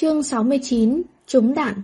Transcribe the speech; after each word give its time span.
Chương 0.00 0.22
69 0.22 1.02
Trúng 1.26 1.54
đạn 1.54 1.74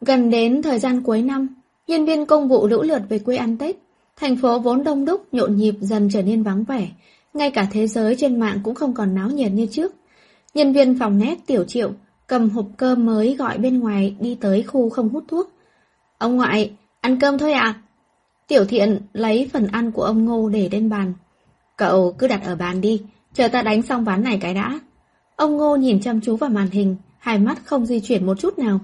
Gần 0.00 0.30
đến 0.30 0.62
thời 0.62 0.78
gian 0.78 1.02
cuối 1.02 1.22
năm, 1.22 1.48
nhân 1.86 2.06
viên 2.06 2.26
công 2.26 2.48
vụ 2.48 2.66
lũ 2.66 2.82
lượt 2.82 3.02
về 3.08 3.18
quê 3.18 3.36
ăn 3.36 3.58
Tết. 3.58 3.76
Thành 4.16 4.36
phố 4.36 4.58
vốn 4.58 4.84
đông 4.84 5.04
đúc, 5.04 5.34
nhộn 5.34 5.56
nhịp 5.56 5.74
dần 5.80 6.08
trở 6.12 6.22
nên 6.22 6.42
vắng 6.42 6.64
vẻ. 6.64 6.88
Ngay 7.34 7.50
cả 7.50 7.68
thế 7.72 7.86
giới 7.86 8.16
trên 8.18 8.40
mạng 8.40 8.60
cũng 8.64 8.74
không 8.74 8.94
còn 8.94 9.14
náo 9.14 9.30
nhiệt 9.30 9.52
như 9.52 9.66
trước. 9.66 9.94
Nhân 10.54 10.72
viên 10.72 10.98
phòng 10.98 11.18
nét 11.18 11.38
tiểu 11.46 11.64
triệu 11.64 11.92
cầm 12.26 12.50
hộp 12.50 12.66
cơm 12.76 13.06
mới 13.06 13.34
gọi 13.34 13.58
bên 13.58 13.80
ngoài 13.80 14.16
đi 14.20 14.34
tới 14.40 14.62
khu 14.62 14.90
không 14.90 15.08
hút 15.08 15.24
thuốc. 15.28 15.50
Ông 16.18 16.36
ngoại, 16.36 16.72
ăn 17.00 17.20
cơm 17.20 17.38
thôi 17.38 17.52
à? 17.52 17.82
Tiểu 18.48 18.64
thiện 18.64 19.00
lấy 19.12 19.50
phần 19.52 19.66
ăn 19.66 19.92
của 19.92 20.02
ông 20.02 20.24
Ngô 20.24 20.48
để 20.48 20.68
lên 20.72 20.88
bàn. 20.88 21.14
Cậu 21.76 22.14
cứ 22.18 22.28
đặt 22.28 22.40
ở 22.44 22.56
bàn 22.56 22.80
đi, 22.80 23.02
chờ 23.34 23.48
ta 23.48 23.62
đánh 23.62 23.82
xong 23.82 24.04
ván 24.04 24.22
này 24.22 24.38
cái 24.40 24.54
đã. 24.54 24.78
Ông 25.38 25.56
Ngô 25.56 25.76
nhìn 25.76 26.00
chăm 26.00 26.20
chú 26.20 26.36
vào 26.36 26.50
màn 26.50 26.70
hình, 26.70 26.96
hai 27.18 27.38
mắt 27.38 27.58
không 27.64 27.86
di 27.86 28.00
chuyển 28.00 28.26
một 28.26 28.38
chút 28.38 28.58
nào. 28.58 28.80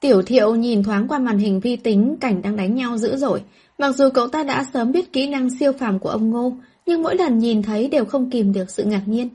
Tiểu 0.00 0.22
thiệu 0.22 0.54
nhìn 0.54 0.82
thoáng 0.82 1.08
qua 1.08 1.18
màn 1.18 1.38
hình 1.38 1.60
vi 1.60 1.76
tính 1.76 2.16
cảnh 2.20 2.42
đang 2.42 2.56
đánh 2.56 2.74
nhau 2.74 2.98
dữ 2.98 3.16
dội. 3.16 3.42
Mặc 3.78 3.96
dù 3.96 4.08
cậu 4.14 4.28
ta 4.28 4.44
đã 4.44 4.66
sớm 4.72 4.92
biết 4.92 5.12
kỹ 5.12 5.28
năng 5.28 5.50
siêu 5.58 5.72
phàm 5.72 5.98
của 5.98 6.08
ông 6.08 6.30
Ngô, 6.30 6.52
nhưng 6.86 7.02
mỗi 7.02 7.16
lần 7.16 7.38
nhìn 7.38 7.62
thấy 7.62 7.88
đều 7.88 8.04
không 8.04 8.30
kìm 8.30 8.52
được 8.52 8.70
sự 8.70 8.84
ngạc 8.84 9.02
nhiên. 9.06 9.28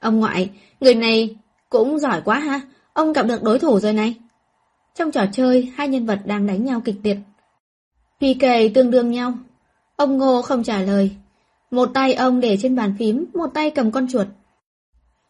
Ông 0.00 0.20
ngoại, 0.20 0.50
người 0.80 0.94
này 0.94 1.36
cũng 1.68 1.98
giỏi 1.98 2.20
quá 2.24 2.38
ha, 2.38 2.60
ông 2.92 3.12
gặp 3.12 3.26
được 3.26 3.42
đối 3.42 3.58
thủ 3.58 3.80
rồi 3.80 3.92
này. 3.92 4.14
Trong 4.94 5.10
trò 5.10 5.24
chơi, 5.32 5.72
hai 5.74 5.88
nhân 5.88 6.06
vật 6.06 6.20
đang 6.24 6.46
đánh 6.46 6.64
nhau 6.64 6.80
kịch 6.84 6.96
liệt. 7.02 7.16
PK 8.18 8.74
tương 8.74 8.90
đương 8.90 9.10
nhau. 9.10 9.32
Ông 9.96 10.18
Ngô 10.18 10.42
không 10.42 10.62
trả 10.62 10.82
lời. 10.82 11.10
Một 11.70 11.90
tay 11.94 12.14
ông 12.14 12.40
để 12.40 12.56
trên 12.60 12.76
bàn 12.76 12.94
phím, 12.98 13.24
một 13.34 13.50
tay 13.54 13.70
cầm 13.70 13.90
con 13.90 14.08
chuột. 14.08 14.26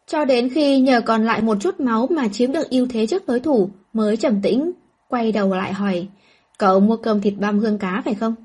Cho 0.07 0.25
đến 0.25 0.49
khi 0.49 0.79
nhờ 0.79 1.01
còn 1.01 1.25
lại 1.25 1.41
một 1.41 1.57
chút 1.61 1.79
máu 1.79 2.07
mà 2.11 2.27
chiếm 2.27 2.51
được 2.51 2.69
ưu 2.69 2.87
thế 2.89 3.07
trước 3.07 3.27
đối 3.27 3.39
thủ, 3.39 3.69
mới 3.93 4.17
trầm 4.17 4.41
tĩnh, 4.41 4.71
quay 5.07 5.31
đầu 5.31 5.49
lại 5.49 5.73
hỏi, 5.73 6.07
cậu 6.57 6.79
mua 6.79 6.97
cơm 6.97 7.21
thịt 7.21 7.33
băm 7.37 7.59
hương 7.59 7.77
cá 7.77 8.01
phải 8.05 8.13
không? 8.13 8.35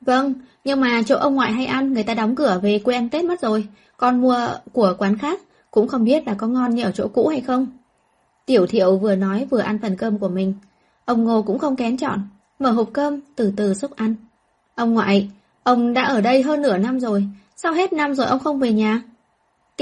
Vâng, 0.00 0.34
nhưng 0.64 0.80
mà 0.80 1.02
chỗ 1.06 1.16
ông 1.16 1.34
ngoại 1.34 1.52
hay 1.52 1.66
ăn 1.66 1.92
người 1.92 2.02
ta 2.02 2.14
đóng 2.14 2.34
cửa 2.34 2.60
về 2.62 2.78
quê 2.78 2.94
ăn 2.94 3.08
Tết 3.08 3.24
mất 3.24 3.40
rồi, 3.40 3.66
con 3.96 4.20
mua 4.20 4.48
của 4.72 4.94
quán 4.98 5.18
khác, 5.18 5.40
cũng 5.70 5.88
không 5.88 6.04
biết 6.04 6.26
là 6.26 6.34
có 6.34 6.46
ngon 6.46 6.74
như 6.74 6.84
ở 6.84 6.92
chỗ 6.92 7.08
cũ 7.08 7.28
hay 7.28 7.40
không. 7.40 7.66
Tiểu 8.46 8.66
thiệu 8.66 8.98
vừa 8.98 9.14
nói 9.14 9.46
vừa 9.50 9.60
ăn 9.60 9.78
phần 9.82 9.96
cơm 9.96 10.18
của 10.18 10.28
mình. 10.28 10.54
Ông 11.04 11.24
Ngô 11.24 11.42
cũng 11.42 11.58
không 11.58 11.76
kén 11.76 11.96
chọn, 11.96 12.20
mở 12.58 12.70
hộp 12.70 12.88
cơm, 12.92 13.20
từ 13.36 13.52
từ 13.56 13.74
xúc 13.74 13.96
ăn. 13.96 14.14
Ông 14.74 14.94
ngoại, 14.94 15.30
ông 15.62 15.92
đã 15.92 16.02
ở 16.02 16.20
đây 16.20 16.42
hơn 16.42 16.62
nửa 16.62 16.78
năm 16.78 17.00
rồi, 17.00 17.26
sao 17.56 17.72
hết 17.72 17.92
năm 17.92 18.14
rồi 18.14 18.26
ông 18.26 18.38
không 18.38 18.58
về 18.58 18.72
nhà? 18.72 19.02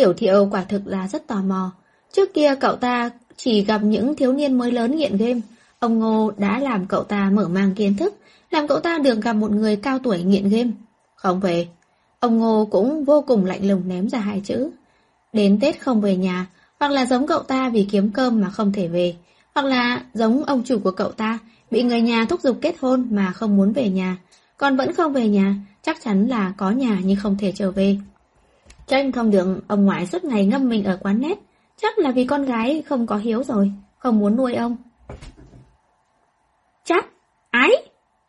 Tiểu 0.00 0.12
thiệu 0.12 0.48
quả 0.50 0.64
thực 0.64 0.86
là 0.86 1.08
rất 1.08 1.26
tò 1.26 1.42
mò. 1.42 1.70
Trước 2.12 2.34
kia 2.34 2.54
cậu 2.60 2.76
ta 2.76 3.10
chỉ 3.36 3.64
gặp 3.64 3.82
những 3.82 4.16
thiếu 4.16 4.32
niên 4.32 4.58
mới 4.58 4.72
lớn 4.72 4.96
nghiện 4.96 5.16
game. 5.16 5.40
Ông 5.78 5.98
Ngô 5.98 6.32
đã 6.36 6.58
làm 6.58 6.86
cậu 6.86 7.02
ta 7.02 7.30
mở 7.30 7.48
mang 7.48 7.74
kiến 7.74 7.96
thức, 7.96 8.14
làm 8.50 8.68
cậu 8.68 8.80
ta 8.80 8.98
được 8.98 9.20
gặp 9.22 9.32
một 9.32 9.50
người 9.50 9.76
cao 9.76 9.98
tuổi 9.98 10.22
nghiện 10.22 10.48
game. 10.48 10.70
Không 11.14 11.40
về. 11.40 11.68
Ông 12.20 12.38
Ngô 12.38 12.68
cũng 12.70 13.04
vô 13.04 13.24
cùng 13.26 13.44
lạnh 13.44 13.68
lùng 13.68 13.88
ném 13.88 14.08
ra 14.08 14.18
hai 14.18 14.40
chữ. 14.44 14.70
Đến 15.32 15.58
Tết 15.60 15.80
không 15.80 16.00
về 16.00 16.16
nhà, 16.16 16.46
hoặc 16.78 16.88
là 16.92 17.06
giống 17.06 17.26
cậu 17.26 17.42
ta 17.42 17.68
vì 17.68 17.86
kiếm 17.90 18.10
cơm 18.14 18.40
mà 18.40 18.50
không 18.50 18.72
thể 18.72 18.88
về, 18.88 19.14
hoặc 19.54 19.66
là 19.66 20.02
giống 20.14 20.44
ông 20.44 20.62
chủ 20.64 20.78
của 20.78 20.90
cậu 20.90 21.12
ta, 21.12 21.38
bị 21.70 21.82
người 21.82 22.00
nhà 22.00 22.26
thúc 22.28 22.40
giục 22.40 22.58
kết 22.60 22.74
hôn 22.80 23.08
mà 23.10 23.32
không 23.32 23.56
muốn 23.56 23.72
về 23.72 23.88
nhà, 23.88 24.16
còn 24.56 24.76
vẫn 24.76 24.94
không 24.94 25.12
về 25.12 25.28
nhà, 25.28 25.54
chắc 25.82 26.02
chắn 26.04 26.28
là 26.28 26.52
có 26.56 26.70
nhà 26.70 27.00
nhưng 27.04 27.16
không 27.16 27.36
thể 27.38 27.52
trở 27.56 27.70
về. 27.70 27.96
Tranh 28.90 29.12
không 29.12 29.30
được, 29.30 29.60
ông 29.68 29.84
ngoại 29.84 30.06
suốt 30.06 30.24
ngày 30.24 30.46
ngâm 30.46 30.68
mình 30.68 30.84
ở 30.84 30.98
quán 31.02 31.20
nét, 31.20 31.38
chắc 31.76 31.98
là 31.98 32.10
vì 32.10 32.24
con 32.24 32.44
gái 32.44 32.82
không 32.86 33.06
có 33.06 33.16
hiếu 33.16 33.42
rồi, 33.44 33.72
không 33.98 34.18
muốn 34.18 34.36
nuôi 34.36 34.54
ông. 34.54 34.76
Chắc, 36.84 37.06
ái! 37.50 37.70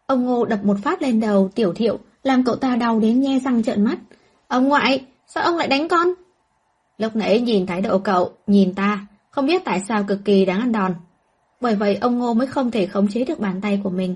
Ông 0.05 0.25
Ngô 0.25 0.45
đập 0.45 0.59
một 0.63 0.77
phát 0.83 1.01
lên 1.01 1.19
đầu 1.19 1.49
tiểu 1.55 1.73
thiệu, 1.73 1.99
làm 2.23 2.43
cậu 2.43 2.55
ta 2.55 2.75
đau 2.75 2.99
đến 2.99 3.21
nhe 3.21 3.39
răng 3.39 3.63
trợn 3.63 3.83
mắt. 3.83 3.97
Ông 4.47 4.67
ngoại, 4.67 5.05
sao 5.27 5.43
ông 5.43 5.57
lại 5.57 5.67
đánh 5.67 5.87
con? 5.87 6.07
Lúc 6.97 7.15
nãy 7.15 7.41
nhìn 7.41 7.65
thái 7.65 7.81
độ 7.81 7.99
cậu, 7.99 8.31
nhìn 8.47 8.73
ta, 8.73 9.05
không 9.29 9.45
biết 9.45 9.61
tại 9.65 9.81
sao 9.87 10.03
cực 10.03 10.19
kỳ 10.25 10.45
đáng 10.45 10.59
ăn 10.59 10.71
đòn. 10.71 10.93
Bởi 11.61 11.75
vậy 11.75 11.97
ông 12.01 12.17
Ngô 12.19 12.33
mới 12.33 12.47
không 12.47 12.71
thể 12.71 12.85
khống 12.85 13.07
chế 13.07 13.25
được 13.25 13.39
bàn 13.39 13.61
tay 13.61 13.81
của 13.83 13.89
mình. 13.89 14.15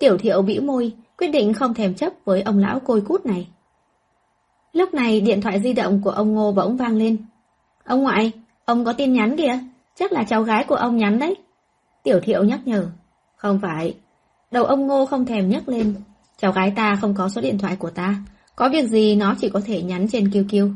Tiểu 0.00 0.18
thiệu 0.18 0.42
bĩu 0.42 0.62
môi, 0.62 0.92
quyết 1.18 1.28
định 1.28 1.52
không 1.54 1.74
thèm 1.74 1.94
chấp 1.94 2.12
với 2.24 2.42
ông 2.42 2.58
lão 2.58 2.80
côi 2.80 3.00
cút 3.00 3.26
này. 3.26 3.48
Lúc 4.72 4.94
này 4.94 5.20
điện 5.20 5.40
thoại 5.40 5.60
di 5.60 5.72
động 5.72 6.00
của 6.04 6.10
ông 6.10 6.34
Ngô 6.34 6.52
bỗng 6.52 6.76
vang 6.76 6.96
lên. 6.96 7.16
Ông 7.84 8.02
ngoại, 8.02 8.32
ông 8.64 8.84
có 8.84 8.92
tin 8.92 9.12
nhắn 9.12 9.36
kìa, 9.36 9.58
chắc 9.94 10.12
là 10.12 10.24
cháu 10.24 10.42
gái 10.42 10.64
của 10.64 10.74
ông 10.74 10.96
nhắn 10.96 11.18
đấy. 11.18 11.34
Tiểu 12.02 12.20
thiệu 12.20 12.44
nhắc 12.44 12.60
nhở. 12.64 12.86
Không 13.36 13.58
phải. 13.62 13.94
Đầu 14.50 14.64
ông 14.64 14.86
Ngô 14.86 15.06
không 15.06 15.24
thèm 15.24 15.48
nhắc 15.48 15.68
lên. 15.68 15.94
Cháu 16.38 16.52
gái 16.52 16.72
ta 16.76 16.96
không 17.00 17.14
có 17.14 17.28
số 17.28 17.40
điện 17.40 17.58
thoại 17.58 17.76
của 17.76 17.90
ta. 17.90 18.16
Có 18.56 18.68
việc 18.68 18.88
gì 18.88 19.16
nó 19.16 19.34
chỉ 19.40 19.48
có 19.48 19.60
thể 19.64 19.82
nhắn 19.82 20.08
trên 20.08 20.24
QQ. 20.24 20.74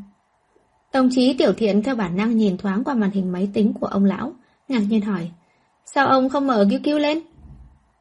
Đồng 0.92 1.08
chí 1.10 1.34
Tiểu 1.38 1.52
Thiện 1.52 1.82
theo 1.82 1.94
bản 1.94 2.16
năng 2.16 2.36
nhìn 2.36 2.56
thoáng 2.56 2.84
qua 2.84 2.94
màn 2.94 3.10
hình 3.10 3.32
máy 3.32 3.48
tính 3.54 3.72
của 3.80 3.86
ông 3.86 4.04
lão, 4.04 4.32
ngạc 4.68 4.82
nhiên 4.88 5.00
hỏi. 5.00 5.30
Sao 5.84 6.06
ông 6.06 6.28
không 6.28 6.46
mở 6.46 6.64
QQ 6.70 6.98
lên? 6.98 7.20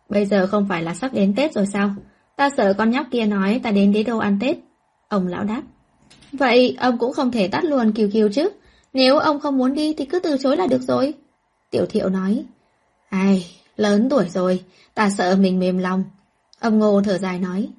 Bây 0.10 0.26
giờ 0.26 0.48
không 0.48 0.68
phải 0.70 0.84
là 0.84 0.94
sắp 0.94 1.14
đến 1.14 1.34
Tết 1.36 1.54
rồi 1.54 1.66
sao? 1.66 1.96
Ta 2.36 2.50
sợ 2.58 2.74
con 2.74 2.90
nhóc 2.90 3.06
kia 3.12 3.26
nói 3.26 3.60
ta 3.64 3.72
đến 3.72 3.92
đế 3.92 4.04
đô 4.04 4.18
ăn 4.18 4.38
Tết. 4.42 4.58
Ông 5.08 5.28
lão 5.28 5.44
đáp. 5.44 5.62
Vậy 6.32 6.76
ông 6.80 6.98
cũng 6.98 7.14
không 7.14 7.32
thể 7.32 7.48
tắt 7.48 7.64
luôn 7.64 7.92
kiều 7.92 8.10
kiều 8.14 8.30
chứ. 8.30 8.50
Nếu 8.94 9.18
ông 9.18 9.40
không 9.40 9.58
muốn 9.58 9.74
đi 9.74 9.94
thì 9.94 10.06
cứ 10.06 10.20
từ 10.20 10.38
chối 10.38 10.58
là 10.58 10.68
được 10.68 10.82
rồi. 10.82 11.14
Tiểu 11.70 11.86
thiệu 11.86 12.10
nói. 12.10 12.46
Ai, 13.10 13.46
lớn 13.78 14.08
tuổi 14.10 14.30
rồi, 14.30 14.64
ta 14.94 15.10
sợ 15.18 15.36
mình 15.36 15.60
mềm 15.60 15.78
lòng. 15.78 16.04
Ông 16.60 16.80
Ngô 16.80 17.02
thở 17.02 17.18
dài 17.18 17.40
nói. 17.40 17.70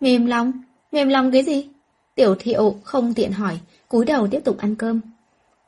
Mềm 0.00 0.26
lòng? 0.26 0.52
Mềm 0.92 1.08
lòng 1.08 1.30
cái 1.30 1.42
gì? 1.42 1.68
Tiểu 2.14 2.34
thiệu 2.38 2.76
không 2.84 3.14
tiện 3.14 3.32
hỏi, 3.32 3.58
cúi 3.88 4.04
đầu 4.04 4.26
tiếp 4.26 4.40
tục 4.44 4.58
ăn 4.58 4.74
cơm. 4.76 5.00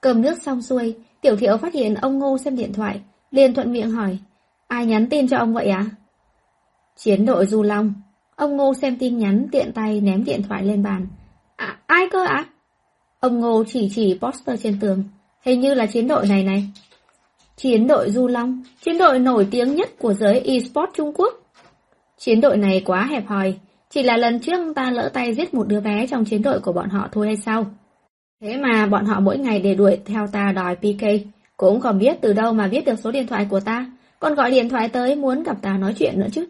Cơm 0.00 0.22
nước 0.22 0.42
xong 0.42 0.62
xuôi, 0.62 0.96
tiểu 1.20 1.36
thiệu 1.36 1.56
phát 1.56 1.74
hiện 1.74 1.94
ông 1.94 2.18
Ngô 2.18 2.38
xem 2.38 2.56
điện 2.56 2.72
thoại, 2.72 3.00
liền 3.30 3.54
thuận 3.54 3.72
miệng 3.72 3.90
hỏi. 3.90 4.18
Ai 4.66 4.86
nhắn 4.86 5.08
tin 5.08 5.28
cho 5.28 5.36
ông 5.36 5.54
vậy 5.54 5.66
à? 5.66 5.86
Chiến 6.96 7.26
đội 7.26 7.46
Du 7.46 7.62
Long. 7.62 7.92
Ông 8.36 8.56
Ngô 8.56 8.74
xem 8.74 8.96
tin 8.98 9.18
nhắn 9.18 9.46
tiện 9.52 9.72
tay 9.72 10.00
ném 10.00 10.24
điện 10.24 10.42
thoại 10.48 10.64
lên 10.64 10.82
bàn. 10.82 11.06
À, 11.58 11.78
ai 11.86 12.08
cơ 12.10 12.24
ạ? 12.24 12.44
Ông 13.20 13.40
Ngô 13.40 13.64
chỉ 13.66 13.90
chỉ 13.94 14.18
poster 14.20 14.62
trên 14.62 14.80
tường. 14.80 15.04
Hình 15.44 15.60
như 15.60 15.74
là 15.74 15.86
chiến 15.86 16.08
đội 16.08 16.26
này 16.26 16.44
này. 16.44 16.64
Chiến 17.56 17.86
đội 17.86 18.10
Du 18.10 18.26
Long, 18.26 18.62
chiến 18.80 18.98
đội 18.98 19.18
nổi 19.18 19.48
tiếng 19.50 19.76
nhất 19.76 19.88
của 19.98 20.14
giới 20.14 20.40
eSports 20.40 20.94
Trung 20.94 21.12
Quốc. 21.14 21.34
Chiến 22.18 22.40
đội 22.40 22.56
này 22.56 22.82
quá 22.84 23.06
hẹp 23.10 23.26
hòi, 23.26 23.54
chỉ 23.90 24.02
là 24.02 24.16
lần 24.16 24.40
trước 24.40 24.72
ta 24.74 24.90
lỡ 24.90 25.10
tay 25.14 25.34
giết 25.34 25.54
một 25.54 25.68
đứa 25.68 25.80
bé 25.80 26.06
trong 26.06 26.24
chiến 26.24 26.42
đội 26.42 26.60
của 26.60 26.72
bọn 26.72 26.88
họ 26.88 27.08
thôi 27.12 27.26
hay 27.26 27.36
sao? 27.36 27.66
Thế 28.40 28.56
mà 28.56 28.86
bọn 28.86 29.04
họ 29.04 29.20
mỗi 29.20 29.38
ngày 29.38 29.60
để 29.60 29.74
đuổi 29.74 29.98
theo 30.04 30.26
ta 30.32 30.52
đòi 30.52 30.76
PK, 30.76 31.04
cũng 31.56 31.80
không 31.80 31.98
biết 31.98 32.16
từ 32.20 32.32
đâu 32.32 32.52
mà 32.52 32.68
biết 32.68 32.84
được 32.84 32.98
số 32.98 33.10
điện 33.10 33.26
thoại 33.26 33.46
của 33.50 33.60
ta, 33.60 33.86
còn 34.20 34.34
gọi 34.34 34.50
điện 34.50 34.68
thoại 34.68 34.88
tới 34.88 35.14
muốn 35.14 35.42
gặp 35.42 35.62
ta 35.62 35.78
nói 35.78 35.94
chuyện 35.98 36.20
nữa 36.20 36.28
chứ. 36.32 36.46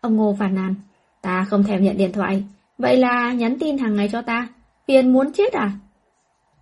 Ông 0.00 0.16
Ngô 0.16 0.36
phàn 0.38 0.54
nàn, 0.54 0.74
ta 1.22 1.46
không 1.50 1.64
thèm 1.64 1.84
nhận 1.84 1.96
điện 1.96 2.12
thoại, 2.12 2.44
Vậy 2.82 2.96
là 2.96 3.32
nhắn 3.32 3.56
tin 3.60 3.78
hàng 3.78 3.94
ngày 3.96 4.08
cho 4.12 4.22
ta, 4.22 4.48
phiền 4.86 5.12
muốn 5.12 5.32
chết 5.32 5.52
à? 5.52 5.72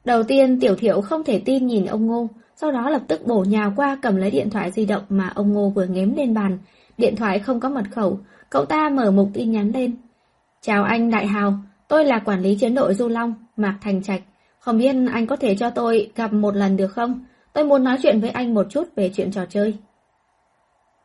Đầu 0.05 0.23
tiên 0.23 0.61
tiểu 0.61 0.77
thiệu 0.77 1.01
không 1.01 1.25
thể 1.25 1.43
tin 1.45 1.67
nhìn 1.67 1.85
ông 1.87 2.07
Ngô, 2.07 2.29
sau 2.57 2.73
đó 2.73 2.91
lập 2.91 3.03
tức 3.09 3.27
bổ 3.27 3.45
nhào 3.45 3.73
qua 3.77 3.99
cầm 4.03 4.17
lấy 4.17 4.31
điện 4.31 4.51
thoại 4.51 4.71
di 4.71 4.87
động 4.87 5.03
mà 5.09 5.33
ông 5.35 5.53
Ngô 5.53 5.71
vừa 5.71 5.87
ngếm 5.87 6.15
lên 6.15 6.35
bàn. 6.35 6.59
Điện 6.99 7.17
thoại 7.17 7.39
không 7.39 7.61
có 7.61 7.69
mật 7.69 7.85
khẩu, 7.91 8.19
cậu 8.51 8.65
ta 8.65 8.89
mở 8.89 9.11
mục 9.11 9.29
tin 9.35 9.53
nhắn 9.53 9.71
lên. 9.75 9.97
Chào 10.61 10.85
anh 10.85 11.11
Đại 11.11 11.27
Hào, 11.27 11.55
tôi 11.89 12.05
là 12.05 12.19
quản 12.19 12.41
lý 12.41 12.55
chiến 12.55 12.75
đội 12.75 12.95
Du 12.95 13.09
Long, 13.09 13.35
Mạc 13.57 13.79
Thành 13.81 14.03
Trạch. 14.03 14.23
Không 14.59 14.79
biết 14.79 14.97
anh 15.13 15.27
có 15.27 15.37
thể 15.37 15.55
cho 15.55 15.71
tôi 15.71 16.11
gặp 16.17 16.33
một 16.33 16.57
lần 16.57 16.77
được 16.77 16.89
không? 16.89 17.25
Tôi 17.53 17.65
muốn 17.65 17.85
nói 17.85 17.99
chuyện 18.03 18.21
với 18.21 18.31
anh 18.31 18.55
một 18.55 18.67
chút 18.71 18.89
về 18.97 19.11
chuyện 19.15 19.31
trò 19.31 19.47
chơi. 19.47 19.75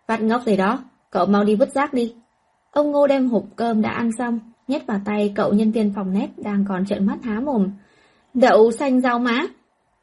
Vắt 0.07 0.22
ngốc 0.22 0.42
gì 0.45 0.57
đó, 0.57 0.84
cậu 1.10 1.25
mau 1.25 1.44
đi 1.44 1.56
vứt 1.56 1.74
rác 1.74 1.94
đi. 1.94 2.16
Ông 2.72 2.92
Ngô 2.92 3.07
đem 3.07 3.30
hộp 3.30 3.44
cơm 3.56 3.81
đã 3.81 3.90
ăn 3.90 4.12
xong, 4.18 4.40
nhét 4.68 4.88
vào 4.88 5.00
tay 5.06 5.34
cậu 5.36 5.54
nhân 5.54 5.72
viên 5.72 5.94
phòng 5.94 6.14
nét 6.14 6.28
đang 6.38 6.66
còn 6.68 6.86
trợn 6.86 7.06
mắt 7.06 7.18
há 7.24 7.40
mồm. 7.40 7.72
Đậu 8.34 8.72
xanh 8.72 9.02
rau 9.02 9.20
má. 9.20 9.46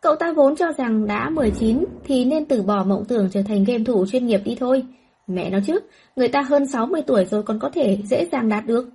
Cậu 0.01 0.17
ta 0.17 0.33
vốn 0.33 0.57
cho 0.57 0.73
rằng 0.73 1.07
đã 1.07 1.31
19 1.31 1.85
thì 2.05 2.25
nên 2.25 2.45
từ 2.45 2.63
bỏ 2.63 2.85
mộng 2.85 3.05
tưởng 3.05 3.29
trở 3.31 3.43
thành 3.43 3.65
game 3.65 3.85
thủ 3.85 4.07
chuyên 4.07 4.27
nghiệp 4.27 4.41
đi 4.45 4.57
thôi. 4.61 4.85
Mẹ 5.27 5.51
nó 5.51 5.59
chứ, 5.67 5.81
người 6.17 6.29
ta 6.29 6.43
hơn 6.43 6.67
60 6.67 7.03
tuổi 7.07 7.25
rồi 7.25 7.43
còn 7.43 7.59
có 7.59 7.71
thể 7.71 7.99
dễ 8.05 8.27
dàng 8.33 8.49
đạt 8.49 8.67
được. 8.67 8.91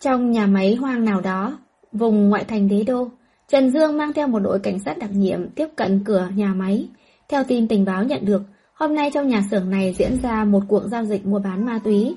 Trong 0.00 0.30
nhà 0.30 0.46
máy 0.46 0.74
hoang 0.74 1.04
nào 1.04 1.20
đó, 1.20 1.58
vùng 1.92 2.28
ngoại 2.28 2.44
thành 2.44 2.68
đế 2.68 2.82
đô, 2.82 3.08
Trần 3.48 3.70
Dương 3.70 3.98
mang 3.98 4.12
theo 4.12 4.28
một 4.28 4.38
đội 4.38 4.58
cảnh 4.58 4.78
sát 4.78 4.98
đặc 4.98 5.10
nhiệm 5.12 5.50
tiếp 5.50 5.68
cận 5.76 6.04
cửa 6.04 6.28
nhà 6.34 6.54
máy. 6.54 6.88
Theo 7.28 7.44
tin 7.44 7.68
tình 7.68 7.84
báo 7.84 8.04
nhận 8.04 8.24
được, 8.24 8.42
hôm 8.72 8.94
nay 8.94 9.10
trong 9.14 9.28
nhà 9.28 9.42
xưởng 9.50 9.70
này 9.70 9.94
diễn 9.98 10.18
ra 10.22 10.44
một 10.44 10.60
cuộc 10.68 10.82
giao 10.86 11.04
dịch 11.04 11.26
mua 11.26 11.38
bán 11.38 11.66
ma 11.66 11.80
túy. 11.84 12.16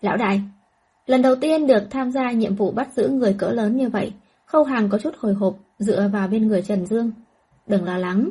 Lão 0.00 0.16
đại, 0.16 0.40
Lần 1.08 1.22
đầu 1.22 1.34
tiên 1.34 1.66
được 1.66 1.82
tham 1.90 2.10
gia 2.10 2.30
nhiệm 2.32 2.54
vụ 2.54 2.70
bắt 2.70 2.88
giữ 2.96 3.08
người 3.08 3.34
cỡ 3.38 3.50
lớn 3.50 3.76
như 3.76 3.88
vậy, 3.88 4.12
Khâu 4.46 4.64
Hàng 4.64 4.88
có 4.88 4.98
chút 4.98 5.14
hồi 5.18 5.34
hộp, 5.34 5.56
dựa 5.78 6.08
vào 6.12 6.28
bên 6.28 6.48
người 6.48 6.62
Trần 6.62 6.86
Dương. 6.86 7.10
Đừng 7.66 7.84
lo 7.84 7.98
lắng. 7.98 8.30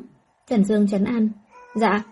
Trần 0.49 0.65
Dương 0.65 0.87
chấn 0.87 1.03
an. 1.03 1.29
Dạ, 1.75 2.03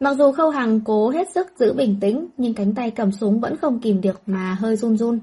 mặc 0.00 0.14
dù 0.18 0.32
Khâu 0.32 0.50
Hằng 0.50 0.80
cố 0.80 1.10
hết 1.10 1.30
sức 1.34 1.46
giữ 1.58 1.72
bình 1.72 1.96
tĩnh, 2.00 2.26
nhưng 2.36 2.54
cánh 2.54 2.74
tay 2.74 2.90
cầm 2.90 3.12
súng 3.12 3.40
vẫn 3.40 3.56
không 3.56 3.80
kìm 3.80 4.00
được 4.00 4.22
mà 4.26 4.56
hơi 4.60 4.76
run 4.76 4.96
run. 4.96 5.18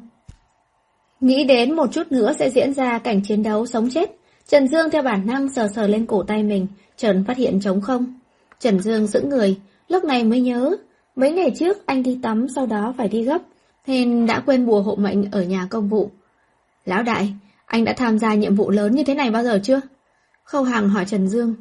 Nghĩ 1.21 1.44
đến 1.44 1.75
một 1.75 1.92
chút 1.92 2.12
nữa 2.12 2.33
sẽ 2.39 2.50
diễn 2.50 2.74
ra 2.74 3.00
cảnh 3.00 3.21
chiến 3.24 3.44
đấu 3.44 3.65
sống 3.65 3.89
chết, 3.89 4.15
Trần 4.48 4.68
Dương 4.68 4.89
theo 4.89 5.01
bản 5.01 5.27
năng 5.27 5.50
sờ 5.50 5.68
sờ 5.68 5.88
lên 5.88 6.06
cổ 6.06 6.24
tay 6.24 6.44
mình, 6.44 6.68
Trần 6.98 7.24
phát 7.27 7.38
hiện 7.38 7.59
trống 7.62 7.81
không. 7.81 8.19
Trần 8.59 8.80
Dương 8.80 9.07
giữ 9.07 9.21
người, 9.21 9.59
lúc 9.88 10.03
này 10.03 10.24
mới 10.24 10.42
nhớ, 10.42 10.75
mấy 11.15 11.31
ngày 11.31 11.51
trước 11.56 11.86
anh 11.86 12.03
đi 12.03 12.19
tắm 12.21 12.48
sau 12.56 12.65
đó 12.65 12.94
phải 12.98 13.07
đi 13.07 13.24
gấp, 13.24 13.42
nên 13.91 14.25
đã 14.25 14.39
quên 14.39 14.65
bùa 14.65 14.81
hộ 14.81 14.95
mệnh 14.95 15.31
ở 15.31 15.43
nhà 15.43 15.67
công 15.69 15.89
vụ. 15.89 16.11
Lão 16.85 17.03
đại, 17.03 17.33
anh 17.65 17.83
đã 17.83 17.93
tham 17.93 18.19
gia 18.19 18.33
nhiệm 18.33 18.55
vụ 18.55 18.69
lớn 18.69 18.95
như 18.95 19.03
thế 19.03 19.15
này 19.15 19.31
bao 19.31 19.43
giờ 19.43 19.59
chưa? 19.63 19.81
Khâu 20.43 20.63
Hằng 20.63 20.89
hỏi 20.89 21.05
Trần 21.05 21.27
Dương. 21.27 21.55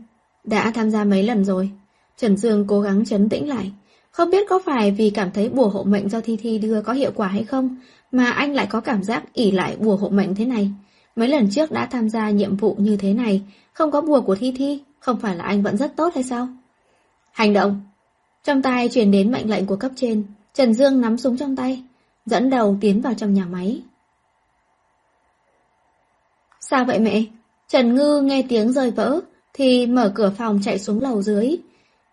Đã 0.44 0.70
tham 0.70 0.90
gia 0.90 1.04
mấy 1.04 1.22
lần 1.22 1.44
rồi. 1.44 1.70
Trần 2.16 2.36
Dương 2.36 2.64
cố 2.68 2.80
gắng 2.80 3.04
chấn 3.04 3.28
tĩnh 3.28 3.48
lại. 3.48 3.72
Không 4.10 4.30
biết 4.30 4.46
có 4.48 4.60
phải 4.66 4.90
vì 4.90 5.10
cảm 5.10 5.30
thấy 5.30 5.48
bùa 5.48 5.68
hộ 5.68 5.82
mệnh 5.82 6.08
do 6.08 6.20
Thi 6.20 6.36
Thi 6.36 6.58
đưa 6.58 6.82
có 6.82 6.92
hiệu 6.92 7.10
quả 7.14 7.28
hay 7.28 7.44
không, 7.44 7.76
mà 8.12 8.30
anh 8.30 8.54
lại 8.54 8.66
có 8.66 8.80
cảm 8.80 9.02
giác 9.02 9.32
ỉ 9.32 9.50
lại 9.50 9.76
bùa 9.78 9.96
hộ 9.96 10.08
mệnh 10.08 10.34
thế 10.34 10.44
này. 10.44 10.70
Mấy 11.16 11.28
lần 11.28 11.50
trước 11.50 11.72
đã 11.72 11.86
tham 11.86 12.08
gia 12.08 12.30
nhiệm 12.30 12.56
vụ 12.56 12.76
như 12.78 12.96
thế 12.96 13.14
này, 13.14 13.42
không 13.72 13.90
có 13.90 14.00
bùa 14.00 14.20
của 14.20 14.34
Thi 14.34 14.52
Thi, 14.56 14.82
không 15.00 15.20
phải 15.20 15.36
là 15.36 15.44
anh 15.44 15.62
vẫn 15.62 15.76
rất 15.76 15.96
tốt 15.96 16.14
hay 16.14 16.24
sao? 16.24 16.48
Hành 17.32 17.52
động! 17.52 17.80
Trong 18.44 18.62
tay 18.62 18.88
truyền 18.88 19.10
đến 19.10 19.32
mệnh 19.32 19.50
lệnh 19.50 19.66
của 19.66 19.76
cấp 19.76 19.92
trên, 19.96 20.22
Trần 20.54 20.74
Dương 20.74 21.00
nắm 21.00 21.18
súng 21.18 21.36
trong 21.36 21.56
tay, 21.56 21.82
dẫn 22.26 22.50
đầu 22.50 22.76
tiến 22.80 23.00
vào 23.00 23.14
trong 23.14 23.34
nhà 23.34 23.44
máy. 23.44 23.82
Sao 26.60 26.84
vậy 26.84 26.98
mẹ? 26.98 27.24
Trần 27.68 27.94
Ngư 27.94 28.20
nghe 28.20 28.42
tiếng 28.48 28.72
rơi 28.72 28.90
vỡ, 28.90 29.20
thì 29.52 29.86
mở 29.86 30.12
cửa 30.14 30.32
phòng 30.38 30.60
chạy 30.64 30.78
xuống 30.78 31.02
lầu 31.02 31.22
dưới. 31.22 31.56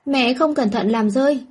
Mẹ 0.05 0.33
không 0.33 0.55
cẩn 0.55 0.69
thận 0.69 0.89
làm 0.89 1.09
rơi. 1.09 1.43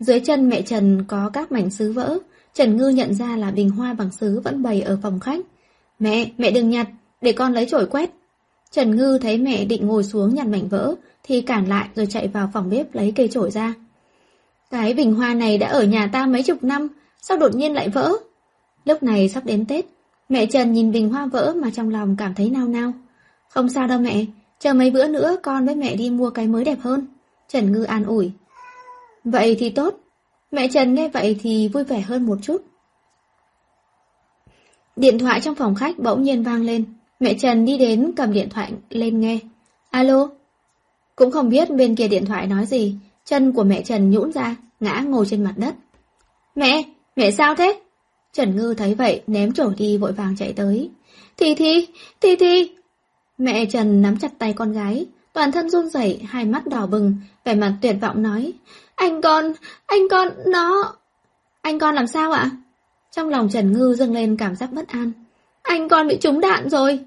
Dưới 0.00 0.20
chân 0.20 0.48
mẹ 0.48 0.62
Trần 0.62 1.04
có 1.08 1.30
các 1.32 1.52
mảnh 1.52 1.70
sứ 1.70 1.92
vỡ, 1.92 2.18
Trần 2.54 2.76
Ngư 2.76 2.88
nhận 2.88 3.14
ra 3.14 3.36
là 3.36 3.50
bình 3.50 3.70
hoa 3.70 3.94
bằng 3.94 4.10
sứ 4.12 4.40
vẫn 4.40 4.62
bày 4.62 4.82
ở 4.82 4.98
phòng 5.02 5.20
khách. 5.20 5.40
Mẹ, 5.98 6.30
mẹ 6.38 6.50
đừng 6.50 6.70
nhặt, 6.70 6.88
để 7.20 7.32
con 7.32 7.52
lấy 7.52 7.66
chổi 7.66 7.86
quét. 7.86 8.10
Trần 8.70 8.96
Ngư 8.96 9.18
thấy 9.18 9.38
mẹ 9.38 9.64
định 9.64 9.86
ngồi 9.86 10.04
xuống 10.04 10.34
nhặt 10.34 10.46
mảnh 10.46 10.68
vỡ, 10.68 10.94
thì 11.22 11.40
cản 11.40 11.68
lại 11.68 11.88
rồi 11.94 12.06
chạy 12.06 12.28
vào 12.28 12.50
phòng 12.52 12.70
bếp 12.70 12.94
lấy 12.94 13.12
cây 13.16 13.28
chổi 13.28 13.50
ra. 13.50 13.74
Cái 14.70 14.94
bình 14.94 15.14
hoa 15.14 15.34
này 15.34 15.58
đã 15.58 15.68
ở 15.68 15.82
nhà 15.82 16.10
ta 16.12 16.26
mấy 16.26 16.42
chục 16.42 16.64
năm, 16.64 16.88
sao 17.28 17.36
đột 17.36 17.54
nhiên 17.54 17.74
lại 17.74 17.88
vỡ? 17.88 18.12
Lúc 18.84 19.02
này 19.02 19.28
sắp 19.28 19.44
đến 19.44 19.66
Tết, 19.66 19.86
mẹ 20.28 20.46
Trần 20.46 20.72
nhìn 20.72 20.92
bình 20.92 21.08
hoa 21.08 21.26
vỡ 21.26 21.54
mà 21.56 21.70
trong 21.70 21.90
lòng 21.90 22.16
cảm 22.18 22.34
thấy 22.34 22.50
nao 22.50 22.68
nao. 22.68 22.92
Không 23.48 23.68
sao 23.68 23.86
đâu 23.86 23.98
mẹ, 23.98 24.24
chờ 24.58 24.74
mấy 24.74 24.90
bữa 24.90 25.08
nữa 25.08 25.36
con 25.42 25.66
với 25.66 25.74
mẹ 25.74 25.96
đi 25.96 26.10
mua 26.10 26.30
cái 26.30 26.46
mới 26.46 26.64
đẹp 26.64 26.78
hơn. 26.80 27.06
Trần 27.48 27.72
Ngư 27.72 27.82
an 27.82 28.04
ủi. 28.04 28.32
Vậy 29.24 29.56
thì 29.58 29.70
tốt. 29.70 29.94
Mẹ 30.52 30.68
Trần 30.68 30.94
nghe 30.94 31.08
vậy 31.08 31.38
thì 31.40 31.68
vui 31.68 31.84
vẻ 31.84 32.00
hơn 32.00 32.26
một 32.26 32.38
chút. 32.42 32.64
Điện 34.96 35.18
thoại 35.18 35.40
trong 35.40 35.54
phòng 35.54 35.74
khách 35.74 35.98
bỗng 35.98 36.22
nhiên 36.22 36.42
vang 36.42 36.62
lên. 36.62 36.84
Mẹ 37.20 37.34
Trần 37.34 37.64
đi 37.64 37.78
đến 37.78 38.12
cầm 38.16 38.32
điện 38.32 38.48
thoại 38.50 38.72
lên 38.90 39.20
nghe. 39.20 39.38
Alo? 39.90 40.28
Cũng 41.16 41.30
không 41.30 41.48
biết 41.48 41.70
bên 41.70 41.94
kia 41.94 42.08
điện 42.08 42.26
thoại 42.26 42.46
nói 42.46 42.66
gì. 42.66 42.96
Chân 43.24 43.52
của 43.52 43.64
mẹ 43.64 43.82
Trần 43.82 44.10
nhũn 44.10 44.32
ra, 44.32 44.56
ngã 44.80 45.00
ngồi 45.00 45.26
trên 45.30 45.44
mặt 45.44 45.54
đất. 45.56 45.74
Mẹ, 46.54 46.82
mẹ 47.16 47.30
sao 47.30 47.54
thế? 47.54 47.80
Trần 48.32 48.56
Ngư 48.56 48.74
thấy 48.74 48.94
vậy 48.94 49.22
ném 49.26 49.52
trổi 49.52 49.74
đi 49.76 49.96
vội 49.98 50.12
vàng 50.12 50.36
chạy 50.36 50.52
tới. 50.52 50.90
Thi 51.36 51.54
Thi, 51.54 51.88
Thi 52.20 52.36
Thi. 52.36 52.74
Mẹ 53.38 53.66
Trần 53.66 54.02
nắm 54.02 54.18
chặt 54.18 54.32
tay 54.38 54.52
con 54.52 54.72
gái, 54.72 55.06
toàn 55.32 55.52
thân 55.52 55.70
run 55.70 55.88
rẩy, 55.88 56.20
hai 56.28 56.44
mắt 56.44 56.66
đỏ 56.66 56.86
bừng, 56.86 57.16
vẻ 57.44 57.54
mặt 57.54 57.76
tuyệt 57.82 57.96
vọng 58.00 58.22
nói. 58.22 58.52
Anh 58.94 59.22
con, 59.22 59.52
anh 59.86 60.08
con, 60.10 60.28
nó... 60.46 60.94
Anh 61.62 61.78
con 61.78 61.94
làm 61.94 62.06
sao 62.06 62.32
ạ? 62.32 62.50
Trong 63.10 63.28
lòng 63.28 63.48
Trần 63.48 63.72
Ngư 63.72 63.94
dâng 63.94 64.12
lên 64.12 64.36
cảm 64.36 64.56
giác 64.56 64.72
bất 64.72 64.88
an. 64.88 65.12
Anh 65.62 65.88
con 65.88 66.08
bị 66.08 66.18
trúng 66.20 66.40
đạn 66.40 66.68
rồi. 66.68 67.00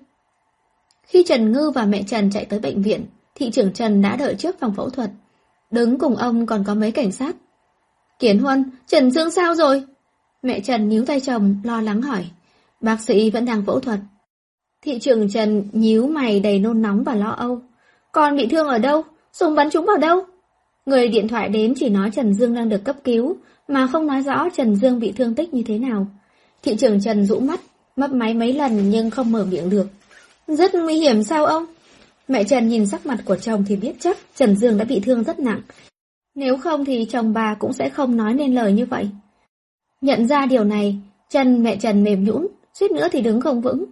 Khi 1.03 1.23
Trần 1.23 1.51
Ngư 1.51 1.69
và 1.69 1.85
mẹ 1.85 2.03
Trần 2.07 2.31
chạy 2.31 2.45
tới 2.45 2.59
bệnh 2.59 2.81
viện, 2.81 3.05
thị 3.35 3.51
trưởng 3.51 3.73
Trần 3.73 4.01
đã 4.01 4.15
đợi 4.15 4.35
trước 4.35 4.59
phòng 4.59 4.73
phẫu 4.75 4.89
thuật. 4.89 5.09
Đứng 5.71 5.99
cùng 5.99 6.15
ông 6.15 6.45
còn 6.45 6.63
có 6.63 6.73
mấy 6.73 6.91
cảnh 6.91 7.11
sát. 7.11 7.35
Kiến 8.19 8.39
Huân, 8.39 8.71
Trần 8.87 9.11
Dương 9.11 9.31
sao 9.31 9.55
rồi? 9.55 9.83
Mẹ 10.43 10.59
Trần 10.59 10.89
níu 10.89 11.05
tay 11.05 11.19
chồng, 11.19 11.55
lo 11.63 11.81
lắng 11.81 12.01
hỏi. 12.01 12.25
Bác 12.81 13.01
sĩ 13.01 13.29
vẫn 13.29 13.45
đang 13.45 13.65
phẫu 13.65 13.79
thuật. 13.79 13.99
Thị 14.81 14.99
trưởng 14.99 15.29
Trần 15.29 15.69
nhíu 15.71 16.07
mày 16.07 16.39
đầy 16.39 16.59
nôn 16.59 16.81
nóng 16.81 17.03
và 17.03 17.15
lo 17.15 17.29
âu. 17.29 17.61
Con 18.11 18.35
bị 18.37 18.47
thương 18.47 18.67
ở 18.67 18.77
đâu? 18.77 19.03
Súng 19.33 19.55
bắn 19.55 19.69
trúng 19.69 19.85
vào 19.85 19.97
đâu? 19.97 20.25
Người 20.85 21.07
điện 21.07 21.27
thoại 21.27 21.49
đến 21.49 21.73
chỉ 21.75 21.89
nói 21.89 22.11
Trần 22.11 22.33
Dương 22.33 22.53
đang 22.53 22.69
được 22.69 22.83
cấp 22.83 22.95
cứu, 23.03 23.37
mà 23.67 23.87
không 23.87 24.07
nói 24.07 24.21
rõ 24.21 24.49
Trần 24.55 24.75
Dương 24.75 24.99
bị 24.99 25.11
thương 25.11 25.35
tích 25.35 25.53
như 25.53 25.63
thế 25.65 25.77
nào. 25.77 26.07
Thị 26.63 26.75
trưởng 26.75 27.01
Trần 27.01 27.25
rũ 27.25 27.39
mắt, 27.39 27.59
mấp 27.95 28.11
máy 28.11 28.33
mấy 28.33 28.53
lần 28.53 28.89
nhưng 28.89 29.09
không 29.09 29.31
mở 29.31 29.45
miệng 29.51 29.69
được. 29.69 29.87
Rất 30.47 30.75
nguy 30.75 30.93
hiểm 30.93 31.23
sao 31.23 31.45
ông? 31.45 31.65
Mẹ 32.27 32.43
Trần 32.43 32.67
nhìn 32.67 32.87
sắc 32.87 33.05
mặt 33.05 33.19
của 33.25 33.35
chồng 33.35 33.63
thì 33.67 33.75
biết 33.75 33.93
chắc 33.99 34.17
Trần 34.35 34.55
Dương 34.55 34.77
đã 34.77 34.85
bị 34.85 34.99
thương 34.99 35.23
rất 35.23 35.39
nặng. 35.39 35.61
Nếu 36.35 36.57
không 36.57 36.85
thì 36.85 37.05
chồng 37.05 37.33
bà 37.33 37.53
cũng 37.59 37.73
sẽ 37.73 37.89
không 37.89 38.17
nói 38.17 38.33
nên 38.33 38.55
lời 38.55 38.73
như 38.73 38.85
vậy. 38.85 39.09
Nhận 40.01 40.27
ra 40.27 40.45
điều 40.45 40.63
này, 40.63 40.99
chân 41.29 41.63
mẹ 41.63 41.75
Trần 41.75 42.03
mềm 42.03 42.23
nhũn, 42.23 42.47
suýt 42.73 42.91
nữa 42.91 43.07
thì 43.11 43.21
đứng 43.21 43.41
không 43.41 43.61
vững. 43.61 43.85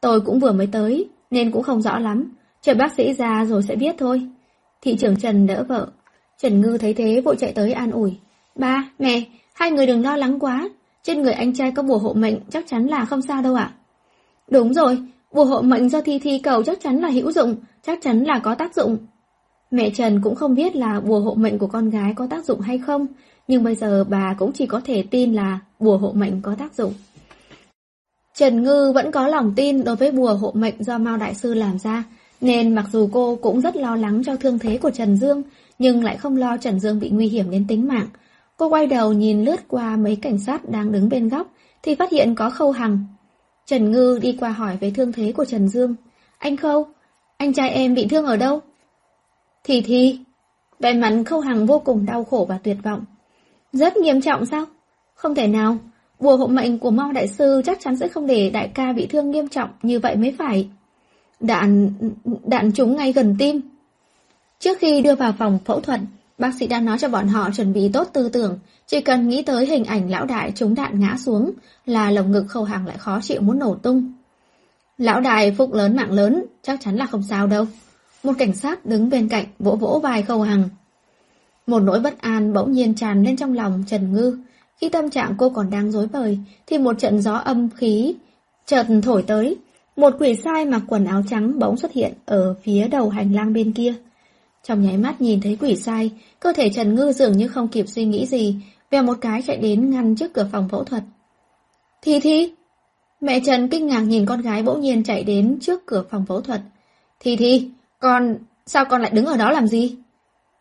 Tôi 0.00 0.20
cũng 0.20 0.38
vừa 0.38 0.52
mới 0.52 0.68
tới, 0.72 1.08
nên 1.30 1.50
cũng 1.50 1.62
không 1.62 1.82
rõ 1.82 1.98
lắm, 1.98 2.32
chờ 2.62 2.74
bác 2.74 2.92
sĩ 2.92 3.12
ra 3.12 3.44
rồi 3.44 3.62
sẽ 3.62 3.76
biết 3.76 3.94
thôi. 3.98 4.28
Thị 4.82 4.96
trưởng 4.96 5.16
Trần 5.16 5.46
đỡ 5.46 5.64
vợ. 5.68 5.88
Trần 6.38 6.60
Ngư 6.60 6.78
thấy 6.78 6.94
thế 6.94 7.20
vội 7.24 7.36
chạy 7.36 7.52
tới 7.52 7.72
an 7.72 7.90
ủi. 7.90 8.16
Ba, 8.54 8.90
mẹ, 8.98 9.22
hai 9.54 9.70
người 9.70 9.86
đừng 9.86 10.02
lo 10.02 10.16
lắng 10.16 10.38
quá. 10.38 10.68
Trên 11.02 11.22
người 11.22 11.32
anh 11.32 11.54
trai 11.54 11.72
có 11.72 11.82
bùa 11.82 11.98
hộ 11.98 12.12
mệnh 12.12 12.36
chắc 12.50 12.64
chắn 12.66 12.86
là 12.86 13.04
không 13.04 13.22
sao 13.22 13.42
đâu 13.42 13.54
ạ. 13.54 13.72
Đúng 14.50 14.74
rồi, 14.74 14.98
bùa 15.32 15.44
hộ 15.44 15.62
mệnh 15.62 15.88
do 15.88 16.00
Thi 16.00 16.18
Thi 16.18 16.38
cầu 16.38 16.62
chắc 16.62 16.78
chắn 16.80 16.96
là 16.96 17.08
hữu 17.08 17.32
dụng, 17.32 17.56
chắc 17.82 17.98
chắn 18.02 18.24
là 18.24 18.38
có 18.38 18.54
tác 18.54 18.74
dụng. 18.74 18.96
Mẹ 19.70 19.90
Trần 19.90 20.20
cũng 20.22 20.34
không 20.34 20.54
biết 20.54 20.76
là 20.76 21.00
bùa 21.00 21.20
hộ 21.20 21.34
mệnh 21.34 21.58
của 21.58 21.66
con 21.66 21.90
gái 21.90 22.12
có 22.16 22.26
tác 22.30 22.44
dụng 22.44 22.60
hay 22.60 22.78
không, 22.78 23.06
nhưng 23.48 23.64
bây 23.64 23.74
giờ 23.74 24.04
bà 24.04 24.34
cũng 24.38 24.52
chỉ 24.52 24.66
có 24.66 24.80
thể 24.84 25.04
tin 25.10 25.34
là 25.34 25.58
bùa 25.78 25.98
hộ 25.98 26.12
mệnh 26.12 26.42
có 26.42 26.54
tác 26.54 26.74
dụng. 26.74 26.94
Trần 28.34 28.62
Ngư 28.62 28.92
vẫn 28.94 29.10
có 29.10 29.28
lòng 29.28 29.52
tin 29.56 29.84
đối 29.84 29.96
với 29.96 30.12
bùa 30.12 30.34
hộ 30.34 30.52
mệnh 30.54 30.82
do 30.84 30.98
Mao 30.98 31.16
Đại 31.16 31.34
Sư 31.34 31.54
làm 31.54 31.78
ra, 31.78 32.04
nên 32.40 32.74
mặc 32.74 32.86
dù 32.92 33.08
cô 33.12 33.36
cũng 33.36 33.60
rất 33.60 33.76
lo 33.76 33.96
lắng 33.96 34.22
cho 34.26 34.36
thương 34.36 34.58
thế 34.58 34.78
của 34.78 34.90
Trần 34.90 35.16
Dương, 35.16 35.42
nhưng 35.78 36.04
lại 36.04 36.16
không 36.16 36.36
lo 36.36 36.56
Trần 36.56 36.80
Dương 36.80 37.00
bị 37.00 37.10
nguy 37.10 37.28
hiểm 37.28 37.50
đến 37.50 37.66
tính 37.68 37.88
mạng. 37.88 38.08
Cô 38.56 38.68
quay 38.68 38.86
đầu 38.86 39.12
nhìn 39.12 39.44
lướt 39.44 39.68
qua 39.68 39.96
mấy 39.96 40.16
cảnh 40.16 40.38
sát 40.38 40.68
đang 40.68 40.92
đứng 40.92 41.08
bên 41.08 41.28
góc, 41.28 41.52
thì 41.82 41.94
phát 41.94 42.10
hiện 42.10 42.34
có 42.34 42.50
Khâu 42.50 42.70
Hằng. 42.70 43.04
Trần 43.66 43.90
Ngư 43.90 44.18
đi 44.22 44.36
qua 44.40 44.50
hỏi 44.50 44.76
về 44.80 44.90
thương 44.90 45.12
thế 45.12 45.32
của 45.32 45.44
Trần 45.44 45.68
Dương. 45.68 45.94
Anh 46.38 46.56
Khâu, 46.56 46.86
anh 47.36 47.52
trai 47.52 47.70
em 47.70 47.94
bị 47.94 48.06
thương 48.10 48.26
ở 48.26 48.36
đâu? 48.36 48.60
Thì 49.64 49.80
thì, 49.80 50.18
vẻ 50.80 50.92
mặt 50.92 51.22
Khâu 51.26 51.40
Hằng 51.40 51.66
vô 51.66 51.78
cùng 51.78 52.06
đau 52.06 52.24
khổ 52.24 52.46
và 52.48 52.58
tuyệt 52.62 52.76
vọng. 52.82 53.04
Rất 53.72 53.96
nghiêm 53.96 54.20
trọng 54.20 54.46
sao? 54.46 54.64
Không 55.14 55.34
thể 55.34 55.48
nào, 55.48 55.78
bùa 56.20 56.36
hộ 56.36 56.46
mệnh 56.46 56.78
của 56.78 56.90
Mao 56.90 57.12
Đại 57.12 57.28
Sư 57.28 57.62
chắc 57.66 57.78
chắn 57.80 57.96
sẽ 57.96 58.08
không 58.08 58.26
để 58.26 58.50
đại 58.50 58.68
ca 58.74 58.92
bị 58.92 59.06
thương 59.06 59.30
nghiêm 59.30 59.48
trọng 59.48 59.70
như 59.82 59.98
vậy 59.98 60.16
mới 60.16 60.34
phải. 60.38 60.68
Đạn... 61.40 61.90
đạn 62.44 62.72
trúng 62.72 62.96
ngay 62.96 63.12
gần 63.12 63.36
tim. 63.38 63.60
Trước 64.58 64.78
khi 64.78 65.00
đưa 65.00 65.14
vào 65.14 65.32
phòng 65.38 65.58
phẫu 65.64 65.80
thuật, 65.80 66.00
bác 66.38 66.54
sĩ 66.58 66.66
đã 66.66 66.80
nói 66.80 66.98
cho 66.98 67.08
bọn 67.08 67.28
họ 67.28 67.50
chuẩn 67.50 67.72
bị 67.72 67.90
tốt 67.92 68.08
tư 68.12 68.28
tưởng, 68.28 68.58
chỉ 68.86 69.00
cần 69.00 69.28
nghĩ 69.28 69.42
tới 69.42 69.66
hình 69.66 69.84
ảnh 69.84 70.10
lão 70.10 70.26
đại 70.26 70.52
trúng 70.54 70.74
đạn 70.74 71.00
ngã 71.00 71.16
xuống 71.18 71.52
là 71.86 72.10
lồng 72.10 72.32
ngực 72.32 72.44
khâu 72.48 72.64
hàng 72.64 72.86
lại 72.86 72.98
khó 72.98 73.20
chịu 73.22 73.40
muốn 73.40 73.58
nổ 73.58 73.74
tung. 73.74 74.12
Lão 74.98 75.20
đại 75.20 75.54
phúc 75.58 75.72
lớn 75.72 75.96
mạng 75.96 76.12
lớn, 76.12 76.44
chắc 76.62 76.80
chắn 76.82 76.96
là 76.96 77.06
không 77.06 77.22
sao 77.22 77.46
đâu. 77.46 77.66
Một 78.22 78.32
cảnh 78.38 78.54
sát 78.54 78.86
đứng 78.86 79.10
bên 79.10 79.28
cạnh 79.28 79.44
vỗ 79.58 79.76
vỗ 79.76 80.00
vai 80.02 80.22
khâu 80.22 80.42
hằng. 80.42 80.68
Một 81.66 81.80
nỗi 81.80 82.00
bất 82.00 82.20
an 82.20 82.52
bỗng 82.52 82.72
nhiên 82.72 82.94
tràn 82.94 83.22
lên 83.22 83.36
trong 83.36 83.54
lòng 83.54 83.84
Trần 83.86 84.12
Ngư. 84.12 84.38
Khi 84.80 84.88
tâm 84.88 85.10
trạng 85.10 85.34
cô 85.38 85.50
còn 85.50 85.70
đang 85.70 85.92
rối 85.92 86.06
bời, 86.06 86.38
thì 86.66 86.78
một 86.78 86.98
trận 86.98 87.22
gió 87.22 87.34
âm 87.34 87.70
khí 87.70 88.14
chợt 88.66 88.86
thổi 89.02 89.22
tới. 89.22 89.56
Một 89.96 90.14
quỷ 90.18 90.34
sai 90.44 90.64
mặc 90.64 90.82
quần 90.88 91.04
áo 91.04 91.22
trắng 91.30 91.58
bỗng 91.58 91.76
xuất 91.76 91.92
hiện 91.92 92.12
ở 92.24 92.54
phía 92.62 92.88
đầu 92.88 93.08
hành 93.08 93.34
lang 93.34 93.52
bên 93.52 93.72
kia. 93.72 93.94
Trong 94.62 94.82
nháy 94.82 94.96
mắt 94.96 95.20
nhìn 95.20 95.40
thấy 95.40 95.56
quỷ 95.60 95.76
sai, 95.76 96.10
cơ 96.40 96.52
thể 96.52 96.70
Trần 96.70 96.94
Ngư 96.94 97.12
dường 97.12 97.36
như 97.36 97.48
không 97.48 97.68
kịp 97.68 97.88
suy 97.88 98.04
nghĩ 98.04 98.26
gì, 98.26 98.56
về 98.90 99.02
một 99.02 99.18
cái 99.20 99.42
chạy 99.42 99.56
đến 99.56 99.90
ngăn 99.90 100.16
trước 100.16 100.34
cửa 100.34 100.48
phòng 100.52 100.68
phẫu 100.68 100.84
thuật. 100.84 101.02
Thi 102.02 102.20
Thi! 102.20 102.52
Mẹ 103.20 103.40
Trần 103.46 103.68
kinh 103.68 103.86
ngạc 103.86 104.00
nhìn 104.00 104.26
con 104.26 104.40
gái 104.40 104.62
bỗng 104.62 104.80
nhiên 104.80 105.02
chạy 105.02 105.24
đến 105.24 105.58
trước 105.60 105.86
cửa 105.86 106.04
phòng 106.10 106.26
phẫu 106.26 106.40
thuật. 106.40 106.60
Thi 107.20 107.36
Thi! 107.36 107.70
Con... 107.98 108.36
sao 108.66 108.84
con 108.84 109.02
lại 109.02 109.10
đứng 109.10 109.26
ở 109.26 109.36
đó 109.36 109.50
làm 109.50 109.66
gì? 109.66 109.96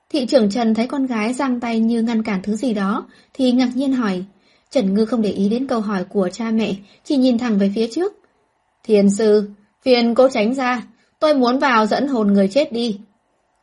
Thị 0.09 0.25
trưởng 0.25 0.49
Trần 0.49 0.73
thấy 0.73 0.87
con 0.87 1.05
gái 1.05 1.33
giang 1.33 1.59
tay 1.59 1.79
như 1.79 2.01
ngăn 2.01 2.23
cản 2.23 2.41
thứ 2.43 2.55
gì 2.55 2.73
đó, 2.73 3.07
thì 3.33 3.51
ngạc 3.51 3.69
nhiên 3.75 3.93
hỏi. 3.93 4.23
Trần 4.69 4.93
Ngư 4.93 5.05
không 5.05 5.21
để 5.21 5.31
ý 5.31 5.49
đến 5.49 5.67
câu 5.67 5.79
hỏi 5.79 6.03
của 6.03 6.29
cha 6.29 6.51
mẹ, 6.51 6.75
chỉ 7.03 7.17
nhìn 7.17 7.37
thẳng 7.37 7.57
về 7.57 7.71
phía 7.75 7.87
trước. 7.91 8.13
Thiền 8.83 9.09
sư, 9.09 9.49
phiền 9.81 10.15
cô 10.15 10.29
tránh 10.29 10.53
ra, 10.53 10.83
tôi 11.19 11.33
muốn 11.33 11.59
vào 11.59 11.85
dẫn 11.85 12.07
hồn 12.07 12.33
người 12.33 12.47
chết 12.47 12.71
đi. 12.71 12.99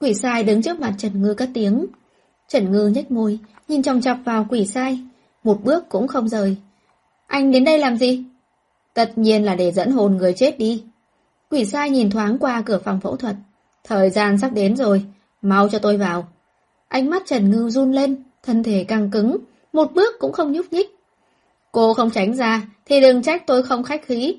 Quỷ 0.01 0.15
sai 0.15 0.45
đứng 0.45 0.63
trước 0.63 0.81
mặt 0.81 0.95
Trần 0.99 1.23
Ngư 1.23 1.35
cất 1.35 1.49
tiếng. 1.55 1.87
Trần 2.49 2.73
Ngư 2.73 2.89
nhếch 2.89 3.11
môi, 3.11 3.39
nhìn 3.69 3.83
chòng 3.83 4.01
chọc 4.01 4.19
vào 4.25 4.47
quỷ 4.51 4.67
sai, 4.67 4.99
một 5.45 5.65
bước 5.65 5.89
cũng 5.89 6.09
không 6.09 6.29
rời. 6.29 6.57
Anh 7.27 7.51
đến 7.51 7.65
đây 7.65 7.79
làm 7.79 7.97
gì? 7.97 8.25
Tất 8.95 9.19
nhiên 9.19 9.45
là 9.45 9.55
để 9.55 9.73
dẫn 9.73 9.91
hồn 9.91 10.17
người 10.17 10.33
chết 10.33 10.59
đi. 10.59 10.85
Quỷ 11.51 11.65
sai 11.65 11.91
nhìn 11.91 12.11
thoáng 12.11 12.39
qua 12.39 12.63
cửa 12.67 12.81
phòng 12.85 13.01
phẫu 13.01 13.17
thuật. 13.17 13.37
Thời 13.85 14.11
gian 14.11 14.39
sắp 14.39 14.53
đến 14.53 14.77
rồi, 14.77 15.05
mau 15.43 15.69
cho 15.69 15.79
tôi 15.79 15.97
vào. 15.97 16.29
Ánh 16.89 17.11
mắt 17.11 17.23
Trần 17.27 17.51
Ngư 17.51 17.69
run 17.69 17.93
lên, 17.93 18.23
thân 18.43 18.63
thể 18.63 18.85
căng 18.85 19.11
cứng, 19.11 19.37
một 19.73 19.93
bước 19.95 20.15
cũng 20.19 20.33
không 20.33 20.53
nhúc 20.53 20.73
nhích. 20.73 20.91
Cô 21.73 21.95
không 21.95 22.11
tránh 22.11 22.35
ra, 22.35 22.63
thì 22.87 23.01
đừng 23.01 23.23
trách 23.23 23.47
tôi 23.47 23.63
không 23.63 23.83
khách 23.83 24.07
khí. 24.07 24.39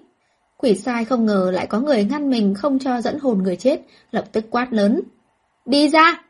Quỷ 0.58 0.76
sai 0.76 1.06
không 1.06 1.26
ngờ 1.26 1.52
lại 1.54 1.68
có 1.68 1.80
người 1.80 2.04
ngăn 2.04 2.30
mình 2.30 2.56
không 2.56 2.80
cho 2.80 3.02
dẫn 3.02 3.20
hồn 3.20 3.44
người 3.44 3.56
chết, 3.56 3.82
lập 4.12 4.26
tức 4.32 4.46
quát 4.50 4.74
lớn. 4.74 5.02
Đi 5.66 5.90
ra! 5.90 6.24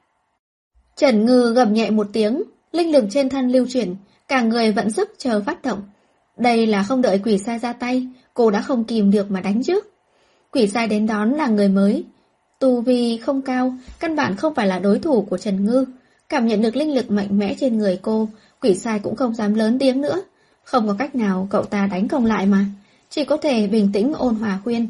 Trần 0.96 1.26
Ngư 1.26 1.54
gầm 1.54 1.74
nhẹ 1.74 1.90
một 1.90 2.08
tiếng, 2.14 2.44
linh 2.72 2.92
lực 2.92 3.06
trên 3.10 3.30
thân 3.30 3.52
lưu 3.52 3.66
chuyển, 3.70 3.96
cả 4.28 4.42
người 4.42 4.72
vẫn 4.72 4.92
sức 4.92 5.10
chờ 5.18 5.42
phát 5.46 5.62
động. 5.62 5.82
Đây 6.38 6.68
là 6.68 6.84
không 6.84 7.02
đợi 7.02 7.22
quỷ 7.24 7.38
sai 7.38 7.60
ra 7.60 7.74
tay, 7.74 8.08
cô 8.34 8.52
đã 8.52 8.62
không 8.62 8.84
kìm 8.84 9.12
được 9.12 9.32
mà 9.32 9.42
đánh 9.42 9.64
trước. 9.64 9.88
Quỷ 10.52 10.68
sai 10.68 10.88
đến 10.88 11.08
đón 11.08 11.32
là 11.32 11.48
người 11.48 11.70
mới. 11.70 12.06
Tu 12.64 12.82
vi 12.82 13.18
không 13.18 13.42
cao, 13.42 13.74
căn 14.00 14.16
bản 14.16 14.36
không 14.36 14.56
phải 14.56 14.68
là 14.68 14.80
đối 14.80 15.00
thủ 15.00 15.22
của 15.30 15.38
Trần 15.38 15.66
Ngư. 15.66 15.86
Cảm 16.30 16.48
nhận 16.48 16.62
được 16.62 16.76
linh 16.76 16.96
lực 16.96 17.12
mạnh 17.12 17.40
mẽ 17.40 17.56
trên 17.60 17.78
người 17.78 18.00
cô, 18.02 18.30
quỷ 18.62 18.76
sai 18.76 19.00
cũng 19.00 19.16
không 19.16 19.36
dám 19.36 19.54
lớn 19.54 19.80
tiếng 19.80 20.02
nữa. 20.02 20.22
Không 20.64 20.88
có 20.88 20.96
cách 21.00 21.16
nào 21.16 21.48
cậu 21.50 21.64
ta 21.64 21.88
đánh 21.92 22.08
công 22.08 22.26
lại 22.26 22.46
mà. 22.46 22.66
Chỉ 23.10 23.26
có 23.26 23.38
thể 23.38 23.68
bình 23.68 23.90
tĩnh 23.94 24.14
ôn 24.14 24.36
hòa 24.36 24.60
khuyên. 24.64 24.88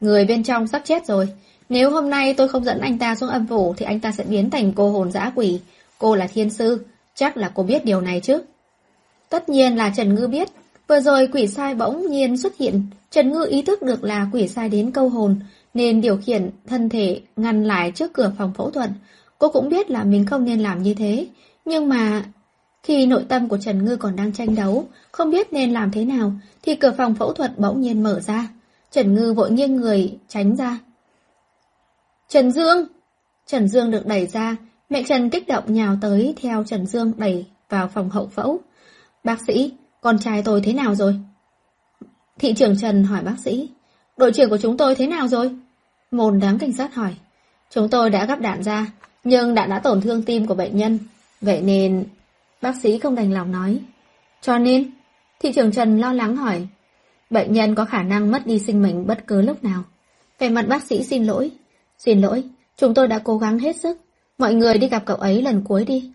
Người 0.00 0.24
bên 0.24 0.42
trong 0.42 0.66
sắp 0.66 0.82
chết 0.84 1.06
rồi. 1.06 1.28
Nếu 1.68 1.90
hôm 1.90 2.10
nay 2.10 2.34
tôi 2.34 2.48
không 2.48 2.64
dẫn 2.64 2.80
anh 2.80 2.98
ta 2.98 3.14
xuống 3.14 3.28
âm 3.30 3.46
phủ 3.46 3.74
thì 3.76 3.86
anh 3.86 4.00
ta 4.00 4.12
sẽ 4.12 4.24
biến 4.24 4.50
thành 4.50 4.72
cô 4.72 4.90
hồn 4.90 5.12
dã 5.12 5.32
quỷ. 5.34 5.60
Cô 5.98 6.14
là 6.14 6.26
thiên 6.26 6.50
sư. 6.50 6.84
Chắc 7.14 7.36
là 7.36 7.50
cô 7.54 7.62
biết 7.62 7.84
điều 7.84 8.00
này 8.00 8.20
chứ. 8.20 8.42
Tất 9.28 9.48
nhiên 9.48 9.76
là 9.76 9.92
Trần 9.96 10.14
Ngư 10.14 10.26
biết. 10.26 10.48
Vừa 10.90 11.00
rồi 11.00 11.28
quỷ 11.32 11.46
sai 11.46 11.74
bỗng 11.74 12.06
nhiên 12.06 12.36
xuất 12.36 12.56
hiện. 12.56 12.82
Trần 13.10 13.32
Ngư 13.32 13.46
ý 13.50 13.62
thức 13.62 13.82
được 13.82 14.04
là 14.04 14.26
quỷ 14.32 14.48
sai 14.48 14.68
đến 14.68 14.90
câu 14.90 15.08
hồn. 15.08 15.40
Nên 15.74 16.00
điều 16.00 16.16
khiển 16.16 16.50
thân 16.66 16.88
thể 16.88 17.20
ngăn 17.36 17.64
lại 17.64 17.92
trước 17.94 18.12
cửa 18.12 18.32
phòng 18.38 18.52
phẫu 18.54 18.70
thuật. 18.70 18.90
Cô 19.38 19.48
cũng 19.48 19.68
biết 19.68 19.90
là 19.90 20.04
mình 20.04 20.26
không 20.26 20.44
nên 20.44 20.60
làm 20.60 20.82
như 20.82 20.94
thế. 20.94 21.26
Nhưng 21.64 21.88
mà 21.88 22.24
khi 22.82 23.06
nội 23.06 23.24
tâm 23.28 23.48
của 23.48 23.58
Trần 23.58 23.84
Ngư 23.84 23.96
còn 23.96 24.16
đang 24.16 24.32
tranh 24.32 24.54
đấu, 24.54 24.88
không 25.12 25.30
biết 25.30 25.52
nên 25.52 25.72
làm 25.72 25.90
thế 25.90 26.04
nào, 26.04 26.32
thì 26.62 26.74
cửa 26.74 26.94
phòng 26.98 27.14
phẫu 27.14 27.32
thuật 27.32 27.58
bỗng 27.58 27.80
nhiên 27.80 28.02
mở 28.02 28.20
ra. 28.20 28.48
Trần 28.90 29.14
Ngư 29.14 29.32
vội 29.32 29.50
nghiêng 29.50 29.76
người, 29.76 30.18
tránh 30.28 30.56
ra. 30.56 30.78
Trần 32.28 32.52
Dương! 32.52 32.86
Trần 33.46 33.68
Dương 33.68 33.90
được 33.90 34.06
đẩy 34.06 34.26
ra, 34.26 34.56
mẹ 34.88 35.02
Trần 35.02 35.30
kích 35.30 35.48
động 35.48 35.64
nhào 35.66 35.96
tới 36.00 36.34
theo 36.42 36.64
Trần 36.64 36.86
Dương 36.86 37.12
đẩy 37.16 37.46
vào 37.68 37.88
phòng 37.88 38.10
hậu 38.10 38.26
phẫu. 38.26 38.60
Bác 39.24 39.38
sĩ, 39.46 39.72
con 40.00 40.18
trai 40.18 40.42
tôi 40.42 40.60
thế 40.60 40.72
nào 40.72 40.94
rồi? 40.94 41.20
Thị 42.38 42.54
trưởng 42.54 42.78
Trần 42.78 43.04
hỏi 43.04 43.22
bác 43.22 43.36
sĩ. 43.38 43.68
Đội 44.16 44.32
trưởng 44.32 44.50
của 44.50 44.58
chúng 44.58 44.76
tôi 44.76 44.94
thế 44.94 45.06
nào 45.06 45.28
rồi? 45.28 45.56
Môn 46.10 46.40
đám 46.40 46.58
cảnh 46.58 46.72
sát 46.72 46.94
hỏi. 46.94 47.14
Chúng 47.70 47.88
tôi 47.88 48.10
đã 48.10 48.26
gắp 48.26 48.40
đạn 48.40 48.62
ra, 48.62 48.86
nhưng 49.24 49.54
đạn 49.54 49.70
đã 49.70 49.78
tổn 49.78 50.00
thương 50.00 50.22
tim 50.22 50.46
của 50.46 50.54
bệnh 50.54 50.76
nhân. 50.76 50.98
Vậy 51.40 51.62
nên 51.62 52.04
Bác 52.60 52.76
sĩ 52.76 52.98
không 52.98 53.14
đành 53.14 53.32
lòng 53.32 53.52
nói. 53.52 53.80
Cho 54.40 54.58
nên, 54.58 54.90
thị 55.40 55.52
trưởng 55.52 55.72
Trần 55.72 55.98
lo 55.98 56.12
lắng 56.12 56.36
hỏi. 56.36 56.66
Bệnh 57.30 57.52
nhân 57.52 57.74
có 57.74 57.84
khả 57.84 58.02
năng 58.02 58.30
mất 58.30 58.46
đi 58.46 58.58
sinh 58.58 58.82
mệnh 58.82 59.06
bất 59.06 59.26
cứ 59.26 59.42
lúc 59.42 59.64
nào. 59.64 59.82
Về 60.38 60.48
mặt 60.48 60.68
bác 60.68 60.82
sĩ 60.82 61.02
xin 61.02 61.24
lỗi. 61.24 61.50
Xin 61.98 62.20
lỗi, 62.20 62.44
chúng 62.76 62.94
tôi 62.94 63.08
đã 63.08 63.18
cố 63.18 63.38
gắng 63.38 63.58
hết 63.58 63.76
sức. 63.76 63.98
Mọi 64.38 64.54
người 64.54 64.78
đi 64.78 64.88
gặp 64.88 65.02
cậu 65.06 65.16
ấy 65.16 65.42
lần 65.42 65.64
cuối 65.64 65.84
đi. 65.84 66.12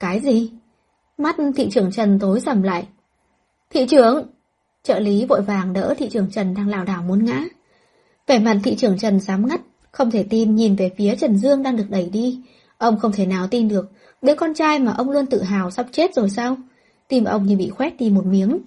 Cái 0.00 0.20
gì? 0.20 0.50
Mắt 1.18 1.36
thị 1.56 1.68
trưởng 1.70 1.92
Trần 1.92 2.18
tối 2.18 2.40
sầm 2.40 2.62
lại. 2.62 2.86
Thị 3.70 3.86
trưởng! 3.86 4.26
Trợ 4.82 4.98
lý 4.98 5.24
vội 5.24 5.42
vàng 5.42 5.72
đỡ 5.72 5.94
thị 5.98 6.08
trưởng 6.08 6.30
Trần 6.30 6.54
đang 6.54 6.68
lảo 6.68 6.84
đảo 6.84 7.02
muốn 7.02 7.24
ngã. 7.24 7.44
Vẻ 8.26 8.38
mặt 8.38 8.56
thị 8.64 8.76
trưởng 8.76 8.98
Trần 8.98 9.20
dám 9.20 9.48
ngắt, 9.48 9.60
không 9.92 10.10
thể 10.10 10.26
tin 10.30 10.54
nhìn 10.54 10.76
về 10.76 10.90
phía 10.96 11.16
Trần 11.16 11.36
Dương 11.36 11.62
đang 11.62 11.76
được 11.76 11.86
đẩy 11.88 12.08
đi. 12.12 12.40
Ông 12.78 12.98
không 12.98 13.12
thể 13.12 13.26
nào 13.26 13.46
tin 13.46 13.68
được 13.68 13.92
Đứa 14.22 14.34
con 14.34 14.54
trai 14.54 14.78
mà 14.78 14.92
ông 14.92 15.10
luôn 15.10 15.26
tự 15.26 15.42
hào 15.42 15.70
sắp 15.70 15.86
chết 15.92 16.14
rồi 16.14 16.30
sao? 16.30 16.56
Tim 17.08 17.24
ông 17.24 17.46
như 17.46 17.56
bị 17.56 17.70
khoét 17.70 17.96
đi 17.98 18.10
một 18.10 18.26
miếng. 18.26 18.58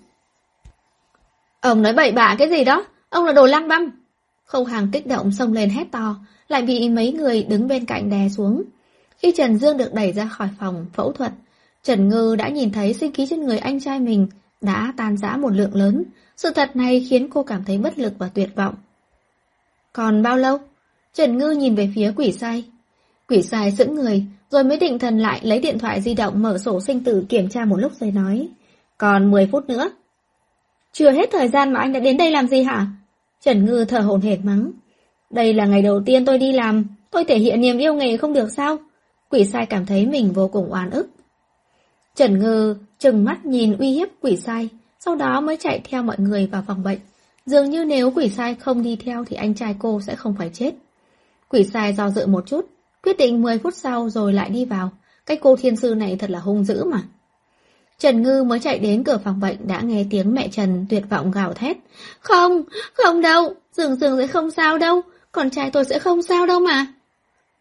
Ông 1.62 1.82
nói 1.82 1.94
bậy 1.94 2.12
bạ 2.12 2.36
cái 2.40 2.50
gì 2.50 2.64
đó? 2.64 2.86
Ông 3.10 3.26
là 3.26 3.34
đồ 3.34 3.46
lăng 3.46 3.68
băm. 3.68 3.92
Không 4.46 4.66
hàng 4.66 4.90
kích 4.94 5.08
động 5.08 5.32
xông 5.32 5.54
lên 5.54 5.70
hét 5.70 5.92
to, 5.92 6.16
lại 6.48 6.62
bị 6.62 6.90
mấy 6.90 7.14
người 7.14 7.44
đứng 7.44 7.68
bên 7.68 7.86
cạnh 7.86 8.10
đè 8.10 8.30
xuống. 8.30 8.64
Khi 9.18 9.34
Trần 9.38 9.58
Dương 9.58 9.78
được 9.78 9.94
đẩy 9.94 10.12
ra 10.12 10.26
khỏi 10.26 10.50
phòng 10.60 10.86
phẫu 10.94 11.12
thuật, 11.12 11.32
Trần 11.84 12.10
Ngư 12.10 12.36
đã 12.36 12.50
nhìn 12.50 12.72
thấy 12.72 12.94
sinh 12.94 13.14
khí 13.14 13.28
trên 13.30 13.42
người 13.42 13.58
anh 13.58 13.80
trai 13.80 14.00
mình 14.00 14.28
đã 14.62 14.94
tan 14.98 15.18
rã 15.18 15.38
một 15.38 15.54
lượng 15.54 15.76
lớn. 15.76 16.04
Sự 16.38 16.50
thật 16.56 16.76
này 16.76 17.06
khiến 17.10 17.30
cô 17.30 17.44
cảm 17.44 17.64
thấy 17.64 17.78
bất 17.78 18.00
lực 18.00 18.14
và 18.18 18.30
tuyệt 18.34 18.50
vọng. 18.56 18.76
Còn 19.94 20.24
bao 20.24 20.38
lâu? 20.38 20.58
Trần 21.14 21.38
Ngư 21.38 21.52
nhìn 21.52 21.76
về 21.76 21.90
phía 21.96 22.14
quỷ 22.16 22.32
sai. 22.32 22.66
Quỷ 23.28 23.42
sai 23.42 23.72
sững 23.72 23.96
người, 23.96 24.26
rồi 24.50 24.64
mới 24.64 24.78
định 24.78 25.00
thần 25.00 25.20
lại 25.20 25.40
lấy 25.44 25.60
điện 25.60 25.80
thoại 25.80 26.02
di 26.02 26.14
động 26.14 26.42
mở 26.42 26.58
sổ 26.58 26.82
sinh 26.82 27.04
tử 27.04 27.26
kiểm 27.30 27.50
tra 27.50 27.66
một 27.66 27.78
lúc 27.78 27.92
rồi 28.00 28.12
nói. 28.12 28.48
Còn 28.98 29.32
10 29.32 29.48
phút 29.52 29.70
nữa. 29.70 29.92
Chưa 30.92 31.12
hết 31.12 31.30
thời 31.32 31.48
gian 31.48 31.74
mà 31.74 31.80
anh 31.80 31.94
đã 31.94 32.00
đến 32.00 32.18
đây 32.18 32.32
làm 32.32 32.48
gì 32.48 32.64
hả? 32.64 32.88
Trần 33.42 33.66
Ngư 33.66 33.86
thở 33.86 34.00
hồn 34.00 34.22
hển 34.22 34.46
mắng. 34.46 34.72
Đây 35.30 35.54
là 35.54 35.66
ngày 35.66 35.82
đầu 35.82 36.02
tiên 36.06 36.26
tôi 36.26 36.38
đi 36.38 36.52
làm, 36.52 36.86
tôi 37.12 37.26
thể 37.26 37.40
hiện 37.40 37.62
niềm 37.62 37.78
yêu 37.78 37.94
nghề 37.94 38.18
không 38.18 38.34
được 38.34 38.50
sao? 38.58 38.78
Quỷ 39.30 39.46
sai 39.46 39.66
cảm 39.66 39.86
thấy 39.86 40.06
mình 40.06 40.32
vô 40.32 40.48
cùng 40.48 40.72
oan 40.72 40.92
ức. 40.92 41.10
Trần 42.16 42.40
Ngư 42.40 42.76
chừng 43.00 43.26
mắt 43.26 43.46
nhìn 43.46 43.78
uy 43.78 43.92
hiếp 43.92 44.08
quỷ 44.22 44.38
sai, 44.38 44.70
sau 45.00 45.16
đó 45.16 45.42
mới 45.42 45.58
chạy 45.58 45.82
theo 45.84 46.04
mọi 46.04 46.16
người 46.20 46.48
vào 46.48 46.64
phòng 46.68 46.84
bệnh. 46.84 47.00
Dường 47.46 47.70
như 47.70 47.86
nếu 47.86 48.12
quỷ 48.12 48.30
sai 48.30 48.56
không 48.56 48.84
đi 48.84 48.96
theo 48.96 49.26
thì 49.26 49.36
anh 49.36 49.56
trai 49.56 49.76
cô 49.80 50.02
sẽ 50.02 50.16
không 50.16 50.36
phải 50.38 50.50
chết. 50.54 50.74
Quỷ 51.50 51.64
sai 51.64 51.94
do 51.94 52.10
dự 52.10 52.28
một 52.28 52.48
chút, 52.48 52.66
Quyết 53.04 53.18
định 53.18 53.42
10 53.42 53.58
phút 53.58 53.74
sau 53.76 54.10
rồi 54.10 54.34
lại 54.34 54.50
đi 54.50 54.66
vào. 54.66 54.92
Cái 55.26 55.38
cô 55.42 55.56
thiên 55.56 55.76
sư 55.76 55.96
này 55.96 56.16
thật 56.20 56.30
là 56.30 56.40
hung 56.40 56.66
dữ 56.66 56.84
mà. 56.84 57.02
Trần 58.00 58.22
Ngư 58.22 58.44
mới 58.44 58.60
chạy 58.60 58.80
đến 58.80 59.04
cửa 59.04 59.20
phòng 59.24 59.40
bệnh 59.40 59.68
đã 59.68 59.82
nghe 59.82 60.06
tiếng 60.10 60.34
mẹ 60.34 60.48
Trần 60.48 60.86
tuyệt 60.90 61.04
vọng 61.10 61.32
gào 61.32 61.54
thét. 61.54 61.78
Không, 62.20 62.64
không 62.94 63.22
đâu, 63.22 63.54
dường 63.74 63.96
dường 63.96 64.18
sẽ 64.20 64.28
không 64.28 64.52
sao 64.52 64.78
đâu, 64.78 65.02
con 65.32 65.50
trai 65.50 65.72
tôi 65.72 65.86
sẽ 65.86 66.00
không 66.00 66.22
sao 66.22 66.46
đâu 66.46 66.60
mà. 66.60 66.86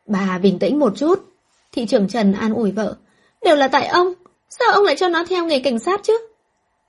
Bà 0.06 0.38
bình 0.38 0.58
tĩnh 0.58 0.78
một 0.78 0.92
chút. 0.96 1.24
Thị 1.72 1.86
trưởng 1.86 2.08
Trần 2.08 2.32
an 2.32 2.54
ủi 2.54 2.70
vợ. 2.70 2.96
Đều 3.44 3.56
là 3.56 3.68
tại 3.68 3.86
ông, 3.86 4.12
sao 4.48 4.72
ông 4.72 4.84
lại 4.84 4.96
cho 4.96 5.08
nó 5.08 5.24
theo 5.24 5.44
nghề 5.44 5.58
cảnh 5.58 5.78
sát 5.78 6.00
chứ? 6.02 6.18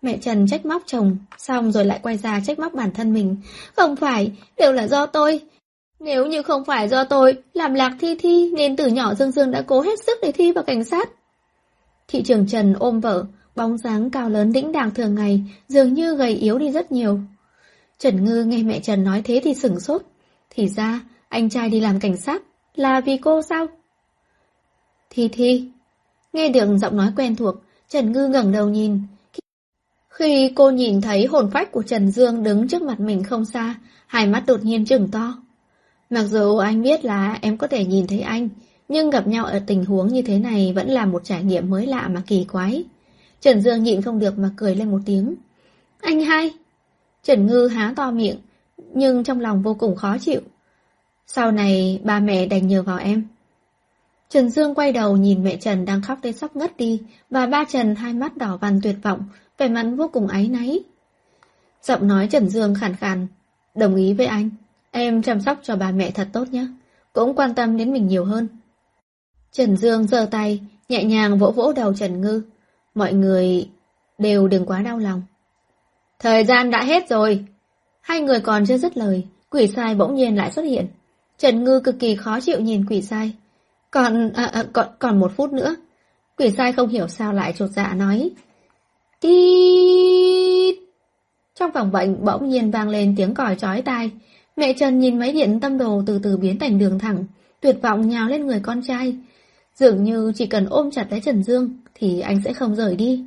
Mẹ 0.01 0.17
Trần 0.17 0.47
trách 0.47 0.65
móc 0.65 0.83
chồng, 0.85 1.17
xong 1.37 1.71
rồi 1.71 1.85
lại 1.85 1.99
quay 2.03 2.17
ra 2.17 2.39
trách 2.45 2.59
móc 2.59 2.73
bản 2.73 2.91
thân 2.91 3.13
mình. 3.13 3.37
Không 3.75 3.95
phải, 3.95 4.31
đều 4.57 4.71
là 4.71 4.87
do 4.87 5.05
tôi, 5.05 5.41
nếu 5.99 6.25
như 6.25 6.41
không 6.41 6.65
phải 6.65 6.87
do 6.87 7.03
tôi 7.03 7.37
làm 7.53 7.73
lạc 7.73 7.95
thi 7.99 8.15
thi 8.19 8.51
nên 8.55 8.75
từ 8.75 8.87
nhỏ 8.87 9.13
Dương 9.13 9.31
Dương 9.31 9.51
đã 9.51 9.61
cố 9.61 9.81
hết 9.81 9.99
sức 9.99 10.17
để 10.21 10.31
thi 10.31 10.51
vào 10.51 10.63
cảnh 10.63 10.83
sát. 10.83 11.09
Thị 12.07 12.23
trường 12.23 12.47
Trần 12.47 12.73
ôm 12.79 12.99
vợ, 12.99 13.25
bóng 13.55 13.77
dáng 13.77 14.09
cao 14.09 14.29
lớn 14.29 14.51
đĩnh 14.53 14.71
đàng 14.71 14.91
thường 14.91 15.15
ngày, 15.15 15.43
dường 15.67 15.93
như 15.93 16.15
gầy 16.15 16.31
yếu 16.31 16.57
đi 16.57 16.71
rất 16.71 16.91
nhiều. 16.91 17.19
Trần 17.99 18.25
Ngư 18.25 18.43
nghe 18.43 18.63
mẹ 18.63 18.79
Trần 18.79 19.03
nói 19.03 19.21
thế 19.25 19.41
thì 19.43 19.53
sửng 19.53 19.79
sốt. 19.79 20.01
Thì 20.49 20.67
ra, 20.67 20.99
anh 21.29 21.49
trai 21.49 21.69
đi 21.69 21.79
làm 21.79 21.99
cảnh 21.99 22.17
sát, 22.17 22.41
là 22.75 23.01
vì 23.01 23.17
cô 23.17 23.41
sao? 23.41 23.67
Thi 25.09 25.27
Thi. 25.27 25.69
Nghe 26.33 26.49
được 26.49 26.77
giọng 26.77 26.97
nói 26.97 27.11
quen 27.15 27.35
thuộc, 27.35 27.55
Trần 27.89 28.11
Ngư 28.11 28.27
ngẩng 28.27 28.51
đầu 28.51 28.69
nhìn. 28.69 29.01
Khi 30.09 30.51
cô 30.55 30.71
nhìn 30.71 31.01
thấy 31.01 31.25
hồn 31.25 31.49
phách 31.51 31.71
của 31.71 31.83
Trần 31.83 32.11
Dương 32.11 32.43
đứng 32.43 32.67
trước 32.67 32.81
mặt 32.81 32.99
mình 32.99 33.23
không 33.23 33.45
xa, 33.45 33.75
hai 34.07 34.27
mắt 34.27 34.43
đột 34.47 34.63
nhiên 34.63 34.85
trừng 34.85 35.07
to. 35.11 35.33
Mặc 36.09 36.23
dù 36.23 36.57
anh 36.57 36.81
biết 36.81 37.05
là 37.05 37.39
em 37.41 37.57
có 37.57 37.67
thể 37.67 37.85
nhìn 37.85 38.07
thấy 38.07 38.19
anh, 38.19 38.49
nhưng 38.87 39.09
gặp 39.09 39.27
nhau 39.27 39.45
ở 39.45 39.59
tình 39.67 39.85
huống 39.85 40.07
như 40.07 40.21
thế 40.21 40.39
này 40.39 40.73
vẫn 40.75 40.89
là 40.89 41.05
một 41.05 41.23
trải 41.23 41.43
nghiệm 41.43 41.69
mới 41.69 41.87
lạ 41.87 42.07
mà 42.07 42.21
kỳ 42.27 42.43
quái. 42.43 42.83
Trần 43.41 43.61
Dương 43.61 43.83
nhịn 43.83 44.01
không 44.01 44.19
được 44.19 44.37
mà 44.37 44.49
cười 44.57 44.75
lên 44.75 44.91
một 44.91 44.99
tiếng. 45.05 45.35
Anh 46.01 46.21
hai! 46.21 46.51
Trần 47.23 47.47
Ngư 47.47 47.67
há 47.67 47.93
to 47.95 48.11
miệng, 48.11 48.37
nhưng 48.93 49.23
trong 49.23 49.39
lòng 49.39 49.61
vô 49.61 49.73
cùng 49.73 49.95
khó 49.95 50.17
chịu. 50.17 50.41
Sau 51.27 51.51
này 51.51 52.01
ba 52.03 52.19
mẹ 52.19 52.45
đành 52.45 52.67
nhờ 52.67 52.83
vào 52.83 52.97
em. 52.97 53.27
Trần 54.29 54.49
Dương 54.49 54.75
quay 54.75 54.91
đầu 54.91 55.17
nhìn 55.17 55.43
mẹ 55.43 55.57
Trần 55.57 55.85
đang 55.85 56.01
khóc 56.01 56.19
tới 56.21 56.33
sắp 56.33 56.55
ngất 56.55 56.77
đi, 56.77 57.01
và 57.29 57.45
ba 57.45 57.65
Trần 57.69 57.95
hai 57.95 58.13
mắt 58.13 58.37
đỏ 58.37 58.57
vằn 58.57 58.79
tuyệt 58.83 58.95
vọng, 59.03 59.23
vẻ 59.57 59.67
mặt 59.67 59.85
vô 59.97 60.07
cùng 60.13 60.27
áy 60.27 60.47
náy. 60.47 60.79
Giọng 61.83 62.07
nói 62.07 62.27
Trần 62.31 62.49
Dương 62.49 62.75
khàn 62.75 62.95
khàn, 62.95 63.27
đồng 63.75 63.95
ý 63.95 64.13
với 64.13 64.25
anh. 64.25 64.49
Em 64.91 65.21
chăm 65.21 65.41
sóc 65.41 65.59
cho 65.63 65.75
bà 65.75 65.91
mẹ 65.91 66.11
thật 66.11 66.27
tốt 66.33 66.47
nhé, 66.51 66.67
cũng 67.13 67.35
quan 67.35 67.55
tâm 67.55 67.77
đến 67.77 67.93
mình 67.93 68.07
nhiều 68.07 68.25
hơn. 68.25 68.47
Trần 69.51 69.77
Dương 69.77 70.07
giơ 70.07 70.27
tay, 70.31 70.59
nhẹ 70.89 71.03
nhàng 71.03 71.37
vỗ 71.37 71.51
vỗ 71.51 71.73
đầu 71.73 71.93
Trần 71.93 72.21
Ngư. 72.21 72.41
Mọi 72.95 73.13
người 73.13 73.69
đều 74.17 74.47
đừng 74.47 74.65
quá 74.65 74.81
đau 74.81 74.97
lòng. 74.97 75.21
Thời 76.19 76.45
gian 76.45 76.71
đã 76.71 76.83
hết 76.83 77.09
rồi. 77.09 77.45
Hai 78.01 78.21
người 78.21 78.39
còn 78.39 78.65
chưa 78.65 78.77
dứt 78.77 78.97
lời, 78.97 79.27
quỷ 79.49 79.67
sai 79.67 79.95
bỗng 79.95 80.15
nhiên 80.15 80.37
lại 80.37 80.51
xuất 80.51 80.65
hiện. 80.65 80.87
Trần 81.37 81.63
Ngư 81.63 81.79
cực 81.79 81.99
kỳ 81.99 82.15
khó 82.15 82.39
chịu 82.39 82.59
nhìn 82.59 82.85
quỷ 82.89 83.01
sai. 83.01 83.33
Còn, 83.91 84.31
à, 84.33 84.45
à, 84.45 84.63
còn, 84.73 84.87
còn 84.99 85.19
một 85.19 85.31
phút 85.35 85.53
nữa. 85.53 85.75
Quỷ 86.37 86.51
sai 86.57 86.73
không 86.73 86.89
hiểu 86.89 87.07
sao 87.07 87.33
lại 87.33 87.53
trột 87.57 87.69
dạ 87.69 87.93
nói. 87.93 88.29
Tít! 89.21 90.75
Trong 91.55 91.71
phòng 91.73 91.91
bệnh 91.91 92.25
bỗng 92.25 92.49
nhiên 92.49 92.71
vang 92.71 92.89
lên 92.89 93.13
tiếng 93.17 93.33
còi 93.33 93.55
chói 93.55 93.81
tai. 93.81 94.11
Mẹ 94.55 94.73
Trần 94.73 94.99
nhìn 94.99 95.19
máy 95.19 95.31
điện 95.33 95.59
tâm 95.59 95.77
đồ 95.77 96.01
từ 96.05 96.19
từ 96.23 96.37
biến 96.37 96.59
thành 96.59 96.79
đường 96.79 96.99
thẳng, 96.99 97.25
tuyệt 97.61 97.75
vọng 97.81 98.09
nhào 98.09 98.27
lên 98.27 98.47
người 98.47 98.59
con 98.63 98.81
trai. 98.87 99.17
Dường 99.75 100.03
như 100.03 100.31
chỉ 100.35 100.45
cần 100.45 100.65
ôm 100.69 100.91
chặt 100.91 101.07
lấy 101.11 101.21
Trần 101.21 101.43
Dương 101.43 101.77
thì 101.95 102.19
anh 102.19 102.41
sẽ 102.45 102.53
không 102.53 102.75
rời 102.75 102.95
đi. 102.95 103.23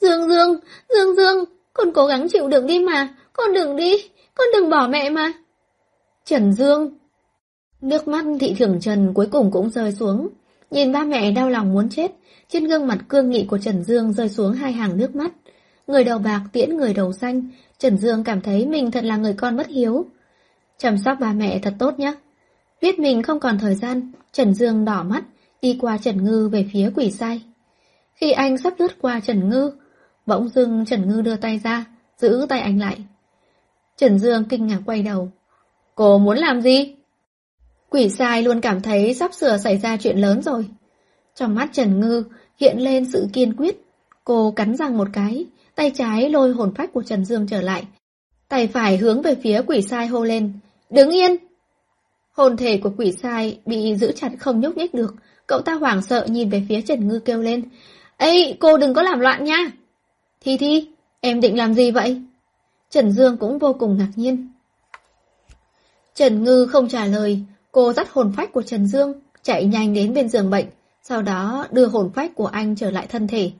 Dương 0.00 0.28
Dương, 0.28 0.56
Dương 0.88 1.16
Dương, 1.16 1.44
con 1.72 1.92
cố 1.92 2.06
gắng 2.06 2.28
chịu 2.28 2.48
đựng 2.48 2.66
đi 2.66 2.78
mà, 2.78 3.14
con 3.32 3.52
đừng 3.52 3.76
đi, 3.76 3.96
con 4.34 4.46
đừng 4.52 4.70
bỏ 4.70 4.88
mẹ 4.88 5.10
mà. 5.10 5.32
Trần 6.24 6.52
Dương 6.52 6.90
Nước 7.80 8.08
mắt 8.08 8.24
thị 8.40 8.54
trưởng 8.58 8.80
Trần 8.80 9.14
cuối 9.14 9.26
cùng 9.26 9.50
cũng 9.50 9.70
rơi 9.70 9.92
xuống. 9.92 10.28
Nhìn 10.70 10.92
ba 10.92 11.04
mẹ 11.04 11.30
đau 11.30 11.50
lòng 11.50 11.72
muốn 11.72 11.88
chết, 11.88 12.12
trên 12.48 12.64
gương 12.64 12.86
mặt 12.86 12.98
cương 13.08 13.30
nghị 13.30 13.44
của 13.44 13.58
Trần 13.58 13.82
Dương 13.82 14.12
rơi 14.12 14.28
xuống 14.28 14.52
hai 14.52 14.72
hàng 14.72 14.96
nước 14.96 15.16
mắt. 15.16 15.32
Người 15.86 16.04
đầu 16.04 16.18
bạc 16.18 16.42
tiễn 16.52 16.76
người 16.76 16.94
đầu 16.94 17.12
xanh, 17.12 17.42
Trần 17.78 17.98
Dương 17.98 18.24
cảm 18.24 18.40
thấy 18.40 18.66
mình 18.66 18.90
thật 18.90 19.04
là 19.04 19.16
người 19.16 19.34
con 19.34 19.56
bất 19.56 19.68
hiếu. 19.68 20.06
Chăm 20.78 20.98
sóc 20.98 21.18
ba 21.20 21.32
mẹ 21.32 21.58
thật 21.58 21.74
tốt 21.78 21.98
nhé. 21.98 22.14
Biết 22.80 22.98
mình 22.98 23.22
không 23.22 23.40
còn 23.40 23.58
thời 23.58 23.74
gian, 23.74 24.12
Trần 24.32 24.54
Dương 24.54 24.84
đỏ 24.84 25.02
mắt, 25.02 25.24
đi 25.62 25.78
qua 25.80 25.98
Trần 25.98 26.24
Ngư 26.24 26.48
về 26.48 26.66
phía 26.72 26.90
quỷ 26.96 27.10
sai. 27.10 27.42
Khi 28.14 28.32
anh 28.32 28.58
sắp 28.58 28.74
lướt 28.78 28.92
qua 29.00 29.20
Trần 29.20 29.48
Ngư, 29.48 29.70
bỗng 30.26 30.48
dưng 30.48 30.84
Trần 30.86 31.08
Ngư 31.08 31.22
đưa 31.22 31.36
tay 31.36 31.60
ra, 31.64 31.84
giữ 32.18 32.46
tay 32.48 32.60
anh 32.60 32.80
lại. 32.80 33.04
Trần 33.96 34.18
Dương 34.18 34.44
kinh 34.44 34.66
ngạc 34.66 34.80
quay 34.86 35.02
đầu. 35.02 35.28
Cô 35.94 36.18
muốn 36.18 36.38
làm 36.38 36.60
gì? 36.60 36.94
Quỷ 37.90 38.08
sai 38.08 38.42
luôn 38.42 38.60
cảm 38.60 38.80
thấy 38.80 39.14
sắp 39.14 39.34
sửa 39.34 39.56
xảy 39.56 39.78
ra 39.78 39.96
chuyện 39.96 40.18
lớn 40.18 40.42
rồi. 40.42 40.66
Trong 41.34 41.54
mắt 41.54 41.68
Trần 41.72 42.00
Ngư 42.00 42.24
hiện 42.60 42.78
lên 42.78 43.04
sự 43.12 43.26
kiên 43.32 43.56
quyết. 43.56 43.76
Cô 44.24 44.50
cắn 44.50 44.76
răng 44.76 44.96
một 44.96 45.08
cái, 45.12 45.46
tay 45.74 45.92
trái 45.94 46.30
lôi 46.30 46.52
hồn 46.52 46.74
phách 46.74 46.92
của 46.92 47.02
Trần 47.02 47.24
Dương 47.24 47.46
trở 47.50 47.60
lại. 47.60 47.86
Tay 48.48 48.66
phải 48.66 48.96
hướng 48.96 49.22
về 49.22 49.34
phía 49.42 49.62
quỷ 49.66 49.82
sai 49.82 50.06
hô 50.06 50.24
lên. 50.24 50.52
Đứng 50.90 51.10
yên! 51.10 51.36
Hồn 52.32 52.56
thể 52.56 52.78
của 52.78 52.90
quỷ 52.98 53.12
sai 53.12 53.58
bị 53.66 53.96
giữ 53.96 54.12
chặt 54.12 54.30
không 54.38 54.60
nhúc 54.60 54.76
nhích 54.76 54.94
được. 54.94 55.14
Cậu 55.46 55.60
ta 55.60 55.74
hoảng 55.74 56.02
sợ 56.02 56.26
nhìn 56.28 56.50
về 56.50 56.62
phía 56.68 56.80
Trần 56.80 57.08
Ngư 57.08 57.18
kêu 57.18 57.42
lên. 57.42 57.68
Ê, 58.16 58.56
cô 58.60 58.76
đừng 58.78 58.94
có 58.94 59.02
làm 59.02 59.20
loạn 59.20 59.44
nha! 59.44 59.70
Thi 60.40 60.56
Thi, 60.56 60.88
em 61.20 61.40
định 61.40 61.58
làm 61.58 61.74
gì 61.74 61.90
vậy? 61.90 62.22
Trần 62.90 63.12
Dương 63.12 63.36
cũng 63.36 63.58
vô 63.58 63.72
cùng 63.72 63.98
ngạc 63.98 64.10
nhiên. 64.16 64.48
Trần 66.14 66.44
Ngư 66.44 66.66
không 66.66 66.88
trả 66.88 67.04
lời, 67.04 67.40
cô 67.76 67.92
dắt 67.92 68.08
hồn 68.10 68.32
phách 68.36 68.52
của 68.52 68.62
Trần 68.62 68.86
Dương, 68.86 69.12
chạy 69.42 69.64
nhanh 69.64 69.94
đến 69.94 70.14
bên 70.14 70.28
giường 70.28 70.50
bệnh, 70.50 70.66
sau 71.02 71.22
đó 71.22 71.66
đưa 71.70 71.86
hồn 71.86 72.10
phách 72.14 72.34
của 72.34 72.46
anh 72.46 72.76
trở 72.76 72.90
lại 72.90 73.06
thân 73.06 73.26
thể. 73.26 73.50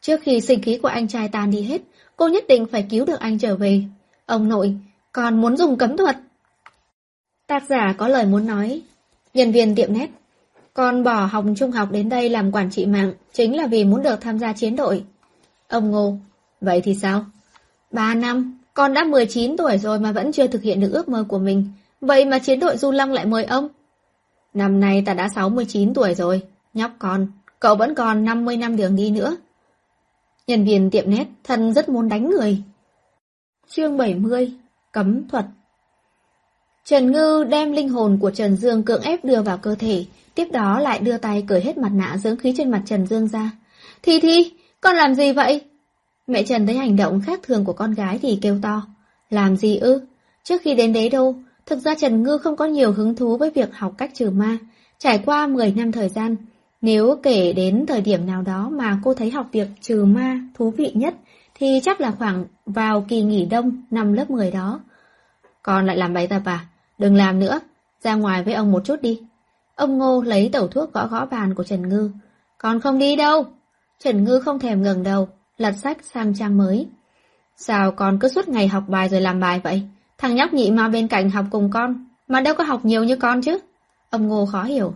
Trước 0.00 0.20
khi 0.22 0.40
sinh 0.40 0.62
khí 0.62 0.78
của 0.82 0.88
anh 0.88 1.08
trai 1.08 1.28
tan 1.28 1.50
đi 1.50 1.62
hết, 1.62 1.82
cô 2.16 2.28
nhất 2.28 2.44
định 2.48 2.66
phải 2.66 2.86
cứu 2.90 3.04
được 3.04 3.20
anh 3.20 3.38
trở 3.38 3.56
về. 3.56 3.82
Ông 4.26 4.48
nội, 4.48 4.76
còn 5.12 5.40
muốn 5.40 5.56
dùng 5.56 5.76
cấm 5.76 5.96
thuật. 5.96 6.16
Tác 7.46 7.62
giả 7.68 7.94
có 7.98 8.08
lời 8.08 8.26
muốn 8.26 8.46
nói. 8.46 8.82
Nhân 9.34 9.52
viên 9.52 9.74
tiệm 9.74 9.92
nét. 9.92 10.10
Con 10.74 11.04
bỏ 11.04 11.24
học 11.24 11.44
trung 11.56 11.70
học 11.70 11.88
đến 11.90 12.08
đây 12.08 12.28
làm 12.28 12.52
quản 12.52 12.70
trị 12.70 12.86
mạng, 12.86 13.12
chính 13.32 13.56
là 13.56 13.66
vì 13.66 13.84
muốn 13.84 14.02
được 14.02 14.20
tham 14.20 14.38
gia 14.38 14.52
chiến 14.52 14.76
đội. 14.76 15.04
Ông 15.68 15.90
Ngô, 15.90 16.16
vậy 16.60 16.80
thì 16.84 16.94
sao? 16.94 17.24
Ba 17.90 18.14
năm, 18.14 18.58
con 18.74 18.94
đã 18.94 19.04
19 19.04 19.56
tuổi 19.56 19.78
rồi 19.78 19.98
mà 19.98 20.12
vẫn 20.12 20.32
chưa 20.32 20.46
thực 20.46 20.62
hiện 20.62 20.80
được 20.80 20.92
ước 20.92 21.08
mơ 21.08 21.24
của 21.28 21.38
mình. 21.38 21.68
Vậy 22.02 22.24
mà 22.24 22.38
chiến 22.38 22.60
đội 22.60 22.76
Du 22.76 22.90
Lăng 22.90 23.12
lại 23.12 23.26
mời 23.26 23.44
ông. 23.44 23.68
Năm 24.54 24.80
nay 24.80 25.02
ta 25.06 25.14
đã 25.14 25.28
69 25.28 25.94
tuổi 25.94 26.14
rồi, 26.14 26.42
nhóc 26.74 26.90
con, 26.98 27.26
cậu 27.60 27.74
vẫn 27.74 27.94
còn 27.94 28.24
50 28.24 28.56
năm 28.56 28.76
đường 28.76 28.96
đi 28.96 29.10
nữa. 29.10 29.36
Nhân 30.46 30.64
viên 30.64 30.90
tiệm 30.90 31.10
nét 31.10 31.26
thân 31.44 31.74
rất 31.74 31.88
muốn 31.88 32.08
đánh 32.08 32.30
người. 32.30 32.62
Chương 33.68 33.96
70 33.96 34.52
Cấm 34.92 35.28
thuật 35.28 35.44
Trần 36.84 37.12
Ngư 37.12 37.44
đem 37.44 37.72
linh 37.72 37.88
hồn 37.88 38.18
của 38.20 38.30
Trần 38.30 38.56
Dương 38.56 38.82
cưỡng 38.82 39.02
ép 39.02 39.24
đưa 39.24 39.42
vào 39.42 39.58
cơ 39.58 39.74
thể, 39.74 40.04
tiếp 40.34 40.48
đó 40.52 40.80
lại 40.80 40.98
đưa 40.98 41.18
tay 41.18 41.44
cởi 41.48 41.60
hết 41.60 41.78
mặt 41.78 41.92
nạ 41.92 42.16
dưỡng 42.16 42.36
khí 42.36 42.54
trên 42.56 42.70
mặt 42.70 42.82
Trần 42.86 43.06
Dương 43.06 43.28
ra. 43.28 43.50
Thi 44.02 44.20
Thi, 44.20 44.52
con 44.80 44.96
làm 44.96 45.14
gì 45.14 45.32
vậy? 45.32 45.60
Mẹ 46.26 46.42
Trần 46.42 46.66
thấy 46.66 46.76
hành 46.76 46.96
động 46.96 47.22
khác 47.26 47.40
thường 47.42 47.64
của 47.64 47.72
con 47.72 47.94
gái 47.94 48.18
thì 48.22 48.38
kêu 48.42 48.58
to. 48.62 48.82
Làm 49.30 49.56
gì 49.56 49.76
ư? 49.76 50.00
Trước 50.44 50.62
khi 50.62 50.74
đến 50.74 50.92
đấy 50.92 51.08
đâu, 51.08 51.36
thực 51.66 51.78
ra 51.78 51.94
Trần 51.94 52.22
Ngư 52.22 52.38
không 52.38 52.56
có 52.56 52.64
nhiều 52.64 52.92
hứng 52.92 53.16
thú 53.16 53.36
với 53.36 53.50
việc 53.50 53.74
học 53.74 53.92
cách 53.98 54.10
trừ 54.14 54.30
ma. 54.30 54.58
Trải 54.98 55.22
qua 55.26 55.46
10 55.46 55.72
năm 55.72 55.92
thời 55.92 56.08
gian, 56.08 56.36
nếu 56.80 57.20
kể 57.22 57.52
đến 57.52 57.84
thời 57.86 58.00
điểm 58.00 58.26
nào 58.26 58.42
đó 58.42 58.68
mà 58.72 58.98
cô 59.04 59.14
thấy 59.14 59.30
học 59.30 59.46
việc 59.52 59.68
trừ 59.80 60.04
ma 60.04 60.40
thú 60.54 60.70
vị 60.70 60.92
nhất, 60.94 61.14
thì 61.54 61.80
chắc 61.82 62.00
là 62.00 62.10
khoảng 62.10 62.44
vào 62.66 63.04
kỳ 63.08 63.22
nghỉ 63.22 63.46
đông 63.46 63.82
năm 63.90 64.12
lớp 64.12 64.30
10 64.30 64.50
đó. 64.50 64.80
còn 65.62 65.86
lại 65.86 65.96
làm 65.96 66.14
bài 66.14 66.26
tập 66.26 66.42
à? 66.44 66.66
Đừng 66.98 67.16
làm 67.16 67.38
nữa, 67.38 67.60
ra 68.02 68.14
ngoài 68.14 68.42
với 68.42 68.54
ông 68.54 68.72
một 68.72 68.84
chút 68.84 69.02
đi. 69.02 69.20
Ông 69.74 69.98
Ngô 69.98 70.22
lấy 70.22 70.48
tẩu 70.52 70.68
thuốc 70.68 70.92
gõ 70.92 71.06
gõ 71.06 71.26
bàn 71.26 71.54
của 71.54 71.64
Trần 71.64 71.88
Ngư. 71.88 72.10
Con 72.58 72.80
không 72.80 72.98
đi 72.98 73.16
đâu. 73.16 73.44
Trần 74.04 74.24
Ngư 74.24 74.40
không 74.40 74.58
thèm 74.58 74.82
ngừng 74.82 75.02
đầu, 75.02 75.28
lật 75.58 75.72
sách 75.72 75.98
sang 76.14 76.34
trang 76.34 76.58
mới. 76.58 76.88
Sao 77.56 77.92
con 77.92 78.18
cứ 78.18 78.28
suốt 78.28 78.48
ngày 78.48 78.68
học 78.68 78.84
bài 78.88 79.08
rồi 79.08 79.20
làm 79.20 79.40
bài 79.40 79.60
vậy? 79.64 79.82
Thằng 80.22 80.34
nhóc 80.34 80.52
nhị 80.52 80.70
mà 80.70 80.88
bên 80.88 81.08
cạnh 81.08 81.30
học 81.30 81.44
cùng 81.50 81.70
con, 81.70 82.06
mà 82.28 82.40
đâu 82.40 82.54
có 82.54 82.64
học 82.64 82.84
nhiều 82.84 83.04
như 83.04 83.16
con 83.16 83.42
chứ. 83.42 83.58
Ông 84.10 84.28
Ngô 84.28 84.46
khó 84.46 84.62
hiểu. 84.62 84.94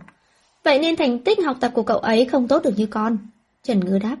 Vậy 0.63 0.79
nên 0.79 0.95
thành 0.95 1.19
tích 1.19 1.39
học 1.45 1.57
tập 1.59 1.71
của 1.73 1.83
cậu 1.83 1.97
ấy 1.97 2.25
không 2.25 2.47
tốt 2.47 2.63
được 2.63 2.73
như 2.77 2.85
con. 2.85 3.17
Trần 3.63 3.79
Ngư 3.79 3.99
đáp. 3.99 4.15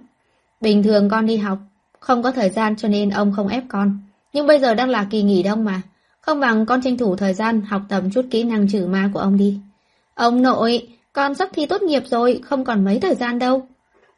Bình 0.61 0.83
thường 0.83 1.09
con 1.09 1.25
đi 1.25 1.37
học, 1.37 1.57
không 1.99 2.23
có 2.23 2.31
thời 2.31 2.49
gian 2.49 2.75
cho 2.75 2.87
nên 2.87 3.09
ông 3.09 3.33
không 3.35 3.47
ép 3.47 3.63
con. 3.67 3.99
Nhưng 4.33 4.47
bây 4.47 4.59
giờ 4.59 4.73
đang 4.73 4.89
là 4.89 5.07
kỳ 5.09 5.21
nghỉ 5.21 5.43
đông 5.43 5.65
mà. 5.65 5.81
Không 6.21 6.39
bằng 6.39 6.65
con 6.65 6.81
tranh 6.81 6.97
thủ 6.97 7.15
thời 7.15 7.33
gian 7.33 7.61
học 7.61 7.81
tập 7.89 8.03
chút 8.13 8.25
kỹ 8.31 8.43
năng 8.43 8.67
trừ 8.67 8.87
ma 8.87 9.09
của 9.13 9.19
ông 9.19 9.37
đi. 9.37 9.59
Ông 10.13 10.41
nội, 10.41 10.87
con 11.13 11.35
sắp 11.35 11.49
thi 11.53 11.65
tốt 11.65 11.81
nghiệp 11.81 12.03
rồi, 12.05 12.39
không 12.43 12.63
còn 12.65 12.85
mấy 12.85 12.99
thời 12.99 13.15
gian 13.15 13.39
đâu. 13.39 13.67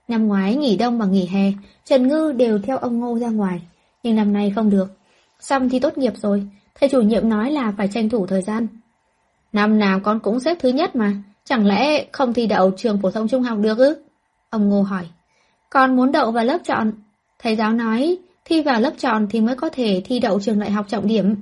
Năm 0.08 0.28
ngoái 0.28 0.56
nghỉ 0.56 0.78
đông 0.78 0.97
và 0.97 1.06
nghỉ 1.06 1.25
hè, 1.25 1.52
Trần 1.86 2.08
Ngư 2.08 2.32
đều 2.32 2.60
theo 2.60 2.78
ông 2.78 2.99
Ngô 2.99 3.19
ra 3.19 3.30
ngoài. 3.30 3.62
Nhưng 4.04 4.15
năm 4.15 4.34
nay 4.34 4.54
không 4.56 4.69
được. 4.69 4.97
Xong 5.39 5.69
thi 5.69 5.80
tốt 5.80 5.97
nghiệp 5.97 6.13
rồi, 6.17 6.47
thầy 6.80 6.89
chủ 6.89 7.02
nhiệm 7.02 7.30
nói 7.30 7.52
là 7.52 7.74
phải 7.78 7.88
tranh 7.88 8.10
thủ 8.10 8.28
thời 8.28 8.42
gian. 8.42 8.68
Năm 9.54 9.80
nào 9.80 10.00
con 10.00 10.20
cũng 10.20 10.39
xếp 10.39 10.58
thứ 10.60 10.70
nhất 10.70 10.96
mà, 10.96 11.13
chẳng 11.44 11.65
lẽ 11.65 12.06
không 12.12 12.34
thi 12.34 12.48
đậu 12.48 12.72
trường 12.78 13.02
phổ 13.02 13.12
thông 13.12 13.28
trung 13.28 13.44
học 13.44 13.58
được 13.62 13.78
ư? 13.78 14.04
Ông 14.50 14.70
Ngô 14.70 14.82
hỏi. 14.82 15.08
Con 15.70 15.96
muốn 15.96 16.12
đậu 16.12 16.32
vào 16.32 16.46
lớp 16.46 16.58
chọn. 16.63 16.92
Thầy 17.39 17.56
giáo 17.56 17.74
nói, 17.74 18.18
thi 18.46 18.62
vào 18.62 18.82
lớp 18.82 18.94
chọn 18.98 19.28
thì 19.30 19.42
mới 19.42 19.56
có 19.56 19.70
thể 19.70 20.02
thi 20.06 20.20
đậu 20.20 20.39
trường 20.39 20.60
đại 20.60 20.72
học 20.72 20.86
trọng 20.89 21.08
điểm. 21.08 21.36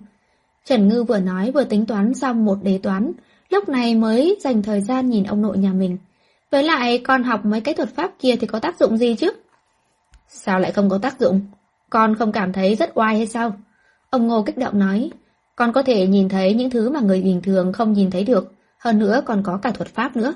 Trần 0.66 0.88
Ngư 0.88 1.04
vừa 1.04 1.20
nói 1.20 1.52
vừa 1.52 1.64
tính 1.64 1.86
toán 1.86 2.14
xong 2.14 2.46
một 2.46 2.58
đề 2.64 2.80
toán, 2.84 3.12
lúc 3.50 3.70
này 3.70 3.96
mới 3.96 4.38
dành 4.42 4.62
thời 4.62 4.82
gian 4.82 5.10
nhìn 5.10 5.24
ông 5.24 5.42
nội 5.42 5.58
nhà 5.58 5.74
mình. 5.74 5.98
Với 6.52 6.64
lại 6.64 6.98
con 6.98 7.24
học 7.24 7.46
mấy 7.46 7.62
cái 7.62 7.74
thuật 7.74 7.90
pháp 7.96 8.12
kia 8.20 8.36
thì 8.36 8.48
có 8.48 8.60
tác 8.60 8.80
dụng 8.80 8.98
gì 8.98 9.16
chứ? 9.16 9.32
Sao 10.28 10.60
lại 10.60 10.72
không 10.72 10.90
có 10.90 10.98
tác 10.98 11.20
dụng? 11.20 11.42
Con 11.90 12.16
không 12.16 12.32
cảm 12.32 12.54
thấy 12.54 12.76
rất 12.76 12.92
oai 12.98 13.18
hay 13.18 13.28
sao? 13.28 13.54
Ông 14.10 14.28
Ngô 14.28 14.44
kích 14.44 14.58
động 14.58 14.80
nói, 14.80 15.12
con 15.58 15.74
có 15.74 15.84
thể 15.84 16.08
nhìn 16.08 16.30
thấy 16.30 16.54
những 16.54 16.70
thứ 16.70 16.90
mà 16.90 17.00
người 17.00 17.22
bình 17.22 17.42
thường 17.42 17.74
không 17.74 17.94
nhìn 17.94 18.12
thấy 18.12 18.24
được, 18.24 18.54
hơn 18.78 19.00
nữa 19.00 19.22
còn 19.26 19.44
có 19.44 19.60
cả 19.62 19.72
thuật 19.72 19.88
pháp 19.88 20.16
nữa. 20.16 20.34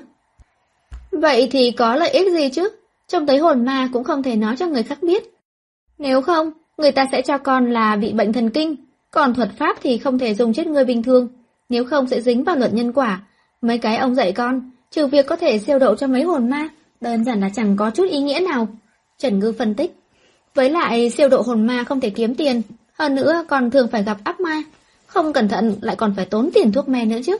Vậy 1.10 1.48
thì 1.50 1.70
có 1.70 1.96
lợi 1.96 2.10
ích 2.10 2.32
gì 2.32 2.48
chứ? 2.48 2.68
Trông 3.08 3.26
thấy 3.26 3.38
hồn 3.38 3.64
ma 3.64 3.88
cũng 3.92 4.04
không 4.04 4.22
thể 4.22 4.36
nói 4.36 4.56
cho 4.56 4.66
người 4.66 4.82
khác 4.82 4.98
biết. 5.02 5.22
Nếu 5.98 6.22
không, 6.22 6.50
người 6.78 6.92
ta 6.92 7.06
sẽ 7.12 7.22
cho 7.22 7.38
con 7.38 7.70
là 7.70 7.96
bị 7.96 8.12
bệnh 8.12 8.32
thần 8.32 8.50
kinh, 8.50 8.76
còn 9.10 9.34
thuật 9.34 9.50
pháp 9.58 9.76
thì 9.82 9.98
không 9.98 10.18
thể 10.18 10.34
dùng 10.34 10.52
chết 10.52 10.66
người 10.66 10.84
bình 10.84 11.02
thường, 11.02 11.28
nếu 11.68 11.84
không 11.84 12.06
sẽ 12.06 12.20
dính 12.20 12.44
vào 12.44 12.56
luật 12.56 12.74
nhân 12.74 12.92
quả. 12.92 13.20
Mấy 13.60 13.78
cái 13.78 13.96
ông 13.96 14.14
dạy 14.14 14.32
con, 14.32 14.70
trừ 14.90 15.06
việc 15.06 15.26
có 15.26 15.36
thể 15.36 15.58
siêu 15.58 15.78
độ 15.78 15.94
cho 15.94 16.06
mấy 16.06 16.22
hồn 16.22 16.50
ma, 16.50 16.68
đơn 17.00 17.24
giản 17.24 17.40
là 17.40 17.50
chẳng 17.54 17.76
có 17.76 17.90
chút 17.90 18.10
ý 18.10 18.20
nghĩa 18.20 18.40
nào. 18.40 18.68
Trần 19.18 19.38
Ngư 19.38 19.52
phân 19.52 19.74
tích. 19.74 19.94
Với 20.54 20.70
lại 20.70 21.10
siêu 21.10 21.28
độ 21.28 21.42
hồn 21.42 21.66
ma 21.66 21.84
không 21.84 22.00
thể 22.00 22.10
kiếm 22.10 22.34
tiền, 22.34 22.62
hơn 22.98 23.14
nữa 23.14 23.44
còn 23.48 23.70
thường 23.70 23.88
phải 23.92 24.02
gặp 24.02 24.18
áp 24.24 24.40
ma, 24.40 24.62
không 25.12 25.32
cẩn 25.32 25.48
thận 25.48 25.74
lại 25.80 25.96
còn 25.96 26.14
phải 26.16 26.24
tốn 26.24 26.50
tiền 26.54 26.72
thuốc 26.72 26.88
men 26.88 27.08
nữa 27.08 27.18
chứ. 27.24 27.36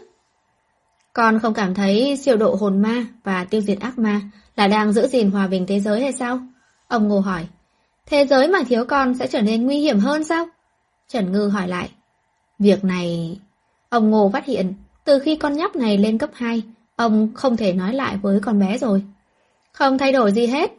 Con 1.12 1.38
không 1.38 1.54
cảm 1.54 1.74
thấy 1.74 2.16
siêu 2.16 2.36
độ 2.36 2.54
hồn 2.54 2.82
ma 2.82 3.06
và 3.24 3.44
tiêu 3.44 3.60
diệt 3.60 3.80
ác 3.80 3.98
ma 3.98 4.20
là 4.56 4.68
đang 4.68 4.92
giữ 4.92 5.06
gìn 5.06 5.30
hòa 5.30 5.46
bình 5.46 5.66
thế 5.66 5.80
giới 5.80 6.00
hay 6.00 6.12
sao? 6.12 6.40
Ông 6.88 7.08
Ngô 7.08 7.20
hỏi. 7.20 7.46
Thế 8.06 8.26
giới 8.26 8.48
mà 8.48 8.58
thiếu 8.68 8.84
con 8.84 9.14
sẽ 9.14 9.26
trở 9.26 9.40
nên 9.40 9.66
nguy 9.66 9.78
hiểm 9.78 9.98
hơn 9.98 10.24
sao? 10.24 10.46
Trần 11.08 11.32
Ngư 11.32 11.48
hỏi 11.48 11.68
lại. 11.68 11.90
Việc 12.58 12.84
này... 12.84 13.38
Ông 13.88 14.10
Ngô 14.10 14.30
phát 14.32 14.44
hiện, 14.46 14.74
từ 15.04 15.18
khi 15.18 15.36
con 15.36 15.56
nhóc 15.56 15.76
này 15.76 15.98
lên 15.98 16.18
cấp 16.18 16.30
2, 16.34 16.62
ông 16.96 17.28
không 17.34 17.56
thể 17.56 17.72
nói 17.72 17.94
lại 17.94 18.16
với 18.22 18.40
con 18.40 18.58
bé 18.58 18.78
rồi. 18.78 19.02
Không 19.72 19.98
thay 19.98 20.12
đổi 20.12 20.32
gì 20.32 20.46
hết. 20.46 20.72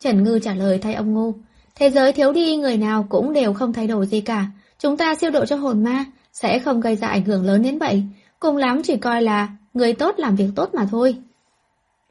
Trần 0.00 0.24
Ngư 0.24 0.38
trả 0.38 0.54
lời 0.54 0.78
thay 0.78 0.94
ông 0.94 1.14
Ngô. 1.14 1.34
Thế 1.74 1.90
giới 1.90 2.12
thiếu 2.12 2.32
đi 2.32 2.56
người 2.56 2.76
nào 2.76 3.06
cũng 3.08 3.32
đều 3.32 3.54
không 3.54 3.72
thay 3.72 3.86
đổi 3.86 4.06
gì 4.06 4.20
cả. 4.20 4.46
Chúng 4.78 4.96
ta 4.96 5.14
siêu 5.14 5.30
độ 5.30 5.46
cho 5.46 5.56
hồn 5.56 5.84
ma, 5.84 6.04
sẽ 6.42 6.58
không 6.58 6.80
gây 6.80 6.96
ra 6.96 7.08
ảnh 7.08 7.24
hưởng 7.24 7.44
lớn 7.44 7.62
đến 7.62 7.78
vậy. 7.78 8.02
Cùng 8.40 8.56
lắm 8.56 8.82
chỉ 8.82 8.96
coi 8.96 9.22
là 9.22 9.48
người 9.74 9.92
tốt 9.92 10.14
làm 10.18 10.36
việc 10.36 10.48
tốt 10.56 10.74
mà 10.74 10.86
thôi. 10.90 11.16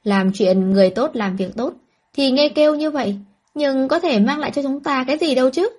Làm 0.03 0.31
chuyện 0.33 0.71
người 0.71 0.89
tốt 0.89 1.11
làm 1.13 1.35
việc 1.35 1.55
tốt, 1.55 1.73
thì 2.13 2.31
nghe 2.31 2.49
kêu 2.49 2.75
như 2.75 2.91
vậy, 2.91 3.15
nhưng 3.53 3.87
có 3.87 3.99
thể 3.99 4.19
mang 4.19 4.39
lại 4.39 4.51
cho 4.51 4.61
chúng 4.61 4.79
ta 4.79 5.03
cái 5.07 5.17
gì 5.17 5.35
đâu 5.35 5.49
chứ? 5.49 5.69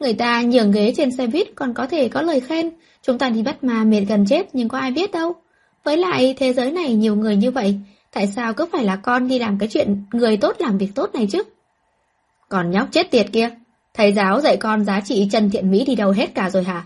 Người 0.00 0.14
ta 0.14 0.42
nhường 0.42 0.72
ghế 0.72 0.92
trên 0.96 1.10
xe 1.10 1.26
buýt 1.26 1.48
còn 1.54 1.74
có 1.74 1.86
thể 1.86 2.08
có 2.08 2.22
lời 2.22 2.40
khen, 2.40 2.70
chúng 3.02 3.18
ta 3.18 3.28
đi 3.28 3.42
bắt 3.42 3.64
mà 3.64 3.84
mệt 3.84 4.00
gần 4.08 4.26
chết 4.28 4.48
nhưng 4.52 4.68
có 4.68 4.78
ai 4.78 4.90
biết 4.90 5.12
đâu. 5.12 5.32
Với 5.84 5.96
lại 5.96 6.34
thế 6.38 6.52
giới 6.52 6.70
này 6.70 6.94
nhiều 6.94 7.16
người 7.16 7.36
như 7.36 7.50
vậy, 7.50 7.78
tại 8.12 8.26
sao 8.26 8.52
cứ 8.54 8.66
phải 8.72 8.84
là 8.84 8.96
con 8.96 9.28
đi 9.28 9.38
làm 9.38 9.58
cái 9.58 9.68
chuyện 9.68 10.04
người 10.12 10.36
tốt 10.36 10.56
làm 10.58 10.78
việc 10.78 10.90
tốt 10.94 11.10
này 11.14 11.26
chứ? 11.30 11.42
Còn 12.48 12.70
nhóc 12.70 12.88
chết 12.92 13.10
tiệt 13.10 13.26
kia, 13.32 13.50
thầy 13.94 14.12
giáo 14.12 14.40
dạy 14.40 14.56
con 14.56 14.84
giá 14.84 15.00
trị 15.00 15.28
chân 15.32 15.50
thiện 15.50 15.70
mỹ 15.70 15.84
đi 15.84 15.94
đâu 15.94 16.10
hết 16.10 16.34
cả 16.34 16.50
rồi 16.50 16.64
hả? 16.64 16.84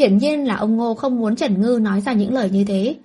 Hiển 0.00 0.18
nhiên 0.18 0.46
là 0.46 0.56
ông 0.56 0.76
Ngô 0.76 0.94
không 0.94 1.18
muốn 1.18 1.36
Trần 1.36 1.62
Ngư 1.62 1.78
nói 1.82 2.00
ra 2.00 2.12
những 2.12 2.34
lời 2.34 2.50
như 2.50 2.64
thế. 2.64 2.96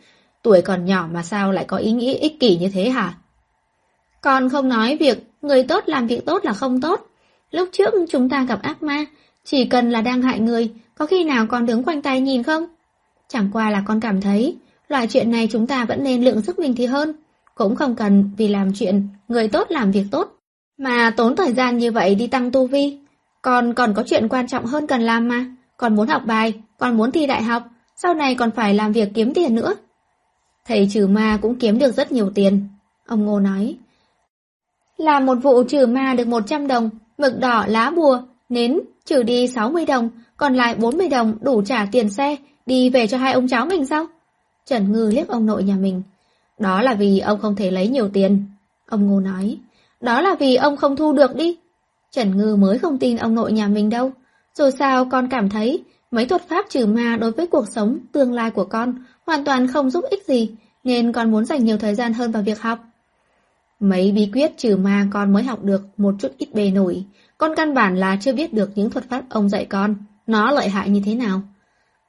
Tuổi 0.42 0.62
còn 0.62 0.86
nhỏ 0.86 1.08
mà 1.14 1.24
sao 1.24 1.52
lại 1.52 1.66
có 1.68 1.78
ý 1.78 1.92
nghĩ 1.92 2.14
ích 2.14 2.40
kỷ 2.40 2.58
như 2.58 2.70
thế 2.74 2.90
hả? 2.90 3.14
Con 4.22 4.50
không 4.50 4.70
nói 4.70 4.98
việc 5.00 5.24
người 5.42 5.64
tốt 5.64 5.84
làm 5.88 6.08
việc 6.08 6.26
tốt 6.26 6.46
là 6.46 6.54
không 6.54 6.82
tốt. 6.82 7.08
Lúc 7.52 7.70
trước 7.72 7.94
chúng 8.10 8.30
ta 8.30 8.44
gặp 8.44 8.62
ác 8.62 8.84
ma, 8.84 9.06
chỉ 9.44 9.66
cần 9.66 9.92
là 9.92 10.02
đang 10.02 10.22
hại 10.22 10.40
người, 10.40 10.70
có 10.98 11.06
khi 11.06 11.24
nào 11.24 11.46
con 11.50 11.66
đứng 11.66 11.84
quanh 11.84 12.02
tay 12.02 12.22
nhìn 12.22 12.44
không? 12.44 12.66
Chẳng 13.28 13.50
qua 13.54 13.70
là 13.70 13.84
con 13.88 14.00
cảm 14.00 14.22
thấy, 14.22 14.58
loại 14.88 15.08
chuyện 15.08 15.32
này 15.32 15.48
chúng 15.52 15.68
ta 15.68 15.86
vẫn 15.86 16.04
nên 16.04 16.24
lượng 16.24 16.42
sức 16.42 16.60
mình 16.60 16.76
thì 16.78 16.86
hơn. 16.86 17.14
Cũng 17.56 17.76
không 17.76 17.96
cần 17.96 18.30
vì 18.38 18.48
làm 18.48 18.74
chuyện 18.74 19.08
người 19.28 19.48
tốt 19.48 19.68
làm 19.70 19.92
việc 19.92 20.06
tốt, 20.12 20.40
mà 20.78 21.14
tốn 21.18 21.36
thời 21.36 21.54
gian 21.54 21.78
như 21.78 21.92
vậy 21.92 22.16
đi 22.16 22.28
tăng 22.28 22.52
tu 22.52 22.68
vi. 22.68 22.98
Còn 23.42 23.74
còn 23.74 23.94
có 23.94 24.04
chuyện 24.08 24.28
quan 24.28 24.48
trọng 24.48 24.66
hơn 24.66 24.88
cần 24.88 25.02
làm 25.02 25.28
mà. 25.28 25.46
Còn 25.78 25.96
muốn 25.96 26.08
học 26.08 26.22
bài, 26.26 26.54
còn 26.78 26.98
muốn 26.98 27.12
thi 27.12 27.26
đại 27.26 27.44
học, 27.44 27.64
sau 27.96 28.14
này 28.14 28.36
còn 28.36 28.52
phải 28.52 28.74
làm 28.74 28.92
việc 28.92 29.10
kiếm 29.14 29.34
tiền 29.34 29.56
nữa. 29.56 29.76
Thầy 30.66 30.88
trừ 30.92 31.08
ma 31.08 31.40
cũng 31.42 31.56
kiếm 31.56 31.80
được 31.80 31.92
rất 31.92 32.12
nhiều 32.12 32.32
tiền. 32.36 32.68
Ông 33.08 33.26
Ngô 33.26 33.40
nói. 33.40 33.78
Làm 34.98 35.26
một 35.26 35.36
vụ 35.36 35.64
trừ 35.64 35.86
ma 35.86 36.14
được 36.18 36.28
100 36.28 36.68
đồng, 36.68 36.90
mực 37.18 37.40
đỏ 37.40 37.66
lá 37.68 37.92
bùa, 37.92 38.22
nến, 38.50 38.80
trừ 39.06 39.24
đi 39.24 39.48
60 39.48 39.86
đồng, 39.86 40.10
còn 40.38 40.54
lại 40.54 40.76
40 40.76 41.08
đồng 41.08 41.38
đủ 41.42 41.62
trả 41.66 41.88
tiền 41.92 42.10
xe, 42.10 42.36
đi 42.66 42.90
về 42.90 43.08
cho 43.08 43.18
hai 43.18 43.34
ông 43.34 43.48
cháu 43.48 43.66
mình 43.66 43.86
sao? 43.86 44.06
Trần 44.66 44.92
Ngư 44.92 45.10
liếc 45.14 45.28
ông 45.28 45.46
nội 45.46 45.64
nhà 45.64 45.76
mình. 45.76 46.02
Đó 46.60 46.82
là 46.82 46.94
vì 46.94 47.20
ông 47.20 47.40
không 47.40 47.56
thể 47.56 47.72
lấy 47.72 47.88
nhiều 47.88 48.10
tiền. 48.10 48.46
Ông 48.90 49.08
Ngô 49.08 49.20
nói. 49.20 49.58
Đó 50.02 50.22
là 50.22 50.36
vì 50.40 50.56
ông 50.56 50.78
không 50.78 50.96
thu 50.96 51.14
được 51.14 51.36
đi. 51.36 51.58
Trần 52.12 52.38
Ngư 52.38 52.56
mới 52.56 52.78
không 52.78 52.98
tin 52.98 53.18
ông 53.18 53.36
nội 53.36 53.52
nhà 53.52 53.68
mình 53.68 53.90
đâu. 53.90 54.12
Dù 54.58 54.70
sao 54.70 55.06
con 55.06 55.28
cảm 55.30 55.50
thấy 55.50 55.84
mấy 56.16 56.26
thuật 56.26 56.48
pháp 56.50 56.66
trừ 56.70 56.86
ma 56.86 57.18
đối 57.22 57.32
với 57.32 57.48
cuộc 57.48 57.68
sống, 57.68 58.00
tương 58.12 58.34
lai 58.34 58.52
của 58.52 58.66
con 58.66 58.94
hoàn 59.26 59.46
toàn 59.46 59.68
không 59.68 59.90
giúp 59.90 60.04
ích 60.10 60.26
gì, 60.28 60.56
nên 60.84 61.12
con 61.12 61.32
muốn 61.32 61.46
dành 61.46 61.66
nhiều 61.66 61.78
thời 61.78 61.96
gian 61.96 62.14
hơn 62.14 62.32
vào 62.32 62.44
việc 62.44 62.62
học. 62.62 62.80
Mấy 63.80 64.12
bí 64.12 64.30
quyết 64.34 64.58
trừ 64.58 64.78
ma 64.78 65.08
con 65.12 65.34
mới 65.34 65.44
học 65.44 65.64
được 65.64 65.82
một 65.98 66.16
chút 66.20 66.32
ít 66.38 66.54
bề 66.54 66.72
nổi, 66.72 67.04
con 67.38 67.52
căn 67.56 67.74
bản 67.74 67.98
là 67.98 68.18
chưa 68.22 68.34
biết 68.34 68.54
được 68.54 68.72
những 68.76 68.90
thuật 68.90 69.10
pháp 69.10 69.24
ông 69.30 69.50
dạy 69.50 69.66
con, 69.66 69.96
nó 70.28 70.52
lợi 70.52 70.70
hại 70.70 70.90
như 70.90 71.02
thế 71.06 71.16
nào. 71.16 71.42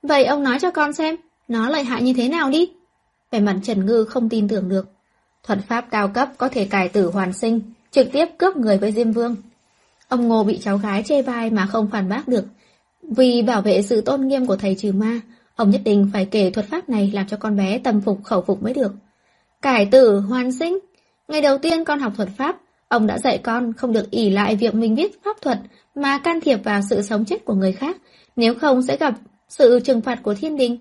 Vậy 0.02 0.24
ông 0.24 0.42
nói 0.42 0.58
cho 0.60 0.70
con 0.70 0.92
xem, 0.92 1.16
nó 1.48 1.68
lợi 1.68 1.84
hại 1.84 2.02
như 2.02 2.12
thế 2.16 2.28
nào 2.28 2.50
đi. 2.50 2.70
Vẻ 3.30 3.40
mặt 3.40 3.56
Trần 3.62 3.86
Ngư 3.86 4.04
không 4.04 4.28
tin 4.28 4.48
tưởng 4.48 4.68
được. 4.68 4.88
Thuật 5.42 5.58
pháp 5.68 5.86
cao 5.90 6.08
cấp 6.08 6.28
có 6.38 6.48
thể 6.48 6.64
cải 6.64 6.88
tử 6.88 7.10
hoàn 7.10 7.32
sinh, 7.32 7.60
trực 7.90 8.08
tiếp 8.12 8.26
cướp 8.38 8.56
người 8.56 8.78
với 8.78 8.92
Diêm 8.92 9.12
Vương. 9.12 9.36
Ông 10.08 10.28
Ngô 10.28 10.44
bị 10.44 10.58
cháu 10.58 10.78
gái 10.78 11.02
chê 11.06 11.22
bai 11.22 11.50
mà 11.50 11.66
không 11.66 11.90
phản 11.90 12.08
bác 12.08 12.28
được. 12.28 12.44
Vì 13.08 13.42
bảo 13.42 13.62
vệ 13.62 13.82
sự 13.82 14.00
tôn 14.00 14.28
nghiêm 14.28 14.46
của 14.46 14.56
thầy 14.56 14.74
trừ 14.74 14.92
ma, 14.92 15.20
ông 15.56 15.70
nhất 15.70 15.80
định 15.84 16.10
phải 16.12 16.26
kể 16.26 16.50
thuật 16.50 16.66
pháp 16.66 16.88
này 16.88 17.10
làm 17.14 17.26
cho 17.26 17.36
con 17.36 17.56
bé 17.56 17.78
tâm 17.78 18.00
phục 18.00 18.24
khẩu 18.24 18.42
phục 18.42 18.62
mới 18.62 18.74
được. 18.74 18.92
Cải 19.62 19.86
tử, 19.86 20.20
hoàn 20.20 20.52
sinh. 20.52 20.78
Ngày 21.28 21.40
đầu 21.40 21.58
tiên 21.58 21.84
con 21.84 22.00
học 22.00 22.12
thuật 22.16 22.28
pháp, 22.36 22.56
ông 22.88 23.06
đã 23.06 23.18
dạy 23.18 23.38
con 23.38 23.72
không 23.72 23.92
được 23.92 24.10
ỉ 24.10 24.30
lại 24.30 24.56
việc 24.56 24.74
mình 24.74 24.94
biết 24.94 25.22
pháp 25.24 25.36
thuật 25.40 25.58
mà 25.94 26.18
can 26.18 26.40
thiệp 26.40 26.64
vào 26.64 26.80
sự 26.90 27.02
sống 27.02 27.24
chết 27.24 27.44
của 27.44 27.54
người 27.54 27.72
khác, 27.72 27.96
nếu 28.36 28.54
không 28.54 28.82
sẽ 28.82 28.96
gặp 28.96 29.14
sự 29.48 29.80
trừng 29.80 30.00
phạt 30.00 30.22
của 30.22 30.34
thiên 30.34 30.56
đình. 30.56 30.78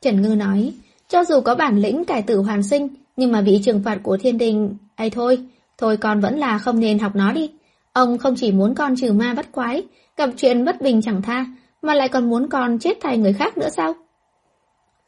Trần 0.00 0.22
Ngư 0.22 0.34
nói, 0.34 0.72
cho 1.08 1.24
dù 1.24 1.40
có 1.40 1.54
bản 1.54 1.78
lĩnh 1.78 2.04
cải 2.04 2.22
tử 2.22 2.38
hoàn 2.38 2.62
sinh, 2.62 2.88
nhưng 3.16 3.32
mà 3.32 3.40
bị 3.40 3.60
trừng 3.64 3.82
phạt 3.84 3.98
của 4.02 4.16
thiên 4.16 4.38
đình, 4.38 4.76
ai 4.94 5.10
thôi, 5.10 5.38
thôi 5.78 5.96
con 5.96 6.20
vẫn 6.20 6.38
là 6.38 6.58
không 6.58 6.80
nên 6.80 6.98
học 6.98 7.16
nó 7.16 7.32
đi. 7.32 7.50
Ông 7.94 8.18
không 8.18 8.34
chỉ 8.36 8.52
muốn 8.52 8.74
con 8.74 8.96
trừ 8.96 9.12
ma 9.12 9.34
bắt 9.34 9.52
quái, 9.52 9.82
gặp 10.16 10.30
chuyện 10.36 10.64
bất 10.64 10.80
bình 10.80 11.02
chẳng 11.02 11.22
tha, 11.22 11.46
mà 11.82 11.94
lại 11.94 12.08
còn 12.08 12.30
muốn 12.30 12.48
con 12.48 12.78
chết 12.78 12.98
thay 13.00 13.18
người 13.18 13.32
khác 13.32 13.58
nữa 13.58 13.68
sao? 13.68 13.94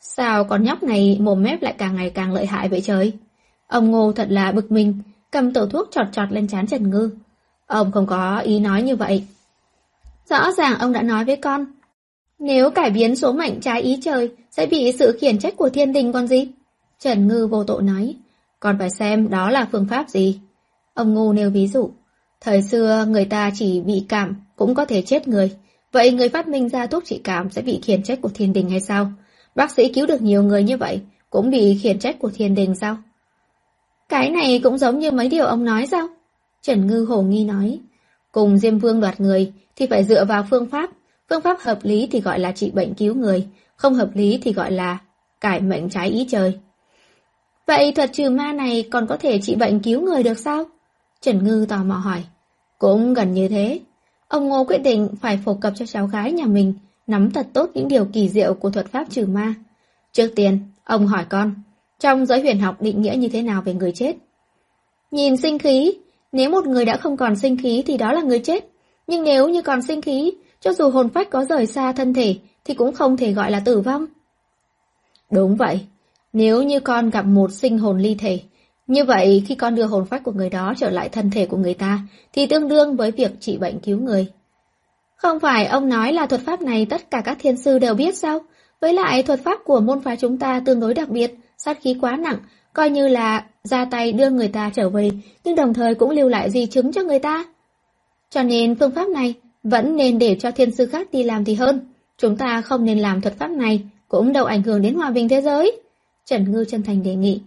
Sao 0.01 0.45
con 0.45 0.65
nhóc 0.65 0.83
này 0.83 1.19
mồm 1.21 1.43
mép 1.43 1.63
lại 1.63 1.75
càng 1.79 1.97
ngày 1.97 2.11
càng 2.11 2.33
lợi 2.33 2.47
hại 2.47 2.69
vậy 2.69 2.81
trời? 2.81 3.13
Ông 3.67 3.91
Ngô 3.91 4.13
thật 4.13 4.27
là 4.31 4.53
bực 4.53 4.73
mình, 4.73 5.03
cầm 5.31 5.53
tổ 5.53 5.67
thuốc 5.67 5.89
trọt 5.91 6.07
trọt 6.13 6.33
lên 6.33 6.49
chán 6.49 6.67
Trần 6.67 6.91
Ngư. 6.91 7.11
Ông 7.67 7.93
không 7.93 8.07
có 8.07 8.39
ý 8.39 8.61
nói 8.61 8.83
như 8.83 8.97
vậy. 8.97 9.25
Rõ 10.31 10.53
ràng 10.53 10.79
ông 10.79 10.93
đã 10.93 11.03
nói 11.03 11.25
với 11.25 11.37
con. 11.37 11.67
Nếu 12.39 12.71
cải 12.71 12.91
biến 12.91 13.17
số 13.17 13.33
mệnh 13.33 13.61
trái 13.61 13.83
ý 13.83 13.99
trời, 14.03 14.31
sẽ 14.51 14.67
bị 14.67 14.93
sự 14.99 15.19
khiển 15.21 15.39
trách 15.39 15.57
của 15.57 15.69
thiên 15.69 15.93
đình 15.93 16.13
còn 16.13 16.27
gì? 16.27 16.49
Trần 16.99 17.29
Ngư 17.29 17.47
vô 17.47 17.65
tội 17.65 17.83
nói. 17.83 18.15
Con 18.61 18.79
phải 18.79 18.91
xem 18.91 19.31
đó 19.31 19.51
là 19.51 19.69
phương 19.73 19.87
pháp 19.91 20.09
gì. 20.09 20.41
Ông 20.95 21.15
Ngô 21.15 21.33
nêu 21.33 21.51
ví 21.51 21.69
dụ. 21.69 21.91
Thời 22.41 22.63
xưa 22.63 23.05
người 23.09 23.25
ta 23.25 23.51
chỉ 23.55 23.81
bị 23.81 24.05
cảm 24.09 24.37
cũng 24.57 24.75
có 24.75 24.85
thể 24.85 25.03
chết 25.03 25.29
người. 25.29 25.57
Vậy 25.93 26.13
người 26.13 26.29
phát 26.29 26.49
minh 26.49 26.69
ra 26.69 26.87
thuốc 26.87 27.05
trị 27.05 27.21
cảm 27.25 27.51
sẽ 27.51 27.63
bị 27.63 27.81
khiển 27.83 28.03
trách 28.03 28.21
của 28.21 28.31
thiên 28.35 28.53
đình 28.53 28.71
hay 28.71 28.81
sao? 28.81 29.13
Bác 29.55 29.71
sĩ 29.71 29.93
cứu 29.93 30.07
được 30.07 30.23
nhiều 30.23 30.43
người 30.43 30.63
như 30.63 30.77
vậy 30.77 31.01
cũng 31.31 31.51
bị 31.51 31.79
khiển 31.83 31.99
trách 31.99 32.19
của 32.19 32.31
thiên 32.35 32.55
đình 32.55 32.75
sao? 32.75 32.97
Cái 34.09 34.31
này 34.31 34.61
cũng 34.65 34.79
giống 34.79 34.99
như 34.99 35.11
mấy 35.11 35.29
điều 35.29 35.47
ông 35.47 35.65
nói 35.65 35.87
sao? 35.87 36.09
Trần 36.63 36.87
Ngư 36.87 37.05
hồ 37.05 37.23
nghi 37.23 37.45
nói. 37.45 37.81
Cùng 38.33 38.59
Diêm 38.59 38.79
Vương 38.79 39.01
đoạt 39.01 39.21
người 39.21 39.53
thì 39.77 39.87
phải 39.87 40.05
dựa 40.05 40.25
vào 40.25 40.47
phương 40.51 40.67
pháp. 40.67 40.91
Phương 41.31 41.41
pháp 41.41 41.61
hợp 41.61 41.79
lý 41.83 42.09
thì 42.13 42.21
gọi 42.21 42.39
là 42.39 42.53
trị 42.53 42.71
bệnh 42.71 42.95
cứu 42.95 43.15
người, 43.15 43.47
không 43.77 43.95
hợp 43.95 44.11
lý 44.15 44.39
thì 44.43 44.53
gọi 44.53 44.73
là 44.73 44.99
cải 45.41 45.61
mệnh 45.61 45.89
trái 45.89 46.09
ý 46.09 46.27
trời. 46.31 46.59
Vậy 47.67 47.93
thuật 47.93 48.13
trừ 48.13 48.31
ma 48.31 48.53
này 48.53 48.89
còn 48.91 49.07
có 49.07 49.17
thể 49.17 49.39
trị 49.43 49.55
bệnh 49.55 49.81
cứu 49.81 50.01
người 50.01 50.23
được 50.23 50.39
sao? 50.39 50.65
Trần 51.21 51.45
Ngư 51.45 51.67
tò 51.69 51.85
mò 51.85 51.95
hỏi. 51.95 52.25
Cũng 52.79 53.15
gần 53.15 53.33
như 53.33 53.49
thế. 53.49 53.81
Ông 54.29 54.49
Ngô 54.49 54.65
quyết 54.65 54.79
định 54.79 55.09
phải 55.21 55.39
phổ 55.45 55.55
cập 55.55 55.73
cho 55.77 55.87
cháu 55.87 56.07
gái 56.07 56.33
nhà 56.33 56.47
mình, 56.47 56.75
nắm 57.07 57.31
thật 57.31 57.47
tốt 57.53 57.71
những 57.75 57.89
điều 57.89 58.05
kỳ 58.05 58.29
diệu 58.29 58.55
của 58.55 58.71
thuật 58.71 58.87
pháp 58.87 59.11
trừ 59.11 59.27
ma. 59.27 59.55
Trước 60.13 60.33
tiên, 60.37 60.59
ông 60.85 61.07
hỏi 61.07 61.25
con, 61.29 61.55
trong 61.99 62.27
giới 62.27 62.41
huyền 62.41 62.59
học 62.59 62.83
định 62.83 63.03
nghĩa 63.03 63.15
như 63.17 63.29
thế 63.29 63.43
nào 63.43 63.63
về 63.63 63.75
người 63.75 63.93
chết? 63.93 64.17
Nhìn 65.11 65.37
sinh 65.37 65.59
khí, 65.59 65.93
nếu 66.33 66.51
một 66.51 66.67
người 66.67 66.85
đã 66.85 66.97
không 66.97 67.17
còn 67.17 67.37
sinh 67.37 67.57
khí 67.57 67.83
thì 67.87 67.97
đó 67.97 68.13
là 68.13 68.23
người 68.23 68.39
chết. 68.39 68.69
Nhưng 69.07 69.25
nếu 69.25 69.49
như 69.49 69.63
còn 69.63 69.83
sinh 69.83 70.03
khí, 70.03 70.33
cho 70.61 70.73
dù 70.73 70.91
hồn 70.91 71.09
phách 71.09 71.31
có 71.31 71.45
rời 71.45 71.67
xa 71.67 71.93
thân 71.93 72.15
thể 72.15 72.37
thì 72.65 72.75
cũng 72.75 72.93
không 72.93 73.17
thể 73.17 73.33
gọi 73.33 73.51
là 73.51 73.61
tử 73.61 73.81
vong. 73.81 74.07
Đúng 75.31 75.57
vậy, 75.57 75.81
nếu 76.33 76.63
như 76.63 76.81
con 76.81 77.11
gặp 77.11 77.27
một 77.27 77.53
sinh 77.53 77.79
hồn 77.79 77.99
ly 77.99 78.15
thể, 78.15 78.41
như 78.87 79.05
vậy, 79.05 79.43
khi 79.47 79.55
con 79.55 79.75
đưa 79.75 79.85
hồn 79.87 80.05
phách 80.05 80.23
của 80.23 80.33
người 80.33 80.51
đó 80.51 80.75
trở 80.77 80.91
lại 80.91 81.09
thân 81.09 81.31
thể 81.31 81.47
của 81.47 81.57
người 81.57 81.75
ta, 81.75 82.01
thì 82.33 82.47
tương 82.47 82.69
đương 82.69 82.97
với 82.97 83.11
việc 83.11 83.31
trị 83.41 83.57
bệnh 83.57 83.81
cứu 83.81 83.99
người. 83.99 84.27
Không 85.17 85.41
phải 85.41 85.67
ông 85.67 85.89
nói 85.89 86.13
là 86.13 86.27
thuật 86.27 86.41
pháp 86.41 86.63
này 86.63 86.87
tất 86.91 87.11
cả 87.11 87.23
các 87.25 87.37
thiên 87.41 87.57
sư 87.57 87.79
đều 87.79 87.95
biết 87.95 88.17
sao? 88.17 88.41
Với 88.81 88.93
lại 88.93 89.23
thuật 89.23 89.41
pháp 89.45 89.59
của 89.65 89.81
môn 89.81 90.01
phái 90.01 90.17
chúng 90.17 90.39
ta 90.39 90.61
tương 90.61 90.81
đối 90.81 90.95
đặc 90.95 91.09
biệt, 91.09 91.35
sát 91.59 91.79
khí 91.83 91.97
quá 92.01 92.17
nặng, 92.17 92.39
coi 92.73 92.91
như 92.91 93.09
là 93.09 93.45
ra 93.65 93.85
tay 93.85 94.13
đưa 94.13 94.31
người 94.31 94.49
ta 94.49 94.71
trở 94.75 94.89
về, 94.89 95.11
nhưng 95.45 95.57
đồng 95.57 95.75
thời 95.75 95.95
cũng 95.95 96.11
lưu 96.11 96.29
lại 96.29 96.51
di 96.51 96.67
chứng 96.67 96.93
cho 96.93 97.03
người 97.03 97.19
ta. 97.19 97.45
Cho 98.31 98.43
nên 98.43 98.75
phương 98.75 98.91
pháp 98.91 99.09
này 99.09 99.35
vẫn 99.63 99.97
nên 99.97 100.19
để 100.19 100.37
cho 100.41 100.51
thiên 100.51 100.75
sư 100.75 100.87
khác 100.87 101.09
đi 101.13 101.23
làm 101.23 101.45
thì 101.45 101.55
hơn. 101.55 101.81
Chúng 102.19 102.37
ta 102.37 102.61
không 102.61 102.85
nên 102.85 102.99
làm 102.99 103.21
thuật 103.21 103.39
pháp 103.39 103.51
này, 103.51 103.81
cũng 104.09 104.33
đâu 104.33 104.45
ảnh 104.45 104.63
hưởng 104.63 104.83
đến 104.83 104.95
hòa 104.95 105.11
bình 105.11 105.29
thế 105.29 105.43
giới. 105.43 105.81
Trần 106.25 106.53
Ngư 106.53 106.65
chân 106.65 106.83
thành 106.83 107.03
đề 107.03 107.15
nghị. 107.15 107.41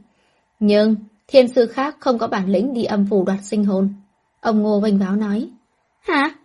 Nhưng, 0.59 0.95
Thiên 1.31 1.47
sư 1.47 1.65
khác 1.65 1.95
không 1.99 2.17
có 2.17 2.27
bản 2.27 2.49
lĩnh 2.49 2.73
đi 2.73 2.83
âm 2.83 3.07
phủ 3.09 3.23
đoạt 3.23 3.39
sinh 3.43 3.65
hồn. 3.65 3.93
Ông 4.41 4.61
Ngô 4.63 4.79
vênh 4.79 4.97
váo 4.97 5.15
nói. 5.15 5.49
Hả? 5.99 6.35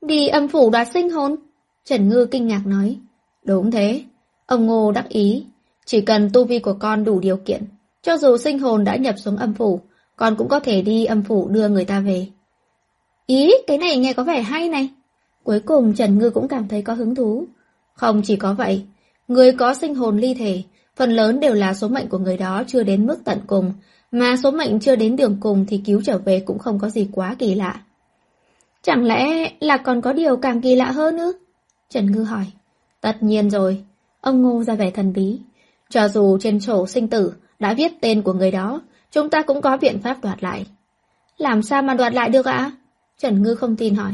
Đi 0.00 0.28
âm 0.28 0.48
phủ 0.48 0.70
đoạt 0.70 0.88
sinh 0.92 1.10
hồn? 1.10 1.36
Trần 1.84 2.08
Ngư 2.08 2.26
kinh 2.30 2.46
ngạc 2.46 2.66
nói. 2.66 2.98
Đúng 3.44 3.70
thế. 3.70 4.02
Ông 4.46 4.66
Ngô 4.66 4.92
đắc 4.92 5.08
ý. 5.08 5.46
Chỉ 5.86 6.00
cần 6.00 6.30
tu 6.32 6.44
vi 6.44 6.58
của 6.58 6.74
con 6.80 7.04
đủ 7.04 7.20
điều 7.20 7.36
kiện. 7.36 7.64
Cho 8.02 8.16
dù 8.16 8.36
sinh 8.36 8.58
hồn 8.58 8.84
đã 8.84 8.96
nhập 8.96 9.14
xuống 9.18 9.36
âm 9.36 9.54
phủ, 9.54 9.80
con 10.16 10.36
cũng 10.36 10.48
có 10.48 10.60
thể 10.60 10.82
đi 10.82 11.04
âm 11.04 11.22
phủ 11.22 11.48
đưa 11.48 11.68
người 11.68 11.84
ta 11.84 12.00
về. 12.00 12.26
Ý, 13.26 13.52
cái 13.66 13.78
này 13.78 13.96
nghe 13.96 14.12
có 14.12 14.24
vẻ 14.24 14.42
hay 14.42 14.68
này. 14.68 14.88
Cuối 15.42 15.60
cùng 15.60 15.94
Trần 15.94 16.18
Ngư 16.18 16.30
cũng 16.30 16.48
cảm 16.48 16.68
thấy 16.68 16.82
có 16.82 16.94
hứng 16.94 17.14
thú. 17.14 17.46
Không 17.94 18.22
chỉ 18.24 18.36
có 18.36 18.54
vậy, 18.54 18.84
người 19.28 19.52
có 19.52 19.74
sinh 19.74 19.94
hồn 19.94 20.18
ly 20.18 20.34
thể, 20.34 20.62
phần 20.96 21.10
lớn 21.10 21.40
đều 21.40 21.54
là 21.54 21.74
số 21.74 21.88
mệnh 21.88 22.08
của 22.08 22.18
người 22.18 22.36
đó 22.36 22.62
chưa 22.66 22.82
đến 22.82 23.06
mức 23.06 23.18
tận 23.24 23.38
cùng, 23.46 23.72
mà 24.10 24.36
số 24.36 24.50
mệnh 24.50 24.80
chưa 24.80 24.96
đến 24.96 25.16
đường 25.16 25.36
cùng 25.40 25.66
thì 25.68 25.82
cứu 25.84 26.02
trở 26.04 26.18
về 26.18 26.40
cũng 26.40 26.58
không 26.58 26.78
có 26.78 26.88
gì 26.88 27.08
quá 27.12 27.36
kỳ 27.38 27.54
lạ. 27.54 27.80
Chẳng 28.82 29.04
lẽ 29.04 29.52
là 29.60 29.76
còn 29.76 30.00
có 30.00 30.12
điều 30.12 30.36
càng 30.36 30.60
kỳ 30.60 30.74
lạ 30.74 30.90
hơn 30.90 31.18
ư? 31.18 31.32
Trần 31.88 32.12
Ngư 32.12 32.22
hỏi. 32.22 32.44
Tất 33.00 33.22
nhiên 33.22 33.50
rồi. 33.50 33.84
Ông 34.20 34.42
Ngô 34.42 34.62
ra 34.62 34.74
vẻ 34.74 34.90
thần 34.90 35.12
bí. 35.12 35.38
Cho 35.90 36.08
dù 36.08 36.38
trên 36.40 36.60
sổ 36.60 36.86
sinh 36.86 37.08
tử 37.08 37.32
đã 37.58 37.74
viết 37.74 37.92
tên 38.00 38.22
của 38.22 38.32
người 38.32 38.50
đó, 38.50 38.82
chúng 39.12 39.30
ta 39.30 39.42
cũng 39.42 39.60
có 39.60 39.76
biện 39.76 39.98
pháp 40.02 40.16
đoạt 40.22 40.42
lại. 40.42 40.66
Làm 41.38 41.62
sao 41.62 41.82
mà 41.82 41.94
đoạt 41.94 42.14
lại 42.14 42.28
được 42.28 42.46
ạ? 42.46 42.72
Trần 43.18 43.42
Ngư 43.42 43.54
không 43.54 43.76
tin 43.76 43.94
hỏi. 43.94 44.12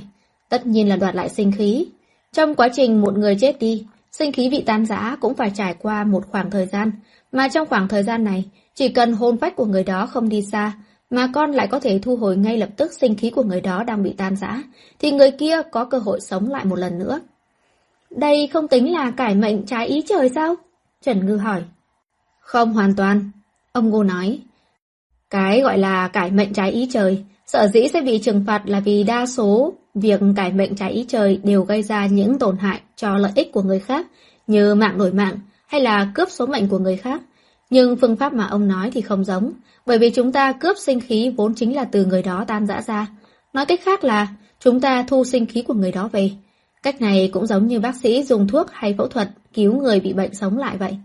Tất 0.49 0.67
nhiên 0.67 0.89
là 0.89 0.97
đoạt 0.97 1.15
lại 1.15 1.29
sinh 1.29 1.53
khí. 1.53 1.87
Trong 2.33 2.55
quá 2.55 2.69
trình 2.73 3.01
một 3.01 3.19
người 3.19 3.37
chết 3.41 3.59
đi, 3.59 3.87
sinh 4.13 4.33
khí 4.33 4.49
bị 4.49 4.63
tan 4.67 4.87
rã 4.87 5.17
cũng 5.21 5.35
phải 5.35 5.53
trải 5.55 5.75
qua 5.75 6.05
một 6.05 6.25
khoảng 6.31 6.51
thời 6.51 6.67
gian, 6.67 6.91
mà 7.33 7.49
trong 7.49 7.69
khoảng 7.69 7.89
thời 7.89 8.03
gian 8.03 8.25
này, 8.25 8.45
chỉ 8.77 8.89
cần 8.89 9.13
hồn 9.13 9.39
phách 9.39 9.57
của 9.57 9.65
người 9.65 9.85
đó 9.85 10.07
không 10.07 10.29
đi 10.29 10.43
xa, 10.43 10.73
mà 11.11 11.29
con 11.35 11.51
lại 11.51 11.67
có 11.67 11.81
thể 11.81 11.99
thu 12.03 12.17
hồi 12.17 12.37
ngay 12.37 12.59
lập 12.59 12.69
tức 12.77 12.93
sinh 12.93 13.15
khí 13.15 13.31
của 13.31 13.43
người 13.43 13.61
đó 13.61 13.85
đang 13.85 14.03
bị 14.03 14.13
tan 14.13 14.37
rã, 14.37 14.63
thì 14.99 15.11
người 15.13 15.31
kia 15.31 15.63
có 15.71 15.85
cơ 15.85 15.99
hội 15.99 16.21
sống 16.21 16.51
lại 16.51 16.65
một 16.65 16.79
lần 16.79 16.99
nữa. 16.99 17.21
Đây 18.11 18.47
không 18.53 18.69
tính 18.69 18.93
là 18.93 19.11
cải 19.11 19.35
mệnh 19.35 19.67
trái 19.67 19.87
ý 19.87 20.03
trời 20.09 20.31
sao? 20.35 20.55
Trần 21.03 21.27
Ngư 21.27 21.37
hỏi. 21.37 21.63
Không 22.41 22.73
hoàn 22.73 22.95
toàn. 22.97 23.31
Ông 23.73 23.91
Ngô 23.91 24.03
nói. 24.03 24.39
Cái 25.31 25.61
gọi 25.61 25.79
là 25.79 26.09
cải 26.09 26.31
mệnh 26.31 26.53
trái 26.53 26.71
ý 26.71 26.89
trời, 26.93 27.25
sợ 27.47 27.69
dĩ 27.69 27.89
sẽ 27.93 28.01
bị 28.01 28.19
trừng 28.19 28.45
phạt 28.47 28.63
là 28.67 28.81
vì 28.81 29.05
đa 29.05 29.27
số 29.27 29.75
việc 29.95 30.21
cải 30.37 30.53
mệnh 30.53 30.77
trái 30.77 30.93
ý 30.93 31.05
trời 31.09 31.41
đều 31.43 31.63
gây 31.63 31.83
ra 31.83 32.07
những 32.07 32.39
tổn 32.39 32.57
hại 32.57 32.81
cho 32.97 33.17
lợi 33.17 33.33
ích 33.35 33.53
của 33.53 33.63
người 33.63 33.81
khác, 33.81 34.07
như 34.47 34.75
mạng 34.75 34.99
đổi 34.99 35.13
mạng 35.13 35.39
hay 35.67 35.81
là 35.81 36.11
cướp 36.15 36.31
số 36.31 36.47
mệnh 36.47 36.69
của 36.69 36.79
người 36.79 36.97
khác. 36.97 37.23
Nhưng 37.71 37.97
phương 37.97 38.17
pháp 38.17 38.33
mà 38.35 38.47
ông 38.47 38.69
nói 38.69 38.91
thì 38.91 39.01
không 39.01 39.25
giống, 39.25 39.53
bởi 39.87 39.99
vì 39.99 40.11
chúng 40.11 40.33
ta 40.33 40.53
cướp 40.53 40.77
sinh 40.79 41.01
khí 41.01 41.33
vốn 41.37 41.55
chính 41.55 41.77
là 41.77 41.85
từ 41.85 42.05
người 42.05 42.23
đó 42.23 42.45
tan 42.49 42.67
rã 42.67 42.83
ra. 42.83 43.07
Nói 43.53 43.67
cách 43.67 43.81
khác 43.83 44.05
là 44.05 44.29
chúng 44.61 44.81
ta 44.81 45.05
thu 45.09 45.25
sinh 45.25 45.47
khí 45.47 45.63
của 45.63 45.75
người 45.75 45.93
đó 45.93 46.09
về. 46.13 46.31
Cách 46.83 47.01
này 47.01 47.31
cũng 47.33 47.47
giống 47.47 47.67
như 47.67 47.81
bác 47.81 47.97
sĩ 47.97 48.23
dùng 48.23 48.49
thuốc 48.49 48.67
hay 48.71 48.95
phẫu 48.99 49.09
thuật 49.09 49.29
cứu 49.55 49.83
người 49.83 50.01
bị 50.01 50.13
bệnh 50.13 50.35
sống 50.35 50.59
lại 50.59 50.77
vậy. 50.77 50.97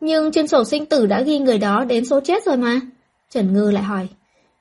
Nhưng 0.00 0.32
trên 0.32 0.48
sổ 0.48 0.64
sinh 0.64 0.86
tử 0.86 1.06
đã 1.06 1.22
ghi 1.22 1.38
người 1.38 1.58
đó 1.58 1.84
đến 1.84 2.04
số 2.04 2.20
chết 2.20 2.44
rồi 2.44 2.56
mà. 2.56 2.80
Trần 3.30 3.52
Ngư 3.52 3.70
lại 3.70 3.82
hỏi. 3.82 4.08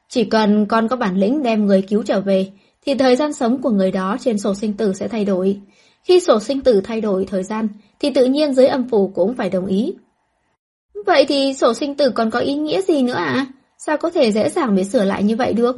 Chỉ 0.10 0.24
cần 0.24 0.66
con 0.66 0.88
có 0.88 0.96
bản 0.96 1.18
lĩnh 1.18 1.44
đem 1.44 1.66
người 1.66 1.82
cứu 1.82 2.04
trở 2.04 2.22
về, 2.22 2.52
thì 2.86 2.96
thời 2.96 3.16
gian 3.16 3.34
sống 3.34 3.62
của 3.62 3.70
người 3.70 3.92
đó 3.92 4.18
trên 4.20 4.38
sổ 4.38 4.56
sinh 4.56 4.74
tử 4.74 4.94
sẽ 4.94 5.08
thay 5.08 5.26
đổi. 5.26 5.62
Khi 6.04 6.20
sổ 6.20 6.40
sinh 6.40 6.62
tử 6.62 6.82
thay 6.82 7.02
đổi 7.02 7.26
thời 7.26 7.44
gian, 7.44 7.68
thì 8.00 8.10
tự 8.10 8.26
nhiên 8.26 8.54
giới 8.54 8.68
âm 8.68 8.90
phủ 8.90 9.12
cũng 9.16 9.36
phải 9.36 9.50
đồng 9.50 9.66
ý. 9.66 9.94
Vậy 11.06 11.26
thì 11.28 11.54
sổ 11.54 11.74
sinh 11.74 11.96
tử 11.96 12.10
còn 12.10 12.30
có 12.30 12.40
ý 12.40 12.54
nghĩa 12.54 12.82
gì 12.82 13.02
nữa 13.02 13.14
à? 13.14 13.46
Sao 13.78 13.98
có 13.98 14.10
thể 14.10 14.32
dễ 14.32 14.50
dàng 14.50 14.76
để 14.76 14.84
sửa 14.84 15.04
lại 15.04 15.24
như 15.24 15.36
vậy 15.36 15.54
được? 15.54 15.78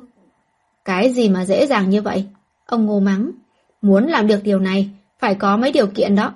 Cái 0.86 1.14
gì 1.14 1.30
mà 1.30 1.46
dễ 1.46 1.68
dàng 1.68 1.90
như 1.90 2.02
vậy? 2.02 2.26
Ông 2.66 2.86
ngô 2.86 3.00
mắng. 3.00 3.32
Muốn 3.82 4.08
làm 4.08 4.28
được 4.28 4.44
điều 4.44 4.60
này, 4.60 4.90
phải 5.20 5.36
có 5.36 5.58
mấy 5.58 5.72
điều 5.72 5.88
kiện 5.88 6.16
đó. 6.16 6.34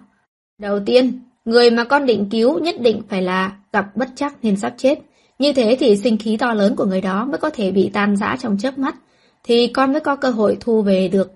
Đầu 0.57 0.79
tiên, 0.85 1.19
người 1.45 1.71
mà 1.71 1.83
con 1.83 2.05
định 2.05 2.29
cứu 2.31 2.59
nhất 2.59 2.75
định 2.81 3.01
phải 3.09 3.21
là 3.21 3.51
gặp 3.73 3.95
bất 3.95 4.09
chắc 4.15 4.33
nên 4.41 4.55
sắp 4.55 4.73
chết. 4.77 4.99
Như 5.39 5.53
thế 5.53 5.77
thì 5.79 5.97
sinh 5.97 6.17
khí 6.17 6.37
to 6.37 6.53
lớn 6.53 6.75
của 6.75 6.85
người 6.85 7.01
đó 7.01 7.25
mới 7.25 7.37
có 7.37 7.49
thể 7.49 7.71
bị 7.71 7.89
tan 7.93 8.17
rã 8.17 8.37
trong 8.39 8.57
chớp 8.57 8.77
mắt, 8.77 8.95
thì 9.43 9.67
con 9.67 9.91
mới 9.91 10.01
có 10.01 10.15
cơ 10.15 10.29
hội 10.29 10.57
thu 10.59 10.81
về 10.81 11.07
được. 11.07 11.31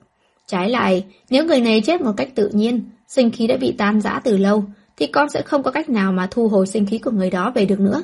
Trái 0.47 0.69
lại, 0.69 1.05
nếu 1.29 1.45
người 1.45 1.59
này 1.59 1.81
chết 1.85 2.01
một 2.01 2.13
cách 2.17 2.29
tự 2.35 2.49
nhiên, 2.53 2.83
sinh 3.07 3.31
khí 3.31 3.47
đã 3.47 3.57
bị 3.57 3.75
tan 3.77 4.01
rã 4.01 4.21
từ 4.23 4.37
lâu, 4.37 4.63
thì 4.97 5.08
con 5.08 5.29
sẽ 5.29 5.41
không 5.41 5.63
có 5.63 5.71
cách 5.71 5.89
nào 5.89 6.12
mà 6.12 6.27
thu 6.32 6.47
hồi 6.47 6.67
sinh 6.67 6.86
khí 6.86 6.97
của 6.97 7.12
người 7.12 7.29
đó 7.29 7.51
về 7.56 7.65
được 7.65 7.79
nữa. 7.79 8.03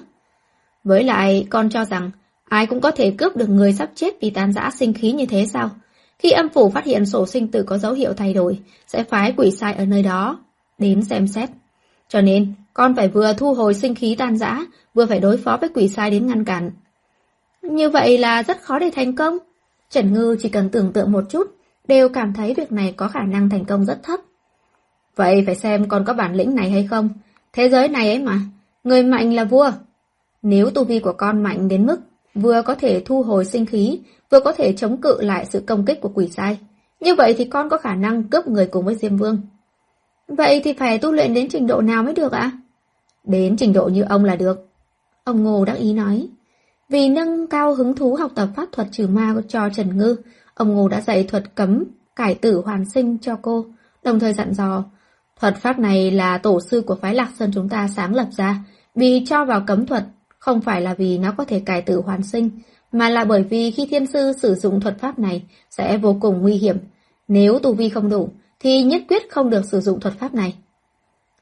Với 0.83 1.03
lại, 1.03 1.47
con 1.49 1.69
cho 1.69 1.85
rằng 1.85 2.11
ai 2.49 2.65
cũng 2.65 2.81
có 2.81 2.91
thể 2.91 3.11
cướp 3.17 3.37
được 3.37 3.49
người 3.49 3.73
sắp 3.73 3.89
chết 3.95 4.13
vì 4.21 4.29
tan 4.29 4.53
rã 4.53 4.69
sinh 4.73 4.93
khí 4.93 5.11
như 5.11 5.25
thế 5.25 5.45
sao? 5.45 5.69
Khi 6.19 6.31
âm 6.31 6.49
phủ 6.49 6.69
phát 6.69 6.85
hiện 6.85 7.05
sổ 7.05 7.25
sinh 7.25 7.47
tử 7.47 7.63
có 7.63 7.77
dấu 7.77 7.93
hiệu 7.93 8.13
thay 8.13 8.33
đổi, 8.33 8.59
sẽ 8.87 9.03
phái 9.03 9.33
quỷ 9.37 9.51
sai 9.51 9.73
ở 9.73 9.85
nơi 9.85 10.03
đó, 10.03 10.39
đến 10.77 11.03
xem 11.03 11.27
xét. 11.27 11.49
Cho 12.09 12.21
nên, 12.21 12.53
con 12.73 12.95
phải 12.95 13.07
vừa 13.07 13.33
thu 13.33 13.53
hồi 13.53 13.73
sinh 13.73 13.95
khí 13.95 14.15
tan 14.15 14.37
rã, 14.37 14.59
vừa 14.93 15.05
phải 15.05 15.19
đối 15.19 15.37
phó 15.37 15.57
với 15.61 15.69
quỷ 15.69 15.87
sai 15.87 16.11
đến 16.11 16.27
ngăn 16.27 16.45
cản. 16.45 16.71
Như 17.61 17.89
vậy 17.89 18.17
là 18.17 18.43
rất 18.43 18.61
khó 18.61 18.79
để 18.79 18.91
thành 18.95 19.15
công. 19.15 19.37
Trần 19.89 20.13
Ngư 20.13 20.35
chỉ 20.39 20.49
cần 20.49 20.69
tưởng 20.69 20.93
tượng 20.93 21.11
một 21.11 21.23
chút, 21.29 21.55
đều 21.87 22.09
cảm 22.09 22.33
thấy 22.33 22.53
việc 22.53 22.71
này 22.71 22.93
có 22.97 23.07
khả 23.07 23.23
năng 23.23 23.49
thành 23.49 23.65
công 23.65 23.85
rất 23.85 24.03
thấp. 24.03 24.19
Vậy 25.19 25.43
phải 25.45 25.55
xem 25.55 25.87
con 25.87 26.05
có 26.05 26.13
bản 26.13 26.35
lĩnh 26.35 26.55
này 26.55 26.69
hay 26.69 26.87
không. 26.89 27.09
Thế 27.53 27.69
giới 27.69 27.87
này 27.87 28.09
ấy 28.09 28.19
mà, 28.19 28.39
người 28.83 29.03
mạnh 29.03 29.33
là 29.33 29.43
vua. 29.43 29.71
Nếu 30.41 30.69
tu 30.69 30.83
vi 30.83 30.99
của 30.99 31.13
con 31.13 31.43
mạnh 31.43 31.67
đến 31.67 31.85
mức 31.85 31.99
vừa 32.35 32.61
có 32.61 32.75
thể 32.75 33.01
thu 33.05 33.23
hồi 33.23 33.45
sinh 33.45 33.65
khí, 33.65 33.99
vừa 34.29 34.39
có 34.39 34.51
thể 34.51 34.73
chống 34.73 35.01
cự 35.01 35.21
lại 35.21 35.45
sự 35.45 35.63
công 35.67 35.85
kích 35.85 36.01
của 36.01 36.11
quỷ 36.13 36.27
sai, 36.27 36.59
như 36.99 37.15
vậy 37.15 37.35
thì 37.37 37.45
con 37.45 37.69
có 37.69 37.77
khả 37.77 37.95
năng 37.95 38.23
cướp 38.23 38.47
người 38.47 38.65
cùng 38.65 38.85
với 38.85 38.95
Diêm 38.95 39.17
Vương. 39.17 39.41
Vậy 40.27 40.61
thì 40.63 40.73
phải 40.73 40.97
tu 40.97 41.11
luyện 41.11 41.33
đến 41.33 41.47
trình 41.49 41.67
độ 41.67 41.81
nào 41.81 42.03
mới 42.03 42.13
được 42.13 42.31
ạ? 42.31 42.51
Đến 43.23 43.57
trình 43.57 43.73
độ 43.73 43.87
như 43.87 44.01
ông 44.01 44.25
là 44.25 44.35
được. 44.35 44.67
Ông 45.23 45.43
Ngô 45.43 45.65
đắc 45.65 45.77
ý 45.77 45.93
nói. 45.93 46.27
Vì 46.89 47.09
nâng 47.09 47.47
cao 47.47 47.75
hứng 47.75 47.95
thú 47.95 48.15
học 48.15 48.31
tập 48.35 48.49
pháp 48.55 48.65
thuật 48.71 48.87
trừ 48.91 49.07
ma 49.07 49.35
cho 49.47 49.69
Trần 49.69 49.97
Ngư, 49.97 50.15
ông 50.53 50.75
Ngô 50.75 50.87
đã 50.87 51.01
dạy 51.01 51.23
thuật 51.23 51.55
cấm, 51.55 51.83
cải 52.15 52.35
tử 52.35 52.61
hoàn 52.65 52.89
sinh 52.89 53.17
cho 53.21 53.37
cô, 53.41 53.65
đồng 54.03 54.19
thời 54.19 54.33
dặn 54.33 54.53
dò. 54.53 54.83
Thuật 55.39 55.57
pháp 55.57 55.79
này 55.79 56.11
là 56.11 56.37
tổ 56.37 56.59
sư 56.59 56.83
của 56.87 56.95
phái 56.95 57.15
Lạc 57.15 57.31
Sơn 57.39 57.51
chúng 57.53 57.69
ta 57.69 57.87
sáng 57.87 58.15
lập 58.15 58.27
ra, 58.31 58.63
vì 58.95 59.23
cho 59.25 59.45
vào 59.45 59.63
cấm 59.67 59.85
thuật, 59.85 60.03
không 60.39 60.61
phải 60.61 60.81
là 60.81 60.93
vì 60.93 61.17
nó 61.17 61.31
có 61.37 61.45
thể 61.45 61.59
cải 61.59 61.81
tử 61.81 62.01
hoàn 62.05 62.23
sinh, 62.23 62.49
mà 62.91 63.09
là 63.09 63.25
bởi 63.25 63.43
vì 63.43 63.71
khi 63.71 63.85
thiên 63.85 64.05
sư 64.05 64.33
sử 64.41 64.55
dụng 64.55 64.81
thuật 64.81 64.99
pháp 64.99 65.19
này 65.19 65.43
sẽ 65.69 65.97
vô 65.97 66.17
cùng 66.21 66.41
nguy 66.41 66.53
hiểm. 66.53 66.77
Nếu 67.27 67.59
tu 67.59 67.73
vi 67.73 67.89
không 67.89 68.09
đủ, 68.09 68.29
thì 68.59 68.83
nhất 68.83 69.01
quyết 69.09 69.31
không 69.31 69.49
được 69.49 69.65
sử 69.65 69.79
dụng 69.79 69.99
thuật 69.99 70.13
pháp 70.19 70.33
này. 70.33 70.53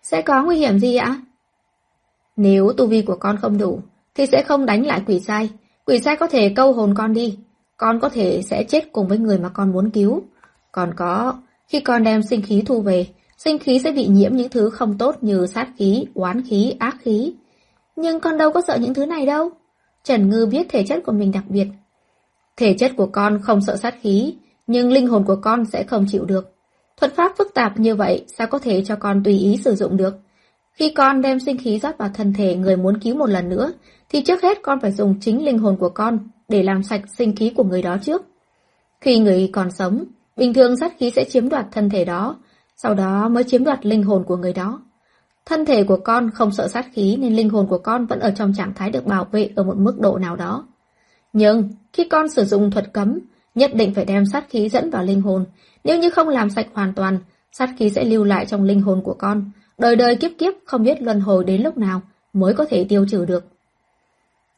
Sẽ 0.04 0.22
có 0.22 0.44
nguy 0.44 0.58
hiểm 0.58 0.80
gì 0.80 0.96
ạ? 0.96 1.22
Nếu 2.36 2.74
tu 2.78 2.88
vi 2.88 3.02
của 3.02 3.16
con 3.16 3.38
không 3.38 3.58
đủ, 3.58 3.82
thì 4.16 4.26
sẽ 4.26 4.44
không 4.44 4.66
đánh 4.66 4.86
lại 4.86 5.02
quỷ 5.08 5.20
sai. 5.20 5.50
Quỷ 5.86 6.00
sai 6.00 6.16
có 6.16 6.28
thể 6.28 6.54
câu 6.56 6.74
hồn 6.74 6.94
con 6.98 7.14
đi. 7.14 7.38
Con 7.78 8.00
có 8.00 8.10
thể 8.10 8.42
sẽ 8.42 8.64
chết 8.64 8.92
cùng 8.92 9.08
với 9.08 9.18
người 9.18 9.40
mà 9.40 9.50
con 9.50 9.72
muốn 9.72 9.90
cứu. 9.90 10.22
Còn 10.72 10.94
có, 10.96 11.34
khi 11.68 11.80
con 11.80 12.04
đem 12.04 12.24
sinh 12.24 12.42
khí 12.42 12.64
thu 12.66 12.82
về, 12.82 13.08
sinh 13.38 13.60
khí 13.60 13.80
sẽ 13.84 13.92
bị 13.92 14.08
nhiễm 14.08 14.36
những 14.36 14.50
thứ 14.50 14.70
không 14.70 14.98
tốt 14.98 15.16
như 15.22 15.48
sát 15.48 15.68
khí, 15.78 16.06
oán 16.14 16.42
khí, 16.50 16.74
ác 16.80 16.98
khí. 17.02 17.34
Nhưng 17.96 18.20
con 18.20 18.38
đâu 18.38 18.52
có 18.52 18.62
sợ 18.68 18.78
những 18.82 18.94
thứ 18.94 19.06
này 19.06 19.26
đâu. 19.26 19.50
Trần 20.04 20.30
Ngư 20.30 20.46
biết 20.46 20.68
thể 20.70 20.84
chất 20.84 21.00
của 21.06 21.12
mình 21.12 21.32
đặc 21.32 21.44
biệt. 21.50 21.68
Thể 22.58 22.76
chất 22.80 22.92
của 22.98 23.06
con 23.06 23.40
không 23.42 23.62
sợ 23.62 23.76
sát 23.76 23.96
khí, 24.02 24.36
nhưng 24.68 24.92
linh 24.92 25.08
hồn 25.08 25.24
của 25.24 25.36
con 25.36 25.66
sẽ 25.66 25.84
không 25.84 26.06
chịu 26.10 26.26
được. 26.26 26.54
Thuật 26.98 27.16
pháp 27.16 27.32
phức 27.38 27.54
tạp 27.54 27.80
như 27.80 27.96
vậy 27.96 28.26
sao 28.38 28.48
có 28.48 28.60
thể 28.60 28.84
cho 28.86 28.96
con 28.96 29.24
tùy 29.24 29.38
ý 29.38 29.58
sử 29.58 29.76
dụng 29.76 29.98
được? 29.98 30.16
Khi 30.74 30.90
con 30.90 31.22
đem 31.22 31.40
sinh 31.40 31.58
khí 31.58 31.80
rót 31.80 31.98
vào 31.98 32.10
thân 32.14 32.34
thể 32.34 32.56
người 32.56 32.78
muốn 32.78 33.00
cứu 33.00 33.16
một 33.16 33.30
lần 33.30 33.50
nữa, 33.50 33.72
thì 34.10 34.22
trước 34.22 34.42
hết 34.42 34.58
con 34.62 34.80
phải 34.80 34.92
dùng 34.92 35.16
chính 35.22 35.46
linh 35.46 35.58
hồn 35.58 35.78
của 35.78 35.90
con 35.90 36.20
để 36.48 36.64
làm 36.64 36.84
sạch 36.84 37.02
sinh 37.18 37.36
khí 37.36 37.54
của 37.56 37.64
người 37.64 37.82
đó 37.82 37.98
trước. 38.02 38.22
Khi 39.02 39.20
người 39.20 39.50
còn 39.54 39.72
sống, 39.72 40.04
bình 40.38 40.54
thường 40.54 40.78
sát 40.78 40.94
khí 41.00 41.12
sẽ 41.16 41.24
chiếm 41.24 41.50
đoạt 41.50 41.66
thân 41.72 41.90
thể 41.90 42.06
đó, 42.06 42.36
sau 42.78 42.94
đó 42.94 43.30
mới 43.30 43.44
chiếm 43.44 43.64
đoạt 43.64 43.86
linh 43.86 44.04
hồn 44.04 44.24
của 44.24 44.38
người 44.38 44.54
đó. 44.54 44.82
Thân 45.46 45.66
thể 45.66 45.84
của 45.84 45.98
con 45.98 46.32
không 46.32 46.52
sợ 46.52 46.68
sát 46.68 46.86
khí 46.94 47.18
nên 47.20 47.36
linh 47.36 47.50
hồn 47.50 47.68
của 47.68 47.78
con 47.78 48.06
vẫn 48.06 48.20
ở 48.20 48.32
trong 48.32 48.54
trạng 48.54 48.74
thái 48.74 48.90
được 48.90 49.06
bảo 49.06 49.28
vệ 49.32 49.50
ở 49.56 49.64
một 49.64 49.78
mức 49.78 50.00
độ 50.00 50.18
nào 50.18 50.36
đó. 50.36 50.68
Nhưng, 51.34 51.70
khi 51.94 52.04
con 52.04 52.30
sử 52.30 52.46
dụng 52.46 52.72
thuật 52.72 52.94
cấm, 52.94 53.20
nhất 53.56 53.72
định 53.76 53.94
phải 53.94 54.06
đem 54.06 54.26
sát 54.26 54.50
khí 54.50 54.70
dẫn 54.70 54.90
vào 54.90 55.04
linh 55.04 55.22
hồn. 55.22 55.46
Nếu 55.84 56.00
như 56.00 56.10
không 56.10 56.28
làm 56.28 56.50
sạch 56.50 56.68
hoàn 56.74 56.94
toàn, 56.94 57.20
sát 57.52 57.70
khí 57.78 57.90
sẽ 57.90 58.06
lưu 58.06 58.24
lại 58.24 58.46
trong 58.46 58.64
linh 58.64 58.82
hồn 58.82 59.02
của 59.04 59.14
con. 59.14 59.52
Đời 59.78 59.96
đời 59.96 60.16
kiếp 60.16 60.32
kiếp 60.38 60.54
không 60.66 60.84
biết 60.84 61.02
luân 61.02 61.20
hồi 61.20 61.44
đến 61.44 61.62
lúc 61.62 61.78
nào 61.78 62.02
mới 62.34 62.54
có 62.54 62.66
thể 62.70 62.86
tiêu 62.90 63.06
trừ 63.10 63.26
được. 63.26 63.46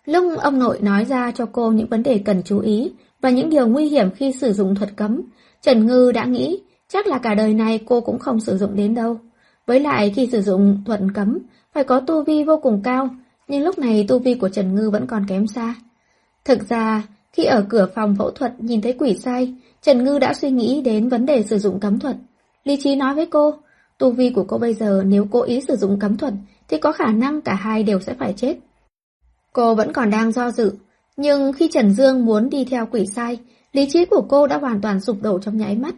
Lúc 0.06 0.40
ông 0.40 0.60
nội 0.60 0.80
nói 0.82 1.06
ra 1.06 1.32
cho 1.32 1.46
cô 1.52 1.72
những 1.72 1.88
vấn 1.88 2.04
đề 2.04 2.22
cần 2.26 2.44
chú 2.44 2.60
ý 2.60 2.92
và 3.22 3.30
những 3.30 3.50
điều 3.50 3.68
nguy 3.68 3.86
hiểm 3.86 4.12
khi 4.12 4.32
sử 4.32 4.54
dụng 4.54 4.76
thuật 4.76 4.90
cấm, 4.96 5.22
Trần 5.62 5.86
Ngư 5.86 6.12
đã 6.12 6.26
nghĩ 6.26 6.62
chắc 6.94 7.08
là 7.08 7.18
cả 7.18 7.36
đời 7.36 7.54
này 7.54 7.80
cô 7.86 8.02
cũng 8.02 8.20
không 8.20 8.40
sử 8.40 8.58
dụng 8.58 8.76
đến 8.76 8.96
đâu. 8.96 9.20
Với 9.68 9.80
lại 9.80 10.14
khi 10.16 10.28
sử 10.32 10.42
dụng 10.42 10.82
thuật 10.86 11.00
cấm, 11.14 11.40
phải 11.74 11.84
có 11.84 12.00
tu 12.00 12.24
vi 12.24 12.44
vô 12.44 12.60
cùng 12.64 12.82
cao, 12.84 13.10
nhưng 13.48 13.64
lúc 13.64 13.80
này 13.80 14.06
tu 14.08 14.20
vi 14.20 14.36
của 14.36 14.50
Trần 14.50 14.76
Ngư 14.76 14.90
vẫn 14.90 15.08
còn 15.08 15.26
kém 15.28 15.48
xa. 15.48 15.76
Thực 16.46 16.70
ra, 16.70 17.04
khi 17.34 17.44
ở 17.44 17.66
cửa 17.70 17.88
phòng 17.96 18.16
phẫu 18.16 18.32
thuật 18.32 18.54
nhìn 18.60 18.82
thấy 18.82 18.94
quỷ 18.94 19.14
sai, 19.14 19.56
Trần 19.82 20.04
Ngư 20.04 20.20
đã 20.20 20.34
suy 20.34 20.52
nghĩ 20.52 20.82
đến 20.82 21.10
vấn 21.10 21.26
đề 21.26 21.44
sử 21.44 21.58
dụng 21.58 21.80
cấm 21.80 22.00
thuật. 22.00 22.16
Lý 22.64 22.78
trí 22.84 22.96
nói 22.96 23.16
với 23.16 23.26
cô, 23.26 23.54
tu 23.98 24.12
vi 24.12 24.30
của 24.30 24.44
cô 24.48 24.58
bây 24.58 24.74
giờ 24.74 25.04
nếu 25.06 25.28
cố 25.32 25.42
ý 25.42 25.62
sử 25.68 25.76
dụng 25.76 26.00
cấm 26.00 26.18
thuật 26.18 26.34
thì 26.68 26.78
có 26.78 26.92
khả 26.92 27.12
năng 27.12 27.42
cả 27.42 27.54
hai 27.54 27.84
đều 27.84 28.00
sẽ 28.00 28.14
phải 28.14 28.34
chết. 28.34 28.58
Cô 29.54 29.76
vẫn 29.76 29.94
còn 29.94 30.10
đang 30.10 30.32
do 30.32 30.52
dự, 30.52 30.74
nhưng 31.18 31.54
khi 31.54 31.70
Trần 31.72 31.94
Dương 31.94 32.26
muốn 32.26 32.50
đi 32.50 32.66
theo 32.66 32.86
quỷ 32.92 33.06
sai, 33.16 33.40
lý 33.74 33.90
trí 33.90 34.06
của 34.06 34.26
cô 34.30 34.48
đã 34.48 34.58
hoàn 34.58 34.82
toàn 34.82 35.02
sụp 35.02 35.18
đổ 35.22 35.40
trong 35.40 35.58
nháy 35.58 35.76
mắt. 35.76 35.96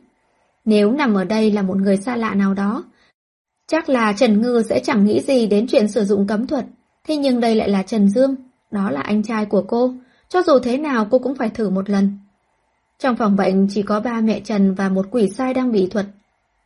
Nếu 0.65 0.91
nằm 0.91 1.13
ở 1.13 1.23
đây 1.23 1.51
là 1.51 1.61
một 1.61 1.77
người 1.77 1.97
xa 1.97 2.15
lạ 2.15 2.35
nào 2.35 2.53
đó, 2.53 2.83
chắc 3.67 3.89
là 3.89 4.13
Trần 4.13 4.41
Ngư 4.41 4.63
sẽ 4.69 4.79
chẳng 4.79 5.05
nghĩ 5.05 5.21
gì 5.21 5.47
đến 5.47 5.67
chuyện 5.67 5.87
sử 5.87 6.05
dụng 6.05 6.27
cấm 6.27 6.47
thuật. 6.47 6.65
Thế 7.07 7.17
nhưng 7.17 7.39
đây 7.39 7.55
lại 7.55 7.69
là 7.69 7.83
Trần 7.83 8.09
Dương, 8.09 8.35
đó 8.71 8.91
là 8.91 9.01
anh 9.01 9.23
trai 9.23 9.45
của 9.45 9.63
cô, 9.67 9.93
cho 10.29 10.41
dù 10.41 10.59
thế 10.59 10.77
nào 10.77 11.07
cô 11.11 11.19
cũng 11.19 11.35
phải 11.35 11.49
thử 11.49 11.69
một 11.69 11.89
lần. 11.89 12.17
Trong 12.99 13.15
phòng 13.15 13.35
bệnh 13.35 13.67
chỉ 13.69 13.81
có 13.81 13.99
ba 13.99 14.21
mẹ 14.21 14.39
Trần 14.39 14.73
và 14.73 14.89
một 14.89 15.05
quỷ 15.11 15.29
sai 15.29 15.53
đang 15.53 15.71
bị 15.71 15.87
thuật. 15.87 16.05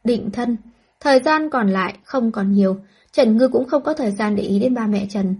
Định 0.03 0.31
thân, 0.31 0.57
thời 0.99 1.19
gian 1.19 1.49
còn 1.49 1.69
lại 1.69 1.97
không 2.03 2.31
còn 2.31 2.51
nhiều, 2.51 2.77
Trần 3.11 3.37
Ngư 3.37 3.47
cũng 3.47 3.65
không 3.65 3.83
có 3.83 3.93
thời 3.93 4.11
gian 4.11 4.35
để 4.35 4.43
ý 4.43 4.59
đến 4.59 4.73
ba 4.73 4.87
mẹ 4.87 5.05
Trần. 5.09 5.35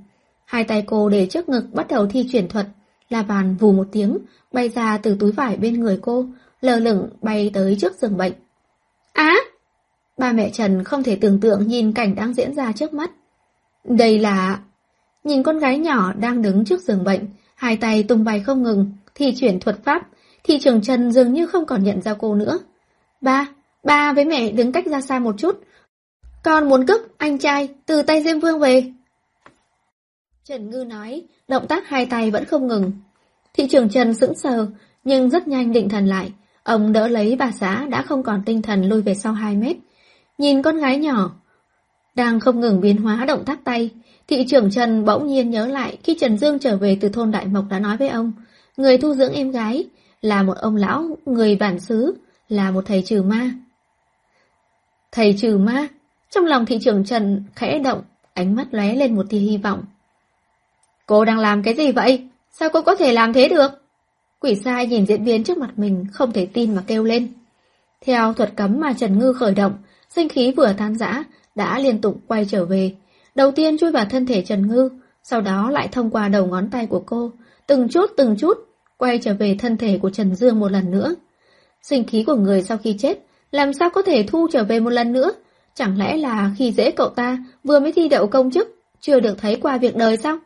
Hai 0.45 0.63
tay 0.63 0.83
cô 0.87 1.09
để 1.09 1.27
trước 1.27 1.49
ngực 1.49 1.65
bắt 1.73 1.87
đầu 1.87 2.07
thi 2.07 2.27
chuyển 2.31 2.47
thuật, 2.47 2.67
La 3.09 3.23
bàn 3.23 3.55
vù 3.55 3.71
một 3.71 3.87
tiếng, 3.91 4.17
bay 4.51 4.69
ra 4.69 4.97
từ 4.97 5.17
túi 5.19 5.31
vải 5.31 5.57
bên 5.57 5.79
người 5.79 5.99
cô, 6.01 6.25
lờ 6.61 6.79
lửng 6.79 7.09
bay 7.21 7.51
tới 7.53 7.77
trước 7.79 7.93
giường 8.01 8.17
bệnh. 8.17 8.33
Á! 9.15 9.35
Ba 10.17 10.31
mẹ 10.31 10.49
Trần 10.49 10.83
không 10.83 11.03
thể 11.03 11.15
tưởng 11.15 11.39
tượng 11.39 11.67
nhìn 11.67 11.93
cảnh 11.93 12.15
đang 12.15 12.33
diễn 12.33 12.53
ra 12.53 12.71
trước 12.71 12.93
mắt. 12.93 13.11
Đây 13.83 14.19
là... 14.19 14.59
Nhìn 15.23 15.43
con 15.43 15.59
gái 15.59 15.77
nhỏ 15.77 16.13
đang 16.13 16.41
đứng 16.41 16.65
trước 16.65 16.81
giường 16.81 17.03
bệnh, 17.03 17.27
hai 17.55 17.77
tay 17.77 18.03
tung 18.03 18.23
bay 18.23 18.39
không 18.39 18.63
ngừng, 18.63 18.91
thì 19.15 19.35
chuyển 19.35 19.59
thuật 19.59 19.83
pháp, 19.83 20.07
thì 20.43 20.59
trường 20.59 20.81
Trần 20.81 21.11
dường 21.11 21.33
như 21.33 21.47
không 21.47 21.65
còn 21.65 21.83
nhận 21.83 22.01
ra 22.01 22.13
cô 22.13 22.35
nữa. 22.35 22.59
Ba, 23.21 23.47
ba 23.83 24.13
với 24.13 24.25
mẹ 24.25 24.51
đứng 24.51 24.71
cách 24.71 24.85
ra 24.85 25.01
xa 25.01 25.19
một 25.19 25.35
chút. 25.37 25.63
Con 26.43 26.69
muốn 26.69 26.85
cướp 26.85 27.01
anh 27.17 27.37
trai 27.37 27.69
từ 27.85 28.01
tay 28.01 28.23
Diêm 28.23 28.39
Vương 28.39 28.59
về. 28.59 28.91
Trần 30.43 30.69
Ngư 30.69 30.83
nói, 30.83 31.23
động 31.47 31.67
tác 31.67 31.87
hai 31.87 32.05
tay 32.05 32.31
vẫn 32.31 32.45
không 32.45 32.67
ngừng. 32.67 32.91
Thị 33.53 33.67
trường 33.67 33.89
Trần 33.89 34.13
sững 34.13 34.35
sờ, 34.35 34.67
nhưng 35.03 35.29
rất 35.29 35.47
nhanh 35.47 35.71
định 35.71 35.89
thần 35.89 36.05
lại. 36.05 36.31
Ông 36.65 36.93
đỡ 36.93 37.07
lấy 37.07 37.35
bà 37.35 37.51
xã 37.51 37.85
đã 37.89 38.01
không 38.01 38.23
còn 38.23 38.41
tinh 38.45 38.61
thần 38.61 38.89
lùi 38.89 39.01
về 39.01 39.15
sau 39.15 39.33
2 39.33 39.55
mét. 39.55 39.77
Nhìn 40.37 40.61
con 40.61 40.77
gái 40.77 40.97
nhỏ, 40.97 41.31
đang 42.15 42.39
không 42.39 42.59
ngừng 42.59 42.81
biến 42.81 42.97
hóa 42.97 43.25
động 43.25 43.45
tác 43.45 43.63
tay, 43.63 43.89
thị 44.27 44.45
trưởng 44.47 44.71
Trần 44.71 45.05
bỗng 45.05 45.27
nhiên 45.27 45.49
nhớ 45.49 45.67
lại 45.67 45.97
khi 46.03 46.17
Trần 46.19 46.37
Dương 46.37 46.59
trở 46.59 46.77
về 46.77 46.97
từ 47.01 47.09
thôn 47.09 47.31
Đại 47.31 47.45
Mộc 47.45 47.65
đã 47.69 47.79
nói 47.79 47.97
với 47.97 48.09
ông, 48.09 48.31
người 48.77 48.97
thu 48.97 49.13
dưỡng 49.13 49.33
em 49.33 49.51
gái, 49.51 49.85
là 50.21 50.43
một 50.43 50.57
ông 50.57 50.75
lão, 50.75 51.17
người 51.25 51.55
bản 51.55 51.79
xứ, 51.79 52.17
là 52.49 52.71
một 52.71 52.83
thầy 52.85 53.01
trừ 53.01 53.21
ma. 53.21 53.49
Thầy 55.11 55.35
trừ 55.37 55.57
ma, 55.57 55.87
trong 56.29 56.45
lòng 56.45 56.65
thị 56.65 56.79
trưởng 56.81 57.05
Trần 57.05 57.43
khẽ 57.55 57.79
động, 57.79 58.01
ánh 58.33 58.55
mắt 58.55 58.67
lóe 58.71 58.95
lên 58.95 59.15
một 59.15 59.25
tia 59.29 59.39
hy 59.39 59.57
vọng. 59.57 59.83
Cô 61.05 61.25
đang 61.25 61.39
làm 61.39 61.63
cái 61.63 61.73
gì 61.73 61.91
vậy? 61.91 62.27
Sao 62.51 62.69
cô 62.73 62.81
có 62.81 62.95
thể 62.95 63.13
làm 63.13 63.33
thế 63.33 63.49
được? 63.49 63.84
Quỷ 64.39 64.55
sai 64.55 64.87
nhìn 64.87 65.05
diễn 65.05 65.25
biến 65.25 65.43
trước 65.43 65.57
mặt 65.57 65.71
mình 65.77 66.05
không 66.13 66.31
thể 66.31 66.45
tin 66.45 66.75
mà 66.75 66.83
kêu 66.87 67.03
lên. 67.03 67.33
Theo 68.05 68.33
thuật 68.33 68.55
cấm 68.55 68.79
mà 68.79 68.93
Trần 68.93 69.19
Ngư 69.19 69.33
khởi 69.33 69.53
động, 69.53 69.73
sinh 70.09 70.29
khí 70.29 70.53
vừa 70.57 70.73
tan 70.77 70.95
rã, 70.95 71.23
đã 71.55 71.79
liên 71.79 72.01
tục 72.01 72.17
quay 72.27 72.45
trở 72.45 72.65
về. 72.65 72.95
Đầu 73.35 73.51
tiên 73.51 73.77
chui 73.77 73.91
vào 73.91 74.05
thân 74.05 74.25
thể 74.25 74.41
Trần 74.41 74.67
Ngư, 74.67 74.89
sau 75.23 75.41
đó 75.41 75.69
lại 75.71 75.87
thông 75.91 76.09
qua 76.09 76.27
đầu 76.27 76.45
ngón 76.45 76.69
tay 76.69 76.85
của 76.85 77.03
cô, 77.05 77.31
từng 77.67 77.89
chút 77.89 78.11
từng 78.17 78.35
chút, 78.37 78.57
quay 78.97 79.19
trở 79.19 79.33
về 79.33 79.55
thân 79.59 79.77
thể 79.77 79.99
của 80.01 80.09
Trần 80.09 80.35
Dương 80.35 80.59
một 80.59 80.71
lần 80.71 80.91
nữa. 80.91 81.15
Sinh 81.81 82.03
khí 82.03 82.23
của 82.23 82.35
người 82.35 82.63
sau 82.63 82.77
khi 82.77 82.95
chết, 82.99 83.25
làm 83.51 83.73
sao 83.73 83.89
có 83.89 84.01
thể 84.01 84.23
thu 84.27 84.47
trở 84.51 84.63
về 84.63 84.79
một 84.79 84.89
lần 84.89 85.11
nữa? 85.11 85.31
Chẳng 85.73 85.97
lẽ 85.97 86.17
là 86.17 86.51
khi 86.57 86.71
dễ 86.71 86.91
cậu 86.91 87.09
ta 87.09 87.37
vừa 87.63 87.79
mới 87.79 87.91
thi 87.91 88.07
đậu 88.07 88.27
công 88.27 88.51
chức, 88.51 88.75
chưa 88.99 89.19
được 89.19 89.37
thấy 89.37 89.55
qua 89.55 89.77
việc 89.77 89.95
đời 89.95 90.17
sao? 90.17 90.37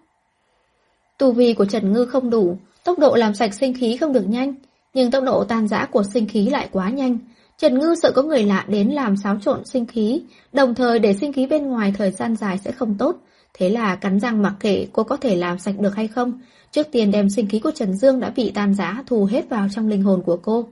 Tu 1.18 1.32
vi 1.32 1.54
của 1.54 1.66
Trần 1.66 1.94
Ngư 1.94 2.06
không 2.06 2.30
đủ, 2.30 2.58
tốc 2.84 3.00
độ 3.00 3.16
làm 3.16 3.34
sạch 3.34 3.54
sinh 3.54 3.74
khí 3.74 3.98
không 3.98 4.14
được 4.14 4.28
nhanh, 4.28 4.54
nhưng 4.94 5.12
tốc 5.12 5.24
độ 5.24 5.44
tan 5.44 5.68
rã 5.68 5.86
của 5.86 6.04
sinh 6.04 6.28
khí 6.28 6.50
lại 6.50 6.70
quá 6.72 6.90
nhanh. 6.90 7.18
Trần 7.58 7.80
Ngư 7.80 7.96
sợ 8.02 8.12
có 8.12 8.24
người 8.24 8.44
lạ 8.44 8.66
đến 8.68 8.90
làm 8.90 9.18
xáo 9.18 9.38
trộn 9.42 9.66
sinh 9.66 9.86
khí, 9.86 10.22
đồng 10.54 10.76
thời 10.76 11.00
để 11.00 11.14
sinh 11.14 11.34
khí 11.34 11.48
bên 11.48 11.68
ngoài 11.68 11.94
thời 11.98 12.12
gian 12.12 12.36
dài 12.36 12.58
sẽ 12.58 12.72
không 12.72 12.96
tốt. 12.98 13.16
Thế 13.54 13.70
là 13.70 13.96
cắn 13.96 14.20
răng 14.20 14.42
mặc 14.42 14.54
kệ 14.60 14.88
cô 14.94 15.04
có 15.04 15.18
thể 15.18 15.36
làm 15.36 15.60
sạch 15.60 15.80
được 15.80 15.96
hay 15.96 16.08
không, 16.08 16.42
trước 16.72 16.88
tiên 16.92 17.12
đem 17.12 17.30
sinh 17.30 17.48
khí 17.48 17.60
của 17.60 17.72
Trần 17.72 17.94
Dương 17.98 18.20
đã 18.20 18.30
bị 18.36 18.52
tan 18.52 18.74
rã 18.74 19.04
thù 19.08 19.26
hết 19.26 19.50
vào 19.50 19.68
trong 19.76 19.88
linh 19.88 20.04
hồn 20.04 20.22
của 20.26 20.38
cô. 20.38 20.68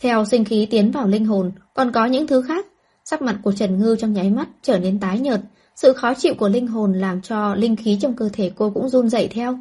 Theo 0.00 0.24
sinh 0.24 0.44
khí 0.44 0.66
tiến 0.70 0.90
vào 0.90 1.08
linh 1.08 1.24
hồn, 1.24 1.52
còn 1.74 1.92
có 1.92 2.06
những 2.06 2.26
thứ 2.26 2.42
khác. 2.42 2.66
Sắc 3.04 3.22
mặt 3.22 3.36
của 3.42 3.52
Trần 3.52 3.78
Ngư 3.78 3.96
trong 3.96 4.12
nháy 4.12 4.30
mắt 4.30 4.48
trở 4.62 4.78
nên 4.78 5.00
tái 5.00 5.18
nhợt, 5.18 5.40
sự 5.74 5.92
khó 5.92 6.14
chịu 6.14 6.34
của 6.38 6.48
linh 6.48 6.66
hồn 6.66 6.92
làm 6.92 7.22
cho 7.22 7.54
linh 7.54 7.76
khí 7.76 7.98
trong 8.00 8.14
cơ 8.14 8.28
thể 8.32 8.50
cô 8.56 8.70
cũng 8.70 8.88
run 8.88 9.08
dậy 9.08 9.28
theo. 9.30 9.58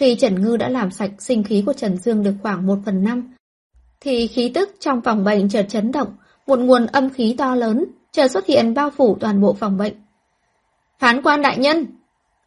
Khi 0.00 0.14
Trần 0.14 0.42
Ngư 0.42 0.56
đã 0.56 0.68
làm 0.68 0.90
sạch 0.90 1.10
sinh 1.18 1.42
khí 1.42 1.62
của 1.66 1.72
Trần 1.72 1.96
Dương 1.96 2.22
được 2.22 2.34
khoảng 2.42 2.66
1 2.66 2.78
phần 2.84 3.04
5, 3.04 3.34
thì 4.00 4.26
khí 4.26 4.50
tức 4.54 4.70
trong 4.80 5.00
phòng 5.00 5.24
bệnh 5.24 5.48
chợt 5.48 5.66
chấn 5.68 5.92
động, 5.92 6.16
một 6.46 6.58
nguồn 6.58 6.86
âm 6.86 7.10
khí 7.10 7.34
to 7.38 7.54
lớn 7.54 7.84
chợt 8.12 8.30
xuất 8.30 8.46
hiện 8.46 8.74
bao 8.74 8.90
phủ 8.90 9.16
toàn 9.20 9.40
bộ 9.40 9.52
phòng 9.52 9.76
bệnh. 9.76 9.92
Phán 10.98 11.22
quan 11.22 11.42
đại 11.42 11.58
nhân! 11.58 11.86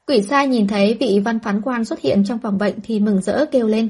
Quỷ 0.07 0.21
sai 0.21 0.47
nhìn 0.47 0.67
thấy 0.67 0.97
vị 0.99 1.21
văn 1.25 1.39
phán 1.39 1.61
quan 1.61 1.85
xuất 1.85 1.99
hiện 1.99 2.23
trong 2.25 2.39
phòng 2.39 2.57
bệnh 2.57 2.75
thì 2.83 2.99
mừng 2.99 3.21
rỡ 3.21 3.45
kêu 3.51 3.67
lên. 3.67 3.89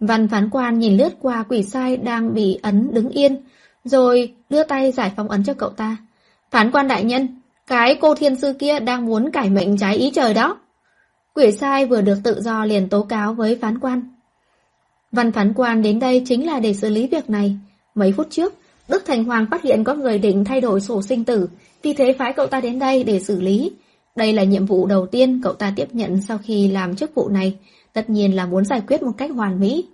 Văn 0.00 0.28
phán 0.28 0.50
quan 0.50 0.78
nhìn 0.78 0.96
lướt 0.96 1.12
qua 1.20 1.44
quỷ 1.48 1.62
sai 1.62 1.96
đang 1.96 2.34
bị 2.34 2.58
ấn 2.62 2.94
đứng 2.94 3.08
yên, 3.08 3.44
rồi 3.84 4.34
đưa 4.48 4.64
tay 4.64 4.92
giải 4.92 5.12
phóng 5.16 5.28
ấn 5.28 5.44
cho 5.44 5.54
cậu 5.54 5.70
ta. 5.70 5.96
Phán 6.50 6.70
quan 6.70 6.88
đại 6.88 7.04
nhân, 7.04 7.40
cái 7.66 7.98
cô 8.00 8.14
thiên 8.14 8.36
sư 8.36 8.52
kia 8.58 8.80
đang 8.80 9.06
muốn 9.06 9.30
cải 9.30 9.50
mệnh 9.50 9.76
trái 9.76 9.96
ý 9.96 10.10
trời 10.14 10.34
đó. 10.34 10.58
Quỷ 11.34 11.52
sai 11.52 11.86
vừa 11.86 12.00
được 12.00 12.18
tự 12.24 12.40
do 12.40 12.64
liền 12.64 12.88
tố 12.88 13.02
cáo 13.02 13.34
với 13.34 13.58
phán 13.60 13.78
quan. 13.78 14.02
Văn 15.12 15.32
phán 15.32 15.52
quan 15.54 15.82
đến 15.82 15.98
đây 15.98 16.22
chính 16.26 16.46
là 16.46 16.60
để 16.60 16.74
xử 16.74 16.88
lý 16.88 17.06
việc 17.06 17.30
này. 17.30 17.56
Mấy 17.94 18.12
phút 18.12 18.26
trước, 18.30 18.54
Đức 18.88 19.02
Thành 19.06 19.24
Hoàng 19.24 19.46
phát 19.50 19.62
hiện 19.62 19.84
có 19.84 19.94
người 19.94 20.18
định 20.18 20.44
thay 20.44 20.60
đổi 20.60 20.80
sổ 20.80 21.02
sinh 21.02 21.24
tử, 21.24 21.48
vì 21.82 21.94
thế 21.94 22.12
phái 22.18 22.32
cậu 22.32 22.46
ta 22.46 22.60
đến 22.60 22.78
đây 22.78 23.04
để 23.04 23.20
xử 23.20 23.40
lý. 23.40 23.72
Đây 24.16 24.32
là 24.32 24.44
nhiệm 24.44 24.66
vụ 24.66 24.86
đầu 24.86 25.06
tiên 25.06 25.40
cậu 25.42 25.52
ta 25.52 25.72
tiếp 25.76 25.88
nhận 25.92 26.22
sau 26.22 26.38
khi 26.38 26.68
làm 26.68 26.96
chức 26.96 27.14
vụ 27.14 27.28
này, 27.28 27.58
tất 27.92 28.10
nhiên 28.10 28.36
là 28.36 28.46
muốn 28.46 28.64
giải 28.64 28.82
quyết 28.86 29.02
một 29.02 29.12
cách 29.18 29.30
hoàn 29.30 29.60
mỹ. 29.60 29.88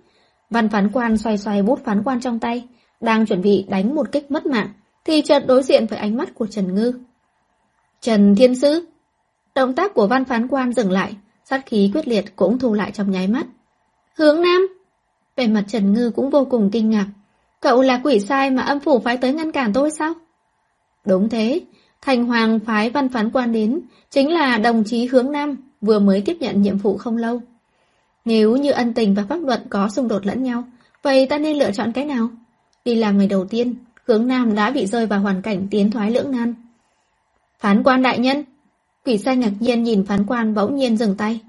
Văn 0.49 0.69
phán 0.69 0.89
quan 0.93 1.17
xoay 1.17 1.37
xoay 1.37 1.63
bút 1.63 1.79
phán 1.85 2.03
quan 2.03 2.19
trong 2.19 2.39
tay, 2.39 2.67
đang 3.01 3.25
chuẩn 3.25 3.41
bị 3.41 3.65
đánh 3.69 3.95
một 3.95 4.11
kích 4.11 4.31
mất 4.31 4.45
mạng, 4.45 4.69
thì 5.05 5.21
chợt 5.21 5.43
đối 5.47 5.63
diện 5.63 5.85
với 5.85 5.99
ánh 5.99 6.17
mắt 6.17 6.35
của 6.35 6.47
Trần 6.47 6.75
Ngư. 6.75 6.93
Trần 8.01 8.35
Thiên 8.35 8.55
Sư 8.55 8.85
Động 9.55 9.75
tác 9.75 9.93
của 9.93 10.07
văn 10.07 10.25
phán 10.25 10.47
quan 10.47 10.73
dừng 10.73 10.91
lại, 10.91 11.15
sát 11.49 11.65
khí 11.65 11.91
quyết 11.93 12.07
liệt 12.07 12.35
cũng 12.35 12.59
thu 12.59 12.73
lại 12.73 12.91
trong 12.91 13.11
nháy 13.11 13.27
mắt. 13.27 13.45
Hướng 14.15 14.41
Nam 14.41 14.67
Về 15.35 15.47
mặt 15.47 15.63
Trần 15.67 15.93
Ngư 15.93 16.11
cũng 16.15 16.29
vô 16.29 16.45
cùng 16.45 16.69
kinh 16.71 16.89
ngạc. 16.89 17.07
Cậu 17.59 17.81
là 17.81 18.01
quỷ 18.03 18.19
sai 18.19 18.51
mà 18.51 18.61
âm 18.61 18.79
phủ 18.79 18.99
phái 18.99 19.17
tới 19.17 19.33
ngăn 19.33 19.51
cản 19.51 19.73
tôi 19.73 19.91
sao? 19.91 20.13
Đúng 21.05 21.29
thế, 21.29 21.61
Thành 22.01 22.25
Hoàng 22.25 22.59
phái 22.59 22.89
văn 22.89 23.09
phán 23.09 23.29
quan 23.31 23.51
đến, 23.51 23.81
chính 24.09 24.31
là 24.31 24.57
đồng 24.57 24.83
chí 24.83 25.05
Hướng 25.05 25.31
Nam, 25.31 25.55
vừa 25.81 25.99
mới 25.99 26.21
tiếp 26.21 26.37
nhận 26.39 26.61
nhiệm 26.61 26.77
vụ 26.77 26.97
không 26.97 27.17
lâu. 27.17 27.41
Nếu 28.25 28.55
như 28.55 28.71
ân 28.71 28.93
tình 28.93 29.15
và 29.15 29.23
pháp 29.29 29.39
luật 29.43 29.63
có 29.69 29.89
xung 29.89 30.07
đột 30.07 30.25
lẫn 30.25 30.43
nhau, 30.43 30.63
vậy 31.03 31.25
ta 31.25 31.37
nên 31.37 31.57
lựa 31.57 31.71
chọn 31.71 31.91
cái 31.91 32.05
nào? 32.05 32.27
Đi 32.85 32.95
làm 32.95 33.17
người 33.17 33.27
đầu 33.27 33.45
tiên, 33.45 33.75
Hướng 34.05 34.27
Nam 34.27 34.55
đã 34.55 34.71
bị 34.71 34.85
rơi 34.85 35.05
vào 35.05 35.19
hoàn 35.19 35.41
cảnh 35.41 35.67
tiến 35.71 35.91
thoái 35.91 36.11
lưỡng 36.11 36.31
nan. 36.31 36.53
Phán 37.59 37.83
quan 37.83 38.01
đại 38.01 38.19
nhân! 38.19 38.43
Quỷ 39.07 39.17
sai 39.17 39.37
ngạc 39.37 39.51
nhiên 39.59 39.83
nhìn 39.83 40.05
phán 40.05 40.25
quan 40.27 40.53
bỗng 40.53 40.75
nhiên 40.75 40.97
dừng 40.97 41.15
tay. 41.15 41.41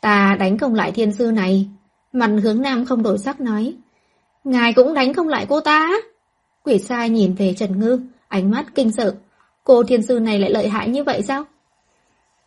Ta 0.00 0.36
đánh 0.40 0.58
không 0.58 0.74
lại 0.74 0.92
thiên 0.92 1.12
sư 1.12 1.30
này. 1.30 1.68
Mặt 2.12 2.30
hướng 2.42 2.62
nam 2.62 2.84
không 2.84 3.02
đổi 3.02 3.18
sắc 3.18 3.40
nói. 3.40 3.74
Ngài 4.44 4.72
cũng 4.72 4.94
đánh 4.94 5.14
không 5.14 5.28
lại 5.28 5.46
cô 5.48 5.60
ta 5.60 5.90
Quỷ 6.64 6.78
sai 6.78 7.10
nhìn 7.10 7.34
về 7.34 7.54
Trần 7.54 7.80
Ngư, 7.80 8.00
ánh 8.28 8.50
mắt 8.50 8.66
kinh 8.74 8.92
sợ. 8.92 9.14
Cô 9.64 9.82
thiên 9.82 10.02
sư 10.02 10.20
này 10.20 10.38
lại 10.38 10.50
lợi 10.50 10.68
hại 10.68 10.88
như 10.88 11.04
vậy 11.04 11.22
sao? 11.22 11.44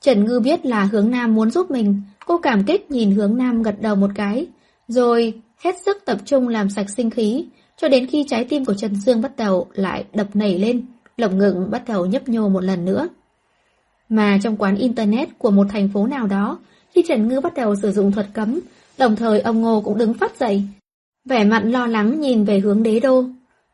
Trần 0.01 0.25
Ngư 0.25 0.39
biết 0.39 0.65
là 0.65 0.83
hướng 0.83 1.11
nam 1.11 1.35
muốn 1.35 1.51
giúp 1.51 1.71
mình, 1.71 2.01
cô 2.25 2.37
cảm 2.37 2.63
kích 2.63 2.91
nhìn 2.91 3.11
hướng 3.11 3.37
nam 3.37 3.63
gật 3.63 3.75
đầu 3.81 3.95
một 3.95 4.09
cái, 4.15 4.47
rồi 4.87 5.41
hết 5.57 5.75
sức 5.85 5.97
tập 6.05 6.17
trung 6.25 6.47
làm 6.47 6.69
sạch 6.69 6.89
sinh 6.89 7.09
khí, 7.09 7.45
cho 7.77 7.89
đến 7.89 8.07
khi 8.07 8.25
trái 8.29 8.45
tim 8.45 8.65
của 8.65 8.73
Trần 8.73 8.95
Dương 8.95 9.21
bắt 9.21 9.31
đầu 9.37 9.67
lại 9.73 10.05
đập 10.13 10.27
nảy 10.33 10.59
lên, 10.59 10.85
lồng 11.17 11.37
ngực 11.37 11.67
bắt 11.71 11.83
đầu 11.87 12.05
nhấp 12.05 12.29
nhô 12.29 12.49
một 12.49 12.63
lần 12.63 12.85
nữa. 12.85 13.07
Mà 14.11 14.37
trong 14.43 14.57
quán 14.57 14.75
Internet 14.75 15.29
của 15.37 15.51
một 15.51 15.67
thành 15.69 15.89
phố 15.93 16.07
nào 16.07 16.27
đó, 16.27 16.59
khi 16.89 17.03
Trần 17.07 17.27
Ngư 17.27 17.39
bắt 17.39 17.53
đầu 17.55 17.75
sử 17.75 17.91
dụng 17.91 18.11
thuật 18.11 18.27
cấm, 18.33 18.59
đồng 18.97 19.15
thời 19.15 19.41
ông 19.41 19.61
Ngô 19.61 19.81
cũng 19.81 19.97
đứng 19.97 20.13
phát 20.13 20.39
dậy. 20.39 20.63
Vẻ 21.25 21.43
mặt 21.43 21.61
lo 21.65 21.87
lắng 21.87 22.19
nhìn 22.19 22.43
về 22.43 22.59
hướng 22.59 22.83
đế 22.83 22.99
đô. 22.99 23.23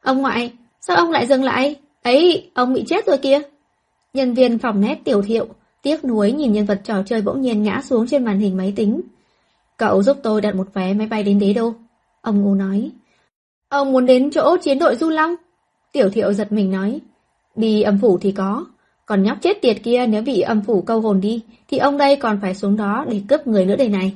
Ông 0.01 0.21
ngoại, 0.21 0.53
sao 0.81 0.97
ông 0.97 1.11
lại 1.11 1.27
dừng 1.27 1.43
lại? 1.43 1.75
Ấy, 2.03 2.51
ông 2.53 2.73
bị 2.73 2.83
chết 2.87 3.05
rồi 3.05 3.17
kia. 3.17 3.39
Nhân 4.13 4.33
viên 4.33 4.59
phòng 4.59 4.81
nét 4.81 4.99
tiểu 5.03 5.21
thiệu, 5.21 5.47
tiếc 5.81 6.05
nuối 6.05 6.31
nhìn 6.31 6.53
nhân 6.53 6.65
vật 6.65 6.81
trò 6.83 7.03
chơi 7.05 7.21
bỗng 7.21 7.41
nhiên 7.41 7.63
ngã 7.63 7.81
xuống 7.83 8.07
trên 8.07 8.25
màn 8.25 8.39
hình 8.39 8.57
máy 8.57 8.73
tính. 8.75 9.01
Cậu 9.77 10.03
giúp 10.03 10.17
tôi 10.23 10.41
đặt 10.41 10.55
một 10.55 10.73
vé 10.73 10.93
máy 10.93 11.07
bay 11.07 11.23
đến 11.23 11.39
đế 11.39 11.53
đô. 11.53 11.73
Ông 12.21 12.41
Ngô 12.41 12.55
nói. 12.55 12.91
Ông 13.69 13.91
muốn 13.91 14.05
đến 14.05 14.31
chỗ 14.31 14.57
chiến 14.57 14.79
đội 14.79 14.95
Du 14.95 15.09
Long? 15.09 15.35
Tiểu 15.91 16.09
thiệu 16.09 16.33
giật 16.33 16.51
mình 16.51 16.71
nói. 16.71 16.99
Đi 17.55 17.81
âm 17.81 17.99
phủ 18.01 18.17
thì 18.17 18.31
có, 18.31 18.65
còn 19.07 19.23
nhóc 19.23 19.37
chết 19.41 19.61
tiệt 19.61 19.77
kia 19.83 20.07
nếu 20.07 20.21
bị 20.21 20.41
âm 20.41 20.61
phủ 20.61 20.81
câu 20.81 21.01
hồn 21.01 21.21
đi, 21.21 21.41
thì 21.67 21.77
ông 21.77 21.97
đây 21.97 22.15
còn 22.15 22.39
phải 22.41 22.55
xuống 22.55 22.77
đó 22.77 23.05
để 23.09 23.21
cướp 23.29 23.47
người 23.47 23.65
nữa 23.65 23.75
đây 23.75 23.89
này. 23.89 24.13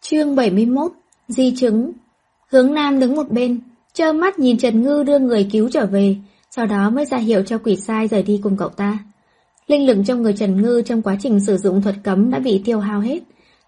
Chương 0.00 0.36
71 0.36 0.92
Di 1.28 1.54
chứng 1.56 1.92
Hướng 2.50 2.74
Nam 2.74 3.00
đứng 3.00 3.16
một 3.16 3.30
bên, 3.30 3.60
trơ 3.92 4.12
mắt 4.12 4.38
nhìn 4.38 4.58
Trần 4.58 4.82
Ngư 4.82 5.02
đưa 5.02 5.18
người 5.18 5.48
cứu 5.52 5.68
trở 5.72 5.86
về, 5.86 6.16
sau 6.50 6.66
đó 6.66 6.90
mới 6.90 7.04
ra 7.04 7.16
hiệu 7.16 7.42
cho 7.42 7.58
quỷ 7.58 7.76
sai 7.76 8.08
rời 8.08 8.22
đi 8.22 8.40
cùng 8.42 8.56
cậu 8.56 8.68
ta. 8.68 8.98
Linh 9.66 9.86
lực 9.86 9.96
trong 10.06 10.22
người 10.22 10.32
Trần 10.32 10.62
Ngư 10.62 10.82
trong 10.82 11.02
quá 11.02 11.16
trình 11.20 11.40
sử 11.40 11.56
dụng 11.56 11.82
thuật 11.82 11.96
cấm 12.04 12.30
đã 12.30 12.38
bị 12.38 12.62
tiêu 12.64 12.80
hao 12.80 13.00
hết. 13.00 13.18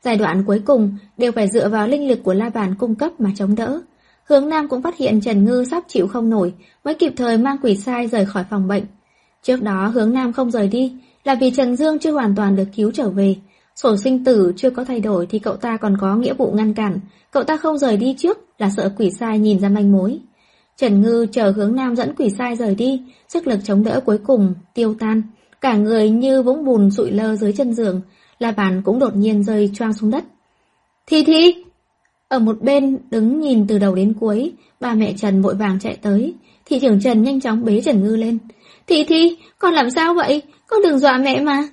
Giai 0.03 0.17
đoạn 0.17 0.45
cuối 0.47 0.63
cùng 0.65 0.97
đều 1.19 1.33
phải 1.33 1.49
dựa 1.49 1.69
vào 1.69 1.89
linh 1.89 2.09
lực 2.09 2.19
của 2.23 2.35
la 2.35 2.49
bàn 2.49 2.75
cung 2.79 2.95
cấp 2.95 3.13
mà 3.21 3.31
chống 3.37 3.55
đỡ. 3.55 3.81
Hướng 4.25 4.49
Nam 4.49 4.69
cũng 4.69 4.83
phát 4.83 4.97
hiện 4.97 5.21
Trần 5.21 5.45
Ngư 5.45 5.65
sắp 5.71 5.85
chịu 5.89 6.09
không 6.09 6.31
nổi, 6.31 6.55
mới 6.85 6.95
kịp 6.95 7.13
thời 7.17 7.39
mang 7.39 7.57
quỷ 7.63 7.77
sai 7.77 8.07
rời 8.07 8.27
khỏi 8.27 8.45
phòng 8.51 8.69
bệnh. 8.69 8.85
Trước 9.43 9.63
đó 9.63 9.87
hướng 9.87 10.13
Nam 10.13 10.33
không 10.33 10.51
rời 10.51 10.69
đi, 10.69 10.93
là 11.25 11.35
vì 11.35 11.51
Trần 11.51 11.77
Dương 11.77 11.99
chưa 11.99 12.13
hoàn 12.13 12.35
toàn 12.35 12.57
được 12.57 12.67
cứu 12.77 12.91
trở 12.91 13.11
về. 13.11 13.37
Sổ 13.77 13.97
sinh 13.97 14.25
tử 14.25 14.53
chưa 14.57 14.71
có 14.71 14.85
thay 14.85 15.01
đổi 15.01 15.27
thì 15.27 15.39
cậu 15.39 15.57
ta 15.57 15.77
còn 15.77 15.97
có 16.01 16.17
nghĩa 16.17 16.35
vụ 16.35 16.53
ngăn 16.53 16.75
cản. 16.75 17.01
Cậu 17.31 17.43
ta 17.43 17.57
không 17.57 17.79
rời 17.79 17.97
đi 17.97 18.15
trước 18.19 18.39
là 18.59 18.71
sợ 18.77 18.93
quỷ 18.99 19.11
sai 19.11 19.39
nhìn 19.39 19.59
ra 19.59 19.69
manh 19.69 19.93
mối. 19.93 20.19
Trần 20.77 21.03
Ngư 21.03 21.27
chờ 21.33 21.51
hướng 21.51 21.75
nam 21.75 21.97
dẫn 21.97 22.15
quỷ 22.15 22.31
sai 22.39 22.57
rời 22.57 22.75
đi, 22.75 23.03
sức 23.29 23.47
lực 23.47 23.61
chống 23.65 23.85
đỡ 23.85 24.01
cuối 24.07 24.19
cùng, 24.19 24.55
tiêu 24.75 24.95
tan. 24.99 25.23
Cả 25.61 25.77
người 25.77 26.11
như 26.11 26.43
vũng 26.43 26.65
bùn 26.65 26.91
sụi 26.91 27.11
lơ 27.11 27.37
dưới 27.37 27.53
chân 27.53 27.75
giường, 27.75 28.01
là 28.39 28.53
bàn 28.53 28.83
cũng 28.85 28.99
đột 28.99 29.17
nhiên 29.17 29.45
rơi 29.45 29.71
choang 29.75 29.93
xuống 29.93 30.11
đất. 30.11 30.25
Thi 31.07 31.25
Thi! 31.25 31.55
Ở 32.29 32.39
một 32.39 32.63
bên 32.63 32.99
đứng 33.11 33.41
nhìn 33.41 33.67
từ 33.67 33.79
đầu 33.79 33.95
đến 33.95 34.15
cuối, 34.21 34.53
ba 34.81 34.95
mẹ 34.95 35.15
Trần 35.17 35.43
vội 35.43 35.55
vàng 35.55 35.79
chạy 35.81 35.97
tới. 36.03 36.35
Thị 36.65 36.79
trưởng 36.81 37.01
Trần 37.01 37.23
nhanh 37.23 37.41
chóng 37.41 37.65
bế 37.65 37.81
Trần 37.81 38.05
Ngư 38.05 38.17
lên. 38.17 38.39
Thi 38.91 39.05
Thi, 39.05 39.37
con 39.59 39.75
làm 39.75 39.91
sao 39.91 40.15
vậy? 40.15 40.43
Con 40.67 40.83
đừng 40.83 40.99
dọa 40.99 41.19
mẹ 41.19 41.41
mà. 41.41 41.69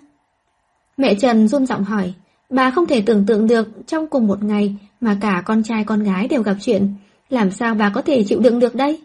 Mẹ 0.98 1.16
Trần 1.16 1.48
run 1.48 1.66
giọng 1.66 1.84
hỏi, 1.84 2.14
bà 2.50 2.72
không 2.72 2.86
thể 2.86 3.02
tưởng 3.02 3.26
tượng 3.26 3.48
được 3.48 3.68
trong 3.88 4.08
cùng 4.08 4.28
một 4.28 4.44
ngày 4.44 4.76
mà 5.02 5.18
cả 5.22 5.44
con 5.46 5.64
trai 5.64 5.84
con 5.84 6.04
gái 6.04 6.28
đều 6.28 6.42
gặp 6.42 6.56
chuyện. 6.62 6.94
Làm 7.30 7.52
sao 7.52 7.76
bà 7.76 7.90
có 7.90 8.02
thể 8.02 8.24
chịu 8.24 8.40
đựng 8.40 8.60
được 8.60 8.76
đây? 8.76 9.02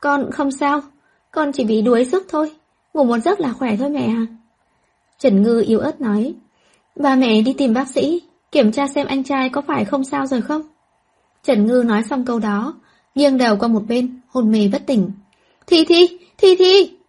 Con 0.00 0.30
không 0.30 0.50
sao, 0.50 0.80
con 1.30 1.52
chỉ 1.52 1.64
bị 1.64 1.82
đuối 1.82 2.04
sức 2.04 2.26
thôi. 2.28 2.52
Ngủ 2.94 3.04
một 3.04 3.18
giấc 3.18 3.40
là 3.40 3.52
khỏe 3.52 3.76
thôi 3.76 3.90
mẹ 3.90 4.06
à. 4.06 4.26
Trần 5.18 5.42
Ngư 5.42 5.64
yếu 5.66 5.78
ớt 5.78 6.00
nói, 6.00 6.34
Bà 6.96 7.16
mẹ 7.16 7.42
đi 7.42 7.52
tìm 7.52 7.74
bác 7.74 7.88
sĩ, 7.88 8.22
kiểm 8.52 8.72
tra 8.72 8.86
xem 8.86 9.06
anh 9.06 9.24
trai 9.24 9.48
có 9.48 9.60
phải 9.60 9.84
không 9.84 10.04
sao 10.04 10.26
rồi 10.26 10.40
không. 10.40 10.62
Trần 11.44 11.66
Ngư 11.66 11.82
nói 11.86 12.02
xong 12.02 12.24
câu 12.24 12.38
đó, 12.38 12.74
nghiêng 13.14 13.38
đầu 13.38 13.56
qua 13.56 13.68
một 13.68 13.82
bên, 13.88 14.20
hôn 14.28 14.52
mê 14.52 14.68
bất 14.72 14.82
tỉnh. 14.86 15.10
Thi 15.66 15.84
Thi, 15.84 16.18
Thi 16.38 16.56
Thi! 16.58 16.99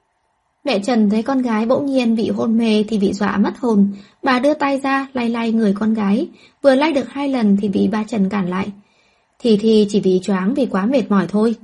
Mẹ 0.63 0.79
Trần 0.79 1.09
thấy 1.09 1.23
con 1.23 1.41
gái 1.41 1.65
bỗng 1.65 1.85
nhiên 1.85 2.15
bị 2.15 2.29
hôn 2.29 2.57
mê 2.57 2.83
thì 2.87 2.97
bị 2.97 3.13
dọa 3.13 3.37
mất 3.37 3.57
hồn. 3.59 3.91
Bà 4.23 4.39
đưa 4.39 4.53
tay 4.53 4.79
ra 4.83 5.07
lay 5.13 5.29
lay 5.29 5.51
người 5.51 5.73
con 5.79 5.93
gái, 5.93 6.27
vừa 6.61 6.75
lay 6.75 6.93
được 6.93 7.09
hai 7.09 7.29
lần 7.29 7.57
thì 7.61 7.69
bị 7.69 7.87
ba 7.87 8.03
Trần 8.03 8.29
cản 8.29 8.49
lại. 8.49 8.67
Thì 9.39 9.57
thì 9.57 9.87
chỉ 9.89 9.99
bị 9.99 10.19
choáng 10.23 10.53
vì 10.53 10.65
quá 10.65 10.85
mệt 10.85 11.11
mỏi 11.11 11.25
thôi. 11.29 11.55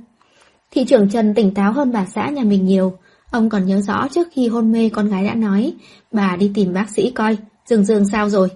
Thị 0.70 0.84
trưởng 0.84 1.10
Trần 1.10 1.34
tỉnh 1.34 1.54
táo 1.54 1.72
hơn 1.72 1.92
bà 1.92 2.06
xã 2.06 2.28
nhà 2.28 2.42
mình 2.42 2.66
nhiều. 2.66 2.98
Ông 3.30 3.48
còn 3.48 3.66
nhớ 3.66 3.80
rõ 3.80 4.08
trước 4.08 4.28
khi 4.32 4.48
hôn 4.48 4.72
mê 4.72 4.88
con 4.88 5.08
gái 5.08 5.24
đã 5.24 5.34
nói, 5.34 5.72
bà 6.12 6.36
đi 6.36 6.50
tìm 6.54 6.72
bác 6.72 6.90
sĩ 6.90 7.10
coi, 7.10 7.36
Dương 7.66 7.84
Dương 7.84 8.04
sao 8.12 8.28
rồi? 8.28 8.48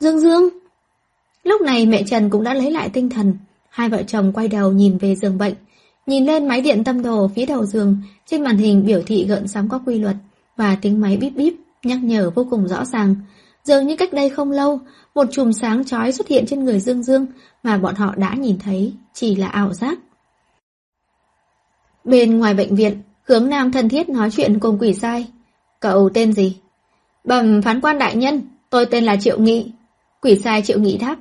Dương 0.00 0.20
Dương! 0.20 0.48
Lúc 1.44 1.60
này 1.60 1.86
mẹ 1.86 2.02
Trần 2.06 2.30
cũng 2.30 2.44
đã 2.44 2.54
lấy 2.54 2.70
lại 2.70 2.88
tinh 2.88 3.10
thần. 3.10 3.36
Hai 3.68 3.88
vợ 3.88 4.02
chồng 4.02 4.32
quay 4.32 4.48
đầu 4.48 4.72
nhìn 4.72 4.98
về 4.98 5.16
giường 5.16 5.38
bệnh. 5.38 5.54
Nhìn 6.06 6.24
lên 6.24 6.48
máy 6.48 6.60
điện 6.60 6.84
tâm 6.84 7.02
đồ 7.02 7.30
phía 7.34 7.46
đầu 7.46 7.64
giường, 7.64 8.02
trên 8.26 8.42
màn 8.42 8.56
hình 8.56 8.86
biểu 8.86 9.02
thị 9.06 9.26
gợn 9.28 9.48
sóng 9.48 9.68
có 9.68 9.80
quy 9.86 9.98
luật 9.98 10.16
và 10.56 10.76
tiếng 10.82 11.00
máy 11.00 11.16
bíp 11.16 11.36
bíp 11.36 11.54
nhắc 11.82 11.98
nhở 12.04 12.30
vô 12.30 12.46
cùng 12.50 12.68
rõ 12.68 12.84
ràng. 12.84 13.14
Dường 13.64 13.86
như 13.86 13.96
cách 13.96 14.12
đây 14.12 14.30
không 14.30 14.50
lâu, 14.50 14.80
một 15.14 15.26
chùm 15.32 15.52
sáng 15.52 15.84
chói 15.84 16.12
xuất 16.12 16.28
hiện 16.28 16.46
trên 16.46 16.64
người 16.64 16.80
Dương 16.80 17.02
Dương 17.02 17.26
mà 17.62 17.78
bọn 17.78 17.94
họ 17.94 18.14
đã 18.16 18.34
nhìn 18.34 18.58
thấy, 18.58 18.92
chỉ 19.12 19.36
là 19.36 19.46
ảo 19.46 19.72
giác. 19.72 19.98
Bên 22.04 22.38
ngoài 22.38 22.54
bệnh 22.54 22.76
viện, 22.76 23.02
hướng 23.22 23.48
nam 23.48 23.72
thân 23.72 23.88
thiết 23.88 24.08
nói 24.08 24.30
chuyện 24.30 24.58
cùng 24.60 24.78
quỷ 24.78 24.94
sai. 24.94 25.28
Cậu 25.80 26.10
tên 26.14 26.32
gì? 26.32 26.56
Bẩm 27.24 27.62
phán 27.62 27.80
quan 27.80 27.98
đại 27.98 28.16
nhân, 28.16 28.42
tôi 28.70 28.86
tên 28.86 29.04
là 29.04 29.16
Triệu 29.16 29.38
Nghị. 29.38 29.72
Quỷ 30.20 30.40
sai 30.44 30.62
Triệu 30.62 30.80
Nghị 30.80 30.98
đáp. 30.98 31.16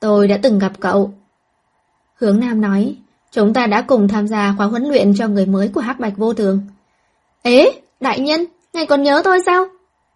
Tôi 0.00 0.28
đã 0.28 0.38
từng 0.42 0.58
gặp 0.58 0.72
cậu. 0.80 1.14
Hướng 2.14 2.40
nam 2.40 2.60
nói, 2.60 2.96
Chúng 3.32 3.54
ta 3.54 3.66
đã 3.66 3.82
cùng 3.82 4.08
tham 4.08 4.28
gia 4.28 4.54
khóa 4.56 4.66
huấn 4.66 4.84
luyện 4.84 5.14
cho 5.14 5.28
người 5.28 5.46
mới 5.46 5.68
của 5.68 5.80
Hắc 5.80 6.00
Bạch 6.00 6.16
Vô 6.16 6.34
Thường. 6.34 6.60
Ế, 7.42 7.80
đại 8.00 8.20
nhân, 8.20 8.44
ngài 8.72 8.86
còn 8.86 9.02
nhớ 9.02 9.22
tôi 9.24 9.38
sao? 9.46 9.66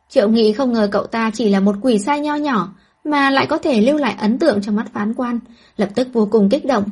Triệu 0.09 0.29
Nghị 0.29 0.53
không 0.53 0.73
ngờ 0.73 0.89
cậu 0.93 1.07
ta 1.07 1.31
chỉ 1.35 1.49
là 1.49 1.61
một 1.61 1.77
quỷ 1.83 1.99
sai 1.99 2.21
nho 2.21 2.35
nhỏ, 2.35 2.75
mà 3.05 3.31
lại 3.31 3.47
có 3.47 3.59
thể 3.59 3.81
lưu 3.81 3.97
lại 3.97 4.15
ấn 4.19 4.39
tượng 4.39 4.63
trong 4.63 4.77
mắt 4.77 4.87
phán 4.93 5.15
quan, 5.15 5.39
lập 5.77 5.89
tức 5.95 6.09
vô 6.13 6.29
cùng 6.31 6.49
kích 6.49 6.67
động. 6.67 6.85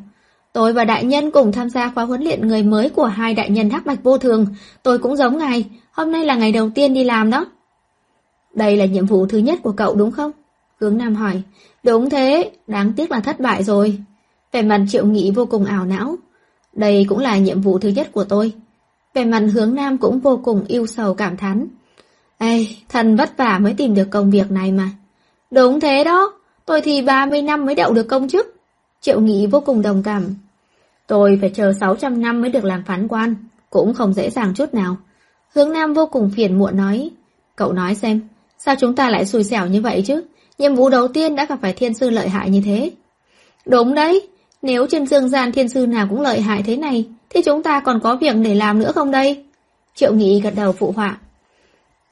Tôi 0.52 0.72
và 0.72 0.84
đại 0.84 1.04
nhân 1.04 1.30
cùng 1.30 1.52
tham 1.52 1.70
gia 1.70 1.90
khóa 1.90 2.04
huấn 2.04 2.22
luyện 2.22 2.48
người 2.48 2.62
mới 2.62 2.88
của 2.90 3.06
hai 3.06 3.34
đại 3.34 3.50
nhân 3.50 3.70
Hắc 3.70 3.86
Bạch 3.86 4.02
Vô 4.02 4.18
Thường, 4.18 4.46
tôi 4.82 4.98
cũng 4.98 5.16
giống 5.16 5.38
ngài, 5.38 5.64
hôm 5.92 6.12
nay 6.12 6.24
là 6.24 6.34
ngày 6.34 6.52
đầu 6.52 6.70
tiên 6.74 6.94
đi 6.94 7.04
làm 7.04 7.30
đó. 7.30 7.46
Đây 8.54 8.76
là 8.76 8.84
nhiệm 8.84 9.06
vụ 9.06 9.26
thứ 9.26 9.38
nhất 9.38 9.58
của 9.62 9.72
cậu 9.72 9.94
đúng 9.94 10.10
không? 10.10 10.30
Hướng 10.80 10.98
Nam 10.98 11.14
hỏi. 11.14 11.42
Đúng 11.82 12.10
thế, 12.10 12.50
đáng 12.66 12.92
tiếc 12.92 13.10
là 13.10 13.20
thất 13.20 13.40
bại 13.40 13.62
rồi 13.62 13.98
về 14.52 14.62
mặt 14.62 14.80
triệu 14.88 15.06
nghị 15.06 15.30
vô 15.30 15.46
cùng 15.46 15.64
ảo 15.64 15.84
não. 15.84 16.16
Đây 16.72 17.06
cũng 17.08 17.18
là 17.18 17.38
nhiệm 17.38 17.60
vụ 17.60 17.78
thứ 17.78 17.88
nhất 17.88 18.08
của 18.12 18.24
tôi. 18.24 18.52
về 19.14 19.24
mặt 19.24 19.42
hướng 19.54 19.74
nam 19.74 19.98
cũng 19.98 20.20
vô 20.20 20.40
cùng 20.44 20.64
yêu 20.68 20.86
sầu 20.86 21.14
cảm 21.14 21.36
thán. 21.36 21.66
Ê, 22.38 22.66
thần 22.88 23.16
vất 23.16 23.36
vả 23.36 23.58
mới 23.58 23.74
tìm 23.74 23.94
được 23.94 24.10
công 24.10 24.30
việc 24.30 24.50
này 24.50 24.72
mà. 24.72 24.90
Đúng 25.50 25.80
thế 25.80 26.04
đó, 26.04 26.32
tôi 26.66 26.80
thì 26.80 27.02
30 27.02 27.42
năm 27.42 27.66
mới 27.66 27.74
đậu 27.74 27.92
được 27.92 28.08
công 28.08 28.28
chức. 28.28 28.56
Triệu 29.00 29.20
nghị 29.20 29.46
vô 29.46 29.60
cùng 29.60 29.82
đồng 29.82 30.02
cảm. 30.02 30.34
Tôi 31.06 31.38
phải 31.40 31.50
chờ 31.50 31.72
600 31.80 32.22
năm 32.22 32.40
mới 32.40 32.50
được 32.50 32.64
làm 32.64 32.82
phán 32.84 33.08
quan, 33.08 33.34
cũng 33.70 33.94
không 33.94 34.12
dễ 34.12 34.30
dàng 34.30 34.54
chút 34.54 34.74
nào. 34.74 34.96
Hướng 35.54 35.72
Nam 35.72 35.94
vô 35.94 36.06
cùng 36.06 36.30
phiền 36.36 36.58
muộn 36.58 36.76
nói. 36.76 37.10
Cậu 37.56 37.72
nói 37.72 37.94
xem, 37.94 38.20
sao 38.58 38.74
chúng 38.80 38.94
ta 38.94 39.10
lại 39.10 39.26
xui 39.26 39.44
xẻo 39.44 39.66
như 39.66 39.80
vậy 39.80 40.02
chứ? 40.06 40.22
Nhiệm 40.58 40.74
vụ 40.74 40.88
đầu 40.88 41.08
tiên 41.08 41.36
đã 41.36 41.44
gặp 41.44 41.58
phải 41.62 41.72
thiên 41.72 41.94
sư 41.94 42.10
lợi 42.10 42.28
hại 42.28 42.50
như 42.50 42.62
thế. 42.64 42.90
Đúng 43.66 43.94
đấy, 43.94 44.28
nếu 44.62 44.86
trên 44.86 45.06
dương 45.06 45.28
gian 45.28 45.52
thiên 45.52 45.68
sư 45.68 45.86
nào 45.86 46.06
cũng 46.10 46.20
lợi 46.20 46.40
hại 46.40 46.62
thế 46.62 46.76
này, 46.76 47.04
thì 47.28 47.42
chúng 47.44 47.62
ta 47.62 47.80
còn 47.80 48.00
có 48.00 48.16
việc 48.16 48.36
để 48.44 48.54
làm 48.54 48.78
nữa 48.78 48.92
không 48.92 49.10
đây? 49.10 49.44
Triệu 49.94 50.14
Nghị 50.14 50.40
gật 50.40 50.54
đầu 50.56 50.72
phụ 50.72 50.92
họa. 50.96 51.18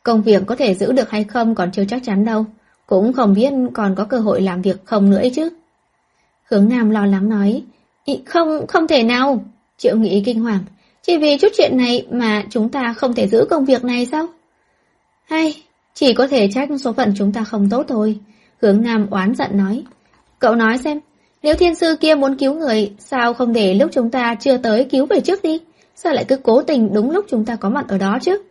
Công 0.02 0.22
việc 0.22 0.42
có 0.46 0.56
thể 0.56 0.74
giữ 0.74 0.92
được 0.92 1.10
hay 1.10 1.24
không 1.24 1.54
còn 1.54 1.72
chưa 1.72 1.84
chắc 1.88 2.02
chắn 2.04 2.24
đâu, 2.24 2.46
cũng 2.86 3.12
không 3.12 3.34
biết 3.34 3.52
còn 3.74 3.94
có 3.94 4.04
cơ 4.04 4.18
hội 4.18 4.40
làm 4.42 4.62
việc 4.62 4.84
không 4.84 5.10
nữa 5.10 5.16
ấy 5.16 5.30
chứ. 5.30 5.48
Hướng 6.44 6.68
Nam 6.68 6.90
lo 6.90 7.06
lắng 7.06 7.28
nói, 7.28 7.62
không, 8.26 8.66
không 8.66 8.88
thể 8.88 9.02
nào. 9.02 9.44
Triệu 9.78 9.96
Nghị 9.96 10.22
kinh 10.26 10.40
hoàng, 10.40 10.60
chỉ 11.02 11.16
vì 11.16 11.38
chút 11.38 11.48
chuyện 11.56 11.76
này 11.76 12.06
mà 12.10 12.44
chúng 12.50 12.68
ta 12.68 12.94
không 12.96 13.14
thể 13.14 13.28
giữ 13.28 13.46
công 13.50 13.64
việc 13.64 13.84
này 13.84 14.06
sao? 14.06 14.26
Hay, 15.24 15.62
chỉ 15.94 16.14
có 16.14 16.26
thể 16.26 16.48
trách 16.54 16.68
số 16.80 16.92
phận 16.92 17.14
chúng 17.16 17.32
ta 17.32 17.44
không 17.44 17.68
tốt 17.70 17.84
thôi. 17.88 18.18
Hướng 18.62 18.82
Nam 18.82 19.06
oán 19.10 19.34
giận 19.34 19.50
nói. 19.52 19.84
Cậu 20.38 20.54
nói 20.54 20.78
xem, 20.78 21.00
nếu 21.42 21.54
thiên 21.54 21.74
sư 21.74 21.96
kia 22.00 22.14
muốn 22.14 22.36
cứu 22.36 22.54
người, 22.54 22.92
sao 22.98 23.34
không 23.34 23.52
để 23.52 23.74
lúc 23.74 23.90
chúng 23.92 24.10
ta 24.10 24.34
chưa 24.34 24.56
tới 24.56 24.84
cứu 24.84 25.06
về 25.06 25.20
trước 25.20 25.42
đi? 25.42 25.60
Sao 25.94 26.12
lại 26.12 26.24
cứ 26.28 26.36
cố 26.36 26.62
tình 26.62 26.94
đúng 26.94 27.10
lúc 27.10 27.24
chúng 27.28 27.44
ta 27.44 27.56
có 27.56 27.70
mặt 27.70 27.88
ở 27.88 27.98
đó 27.98 28.18
chứ? 28.22 28.42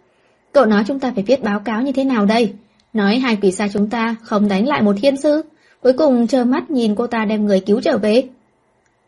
Cậu 0.52 0.66
nói 0.66 0.84
chúng 0.88 1.00
ta 1.00 1.12
phải 1.16 1.24
viết 1.24 1.44
báo 1.44 1.60
cáo 1.60 1.82
như 1.82 1.92
thế 1.92 2.04
nào 2.04 2.26
đây? 2.26 2.54
Nói 2.94 3.18
hai 3.18 3.38
quỷ 3.42 3.52
xa 3.52 3.68
chúng 3.74 3.90
ta 3.90 4.16
không 4.24 4.48
đánh 4.48 4.68
lại 4.68 4.82
một 4.82 4.96
thiên 5.02 5.18
sư, 5.18 5.42
cuối 5.82 5.94
cùng 5.94 6.28
chờ 6.28 6.46
mắt 6.46 6.72
nhìn 6.72 6.96
cô 6.96 7.08
ta 7.08 7.26
đem 7.26 7.46
người 7.46 7.60
cứu 7.60 7.82
trở 7.82 7.98
về. 7.98 8.24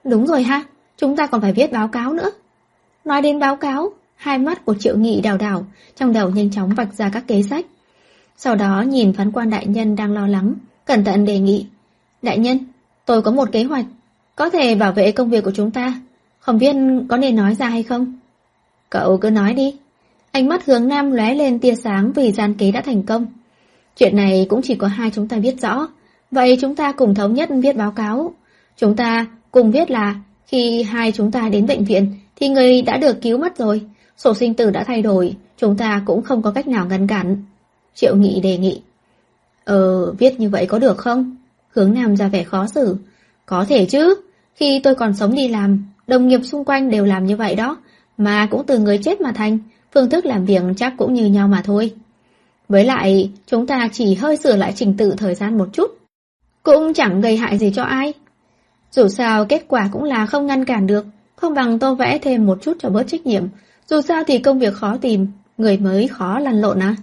Đúng 0.04 0.28
rồi 0.28 0.44
ha, 0.44 0.64
chúng 0.98 1.16
ta 1.16 1.28
còn 1.28 1.42
phải 1.42 1.54
viết 1.54 1.72
báo 1.72 1.88
cáo 1.88 2.14
nữa. 2.14 2.32
Nói 3.06 3.22
đến 3.22 3.40
báo 3.40 3.56
cáo, 3.56 3.90
hai 4.16 4.38
mắt 4.38 4.66
của 4.66 4.76
triệu 4.80 4.98
nghị 4.98 5.22
đào 5.22 5.38
đảo, 5.38 5.66
trong 5.96 6.14
đầu 6.14 6.30
nhanh 6.30 6.52
chóng 6.52 6.70
vạch 6.70 6.94
ra 6.94 7.10
các 7.14 7.24
kế 7.28 7.44
sách. 7.44 7.66
Sau 8.38 8.56
đó 8.56 8.82
nhìn 8.82 9.14
phán 9.14 9.32
quan 9.32 9.50
đại 9.50 9.66
nhân 9.66 9.96
đang 9.96 10.12
lo 10.12 10.28
lắng, 10.28 10.54
cẩn 10.86 11.04
thận 11.04 11.26
đề 11.26 11.40
nghị. 11.40 11.66
Đại 12.22 12.38
nhân, 12.38 12.60
Tôi 13.10 13.22
có 13.22 13.32
một 13.32 13.52
kế 13.52 13.64
hoạch, 13.64 13.86
có 14.36 14.50
thể 14.50 14.76
bảo 14.76 14.92
vệ 14.92 15.12
công 15.12 15.30
việc 15.30 15.44
của 15.44 15.52
chúng 15.52 15.72
ta. 15.72 16.02
Không 16.40 16.58
biết 16.58 16.76
có 17.10 17.18
nên 17.18 17.36
nói 17.36 17.56
ra 17.56 17.70
hay 17.70 17.84
không? 17.84 18.14
Cậu 18.90 19.18
cứ 19.18 19.30
nói 19.30 19.54
đi. 19.54 19.76
Ánh 20.32 20.48
mắt 20.48 20.66
hướng 20.66 20.88
nam 20.88 21.12
lóe 21.12 21.36
lên 21.36 21.60
tia 21.60 21.76
sáng 21.76 22.12
vì 22.12 22.32
gian 22.32 22.54
kế 22.54 22.72
đã 22.72 22.82
thành 22.82 23.04
công. 23.04 23.26
Chuyện 23.96 24.16
này 24.16 24.46
cũng 24.50 24.62
chỉ 24.62 24.76
có 24.76 24.88
hai 24.88 25.12
chúng 25.14 25.28
ta 25.28 25.38
biết 25.38 25.62
rõ. 25.62 25.88
Vậy 26.32 26.58
chúng 26.62 26.76
ta 26.76 26.92
cùng 26.92 27.16
thống 27.16 27.34
nhất 27.34 27.50
viết 27.64 27.76
báo 27.76 27.92
cáo. 27.92 28.34
Chúng 28.78 28.96
ta 28.96 29.26
cùng 29.52 29.72
viết 29.72 29.92
là 29.92 30.16
khi 30.46 30.84
hai 30.84 31.12
chúng 31.12 31.32
ta 31.32 31.50
đến 31.50 31.68
bệnh 31.68 31.84
viện 31.84 32.14
thì 32.36 32.50
người 32.50 32.82
đã 32.82 32.98
được 32.98 33.22
cứu 33.22 33.38
mất 33.38 33.58
rồi. 33.58 33.82
Sổ 34.18 34.34
sinh 34.34 34.54
tử 34.54 34.70
đã 34.70 34.84
thay 34.84 35.02
đổi, 35.02 35.36
chúng 35.58 35.78
ta 35.78 36.02
cũng 36.06 36.22
không 36.22 36.42
có 36.42 36.52
cách 36.52 36.68
nào 36.68 36.86
ngăn 36.86 37.08
cản. 37.08 37.44
Triệu 37.96 38.16
Nghị 38.16 38.40
đề 38.42 38.58
nghị. 38.58 38.82
Ờ, 39.66 40.12
viết 40.12 40.40
như 40.40 40.50
vậy 40.50 40.66
có 40.66 40.80
được 40.80 40.98
không? 40.98 41.36
Hướng 41.80 41.94
Nam 41.94 42.16
ra 42.16 42.28
vẻ 42.28 42.44
khó 42.44 42.68
xử. 42.68 42.98
Có 43.46 43.66
thể 43.70 43.86
chứ, 43.86 44.16
khi 44.56 44.80
tôi 44.84 44.96
còn 44.96 45.14
sống 45.14 45.36
đi 45.36 45.48
làm, 45.48 45.86
đồng 46.08 46.28
nghiệp 46.28 46.40
xung 46.44 46.66
quanh 46.66 46.90
đều 46.90 47.06
làm 47.06 47.26
như 47.26 47.36
vậy 47.36 47.56
đó, 47.56 47.78
mà 48.18 48.48
cũng 48.52 48.66
từ 48.66 48.80
người 48.80 48.98
chết 48.98 49.22
mà 49.22 49.32
thành, 49.32 49.60
phương 49.94 50.10
thức 50.10 50.26
làm 50.26 50.46
việc 50.46 50.62
chắc 50.78 50.94
cũng 50.98 51.14
như 51.14 51.26
nhau 51.26 51.48
mà 51.48 51.62
thôi. 51.66 51.94
Với 52.70 52.86
lại, 52.86 53.32
chúng 53.48 53.68
ta 53.68 53.90
chỉ 53.92 54.16
hơi 54.16 54.38
sửa 54.38 54.56
lại 54.56 54.74
trình 54.76 54.98
tự 54.98 55.14
thời 55.18 55.36
gian 55.36 55.58
một 55.58 55.70
chút, 55.74 55.92
cũng 56.64 56.94
chẳng 56.94 57.22
gây 57.22 57.38
hại 57.38 57.58
gì 57.58 57.72
cho 57.76 57.84
ai. 57.84 58.14
Dù 58.92 59.08
sao 59.08 59.46
kết 59.46 59.66
quả 59.68 59.90
cũng 59.92 60.04
là 60.04 60.26
không 60.26 60.48
ngăn 60.48 60.66
cản 60.66 60.88
được, 60.88 61.06
không 61.36 61.54
bằng 61.54 61.80
tôi 61.80 61.96
vẽ 61.96 62.20
thêm 62.22 62.46
một 62.46 62.58
chút 62.62 62.78
cho 62.80 62.90
bớt 62.90 63.04
trách 63.08 63.26
nhiệm. 63.26 63.44
Dù 63.90 64.02
sao 64.02 64.24
thì 64.28 64.40
công 64.40 64.60
việc 64.60 64.74
khó 64.74 64.98
tìm, 65.02 65.28
người 65.58 65.78
mới 65.78 66.08
khó 66.08 66.40
lăn 66.40 66.62
lộn 66.62 66.80
à. 66.80 66.96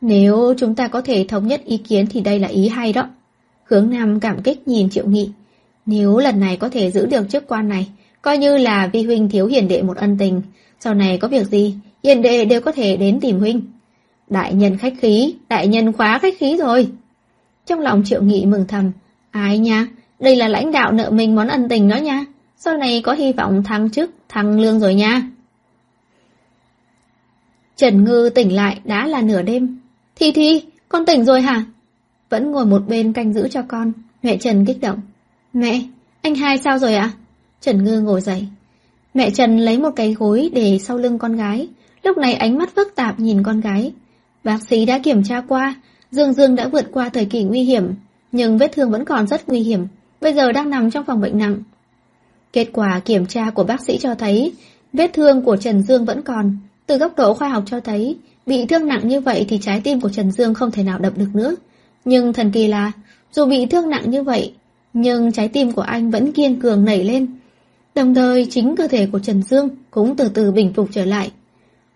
Nếu 0.00 0.54
chúng 0.58 0.74
ta 0.74 0.88
có 0.88 1.00
thể 1.00 1.24
thống 1.28 1.46
nhất 1.46 1.60
ý 1.64 1.76
kiến 1.76 2.06
thì 2.10 2.20
đây 2.20 2.38
là 2.38 2.48
ý 2.48 2.68
hay 2.68 2.92
đó. 2.92 3.08
Hướng 3.70 3.90
Nam 3.90 4.20
cảm 4.20 4.42
kích 4.42 4.68
nhìn 4.68 4.90
Triệu 4.90 5.06
Nghị. 5.06 5.30
Nếu 5.86 6.18
lần 6.18 6.40
này 6.40 6.56
có 6.56 6.68
thể 6.68 6.90
giữ 6.90 7.06
được 7.06 7.30
chức 7.30 7.48
quan 7.48 7.68
này, 7.68 7.86
coi 8.22 8.38
như 8.38 8.56
là 8.56 8.86
vi 8.86 9.02
huynh 9.02 9.28
thiếu 9.28 9.46
hiền 9.46 9.68
đệ 9.68 9.82
một 9.82 9.96
ân 9.96 10.16
tình. 10.18 10.42
Sau 10.80 10.94
này 10.94 11.18
có 11.18 11.28
việc 11.28 11.46
gì, 11.46 11.74
hiền 12.04 12.22
đệ 12.22 12.44
đều 12.44 12.60
có 12.60 12.72
thể 12.72 12.96
đến 12.96 13.20
tìm 13.20 13.38
huynh. 13.38 13.62
Đại 14.28 14.54
nhân 14.54 14.78
khách 14.78 14.94
khí, 15.00 15.34
đại 15.48 15.68
nhân 15.68 15.92
khóa 15.92 16.18
khách 16.18 16.34
khí 16.38 16.56
rồi. 16.56 16.88
Trong 17.66 17.80
lòng 17.80 18.02
Triệu 18.04 18.22
Nghị 18.22 18.46
mừng 18.46 18.64
thầm. 18.68 18.92
Ai 19.30 19.58
nha, 19.58 19.86
đây 20.20 20.36
là 20.36 20.48
lãnh 20.48 20.72
đạo 20.72 20.92
nợ 20.92 21.10
mình 21.10 21.34
món 21.34 21.48
ân 21.48 21.68
tình 21.68 21.88
đó 21.88 21.96
nha. 21.96 22.24
Sau 22.56 22.76
này 22.76 23.02
có 23.04 23.12
hy 23.12 23.32
vọng 23.32 23.62
thăng 23.62 23.90
chức, 23.90 24.10
thăng 24.28 24.60
lương 24.60 24.80
rồi 24.80 24.94
nha. 24.94 25.22
Trần 27.76 28.04
Ngư 28.04 28.30
tỉnh 28.34 28.54
lại 28.54 28.80
đã 28.84 29.06
là 29.06 29.22
nửa 29.22 29.42
đêm. 29.42 29.78
Thi 30.16 30.32
Thi, 30.32 30.62
con 30.88 31.06
tỉnh 31.06 31.24
rồi 31.24 31.40
hả? 31.40 31.64
Vẫn 32.30 32.50
ngồi 32.50 32.66
một 32.66 32.82
bên 32.88 33.12
canh 33.12 33.32
giữ 33.32 33.48
cho 33.48 33.62
con. 33.68 33.92
Mẹ 34.22 34.36
Trần 34.36 34.64
kích 34.64 34.80
động. 34.80 35.00
Mẹ, 35.52 35.82
anh 36.22 36.34
hai 36.34 36.58
sao 36.58 36.78
rồi 36.78 36.94
ạ? 36.94 37.10
Trần 37.60 37.84
Ngư 37.84 38.00
ngồi 38.00 38.20
dậy. 38.20 38.46
Mẹ 39.14 39.30
Trần 39.30 39.58
lấy 39.58 39.78
một 39.78 39.90
cái 39.96 40.14
gối 40.14 40.50
để 40.54 40.78
sau 40.78 40.98
lưng 40.98 41.18
con 41.18 41.36
gái. 41.36 41.68
Lúc 42.02 42.18
này 42.18 42.34
ánh 42.34 42.58
mắt 42.58 42.74
phức 42.76 42.94
tạp 42.94 43.20
nhìn 43.20 43.42
con 43.42 43.60
gái. 43.60 43.92
Bác 44.44 44.58
sĩ 44.68 44.86
đã 44.86 44.98
kiểm 44.98 45.22
tra 45.22 45.40
qua, 45.48 45.74
Dương 46.10 46.32
Dương 46.32 46.56
đã 46.56 46.68
vượt 46.68 46.86
qua 46.92 47.08
thời 47.08 47.24
kỳ 47.24 47.42
nguy 47.42 47.62
hiểm, 47.62 47.94
nhưng 48.32 48.58
vết 48.58 48.72
thương 48.72 48.90
vẫn 48.90 49.04
còn 49.04 49.26
rất 49.26 49.48
nguy 49.48 49.60
hiểm, 49.60 49.86
bây 50.20 50.34
giờ 50.34 50.52
đang 50.52 50.70
nằm 50.70 50.90
trong 50.90 51.04
phòng 51.04 51.20
bệnh 51.20 51.38
nặng. 51.38 51.62
Kết 52.52 52.68
quả 52.72 53.00
kiểm 53.04 53.26
tra 53.26 53.50
của 53.50 53.64
bác 53.64 53.80
sĩ 53.86 53.98
cho 53.98 54.14
thấy, 54.14 54.52
vết 54.92 55.10
thương 55.12 55.42
của 55.42 55.56
Trần 55.56 55.82
Dương 55.82 56.04
vẫn 56.04 56.22
còn. 56.22 56.56
Từ 56.86 56.98
góc 56.98 57.16
độ 57.16 57.34
khoa 57.34 57.48
học 57.48 57.62
cho 57.66 57.80
thấy, 57.80 58.18
bị 58.46 58.66
thương 58.66 58.86
nặng 58.86 59.08
như 59.08 59.20
vậy 59.20 59.46
thì 59.48 59.58
trái 59.58 59.80
tim 59.84 60.00
của 60.00 60.08
Trần 60.08 60.32
Dương 60.32 60.54
không 60.54 60.70
thể 60.70 60.82
nào 60.82 60.98
đập 60.98 61.12
được 61.16 61.34
nữa. 61.34 61.54
Nhưng 62.04 62.32
thần 62.32 62.50
kỳ 62.50 62.66
là, 62.66 62.92
dù 63.32 63.46
bị 63.46 63.66
thương 63.66 63.90
nặng 63.90 64.10
như 64.10 64.22
vậy, 64.22 64.54
nhưng 64.92 65.32
trái 65.32 65.48
tim 65.48 65.72
của 65.72 65.82
anh 65.82 66.10
vẫn 66.10 66.32
kiên 66.32 66.60
cường 66.60 66.84
nảy 66.84 67.04
lên. 67.04 67.26
Đồng 67.94 68.14
thời 68.14 68.46
chính 68.50 68.76
cơ 68.76 68.88
thể 68.88 69.06
của 69.12 69.18
Trần 69.18 69.42
Dương 69.42 69.68
cũng 69.90 70.16
từ 70.16 70.28
từ 70.28 70.52
bình 70.52 70.72
phục 70.72 70.88
trở 70.92 71.04
lại. 71.04 71.30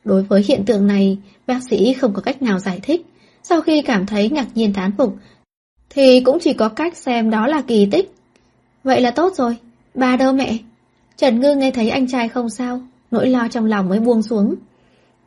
Đối 0.04 0.22
với 0.22 0.44
hiện 0.48 0.64
tượng 0.64 0.86
này, 0.86 1.18
bác 1.46 1.60
sĩ 1.70 1.92
không 1.92 2.12
có 2.12 2.22
cách 2.22 2.42
nào 2.42 2.58
giải 2.58 2.80
thích. 2.82 3.06
Sau 3.42 3.60
khi 3.60 3.82
cảm 3.82 4.06
thấy 4.06 4.30
ngạc 4.30 4.46
nhiên 4.54 4.72
thán 4.72 4.92
phục, 4.98 5.16
thì 5.90 6.20
cũng 6.20 6.38
chỉ 6.40 6.52
có 6.52 6.68
cách 6.68 6.96
xem 6.96 7.30
đó 7.30 7.46
là 7.46 7.60
kỳ 7.60 7.86
tích. 7.90 8.14
Vậy 8.84 9.00
là 9.00 9.10
tốt 9.10 9.34
rồi, 9.36 9.56
bà 9.94 10.16
đâu 10.16 10.32
mẹ? 10.32 10.58
Trần 11.16 11.40
Ngư 11.40 11.54
nghe 11.54 11.70
thấy 11.70 11.90
anh 11.90 12.08
trai 12.08 12.28
không 12.28 12.50
sao, 12.50 12.80
nỗi 13.10 13.26
lo 13.26 13.48
trong 13.50 13.66
lòng 13.66 13.88
mới 13.88 14.00
buông 14.00 14.22
xuống. 14.22 14.54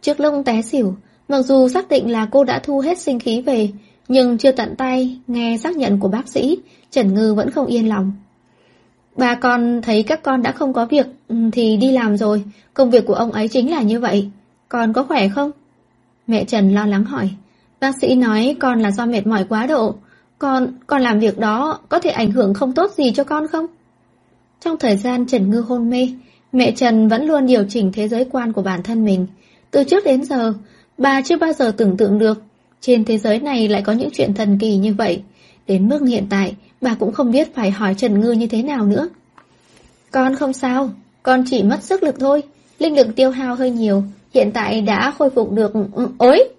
Trước 0.02 0.20
lông 0.20 0.44
té 0.44 0.62
xỉu, 0.62 0.96
mặc 1.28 1.42
dù 1.42 1.70
xác 1.70 1.90
định 1.90 2.12
là 2.12 2.28
cô 2.32 2.44
đã 2.44 2.60
thu 2.60 2.80
hết 2.80 3.00
sinh 3.00 3.20
khí 3.20 3.42
về, 3.42 3.70
nhưng 4.08 4.38
chưa 4.38 4.52
tận 4.52 4.76
tay 4.76 5.20
nghe 5.28 5.58
xác 5.64 5.76
nhận 5.76 6.00
của 6.00 6.08
bác 6.08 6.28
sĩ, 6.30 6.58
Trần 6.92 7.14
Ngư 7.14 7.34
vẫn 7.34 7.52
không 7.52 7.66
yên 7.66 7.90
lòng. 7.90 8.12
Bà 9.16 9.36
con 9.36 9.82
thấy 9.82 10.04
các 10.04 10.24
con 10.24 10.42
đã 10.42 10.52
không 10.52 10.74
có 10.74 10.86
việc 10.86 11.06
ừ, 11.28 11.36
thì 11.54 11.78
đi 11.78 11.92
làm 11.92 12.18
rồi, 12.18 12.44
công 12.74 12.92
việc 12.92 13.06
của 13.06 13.14
ông 13.14 13.32
ấy 13.32 13.48
chính 13.48 13.72
là 13.72 13.82
như 13.82 14.00
vậy. 14.00 14.30
Con 14.70 14.94
có 14.94 15.04
khỏe 15.04 15.28
không? 15.30 15.52
Mẹ 16.28 16.46
Trần 16.46 16.74
lo 16.74 16.86
lắng 16.86 17.04
hỏi. 17.04 17.30
Bác 17.80 17.92
sĩ 18.02 18.16
nói 18.16 18.56
con 18.60 18.80
là 18.80 18.92
do 18.92 19.06
mệt 19.06 19.28
mỏi 19.28 19.46
quá 19.50 19.66
độ. 19.66 19.96
Con, 20.40 20.74
con 20.88 21.02
làm 21.02 21.20
việc 21.20 21.40
đó 21.40 21.80
có 21.90 22.00
thể 22.00 22.10
ảnh 22.10 22.32
hưởng 22.32 22.54
không 22.54 22.74
tốt 22.74 22.92
gì 22.92 23.12
cho 23.12 23.24
con 23.24 23.48
không? 23.48 23.66
Trong 24.62 24.78
thời 24.78 24.98
gian 24.98 25.26
Trần 25.26 25.50
Ngư 25.50 25.60
hôn 25.60 25.90
mê, 25.90 26.10
mẹ 26.52 26.72
Trần 26.72 27.08
vẫn 27.08 27.26
luôn 27.26 27.46
điều 27.46 27.64
chỉnh 27.70 27.92
thế 27.92 28.08
giới 28.08 28.26
quan 28.32 28.54
của 28.54 28.62
bản 28.62 28.84
thân 28.84 29.06
mình. 29.06 29.28
Từ 29.72 29.84
trước 29.84 30.06
đến 30.06 30.24
giờ, 30.24 30.54
bà 30.98 31.22
chưa 31.22 31.38
bao 31.38 31.54
giờ 31.54 31.72
tưởng 31.78 31.98
tượng 31.98 32.20
được 32.20 32.44
trên 32.82 33.06
thế 33.06 33.18
giới 33.18 33.40
này 33.40 33.68
lại 33.68 33.82
có 33.82 33.94
những 33.94 34.10
chuyện 34.14 34.34
thần 34.34 34.58
kỳ 34.58 34.78
như 34.78 34.94
vậy. 34.94 35.22
Đến 35.68 35.90
mức 35.90 36.00
hiện 36.08 36.26
tại, 36.30 36.56
bà 36.82 36.94
cũng 36.94 37.14
không 37.14 37.32
biết 37.32 37.56
phải 37.56 37.72
hỏi 37.72 37.96
Trần 37.98 38.20
Ngư 38.20 38.32
như 38.32 38.48
thế 38.48 38.64
nào 38.64 38.86
nữa. 38.86 39.10
Con 40.12 40.36
không 40.36 40.54
sao, 40.54 40.90
con 41.24 41.44
chỉ 41.50 41.64
mất 41.64 41.84
sức 41.84 42.04
lực 42.04 42.16
thôi. 42.20 42.44
Linh 42.80 42.96
lực 42.96 43.08
tiêu 43.16 43.32
hao 43.32 43.56
hơi 43.56 43.72
nhiều, 43.72 44.04
hiện 44.34 44.52
tại 44.54 44.82
đã 44.82 45.12
khôi 45.18 45.30
phục 45.30 45.52
được... 45.52 45.74
Ừ, 45.94 46.08
ối! 46.18 46.50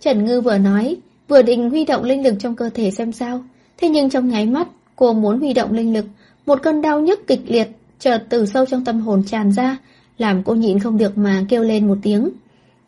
Trần 0.00 0.24
Ngư 0.24 0.40
vừa 0.40 0.58
nói, 0.58 0.96
vừa 1.28 1.42
định 1.42 1.70
huy 1.70 1.84
động 1.84 2.04
linh 2.04 2.22
lực 2.22 2.34
trong 2.38 2.56
cơ 2.56 2.70
thể 2.74 2.90
xem 2.90 3.12
sao. 3.12 3.44
Thế 3.76 3.88
nhưng 3.88 4.10
trong 4.10 4.28
nháy 4.28 4.46
mắt, 4.46 4.68
cô 4.96 5.12
muốn 5.12 5.38
huy 5.38 5.52
động 5.52 5.72
linh 5.72 5.92
lực, 5.92 6.04
một 6.46 6.62
cơn 6.62 6.82
đau 6.82 7.00
nhức 7.00 7.26
kịch 7.26 7.40
liệt 7.46 7.68
chợt 7.98 8.24
từ 8.28 8.46
sâu 8.46 8.66
trong 8.66 8.84
tâm 8.84 9.00
hồn 9.00 9.22
tràn 9.26 9.52
ra, 9.52 9.76
làm 10.18 10.42
cô 10.44 10.54
nhịn 10.54 10.78
không 10.78 10.98
được 10.98 11.18
mà 11.18 11.44
kêu 11.48 11.62
lên 11.62 11.88
một 11.88 11.98
tiếng. 12.02 12.30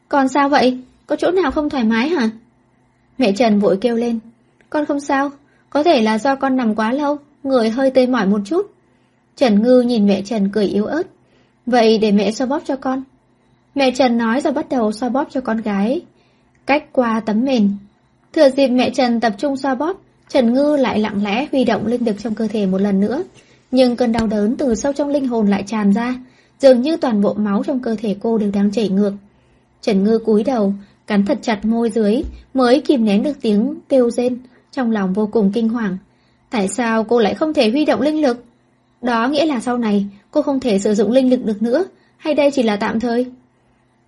Còn 0.08 0.28
sao 0.28 0.48
vậy? 0.48 0.78
Có 1.06 1.16
chỗ 1.16 1.30
nào 1.30 1.50
không 1.50 1.70
thoải 1.70 1.84
mái 1.84 2.08
hả? 2.08 2.30
Mẹ 3.20 3.32
Trần 3.32 3.58
vội 3.58 3.78
kêu 3.80 3.96
lên. 3.96 4.18
Con 4.70 4.86
không 4.86 5.00
sao, 5.00 5.30
có 5.70 5.82
thể 5.82 6.00
là 6.02 6.18
do 6.18 6.34
con 6.34 6.56
nằm 6.56 6.74
quá 6.74 6.92
lâu, 6.92 7.16
người 7.42 7.70
hơi 7.70 7.90
tê 7.90 8.06
mỏi 8.06 8.26
một 8.26 8.40
chút. 8.44 8.70
Trần 9.36 9.62
Ngư 9.62 9.80
nhìn 9.80 10.06
mẹ 10.06 10.22
Trần 10.22 10.48
cười 10.48 10.66
yếu 10.66 10.84
ớt. 10.84 11.02
Vậy 11.66 11.98
để 11.98 12.12
mẹ 12.12 12.30
xoa 12.30 12.46
bóp 12.46 12.62
cho 12.64 12.76
con. 12.76 13.02
Mẹ 13.74 13.90
Trần 13.90 14.18
nói 14.18 14.40
rồi 14.40 14.52
bắt 14.52 14.68
đầu 14.68 14.92
xoa 14.92 15.08
bóp 15.08 15.28
cho 15.30 15.40
con 15.40 15.60
gái. 15.60 16.00
Cách 16.66 16.84
qua 16.92 17.20
tấm 17.20 17.44
mền. 17.44 17.70
Thừa 18.32 18.50
dịp 18.50 18.68
mẹ 18.68 18.90
Trần 18.90 19.20
tập 19.20 19.32
trung 19.38 19.56
xoa 19.56 19.74
bóp, 19.74 20.00
Trần 20.28 20.54
Ngư 20.54 20.76
lại 20.76 20.98
lặng 20.98 21.24
lẽ 21.24 21.46
huy 21.52 21.64
động 21.64 21.86
linh 21.86 22.06
lực 22.06 22.16
trong 22.18 22.34
cơ 22.34 22.48
thể 22.48 22.66
một 22.66 22.80
lần 22.80 23.00
nữa. 23.00 23.22
Nhưng 23.70 23.96
cơn 23.96 24.12
đau 24.12 24.26
đớn 24.26 24.56
từ 24.56 24.74
sâu 24.74 24.92
trong 24.92 25.08
linh 25.08 25.28
hồn 25.28 25.46
lại 25.46 25.64
tràn 25.66 25.92
ra, 25.92 26.14
dường 26.58 26.82
như 26.82 26.96
toàn 26.96 27.22
bộ 27.22 27.34
máu 27.34 27.62
trong 27.66 27.80
cơ 27.80 27.96
thể 27.98 28.16
cô 28.20 28.38
đều 28.38 28.50
đang 28.50 28.70
chảy 28.70 28.88
ngược. 28.88 29.12
Trần 29.80 30.04
Ngư 30.04 30.18
cúi 30.18 30.44
đầu, 30.44 30.74
cắn 31.10 31.24
thật 31.24 31.38
chặt 31.42 31.64
môi 31.64 31.90
dưới, 31.90 32.22
mới 32.54 32.80
kìm 32.80 33.04
nén 33.04 33.22
được 33.22 33.40
tiếng 33.40 33.74
kêu 33.88 34.10
rên, 34.10 34.38
trong 34.72 34.90
lòng 34.90 35.12
vô 35.12 35.28
cùng 35.32 35.50
kinh 35.54 35.68
hoàng. 35.68 35.98
Tại 36.50 36.68
sao 36.68 37.04
cô 37.04 37.18
lại 37.18 37.34
không 37.34 37.54
thể 37.54 37.70
huy 37.70 37.84
động 37.84 38.00
linh 38.00 38.22
lực? 38.22 38.44
Đó 39.02 39.28
nghĩa 39.28 39.46
là 39.46 39.60
sau 39.60 39.78
này 39.78 40.06
cô 40.30 40.42
không 40.42 40.60
thể 40.60 40.78
sử 40.78 40.94
dụng 40.94 41.10
linh 41.12 41.30
lực 41.30 41.44
được 41.44 41.62
nữa, 41.62 41.84
hay 42.16 42.34
đây 42.34 42.50
chỉ 42.50 42.62
là 42.62 42.76
tạm 42.76 43.00
thời? 43.00 43.26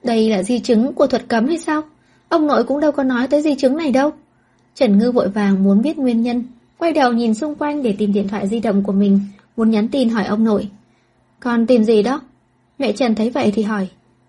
Đây 0.03 0.31
là 0.31 0.43
di 0.43 0.59
chứng 0.59 0.93
của 0.93 1.07
thuật 1.07 1.29
cấm 1.29 1.47
hay 1.47 1.59
sao? 1.59 1.83
Ông 2.29 2.47
nội 2.47 2.65
cũng 2.65 2.81
đâu 2.81 2.93
có 2.93 3.03
nói 3.03 3.29
tới 3.29 3.43
di 3.43 3.55
chứng 3.55 3.77
này 3.77 3.91
đâu. 3.91 4.11
Trần 4.75 4.99
Ngư 4.99 5.13
vội 5.13 5.29
vàng 5.29 5.65
muốn 5.65 5.83
biết 5.83 5.99
nguyên 5.99 6.23
nhân, 6.23 6.45
quay 6.79 6.93
đầu 6.93 7.13
nhìn 7.13 7.35
xung 7.35 7.55
quanh 7.55 7.83
để 7.83 7.95
tìm 7.99 8.13
điện 8.13 8.29
thoại 8.29 8.49
di 8.49 8.61
động 8.61 8.83
của 8.83 8.93
mình, 8.93 9.21
muốn 9.57 9.71
nhắn 9.71 9.89
tin 9.89 10.09
hỏi 10.09 10.25
ông 10.25 10.45
nội. 10.45 10.69
Con 11.41 11.67
tìm 11.67 11.85
gì 11.85 12.03
đó? 12.03 12.21
Mẹ 12.79 12.93
Trần 12.93 13.15
thấy 13.15 13.31
vậy 13.31 13.53
thì 13.55 13.63
hỏi. 13.63 13.89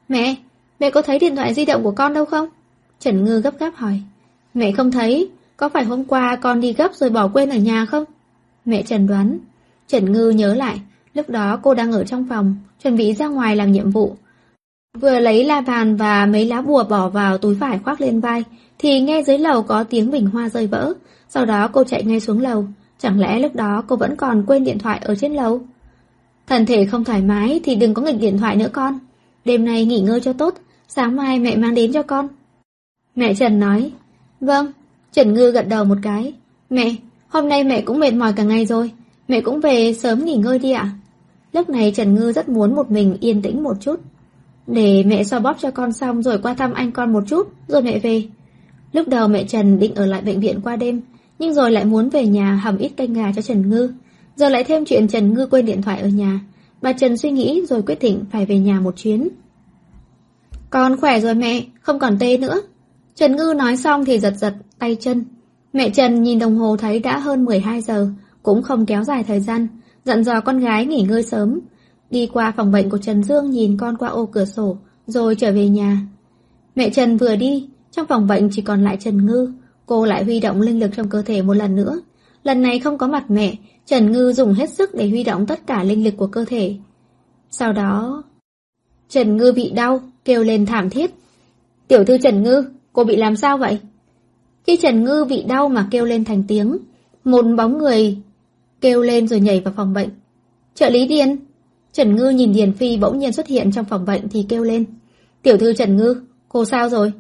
Mẹ, 0.10 0.36
mẹ 0.80 0.90
có 0.90 1.02
thấy 1.02 1.20
điện 1.20 1.36
thoại 1.36 1.54
di 1.54 1.66
động 1.66 1.84
của 1.84 1.92
con 1.92 2.14
đâu 2.14 2.26
không? 2.26 2.50
Trần 3.04 3.26
Ngư 3.26 3.42
gấp 3.42 3.60
gáp 3.60 3.76
hỏi. 3.76 4.02
Mẹ 4.54 4.72
không 4.72 4.92
thấy, 4.92 5.30
có 5.58 5.70
phải 5.70 5.84
hôm 5.84 6.04
qua 6.04 6.36
con 6.36 6.62
đi 6.62 6.74
gấp 6.74 6.96
rồi 6.96 7.10
bỏ 7.10 7.28
quên 7.28 7.50
ở 7.50 7.58
nhà 7.58 7.86
không? 7.86 8.04
Mẹ 8.66 8.84
Trần 8.84 9.08
đoán. 9.08 9.38
Trần 9.88 10.12
Ngư 10.12 10.30
nhớ 10.30 10.54
lại, 10.54 10.82
lúc 11.14 11.30
đó 11.30 11.60
cô 11.64 11.74
đang 11.74 11.92
ở 11.92 12.04
trong 12.04 12.26
phòng, 12.30 12.56
chuẩn 12.84 12.98
bị 12.98 13.14
ra 13.14 13.28
ngoài 13.28 13.56
làm 13.56 13.72
nhiệm 13.72 13.92
vụ. 13.92 14.16
Vừa 15.00 15.20
lấy 15.20 15.44
la 15.44 15.62
bàn 15.62 15.96
và 15.96 16.26
mấy 16.26 16.46
lá 16.46 16.62
bùa 16.62 16.84
bỏ 16.84 17.10
vào 17.10 17.38
túi 17.38 17.56
vải 17.56 17.80
khoác 17.80 18.02
lên 18.02 18.20
vai, 18.20 18.44
thì 18.80 19.02
nghe 19.02 19.24
dưới 19.24 19.38
lầu 19.38 19.64
có 19.64 19.84
tiếng 19.84 20.12
bình 20.12 20.26
hoa 20.26 20.50
rơi 20.50 20.68
vỡ. 20.68 20.94
Sau 21.30 21.46
đó 21.46 21.70
cô 21.74 21.84
chạy 21.84 22.04
ngay 22.04 22.20
xuống 22.20 22.42
lầu. 22.42 22.66
Chẳng 23.00 23.20
lẽ 23.20 23.40
lúc 23.40 23.56
đó 23.56 23.84
cô 23.88 23.96
vẫn 23.96 24.16
còn 24.16 24.44
quên 24.48 24.64
điện 24.64 24.80
thoại 24.80 25.00
ở 25.04 25.16
trên 25.16 25.34
lầu? 25.34 25.62
Thần 26.48 26.66
thể 26.66 26.86
không 26.86 27.04
thoải 27.04 27.22
mái 27.22 27.60
thì 27.64 27.76
đừng 27.76 27.94
có 27.94 28.02
nghịch 28.02 28.20
điện 28.20 28.38
thoại 28.38 28.56
nữa 28.56 28.70
con. 28.74 29.00
Đêm 29.46 29.66
nay 29.66 29.86
nghỉ 29.86 30.00
ngơi 30.00 30.22
cho 30.22 30.34
tốt, 30.34 30.54
sáng 30.88 31.16
mai 31.16 31.40
mẹ 31.40 31.56
mang 31.56 31.76
đến 31.76 31.94
cho 31.94 32.04
con. 32.04 32.28
Mẹ 33.16 33.34
Trần 33.34 33.60
nói, 33.60 33.92
vâng, 34.40 34.72
Trần 35.12 35.34
Ngư 35.34 35.52
gật 35.52 35.68
đầu 35.68 35.86
một 35.86 35.98
cái. 36.02 36.34
Mẹ, 36.70 36.96
hôm 37.28 37.50
nay 37.50 37.64
mẹ 37.64 37.82
cũng 37.82 38.00
mệt 38.00 38.14
mỏi 38.14 38.34
cả 38.36 38.44
ngày 38.44 38.66
rồi, 38.66 38.92
mẹ 39.28 39.42
cũng 39.42 39.60
về 39.60 39.94
sớm 39.94 40.26
nghỉ 40.26 40.36
ngơi 40.36 40.60
đi 40.60 40.72
ạ. 40.72 40.92
Lúc 41.54 41.70
này 41.70 41.92
Trần 41.96 42.16
Ngư 42.16 42.32
rất 42.32 42.50
muốn 42.50 42.76
một 42.76 42.92
mình 42.92 43.18
yên 43.20 43.42
tĩnh 43.42 43.64
một 43.64 43.78
chút. 43.82 44.00
Để 44.68 45.04
mẹ 45.04 45.24
xoa 45.24 45.40
bóp 45.40 45.58
cho 45.60 45.72
con 45.72 45.94
xong 45.94 46.24
rồi 46.24 46.38
qua 46.38 46.54
thăm 46.54 46.74
anh 46.74 46.92
con 46.92 47.14
một 47.14 47.24
chút, 47.28 47.54
rồi 47.68 47.82
mẹ 47.82 48.00
về. 48.00 48.24
Lúc 48.94 49.08
đầu 49.08 49.28
mẹ 49.28 49.44
Trần 49.44 49.80
định 49.80 49.96
ở 49.96 50.06
lại 50.06 50.22
bệnh 50.22 50.40
viện 50.40 50.60
qua 50.64 50.76
đêm, 50.76 51.02
nhưng 51.40 51.54
rồi 51.54 51.72
lại 51.72 51.86
muốn 51.86 52.10
về 52.10 52.28
nhà 52.28 52.56
hầm 52.64 52.78
ít 52.78 52.90
canh 52.90 53.14
gà 53.14 53.32
cho 53.36 53.42
Trần 53.42 53.70
Ngư. 53.70 53.94
Giờ 54.36 54.50
lại 54.50 54.64
thêm 54.64 54.86
chuyện 54.86 55.08
Trần 55.08 55.34
Ngư 55.34 55.46
quên 55.46 55.66
điện 55.66 55.82
thoại 55.82 56.02
ở 56.02 56.08
nhà. 56.08 56.40
Bà 56.82 56.94
Trần 56.94 57.18
suy 57.18 57.32
nghĩ 57.32 57.62
rồi 57.70 57.82
quyết 57.82 58.00
định 58.00 58.26
phải 58.32 58.46
về 58.46 58.58
nhà 58.60 58.80
một 58.80 58.98
chuyến. 58.98 59.30
Con 60.70 60.98
khỏe 60.98 61.20
rồi 61.20 61.36
mẹ, 61.36 61.64
không 61.82 62.00
còn 62.00 62.18
tê 62.20 62.38
nữa. 62.38 62.62
Trần 63.16 63.36
Ngư 63.36 63.54
nói 63.58 63.78
xong 63.78 64.06
thì 64.06 64.20
giật 64.20 64.34
giật 64.38 64.54
tay 64.80 64.98
chân. 65.00 65.26
Mẹ 65.74 65.90
Trần 65.90 66.24
nhìn 66.24 66.40
đồng 66.40 66.58
hồ 66.58 66.78
thấy 66.78 67.00
đã 67.00 67.20
hơn 67.20 67.46
12 67.46 67.82
giờ, 67.82 68.10
cũng 68.44 68.64
không 68.64 68.86
kéo 68.86 69.04
dài 69.04 69.24
thời 69.24 69.40
gian, 69.40 69.68
dặn 70.06 70.24
dò 70.24 70.42
con 70.42 70.60
gái 70.60 70.86
nghỉ 70.86 71.02
ngơi 71.02 71.24
sớm. 71.24 71.60
Đi 72.10 72.30
qua 72.34 72.54
phòng 72.58 72.72
bệnh 72.72 72.90
của 72.90 72.98
Trần 72.98 73.24
Dương 73.24 73.50
nhìn 73.50 73.78
con 73.78 73.98
qua 73.98 74.10
ô 74.10 74.26
cửa 74.26 74.46
sổ, 74.46 74.78
rồi 75.08 75.36
trở 75.36 75.52
về 75.52 75.70
nhà. 75.70 75.98
Mẹ 76.76 76.90
Trần 76.90 77.18
vừa 77.18 77.36
đi, 77.36 77.70
trong 77.92 78.08
phòng 78.08 78.28
bệnh 78.28 78.50
chỉ 78.52 78.62
còn 78.62 78.84
lại 78.84 78.98
Trần 79.00 79.26
Ngư, 79.26 79.54
cô 79.86 80.06
lại 80.06 80.24
huy 80.24 80.40
động 80.40 80.62
linh 80.62 80.80
lực 80.80 80.92
trong 80.96 81.10
cơ 81.10 81.22
thể 81.22 81.42
một 81.42 81.54
lần 81.54 81.76
nữa. 81.76 82.02
Lần 82.44 82.62
này 82.62 82.80
không 82.80 82.98
có 82.98 83.08
mặt 83.08 83.32
mẹ, 83.32 83.56
Trần 83.86 84.12
Ngư 84.12 84.34
dùng 84.34 84.54
hết 84.54 84.70
sức 84.70 84.96
để 84.96 85.10
huy 85.10 85.24
động 85.24 85.46
tất 85.46 85.68
cả 85.68 85.84
linh 85.84 86.04
lực 86.04 86.14
của 86.18 86.28
cơ 86.28 86.46
thể. 86.48 86.76
Sau 87.52 87.74
đó... 87.74 88.24
Trần 89.10 89.38
Ngư 89.38 89.52
bị 89.56 89.72
đau, 89.72 90.02
kêu 90.26 90.44
lên 90.44 90.66
thảm 90.66 90.90
thiết. 90.90 91.12
Tiểu 91.88 92.04
thư 92.04 92.18
Trần 92.18 92.44
Ngư, 92.44 92.64
cô 92.94 93.04
bị 93.04 93.16
làm 93.16 93.36
sao 93.36 93.58
vậy? 93.58 93.80
Khi 94.68 94.78
Trần 94.78 95.04
Ngư 95.04 95.26
bị 95.30 95.44
đau 95.44 95.70
mà 95.70 95.88
kêu 95.92 96.06
lên 96.06 96.24
thành 96.24 96.44
tiếng, 96.48 96.78
một 97.24 97.46
bóng 97.58 97.78
người 97.78 98.18
kêu 98.82 99.02
lên 99.02 99.28
rồi 99.28 99.40
nhảy 99.40 99.60
vào 99.60 99.74
phòng 99.78 99.94
bệnh. 99.94 100.10
Trợ 100.76 100.90
lý 100.90 101.08
Điền. 101.08 101.36
Trần 101.94 102.16
Ngư 102.16 102.30
nhìn 102.30 102.54
Điền 102.54 102.74
Phi 102.74 102.98
bỗng 102.98 103.20
nhiên 103.20 103.32
xuất 103.32 103.48
hiện 103.48 103.72
trong 103.72 103.86
phòng 103.86 104.06
bệnh 104.06 104.30
thì 104.30 104.46
kêu 104.50 104.64
lên. 104.64 104.86
Tiểu 105.42 105.58
thư 105.58 105.74
Trần 105.74 105.98
Ngư, 105.98 106.22
cô 106.50 106.66
sao 106.66 106.90
rồi? 106.90 107.14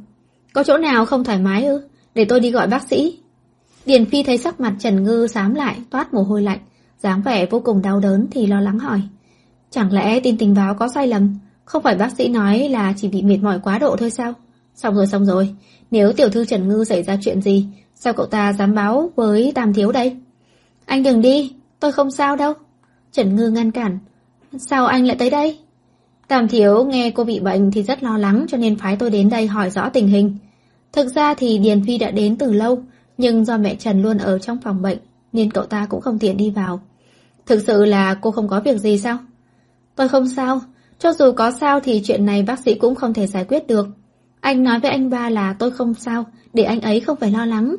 Có 0.53 0.63
chỗ 0.63 0.77
nào 0.77 1.05
không 1.05 1.23
thoải 1.23 1.39
mái 1.39 1.65
ư? 1.65 1.81
Để 2.15 2.25
tôi 2.25 2.39
đi 2.39 2.51
gọi 2.51 2.67
bác 2.67 2.87
sĩ. 2.89 3.19
Điền 3.85 4.05
Phi 4.05 4.23
thấy 4.23 4.37
sắc 4.37 4.59
mặt 4.59 4.75
Trần 4.79 5.03
Ngư 5.03 5.27
xám 5.27 5.53
lại, 5.53 5.77
toát 5.89 6.13
mồ 6.13 6.23
hôi 6.23 6.41
lạnh, 6.41 6.59
dáng 6.99 7.21
vẻ 7.21 7.45
vô 7.45 7.59
cùng 7.59 7.81
đau 7.81 7.99
đớn 7.99 8.27
thì 8.31 8.45
lo 8.45 8.61
lắng 8.61 8.79
hỏi. 8.79 9.01
Chẳng 9.69 9.93
lẽ 9.93 10.19
tin 10.19 10.37
tình 10.37 10.53
báo 10.53 10.73
có 10.73 10.87
sai 10.95 11.07
lầm? 11.07 11.39
Không 11.65 11.83
phải 11.83 11.95
bác 11.95 12.11
sĩ 12.17 12.27
nói 12.27 12.69
là 12.69 12.93
chỉ 12.97 13.07
bị 13.07 13.21
mệt 13.21 13.37
mỏi 13.41 13.59
quá 13.63 13.79
độ 13.79 13.95
thôi 13.99 14.09
sao? 14.09 14.33
Xong 14.75 14.95
rồi 14.95 15.07
xong 15.07 15.25
rồi, 15.25 15.55
nếu 15.91 16.13
tiểu 16.13 16.29
thư 16.29 16.45
Trần 16.45 16.67
Ngư 16.67 16.83
xảy 16.83 17.03
ra 17.03 17.17
chuyện 17.21 17.41
gì, 17.41 17.65
sao 17.95 18.13
cậu 18.13 18.25
ta 18.25 18.53
dám 18.53 18.75
báo 18.75 19.11
với 19.15 19.51
Tam 19.55 19.73
Thiếu 19.73 19.91
đây? 19.91 20.17
Anh 20.85 21.03
đừng 21.03 21.21
đi, 21.21 21.55
tôi 21.79 21.91
không 21.91 22.11
sao 22.11 22.35
đâu. 22.35 22.53
Trần 23.11 23.35
Ngư 23.35 23.49
ngăn 23.49 23.71
cản. 23.71 23.99
Sao 24.57 24.85
anh 24.85 25.05
lại 25.07 25.15
tới 25.19 25.29
đây? 25.29 25.59
Tam 26.27 26.47
Thiếu 26.47 26.85
nghe 26.85 27.11
cô 27.11 27.23
bị 27.23 27.39
bệnh 27.39 27.71
thì 27.71 27.83
rất 27.83 28.03
lo 28.03 28.17
lắng 28.17 28.45
cho 28.49 28.57
nên 28.57 28.75
phái 28.75 28.95
tôi 28.95 29.09
đến 29.09 29.29
đây 29.29 29.47
hỏi 29.47 29.69
rõ 29.69 29.89
tình 29.89 30.07
hình. 30.07 30.37
Thực 30.91 31.07
ra 31.15 31.33
thì 31.33 31.57
Điền 31.57 31.85
Phi 31.85 31.97
đã 31.97 32.11
đến 32.11 32.37
từ 32.37 32.53
lâu, 32.53 32.83
nhưng 33.17 33.45
do 33.45 33.57
mẹ 33.57 33.75
Trần 33.75 34.01
luôn 34.01 34.17
ở 34.17 34.39
trong 34.39 34.57
phòng 34.61 34.81
bệnh 34.81 34.97
nên 35.33 35.51
cậu 35.51 35.65
ta 35.65 35.85
cũng 35.89 36.01
không 36.01 36.19
tiện 36.19 36.37
đi 36.37 36.49
vào. 36.49 36.81
Thực 37.45 37.63
sự 37.67 37.85
là 37.85 38.13
cô 38.13 38.31
không 38.31 38.47
có 38.47 38.59
việc 38.59 38.77
gì 38.77 38.97
sao? 38.97 39.17
Tôi 39.95 40.09
không 40.09 40.27
sao, 40.27 40.61
cho 40.99 41.13
dù 41.13 41.31
có 41.31 41.51
sao 41.51 41.79
thì 41.79 42.01
chuyện 42.05 42.25
này 42.25 42.43
bác 42.43 42.59
sĩ 42.59 42.73
cũng 42.73 42.95
không 42.95 43.13
thể 43.13 43.27
giải 43.27 43.45
quyết 43.45 43.67
được. 43.67 43.87
Anh 44.43 44.63
nói 44.63 44.79
với 44.79 44.91
anh 44.91 45.09
ba 45.09 45.29
là 45.29 45.53
tôi 45.53 45.71
không 45.71 45.93
sao, 45.93 46.25
để 46.53 46.63
anh 46.63 46.81
ấy 46.81 46.99
không 46.99 47.17
phải 47.17 47.31
lo 47.31 47.45
lắng. 47.45 47.75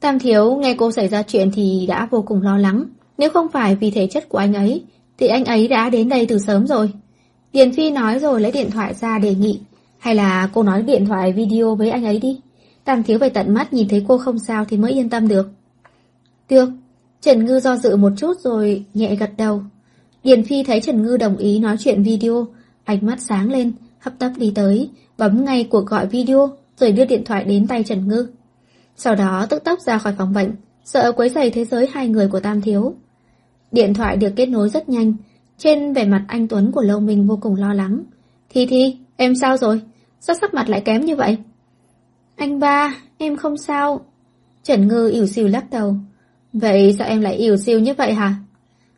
Tam 0.00 0.18
Thiếu 0.18 0.56
nghe 0.56 0.74
cô 0.74 0.90
xảy 0.90 1.08
ra 1.08 1.22
chuyện 1.22 1.50
thì 1.54 1.86
đã 1.88 2.08
vô 2.10 2.22
cùng 2.22 2.42
lo 2.42 2.58
lắng. 2.58 2.84
Nếu 3.18 3.30
không 3.30 3.48
phải 3.48 3.76
vì 3.76 3.90
thể 3.90 4.06
chất 4.06 4.28
của 4.28 4.38
anh 4.38 4.54
ấy, 4.54 4.84
thì 5.18 5.26
anh 5.26 5.44
ấy 5.44 5.68
đã 5.68 5.90
đến 5.90 6.08
đây 6.08 6.26
từ 6.26 6.38
sớm 6.38 6.66
rồi. 6.66 6.90
Điền 7.52 7.72
Phi 7.72 7.90
nói 7.90 8.18
rồi 8.18 8.40
lấy 8.40 8.52
điện 8.52 8.70
thoại 8.70 8.94
ra 8.94 9.18
đề 9.18 9.34
nghị. 9.34 9.60
Hay 9.98 10.14
là 10.14 10.50
cô 10.54 10.62
nói 10.62 10.82
điện 10.82 11.06
thoại 11.06 11.32
video 11.32 11.74
với 11.74 11.90
anh 11.90 12.04
ấy 12.04 12.18
đi. 12.18 12.40
Tam 12.84 13.02
Thiếu 13.02 13.18
phải 13.18 13.30
tận 13.30 13.54
mắt 13.54 13.72
nhìn 13.72 13.88
thấy 13.88 14.04
cô 14.08 14.18
không 14.18 14.38
sao 14.38 14.64
thì 14.64 14.76
mới 14.76 14.92
yên 14.92 15.10
tâm 15.10 15.28
được. 15.28 15.48
Được. 16.48 16.68
Trần 17.20 17.44
Ngư 17.44 17.60
do 17.60 17.76
dự 17.76 17.96
một 17.96 18.12
chút 18.16 18.40
rồi 18.40 18.84
nhẹ 18.94 19.14
gật 19.16 19.30
đầu. 19.38 19.62
Điền 20.24 20.44
Phi 20.44 20.62
thấy 20.62 20.80
Trần 20.80 21.02
Ngư 21.02 21.16
đồng 21.16 21.36
ý 21.36 21.58
nói 21.58 21.76
chuyện 21.78 22.02
video, 22.02 22.46
ánh 22.84 23.06
mắt 23.06 23.20
sáng 23.20 23.50
lên, 23.50 23.72
hấp 23.98 24.18
tấp 24.18 24.30
đi 24.36 24.52
tới, 24.54 24.90
bấm 25.18 25.44
ngay 25.44 25.64
cuộc 25.70 25.86
gọi 25.86 26.06
video, 26.06 26.50
rồi 26.76 26.92
đưa 26.92 27.04
điện 27.04 27.24
thoại 27.24 27.44
đến 27.44 27.66
tay 27.66 27.82
Trần 27.82 28.08
Ngư. 28.08 28.26
Sau 28.96 29.14
đó 29.14 29.46
tức 29.50 29.64
tốc 29.64 29.80
ra 29.80 29.98
khỏi 29.98 30.14
phòng 30.18 30.32
bệnh, 30.32 30.52
sợ 30.84 31.12
quấy 31.12 31.28
rầy 31.28 31.50
thế 31.50 31.64
giới 31.64 31.88
hai 31.92 32.08
người 32.08 32.28
của 32.28 32.40
Tam 32.40 32.60
Thiếu. 32.60 32.94
Điện 33.72 33.94
thoại 33.94 34.16
được 34.16 34.32
kết 34.36 34.46
nối 34.46 34.68
rất 34.68 34.88
nhanh, 34.88 35.14
trên 35.58 35.92
vẻ 35.92 36.04
mặt 36.04 36.24
anh 36.28 36.48
Tuấn 36.48 36.72
của 36.72 36.82
Lâu 36.82 37.00
Minh 37.00 37.26
vô 37.26 37.38
cùng 37.42 37.56
lo 37.56 37.74
lắng. 37.74 38.02
Thi 38.50 38.66
Thi, 38.66 38.96
em 39.16 39.34
sao 39.34 39.56
rồi? 39.56 39.80
Sao 40.20 40.36
sắc 40.40 40.54
mặt 40.54 40.68
lại 40.68 40.80
kém 40.80 41.04
như 41.04 41.16
vậy? 41.16 41.36
Anh 42.36 42.58
ba, 42.58 42.94
em 43.18 43.36
không 43.36 43.56
sao. 43.56 44.00
Trần 44.62 44.88
Ngư 44.88 45.10
ỉu 45.10 45.26
xìu 45.26 45.48
lắc 45.48 45.70
đầu. 45.70 45.96
Vậy 46.52 46.94
sao 46.98 47.08
em 47.08 47.20
lại 47.20 47.34
ỉu 47.34 47.56
xìu 47.56 47.80
như 47.80 47.94
vậy 47.94 48.14
hả? 48.14 48.34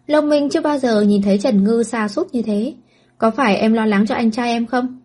Lâu 0.07 0.23
Minh 0.23 0.49
chưa 0.51 0.61
bao 0.61 0.79
giờ 0.79 1.01
nhìn 1.01 1.23
thấy 1.23 1.39
Trần 1.39 1.65
Ngư 1.65 1.83
xa 1.83 2.09
sút 2.09 2.27
như 2.33 2.43
thế. 2.43 2.75
Có 3.19 3.31
phải 3.31 3.57
em 3.57 3.73
lo 3.73 3.87
lắng 3.87 4.07
cho 4.07 4.15
anh 4.15 4.31
trai 4.31 4.51
em 4.51 4.67
không? 4.67 5.01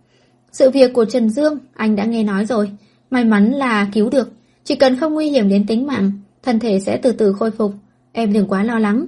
Sự 0.52 0.70
việc 0.70 0.94
của 0.94 1.06
Trần 1.06 1.30
Dương, 1.30 1.58
anh 1.74 1.96
đã 1.96 2.06
nghe 2.06 2.24
nói 2.24 2.46
rồi. 2.46 2.72
May 3.10 3.24
mắn 3.24 3.52
là 3.52 3.88
cứu 3.94 4.10
được. 4.10 4.32
Chỉ 4.64 4.76
cần 4.76 4.98
không 5.00 5.14
nguy 5.14 5.30
hiểm 5.30 5.50
đến 5.50 5.66
tính 5.68 5.88
mạng, 5.88 6.12
thân 6.44 6.60
thể 6.60 6.80
sẽ 6.80 6.98
từ 6.98 7.12
từ 7.12 7.34
khôi 7.34 7.52
phục. 7.52 7.72
Em 8.12 8.34
đừng 8.34 8.48
quá 8.48 8.64
lo 8.64 8.80
lắng. 8.80 9.06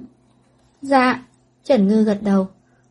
Dạ, 0.82 1.22
Trần 1.64 1.88
Ngư 1.88 2.02
gật 2.02 2.18
đầu. 2.22 2.46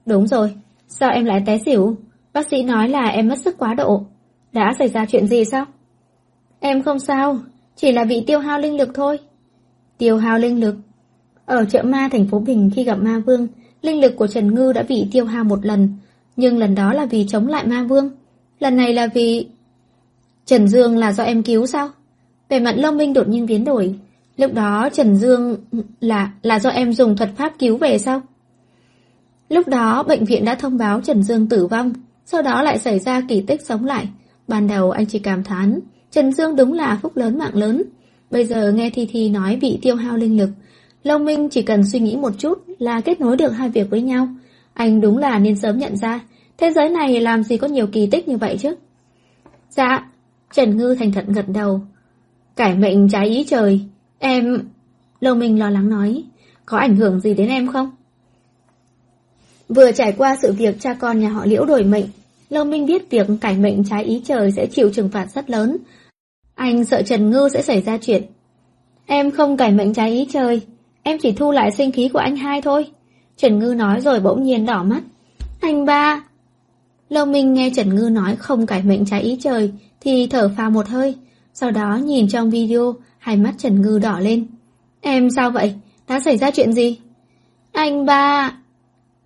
Đúng 0.06 0.28
rồi, 0.28 0.54
sao 0.88 1.12
em 1.12 1.26
lại 1.26 1.43
té 1.45 1.58
xỉu? 1.66 1.95
Bác 2.34 2.47
sĩ 2.47 2.64
nói 2.64 2.89
là 2.89 3.06
em 3.06 3.28
mất 3.28 3.39
sức 3.45 3.58
quá 3.58 3.74
độ. 3.74 4.06
Đã 4.51 4.74
xảy 4.80 4.88
ra 4.88 5.06
chuyện 5.06 5.28
gì 5.28 5.45
sao? 5.45 5.66
Em 6.60 6.84
không 6.84 6.99
sao, 6.99 7.38
chỉ 7.76 7.91
là 7.91 8.04
bị 8.04 8.24
tiêu 8.28 8.39
hao 8.39 8.60
linh 8.60 8.78
lực 8.78 8.89
thôi. 8.93 9.20
Tiêu 9.97 10.18
hao 10.18 10.39
linh 10.39 10.60
lực? 10.60 10.76
Ở 11.45 11.66
chợ 11.66 11.84
ma 11.84 12.10
thành 12.12 12.28
phố 12.28 12.39
Bình 12.39 12.70
khi 12.76 12.84
gặp 12.84 12.95
ma 12.95 13.22
vương, 13.26 13.47
linh 13.82 14.01
lực 14.01 14.14
của 14.18 14.28
Trần 14.28 14.56
Ngư 14.56 14.74
đã 14.74 14.84
bị 14.84 15.08
tiêu 15.12 15.26
hao 15.26 15.43
một 15.43 15.66
lần, 15.66 15.89
nhưng 16.36 16.58
lần 16.58 16.76
đó 16.76 16.93
là 16.93 17.06
vì 17.06 17.26
chống 17.28 17.47
lại 17.47 17.68
ma 17.68 17.84
vương. 17.84 18.10
Lần 18.60 18.78
này 18.78 18.93
là 18.93 19.08
vì... 19.08 19.47
Trần 20.45 20.68
Dương 20.68 20.97
là 20.97 21.14
do 21.14 21.24
em 21.24 21.43
cứu 21.43 21.66
sao? 21.66 21.89
Về 22.49 22.60
mặt 22.60 22.76
Lâm 22.78 22.97
Minh 22.97 23.14
đột 23.14 23.28
nhiên 23.28 23.45
biến 23.45 23.64
đổi. 23.64 23.95
Lúc 24.38 24.54
đó 24.54 24.89
Trần 24.93 25.16
Dương 25.16 25.58
là 25.99 26.32
là 26.41 26.60
do 26.60 26.70
em 26.70 26.93
dùng 26.93 27.18
thuật 27.18 27.30
pháp 27.38 27.54
cứu 27.60 27.78
về 27.78 27.97
sao? 27.97 28.22
Lúc 29.49 29.68
đó 29.68 30.04
bệnh 30.04 30.26
viện 30.26 30.45
đã 30.45 30.56
thông 30.56 30.78
báo 30.78 31.01
Trần 31.01 31.24
Dương 31.24 31.49
tử 31.49 31.68
vong, 31.68 31.93
sau 32.26 32.41
đó 32.41 32.64
lại 32.64 32.80
xảy 32.80 32.99
ra 32.99 33.22
kỳ 33.22 33.41
tích 33.41 33.66
sống 33.66 33.86
lại. 33.86 34.08
Ban 34.47 34.68
đầu 34.68 34.91
anh 34.91 35.06
chỉ 35.06 35.20
cảm 35.20 35.43
thán, 35.43 35.80
Trần 36.12 36.32
Dương 36.32 36.56
đúng 36.56 36.74
là 36.74 36.99
phúc 37.01 37.18
lớn 37.18 37.38
mạng 37.38 37.56
lớn. 37.56 37.84
Bây 38.32 38.45
giờ 38.45 38.72
nghe 38.72 38.89
Thi 38.89 39.08
Thi 39.12 39.30
nói 39.30 39.58
bị 39.62 39.80
tiêu 39.82 39.95
hao 39.95 40.18
linh 40.18 40.38
lực, 40.38 40.49
Long 41.04 41.26
Minh 41.26 41.49
chỉ 41.49 41.62
cần 41.62 41.84
suy 41.84 41.99
nghĩ 41.99 42.16
một 42.16 42.32
chút 42.38 42.64
là 42.80 43.01
kết 43.01 43.22
nối 43.22 43.38
được 43.38 43.49
hai 43.49 43.70
việc 43.70 43.89
với 43.89 44.01
nhau. 44.01 44.28
Anh 44.74 45.01
đúng 45.01 45.18
là 45.18 45.39
nên 45.39 45.56
sớm 45.56 45.78
nhận 45.78 45.97
ra, 45.97 46.20
thế 46.58 46.72
giới 46.72 46.89
này 46.89 47.22
làm 47.22 47.43
gì 47.43 47.58
có 47.58 47.68
nhiều 47.68 47.88
kỳ 47.88 48.08
tích 48.08 48.28
như 48.28 48.38
vậy 48.38 48.58
chứ? 48.60 48.76
Dạ, 49.70 50.12
Trần 50.54 50.78
Ngư 50.78 50.95
thành 50.99 51.12
thật 51.12 51.26
gật 51.28 51.45
đầu. 51.47 51.82
Cải 52.56 52.76
mệnh 52.76 53.10
trái 53.10 53.28
ý 53.28 53.45
trời, 53.47 53.82
em... 54.20 54.70
Lâu 55.22 55.36
Minh 55.36 55.60
lo 55.60 55.70
lắng 55.70 55.89
nói, 55.89 56.24
có 56.66 56.78
ảnh 56.78 56.95
hưởng 56.95 57.20
gì 57.20 57.34
đến 57.34 57.47
em 57.47 57.68
không? 57.68 57.91
Vừa 59.70 59.91
trải 59.91 60.12
qua 60.12 60.36
sự 60.41 60.54
việc 60.54 60.76
cha 60.80 60.93
con 60.93 61.20
nhà 61.20 61.30
họ 61.30 61.45
Liễu 61.45 61.66
đổi 61.66 61.84
mệnh, 61.84 62.06
Lâu 62.49 62.66
Minh 62.66 62.86
biết 62.86 63.10
việc 63.10 63.28
cải 63.41 63.58
mệnh 63.58 63.84
trái 63.84 64.04
ý 64.04 64.22
trời 64.26 64.51
sẽ 64.51 64.66
chịu 64.66 64.89
trừng 64.93 65.10
phạt 65.10 65.28
rất 65.34 65.49
lớn. 65.49 65.78
Anh 66.56 66.86
sợ 66.86 67.01
Trần 67.01 67.30
Ngư 67.30 67.49
sẽ 67.54 67.62
xảy 67.62 67.82
ra 67.82 67.97
chuyện. 68.01 68.24
Em 69.06 69.32
không 69.32 69.58
cải 69.58 69.72
mệnh 69.72 69.93
trái 69.93 70.12
ý 70.12 70.28
trời, 70.32 70.62
em 71.04 71.18
chỉ 71.22 71.32
thu 71.32 71.51
lại 71.51 71.72
sinh 71.72 71.91
khí 71.91 72.10
của 72.10 72.20
anh 72.20 72.36
hai 72.36 72.62
thôi. 72.62 72.86
Trần 73.38 73.60
Ngư 73.60 73.74
nói 73.74 74.01
rồi 74.01 74.20
bỗng 74.20 74.43
nhiên 74.43 74.66
đỏ 74.66 74.84
mắt. 74.84 75.01
Anh 75.62 75.86
ba! 75.86 76.24
Lâu 77.10 77.26
Minh 77.26 77.54
nghe 77.54 77.72
Trần 77.76 77.95
Ngư 77.95 78.10
nói 78.10 78.36
không 78.36 78.66
cải 78.66 78.84
mệnh 78.84 79.06
trái 79.06 79.22
ý 79.22 79.38
trời 79.41 79.72
thì 80.01 80.28
thở 80.28 80.51
phào 80.58 80.70
một 80.70 80.88
hơi. 80.88 81.16
Sau 81.54 81.72
đó 81.72 81.99
nhìn 82.04 82.28
trong 82.28 82.49
video, 82.49 82.95
hai 83.18 83.38
mắt 83.38 83.54
Trần 83.58 83.82
Ngư 83.82 83.99
đỏ 83.99 84.20
lên. 84.20 84.47
Em 85.01 85.30
sao 85.30 85.51
vậy? 85.51 85.74
Đã 86.08 86.20
xảy 86.20 86.38
ra 86.38 86.51
chuyện 86.51 86.74
gì? 86.74 86.99
Anh 87.72 88.06
ba! 88.06 88.58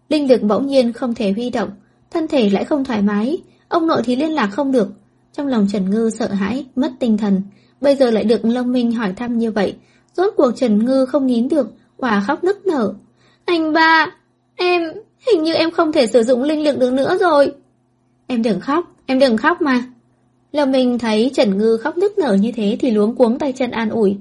Linh 0.10 0.30
lực 0.30 0.42
bỗng 0.42 0.68
nhiên 0.68 0.94
không 0.94 1.16
thể 1.16 1.32
huy 1.32 1.50
động, 1.50 1.70
thân 2.12 2.28
thể 2.28 2.50
lại 2.50 2.66
không 2.66 2.84
thoải 2.84 3.02
mái, 3.02 3.38
ông 3.68 3.88
nội 3.88 4.02
thì 4.06 4.16
liên 4.16 4.32
lạc 4.32 4.48
không 4.48 4.72
được. 4.72 4.90
Trong 5.34 5.48
lòng 5.48 5.68
Trần 5.72 5.90
Ngư 5.90 6.10
sợ 6.10 6.28
hãi, 6.28 6.66
mất 6.76 6.92
tinh 7.00 7.18
thần. 7.18 7.42
Bây 7.82 7.96
giờ 7.96 8.12
lại 8.12 8.24
được 8.24 8.46
Long 8.46 8.72
Minh 8.72 8.92
hỏi 8.92 9.14
thăm 9.14 9.38
như 9.38 9.52
vậy. 9.52 9.76
Rốt 10.14 10.34
cuộc 10.38 10.52
Trần 10.56 10.86
Ngư 10.86 11.06
không 11.06 11.28
nín 11.28 11.50
được, 11.50 11.72
quả 11.98 12.24
khóc 12.28 12.44
nức 12.44 12.68
nở. 12.68 12.94
Anh 13.46 13.74
ba, 13.74 14.08
em, 14.56 14.82
hình 15.28 15.44
như 15.44 15.54
em 15.54 15.72
không 15.72 15.92
thể 15.92 16.08
sử 16.08 16.24
dụng 16.24 16.44
linh 16.44 16.64
lực 16.64 16.80
được 16.80 16.94
nữa 16.94 17.18
rồi. 17.20 17.54
Em 18.28 18.44
đừng 18.44 18.60
khóc, 18.60 18.86
em 19.06 19.20
đừng 19.20 19.38
khóc 19.38 19.62
mà. 19.62 19.84
Lâm 20.52 20.72
Minh 20.72 21.00
thấy 21.00 21.32
Trần 21.34 21.58
Ngư 21.58 21.78
khóc 21.78 21.98
nức 21.98 22.18
nở 22.18 22.38
như 22.42 22.52
thế 22.52 22.78
thì 22.80 22.92
luống 22.92 23.16
cuống 23.16 23.40
tay 23.40 23.54
chân 23.54 23.72
an 23.72 23.90
ủi. 23.90 24.18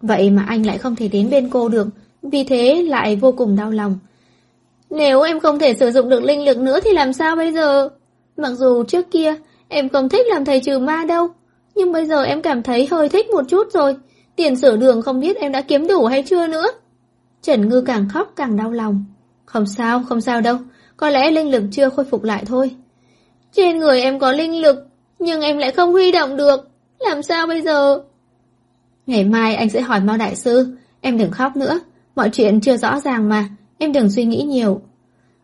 Vậy 0.00 0.30
mà 0.30 0.44
anh 0.48 0.66
lại 0.66 0.78
không 0.78 0.96
thể 0.96 1.08
đến 1.08 1.30
bên 1.30 1.48
cô 1.50 1.68
được, 1.68 1.88
vì 2.22 2.44
thế 2.44 2.84
lại 2.88 3.16
vô 3.16 3.32
cùng 3.32 3.56
đau 3.56 3.70
lòng. 3.70 3.98
Nếu 4.90 5.22
em 5.22 5.40
không 5.40 5.58
thể 5.58 5.74
sử 5.74 5.90
dụng 5.90 6.08
được 6.08 6.22
linh 6.22 6.44
lực 6.44 6.58
nữa 6.58 6.80
thì 6.84 6.92
làm 6.92 7.12
sao 7.12 7.36
bây 7.36 7.52
giờ? 7.52 7.88
Mặc 8.36 8.50
dù 8.50 8.84
trước 8.84 9.10
kia 9.10 9.34
em 9.68 9.88
không 9.88 10.08
thích 10.08 10.26
làm 10.26 10.44
thầy 10.44 10.60
trừ 10.60 10.78
ma 10.78 11.04
đâu, 11.08 11.28
nhưng 11.74 11.92
bây 11.92 12.06
giờ 12.06 12.22
em 12.22 12.42
cảm 12.42 12.62
thấy 12.62 12.88
hơi 12.90 13.08
thích 13.08 13.26
một 13.30 13.42
chút 13.48 13.72
rồi. 13.72 13.96
Tiền 14.36 14.56
sửa 14.56 14.76
đường 14.76 15.02
không 15.02 15.20
biết 15.20 15.36
em 15.36 15.52
đã 15.52 15.60
kiếm 15.60 15.86
đủ 15.86 16.04
hay 16.04 16.22
chưa 16.22 16.46
nữa. 16.46 16.66
Trần 17.42 17.68
Ngư 17.68 17.80
càng 17.80 18.08
khóc 18.08 18.32
càng 18.36 18.56
đau 18.56 18.70
lòng. 18.70 19.04
Không 19.44 19.66
sao, 19.66 20.02
không 20.08 20.20
sao 20.20 20.40
đâu, 20.40 20.56
có 20.96 21.10
lẽ 21.10 21.30
linh 21.30 21.50
lực 21.50 21.62
chưa 21.72 21.88
khôi 21.88 22.04
phục 22.04 22.24
lại 22.24 22.44
thôi. 22.46 22.70
Trên 23.58 23.78
người 23.78 24.00
em 24.00 24.18
có 24.18 24.32
linh 24.32 24.60
lực, 24.60 24.86
nhưng 25.18 25.40
em 25.40 25.58
lại 25.58 25.72
không 25.72 25.92
huy 25.92 26.12
động 26.12 26.36
được. 26.36 26.68
Làm 26.98 27.22
sao 27.22 27.46
bây 27.46 27.62
giờ? 27.62 28.02
Ngày 29.06 29.24
mai 29.24 29.54
anh 29.54 29.70
sẽ 29.70 29.80
hỏi 29.80 30.00
Mao 30.00 30.16
Đại 30.16 30.36
Sư, 30.36 30.76
em 31.00 31.18
đừng 31.18 31.30
khóc 31.30 31.56
nữa. 31.56 31.80
Mọi 32.16 32.30
chuyện 32.32 32.60
chưa 32.60 32.76
rõ 32.76 33.00
ràng 33.00 33.28
mà, 33.28 33.48
em 33.78 33.92
đừng 33.92 34.10
suy 34.10 34.24
nghĩ 34.24 34.42
nhiều. 34.42 34.80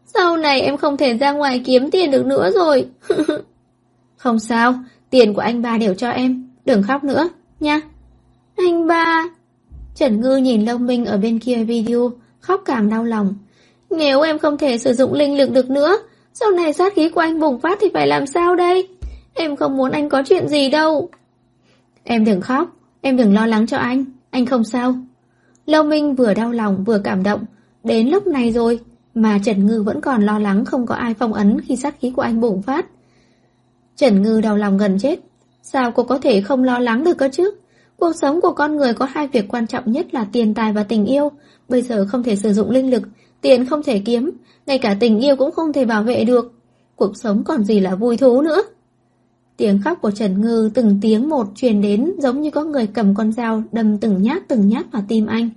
Sau 0.06 0.36
này 0.36 0.60
em 0.60 0.76
không 0.76 0.96
thể 0.96 1.18
ra 1.18 1.32
ngoài 1.32 1.62
kiếm 1.64 1.90
tiền 1.90 2.10
được 2.10 2.26
nữa 2.26 2.50
rồi. 2.54 2.86
không 4.16 4.38
sao, 4.38 4.74
tiền 5.10 5.34
của 5.34 5.40
anh 5.40 5.62
ba 5.62 5.78
đều 5.78 5.94
cho 5.94 6.10
em, 6.10 6.48
đừng 6.64 6.82
khóc 6.82 7.04
nữa, 7.04 7.28
nha. 7.60 7.80
Anh 8.56 8.86
ba... 8.86 9.28
Trần 9.94 10.20
Ngư 10.20 10.36
nhìn 10.36 10.64
Long 10.64 10.86
Minh 10.86 11.04
ở 11.04 11.18
bên 11.18 11.38
kia 11.38 11.64
video, 11.64 12.12
khóc 12.40 12.62
càng 12.64 12.88
đau 12.88 13.04
lòng. 13.04 13.34
Nếu 13.90 14.20
em 14.20 14.38
không 14.38 14.58
thể 14.58 14.78
sử 14.78 14.92
dụng 14.92 15.12
linh 15.12 15.38
lực 15.38 15.50
được 15.50 15.70
nữa, 15.70 15.98
sau 16.34 16.50
này 16.50 16.72
sát 16.72 16.94
khí 16.94 17.08
của 17.08 17.20
anh 17.20 17.40
bùng 17.40 17.60
phát 17.60 17.78
thì 17.80 17.88
phải 17.94 18.06
làm 18.06 18.26
sao 18.26 18.56
đây? 18.56 18.88
Em 19.34 19.56
không 19.56 19.76
muốn 19.76 19.90
anh 19.90 20.08
có 20.08 20.22
chuyện 20.26 20.48
gì 20.48 20.70
đâu. 20.70 21.08
Em 22.04 22.24
đừng 22.24 22.40
khóc, 22.40 22.76
em 23.00 23.16
đừng 23.16 23.34
lo 23.34 23.46
lắng 23.46 23.66
cho 23.66 23.76
anh, 23.76 24.04
anh 24.30 24.46
không 24.46 24.64
sao. 24.64 24.94
Lâu 25.66 25.82
Minh 25.82 26.14
vừa 26.14 26.34
đau 26.34 26.52
lòng 26.52 26.84
vừa 26.84 26.98
cảm 26.98 27.22
động, 27.22 27.44
đến 27.84 28.08
lúc 28.08 28.26
này 28.26 28.52
rồi 28.52 28.80
mà 29.14 29.38
Trần 29.44 29.66
Ngư 29.66 29.82
vẫn 29.82 30.00
còn 30.00 30.22
lo 30.22 30.38
lắng 30.38 30.64
không 30.64 30.86
có 30.86 30.94
ai 30.94 31.14
phong 31.14 31.32
ấn 31.32 31.60
khi 31.60 31.76
sát 31.76 31.94
khí 32.00 32.10
của 32.16 32.22
anh 32.22 32.40
bùng 32.40 32.62
phát. 32.62 32.86
Trần 33.96 34.22
Ngư 34.22 34.40
đau 34.40 34.56
lòng 34.56 34.78
gần 34.78 34.98
chết, 34.98 35.20
sao 35.62 35.92
cô 35.92 36.02
có 36.02 36.18
thể 36.18 36.40
không 36.40 36.64
lo 36.64 36.78
lắng 36.78 37.04
được 37.04 37.18
cơ 37.18 37.28
chứ? 37.32 37.54
cuộc 37.96 38.12
sống 38.16 38.40
của 38.40 38.52
con 38.52 38.76
người 38.76 38.94
có 38.94 39.04
hai 39.04 39.28
việc 39.28 39.44
quan 39.48 39.66
trọng 39.66 39.92
nhất 39.92 40.14
là 40.14 40.26
tiền 40.32 40.54
tài 40.54 40.72
và 40.72 40.82
tình 40.82 41.06
yêu. 41.06 41.32
Bây 41.68 41.82
giờ 41.82 42.06
không 42.10 42.22
thể 42.22 42.36
sử 42.36 42.52
dụng 42.52 42.70
linh 42.70 42.90
lực, 42.90 43.02
tiền 43.40 43.66
không 43.66 43.82
thể 43.82 43.98
kiếm, 43.98 44.30
ngay 44.66 44.78
cả 44.78 44.96
tình 45.00 45.20
yêu 45.20 45.36
cũng 45.36 45.50
không 45.50 45.72
thể 45.72 45.84
bảo 45.84 46.02
vệ 46.02 46.24
được. 46.24 46.52
Cuộc 46.96 47.16
sống 47.16 47.44
còn 47.44 47.64
gì 47.64 47.80
là 47.80 47.94
vui 47.94 48.16
thú 48.16 48.42
nữa. 48.42 48.62
Tiếng 49.56 49.80
khóc 49.84 49.98
của 50.02 50.10
Trần 50.10 50.40
Ngư 50.40 50.70
từng 50.74 50.98
tiếng 51.02 51.28
một 51.28 51.46
truyền 51.54 51.82
đến 51.82 52.12
giống 52.18 52.40
như 52.40 52.50
có 52.50 52.64
người 52.64 52.86
cầm 52.86 53.14
con 53.14 53.32
dao 53.32 53.62
đâm 53.72 53.98
từng 53.98 54.22
nhát 54.22 54.48
từng 54.48 54.68
nhát 54.68 54.92
vào 54.92 55.02
tim 55.08 55.26
anh. 55.26 55.50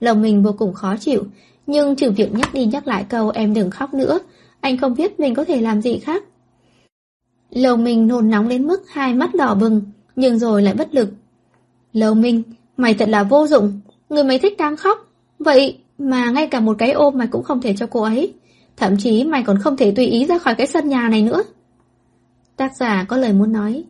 Lòng 0.00 0.22
mình 0.22 0.42
vô 0.42 0.54
cùng 0.58 0.74
khó 0.74 0.96
chịu, 0.96 1.24
nhưng 1.66 1.96
trừ 1.96 2.10
việc 2.10 2.32
nhắc 2.32 2.54
đi 2.54 2.66
nhắc 2.66 2.86
lại 2.86 3.04
câu 3.08 3.30
em 3.30 3.54
đừng 3.54 3.70
khóc 3.70 3.94
nữa, 3.94 4.18
anh 4.60 4.76
không 4.76 4.94
biết 4.94 5.20
mình 5.20 5.34
có 5.34 5.44
thể 5.44 5.60
làm 5.60 5.82
gì 5.82 5.98
khác. 5.98 6.24
Lầu 7.50 7.76
mình 7.76 8.06
nôn 8.06 8.30
nóng 8.30 8.48
đến 8.48 8.66
mức 8.66 8.82
hai 8.88 9.14
mắt 9.14 9.34
đỏ 9.34 9.54
bừng, 9.54 9.82
nhưng 10.16 10.38
rồi 10.38 10.62
lại 10.62 10.74
bất 10.74 10.94
lực. 10.94 11.08
Lầu 11.92 12.14
mình, 12.14 12.42
mày 12.76 12.94
thật 12.94 13.08
là 13.08 13.22
vô 13.22 13.46
dụng, 13.46 13.80
người 14.08 14.24
mày 14.24 14.38
thích 14.38 14.56
đang 14.58 14.76
khóc. 14.76 14.98
Vậy 15.38 15.78
mà 15.98 16.30
ngay 16.30 16.46
cả 16.46 16.60
một 16.60 16.76
cái 16.78 16.92
ôm 16.92 17.18
mày 17.18 17.26
cũng 17.26 17.42
không 17.42 17.60
thể 17.60 17.74
cho 17.76 17.86
cô 17.86 18.02
ấy. 18.02 18.34
Thậm 18.76 18.96
chí 18.98 19.24
mày 19.24 19.42
còn 19.46 19.58
không 19.58 19.76
thể 19.76 19.92
tùy 19.96 20.06
ý 20.06 20.26
ra 20.26 20.38
khỏi 20.38 20.54
cái 20.54 20.66
sân 20.66 20.88
nhà 20.88 21.08
này 21.08 21.22
nữa. 21.22 21.42
Tác 22.56 22.76
giả 22.76 23.04
có 23.08 23.16
lời 23.16 23.32
muốn 23.32 23.52
nói. 23.52 23.84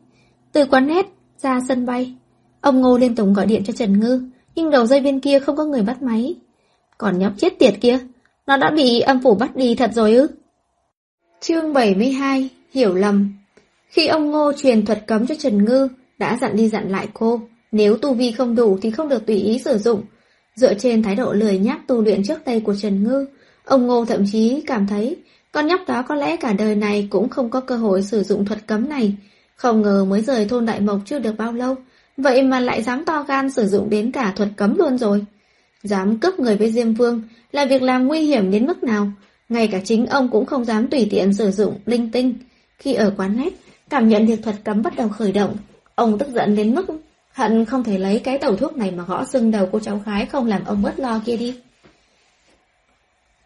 Từ 0.53 0.65
quán 0.67 0.87
nét 0.87 1.07
ra 1.39 1.61
sân 1.69 1.87
bay. 1.87 2.15
Ông 2.61 2.81
Ngô 2.81 2.99
liên 2.99 3.15
tục 3.15 3.29
gọi 3.35 3.47
điện 3.47 3.63
cho 3.65 3.73
Trần 3.73 4.01
Ngư, 4.01 4.23
nhưng 4.55 4.71
đầu 4.71 4.87
dây 4.87 5.01
bên 5.01 5.21
kia 5.21 5.39
không 5.39 5.57
có 5.57 5.65
người 5.65 5.83
bắt 5.83 6.03
máy. 6.03 6.35
Còn 6.99 7.19
nhóc 7.19 7.33
chết 7.37 7.59
tiệt 7.59 7.75
kia, 7.81 7.99
nó 8.47 8.57
đã 8.57 8.71
bị 8.71 9.01
âm 9.01 9.23
phủ 9.23 9.35
bắt 9.35 9.57
đi 9.57 9.75
thật 9.75 9.91
rồi 9.95 10.15
ư? 10.15 10.27
Chương 11.41 11.73
72 11.73 12.49
Hiểu 12.73 12.95
lầm 12.95 13.35
Khi 13.89 14.07
ông 14.07 14.31
Ngô 14.31 14.53
truyền 14.57 14.87
thuật 14.87 15.07
cấm 15.07 15.27
cho 15.27 15.35
Trần 15.35 15.65
Ngư, 15.65 15.89
đã 16.19 16.39
dặn 16.41 16.57
đi 16.57 16.69
dặn 16.69 16.91
lại 16.91 17.09
cô, 17.15 17.41
nếu 17.73 17.97
tu 17.97 18.15
vi 18.15 18.33
không 18.33 18.55
đủ 18.55 18.79
thì 18.83 18.91
không 18.91 19.09
được 19.09 19.27
tùy 19.27 19.37
ý 19.37 19.59
sử 19.59 19.79
dụng. 19.79 20.03
Dựa 20.55 20.75
trên 20.75 21.03
thái 21.03 21.17
độ 21.17 21.33
lười 21.33 21.59
nhác 21.59 21.87
tu 21.87 22.03
luyện 22.03 22.23
trước 22.25 22.45
đây 22.45 22.61
của 22.61 22.75
Trần 22.75 23.05
Ngư, 23.05 23.27
ông 23.65 23.87
Ngô 23.87 24.05
thậm 24.05 24.25
chí 24.33 24.63
cảm 24.67 24.87
thấy 24.87 25.17
con 25.53 25.67
nhóc 25.67 25.81
đó 25.87 26.03
có 26.03 26.15
lẽ 26.15 26.37
cả 26.37 26.53
đời 26.53 26.75
này 26.75 27.09
cũng 27.11 27.29
không 27.29 27.51
có 27.51 27.61
cơ 27.61 27.77
hội 27.77 28.03
sử 28.03 28.23
dụng 28.23 28.45
thuật 28.45 28.67
cấm 28.67 28.89
này. 28.89 29.15
Không 29.57 29.83
ngờ 29.83 30.05
mới 30.05 30.23
rời 30.23 30.47
thôn 30.47 30.67
Đại 30.67 30.81
Mộc 30.81 31.01
chưa 31.05 31.19
được 31.19 31.37
bao 31.39 31.53
lâu, 31.53 31.75
vậy 32.17 32.43
mà 32.43 32.61
lại 32.61 32.83
dám 32.83 33.05
to 33.05 33.23
gan 33.23 33.51
sử 33.51 33.67
dụng 33.67 33.91
đến 33.91 34.13
cả 34.13 34.33
thuật 34.37 34.49
cấm 34.57 34.77
luôn 34.79 34.99
rồi. 34.99 35.25
Dám 35.83 36.19
cướp 36.19 36.39
người 36.39 36.57
với 36.57 36.73
Diêm 36.73 36.95
Vương 36.95 37.23
là 37.53 37.65
việc 37.65 37.83
làm 37.83 38.07
nguy 38.07 38.21
hiểm 38.21 38.51
đến 38.51 38.67
mức 38.67 38.83
nào, 38.83 39.09
ngay 39.49 39.69
cả 39.69 39.81
chính 39.85 40.07
ông 40.07 40.29
cũng 40.29 40.47
không 40.47 40.65
dám 40.65 40.89
tùy 40.89 41.07
tiện 41.11 41.35
sử 41.35 41.51
dụng 41.51 41.79
linh 41.87 42.11
tinh. 42.11 42.35
Khi 42.79 42.95
ở 42.95 43.15
quán 43.17 43.37
nét, 43.37 43.51
cảm 43.91 44.09
nhận 44.09 44.27
được 44.27 44.37
thuật 44.43 44.57
cấm 44.65 44.83
bắt 44.83 44.97
đầu 44.97 45.09
khởi 45.09 45.33
động, 45.33 45.57
ông 45.95 46.19
tức 46.19 46.29
giận 46.35 46.57
đến 46.57 46.75
mức 46.75 46.87
hận 47.33 47.65
không 47.65 47.85
thể 47.85 47.99
lấy 47.99 48.19
cái 48.19 48.39
tàu 48.39 48.57
thuốc 48.57 48.77
này 48.77 48.91
mà 48.91 49.05
gõ 49.05 49.25
xưng 49.25 49.51
đầu 49.51 49.69
cô 49.73 49.81
cháu 49.81 50.03
gái 50.07 50.27
không 50.27 50.47
làm 50.47 50.65
ông 50.65 50.83
bớt 50.83 50.99
lo 50.99 51.21
kia 51.25 51.37
đi. 51.37 51.55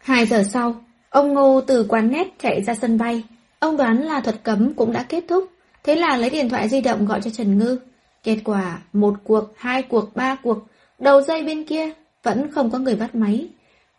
Hai 0.09 0.25
giờ 0.25 0.43
sau, 0.43 0.75
ông 1.09 1.33
Ngô 1.33 1.61
từ 1.61 1.85
quán 1.89 2.11
nét 2.11 2.27
chạy 2.39 2.61
ra 2.63 2.75
sân 2.75 2.97
bay. 2.97 3.23
Ông 3.59 3.77
đoán 3.77 4.03
là 4.03 4.21
thuật 4.21 4.43
cấm 4.43 4.73
cũng 4.73 4.91
đã 4.93 5.03
kết 5.03 5.23
thúc, 5.27 5.49
thế 5.83 5.95
là 5.95 6.17
lấy 6.17 6.29
điện 6.29 6.49
thoại 6.49 6.69
di 6.69 6.81
động 6.81 7.05
gọi 7.05 7.21
cho 7.21 7.29
Trần 7.29 7.57
Ngư. 7.57 7.79
Kết 8.23 8.37
quả, 8.43 8.81
một 8.93 9.13
cuộc, 9.23 9.53
hai 9.57 9.81
cuộc, 9.81 10.15
ba 10.15 10.35
cuộc, 10.43 10.57
đầu 10.99 11.21
dây 11.21 11.43
bên 11.43 11.63
kia 11.63 11.91
vẫn 12.23 12.51
không 12.51 12.71
có 12.71 12.77
người 12.77 12.95
bắt 12.95 13.15
máy. 13.15 13.47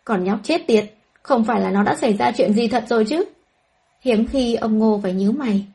Còn 0.05 0.23
nhóc 0.23 0.39
chết 0.43 0.67
tiệt, 0.67 0.85
không 1.21 1.43
phải 1.43 1.61
là 1.61 1.71
nó 1.71 1.83
đã 1.83 1.95
xảy 1.95 2.13
ra 2.13 2.31
chuyện 2.31 2.53
gì 2.53 2.67
thật 2.67 2.83
rồi 2.89 3.05
chứ? 3.05 3.23
Hiếm 4.01 4.27
khi 4.27 4.55
ông 4.55 4.77
Ngô 4.77 4.99
phải 5.03 5.13
nhíu 5.13 5.31
mày. 5.31 5.65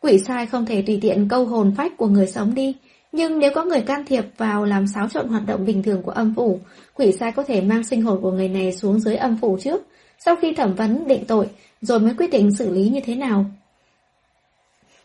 Quỷ 0.00 0.18
sai 0.18 0.46
không 0.46 0.66
thể 0.66 0.82
tùy 0.82 0.98
tiện 1.02 1.28
câu 1.28 1.44
hồn 1.44 1.74
phách 1.76 1.96
của 1.96 2.06
người 2.06 2.26
sống 2.26 2.54
đi, 2.54 2.76
nhưng 3.12 3.38
nếu 3.38 3.50
có 3.54 3.64
người 3.64 3.80
can 3.80 4.04
thiệp 4.04 4.24
vào 4.36 4.64
làm 4.64 4.86
xáo 4.86 5.08
trộn 5.08 5.28
hoạt 5.28 5.42
động 5.46 5.64
bình 5.64 5.82
thường 5.82 6.02
của 6.02 6.10
âm 6.10 6.34
phủ, 6.34 6.60
quỷ 6.94 7.12
sai 7.12 7.32
có 7.32 7.44
thể 7.44 7.60
mang 7.60 7.84
sinh 7.84 8.02
hồn 8.02 8.18
của 8.22 8.30
người 8.30 8.48
này 8.48 8.72
xuống 8.72 9.00
dưới 9.00 9.16
âm 9.16 9.36
phủ 9.40 9.58
trước, 9.60 9.82
sau 10.18 10.36
khi 10.36 10.54
thẩm 10.54 10.74
vấn 10.74 11.06
định 11.06 11.24
tội, 11.24 11.46
rồi 11.80 12.00
mới 12.00 12.14
quyết 12.14 12.30
định 12.30 12.50
xử 12.58 12.70
lý 12.70 12.88
như 12.88 13.00
thế 13.00 13.14
nào. 13.14 13.44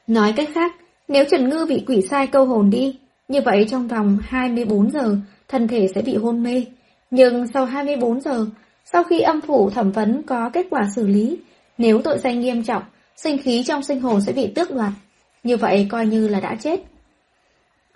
Nói 0.08 0.34
cách 0.36 0.49
khác, 0.54 0.72
nếu 1.08 1.26
Trần 1.32 1.49
Ngư 1.49 1.66
bị 1.66 1.84
quỷ 1.88 2.01
sai 2.10 2.28
câu 2.28 2.45
hồn 2.45 2.70
đi, 2.70 2.99
như 3.28 3.41
vậy 3.41 3.66
trong 3.70 3.88
vòng 3.88 4.18
24 4.22 4.91
giờ, 4.91 5.18
thân 5.47 5.68
thể 5.68 5.88
sẽ 5.95 6.01
bị 6.01 6.16
hôn 6.16 6.43
mê. 6.43 6.66
Nhưng 7.12 7.47
sau 7.54 7.66
24 7.66 8.22
giờ, 8.22 8.45
sau 8.86 9.04
khi 9.04 9.22
âm 9.22 9.41
phủ 9.41 9.70
thẩm 9.70 9.91
vấn 9.91 10.24
có 10.24 10.49
kết 10.54 10.68
quả 10.70 10.82
xử 10.95 11.08
lý, 11.08 11.38
nếu 11.78 12.01
tội 12.01 12.18
danh 12.20 12.39
nghiêm 12.39 12.64
trọng, 12.64 12.84
sinh 13.16 13.38
khí 13.38 13.64
trong 13.64 13.84
sinh 13.84 14.01
hồn 14.01 14.22
sẽ 14.22 14.32
bị 14.32 14.47
tước 14.47 14.72
đoạt. 14.72 14.91
Như 15.43 15.58
vậy 15.58 15.88
coi 15.89 16.06
như 16.06 16.28
là 16.28 16.39
đã 16.39 16.56
chết. 16.56 16.93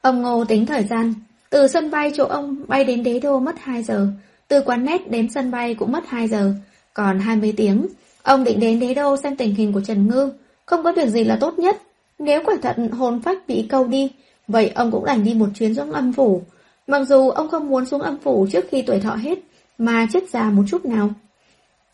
Ông 0.02 0.22
Ngô 0.22 0.46
tính 0.46 0.66
thời 0.66 0.84
gian, 0.84 1.14
từ 1.50 1.68
sân 1.68 1.92
bay 1.92 2.12
chỗ 2.16 2.26
ông 2.26 2.56
bay 2.68 2.84
đến 2.84 3.04
đế 3.04 3.20
đô 3.20 3.40
mất 3.40 3.56
2 3.60 3.84
giờ, 3.84 4.08
từ 4.48 4.62
quán 4.62 4.86
nét 4.86 5.12
đến 5.12 5.28
sân 5.30 5.52
bay 5.52 5.76
cũng 5.76 5.92
mất 5.92 6.04
2 6.08 6.28
giờ, 6.28 6.54
còn 6.94 7.20
20 7.20 7.54
tiếng. 7.58 7.88
Ông 8.24 8.44
định 8.44 8.60
đến 8.60 8.80
đế 8.80 8.94
đô 8.94 9.18
xem 9.18 9.36
tình 9.36 9.56
hình 9.56 9.74
của 9.74 9.82
Trần 9.82 10.08
Ngư, 10.08 10.32
không 10.66 10.84
có 10.84 10.92
việc 10.92 11.10
gì 11.10 11.24
là 11.24 11.38
tốt 11.42 11.60
nhất. 11.60 11.78
Nếu 12.20 12.42
quả 12.46 12.56
thật 12.62 12.76
hồn 12.92 13.22
phách 13.22 13.48
bị 13.48 13.68
câu 13.70 13.88
đi, 13.88 14.12
vậy 14.48 14.72
ông 14.76 14.92
cũng 14.92 15.06
đành 15.06 15.24
đi 15.24 15.34
một 15.34 15.48
chuyến 15.56 15.76
xuống 15.76 15.92
âm 15.92 16.14
phủ. 16.14 16.42
Mặc 16.88 17.04
dù 17.08 17.30
ông 17.30 17.48
không 17.48 17.70
muốn 17.70 17.86
xuống 17.86 18.02
âm 18.02 18.18
phủ 18.18 18.48
trước 18.52 18.66
khi 18.72 18.82
tuổi 18.82 19.00
thọ 19.00 19.16
hết, 19.16 19.40
mà 19.78 20.08
chết 20.14 20.30
già 20.30 20.50
một 20.50 20.64
chút 20.68 20.86
nào. 20.86 21.10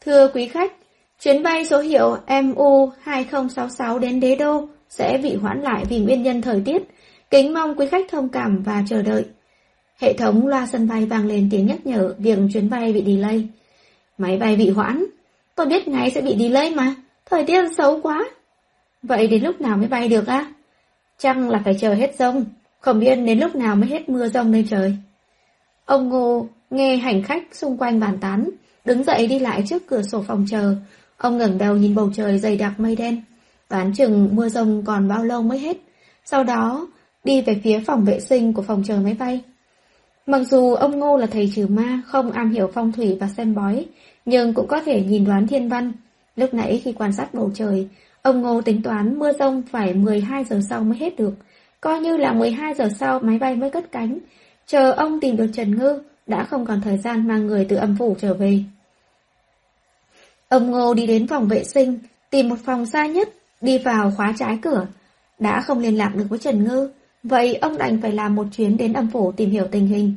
Thưa 0.06 0.28
quý 0.28 0.48
khách, 0.48 0.74
chuyến 1.22 1.44
bay 1.44 1.66
số 1.66 1.80
hiệu 1.80 2.18
MU2066 2.28 4.00
đến 4.00 4.20
đế 4.20 4.36
đô 4.36 4.68
sẽ 4.90 5.20
bị 5.24 5.36
hoãn 5.36 5.62
lại 5.62 5.86
vì 5.90 6.00
nguyên 6.00 6.24
nhân 6.24 6.42
thời 6.42 6.62
tiết, 6.66 6.84
Kính 7.34 7.54
mong 7.54 7.76
quý 7.76 7.88
khách 7.88 8.06
thông 8.12 8.30
cảm 8.30 8.64
và 8.64 8.84
chờ 8.88 9.02
đợi. 9.02 9.26
Hệ 10.00 10.14
thống 10.14 10.48
loa 10.48 10.66
sân 10.66 10.88
bay 10.88 11.06
vang 11.06 11.26
lên 11.26 11.48
tiếng 11.52 11.66
nhắc 11.66 11.86
nhở 11.86 12.16
việc 12.18 12.40
chuyến 12.54 12.70
bay 12.70 12.94
bị 12.94 13.04
delay. 13.06 13.48
Máy 14.18 14.38
bay 14.38 14.56
bị 14.56 14.70
hoãn. 14.70 15.06
Tôi 15.56 15.66
biết 15.66 15.88
ngay 15.88 16.12
sẽ 16.12 16.22
bị 16.22 16.36
delay 16.40 16.70
mà. 16.76 16.96
Thời 17.26 17.44
tiết 17.44 17.62
xấu 17.78 18.02
quá. 18.02 18.30
Vậy 19.04 19.28
đến 19.28 19.44
lúc 19.44 19.62
nào 19.62 19.78
mới 19.78 19.88
bay 19.88 20.10
được 20.10 20.28
á? 20.28 20.38
À? 20.38 20.54
Chăng 21.18 21.50
là 21.50 21.62
phải 21.66 21.74
chờ 21.80 21.94
hết 21.94 22.16
rông. 22.20 22.46
Không 22.80 23.00
biết 23.00 23.16
đến 23.16 23.40
lúc 23.40 23.56
nào 23.56 23.76
mới 23.76 23.90
hết 23.90 24.10
mưa 24.10 24.28
rông 24.28 24.52
lên 24.52 24.66
trời. 24.70 24.96
Ông 25.86 26.10
Ngô 26.10 26.48
nghe 26.70 26.98
hành 26.98 27.24
khách 27.24 27.44
xung 27.52 27.78
quanh 27.78 28.00
bàn 28.00 28.18
tán, 28.22 28.50
đứng 28.86 29.04
dậy 29.04 29.28
đi 29.28 29.40
lại 29.40 29.64
trước 29.68 29.88
cửa 29.88 30.02
sổ 30.02 30.24
phòng 30.28 30.46
chờ. 30.50 30.76
Ông 31.18 31.38
ngẩng 31.38 31.58
đầu 31.58 31.78
nhìn 31.78 31.96
bầu 31.96 32.10
trời 32.14 32.40
dày 32.40 32.58
đặc 32.58 32.80
mây 32.80 32.96
đen. 32.96 33.22
Toán 33.68 33.94
chừng 33.94 34.30
mưa 34.36 34.50
rông 34.50 34.84
còn 34.86 35.08
bao 35.08 35.24
lâu 35.24 35.42
mới 35.42 35.60
hết. 35.60 35.78
Sau 36.26 36.44
đó, 36.44 36.88
đi 37.24 37.42
về 37.42 37.60
phía 37.64 37.80
phòng 37.80 38.06
vệ 38.06 38.20
sinh 38.20 38.54
của 38.54 38.62
phòng 38.62 38.84
chờ 38.86 38.98
máy 38.98 39.16
bay. 39.20 39.42
Mặc 40.26 40.40
dù 40.40 40.74
ông 40.74 41.00
Ngô 41.00 41.18
là 41.18 41.26
thầy 41.26 41.52
trừ 41.56 41.68
ma, 41.68 42.02
không 42.06 42.32
am 42.32 42.52
hiểu 42.52 42.72
phong 42.74 42.92
thủy 42.92 43.18
và 43.20 43.28
xem 43.28 43.56
bói, 43.56 43.86
nhưng 44.26 44.54
cũng 44.54 44.68
có 44.68 44.82
thể 44.82 45.02
nhìn 45.02 45.26
đoán 45.26 45.48
thiên 45.48 45.70
văn. 45.70 45.92
Lúc 46.36 46.54
nãy 46.54 46.82
khi 46.84 46.92
quan 46.92 47.14
sát 47.14 47.34
bầu 47.34 47.52
trời, 47.54 47.88
ông 48.22 48.42
Ngô 48.42 48.62
tính 48.62 48.82
toán 48.84 49.20
mưa 49.20 49.34
rông 49.40 49.62
phải 49.72 49.94
12 49.94 50.44
giờ 50.44 50.60
sau 50.70 50.84
mới 50.84 50.98
hết 50.98 51.16
được. 51.16 51.34
Coi 51.82 52.00
như 52.00 52.18
là 52.18 52.34
12 52.34 52.74
giờ 52.74 52.90
sau 53.00 53.20
máy 53.20 53.38
bay 53.38 53.56
mới 53.56 53.70
cất 53.70 53.92
cánh. 53.92 54.20
Chờ 54.66 54.92
ông 54.92 55.20
tìm 55.20 55.36
được 55.36 55.48
Trần 55.54 55.80
Ngư, 55.80 56.02
đã 56.28 56.44
không 56.44 56.66
còn 56.66 56.82
thời 56.82 56.98
gian 56.98 57.28
mang 57.28 57.48
người 57.48 57.66
từ 57.70 57.76
âm 57.76 57.96
phủ 58.00 58.16
trở 58.20 58.34
về. 58.34 58.64
Ông 60.50 60.72
Ngô 60.72 60.94
đi 60.94 61.08
đến 61.08 61.28
phòng 61.28 61.48
vệ 61.48 61.64
sinh, 61.64 62.00
tìm 62.30 62.50
một 62.50 62.60
phòng 62.66 62.86
xa 62.86 63.08
nhất, 63.08 63.30
đi 63.62 63.78
vào 63.78 64.12
khóa 64.18 64.34
trái 64.38 64.60
cửa. 64.62 64.88
Đã 65.40 65.62
không 65.62 65.80
liên 65.80 65.98
lạc 65.98 66.16
được 66.16 66.26
với 66.30 66.40
Trần 66.40 66.64
Ngư, 66.64 66.90
Vậy 67.24 67.56
ông 67.56 67.78
đành 67.78 68.02
phải 68.02 68.12
làm 68.12 68.36
một 68.36 68.48
chuyến 68.52 68.78
đến 68.78 68.94
âm 68.94 69.08
phủ 69.08 69.32
tìm 69.32 69.50
hiểu 69.50 69.68
tình 69.72 69.88
hình. 69.88 70.16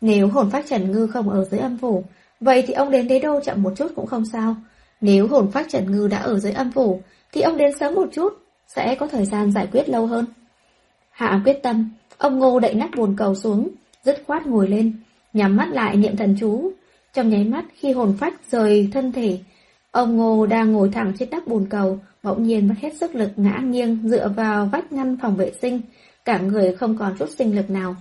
Nếu 0.00 0.28
hồn 0.28 0.50
phách 0.50 0.66
Trần 0.68 0.92
Ngư 0.92 1.06
không 1.06 1.30
ở 1.30 1.44
dưới 1.44 1.60
âm 1.60 1.78
phủ, 1.78 2.04
vậy 2.40 2.64
thì 2.66 2.74
ông 2.74 2.90
đến 2.90 3.08
đế 3.08 3.18
đô 3.18 3.40
chậm 3.40 3.62
một 3.62 3.72
chút 3.76 3.92
cũng 3.96 4.06
không 4.06 4.24
sao. 4.32 4.56
Nếu 5.00 5.26
hồn 5.26 5.50
phách 5.50 5.66
Trần 5.68 5.92
Ngư 5.92 6.08
đã 6.08 6.18
ở 6.18 6.38
dưới 6.38 6.52
âm 6.52 6.72
phủ, 6.72 7.00
thì 7.32 7.40
ông 7.40 7.56
đến 7.56 7.78
sớm 7.78 7.94
một 7.94 8.08
chút, 8.12 8.32
sẽ 8.66 8.94
có 8.94 9.06
thời 9.06 9.24
gian 9.24 9.52
giải 9.52 9.68
quyết 9.72 9.88
lâu 9.88 10.06
hơn. 10.06 10.26
Hạ 11.10 11.40
quyết 11.44 11.62
tâm, 11.62 11.90
ông 12.18 12.38
Ngô 12.38 12.60
đậy 12.60 12.74
nắp 12.74 12.90
bồn 12.96 13.14
cầu 13.16 13.34
xuống, 13.34 13.68
dứt 14.04 14.22
khoát 14.26 14.46
ngồi 14.46 14.68
lên, 14.68 14.92
nhắm 15.32 15.56
mắt 15.56 15.68
lại 15.72 15.96
niệm 15.96 16.16
thần 16.16 16.36
chú. 16.40 16.72
Trong 17.14 17.28
nháy 17.28 17.44
mắt 17.44 17.64
khi 17.74 17.92
hồn 17.92 18.16
phách 18.18 18.34
rời 18.50 18.88
thân 18.92 19.12
thể, 19.12 19.38
ông 19.90 20.16
Ngô 20.16 20.46
đang 20.46 20.72
ngồi 20.72 20.90
thẳng 20.92 21.12
trên 21.18 21.30
nắp 21.30 21.46
bồn 21.46 21.66
cầu, 21.70 21.98
bỗng 22.22 22.42
nhiên 22.42 22.68
mất 22.68 22.74
hết 22.80 22.96
sức 22.96 23.14
lực 23.14 23.30
ngã 23.36 23.58
nghiêng 23.64 23.98
dựa 24.04 24.28
vào 24.28 24.68
vách 24.72 24.92
ngăn 24.92 25.16
phòng 25.22 25.36
vệ 25.36 25.52
sinh, 25.62 25.80
cả 26.26 26.38
người 26.38 26.74
không 26.74 26.96
còn 26.98 27.16
chút 27.18 27.28
sinh 27.38 27.56
lực 27.56 27.70
nào. 27.70 27.96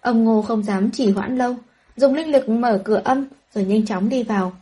Ông 0.00 0.24
Ngô 0.24 0.42
không 0.42 0.62
dám 0.62 0.90
chỉ 0.90 1.10
hoãn 1.10 1.36
lâu, 1.36 1.54
dùng 1.96 2.14
linh 2.14 2.30
lực 2.32 2.48
mở 2.48 2.80
cửa 2.84 3.00
âm 3.04 3.26
rồi 3.54 3.64
nhanh 3.64 3.86
chóng 3.86 4.08
đi 4.08 4.22
vào. 4.22 4.52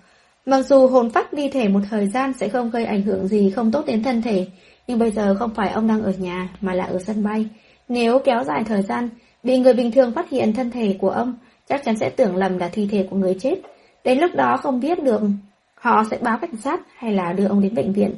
Mặc 0.46 0.62
dù 0.62 0.86
hồn 0.86 1.10
phách 1.10 1.32
đi 1.32 1.48
thể 1.48 1.68
một 1.68 1.80
thời 1.90 2.06
gian 2.06 2.32
sẽ 2.32 2.48
không 2.48 2.70
gây 2.70 2.84
ảnh 2.84 3.02
hưởng 3.02 3.28
gì 3.28 3.50
không 3.50 3.72
tốt 3.72 3.86
đến 3.86 4.02
thân 4.02 4.22
thể, 4.22 4.46
nhưng 4.86 4.98
bây 4.98 5.10
giờ 5.10 5.34
không 5.38 5.54
phải 5.54 5.70
ông 5.70 5.88
đang 5.88 6.02
ở 6.02 6.12
nhà 6.18 6.48
mà 6.60 6.74
là 6.74 6.84
ở 6.84 6.98
sân 6.98 7.24
bay. 7.24 7.48
Nếu 7.88 8.18
kéo 8.18 8.44
dài 8.44 8.64
thời 8.64 8.82
gian, 8.82 9.08
bị 9.42 9.58
người 9.58 9.74
bình 9.74 9.92
thường 9.92 10.12
phát 10.12 10.30
hiện 10.30 10.52
thân 10.52 10.70
thể 10.70 10.96
của 11.00 11.10
ông, 11.10 11.34
chắc 11.68 11.84
chắn 11.84 11.96
sẽ 11.98 12.10
tưởng 12.10 12.36
lầm 12.36 12.58
là 12.58 12.68
thi 12.68 12.88
thể 12.90 13.06
của 13.10 13.16
người 13.16 13.36
chết. 13.40 13.54
Đến 14.04 14.18
lúc 14.18 14.30
đó 14.34 14.56
không 14.56 14.80
biết 14.80 15.02
được 15.02 15.20
họ 15.74 16.04
sẽ 16.10 16.18
báo 16.20 16.38
cảnh 16.38 16.56
sát 16.64 16.80
hay 16.96 17.12
là 17.12 17.32
đưa 17.32 17.46
ông 17.46 17.60
đến 17.60 17.74
bệnh 17.74 17.92
viện. 17.92 18.14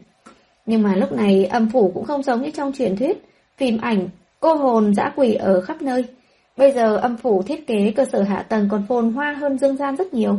Nhưng 0.66 0.83
mà 0.83 0.97
lúc 0.97 1.12
này 1.12 1.45
âm 1.45 1.71
phủ 1.71 1.91
cũng 1.95 2.05
không 2.05 2.23
giống 2.23 2.43
như 2.43 2.51
trong 2.51 2.73
truyền 2.73 2.97
thuyết, 2.97 3.25
phim 3.57 3.79
ảnh 3.79 4.09
Cô 4.41 4.55
hồn 4.55 4.95
dã 4.95 5.12
quỷ 5.16 5.34
ở 5.34 5.61
khắp 5.61 5.82
nơi. 5.82 6.05
Bây 6.57 6.72
giờ 6.72 6.97
âm 6.97 7.16
phủ 7.16 7.43
thiết 7.43 7.66
kế 7.66 7.93
cơ 7.97 8.05
sở 8.05 8.22
hạ 8.22 8.43
tầng 8.43 8.68
còn 8.70 8.86
phồn 8.88 9.12
hoa 9.12 9.32
hơn 9.32 9.59
dương 9.59 9.76
gian 9.76 9.97
rất 9.97 10.14
nhiều. 10.14 10.38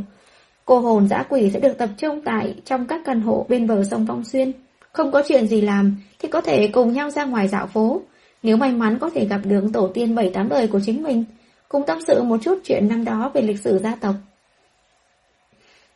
Cô 0.66 0.80
hồn 0.80 1.08
dã 1.08 1.24
quỷ 1.30 1.50
sẽ 1.54 1.60
được 1.60 1.78
tập 1.78 1.90
trung 1.98 2.22
tại 2.26 2.56
trong 2.66 2.88
các 2.88 3.02
căn 3.06 3.22
hộ 3.22 3.46
bên 3.50 3.68
bờ 3.68 3.84
sông 3.84 4.06
Phong 4.08 4.24
Xuyên. 4.24 4.52
Không 4.94 5.12
có 5.12 5.24
chuyện 5.28 5.48
gì 5.48 5.62
làm 5.62 5.96
thì 6.20 6.28
có 6.28 6.42
thể 6.42 6.68
cùng 6.68 6.94
nhau 6.94 7.10
ra 7.10 7.26
ngoài 7.26 7.48
dạo 7.48 7.68
phố. 7.68 8.02
Nếu 8.44 8.58
may 8.58 8.72
mắn 8.72 8.98
có 9.00 9.10
thể 9.10 9.26
gặp 9.26 9.40
được 9.44 9.64
tổ 9.74 9.88
tiên 9.88 10.16
bảy 10.16 10.30
tám 10.34 10.50
đời 10.50 10.68
của 10.68 10.80
chính 10.86 11.04
mình, 11.04 11.24
cùng 11.70 11.86
tâm 11.86 12.00
sự 12.08 12.24
một 12.24 12.38
chút 12.42 12.60
chuyện 12.64 12.88
năm 12.88 13.06
đó 13.06 13.32
về 13.34 13.42
lịch 13.42 13.60
sử 13.60 13.78
gia 13.78 13.96
tộc. 13.96 14.16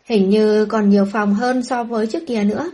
Hình 0.06 0.30
như 0.30 0.66
còn 0.66 0.90
nhiều 0.90 1.06
phòng 1.14 1.34
hơn 1.34 1.64
so 1.64 1.84
với 1.84 2.08
trước 2.08 2.24
kia 2.28 2.44
nữa. 2.44 2.72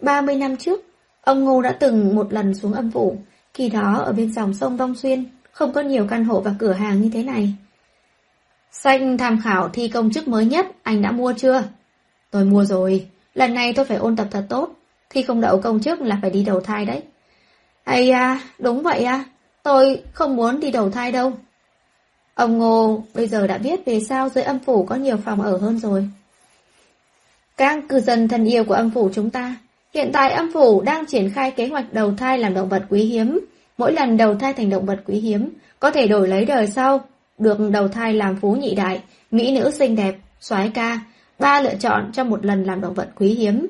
30 0.00 0.36
năm 0.36 0.56
trước, 0.56 0.80
ông 1.20 1.44
Ngô 1.44 1.62
đã 1.62 1.76
từng 1.80 2.16
một 2.16 2.32
lần 2.32 2.54
xuống 2.54 2.72
âm 2.72 2.90
phủ, 2.90 3.16
khi 3.54 3.68
đó 3.68 4.02
ở 4.04 4.12
bên 4.12 4.32
dòng 4.32 4.54
sông 4.54 4.76
Vong 4.76 4.94
Xuyên, 4.94 5.24
không 5.52 5.72
có 5.72 5.80
nhiều 5.80 6.06
căn 6.10 6.24
hộ 6.24 6.40
và 6.40 6.54
cửa 6.58 6.72
hàng 6.72 7.02
như 7.02 7.10
thế 7.12 7.22
này. 7.22 7.54
Xanh 8.72 9.18
tham 9.18 9.40
khảo 9.44 9.68
thi 9.68 9.88
công 9.88 10.10
chức 10.10 10.28
mới 10.28 10.46
nhất, 10.46 10.66
anh 10.82 11.02
đã 11.02 11.10
mua 11.10 11.32
chưa? 11.36 11.62
Tôi 12.30 12.44
mua 12.44 12.64
rồi, 12.64 13.06
lần 13.34 13.54
này 13.54 13.72
tôi 13.72 13.84
phải 13.84 13.96
ôn 13.96 14.16
tập 14.16 14.26
thật 14.30 14.46
tốt, 14.48 14.70
thi 15.10 15.22
không 15.22 15.40
đậu 15.40 15.60
công 15.60 15.80
chức 15.80 16.00
là 16.00 16.18
phải 16.22 16.30
đi 16.30 16.44
đầu 16.44 16.60
thai 16.60 16.84
đấy. 16.84 17.02
Ây 17.84 18.10
à, 18.10 18.40
đúng 18.58 18.82
vậy 18.82 19.04
à, 19.04 19.24
tôi 19.62 20.02
không 20.12 20.36
muốn 20.36 20.60
đi 20.60 20.70
đầu 20.70 20.90
thai 20.90 21.12
đâu. 21.12 21.32
Ông 22.34 22.58
Ngô 22.58 23.04
bây 23.14 23.28
giờ 23.28 23.46
đã 23.46 23.58
biết 23.58 23.80
về 23.86 24.00
sao 24.00 24.28
dưới 24.28 24.44
âm 24.44 24.58
phủ 24.58 24.84
có 24.84 24.94
nhiều 24.94 25.16
phòng 25.24 25.42
ở 25.42 25.56
hơn 25.56 25.78
rồi. 25.78 26.08
Các 27.56 27.84
cư 27.88 28.00
dân 28.00 28.28
thân 28.28 28.44
yêu 28.44 28.64
của 28.64 28.74
âm 28.74 28.90
phủ 28.90 29.10
chúng 29.14 29.30
ta, 29.30 29.56
hiện 29.94 30.10
tại 30.12 30.32
âm 30.32 30.52
phủ 30.52 30.80
đang 30.80 31.06
triển 31.06 31.30
khai 31.30 31.50
kế 31.50 31.66
hoạch 31.66 31.92
đầu 31.92 32.14
thai 32.16 32.38
làm 32.38 32.54
động 32.54 32.68
vật 32.68 32.82
quý 32.88 33.04
hiếm. 33.04 33.40
Mỗi 33.78 33.92
lần 33.92 34.16
đầu 34.16 34.34
thai 34.34 34.52
thành 34.52 34.70
động 34.70 34.86
vật 34.86 35.00
quý 35.06 35.14
hiếm, 35.14 35.50
có 35.80 35.90
thể 35.90 36.06
đổi 36.06 36.28
lấy 36.28 36.44
đời 36.44 36.66
sau, 36.66 37.00
được 37.38 37.58
đầu 37.70 37.88
thai 37.88 38.14
làm 38.14 38.36
phú 38.40 38.52
nhị 38.52 38.74
đại, 38.74 39.02
mỹ 39.30 39.58
nữ 39.58 39.70
xinh 39.70 39.96
đẹp, 39.96 40.14
soái 40.40 40.70
ca, 40.74 41.00
ba 41.38 41.60
lựa 41.60 41.74
chọn 41.80 42.10
cho 42.12 42.24
một 42.24 42.44
lần 42.44 42.64
làm 42.64 42.80
động 42.80 42.94
vật 42.94 43.08
quý 43.16 43.28
hiếm. 43.28 43.66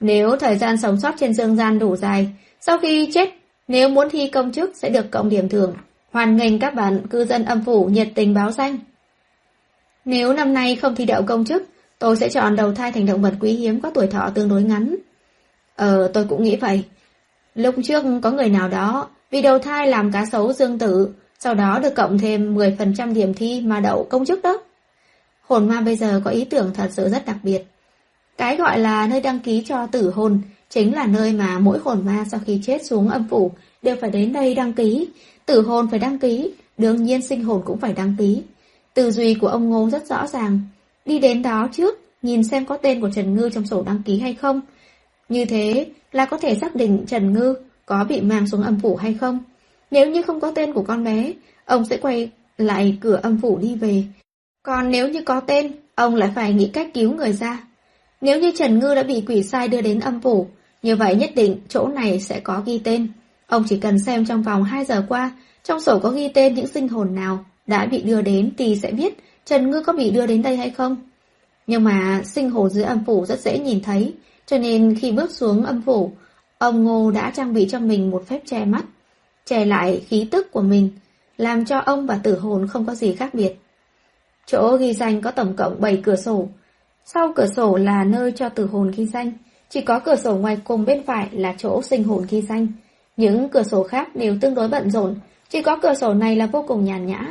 Nếu 0.00 0.36
thời 0.36 0.56
gian 0.56 0.76
sống 0.76 1.00
sót 1.00 1.14
trên 1.18 1.34
dương 1.34 1.56
gian 1.56 1.78
đủ 1.78 1.96
dài, 1.96 2.28
sau 2.60 2.78
khi 2.78 3.10
chết, 3.14 3.28
nếu 3.68 3.88
muốn 3.88 4.10
thi 4.10 4.28
công 4.28 4.52
chức 4.52 4.76
sẽ 4.76 4.88
được 4.88 5.10
cộng 5.10 5.28
điểm 5.28 5.48
thưởng. 5.48 5.74
Hoàn 6.12 6.36
nghênh 6.36 6.58
các 6.58 6.74
bạn 6.74 7.06
cư 7.10 7.24
dân 7.24 7.44
âm 7.44 7.64
phủ 7.64 7.84
nhiệt 7.84 8.08
tình 8.14 8.34
báo 8.34 8.50
danh. 8.50 8.78
Nếu 10.04 10.32
năm 10.32 10.54
nay 10.54 10.76
không 10.76 10.94
thi 10.94 11.04
đậu 11.04 11.22
công 11.22 11.44
chức, 11.44 11.62
tôi 11.98 12.16
sẽ 12.16 12.28
chọn 12.28 12.56
đầu 12.56 12.74
thai 12.74 12.92
thành 12.92 13.06
động 13.06 13.22
vật 13.22 13.34
quý 13.40 13.52
hiếm 13.52 13.80
có 13.80 13.90
tuổi 13.90 14.06
thọ 14.06 14.30
tương 14.34 14.48
đối 14.48 14.62
ngắn. 14.62 14.96
Ờ, 15.80 16.10
tôi 16.14 16.24
cũng 16.28 16.42
nghĩ 16.42 16.56
vậy. 16.56 16.84
Lúc 17.54 17.74
trước 17.84 18.04
có 18.22 18.30
người 18.30 18.48
nào 18.48 18.68
đó 18.68 19.08
vì 19.30 19.42
đầu 19.42 19.58
thai 19.58 19.86
làm 19.86 20.12
cá 20.12 20.26
sấu 20.26 20.52
dương 20.52 20.78
tử, 20.78 21.08
sau 21.38 21.54
đó 21.54 21.78
được 21.82 21.94
cộng 21.94 22.18
thêm 22.18 22.54
10% 22.54 23.14
điểm 23.14 23.34
thi 23.34 23.60
mà 23.60 23.80
đậu 23.80 24.06
công 24.10 24.24
chức 24.24 24.42
đó. 24.42 24.60
Hồn 25.40 25.68
ma 25.68 25.80
bây 25.80 25.96
giờ 25.96 26.20
có 26.24 26.30
ý 26.30 26.44
tưởng 26.44 26.70
thật 26.74 26.90
sự 26.92 27.08
rất 27.08 27.26
đặc 27.26 27.36
biệt. 27.42 27.62
Cái 28.38 28.56
gọi 28.56 28.78
là 28.78 29.06
nơi 29.06 29.20
đăng 29.20 29.38
ký 29.38 29.62
cho 29.66 29.86
tử 29.86 30.10
hồn 30.10 30.40
chính 30.68 30.94
là 30.94 31.06
nơi 31.06 31.32
mà 31.32 31.58
mỗi 31.58 31.78
hồn 31.84 32.06
ma 32.06 32.24
sau 32.30 32.40
khi 32.46 32.60
chết 32.62 32.86
xuống 32.86 33.08
âm 33.08 33.28
phủ 33.28 33.52
đều 33.82 33.96
phải 34.00 34.10
đến 34.10 34.32
đây 34.32 34.54
đăng 34.54 34.72
ký. 34.72 35.08
Tử 35.46 35.62
hồn 35.62 35.88
phải 35.90 35.98
đăng 35.98 36.18
ký, 36.18 36.52
đương 36.78 37.04
nhiên 37.04 37.22
sinh 37.22 37.44
hồn 37.44 37.62
cũng 37.64 37.78
phải 37.78 37.92
đăng 37.92 38.14
ký. 38.18 38.42
Tư 38.94 39.10
duy 39.10 39.34
của 39.34 39.48
ông 39.48 39.70
Ngô 39.70 39.90
rất 39.90 40.06
rõ 40.06 40.26
ràng. 40.26 40.60
Đi 41.04 41.18
đến 41.18 41.42
đó 41.42 41.68
trước, 41.72 41.98
nhìn 42.22 42.44
xem 42.44 42.66
có 42.66 42.76
tên 42.76 43.00
của 43.00 43.10
Trần 43.14 43.36
Ngư 43.36 43.50
trong 43.50 43.66
sổ 43.66 43.82
đăng 43.82 44.02
ký 44.02 44.18
hay 44.18 44.34
không. 44.34 44.60
Như 45.30 45.44
thế 45.44 45.86
là 46.12 46.24
có 46.24 46.38
thể 46.38 46.54
xác 46.54 46.74
định 46.74 47.04
Trần 47.06 47.32
Ngư 47.32 47.54
có 47.86 48.04
bị 48.08 48.20
mang 48.20 48.46
xuống 48.48 48.62
âm 48.62 48.80
phủ 48.80 48.96
hay 48.96 49.14
không. 49.14 49.38
Nếu 49.90 50.10
như 50.10 50.22
không 50.22 50.40
có 50.40 50.52
tên 50.54 50.72
của 50.72 50.82
con 50.82 51.04
bé, 51.04 51.32
ông 51.64 51.84
sẽ 51.84 51.96
quay 51.96 52.30
lại 52.58 52.98
cửa 53.00 53.20
âm 53.22 53.40
phủ 53.40 53.58
đi 53.58 53.74
về. 53.74 54.04
Còn 54.62 54.90
nếu 54.90 55.08
như 55.08 55.22
có 55.22 55.40
tên, 55.40 55.72
ông 55.94 56.14
lại 56.14 56.30
phải 56.34 56.52
nghĩ 56.52 56.68
cách 56.68 56.94
cứu 56.94 57.14
người 57.14 57.32
ra. 57.32 57.64
Nếu 58.20 58.40
như 58.40 58.50
Trần 58.58 58.78
Ngư 58.78 58.94
đã 58.94 59.02
bị 59.02 59.22
quỷ 59.26 59.42
sai 59.42 59.68
đưa 59.68 59.80
đến 59.80 60.00
âm 60.00 60.20
phủ, 60.20 60.46
như 60.82 60.96
vậy 60.96 61.14
nhất 61.14 61.30
định 61.34 61.56
chỗ 61.68 61.88
này 61.88 62.20
sẽ 62.20 62.40
có 62.40 62.62
ghi 62.66 62.80
tên. 62.84 63.08
Ông 63.46 63.64
chỉ 63.68 63.76
cần 63.76 63.98
xem 63.98 64.26
trong 64.26 64.42
vòng 64.42 64.64
2 64.64 64.84
giờ 64.84 65.04
qua, 65.08 65.30
trong 65.64 65.80
sổ 65.80 65.98
có 65.98 66.10
ghi 66.10 66.28
tên 66.28 66.54
những 66.54 66.66
sinh 66.66 66.88
hồn 66.88 67.14
nào 67.14 67.44
đã 67.66 67.86
bị 67.86 68.02
đưa 68.02 68.22
đến 68.22 68.52
thì 68.58 68.78
sẽ 68.82 68.90
biết 68.90 69.18
Trần 69.44 69.70
Ngư 69.70 69.82
có 69.82 69.92
bị 69.92 70.10
đưa 70.10 70.26
đến 70.26 70.42
đây 70.42 70.56
hay 70.56 70.70
không. 70.70 70.96
Nhưng 71.66 71.84
mà 71.84 72.22
sinh 72.24 72.50
hồn 72.50 72.70
dưới 72.70 72.84
âm 72.84 73.04
phủ 73.04 73.26
rất 73.26 73.40
dễ 73.40 73.58
nhìn 73.58 73.82
thấy, 73.82 74.14
cho 74.50 74.58
nên 74.58 74.94
khi 75.00 75.12
bước 75.12 75.30
xuống 75.30 75.64
âm 75.64 75.82
phủ, 75.82 76.12
ông 76.58 76.84
Ngô 76.84 77.10
đã 77.10 77.30
trang 77.30 77.54
bị 77.54 77.66
cho 77.70 77.78
mình 77.78 78.10
một 78.10 78.26
phép 78.26 78.40
che 78.46 78.64
mắt, 78.64 78.84
che 79.44 79.64
lại 79.64 80.02
khí 80.08 80.28
tức 80.30 80.52
của 80.52 80.60
mình, 80.60 80.90
làm 81.36 81.64
cho 81.64 81.78
ông 81.78 82.06
và 82.06 82.20
tử 82.22 82.38
hồn 82.38 82.66
không 82.68 82.86
có 82.86 82.94
gì 82.94 83.14
khác 83.14 83.34
biệt. 83.34 83.52
Chỗ 84.46 84.76
ghi 84.76 84.92
danh 84.92 85.20
có 85.20 85.30
tổng 85.30 85.56
cộng 85.56 85.80
7 85.80 86.00
cửa 86.02 86.16
sổ. 86.16 86.48
Sau 87.04 87.32
cửa 87.36 87.46
sổ 87.56 87.76
là 87.76 88.04
nơi 88.04 88.32
cho 88.32 88.48
tử 88.48 88.66
hồn 88.66 88.90
ghi 88.96 89.06
danh, 89.06 89.32
chỉ 89.68 89.80
có 89.80 89.98
cửa 89.98 90.16
sổ 90.16 90.36
ngoài 90.36 90.58
cùng 90.64 90.84
bên 90.84 91.02
phải 91.06 91.28
là 91.32 91.54
chỗ 91.58 91.82
sinh 91.82 92.04
hồn 92.04 92.26
ghi 92.30 92.42
danh. 92.42 92.66
Những 93.16 93.48
cửa 93.48 93.62
sổ 93.62 93.82
khác 93.82 94.16
đều 94.16 94.36
tương 94.40 94.54
đối 94.54 94.68
bận 94.68 94.90
rộn, 94.90 95.14
chỉ 95.48 95.62
có 95.62 95.78
cửa 95.82 95.94
sổ 95.94 96.14
này 96.14 96.36
là 96.36 96.46
vô 96.46 96.64
cùng 96.68 96.84
nhàn 96.84 97.06
nhã. 97.06 97.28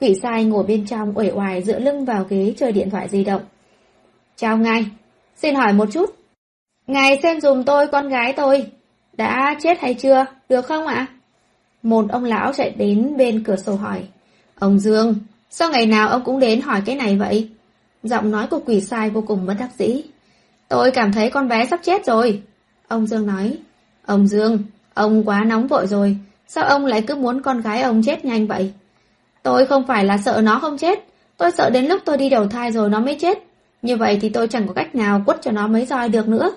Quỷ 0.00 0.18
sai 0.22 0.44
ngồi 0.44 0.64
bên 0.64 0.86
trong 0.86 1.18
uể 1.18 1.30
oải 1.30 1.62
dựa 1.62 1.78
lưng 1.78 2.04
vào 2.04 2.24
ghế 2.28 2.54
chơi 2.56 2.72
điện 2.72 2.90
thoại 2.90 3.08
di 3.08 3.24
động. 3.24 3.42
Chào 4.36 4.56
ngài, 4.56 4.86
xin 5.36 5.54
hỏi 5.54 5.72
một 5.72 5.88
chút. 5.92 6.17
Ngài 6.88 7.18
xem 7.22 7.40
dùm 7.40 7.62
tôi 7.62 7.86
con 7.86 8.08
gái 8.08 8.32
tôi. 8.32 8.66
Đã 9.12 9.56
chết 9.62 9.80
hay 9.80 9.94
chưa, 9.94 10.24
được 10.48 10.66
không 10.66 10.86
ạ? 10.86 11.06
Một 11.82 12.04
ông 12.10 12.24
lão 12.24 12.52
chạy 12.52 12.70
đến 12.70 13.16
bên 13.16 13.44
cửa 13.44 13.56
sổ 13.56 13.74
hỏi. 13.74 14.02
Ông 14.58 14.78
Dương, 14.78 15.14
sao 15.50 15.70
ngày 15.70 15.86
nào 15.86 16.08
ông 16.08 16.24
cũng 16.24 16.38
đến 16.38 16.60
hỏi 16.60 16.82
cái 16.86 16.96
này 16.96 17.16
vậy? 17.16 17.48
Giọng 18.02 18.30
nói 18.30 18.46
của 18.46 18.60
quỷ 18.66 18.80
sai 18.80 19.10
vô 19.10 19.24
cùng 19.26 19.46
bất 19.46 19.54
đắc 19.58 19.68
dĩ. 19.78 20.02
Tôi 20.68 20.90
cảm 20.90 21.12
thấy 21.12 21.30
con 21.30 21.48
bé 21.48 21.66
sắp 21.66 21.80
chết 21.82 22.06
rồi. 22.06 22.42
Ông 22.88 23.06
Dương 23.06 23.26
nói. 23.26 23.58
Ông 24.06 24.26
Dương, 24.26 24.58
ông 24.94 25.24
quá 25.24 25.44
nóng 25.44 25.66
vội 25.66 25.86
rồi. 25.86 26.16
Sao 26.46 26.64
ông 26.64 26.86
lại 26.86 27.02
cứ 27.02 27.14
muốn 27.14 27.42
con 27.42 27.60
gái 27.60 27.82
ông 27.82 28.02
chết 28.02 28.24
nhanh 28.24 28.46
vậy? 28.46 28.72
Tôi 29.42 29.66
không 29.66 29.86
phải 29.86 30.04
là 30.04 30.18
sợ 30.18 30.40
nó 30.44 30.58
không 30.58 30.78
chết. 30.78 31.04
Tôi 31.36 31.50
sợ 31.50 31.70
đến 31.70 31.86
lúc 31.86 32.02
tôi 32.04 32.16
đi 32.16 32.28
đầu 32.28 32.48
thai 32.48 32.72
rồi 32.72 32.90
nó 32.90 33.00
mới 33.00 33.16
chết. 33.20 33.38
Như 33.82 33.96
vậy 33.96 34.18
thì 34.20 34.28
tôi 34.28 34.48
chẳng 34.48 34.66
có 34.66 34.74
cách 34.74 34.94
nào 34.94 35.22
quất 35.26 35.42
cho 35.42 35.50
nó 35.50 35.66
mấy 35.66 35.86
roi 35.86 36.08
được 36.08 36.28
nữa. 36.28 36.50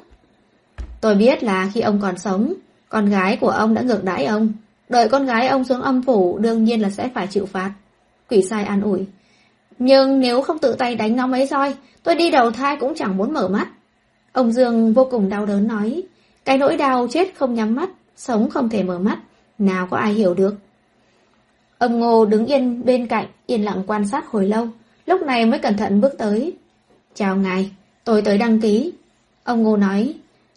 Tôi 1.02 1.16
biết 1.16 1.44
là 1.44 1.70
khi 1.74 1.82
ông 1.82 2.00
còn 2.02 2.18
sống, 2.18 2.54
con 2.90 3.10
gái 3.10 3.38
của 3.42 3.50
ông 3.50 3.74
đã 3.74 3.82
ngược 3.82 4.04
đãi 4.04 4.26
ông. 4.26 4.54
Đợi 4.90 5.10
con 5.10 5.26
gái 5.26 5.48
ông 5.48 5.64
xuống 5.64 5.82
âm 5.82 6.02
phủ 6.02 6.38
đương 6.38 6.64
nhiên 6.64 6.82
là 6.82 6.90
sẽ 6.90 7.10
phải 7.14 7.28
chịu 7.28 7.46
phạt. 7.46 7.72
Quỷ 8.30 8.42
sai 8.42 8.64
an 8.64 8.82
ủi. 8.82 9.06
Nhưng 9.80 10.20
nếu 10.20 10.42
không 10.42 10.60
tự 10.60 10.74
tay 10.74 10.96
đánh 10.96 11.16
nó 11.16 11.28
mấy 11.28 11.48
roi, 11.48 11.76
tôi 12.04 12.16
đi 12.16 12.30
đầu 12.30 12.52
thai 12.52 12.78
cũng 12.80 12.96
chẳng 12.96 13.18
muốn 13.18 13.34
mở 13.34 13.48
mắt. 13.48 13.68
Ông 14.32 14.52
Dương 14.52 14.94
vô 14.94 15.08
cùng 15.12 15.30
đau 15.30 15.46
đớn 15.46 15.68
nói, 15.68 16.04
cái 16.46 16.58
nỗi 16.58 16.78
đau 16.78 17.08
chết 17.12 17.28
không 17.36 17.54
nhắm 17.54 17.76
mắt, 17.76 17.90
sống 18.16 18.50
không 18.50 18.70
thể 18.70 18.84
mở 18.84 19.00
mắt, 19.00 19.20
nào 19.58 19.88
có 19.92 19.98
ai 19.98 20.14
hiểu 20.14 20.34
được. 20.34 20.56
Ông 21.78 22.00
Ngô 22.00 22.26
đứng 22.26 22.46
yên 22.46 22.86
bên 22.86 23.08
cạnh, 23.08 23.26
yên 23.46 23.66
lặng 23.66 23.84
quan 23.88 24.08
sát 24.08 24.28
hồi 24.28 24.48
lâu, 24.48 24.68
lúc 25.06 25.22
này 25.22 25.46
mới 25.46 25.60
cẩn 25.60 25.78
thận 25.78 26.02
bước 26.02 26.18
tới. 26.18 26.54
Chào 27.14 27.36
ngài, 27.36 27.72
tôi 28.04 28.22
tới 28.22 28.38
đăng 28.38 28.62
ký. 28.62 28.94
Ông 29.44 29.64
Ngô 29.64 29.78
nói, 29.78 30.14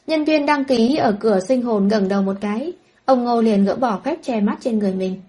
nhân 0.06 0.24
viên 0.24 0.46
đăng 0.46 0.64
ký 0.64 0.96
ở 0.96 1.16
cửa 1.20 1.38
sinh 1.48 1.62
hồn 1.62 1.88
gần 1.88 2.08
đầu 2.08 2.22
một 2.22 2.36
cái, 2.40 2.72
ông 3.04 3.24
Ngô 3.24 3.40
liền 3.40 3.64
gỡ 3.64 3.76
bỏ 3.76 4.00
phép 4.04 4.18
che 4.22 4.40
mắt 4.40 4.56
trên 4.60 4.78
người 4.78 4.94
mình. 4.94 5.20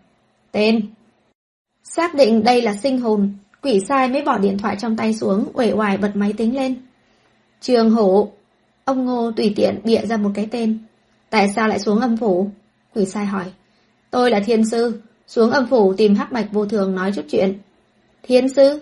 Tên 0.51 0.81
Xác 1.83 2.15
định 2.15 2.43
đây 2.43 2.61
là 2.61 2.75
sinh 2.83 2.99
hồn, 2.99 3.33
quỷ 3.61 3.79
sai 3.87 4.07
mới 4.07 4.21
bỏ 4.21 4.37
điện 4.37 4.57
thoại 4.57 4.75
trong 4.79 4.97
tay 4.97 5.13
xuống, 5.13 5.45
uể 5.53 5.71
oải 5.71 5.97
bật 5.97 6.11
máy 6.13 6.33
tính 6.33 6.55
lên. 6.55 6.75
Trường 7.61 7.89
hổ. 7.89 8.31
Ông 8.85 9.05
Ngô 9.05 9.31
tùy 9.31 9.53
tiện 9.55 9.79
bịa 9.83 10.05
ra 10.05 10.17
một 10.17 10.31
cái 10.33 10.47
tên. 10.51 10.77
Tại 11.29 11.47
sao 11.55 11.67
lại 11.67 11.79
xuống 11.79 11.99
âm 11.99 12.17
phủ? 12.17 12.49
Quỷ 12.95 13.05
sai 13.05 13.25
hỏi. 13.25 13.45
Tôi 14.11 14.31
là 14.31 14.39
thiên 14.39 14.65
sư. 14.65 15.01
Xuống 15.27 15.51
âm 15.51 15.67
phủ 15.67 15.93
tìm 15.93 16.15
hắc 16.15 16.31
bạch 16.31 16.47
vô 16.51 16.65
thường 16.65 16.95
nói 16.95 17.11
chút 17.15 17.25
chuyện. 17.29 17.57
Thiên 18.23 18.49
sư? 18.49 18.79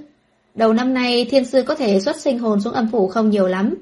Đầu 0.56 0.74
năm 0.74 0.94
nay 0.94 1.28
thiên 1.30 1.46
sư 1.46 1.64
có 1.64 1.76
thể 1.76 2.00
xuất 2.00 2.16
sinh 2.16 2.40
hồn 2.40 2.62
xuống 2.62 2.74
âm 2.74 2.90
phủ 2.92 3.08
không 3.08 3.30
nhiều 3.30 3.48
lắm. 3.48 3.76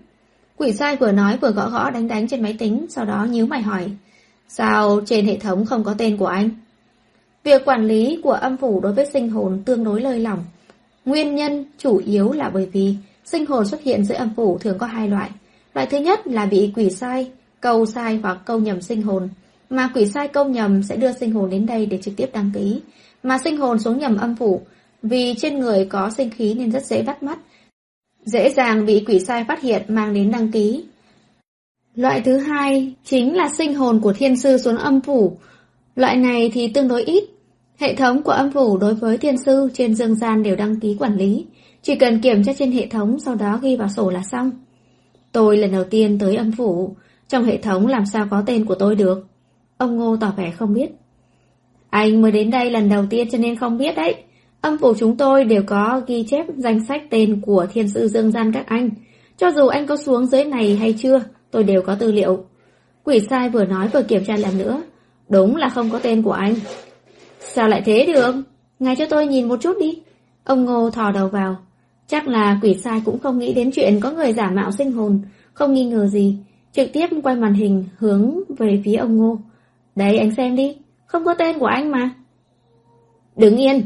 Quỷ 0.61 0.73
sai 0.73 0.95
vừa 0.95 1.11
nói 1.11 1.37
vừa 1.41 1.51
gõ 1.51 1.69
gõ 1.69 1.89
đánh 1.89 2.07
đánh 2.07 2.27
trên 2.27 2.43
máy 2.43 2.55
tính, 2.59 2.85
sau 2.89 3.05
đó 3.05 3.27
nhíu 3.29 3.45
mày 3.45 3.61
hỏi. 3.61 3.91
Sao 4.47 5.01
trên 5.05 5.25
hệ 5.25 5.37
thống 5.37 5.65
không 5.65 5.83
có 5.83 5.95
tên 5.97 6.17
của 6.17 6.25
anh? 6.25 6.49
Việc 7.43 7.65
quản 7.65 7.85
lý 7.85 8.19
của 8.23 8.31
âm 8.31 8.57
phủ 8.57 8.79
đối 8.79 8.93
với 8.93 9.05
sinh 9.13 9.29
hồn 9.29 9.61
tương 9.65 9.83
đối 9.83 10.01
lơi 10.01 10.19
lỏng. 10.19 10.39
Nguyên 11.05 11.35
nhân 11.35 11.65
chủ 11.77 11.97
yếu 11.97 12.31
là 12.31 12.49
bởi 12.49 12.69
vì 12.73 12.95
Sinh 13.25 13.45
hồn 13.45 13.65
xuất 13.65 13.83
hiện 13.83 14.05
dưới 14.05 14.15
âm 14.15 14.29
phủ 14.35 14.57
thường 14.57 14.77
có 14.77 14.85
hai 14.85 15.09
loại. 15.09 15.29
Loại 15.73 15.87
thứ 15.87 15.97
nhất 15.97 16.27
là 16.27 16.45
bị 16.45 16.71
quỷ 16.75 16.89
sai, 16.89 17.31
câu 17.61 17.85
sai 17.85 18.19
hoặc 18.23 18.37
câu 18.45 18.59
nhầm 18.59 18.81
sinh 18.81 19.01
hồn. 19.01 19.29
Mà 19.69 19.89
quỷ 19.95 20.05
sai 20.05 20.27
câu 20.27 20.45
nhầm 20.45 20.83
sẽ 20.83 20.95
đưa 20.95 21.13
sinh 21.13 21.31
hồn 21.31 21.49
đến 21.49 21.65
đây 21.65 21.85
để 21.85 21.99
trực 22.01 22.13
tiếp 22.17 22.29
đăng 22.33 22.51
ký. 22.53 22.81
Mà 23.23 23.37
sinh 23.43 23.57
hồn 23.57 23.79
xuống 23.79 23.99
nhầm 23.99 24.17
âm 24.17 24.35
phủ, 24.35 24.61
vì 25.03 25.33
trên 25.37 25.59
người 25.59 25.85
có 25.85 26.09
sinh 26.17 26.29
khí 26.29 26.53
nên 26.53 26.71
rất 26.71 26.85
dễ 26.85 27.01
bắt 27.01 27.23
mắt. 27.23 27.39
Dễ 28.25 28.49
dàng 28.49 28.85
bị 28.85 29.03
quỷ 29.07 29.19
sai 29.19 29.43
phát 29.47 29.61
hiện 29.61 29.81
mang 29.87 30.13
đến 30.13 30.31
đăng 30.31 30.51
ký. 30.51 30.83
Loại 31.95 32.21
thứ 32.21 32.37
hai 32.37 32.93
chính 33.03 33.35
là 33.35 33.49
sinh 33.57 33.73
hồn 33.73 33.99
của 34.01 34.13
thiên 34.13 34.35
sư 34.35 34.57
xuống 34.57 34.77
âm 34.77 35.01
phủ. 35.01 35.37
Loại 35.95 36.17
này 36.17 36.51
thì 36.53 36.67
tương 36.67 36.87
đối 36.87 37.03
ít. 37.03 37.23
Hệ 37.77 37.95
thống 37.95 38.23
của 38.23 38.31
âm 38.31 38.51
phủ 38.51 38.77
đối 38.77 38.93
với 38.93 39.17
thiên 39.17 39.37
sư 39.37 39.69
trên 39.73 39.95
dương 39.95 40.15
gian 40.15 40.43
đều 40.43 40.55
đăng 40.55 40.79
ký 40.79 40.95
quản 40.99 41.17
lý, 41.17 41.45
chỉ 41.81 41.95
cần 41.95 42.21
kiểm 42.21 42.43
tra 42.43 42.53
trên 42.53 42.71
hệ 42.71 42.87
thống 42.87 43.19
sau 43.19 43.35
đó 43.35 43.59
ghi 43.61 43.75
vào 43.75 43.87
sổ 43.95 44.09
là 44.09 44.21
xong. 44.31 44.51
Tôi 45.31 45.57
lần 45.57 45.71
đầu 45.71 45.83
tiên 45.83 46.19
tới 46.19 46.35
âm 46.35 46.51
phủ, 46.51 46.95
trong 47.27 47.43
hệ 47.43 47.57
thống 47.57 47.87
làm 47.87 48.05
sao 48.05 48.27
có 48.31 48.43
tên 48.45 48.65
của 48.65 48.75
tôi 48.75 48.95
được? 48.95 49.27
Ông 49.77 49.97
Ngô 49.97 50.17
tỏ 50.17 50.33
vẻ 50.37 50.51
không 50.51 50.73
biết. 50.73 50.89
Anh 51.89 52.21
mới 52.21 52.31
đến 52.31 52.51
đây 52.51 52.69
lần 52.69 52.89
đầu 52.89 53.05
tiên 53.09 53.27
cho 53.31 53.37
nên 53.37 53.55
không 53.55 53.77
biết 53.77 53.95
đấy. 53.95 54.15
Âm 54.61 54.77
phủ 54.77 54.93
chúng 54.99 55.17
tôi 55.17 55.43
đều 55.43 55.63
có 55.67 56.01
ghi 56.07 56.23
chép 56.27 56.45
danh 56.57 56.85
sách 56.85 57.01
tên 57.09 57.41
của 57.41 57.67
thiên 57.73 57.89
sư 57.89 58.07
dương 58.07 58.31
gian 58.31 58.51
các 58.53 58.65
anh. 58.67 58.89
Cho 59.37 59.51
dù 59.51 59.67
anh 59.67 59.87
có 59.87 59.97
xuống 59.97 60.25
dưới 60.25 60.45
này 60.45 60.75
hay 60.75 60.95
chưa, 60.97 61.23
tôi 61.51 61.63
đều 61.63 61.81
có 61.81 61.95
tư 61.95 62.11
liệu. 62.11 62.45
Quỷ 63.03 63.19
sai 63.29 63.49
vừa 63.49 63.65
nói 63.65 63.87
vừa 63.87 64.03
kiểm 64.03 64.25
tra 64.25 64.37
lần 64.37 64.57
nữa. 64.57 64.83
Đúng 65.29 65.55
là 65.55 65.69
không 65.69 65.89
có 65.89 65.99
tên 65.99 66.21
của 66.21 66.31
anh. 66.31 66.55
Sao 67.39 67.67
lại 67.67 67.81
thế 67.85 68.05
được? 68.05 68.35
Ngài 68.79 68.95
cho 68.95 69.05
tôi 69.09 69.27
nhìn 69.27 69.47
một 69.47 69.61
chút 69.61 69.77
đi. 69.79 70.01
Ông 70.43 70.65
Ngô 70.65 70.89
thò 70.89 71.11
đầu 71.11 71.27
vào. 71.27 71.55
Chắc 72.07 72.27
là 72.27 72.59
quỷ 72.61 72.73
sai 72.73 73.01
cũng 73.05 73.19
không 73.19 73.39
nghĩ 73.39 73.53
đến 73.53 73.71
chuyện 73.73 73.99
có 73.99 74.11
người 74.11 74.33
giả 74.33 74.51
mạo 74.51 74.71
sinh 74.71 74.91
hồn, 74.91 75.21
không 75.53 75.73
nghi 75.73 75.85
ngờ 75.85 76.07
gì. 76.07 76.37
Trực 76.71 76.93
tiếp 76.93 77.07
quay 77.23 77.35
màn 77.35 77.53
hình 77.53 77.85
hướng 77.97 78.39
về 78.57 78.81
phía 78.85 78.95
ông 78.95 79.17
Ngô. 79.17 79.37
Đấy 79.95 80.17
anh 80.17 80.35
xem 80.35 80.55
đi, 80.55 80.77
không 81.05 81.25
có 81.25 81.33
tên 81.33 81.59
của 81.59 81.65
anh 81.65 81.91
mà. 81.91 82.09
Đứng 83.35 83.57
yên. 83.57 83.81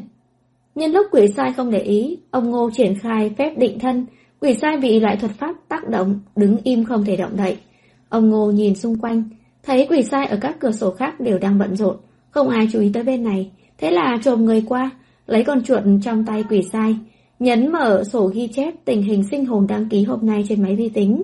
Nhân 0.76 0.92
lúc 0.92 1.06
quỷ 1.12 1.28
sai 1.36 1.54
không 1.54 1.72
để 1.72 1.80
ý, 1.80 2.18
ông 2.32 2.50
Ngô 2.50 2.70
triển 2.74 2.96
khai 3.00 3.32
phép 3.38 3.54
định 3.58 3.80
thân. 3.80 4.06
Quỷ 4.40 4.54
sai 4.62 4.78
bị 4.78 5.00
lại 5.00 5.18
thuật 5.18 5.32
pháp 5.32 5.56
tác 5.68 5.90
động, 5.90 6.20
đứng 6.36 6.58
im 6.64 6.84
không 6.84 7.06
thể 7.06 7.16
động 7.16 7.38
đậy. 7.38 7.58
Ông 8.10 8.30
Ngô 8.30 8.52
nhìn 8.52 8.76
xung 8.76 9.00
quanh, 9.00 9.24
thấy 9.64 9.88
quỷ 9.90 10.04
sai 10.04 10.26
ở 10.26 10.38
các 10.42 10.60
cửa 10.60 10.72
sổ 10.72 10.92
khác 10.92 11.20
đều 11.20 11.38
đang 11.38 11.58
bận 11.60 11.76
rộn, 11.76 11.98
không 12.30 12.50
ai 12.50 12.68
chú 12.72 12.80
ý 12.80 12.90
tới 12.94 13.04
bên 13.04 13.24
này. 13.24 13.52
Thế 13.78 13.92
là 13.92 14.18
trồm 14.24 14.46
người 14.46 14.64
qua, 14.68 14.92
lấy 15.28 15.44
con 15.44 15.64
chuột 15.64 15.84
trong 16.04 16.26
tay 16.26 16.44
quỷ 16.50 16.62
sai, 16.72 16.98
nhấn 17.40 17.72
mở 17.72 18.04
sổ 18.04 18.32
ghi 18.34 18.48
chép 18.48 18.74
tình 18.86 19.02
hình 19.02 19.24
sinh 19.32 19.46
hồn 19.46 19.68
đăng 19.68 19.90
ký 19.90 20.04
hôm 20.04 20.20
nay 20.22 20.46
trên 20.50 20.64
máy 20.64 20.76
vi 20.76 20.90
tính. 20.90 21.24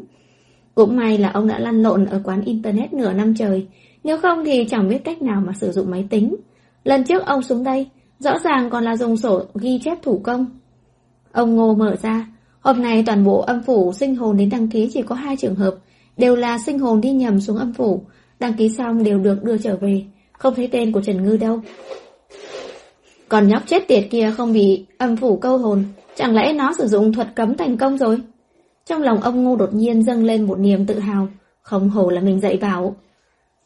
Cũng 0.76 0.96
may 0.96 1.18
là 1.18 1.30
ông 1.30 1.48
đã 1.48 1.60
lăn 1.60 1.82
lộn 1.82 2.06
ở 2.06 2.22
quán 2.24 2.42
Internet 2.42 2.94
nửa 2.94 3.14
năm 3.14 3.36
trời, 3.36 3.68
nếu 4.04 4.18
không 4.18 4.46
thì 4.46 4.66
chẳng 4.70 4.90
biết 4.90 5.04
cách 5.04 5.22
nào 5.22 5.42
mà 5.46 5.54
sử 5.54 5.72
dụng 5.72 5.92
máy 5.92 6.08
tính. 6.10 6.36
Lần 6.84 7.04
trước 7.04 7.26
ông 7.26 7.42
xuống 7.42 7.64
đây, 7.64 7.88
rõ 8.22 8.40
ràng 8.44 8.70
còn 8.70 8.84
là 8.84 8.98
dùng 8.98 9.18
sổ 9.18 9.42
ghi 9.54 9.80
chép 9.84 9.98
thủ 10.02 10.22
công. 10.24 10.46
Ông 11.32 11.56
Ngô 11.56 11.76
mở 11.76 11.96
ra, 12.02 12.28
hôm 12.60 12.82
nay 12.82 13.04
toàn 13.06 13.24
bộ 13.24 13.40
âm 13.40 13.64
phủ 13.64 13.94
sinh 13.94 14.16
hồn 14.16 14.38
đến 14.38 14.50
đăng 14.50 14.68
ký 14.68 14.90
chỉ 14.94 15.02
có 15.02 15.16
hai 15.16 15.38
trường 15.38 15.56
hợp, 15.56 15.76
đều 16.18 16.36
là 16.36 16.58
sinh 16.58 16.80
hồn 16.80 17.02
đi 17.02 17.12
nhầm 17.12 17.42
xuống 17.42 17.58
âm 17.58 17.74
phủ, 17.74 18.04
đăng 18.40 18.54
ký 18.54 18.70
xong 18.70 19.04
đều 19.04 19.20
được 19.20 19.44
đưa 19.44 19.58
trở 19.58 19.76
về, 19.76 20.04
không 20.34 20.56
thấy 20.56 20.68
tên 20.68 20.92
của 20.92 21.02
Trần 21.02 21.24
Ngư 21.24 21.38
đâu. 21.38 21.60
Còn 23.30 23.48
nhóc 23.48 23.64
chết 23.68 23.88
tiệt 23.88 24.04
kia 24.10 24.34
không 24.38 24.54
bị 24.54 24.86
âm 24.98 25.18
phủ 25.18 25.38
câu 25.38 25.58
hồn, 25.58 25.84
chẳng 26.16 26.36
lẽ 26.36 26.54
nó 26.54 26.74
sử 26.78 26.88
dụng 26.88 27.14
thuật 27.14 27.36
cấm 27.36 27.58
thành 27.58 27.78
công 27.78 27.98
rồi? 27.98 28.18
Trong 28.86 29.02
lòng 29.02 29.22
ông 29.22 29.44
Ngô 29.44 29.56
đột 29.56 29.74
nhiên 29.74 30.04
dâng 30.04 30.24
lên 30.24 30.44
một 30.44 30.60
niềm 30.60 30.86
tự 30.86 31.00
hào, 31.00 31.28
không 31.62 31.90
hổ 31.90 32.10
là 32.10 32.22
mình 32.22 32.40
dạy 32.40 32.58
bảo. 32.62 32.96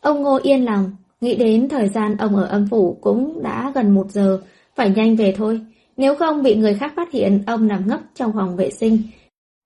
Ông 0.02 0.22
Ngô 0.22 0.40
yên 0.44 0.66
lòng, 0.66 0.92
nghĩ 1.26 1.36
đến 1.36 1.70
thời 1.70 1.90
gian 1.90 2.18
ông 2.18 2.36
ở 2.36 2.46
âm 2.46 2.68
phủ 2.68 2.98
cũng 3.02 3.44
đã 3.44 3.72
gần 3.76 3.94
một 3.94 4.12
giờ, 4.12 4.42
phải 4.76 4.90
nhanh 4.90 5.16
về 5.16 5.34
thôi. 5.38 5.62
Nếu 5.98 6.16
không 6.16 6.44
bị 6.44 6.56
người 6.56 6.74
khác 6.74 6.94
phát 6.96 7.12
hiện 7.12 7.44
ông 7.48 7.68
nằm 7.68 7.88
ngấp 7.88 8.00
trong 8.16 8.32
phòng 8.34 8.56
vệ 8.56 8.70
sinh, 8.70 8.98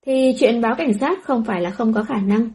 thì 0.05 0.35
chuyện 0.39 0.61
báo 0.61 0.75
cảnh 0.75 0.93
sát 0.99 1.23
không 1.23 1.43
phải 1.43 1.61
là 1.61 1.69
không 1.69 1.93
có 1.93 2.03
khả 2.03 2.21
năng. 2.21 2.49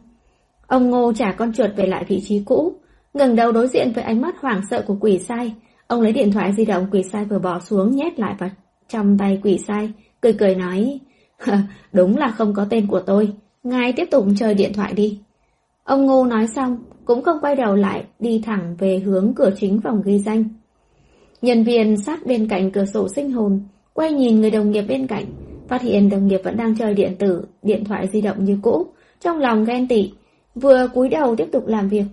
Ông 0.67 0.89
Ngô 0.89 1.13
trả 1.13 1.31
con 1.31 1.53
chuột 1.53 1.69
về 1.75 1.85
lại 1.85 2.05
vị 2.07 2.21
trí 2.23 2.43
cũ, 2.45 2.73
ngẩng 3.13 3.35
đầu 3.35 3.51
đối 3.51 3.67
diện 3.67 3.91
với 3.95 4.03
ánh 4.03 4.21
mắt 4.21 4.35
hoảng 4.41 4.61
sợ 4.69 4.83
của 4.87 4.97
quỷ 5.01 5.19
sai. 5.19 5.53
Ông 5.87 6.01
lấy 6.01 6.11
điện 6.11 6.31
thoại 6.31 6.53
di 6.53 6.65
động 6.65 6.87
quỷ 6.91 7.03
sai 7.03 7.25
vừa 7.25 7.39
bỏ 7.39 7.59
xuống 7.59 7.95
nhét 7.95 8.19
lại 8.19 8.35
vào 8.39 8.49
trong 8.89 9.17
tay 9.17 9.39
quỷ 9.43 9.57
sai, 9.67 9.91
cười 10.21 10.33
cười 10.33 10.55
nói, 10.55 10.99
đúng 11.93 12.17
là 12.17 12.27
không 12.27 12.53
có 12.53 12.65
tên 12.69 12.87
của 12.87 12.99
tôi, 12.99 13.33
ngài 13.63 13.93
tiếp 13.93 14.07
tục 14.11 14.25
chơi 14.37 14.53
điện 14.53 14.73
thoại 14.73 14.93
đi. 14.93 15.19
Ông 15.83 16.05
Ngô 16.05 16.25
nói 16.25 16.47
xong, 16.47 16.77
cũng 17.05 17.21
không 17.21 17.37
quay 17.41 17.55
đầu 17.55 17.75
lại, 17.75 18.03
đi 18.19 18.41
thẳng 18.45 18.75
về 18.79 18.99
hướng 18.99 19.33
cửa 19.35 19.49
chính 19.57 19.81
phòng 19.81 20.01
ghi 20.05 20.19
danh. 20.19 20.43
Nhân 21.41 21.63
viên 21.63 21.97
sát 21.97 22.25
bên 22.25 22.47
cạnh 22.47 22.71
cửa 22.71 22.85
sổ 22.85 23.07
sinh 23.15 23.31
hồn, 23.31 23.61
quay 23.93 24.11
nhìn 24.11 24.41
người 24.41 24.51
đồng 24.51 24.71
nghiệp 24.71 24.81
bên 24.81 25.07
cạnh, 25.07 25.25
phát 25.67 25.81
hiện 25.81 26.09
đồng 26.09 26.27
nghiệp 26.27 26.41
vẫn 26.43 26.57
đang 26.57 26.75
chơi 26.77 26.93
điện 26.93 27.15
tử, 27.19 27.45
điện 27.63 27.83
thoại 27.85 28.07
di 28.07 28.21
động 28.21 28.43
như 28.43 28.59
cũ, 28.61 28.85
trong 29.21 29.37
lòng 29.37 29.65
ghen 29.65 29.87
tị, 29.87 30.11
vừa 30.55 30.87
cúi 30.93 31.09
đầu 31.09 31.35
tiếp 31.35 31.47
tục 31.51 31.67
làm 31.67 31.89
việc. 31.89 32.05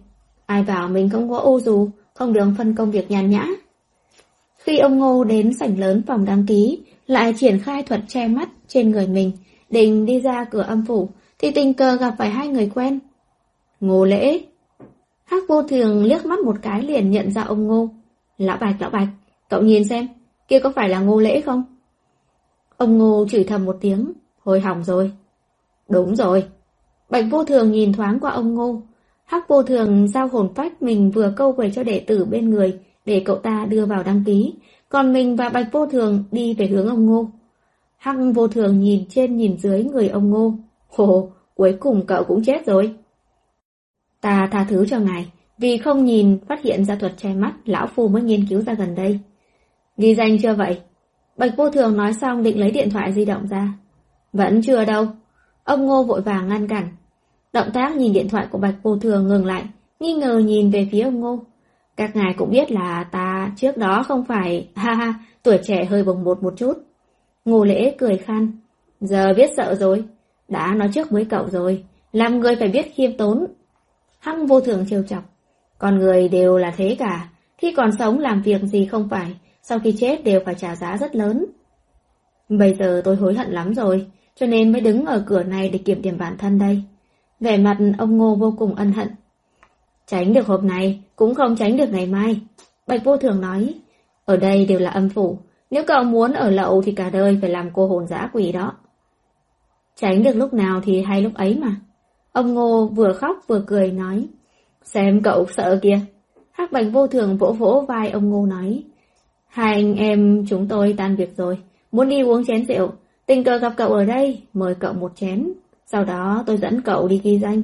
Ai 0.47 0.63
bảo 0.63 0.89
mình 0.89 1.09
không 1.11 1.31
có 1.31 1.39
ô 1.39 1.61
dù, 1.61 1.89
không 2.15 2.33
được 2.33 2.47
phân 2.59 2.75
công 2.75 2.91
việc 2.91 3.11
nhàn 3.11 3.31
nhã. 3.31 3.47
Khi 4.59 4.79
ông 4.79 4.99
Ngô 4.99 5.25
đến 5.25 5.53
sảnh 5.61 5.79
lớn 5.79 6.03
phòng 6.07 6.25
đăng 6.25 6.47
ký, 6.47 6.81
lại 7.07 7.35
triển 7.37 7.59
khai 7.59 7.83
thuật 7.83 8.01
che 8.09 8.29
mắt 8.29 8.49
trên 8.69 8.91
người 8.91 9.07
mình, 9.07 9.33
định 9.71 10.07
đi 10.07 10.21
ra 10.21 10.45
cửa 10.45 10.63
âm 10.63 10.87
phủ, 10.87 11.09
thì 11.39 11.51
tình 11.51 11.75
cờ 11.75 11.97
gặp 11.97 12.15
phải 12.19 12.31
hai 12.31 12.49
người 12.49 12.71
quen. 12.75 12.99
Ngô 13.81 14.05
lễ. 14.05 14.41
Hắc 15.33 15.43
vô 15.49 15.63
thường 15.63 16.05
liếc 16.05 16.27
mắt 16.27 16.41
một 16.41 16.57
cái 16.63 16.83
liền 16.83 17.11
nhận 17.11 17.31
ra 17.31 17.43
ông 17.43 17.67
Ngô. 17.67 17.89
Lão 18.39 18.57
Bạch, 18.61 18.75
Lão 18.81 18.91
Bạch, 18.91 19.09
cậu 19.51 19.63
nhìn 19.63 19.85
xem, 19.85 20.09
kia 20.49 20.61
có 20.61 20.73
phải 20.77 20.89
là 20.89 21.01
Ngô 21.01 21.21
lễ 21.21 21.41
không? 21.41 21.65
Ông 22.77 22.99
Ngô 22.99 23.27
chửi 23.31 23.45
thầm 23.45 23.65
một 23.65 23.77
tiếng, 23.81 24.13
hồi 24.43 24.61
hỏng 24.61 24.85
rồi. 24.85 25.13
Đúng 25.89 26.17
rồi. 26.17 26.45
Bạch 27.11 27.25
vô 27.31 27.45
thường 27.45 27.73
nhìn 27.73 27.93
thoáng 27.93 28.21
qua 28.21 28.31
ông 28.31 28.55
Ngô. 28.55 28.83
Hắc 29.25 29.49
vô 29.49 29.63
thường 29.63 30.09
giao 30.09 30.29
hồn 30.29 30.55
phách 30.55 30.83
mình 30.83 31.11
vừa 31.11 31.33
câu 31.37 31.53
về 31.53 31.71
cho 31.71 31.83
đệ 31.83 32.01
tử 32.01 32.25
bên 32.25 32.51
người 32.51 32.79
để 33.07 33.23
cậu 33.25 33.37
ta 33.37 33.67
đưa 33.69 33.87
vào 33.87 34.03
đăng 34.03 34.25
ký, 34.27 34.55
còn 34.89 35.13
mình 35.13 35.37
và 35.37 35.49
Bạch 35.49 35.69
vô 35.73 35.87
thường 35.87 36.25
đi 36.33 36.55
về 36.55 36.67
hướng 36.67 36.89
ông 36.89 37.07
Ngô. 37.07 37.27
Hắc 37.97 38.17
vô 38.35 38.49
thường 38.49 38.81
nhìn 38.81 39.05
trên 39.09 39.37
nhìn 39.37 39.59
dưới 39.59 39.85
người 39.85 40.09
ông 40.09 40.31
Ngô. 40.31 40.55
Hồ, 40.89 41.31
cuối 41.55 41.77
cùng 41.81 42.07
cậu 42.07 42.25
cũng 42.25 42.45
chết 42.45 42.67
rồi. 42.67 42.95
Ta 44.23 44.49
tha 44.53 44.65
thứ 44.69 44.87
cho 44.87 44.99
ngài, 44.99 45.33
vì 45.59 45.79
không 45.79 46.05
nhìn 46.05 46.39
phát 46.49 46.63
hiện 46.63 46.85
ra 46.85 46.95
thuật 46.95 47.13
che 47.17 47.35
mắt, 47.35 47.53
lão 47.65 47.87
phu 47.87 48.09
mới 48.09 48.23
nghiên 48.23 48.47
cứu 48.47 48.61
ra 48.61 48.75
gần 48.75 48.95
đây. 48.95 49.19
Ghi 49.97 50.15
danh 50.15 50.39
chưa 50.39 50.55
vậy? 50.55 50.81
Bạch 51.37 51.57
vô 51.57 51.71
thường 51.71 51.97
nói 51.97 52.13
xong 52.15 52.43
định 52.43 52.61
lấy 52.61 52.71
điện 52.71 52.91
thoại 52.91 53.13
di 53.13 53.25
động 53.25 53.47
ra. 53.47 53.73
Vẫn 54.33 54.63
chưa 54.63 54.85
đâu. 54.85 55.07
Ông 55.65 55.87
Ngô 55.87 56.03
vội 56.03 56.21
vàng 56.21 56.49
ngăn 56.49 56.69
cản. 56.69 56.89
Động 57.53 57.69
tác 57.75 57.97
nhìn 57.97 58.13
điện 58.13 58.29
thoại 58.29 58.47
của 58.51 58.59
Bạch 58.59 58.75
vô 58.83 58.97
thường 58.97 59.29
ngừng 59.29 59.47
lại, 59.47 59.65
nghi 60.01 60.13
ngờ 60.13 60.39
nhìn 60.39 60.71
về 60.71 60.89
phía 60.93 61.01
ông 61.03 61.21
Ngô. 61.21 61.45
Các 61.97 62.17
ngài 62.17 62.35
cũng 62.39 62.51
biết 62.51 62.71
là 62.71 63.05
ta 63.13 63.53
trước 63.57 63.77
đó 63.77 64.03
không 64.03 64.25
phải, 64.25 64.69
ha 64.75 64.95
ha, 64.95 65.15
tuổi 65.43 65.59
trẻ 65.63 65.85
hơi 65.85 66.05
bồng 66.05 66.25
bột 66.25 66.43
một 66.43 66.55
chút. 66.57 66.73
Ngô 67.45 67.65
lễ 67.65 67.95
cười 67.99 68.17
khan. 68.17 68.59
Giờ 69.01 69.33
biết 69.37 69.51
sợ 69.57 69.75
rồi. 69.75 70.05
Đã 70.49 70.75
nói 70.75 70.89
trước 70.95 71.11
với 71.11 71.25
cậu 71.25 71.49
rồi. 71.49 71.85
Làm 72.13 72.41
người 72.41 72.57
phải 72.57 72.69
biết 72.69 72.95
khiêm 72.95 73.17
tốn. 73.17 73.47
Hăng 74.23 74.47
vô 74.47 74.61
thường 74.61 74.85
trêu 74.91 75.03
chọc. 75.03 75.25
Con 75.79 75.99
người 75.99 76.29
đều 76.29 76.59
là 76.59 76.75
thế 76.77 76.97
cả. 76.99 77.29
Khi 77.59 77.75
còn 77.77 77.91
sống 77.99 78.19
làm 78.19 78.43
việc 78.43 78.63
gì 78.63 78.87
không 78.87 79.09
phải. 79.09 79.35
Sau 79.63 79.79
khi 79.79 79.95
chết 79.99 80.25
đều 80.25 80.41
phải 80.45 80.55
trả 80.55 80.77
giá 80.77 80.97
rất 80.97 81.17
lớn. 81.17 81.45
Bây 82.49 82.75
giờ 82.75 83.03
tôi 83.05 83.17
hối 83.17 83.35
hận 83.35 83.51
lắm 83.51 83.75
rồi. 83.75 84.07
Cho 84.35 84.47
nên 84.47 84.73
mới 84.73 84.81
đứng 84.81 85.07
ở 85.07 85.25
cửa 85.27 85.43
này 85.43 85.69
để 85.69 85.79
kiểm 85.79 86.03
điểm 86.03 86.19
bản 86.19 86.39
thân 86.39 86.59
đây. 86.59 86.83
Vẻ 87.41 87.59
mặt 87.59 87.79
ông 87.99 88.17
Ngô 88.17 88.35
vô 88.35 88.55
cùng 88.59 88.75
ân 88.75 88.93
hận. 88.93 89.09
Tránh 90.07 90.33
được 90.33 90.47
hộp 90.47 90.63
này, 90.63 91.03
cũng 91.17 91.35
không 91.35 91.57
tránh 91.57 91.77
được 91.77 91.91
ngày 91.91 92.07
mai. 92.07 92.41
Bạch 92.87 93.05
vô 93.05 93.17
thường 93.17 93.41
nói. 93.41 93.75
Ở 94.25 94.37
đây 94.37 94.67
đều 94.67 94.79
là 94.79 94.91
âm 94.91 95.09
phủ. 95.09 95.39
Nếu 95.71 95.85
cậu 95.87 96.05
muốn 96.05 96.33
ở 96.33 96.51
lậu 96.51 96.83
thì 96.83 96.93
cả 96.93 97.11
đời 97.11 97.39
phải 97.41 97.51
làm 97.51 97.71
cô 97.73 97.87
hồn 97.87 98.07
dã 98.07 98.31
quỷ 98.33 98.53
đó. 98.53 98.73
Tránh 99.97 100.23
được 100.23 100.37
lúc 100.37 100.55
nào 100.55 100.81
thì 100.85 101.03
hay 101.03 101.23
lúc 101.23 101.35
ấy 101.35 101.59
mà. 101.59 101.77
Ông 102.33 102.55
Ngô 102.55 102.87
vừa 102.87 103.13
khóc 103.13 103.37
vừa 103.47 103.65
cười 103.67 103.91
nói. 103.91 104.29
Xem 104.85 105.21
cậu 105.23 105.47
sợ 105.57 105.79
kìa. 105.83 106.01
Hắc 106.51 106.73
bạch 106.73 106.87
vô 106.93 107.07
thường 107.07 107.37
vỗ 107.37 107.53
vỗ 107.53 107.85
vai 107.89 108.11
ông 108.11 108.31
Ngô 108.31 108.47
nói. 108.47 108.83
Hai 109.47 109.75
anh 109.75 109.95
em 109.95 110.45
chúng 110.49 110.69
tôi 110.69 110.95
tan 110.99 111.17
việc 111.17 111.37
rồi. 111.37 111.59
Muốn 111.93 112.09
đi 112.09 112.23
uống 112.23 112.45
chén 112.45 112.67
rượu. 112.67 112.91
Tình 113.27 113.45
cờ 113.45 113.59
gặp 113.59 113.73
cậu 113.77 113.89
ở 113.93 114.05
đây, 114.05 114.43
mời 114.53 114.75
cậu 114.75 114.93
một 114.93 115.13
chén. 115.17 115.53
Sau 115.87 116.05
đó 116.05 116.45
tôi 116.47 116.57
dẫn 116.57 116.81
cậu 116.81 117.09
đi 117.09 117.21
ghi 117.25 117.39
danh. 117.39 117.63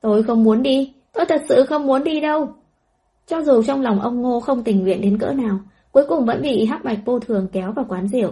Tôi 0.00 0.22
không 0.22 0.44
muốn 0.44 0.62
đi, 0.62 0.92
tôi 1.12 1.24
thật 1.28 1.42
sự 1.48 1.64
không 1.68 1.86
muốn 1.86 2.04
đi 2.04 2.20
đâu. 2.20 2.48
Cho 3.26 3.42
dù 3.42 3.62
trong 3.62 3.82
lòng 3.82 4.00
ông 4.00 4.22
Ngô 4.22 4.40
không 4.40 4.62
tình 4.62 4.82
nguyện 4.82 5.00
đến 5.00 5.18
cỡ 5.18 5.32
nào, 5.32 5.58
cuối 5.92 6.04
cùng 6.08 6.26
vẫn 6.26 6.42
bị 6.42 6.64
hắc 6.64 6.84
bạch 6.84 6.98
vô 7.04 7.18
thường 7.18 7.48
kéo 7.52 7.72
vào 7.72 7.84
quán 7.88 8.08
rượu. 8.08 8.30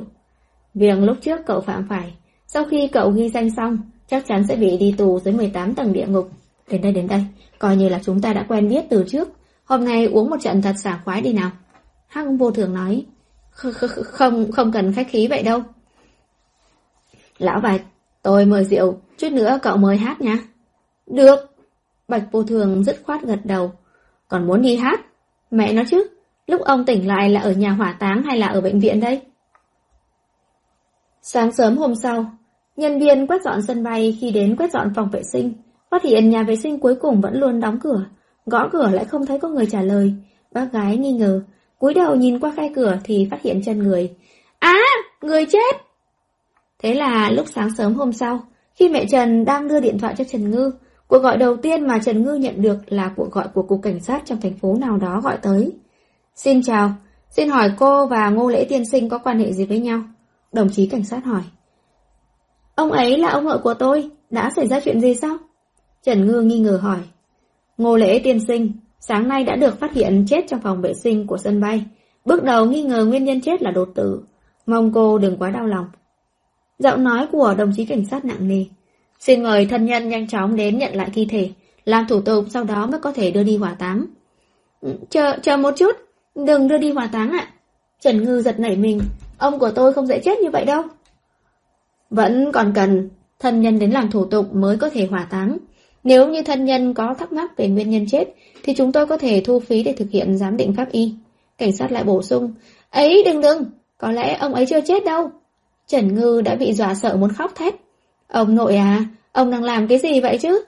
Việc 0.75 0.99
lúc 1.01 1.17
trước 1.21 1.41
cậu 1.47 1.61
phạm 1.61 1.87
phải, 1.89 2.15
sau 2.47 2.65
khi 2.65 2.89
cậu 2.89 3.11
ghi 3.11 3.29
danh 3.29 3.51
xong, 3.51 3.79
chắc 4.09 4.27
chắn 4.27 4.47
sẽ 4.49 4.57
bị 4.57 4.77
đi 4.79 4.95
tù 4.99 5.21
dưới 5.21 5.35
18 5.35 5.75
tầng 5.75 5.93
địa 5.93 6.07
ngục. 6.07 6.31
Đến 6.71 6.83
đây 6.83 6.93
đến 6.93 7.09
đây, 7.09 7.25
coi 7.59 7.77
như 7.77 7.89
là 7.89 8.01
chúng 8.05 8.21
ta 8.21 8.33
đã 8.33 8.45
quen 8.49 8.69
biết 8.69 8.85
từ 8.91 9.05
trước. 9.09 9.29
Hôm 9.65 9.85
nay 9.85 10.07
uống 10.07 10.31
một 10.31 10.37
trận 10.41 10.63
thật 10.63 10.75
sảng 10.83 10.99
khoái 11.05 11.21
đi 11.21 11.33
nào. 11.33 11.51
Hắc 12.07 12.27
vô 12.39 12.51
thường 12.51 12.75
nói, 12.75 13.07
không, 13.51 14.53
không 14.53 14.73
cần 14.73 14.93
khách 14.93 15.09
khí 15.11 15.27
vậy 15.27 15.43
đâu. 15.43 15.63
Lão 17.39 17.61
Bạch, 17.61 17.83
tôi 18.23 18.47
mời 18.47 18.65
rượu, 18.65 19.01
chút 19.19 19.33
nữa 19.33 19.59
cậu 19.63 19.77
mời 19.77 19.97
hát 19.97 20.21
nha. 20.21 20.39
Được. 21.07 21.39
Bạch 22.09 22.25
vô 22.33 22.43
thường 22.43 22.85
dứt 22.85 23.01
khoát 23.05 23.23
gật 23.23 23.41
đầu. 23.45 23.73
Còn 24.29 24.47
muốn 24.47 24.63
đi 24.63 24.77
hát? 24.77 25.01
Mẹ 25.51 25.73
nó 25.73 25.83
chứ, 25.91 26.09
Lúc 26.49 26.61
ông 26.61 26.85
tỉnh 26.85 27.07
lại 27.07 27.31
là 27.31 27.41
ở 27.41 27.53
nhà 27.53 27.71
hỏa 27.71 27.93
táng 27.93 28.23
hay 28.23 28.39
là 28.39 28.47
ở 28.47 28.61
bệnh 28.61 28.81
viện 28.81 29.01
đây? 29.01 29.23
Sáng 31.23 31.53
sớm 31.53 31.77
hôm 31.77 31.95
sau, 31.95 32.33
nhân 32.79 32.99
viên 32.99 33.27
quét 33.27 33.43
dọn 33.43 33.63
sân 33.63 33.83
bay 33.83 34.17
khi 34.21 34.31
đến 34.31 34.57
quét 34.57 34.73
dọn 34.73 34.93
phòng 34.95 35.11
vệ 35.11 35.23
sinh, 35.33 35.53
phát 35.91 36.03
hiện 36.03 36.31
nhà 36.31 36.43
vệ 36.43 36.57
sinh 36.57 36.81
cuối 36.81 36.95
cùng 36.95 37.21
vẫn 37.21 37.41
luôn 37.41 37.61
đóng 37.61 37.79
cửa, 37.81 38.05
gõ 38.47 38.69
cửa 38.73 38.91
lại 38.93 39.05
không 39.05 39.27
thấy 39.27 39.39
có 39.39 39.49
người 39.49 39.67
trả 39.67 39.83
lời. 39.83 40.15
Bác 40.53 40.73
gái 40.73 40.97
nghi 40.97 41.13
ngờ, 41.13 41.43
cúi 41.79 41.95
đầu 41.95 42.15
nhìn 42.15 42.41
qua 42.41 42.53
khe 42.57 42.73
cửa 42.77 42.99
thì 43.05 43.29
phát 43.31 43.43
hiện 43.43 43.63
chân 43.65 43.79
người. 43.79 44.11
Á, 44.59 44.79
người 45.23 45.47
chết! 45.47 45.77
Thế 46.83 46.95
là 46.95 47.31
lúc 47.31 47.47
sáng 47.49 47.75
sớm 47.75 47.95
hôm 47.95 48.13
sau, 48.13 48.41
khi 48.75 48.89
mẹ 48.89 49.07
Trần 49.07 49.45
đang 49.45 49.69
đưa 49.69 49.81
điện 49.81 49.99
thoại 49.99 50.15
cho 50.19 50.25
Trần 50.25 50.51
Ngư, 50.51 50.73
cuộc 51.07 51.19
gọi 51.19 51.37
đầu 51.37 51.57
tiên 51.57 51.87
mà 51.87 51.99
Trần 51.99 52.25
Ngư 52.25 52.35
nhận 52.35 52.63
được 52.63 52.79
là 52.87 53.13
cuộc 53.17 53.33
gọi 53.33 53.49
của 53.55 53.63
cục 53.63 53.83
cảnh 53.83 54.01
sát 54.01 54.23
trong 54.25 54.41
thành 54.41 54.57
phố 54.57 54.75
nào 54.75 54.97
đó 54.97 55.21
gọi 55.25 55.39
tới. 55.43 55.73
Xin 56.35 56.63
chào, 56.63 56.93
xin 57.31 57.49
hỏi 57.49 57.71
cô 57.79 58.07
và 58.07 58.29
Ngô 58.29 58.49
Lễ 58.49 58.67
Tiên 58.69 58.83
Sinh 58.93 59.09
có 59.09 59.19
quan 59.19 59.39
hệ 59.39 59.53
gì 59.53 59.65
với 59.65 59.79
nhau? 59.79 60.03
Đồng 60.53 60.69
chí 60.71 60.87
cảnh 60.87 61.05
sát 61.05 61.25
hỏi. 61.25 61.43
Ông 62.79 62.93
ấy 62.93 63.19
là 63.19 63.29
ông 63.29 63.45
vợ 63.45 63.61
của 63.63 63.75
tôi, 63.75 64.11
đã 64.31 64.51
xảy 64.57 64.67
ra 64.67 64.81
chuyện 64.81 65.01
gì 65.01 65.15
sao? 65.15 65.37
Trần 66.03 66.27
Ngư 66.27 66.41
nghi 66.41 66.59
ngờ 66.59 66.79
hỏi. 66.83 66.99
Ngô 67.79 67.97
Lễ 67.97 68.19
Tiên 68.19 68.41
Sinh, 68.41 68.73
sáng 69.01 69.29
nay 69.29 69.45
đã 69.45 69.57
được 69.57 69.81
phát 69.81 69.93
hiện 69.93 70.25
chết 70.29 70.45
trong 70.49 70.61
phòng 70.61 70.83
vệ 70.83 70.95
sinh 70.95 71.27
của 71.27 71.39
sân 71.39 71.61
bay. 71.61 71.85
Bước 72.25 72.45
đầu 72.45 72.67
nghi 72.67 72.83
ngờ 72.83 73.05
nguyên 73.05 73.25
nhân 73.25 73.41
chết 73.41 73.63
là 73.63 73.71
đột 73.71 73.89
tử. 73.95 74.21
Mong 74.67 74.93
cô 74.93 75.19
đừng 75.19 75.37
quá 75.37 75.51
đau 75.51 75.67
lòng. 75.67 75.87
Giọng 76.79 77.05
nói 77.05 77.27
của 77.33 77.55
đồng 77.59 77.73
chí 77.77 77.85
cảnh 77.85 78.05
sát 78.05 78.25
nặng 78.25 78.49
nề. 78.49 78.65
Xin 79.19 79.43
mời 79.43 79.67
thân 79.67 79.85
nhân 79.85 80.09
nhanh 80.09 80.29
chóng 80.29 80.57
đến 80.57 80.79
nhận 80.79 80.95
lại 80.95 81.11
thi 81.15 81.27
thể, 81.31 81.51
làm 81.85 82.07
thủ 82.09 82.21
tục 82.21 82.45
sau 82.51 82.65
đó 82.65 82.87
mới 82.87 83.01
có 83.01 83.13
thể 83.13 83.31
đưa 83.31 83.43
đi 83.43 83.57
hỏa 83.57 83.75
táng. 83.75 84.05
Chờ, 85.11 85.37
chờ 85.43 85.57
một 85.57 85.75
chút, 85.77 85.97
đừng 86.35 86.69
đưa 86.69 86.79
đi 86.79 86.93
hỏa 86.93 87.09
táng 87.13 87.31
ạ. 87.31 87.49
Trần 88.01 88.25
Ngư 88.25 88.43
giật 88.43 88.61
nảy 88.61 88.77
mình, 88.77 89.01
ông 89.39 89.59
của 89.59 89.71
tôi 89.71 89.93
không 89.93 90.07
dễ 90.07 90.21
chết 90.21 90.39
như 90.39 90.51
vậy 90.51 90.65
đâu. 90.65 90.83
Vẫn 92.11 92.53
còn 92.53 92.73
cần 92.75 93.09
thân 93.39 93.61
nhân 93.61 93.79
đến 93.79 93.91
làm 93.91 94.11
thủ 94.11 94.25
tục 94.25 94.55
mới 94.55 94.77
có 94.77 94.91
thể 94.91 95.07
hỏa 95.07 95.27
táng. 95.31 95.59
Nếu 96.05 96.29
như 96.29 96.43
thân 96.43 96.65
nhân 96.65 96.95
có 96.95 97.15
thắc 97.15 97.33
mắc 97.33 97.57
về 97.57 97.69
nguyên 97.69 97.91
nhân 97.91 98.07
chết, 98.07 98.35
thì 98.63 98.75
chúng 98.75 98.93
tôi 98.93 99.07
có 99.07 99.19
thể 99.19 99.43
thu 99.45 99.61
phí 99.61 99.83
để 99.83 99.93
thực 99.93 100.11
hiện 100.11 100.39
giám 100.39 100.57
định 100.57 100.75
pháp 100.77 100.93
y. 100.93 101.15
Cảnh 101.59 101.73
sát 101.73 101.93
lại 101.93 102.05
bổ 102.05 102.23
sung, 102.23 102.55
ấy 102.91 103.23
đừng 103.25 103.41
đừng, 103.41 103.65
có 103.99 104.13
lẽ 104.13 104.37
ông 104.37 104.55
ấy 104.55 104.67
chưa 104.67 104.81
chết 104.81 105.05
đâu. 105.05 105.31
Trần 105.87 106.15
Ngư 106.15 106.41
đã 106.41 106.55
bị 106.55 106.73
dọa 106.73 106.95
sợ 106.95 107.17
muốn 107.17 107.33
khóc 107.33 107.53
thét. 107.55 107.75
Ông 108.29 108.55
nội 108.55 108.77
à, 108.77 109.05
ông 109.33 109.51
đang 109.51 109.65
làm 109.65 109.89
cái 109.89 109.99
gì 109.99 110.21
vậy 110.21 110.39
chứ? 110.39 110.65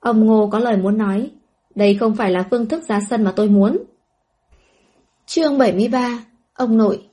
Ông 0.00 0.26
Ngô 0.26 0.48
có 0.52 0.58
lời 0.58 0.76
muốn 0.76 0.98
nói. 0.98 1.30
Đây 1.74 1.94
không 1.94 2.16
phải 2.16 2.30
là 2.30 2.46
phương 2.50 2.66
thức 2.66 2.82
giá 2.84 3.00
sân 3.10 3.24
mà 3.24 3.32
tôi 3.36 3.48
muốn. 3.48 3.78
chương 5.26 5.58
73, 5.58 6.24
ông 6.54 6.76
nội. 6.76 7.09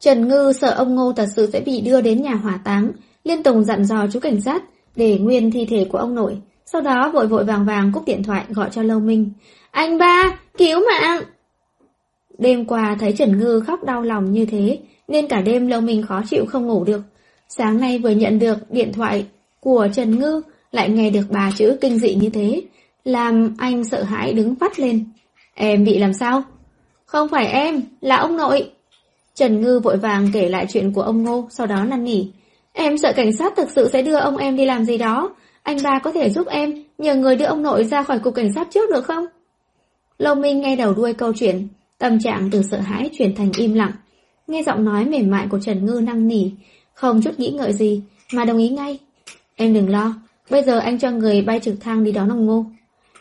Trần 0.00 0.28
Ngư 0.28 0.52
sợ 0.52 0.70
ông 0.70 0.94
Ngô 0.94 1.12
thật 1.12 1.26
sự 1.36 1.50
sẽ 1.52 1.60
bị 1.60 1.80
đưa 1.80 2.00
đến 2.00 2.22
nhà 2.22 2.34
hỏa 2.34 2.58
táng, 2.64 2.92
liên 3.24 3.42
tục 3.42 3.56
dặn 3.64 3.84
dò 3.84 4.06
chú 4.12 4.20
cảnh 4.20 4.40
sát 4.40 4.64
để 4.96 5.18
nguyên 5.18 5.50
thi 5.50 5.66
thể 5.66 5.86
của 5.90 5.98
ông 5.98 6.14
nội. 6.14 6.38
Sau 6.66 6.80
đó 6.80 7.10
vội 7.14 7.26
vội 7.26 7.44
vàng 7.44 7.64
vàng 7.64 7.92
cúp 7.94 8.04
điện 8.06 8.22
thoại 8.22 8.44
gọi 8.48 8.68
cho 8.72 8.82
Lâu 8.82 9.00
Minh. 9.00 9.30
Anh 9.70 9.98
ba, 9.98 10.38
cứu 10.58 10.80
mạng! 10.90 11.22
Đêm 12.38 12.64
qua 12.64 12.96
thấy 13.00 13.12
Trần 13.12 13.38
Ngư 13.38 13.60
khóc 13.60 13.84
đau 13.84 14.02
lòng 14.02 14.32
như 14.32 14.46
thế, 14.46 14.78
nên 15.08 15.28
cả 15.28 15.40
đêm 15.40 15.66
Lâu 15.66 15.80
Minh 15.80 16.02
khó 16.02 16.22
chịu 16.30 16.44
không 16.48 16.66
ngủ 16.66 16.84
được. 16.84 17.00
Sáng 17.48 17.80
nay 17.80 17.98
vừa 17.98 18.10
nhận 18.10 18.38
được 18.38 18.70
điện 18.70 18.92
thoại 18.92 19.26
của 19.60 19.88
Trần 19.94 20.18
Ngư, 20.18 20.42
lại 20.72 20.88
nghe 20.88 21.10
được 21.10 21.24
bà 21.30 21.50
chữ 21.56 21.76
kinh 21.80 21.98
dị 21.98 22.14
như 22.14 22.30
thế, 22.30 22.62
làm 23.04 23.54
anh 23.58 23.84
sợ 23.84 24.02
hãi 24.02 24.32
đứng 24.32 24.54
vắt 24.54 24.80
lên. 24.80 25.04
Em 25.54 25.84
bị 25.84 25.98
làm 25.98 26.12
sao? 26.12 26.42
Không 27.06 27.28
phải 27.28 27.46
em, 27.46 27.82
là 28.00 28.16
ông 28.16 28.36
nội. 28.36 28.70
Trần 29.34 29.60
Ngư 29.60 29.78
vội 29.78 29.96
vàng 29.96 30.28
kể 30.32 30.48
lại 30.48 30.66
chuyện 30.72 30.92
của 30.92 31.02
ông 31.02 31.22
Ngô, 31.22 31.46
sau 31.50 31.66
đó 31.66 31.84
năn 31.84 32.04
nỉ. 32.04 32.26
Em 32.72 32.98
sợ 32.98 33.12
cảnh 33.16 33.32
sát 33.32 33.52
thực 33.56 33.70
sự 33.70 33.88
sẽ 33.92 34.02
đưa 34.02 34.16
ông 34.16 34.36
em 34.36 34.56
đi 34.56 34.64
làm 34.64 34.84
gì 34.84 34.98
đó. 34.98 35.34
Anh 35.62 35.76
ba 35.84 35.98
có 35.98 36.12
thể 36.12 36.30
giúp 36.30 36.46
em, 36.46 36.84
nhờ 36.98 37.14
người 37.14 37.36
đưa 37.36 37.44
ông 37.44 37.62
nội 37.62 37.84
ra 37.84 38.02
khỏi 38.02 38.18
cục 38.18 38.34
cảnh 38.34 38.52
sát 38.54 38.68
trước 38.70 38.90
được 38.90 39.04
không? 39.04 39.26
Lâu 40.18 40.34
Minh 40.34 40.60
nghe 40.60 40.76
đầu 40.76 40.94
đuôi 40.94 41.12
câu 41.12 41.32
chuyện, 41.36 41.68
tâm 41.98 42.18
trạng 42.20 42.48
từ 42.52 42.62
sợ 42.62 42.78
hãi 42.78 43.10
chuyển 43.18 43.34
thành 43.34 43.50
im 43.56 43.74
lặng. 43.74 43.92
Nghe 44.46 44.62
giọng 44.62 44.84
nói 44.84 45.04
mềm 45.04 45.30
mại 45.30 45.46
của 45.50 45.58
Trần 45.60 45.86
Ngư 45.86 46.00
năng 46.00 46.28
nỉ, 46.28 46.50
không 46.94 47.22
chút 47.22 47.38
nghĩ 47.38 47.50
ngợi 47.50 47.72
gì, 47.72 48.02
mà 48.32 48.44
đồng 48.44 48.58
ý 48.58 48.68
ngay. 48.68 48.98
Em 49.56 49.74
đừng 49.74 49.90
lo, 49.90 50.14
bây 50.50 50.62
giờ 50.62 50.78
anh 50.78 50.98
cho 50.98 51.10
người 51.10 51.42
bay 51.42 51.60
trực 51.60 51.74
thăng 51.80 52.04
đi 52.04 52.12
đón 52.12 52.28
ông 52.28 52.46
Ngô. 52.46 52.64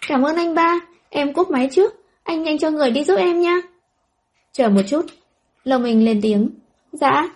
Cảm 0.07 0.21
ơn 0.21 0.35
anh 0.35 0.55
ba, 0.55 0.79
em 1.09 1.33
cúp 1.33 1.49
máy 1.49 1.69
trước, 1.71 1.93
anh 2.23 2.43
nhanh 2.43 2.57
cho 2.57 2.71
người 2.71 2.91
đi 2.91 3.03
giúp 3.03 3.15
em 3.15 3.39
nha. 3.39 3.61
Chờ 4.51 4.69
một 4.69 4.81
chút, 4.87 5.05
Lông 5.63 5.83
Minh 5.83 6.05
lên 6.05 6.19
tiếng. 6.21 6.49
Dạ. 6.91 7.29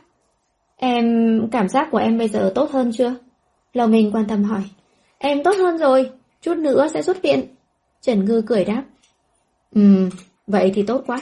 Em... 0.76 1.06
cảm 1.52 1.70
giác 1.70 1.88
của 1.92 1.98
em 1.98 2.18
bây 2.18 2.28
giờ 2.28 2.52
tốt 2.56 2.72
hơn 2.72 2.92
chưa? 2.98 3.16
Lông 3.74 3.92
Minh 3.92 4.12
quan 4.14 4.26
tâm 4.28 4.44
hỏi. 4.44 4.62
Em 5.18 5.44
tốt 5.44 5.56
hơn 5.58 5.78
rồi, 5.78 6.10
chút 6.42 6.58
nữa 6.58 6.88
sẽ 6.94 7.02
xuất 7.02 7.22
viện. 7.22 7.46
Trần 8.02 8.26
Ngư 8.26 8.42
cười 8.42 8.66
đáp. 8.66 8.84
Ừm, 9.76 10.10
vậy 10.48 10.72
thì 10.76 10.84
tốt 10.84 11.04
quá. 11.08 11.20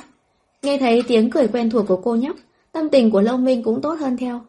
Nghe 0.62 0.78
thấy 0.78 1.03
tiếng 1.08 1.30
cười 1.30 1.47
quen 1.47 1.70
thuộc 1.70 1.88
của 1.88 2.01
cô 2.03 2.16
nhóc, 2.16 2.36
tâm 2.72 2.89
tình 2.89 3.12
của 3.12 3.22
Lâu 3.22 3.38
Minh 3.38 3.64
cũng 3.64 3.82
tốt 3.82 3.93
hơn 3.99 4.18
theo. 4.18 4.41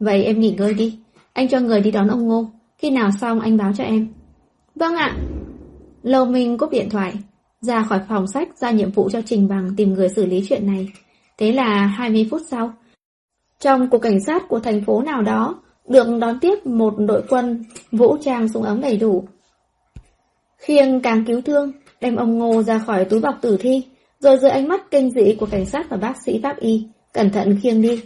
Vậy 0.00 0.24
em 0.24 0.40
nghỉ 0.40 0.54
ngơi 0.58 0.74
đi, 0.74 0.98
anh 1.32 1.48
cho 1.48 1.60
người 1.60 1.80
đi 1.80 1.90
đón 1.90 2.08
ông 2.08 2.28
Ngô, 2.28 2.46
khi 2.78 2.90
nào 2.90 3.10
xong 3.20 3.40
anh 3.40 3.56
báo 3.56 3.72
cho 3.76 3.84
em. 3.84 4.08
Vâng 4.74 4.96
ạ. 4.96 5.16
Lâu 6.02 6.24
Minh 6.24 6.58
cúp 6.58 6.70
điện 6.70 6.90
thoại, 6.90 7.12
ra 7.60 7.82
khỏi 7.82 8.00
phòng 8.08 8.26
sách 8.26 8.48
ra 8.58 8.70
nhiệm 8.70 8.90
vụ 8.90 9.10
cho 9.12 9.22
Trình 9.22 9.48
Bằng 9.48 9.74
tìm 9.76 9.94
người 9.94 10.08
xử 10.08 10.26
lý 10.26 10.44
chuyện 10.48 10.66
này. 10.66 10.88
Thế 11.38 11.52
là 11.52 11.86
20 11.86 12.28
phút 12.30 12.40
sau, 12.50 12.74
trong 13.60 13.90
cục 13.90 14.02
cảnh 14.02 14.20
sát 14.26 14.48
của 14.48 14.60
thành 14.60 14.84
phố 14.84 15.02
nào 15.02 15.22
đó, 15.22 15.62
được 15.88 16.06
đón 16.20 16.38
tiếp 16.40 16.66
một 16.66 16.94
đội 16.98 17.22
quân 17.28 17.64
vũ 17.92 18.16
trang 18.16 18.48
súng 18.48 18.62
ống 18.62 18.80
đầy 18.80 18.96
đủ. 18.96 19.24
Khiêng 20.58 21.00
càng 21.00 21.24
cứu 21.24 21.40
thương, 21.40 21.72
đem 22.00 22.16
ông 22.16 22.38
Ngô 22.38 22.62
ra 22.62 22.78
khỏi 22.78 23.04
túi 23.04 23.20
bọc 23.20 23.34
tử 23.40 23.56
thi, 23.60 23.84
rồi 24.18 24.38
dưới 24.38 24.50
ánh 24.50 24.68
mắt 24.68 24.90
kinh 24.90 25.10
dị 25.10 25.36
của 25.40 25.46
cảnh 25.46 25.66
sát 25.66 25.86
và 25.90 25.96
bác 25.96 26.22
sĩ 26.24 26.40
pháp 26.42 26.56
y, 26.56 26.86
cẩn 27.12 27.30
thận 27.30 27.58
khiêng 27.62 27.82
đi. 27.82 28.02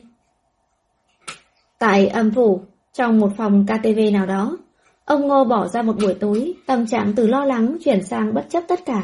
Tại 1.79 2.07
âm 2.07 2.31
phủ, 2.31 2.61
trong 2.93 3.21
một 3.21 3.31
phòng 3.37 3.67
KTV 3.67 4.01
nào 4.13 4.27
đó, 4.27 4.57
ông 5.05 5.29
Ngô 5.29 5.45
bỏ 5.45 5.69
ra 5.69 5.83
một 5.83 5.97
buổi 6.01 6.15
tối, 6.15 6.55
tâm 6.67 6.87
trạng 6.87 7.13
từ 7.17 7.27
lo 7.27 7.45
lắng 7.45 7.77
chuyển 7.85 8.05
sang 8.05 8.35
bất 8.35 8.47
chấp 8.51 8.65
tất 8.69 8.81
cả. 8.87 9.03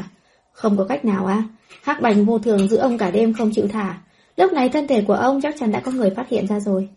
Không 0.51 0.77
có 0.77 0.85
cách 0.85 1.05
nào 1.05 1.25
à, 1.25 1.43
hắc 1.83 2.01
bành 2.01 2.25
vô 2.25 2.39
thường 2.39 2.67
giữ 2.67 2.77
ông 2.77 2.97
cả 2.97 3.11
đêm 3.11 3.33
không 3.33 3.51
chịu 3.53 3.67
thả. 3.67 3.97
Lúc 4.37 4.53
này 4.53 4.69
thân 4.69 4.87
thể 4.87 5.01
của 5.01 5.13
ông 5.13 5.41
chắc 5.41 5.55
chắn 5.59 5.71
đã 5.71 5.79
có 5.79 5.91
người 5.91 6.09
phát 6.09 6.29
hiện 6.29 6.47
ra 6.47 6.59
rồi. 6.59 6.89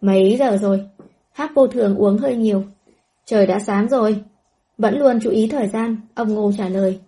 Mấy 0.00 0.36
giờ 0.38 0.56
rồi? 0.56 0.88
Hắc 1.32 1.54
vô 1.54 1.66
thường 1.66 1.94
uống 1.96 2.18
hơi 2.18 2.36
nhiều. 2.36 2.64
Trời 3.26 3.46
đã 3.46 3.58
sáng 3.58 3.88
rồi. 3.88 4.22
Vẫn 4.78 4.98
luôn 4.98 5.18
chú 5.22 5.30
ý 5.30 5.48
thời 5.48 5.68
gian, 5.68 5.96
ông 6.14 6.34
Ngô 6.34 6.52
trả 6.58 6.68
lời. 6.68 7.00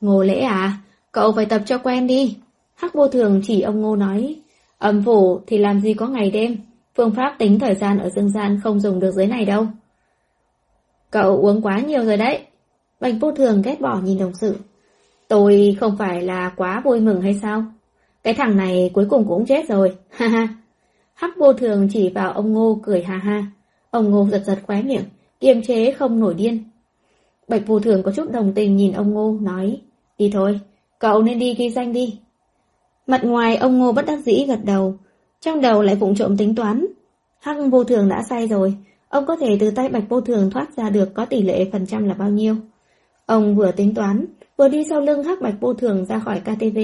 Ngô 0.00 0.22
lễ 0.22 0.40
à, 0.40 0.78
cậu 1.12 1.32
phải 1.32 1.46
tập 1.46 1.62
cho 1.66 1.78
quen 1.78 2.06
đi. 2.06 2.36
Hắc 2.74 2.94
vô 2.94 3.08
thường 3.08 3.40
chỉ 3.44 3.60
ông 3.60 3.80
Ngô 3.80 3.96
nói. 3.96 4.36
Âm 4.78 5.02
phủ 5.04 5.40
thì 5.46 5.58
làm 5.58 5.80
gì 5.80 5.94
có 5.94 6.06
ngày 6.06 6.30
đêm, 6.30 6.56
phương 6.94 7.14
pháp 7.14 7.34
tính 7.38 7.58
thời 7.58 7.74
gian 7.74 7.98
ở 7.98 8.10
dương 8.10 8.30
gian 8.30 8.60
không 8.64 8.80
dùng 8.80 9.00
được 9.00 9.10
dưới 9.10 9.26
này 9.26 9.44
đâu. 9.44 9.66
Cậu 11.10 11.40
uống 11.40 11.62
quá 11.62 11.80
nhiều 11.80 12.04
rồi 12.04 12.16
đấy. 12.16 12.40
Bạch 13.00 13.14
vô 13.20 13.32
thường 13.32 13.62
ghét 13.62 13.80
bỏ 13.80 14.00
nhìn 14.04 14.18
đồng 14.18 14.34
sự. 14.34 14.56
Tôi 15.28 15.76
không 15.80 15.96
phải 15.98 16.22
là 16.22 16.52
quá 16.56 16.80
vui 16.84 17.00
mừng 17.00 17.20
hay 17.20 17.38
sao? 17.42 17.64
Cái 18.22 18.34
thằng 18.34 18.56
này 18.56 18.90
cuối 18.94 19.06
cùng 19.10 19.28
cũng 19.28 19.46
chết 19.46 19.68
rồi, 19.68 19.96
ha 20.10 20.28
ha. 20.28 20.48
Hắc 21.14 21.30
vô 21.38 21.52
thường 21.52 21.88
chỉ 21.92 22.08
vào 22.08 22.32
ông 22.32 22.52
Ngô 22.52 22.80
cười 22.82 23.02
ha 23.02 23.16
ha. 23.16 23.46
Ông 23.90 24.10
Ngô 24.10 24.26
giật 24.30 24.42
giật 24.46 24.58
khóe 24.66 24.82
miệng, 24.82 25.04
kiềm 25.40 25.62
chế 25.62 25.92
không 25.92 26.20
nổi 26.20 26.34
điên. 26.34 26.64
Bạch 27.48 27.66
vô 27.66 27.80
thường 27.80 28.02
có 28.02 28.12
chút 28.12 28.32
đồng 28.32 28.52
tình 28.54 28.76
nhìn 28.76 28.92
ông 28.92 29.14
Ngô, 29.14 29.36
nói, 29.40 29.80
đi 30.18 30.30
thôi, 30.32 30.60
cậu 30.98 31.22
nên 31.22 31.38
đi 31.38 31.54
ghi 31.54 31.70
danh 31.70 31.92
đi. 31.92 32.18
Mặt 33.06 33.24
ngoài 33.24 33.56
ông 33.56 33.78
Ngô 33.78 33.92
bất 33.92 34.06
đắc 34.06 34.18
dĩ 34.24 34.44
gật 34.48 34.64
đầu, 34.64 34.94
trong 35.40 35.60
đầu 35.60 35.82
lại 35.82 35.96
vụng 35.96 36.14
trộm 36.14 36.36
tính 36.36 36.54
toán. 36.54 36.86
Hắc 37.40 37.56
vô 37.70 37.84
thường 37.84 38.08
đã 38.08 38.22
sai 38.22 38.48
rồi, 38.48 38.74
ông 39.08 39.26
có 39.26 39.36
thể 39.36 39.56
từ 39.60 39.70
tay 39.70 39.88
bạch 39.88 40.08
vô 40.08 40.20
thường 40.20 40.50
thoát 40.50 40.76
ra 40.76 40.90
được 40.90 41.14
có 41.14 41.24
tỷ 41.24 41.42
lệ 41.42 41.68
phần 41.72 41.86
trăm 41.86 42.08
là 42.08 42.14
bao 42.14 42.28
nhiêu. 42.28 42.56
Ông 43.26 43.56
vừa 43.56 43.72
tính 43.72 43.94
toán, 43.94 44.26
vừa 44.56 44.68
đi 44.68 44.84
sau 44.88 45.00
lưng 45.00 45.24
hắc 45.24 45.40
bạch 45.40 45.54
vô 45.60 45.74
thường 45.74 46.04
ra 46.04 46.18
khỏi 46.18 46.40
KTV, 46.40 46.78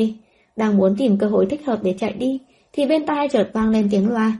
đang 0.56 0.76
muốn 0.76 0.96
tìm 0.98 1.18
cơ 1.18 1.26
hội 1.26 1.46
thích 1.50 1.66
hợp 1.66 1.78
để 1.82 1.94
chạy 1.98 2.12
đi, 2.12 2.40
thì 2.72 2.86
bên 2.86 3.06
tai 3.06 3.28
chợt 3.28 3.50
vang 3.52 3.70
lên 3.70 3.88
tiếng 3.90 4.08
loa. 4.08 4.32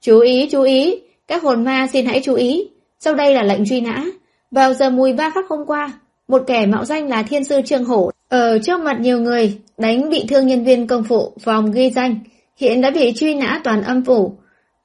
Chú 0.00 0.20
ý, 0.20 0.48
chú 0.50 0.62
ý, 0.62 1.00
các 1.28 1.42
hồn 1.42 1.64
ma 1.64 1.86
xin 1.92 2.06
hãy 2.06 2.20
chú 2.24 2.34
ý, 2.34 2.68
sau 3.00 3.14
đây 3.14 3.34
là 3.34 3.42
lệnh 3.42 3.64
truy 3.64 3.80
nã. 3.80 4.04
Vào 4.50 4.74
giờ 4.74 4.90
mùi 4.90 5.12
ba 5.12 5.30
khắc 5.30 5.48
hôm 5.48 5.66
qua, 5.66 5.92
một 6.28 6.42
kẻ 6.46 6.66
mạo 6.66 6.84
danh 6.84 7.08
là 7.08 7.22
thiên 7.22 7.44
sư 7.44 7.60
Trương 7.64 7.84
Hổ 7.84 8.10
ở 8.28 8.58
trước 8.58 8.80
mặt 8.80 9.00
nhiều 9.00 9.20
người 9.20 9.58
đánh 9.78 10.10
bị 10.10 10.24
thương 10.28 10.46
nhân 10.46 10.64
viên 10.64 10.86
công 10.86 11.02
vụ 11.02 11.32
phòng 11.40 11.72
ghi 11.72 11.90
danh, 11.90 12.18
hiện 12.56 12.80
đã 12.80 12.90
bị 12.90 13.12
truy 13.16 13.34
nã 13.34 13.60
toàn 13.64 13.82
âm 13.82 14.04
phủ. 14.04 14.32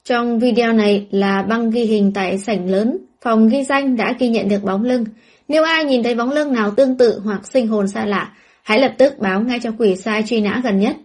Trong 0.04 0.40
video 0.40 0.74
này 0.74 1.08
là 1.12 1.42
băng 1.42 1.70
ghi 1.70 1.84
hình 1.84 2.12
tại 2.16 2.38
sảnh 2.38 2.70
lớn, 2.70 2.98
phòng 3.22 3.48
ghi 3.48 3.64
danh 3.64 3.96
đã 3.96 4.16
ghi 4.20 4.28
nhận 4.30 4.48
được 4.50 4.64
bóng 4.64 4.84
lưng. 4.84 5.06
Nếu 5.48 5.64
ai 5.64 5.86
nhìn 5.86 6.04
thấy 6.04 6.16
bóng 6.16 6.32
lưng 6.32 6.54
nào 6.54 6.72
tương 6.72 6.98
tự 6.98 7.20
hoặc 7.24 7.48
sinh 7.48 7.68
hồn 7.68 7.88
xa 7.88 8.06
lạ, 8.06 8.34
Hãy 8.70 8.80
lập 8.80 8.94
tức 8.98 9.20
báo 9.20 9.42
ngay 9.42 9.60
cho 9.64 9.72
quỷ 9.78 9.96
sai 9.96 10.24
truy 10.28 10.42
nã 10.42 10.62
gần 10.64 10.80
nhất. 10.80 10.96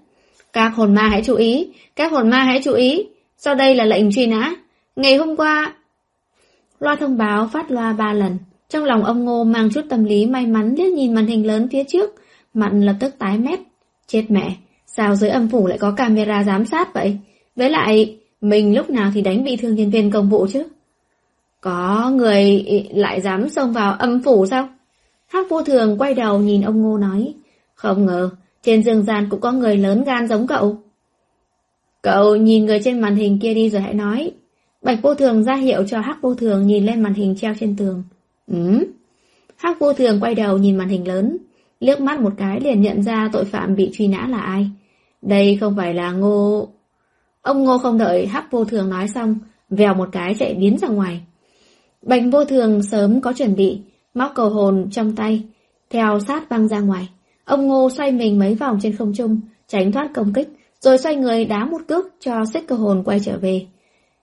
Các 0.53 0.69
hồn 0.69 0.95
ma 0.95 1.09
hãy 1.09 1.23
chú 1.25 1.35
ý, 1.35 1.69
các 1.97 2.13
hồn 2.13 2.31
ma 2.31 2.43
hãy 2.43 2.61
chú 2.65 2.73
ý. 2.73 3.07
Sau 3.37 3.55
đây 3.55 3.75
là 3.75 3.85
lệnh 3.85 4.13
truy 4.13 4.27
nã. 4.27 4.55
Ngày 4.97 5.17
hôm 5.17 5.37
qua... 5.37 5.75
Loa 6.81 6.97
thông 6.97 7.17
báo 7.17 7.49
phát 7.53 7.71
loa 7.71 7.93
ba 7.93 8.13
lần. 8.13 8.39
Trong 8.69 8.85
lòng 8.85 9.05
ông 9.05 9.25
Ngô 9.25 9.45
mang 9.45 9.71
chút 9.71 9.81
tâm 9.91 10.05
lý 10.05 10.27
may 10.27 10.47
mắn 10.47 10.75
liếc 10.79 10.93
nhìn 10.93 11.15
màn 11.15 11.27
hình 11.27 11.47
lớn 11.47 11.69
phía 11.73 11.85
trước. 11.85 12.15
mặn 12.55 12.81
lập 12.81 12.97
tức 13.01 13.15
tái 13.19 13.39
mét. 13.39 13.61
Chết 14.07 14.25
mẹ, 14.29 14.57
sao 14.87 15.17
dưới 15.17 15.31
âm 15.31 15.49
phủ 15.49 15.67
lại 15.67 15.79
có 15.79 15.91
camera 15.91 16.45
giám 16.45 16.65
sát 16.65 16.95
vậy? 16.95 17.17
Với 17.57 17.71
lại, 17.71 18.19
mình 18.41 18.77
lúc 18.77 18.91
nào 18.91 19.11
thì 19.15 19.23
đánh 19.23 19.45
bị 19.45 19.57
thương 19.57 19.75
nhân 19.75 19.91
viên 19.91 20.11
công 20.11 20.31
vụ 20.31 20.47
chứ? 20.53 20.65
Có 21.61 22.11
người 22.15 22.65
lại 22.95 23.21
dám 23.21 23.49
xông 23.49 23.73
vào 23.73 23.93
âm 23.93 24.23
phủ 24.23 24.47
sao? 24.47 24.69
Hắc 25.27 25.49
vô 25.49 25.63
thường 25.63 25.99
quay 25.99 26.15
đầu 26.15 26.39
nhìn 26.39 26.63
ông 26.63 26.83
Ngô 26.83 26.99
nói. 26.99 27.35
Không 27.75 28.07
ngờ, 28.07 28.31
trên 28.63 28.83
dương 28.83 29.03
gian 29.03 29.29
cũng 29.31 29.41
có 29.41 29.53
người 29.53 29.77
lớn 29.77 30.05
gan 30.05 30.29
giống 30.29 30.47
cậu. 30.47 30.79
Cậu 32.03 32.37
nhìn 32.37 32.67
người 32.67 32.81
trên 32.85 33.01
màn 33.01 33.17
hình 33.17 33.39
kia 33.39 33.55
đi 33.55 33.71
rồi 33.71 33.83
hãy 33.83 33.95
nói. 33.95 34.33
Bạch 34.83 34.99
vô 35.03 35.15
thường 35.15 35.45
ra 35.45 35.55
hiệu 35.55 35.85
cho 35.87 36.01
Hắc 36.01 36.23
vô 36.23 36.35
thường 36.35 36.67
nhìn 36.67 36.87
lên 36.87 37.03
màn 37.03 37.15
hình 37.15 37.37
treo 37.37 37.55
trên 37.61 37.77
tường. 37.77 38.03
ừm 38.47 38.85
Hắc 39.57 39.79
vô 39.81 39.93
thường 39.93 40.21
quay 40.21 40.35
đầu 40.35 40.59
nhìn 40.59 40.77
màn 40.77 40.89
hình 40.89 41.09
lớn, 41.09 41.37
liếc 41.81 42.01
mắt 42.01 42.21
một 42.21 42.33
cái 42.37 42.61
liền 42.61 42.81
nhận 42.81 43.03
ra 43.03 43.29
tội 43.33 43.45
phạm 43.45 43.77
bị 43.77 43.91
truy 43.93 44.09
nã 44.09 44.27
là 44.31 44.39
ai. 44.39 44.71
Đây 45.23 45.57
không 45.61 45.77
phải 45.77 45.95
là 45.95 46.13
ngô... 46.13 46.69
Ông 47.43 47.65
ngô 47.65 47.79
không 47.79 47.99
đợi 47.99 48.27
Hắc 48.27 48.51
vô 48.51 48.65
thường 48.65 48.91
nói 48.91 49.09
xong, 49.09 49.39
vèo 49.71 49.95
một 49.95 50.09
cái 50.13 50.35
chạy 50.39 50.55
biến 50.55 50.79
ra 50.79 50.89
ngoài. 50.89 51.21
Bạch 52.03 52.23
vô 52.33 52.45
thường 52.45 52.83
sớm 52.83 53.21
có 53.21 53.33
chuẩn 53.33 53.57
bị, 53.57 53.81
móc 54.15 54.33
cầu 54.35 54.51
hồn 54.51 54.89
trong 54.91 55.17
tay, 55.17 55.43
theo 55.91 56.21
sát 56.21 56.49
văng 56.49 56.69
ra 56.69 56.81
ngoài. 56.81 57.09
Ông 57.45 57.67
Ngô 57.67 57.91
xoay 57.91 58.13
mình 58.13 58.39
mấy 58.39 58.55
vòng 58.55 58.79
trên 58.83 58.97
không 58.97 59.13
trung, 59.17 59.41
tránh 59.69 59.93
thoát 59.93 60.11
công 60.15 60.33
kích, 60.33 60.49
rồi 60.81 60.99
xoay 60.99 61.17
người 61.17 61.45
đá 61.45 61.65
một 61.65 61.81
cước 61.89 62.07
cho 62.21 62.45
xích 62.53 62.65
cơ 62.69 62.77
hồn 62.77 63.03
quay 63.05 63.21
trở 63.21 63.39
về. 63.39 63.67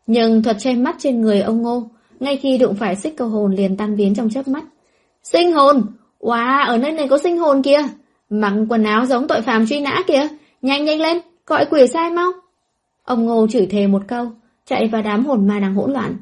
Nhưng 0.07 0.43
thuật 0.43 0.57
che 0.59 0.75
mắt 0.75 0.95
trên 0.99 1.21
người 1.21 1.41
ông 1.41 1.61
Ngô, 1.61 1.89
ngay 2.19 2.37
khi 2.37 2.57
đụng 2.57 2.75
phải 2.75 2.95
xích 2.95 3.17
cơ 3.17 3.25
hồn 3.25 3.55
liền 3.55 3.77
tan 3.77 3.95
biến 3.95 4.15
trong 4.15 4.29
chớp 4.29 4.47
mắt. 4.47 4.63
Sinh 5.23 5.51
hồn! 5.51 5.81
Wow, 6.19 6.65
ở 6.67 6.77
nơi 6.77 6.91
này 6.91 7.07
có 7.07 7.17
sinh 7.17 7.37
hồn 7.37 7.61
kìa! 7.61 7.83
Mặc 8.29 8.53
quần 8.69 8.83
áo 8.83 9.05
giống 9.05 9.27
tội 9.27 9.41
phạm 9.41 9.67
truy 9.67 9.79
nã 9.79 10.03
kìa! 10.07 10.27
Nhanh 10.61 10.85
nhanh 10.85 11.01
lên, 11.01 11.17
gọi 11.45 11.65
quỷ 11.65 11.87
sai 11.87 12.11
mau! 12.11 12.31
Ông 13.03 13.25
Ngô 13.25 13.47
chửi 13.47 13.65
thề 13.65 13.87
một 13.87 14.01
câu, 14.07 14.27
chạy 14.65 14.87
vào 14.87 15.01
đám 15.01 15.25
hồn 15.25 15.47
ma 15.47 15.59
đang 15.59 15.75
hỗn 15.75 15.93
loạn. 15.93 16.15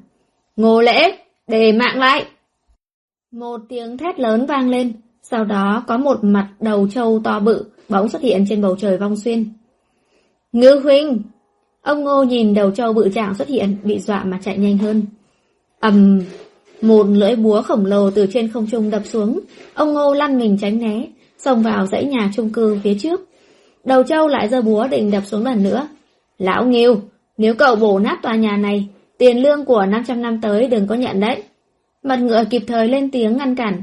Ngô 0.56 0.82
lễ, 0.82 1.18
để 1.48 1.72
mạng 1.72 2.00
lại! 2.00 2.26
Một 3.32 3.62
tiếng 3.70 3.98
thét 3.98 4.20
lớn 4.20 4.46
vang 4.46 4.70
lên, 4.70 4.94
sau 5.32 5.46
đó 5.46 5.84
có 5.88 5.98
một 5.98 6.24
mặt 6.24 6.50
đầu 6.60 6.88
trâu 6.92 7.22
to 7.24 7.40
bự 7.40 7.66
bỗng 7.90 8.10
xuất 8.10 8.22
hiện 8.22 8.46
trên 8.50 8.62
bầu 8.62 8.76
trời 8.76 8.98
vong 8.98 9.16
xuyên. 9.16 9.46
Ngư 10.52 10.80
huynh! 10.84 11.22
Ông 11.82 12.04
Ngô 12.04 12.24
nhìn 12.24 12.54
đầu 12.54 12.72
trâu 12.72 12.94
bự 12.94 13.10
trạng 13.10 13.36
xuất 13.36 13.48
hiện, 13.48 13.78
bị 13.84 14.00
dọa 14.00 14.24
mà 14.24 14.40
chạy 14.44 14.58
nhanh 14.58 14.78
hơn. 14.78 15.04
ầm, 15.80 16.22
một 16.82 17.08
lưỡi 17.10 17.36
búa 17.36 17.62
khổng 17.62 17.86
lồ 17.86 18.12
từ 18.12 18.28
trên 18.34 18.48
không 18.48 18.68
trung 18.72 18.90
đập 18.90 19.02
xuống. 19.06 19.40
Ông 19.74 19.94
Ngô 19.94 20.14
lăn 20.14 20.38
mình 20.38 20.58
tránh 20.62 20.80
né, 20.80 21.08
xông 21.38 21.64
vào 21.64 21.86
dãy 21.86 22.06
nhà 22.06 22.32
chung 22.36 22.50
cư 22.50 22.78
phía 22.84 22.96
trước. 23.00 23.22
Đầu 23.84 24.04
trâu 24.04 24.28
lại 24.28 24.50
giơ 24.50 24.62
búa 24.62 24.88
định 24.88 25.12
đập 25.12 25.24
xuống 25.26 25.44
lần 25.44 25.64
nữa. 25.64 25.88
Lão 26.38 26.66
Nghiêu, 26.66 27.02
nếu 27.38 27.54
cậu 27.56 27.76
bổ 27.76 28.00
nát 28.00 28.20
tòa 28.22 28.36
nhà 28.36 28.58
này, 28.58 28.88
tiền 29.18 29.44
lương 29.44 29.66
của 29.66 29.86
500 29.86 30.22
năm 30.22 30.42
tới 30.42 30.68
đừng 30.68 30.88
có 30.88 30.96
nhận 30.96 31.20
đấy. 31.20 31.44
Mặt 32.04 32.20
ngựa 32.20 32.44
kịp 32.50 32.64
thời 32.68 32.88
lên 32.88 33.12
tiếng 33.12 33.38
ngăn 33.38 33.56
cản. 33.56 33.82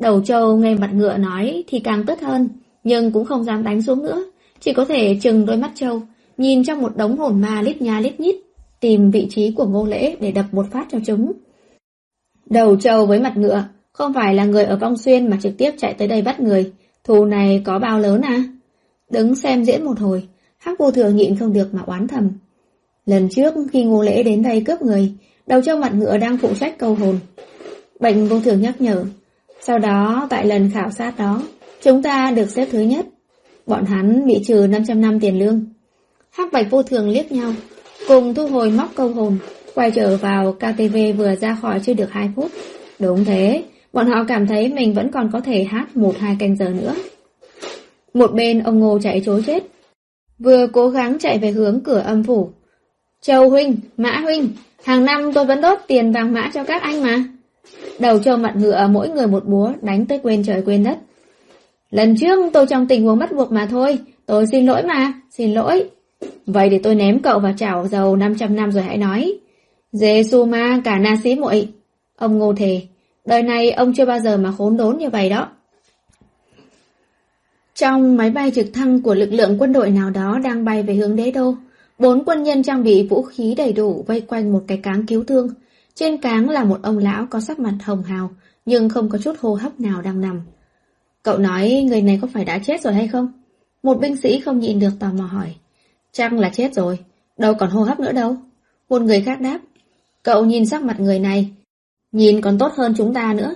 Đầu 0.00 0.20
trâu 0.20 0.56
nghe 0.56 0.74
mặt 0.74 0.90
ngựa 0.94 1.16
nói 1.16 1.64
thì 1.66 1.80
càng 1.80 2.06
tức 2.06 2.20
hơn, 2.20 2.48
nhưng 2.84 3.12
cũng 3.12 3.24
không 3.24 3.44
dám 3.44 3.62
đánh 3.62 3.82
xuống 3.82 4.02
nữa, 4.02 4.24
chỉ 4.60 4.72
có 4.72 4.84
thể 4.84 5.18
chừng 5.22 5.46
đôi 5.46 5.56
mắt 5.56 5.70
trâu, 5.74 6.02
nhìn 6.36 6.64
trong 6.64 6.82
một 6.82 6.96
đống 6.96 7.18
hồn 7.18 7.40
ma 7.40 7.62
lít 7.62 7.82
nha 7.82 8.00
lít 8.00 8.20
nhít, 8.20 8.36
tìm 8.80 9.10
vị 9.10 9.26
trí 9.30 9.50
của 9.50 9.66
ngô 9.66 9.86
lễ 9.86 10.16
để 10.20 10.32
đập 10.32 10.44
một 10.52 10.66
phát 10.70 10.86
cho 10.90 10.98
chúng. 11.06 11.32
Đầu 12.46 12.76
trâu 12.76 13.06
với 13.06 13.20
mặt 13.20 13.36
ngựa, 13.36 13.64
không 13.92 14.12
phải 14.12 14.34
là 14.34 14.44
người 14.44 14.64
ở 14.64 14.76
vong 14.76 14.96
xuyên 14.96 15.30
mà 15.30 15.38
trực 15.42 15.58
tiếp 15.58 15.70
chạy 15.78 15.94
tới 15.94 16.08
đây 16.08 16.22
bắt 16.22 16.40
người, 16.40 16.72
thù 17.04 17.24
này 17.24 17.62
có 17.64 17.78
bao 17.78 17.98
lớn 17.98 18.20
à? 18.20 18.44
Đứng 19.10 19.34
xem 19.34 19.64
diễn 19.64 19.84
một 19.84 19.98
hồi, 19.98 20.28
hắc 20.58 20.78
vô 20.78 20.90
thường 20.90 21.16
nhịn 21.16 21.36
không 21.36 21.52
được 21.52 21.74
mà 21.74 21.82
oán 21.86 22.08
thầm. 22.08 22.30
Lần 23.06 23.28
trước 23.28 23.54
khi 23.72 23.84
ngô 23.84 24.02
lễ 24.02 24.22
đến 24.22 24.42
đây 24.42 24.60
cướp 24.66 24.82
người, 24.82 25.12
đầu 25.46 25.60
trâu 25.62 25.76
mặt 25.76 25.94
ngựa 25.94 26.18
đang 26.18 26.38
phụ 26.38 26.48
trách 26.60 26.78
câu 26.78 26.94
hồn. 26.94 27.18
Bệnh 28.00 28.28
vô 28.28 28.40
thường 28.40 28.60
nhắc 28.60 28.80
nhở, 28.80 29.04
sau 29.60 29.78
đó, 29.78 30.26
tại 30.30 30.46
lần 30.46 30.70
khảo 30.74 30.90
sát 30.90 31.18
đó, 31.18 31.42
chúng 31.82 32.02
ta 32.02 32.30
được 32.30 32.50
xếp 32.50 32.68
thứ 32.70 32.80
nhất. 32.80 33.06
Bọn 33.66 33.84
hắn 33.84 34.26
bị 34.26 34.42
trừ 34.46 34.66
500 34.70 35.00
năm 35.00 35.20
tiền 35.20 35.38
lương. 35.38 35.64
Hắc 36.30 36.52
bạch 36.52 36.70
vô 36.70 36.82
thường 36.82 37.08
liếc 37.08 37.32
nhau, 37.32 37.52
cùng 38.08 38.34
thu 38.34 38.46
hồi 38.46 38.70
móc 38.70 38.90
câu 38.94 39.08
hồn, 39.08 39.38
quay 39.74 39.90
trở 39.90 40.16
vào 40.16 40.52
KTV 40.52 40.96
vừa 41.16 41.34
ra 41.36 41.58
khỏi 41.62 41.80
chưa 41.80 41.94
được 41.94 42.10
2 42.10 42.30
phút. 42.36 42.50
Đúng 42.98 43.24
thế, 43.24 43.64
bọn 43.92 44.06
họ 44.06 44.24
cảm 44.28 44.46
thấy 44.46 44.68
mình 44.68 44.94
vẫn 44.94 45.10
còn 45.12 45.30
có 45.32 45.40
thể 45.40 45.64
hát 45.64 45.96
một 45.96 46.18
hai 46.18 46.36
canh 46.38 46.56
giờ 46.56 46.68
nữa. 46.68 46.94
Một 48.14 48.34
bên 48.34 48.62
ông 48.62 48.78
Ngô 48.78 48.98
chạy 49.02 49.22
chối 49.26 49.42
chết, 49.46 49.62
vừa 50.38 50.66
cố 50.66 50.88
gắng 50.88 51.18
chạy 51.18 51.38
về 51.38 51.50
hướng 51.50 51.80
cửa 51.84 51.98
âm 51.98 52.24
phủ. 52.24 52.50
Châu 53.22 53.50
Huynh, 53.50 53.76
Mã 53.96 54.20
Huynh, 54.20 54.48
hàng 54.84 55.04
năm 55.04 55.32
tôi 55.32 55.44
vẫn 55.44 55.60
đốt 55.60 55.78
tiền 55.86 56.12
vàng 56.12 56.32
mã 56.32 56.50
cho 56.54 56.64
các 56.64 56.82
anh 56.82 57.02
mà. 57.02 57.24
Đầu 58.00 58.18
cho 58.18 58.36
mặt 58.36 58.56
ngựa 58.56 58.88
mỗi 58.90 59.08
người 59.08 59.26
một 59.26 59.44
búa 59.46 59.72
đánh 59.82 60.06
tới 60.06 60.20
quên 60.22 60.42
trời 60.46 60.62
quên 60.66 60.84
đất. 60.84 60.98
Lần 61.90 62.16
trước 62.16 62.50
tôi 62.52 62.66
trong 62.66 62.86
tình 62.86 63.04
huống 63.04 63.18
bắt 63.18 63.32
buộc 63.32 63.52
mà 63.52 63.66
thôi, 63.66 63.98
tôi 64.26 64.46
xin 64.46 64.66
lỗi 64.66 64.82
mà, 64.82 65.12
xin 65.30 65.54
lỗi. 65.54 65.90
Vậy 66.46 66.68
để 66.68 66.80
tôi 66.82 66.94
ném 66.94 67.22
cậu 67.22 67.38
vào 67.38 67.52
chảo 67.56 67.88
dầu 67.88 68.16
500 68.16 68.56
năm 68.56 68.72
rồi 68.72 68.82
hãy 68.82 68.96
nói. 68.96 69.38
Giê-xu 69.92 70.46
ma 70.46 70.80
cả 70.84 70.98
na 70.98 71.16
sĩ 71.24 71.34
muội 71.34 71.68
Ông 72.16 72.38
ngô 72.38 72.52
thề, 72.52 72.80
đời 73.24 73.42
này 73.42 73.70
ông 73.70 73.92
chưa 73.94 74.06
bao 74.06 74.18
giờ 74.20 74.36
mà 74.36 74.52
khốn 74.58 74.76
đốn 74.76 74.98
như 74.98 75.10
vậy 75.10 75.30
đó. 75.30 75.48
Trong 77.74 78.16
máy 78.16 78.30
bay 78.30 78.50
trực 78.50 78.66
thăng 78.74 79.02
của 79.02 79.14
lực 79.14 79.32
lượng 79.32 79.56
quân 79.58 79.72
đội 79.72 79.90
nào 79.90 80.10
đó 80.10 80.38
đang 80.44 80.64
bay 80.64 80.82
về 80.82 80.94
hướng 80.94 81.16
đế 81.16 81.30
đô, 81.30 81.54
bốn 81.98 82.24
quân 82.24 82.42
nhân 82.42 82.62
trang 82.62 82.82
bị 82.82 83.06
vũ 83.06 83.22
khí 83.22 83.54
đầy 83.56 83.72
đủ 83.72 84.04
vây 84.06 84.20
quanh 84.20 84.52
một 84.52 84.62
cái 84.66 84.78
cáng 84.82 85.06
cứu 85.06 85.24
thương. 85.24 85.48
Trên 86.00 86.18
cáng 86.18 86.50
là 86.50 86.64
một 86.64 86.78
ông 86.82 86.98
lão 86.98 87.26
có 87.30 87.40
sắc 87.40 87.58
mặt 87.58 87.74
hồng 87.84 88.02
hào, 88.02 88.30
nhưng 88.64 88.88
không 88.88 89.08
có 89.08 89.18
chút 89.18 89.36
hô 89.40 89.54
hấp 89.54 89.80
nào 89.80 90.02
đang 90.02 90.20
nằm. 90.20 90.40
Cậu 91.22 91.38
nói 91.38 91.84
người 91.88 92.02
này 92.02 92.18
có 92.22 92.28
phải 92.32 92.44
đã 92.44 92.58
chết 92.58 92.82
rồi 92.82 92.94
hay 92.94 93.08
không? 93.08 93.32
Một 93.82 94.00
binh 94.00 94.16
sĩ 94.16 94.40
không 94.40 94.58
nhịn 94.58 94.78
được 94.78 94.90
tò 94.98 95.12
mò 95.12 95.24
hỏi. 95.24 95.54
Chắc 96.12 96.32
là 96.32 96.50
chết 96.50 96.74
rồi, 96.74 96.98
đâu 97.38 97.54
còn 97.54 97.70
hô 97.70 97.82
hấp 97.82 98.00
nữa 98.00 98.12
đâu. 98.12 98.36
Một 98.88 99.02
người 99.02 99.20
khác 99.20 99.40
đáp. 99.40 99.58
Cậu 100.22 100.44
nhìn 100.44 100.66
sắc 100.66 100.82
mặt 100.82 101.00
người 101.00 101.18
này, 101.18 101.50
nhìn 102.12 102.40
còn 102.40 102.58
tốt 102.58 102.72
hơn 102.76 102.94
chúng 102.96 103.14
ta 103.14 103.34
nữa. 103.34 103.54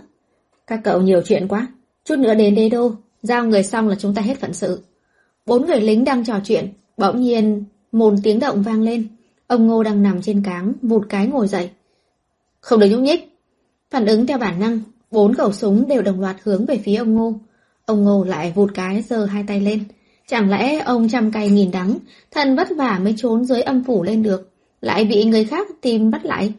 Các 0.66 0.80
cậu 0.84 1.00
nhiều 1.00 1.22
chuyện 1.24 1.48
quá, 1.48 1.68
chút 2.04 2.18
nữa 2.18 2.34
đến 2.34 2.54
đế 2.54 2.68
đô, 2.68 2.92
giao 3.22 3.44
người 3.44 3.62
xong 3.62 3.88
là 3.88 3.94
chúng 3.94 4.14
ta 4.14 4.22
hết 4.22 4.40
phận 4.40 4.52
sự. 4.52 4.82
Bốn 5.46 5.66
người 5.66 5.80
lính 5.80 6.04
đang 6.04 6.24
trò 6.24 6.40
chuyện, 6.44 6.72
bỗng 6.96 7.20
nhiên 7.20 7.64
một 7.92 8.14
tiếng 8.22 8.40
động 8.40 8.62
vang 8.62 8.82
lên. 8.82 9.08
Ông 9.46 9.66
Ngô 9.66 9.82
đang 9.82 10.02
nằm 10.02 10.22
trên 10.22 10.42
cáng, 10.42 10.72
vụt 10.82 11.06
cái 11.08 11.26
ngồi 11.26 11.48
dậy. 11.48 11.70
Không 12.64 12.80
được 12.80 12.86
nhúc 12.90 13.00
nhích. 13.00 13.38
Phản 13.90 14.06
ứng 14.06 14.26
theo 14.26 14.38
bản 14.38 14.60
năng, 14.60 14.80
bốn 15.10 15.34
khẩu 15.34 15.52
súng 15.52 15.88
đều 15.88 16.02
đồng 16.02 16.20
loạt 16.20 16.36
hướng 16.42 16.66
về 16.66 16.80
phía 16.84 16.96
ông 16.96 17.14
Ngô. 17.14 17.34
Ông 17.86 18.04
Ngô 18.04 18.24
lại 18.24 18.52
vụt 18.54 18.70
cái 18.74 19.02
giơ 19.02 19.24
hai 19.24 19.44
tay 19.48 19.60
lên. 19.60 19.84
Chẳng 20.28 20.50
lẽ 20.50 20.78
ông 20.78 21.08
trăm 21.08 21.32
cay 21.32 21.48
nghìn 21.48 21.70
đắng, 21.70 21.98
thần 22.30 22.56
vất 22.56 22.68
vả 22.76 22.98
mới 23.02 23.14
trốn 23.16 23.44
dưới 23.44 23.62
âm 23.62 23.84
phủ 23.84 24.02
lên 24.02 24.22
được, 24.22 24.50
lại 24.80 25.04
bị 25.04 25.24
người 25.24 25.44
khác 25.44 25.68
tìm 25.80 26.10
bắt 26.10 26.24
lại. 26.24 26.52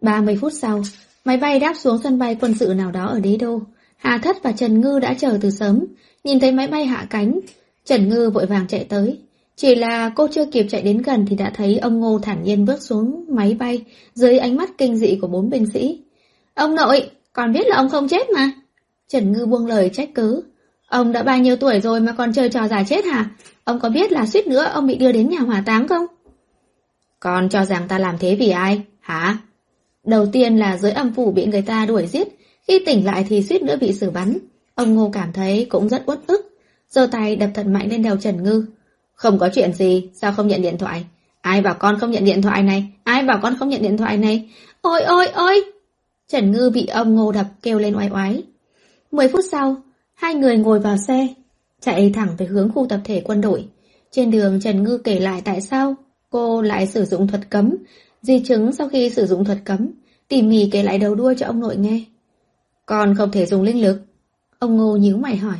30 0.00 0.38
phút 0.40 0.52
sau, 0.52 0.82
máy 1.24 1.36
bay 1.36 1.60
đáp 1.60 1.74
xuống 1.76 2.00
sân 2.02 2.18
bay 2.18 2.36
quân 2.40 2.54
sự 2.54 2.74
nào 2.74 2.90
đó 2.90 3.06
ở 3.06 3.20
đế 3.20 3.36
đô. 3.36 3.60
Hà 3.96 4.18
Thất 4.18 4.42
và 4.42 4.52
Trần 4.52 4.80
Ngư 4.80 4.98
đã 4.98 5.14
chờ 5.14 5.38
từ 5.40 5.50
sớm, 5.50 5.84
nhìn 6.24 6.40
thấy 6.40 6.52
máy 6.52 6.68
bay 6.68 6.86
hạ 6.86 7.06
cánh. 7.10 7.40
Trần 7.84 8.08
Ngư 8.08 8.30
vội 8.30 8.46
vàng 8.46 8.66
chạy 8.68 8.84
tới, 8.84 9.18
chỉ 9.56 9.74
là 9.74 10.12
cô 10.16 10.28
chưa 10.32 10.44
kịp 10.44 10.66
chạy 10.68 10.82
đến 10.82 11.02
gần 11.02 11.26
thì 11.28 11.36
đã 11.36 11.50
thấy 11.54 11.78
ông 11.78 12.00
Ngô 12.00 12.18
thản 12.18 12.42
nhiên 12.42 12.64
bước 12.64 12.82
xuống 12.82 13.24
máy 13.28 13.56
bay 13.58 13.84
dưới 14.14 14.38
ánh 14.38 14.56
mắt 14.56 14.70
kinh 14.78 14.96
dị 14.96 15.18
của 15.20 15.26
bốn 15.26 15.50
binh 15.50 15.66
sĩ. 15.66 16.00
Ông 16.54 16.74
nội, 16.74 17.10
còn 17.32 17.52
biết 17.52 17.66
là 17.66 17.76
ông 17.76 17.88
không 17.88 18.08
chết 18.08 18.30
mà. 18.30 18.50
Trần 19.08 19.32
Ngư 19.32 19.46
buông 19.46 19.66
lời 19.66 19.90
trách 19.92 20.08
cứ. 20.14 20.42
Ông 20.88 21.12
đã 21.12 21.22
bao 21.22 21.38
nhiêu 21.38 21.56
tuổi 21.56 21.80
rồi 21.80 22.00
mà 22.00 22.12
còn 22.12 22.32
chơi 22.32 22.48
trò 22.48 22.68
giả 22.68 22.82
chết 22.88 23.04
hả? 23.04 23.30
Ông 23.64 23.80
có 23.80 23.88
biết 23.88 24.12
là 24.12 24.26
suýt 24.26 24.46
nữa 24.46 24.62
ông 24.62 24.86
bị 24.86 24.94
đưa 24.94 25.12
đến 25.12 25.28
nhà 25.28 25.38
hỏa 25.38 25.62
táng 25.66 25.88
không? 25.88 26.06
Con 27.20 27.48
cho 27.48 27.64
rằng 27.64 27.88
ta 27.88 27.98
làm 27.98 28.18
thế 28.18 28.34
vì 28.34 28.50
ai? 28.50 28.82
Hả? 29.00 29.38
Đầu 30.04 30.26
tiên 30.26 30.56
là 30.56 30.78
dưới 30.78 30.92
âm 30.92 31.14
phủ 31.14 31.30
bị 31.30 31.46
người 31.46 31.62
ta 31.62 31.86
đuổi 31.86 32.06
giết, 32.06 32.28
khi 32.68 32.78
tỉnh 32.86 33.06
lại 33.06 33.26
thì 33.28 33.42
suýt 33.42 33.62
nữa 33.62 33.76
bị 33.80 33.92
xử 33.92 34.10
bắn. 34.10 34.38
Ông 34.74 34.94
Ngô 34.94 35.10
cảm 35.12 35.32
thấy 35.32 35.66
cũng 35.70 35.88
rất 35.88 36.02
uất 36.06 36.18
ức, 36.26 36.58
giơ 36.88 37.06
tay 37.06 37.36
đập 37.36 37.50
thật 37.54 37.66
mạnh 37.66 37.88
lên 37.90 38.02
đầu 38.02 38.16
Trần 38.16 38.42
Ngư. 38.42 38.66
Không 39.16 39.38
có 39.38 39.48
chuyện 39.54 39.72
gì, 39.72 40.08
sao 40.14 40.32
không 40.32 40.48
nhận 40.48 40.62
điện 40.62 40.78
thoại? 40.78 41.04
Ai 41.40 41.60
bảo 41.60 41.74
con 41.74 41.98
không 41.98 42.10
nhận 42.10 42.24
điện 42.24 42.42
thoại 42.42 42.62
này? 42.62 42.86
Ai 43.04 43.22
bảo 43.22 43.38
con 43.42 43.56
không 43.58 43.68
nhận 43.68 43.82
điện 43.82 43.96
thoại 43.96 44.16
này? 44.16 44.50
Ôi 44.80 45.02
ôi 45.02 45.26
ôi! 45.26 45.64
Trần 46.28 46.52
Ngư 46.52 46.70
bị 46.70 46.86
ông 46.86 47.14
ngô 47.14 47.32
đập 47.32 47.46
kêu 47.62 47.78
lên 47.78 47.96
oai 47.96 48.08
oái. 48.10 48.42
Mười 49.10 49.28
phút 49.28 49.44
sau, 49.50 49.76
Hai 50.16 50.34
người 50.34 50.56
ngồi 50.56 50.78
vào 50.80 50.96
xe, 50.96 51.28
chạy 51.80 52.10
thẳng 52.14 52.28
về 52.38 52.46
hướng 52.46 52.70
khu 52.74 52.86
tập 52.88 53.00
thể 53.04 53.22
quân 53.24 53.40
đội. 53.40 53.68
Trên 54.10 54.30
đường 54.30 54.60
Trần 54.60 54.82
Ngư 54.82 54.98
kể 54.98 55.20
lại 55.20 55.42
tại 55.44 55.60
sao 55.60 55.94
cô 56.30 56.62
lại 56.62 56.86
sử 56.86 57.04
dụng 57.04 57.26
thuật 57.26 57.50
cấm, 57.50 57.76
di 58.22 58.40
chứng 58.40 58.72
sau 58.72 58.88
khi 58.88 59.10
sử 59.10 59.26
dụng 59.26 59.44
thuật 59.44 59.58
cấm, 59.64 59.88
tỉ 60.28 60.42
mỉ 60.42 60.68
kể 60.72 60.82
lại 60.82 60.98
đầu 60.98 61.14
đuôi 61.14 61.34
cho 61.38 61.46
ông 61.46 61.60
nội 61.60 61.76
nghe. 61.76 62.04
Còn 62.86 63.14
không 63.14 63.30
thể 63.30 63.46
dùng 63.46 63.62
linh 63.62 63.82
lực. 63.82 64.00
Ông 64.58 64.76
Ngô 64.76 64.96
nhíu 64.96 65.16
mày 65.16 65.36
hỏi. 65.36 65.58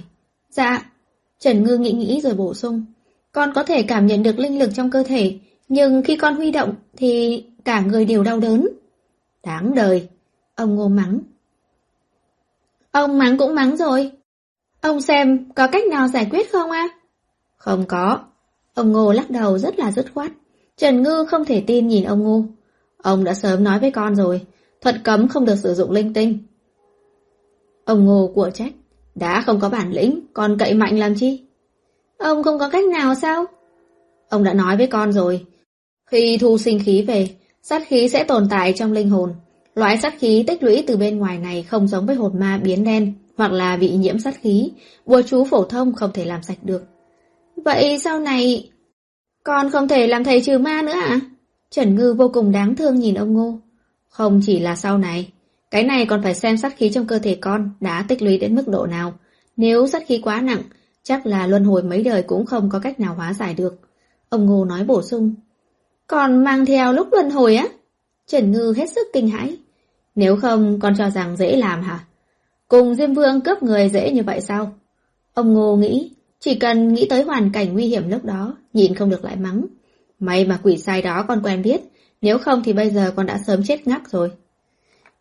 Dạ. 0.50 0.90
Trần 1.38 1.64
Ngư 1.64 1.76
nghĩ 1.76 1.92
nghĩ 1.92 2.20
rồi 2.20 2.34
bổ 2.34 2.54
sung. 2.54 2.84
Con 3.36 3.52
có 3.54 3.62
thể 3.62 3.82
cảm 3.82 4.06
nhận 4.06 4.22
được 4.22 4.38
linh 4.38 4.58
lực 4.58 4.70
trong 4.74 4.90
cơ 4.90 5.02
thể, 5.02 5.38
nhưng 5.68 6.02
khi 6.02 6.16
con 6.16 6.36
huy 6.36 6.50
động 6.50 6.74
thì 6.96 7.44
cả 7.64 7.80
người 7.80 8.04
đều 8.04 8.22
đau 8.22 8.40
đớn. 8.40 8.68
Đáng 9.44 9.74
đời. 9.74 10.08
Ông 10.54 10.74
Ngô 10.74 10.88
mắng. 10.88 11.20
Ông 12.90 13.18
mắng 13.18 13.38
cũng 13.38 13.54
mắng 13.54 13.76
rồi. 13.76 14.12
Ông 14.80 15.00
xem 15.00 15.52
có 15.54 15.66
cách 15.66 15.86
nào 15.86 16.08
giải 16.08 16.26
quyết 16.30 16.52
không 16.52 16.70
a? 16.70 16.88
Không 17.56 17.84
có. 17.86 18.18
Ông 18.74 18.92
Ngô 18.92 19.12
lắc 19.12 19.30
đầu 19.30 19.58
rất 19.58 19.78
là 19.78 19.92
dứt 19.92 20.06
khoát. 20.14 20.32
Trần 20.76 21.02
Ngư 21.02 21.24
không 21.24 21.44
thể 21.44 21.64
tin 21.66 21.88
nhìn 21.88 22.04
ông 22.04 22.22
Ngô. 22.22 22.44
Ông 22.96 23.24
đã 23.24 23.34
sớm 23.34 23.64
nói 23.64 23.78
với 23.78 23.90
con 23.90 24.16
rồi, 24.16 24.40
thuật 24.80 24.96
cấm 25.04 25.28
không 25.28 25.44
được 25.44 25.56
sử 25.56 25.74
dụng 25.74 25.90
linh 25.90 26.14
tinh. 26.14 26.38
Ông 27.84 28.04
Ngô 28.04 28.30
của 28.34 28.50
trách, 28.50 28.72
đã 29.14 29.40
không 29.40 29.60
có 29.60 29.68
bản 29.68 29.92
lĩnh, 29.92 30.20
còn 30.34 30.58
cậy 30.58 30.74
mạnh 30.74 30.98
làm 30.98 31.14
chi? 31.14 31.45
Ông 32.18 32.42
không 32.42 32.58
có 32.58 32.68
cách 32.68 32.84
nào 32.84 33.14
sao? 33.14 33.44
Ông 34.28 34.44
đã 34.44 34.52
nói 34.52 34.76
với 34.76 34.86
con 34.86 35.12
rồi, 35.12 35.46
khi 36.06 36.38
thu 36.40 36.58
sinh 36.58 36.80
khí 36.84 37.02
về, 37.02 37.28
sát 37.62 37.82
khí 37.86 38.08
sẽ 38.08 38.24
tồn 38.24 38.46
tại 38.50 38.72
trong 38.72 38.92
linh 38.92 39.10
hồn. 39.10 39.34
Loại 39.74 39.98
sát 39.98 40.14
khí 40.18 40.44
tích 40.46 40.62
lũy 40.62 40.84
từ 40.86 40.96
bên 40.96 41.18
ngoài 41.18 41.38
này 41.38 41.62
không 41.62 41.88
giống 41.88 42.06
với 42.06 42.16
hồn 42.16 42.40
ma 42.40 42.60
biến 42.64 42.84
đen 42.84 43.14
hoặc 43.36 43.52
là 43.52 43.76
bị 43.76 43.90
nhiễm 43.90 44.18
sát 44.18 44.34
khí, 44.40 44.70
bùa 45.06 45.22
chú 45.22 45.44
phổ 45.44 45.64
thông 45.64 45.94
không 45.94 46.10
thể 46.14 46.24
làm 46.24 46.42
sạch 46.42 46.58
được. 46.62 46.84
Vậy 47.64 47.98
sau 47.98 48.20
này... 48.20 48.70
Con 49.44 49.70
không 49.70 49.88
thể 49.88 50.06
làm 50.06 50.24
thầy 50.24 50.40
trừ 50.40 50.58
ma 50.58 50.82
nữa 50.82 50.92
à? 50.92 51.20
Trần 51.70 51.94
Ngư 51.94 52.14
vô 52.14 52.28
cùng 52.28 52.52
đáng 52.52 52.76
thương 52.76 52.94
nhìn 53.00 53.14
ông 53.14 53.32
Ngô. 53.32 53.58
Không 54.08 54.40
chỉ 54.44 54.58
là 54.58 54.76
sau 54.76 54.98
này, 54.98 55.32
cái 55.70 55.82
này 55.82 56.06
còn 56.06 56.22
phải 56.22 56.34
xem 56.34 56.56
sát 56.56 56.76
khí 56.76 56.90
trong 56.90 57.06
cơ 57.06 57.18
thể 57.18 57.34
con 57.40 57.70
đã 57.80 58.04
tích 58.08 58.22
lũy 58.22 58.38
đến 58.38 58.54
mức 58.54 58.68
độ 58.68 58.86
nào. 58.86 59.14
Nếu 59.56 59.86
sát 59.86 60.02
khí 60.06 60.20
quá 60.22 60.40
nặng, 60.40 60.62
chắc 61.06 61.26
là 61.26 61.46
luân 61.46 61.64
hồi 61.64 61.82
mấy 61.82 62.02
đời 62.02 62.22
cũng 62.22 62.46
không 62.46 62.70
có 62.70 62.78
cách 62.78 63.00
nào 63.00 63.14
hóa 63.14 63.32
giải 63.32 63.54
được. 63.54 63.80
Ông 64.28 64.46
Ngô 64.46 64.64
nói 64.64 64.84
bổ 64.84 65.02
sung. 65.02 65.34
Còn 66.06 66.44
mang 66.44 66.66
theo 66.66 66.92
lúc 66.92 67.08
luân 67.12 67.30
hồi 67.30 67.56
á? 67.56 67.68
Trần 68.26 68.52
Ngư 68.52 68.74
hết 68.76 68.90
sức 68.90 69.06
kinh 69.12 69.28
hãi. 69.28 69.56
Nếu 70.14 70.36
không, 70.36 70.80
con 70.80 70.94
cho 70.98 71.10
rằng 71.10 71.36
dễ 71.36 71.56
làm 71.56 71.82
hả? 71.82 72.04
Cùng 72.68 72.94
Diêm 72.94 73.14
Vương 73.14 73.40
cướp 73.40 73.62
người 73.62 73.88
dễ 73.88 74.10
như 74.10 74.22
vậy 74.22 74.40
sao? 74.40 74.72
Ông 75.34 75.54
Ngô 75.54 75.76
nghĩ, 75.76 76.10
chỉ 76.40 76.54
cần 76.54 76.94
nghĩ 76.94 77.06
tới 77.10 77.22
hoàn 77.22 77.52
cảnh 77.52 77.72
nguy 77.72 77.86
hiểm 77.86 78.08
lúc 78.08 78.24
đó, 78.24 78.56
nhìn 78.72 78.94
không 78.94 79.10
được 79.10 79.24
lại 79.24 79.36
mắng. 79.36 79.66
May 80.18 80.44
mà 80.44 80.60
quỷ 80.62 80.76
sai 80.76 81.02
đó 81.02 81.24
con 81.28 81.42
quen 81.42 81.62
biết, 81.62 81.80
nếu 82.22 82.38
không 82.38 82.62
thì 82.64 82.72
bây 82.72 82.90
giờ 82.90 83.12
con 83.16 83.26
đã 83.26 83.38
sớm 83.46 83.62
chết 83.64 83.86
ngắc 83.86 84.10
rồi. 84.10 84.30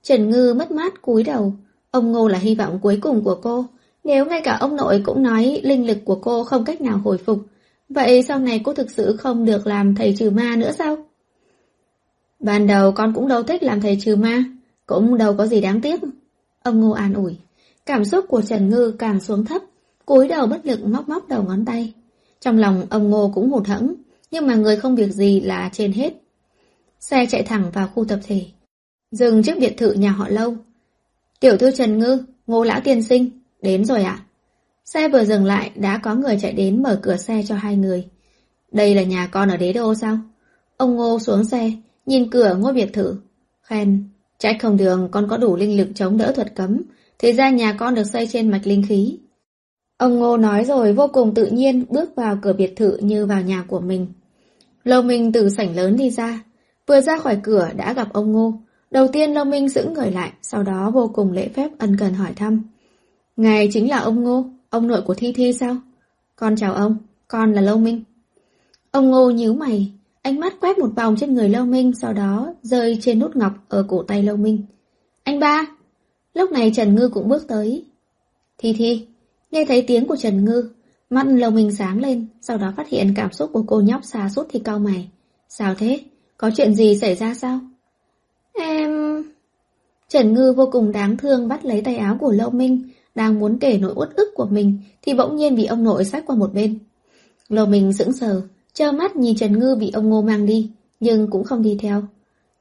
Trần 0.04 0.30
Ngư 0.30 0.54
mất 0.54 0.72
mát 0.72 1.02
cúi 1.02 1.24
đầu, 1.24 1.54
ông 1.92 2.12
Ngô 2.12 2.28
là 2.28 2.40
hy 2.40 2.56
vọng 2.56 2.80
cuối 2.82 3.00
cùng 3.02 3.24
của 3.24 3.36
cô. 3.36 3.66
Nếu 4.06 4.26
ngay 4.26 4.42
cả 4.44 4.58
ông 4.60 4.76
nội 4.76 5.02
cũng 5.06 5.24
nói 5.24 5.62
linh 5.64 5.88
lực 5.88 5.98
của 6.06 6.16
cô 6.16 6.44
không 6.44 6.66
cách 6.66 6.82
nào 6.82 6.98
hồi 6.98 7.18
phục, 7.18 7.40
vậy 7.90 8.24
sau 8.24 8.40
này 8.40 8.62
cô 8.64 8.74
thực 8.74 8.92
sự 8.92 9.18
không 9.18 9.46
được 9.46 9.68
làm 9.68 9.96
thầy 9.96 10.16
trừ 10.18 10.30
ma 10.30 10.56
nữa 10.56 10.72
sao? 10.72 10.98
Ban 12.40 12.68
đầu 12.68 12.92
con 12.92 13.14
cũng 13.14 13.28
đâu 13.28 13.44
thích 13.44 13.64
làm 13.64 13.82
thầy 13.82 13.98
trừ 14.02 14.16
ma, 14.16 14.44
cũng 14.86 15.18
đâu 15.18 15.36
có 15.38 15.48
gì 15.48 15.62
đáng 15.62 15.82
tiếc. 15.82 16.00
Ông 16.64 16.80
Ngô 16.80 16.92
an 16.92 17.14
ủi, 17.14 17.38
cảm 17.86 18.06
xúc 18.06 18.26
của 18.28 18.42
Trần 18.42 18.70
Ngư 18.70 18.96
càng 19.00 19.20
xuống 19.20 19.46
thấp, 19.46 19.62
cúi 20.06 20.28
đầu 20.28 20.48
bất 20.48 20.66
lực 20.66 20.86
móc 20.86 21.10
móc 21.10 21.28
đầu 21.30 21.44
ngón 21.44 21.66
tay. 21.66 21.94
Trong 22.40 22.58
lòng 22.58 22.86
ông 22.90 23.10
Ngô 23.10 23.32
cũng 23.36 23.50
hụt 23.50 23.68
hẫng, 23.68 23.96
nhưng 24.32 24.48
mà 24.48 24.56
người 24.56 24.78
không 24.78 24.96
việc 24.96 25.12
gì 25.12 25.40
là 25.42 25.70
trên 25.74 25.92
hết. 25.92 26.14
Xe 27.00 27.26
chạy 27.30 27.44
thẳng 27.44 27.72
vào 27.74 27.88
khu 27.88 28.06
tập 28.06 28.20
thể. 28.28 28.46
Dừng 29.12 29.44
trước 29.44 29.58
biệt 29.60 29.78
thự 29.78 29.92
nhà 29.92 30.12
họ 30.12 30.30
lâu. 30.30 30.56
Tiểu 31.40 31.58
thư 31.58 31.72
Trần 31.72 32.00
Ngư, 32.00 32.24
ngô 32.48 32.64
lão 32.64 32.82
tiên 32.84 33.04
sinh, 33.04 33.30
đến 33.66 33.86
rồi 33.86 34.04
ạ. 34.04 34.20
Xe 34.86 35.10
vừa 35.10 35.24
dừng 35.24 35.46
lại 35.46 35.72
đã 35.76 36.00
có 36.04 36.16
người 36.16 36.38
chạy 36.42 36.52
đến 36.54 36.84
mở 36.84 37.00
cửa 37.02 37.16
xe 37.18 37.44
cho 37.48 37.56
hai 37.56 37.76
người. 37.76 38.08
Đây 38.72 38.96
là 38.96 39.04
nhà 39.04 39.28
con 39.28 39.50
ở 39.50 39.58
đế 39.58 39.74
đô 39.74 39.96
sao? 39.96 40.18
Ông 40.78 40.96
Ngô 40.96 41.20
xuống 41.20 41.44
xe, 41.44 41.72
nhìn 42.06 42.30
cửa 42.30 42.56
ngôi 42.60 42.74
biệt 42.74 42.94
thự. 42.94 43.16
Khen, 43.62 44.04
trách 44.40 44.58
không 44.62 44.78
đường 44.78 45.10
con 45.12 45.28
có 45.30 45.38
đủ 45.38 45.56
linh 45.56 45.78
lực 45.78 45.88
chống 45.96 46.18
đỡ 46.18 46.32
thuật 46.36 46.56
cấm, 46.56 46.82
thì 47.20 47.34
ra 47.34 47.50
nhà 47.50 47.74
con 47.74 47.96
được 47.96 48.04
xây 48.04 48.28
trên 48.28 48.52
mạch 48.52 48.68
linh 48.68 48.84
khí. 48.88 49.20
Ông 49.98 50.20
Ngô 50.20 50.38
nói 50.38 50.66
rồi 50.66 50.94
vô 50.94 51.08
cùng 51.08 51.34
tự 51.34 51.46
nhiên 51.46 51.86
bước 51.90 52.16
vào 52.16 52.38
cửa 52.42 52.54
biệt 52.54 52.76
thự 52.76 52.98
như 52.98 53.26
vào 53.26 53.42
nhà 53.42 53.64
của 53.68 53.80
mình. 53.80 54.08
Lâu 54.84 55.02
Minh 55.02 55.32
từ 55.32 55.50
sảnh 55.50 55.76
lớn 55.76 55.96
đi 55.98 56.10
ra, 56.10 56.44
vừa 56.88 57.02
ra 57.02 57.18
khỏi 57.18 57.38
cửa 57.44 57.70
đã 57.76 57.94
gặp 57.94 58.14
ông 58.14 58.32
Ngô. 58.32 58.54
Đầu 58.92 59.08
tiên 59.08 59.34
Lâu 59.34 59.46
Minh 59.46 59.70
giữ 59.70 59.86
người 59.96 60.12
lại, 60.12 60.32
sau 60.42 60.64
đó 60.64 60.92
vô 60.94 61.12
cùng 61.14 61.32
lễ 61.32 61.50
phép 61.56 61.70
ân 61.80 61.98
cần 61.98 62.14
hỏi 62.14 62.32
thăm. 62.36 62.64
Ngài 63.38 63.70
chính 63.72 63.90
là 63.90 63.98
ông 63.98 64.24
Ngô, 64.24 64.46
ông 64.70 64.88
nội 64.88 65.02
của 65.02 65.14
Thi 65.14 65.32
Thi 65.32 65.54
sao? 65.54 65.78
Con 66.36 66.56
chào 66.56 66.74
ông, 66.74 66.98
con 67.28 67.54
là 67.54 67.62
Lâu 67.62 67.78
Minh. 67.78 68.04
Ông 68.92 69.10
Ngô 69.10 69.30
nhíu 69.30 69.54
mày, 69.54 69.92
ánh 70.22 70.40
mắt 70.40 70.54
quét 70.62 70.78
một 70.78 70.90
vòng 70.96 71.16
trên 71.20 71.34
người 71.34 71.50
Lâu 71.50 71.66
Minh, 71.66 71.92
sau 72.02 72.14
đó 72.14 72.54
rơi 72.62 72.98
trên 73.02 73.20
nút 73.20 73.36
ngọc 73.36 73.54
ở 73.70 73.86
cổ 73.90 74.04
tay 74.04 74.24
Lâu 74.24 74.38
Minh. 74.38 74.64
Anh 75.24 75.40
ba! 75.40 75.66
Lúc 76.34 76.52
này 76.52 76.72
Trần 76.76 76.96
Ngư 76.96 77.10
cũng 77.10 77.30
bước 77.30 77.48
tới. 77.48 77.86
Thi 78.58 78.74
Thi, 78.78 79.08
nghe 79.52 79.66
thấy 79.66 79.82
tiếng 79.82 80.08
của 80.08 80.16
Trần 80.16 80.46
Ngư, 80.46 80.70
mắt 81.10 81.28
Lâu 81.28 81.52
Minh 81.52 81.72
sáng 81.72 82.02
lên, 82.02 82.28
sau 82.42 82.58
đó 82.58 82.74
phát 82.78 82.90
hiện 82.90 83.14
cảm 83.16 83.34
xúc 83.34 83.50
của 83.54 83.64
cô 83.68 83.82
nhóc 83.82 84.04
xa 84.04 84.30
sút 84.30 84.48
thì 84.50 84.60
cau 84.60 84.80
mày. 84.80 85.10
Sao 85.50 85.76
thế? 85.76 86.00
Có 86.38 86.52
chuyện 86.56 86.76
gì 86.76 86.98
xảy 86.98 87.16
ra 87.16 87.34
sao? 87.34 87.60
Em... 88.54 89.24
Trần 90.10 90.34
Ngư 90.34 90.54
vô 90.54 90.70
cùng 90.72 90.92
đáng 90.92 91.18
thương 91.18 91.48
bắt 91.48 91.66
lấy 91.66 91.82
tay 91.82 91.96
áo 91.96 92.18
của 92.20 92.32
Lâu 92.32 92.50
Minh, 92.50 92.90
đang 93.16 93.40
muốn 93.40 93.58
kể 93.60 93.78
nỗi 93.78 93.94
uất 93.96 94.10
ức 94.16 94.32
của 94.36 94.46
mình 94.46 94.80
thì 95.02 95.14
bỗng 95.14 95.36
nhiên 95.36 95.56
bị 95.56 95.66
ông 95.66 95.84
nội 95.84 96.06
sát 96.06 96.24
qua 96.26 96.36
một 96.36 96.54
bên. 96.54 96.80
Lâu 97.50 97.66
Minh 97.66 97.94
sững 97.94 98.14
sờ, 98.14 98.42
trơ 98.74 98.92
mắt 98.92 99.16
nhìn 99.16 99.36
Trần 99.36 99.60
Ngư 99.60 99.76
bị 99.76 99.92
ông 99.92 100.10
Ngô 100.10 100.22
mang 100.22 100.46
đi, 100.46 100.72
nhưng 101.00 101.30
cũng 101.30 101.44
không 101.44 101.62
đi 101.62 101.78
theo. 101.82 102.04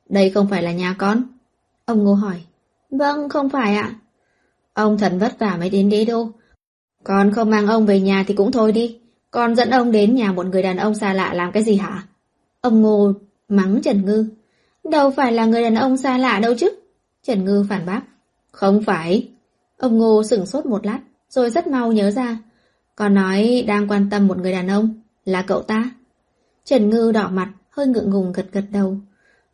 Đây 0.09 0.31
không 0.31 0.49
phải 0.51 0.63
là 0.63 0.73
nhà 0.73 0.95
con? 0.99 1.23
Ông 1.85 2.05
Ngô 2.05 2.15
hỏi. 2.15 2.37
Vâng, 2.91 3.29
không 3.29 3.49
phải 3.49 3.77
ạ. 3.77 3.95
Ông 4.75 4.99
thần 4.99 5.19
vất 5.19 5.39
vả 5.39 5.57
mới 5.59 5.71
đến 5.71 5.89
đế 5.89 6.05
đô. 6.05 6.29
Con 7.05 7.33
không 7.33 7.51
mang 7.51 7.67
ông 7.67 7.87
về 7.87 8.01
nhà 8.01 8.25
thì 8.27 8.35
cũng 8.35 8.53
thôi 8.53 8.73
đi. 8.73 8.99
Con 9.31 9.55
dẫn 9.55 9.71
ông 9.71 9.93
đến 9.93 10.15
nhà 10.15 10.33
một 10.33 10.47
người 10.47 10.63
đàn 10.63 10.77
ông 10.77 10.95
xa 10.95 11.15
lạ 11.15 11.35
làm 11.35 11.53
cái 11.53 11.63
gì 11.63 11.77
hả? 11.77 12.07
Ông 12.61 12.83
Ngô 12.83 13.13
mắng 13.49 13.81
Trần 13.83 14.05
Ngư. 14.05 14.27
Đâu 14.85 15.11
phải 15.11 15.33
là 15.33 15.45
người 15.45 15.63
đàn 15.63 15.75
ông 15.75 15.97
xa 15.97 16.19
lạ 16.19 16.41
đâu 16.43 16.55
chứ. 16.55 16.71
Trần 17.23 17.45
Ngư 17.45 17.67
phản 17.69 17.87
bác. 17.87 18.03
Không 18.53 18.83
phải. 18.83 19.29
Ông 19.85 19.99
Ngô 19.99 20.23
sửng 20.23 20.47
sốt 20.47 20.67
một 20.67 20.87
lát, 20.87 21.01
rồi 21.29 21.51
rất 21.51 21.67
mau 21.67 21.93
nhớ 21.93 22.11
ra. 22.11 22.39
Còn 22.97 23.15
nói 23.15 23.65
đang 23.67 23.89
quan 23.89 24.11
tâm 24.11 24.27
một 24.27 24.39
người 24.39 24.53
đàn 24.53 24.69
ông, 24.69 25.01
là 25.25 25.43
cậu 25.43 25.63
ta. 25.63 25.91
Trần 26.65 26.91
Ngư 26.91 27.13
đỏ 27.13 27.29
mặt, 27.29 27.53
hơi 27.71 27.87
ngượng 27.87 28.11
ngùng 28.11 28.33
gật 28.33 28.47
gật 28.53 28.65
đầu. 28.71 28.97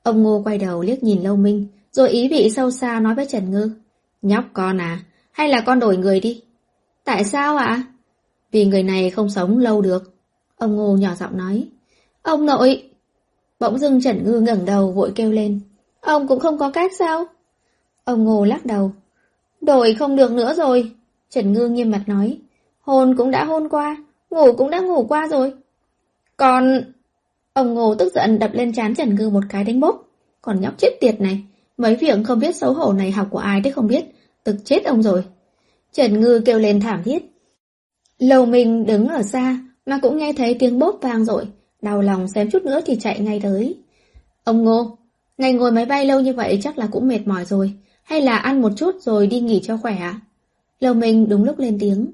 Ông 0.03 0.23
Ngô 0.23 0.43
quay 0.45 0.59
đầu 0.59 0.83
liếc 0.83 1.03
nhìn 1.03 1.23
Lâu 1.23 1.37
Minh, 1.37 1.67
rồi 1.93 2.11
ý 2.11 2.29
vị 2.29 2.51
sâu 2.57 2.71
xa 2.71 3.01
nói 3.01 3.15
với 3.15 3.27
Trần 3.27 3.51
Ngư. 3.51 3.71
Nhóc 4.23 4.45
con 4.53 4.81
à, 4.81 5.01
hay 5.33 5.49
là 5.49 5.61
con 5.61 5.81
đổi 5.81 5.97
người 5.97 6.21
đi? 6.21 6.43
Tại 7.05 7.25
sao 7.25 7.57
ạ? 7.57 7.83
Vì 8.53 8.65
người 8.65 8.83
này 8.83 9.11
không 9.11 9.31
sống 9.31 9.59
lâu 9.59 9.83
được. 9.83 10.15
Ông 10.57 10.77
Ngô 10.77 10.97
nhỏ 10.97 11.15
giọng 11.15 11.39
nói. 11.39 11.69
Ông 12.23 12.47
nội! 12.47 12.91
Bỗng 13.61 13.79
dưng 13.79 14.01
Trần 14.03 14.25
Ngư 14.25 14.41
ngẩng 14.41 14.65
đầu 14.65 14.93
vội 14.93 15.13
kêu 15.15 15.31
lên. 15.33 15.61
Ông 16.01 16.29
cũng 16.29 16.41
không 16.41 16.59
có 16.59 16.71
cách 16.71 16.93
sao? 16.99 17.25
Ông 18.05 18.25
Ngô 18.25 18.45
lắc 18.45 18.67
đầu. 18.67 18.93
Đổi 19.61 19.95
không 19.95 20.17
được 20.17 20.33
nữa 20.33 20.55
rồi. 20.55 20.93
Trần 21.31 21.53
Ngư 21.53 21.69
nghiêm 21.69 21.91
mặt 21.91 22.03
nói. 22.07 22.39
Hôn 22.81 23.17
cũng 23.17 23.31
đã 23.31 23.45
hôn 23.45 23.69
qua, 23.69 23.97
ngủ 24.31 24.53
cũng 24.53 24.71
đã 24.71 24.81
ngủ 24.81 25.07
qua 25.09 25.29
rồi. 25.29 25.53
Còn... 26.37 26.83
Ông 27.53 27.75
Ngô 27.75 27.95
tức 27.95 28.13
giận 28.15 28.39
đập 28.39 28.51
lên 28.55 28.73
trán 28.73 28.95
Trần 28.95 29.15
Ngư 29.15 29.31
một 29.31 29.41
cái 29.49 29.65
đánh 29.65 29.81
bốc. 29.81 30.09
Còn 30.43 30.61
nhóc 30.61 30.79
chết 30.79 30.91
tiệt 31.01 31.21
này, 31.21 31.43
mấy 31.77 31.97
việc 31.97 32.19
không 32.25 32.39
biết 32.39 32.57
xấu 32.57 32.73
hổ 32.73 32.93
này 32.93 33.11
học 33.11 33.27
của 33.31 33.39
ai 33.39 33.61
đấy 33.61 33.73
không 33.73 33.87
biết, 33.87 34.05
tực 34.45 34.57
chết 34.65 34.85
ông 34.85 35.03
rồi. 35.03 35.25
Trần 35.93 36.21
Ngư 36.21 36.41
kêu 36.45 36.59
lên 36.59 36.81
thảm 36.81 37.03
thiết. 37.03 37.23
Lầu 38.19 38.47
mình 38.47 38.87
đứng 38.87 39.09
ở 39.09 39.23
xa, 39.23 39.59
mà 39.87 39.99
cũng 40.03 40.19
nghe 40.19 40.33
thấy 40.33 40.57
tiếng 40.59 40.79
bốp 40.79 40.99
vang 41.03 41.25
rồi, 41.25 41.45
đau 41.83 42.03
lòng 42.03 42.29
xem 42.29 42.51
chút 42.51 42.63
nữa 42.63 42.81
thì 42.87 42.97
chạy 43.01 43.21
ngay 43.21 43.41
tới. 43.43 43.79
Ông 44.45 44.65
Ngô, 44.65 44.99
ngày 45.39 45.53
ngồi 45.53 45.73
máy 45.73 45.87
bay 45.87 46.05
lâu 46.05 46.21
như 46.21 46.33
vậy 46.33 46.59
chắc 46.63 46.79
là 46.79 46.89
cũng 46.93 47.09
mệt 47.09 47.21
mỏi 47.27 47.45
rồi, 47.45 47.73
hay 48.03 48.21
là 48.21 48.37
ăn 48.37 48.63
một 48.63 48.73
chút 48.77 48.95
rồi 49.01 49.27
đi 49.27 49.41
nghỉ 49.41 49.61
cho 49.65 49.77
khỏe 49.77 49.97
ạ? 49.97 50.21
Lầu 50.81 50.95
Minh 50.95 51.29
đúng 51.29 51.45
lúc 51.45 51.59
lên 51.59 51.77
tiếng. 51.81 52.07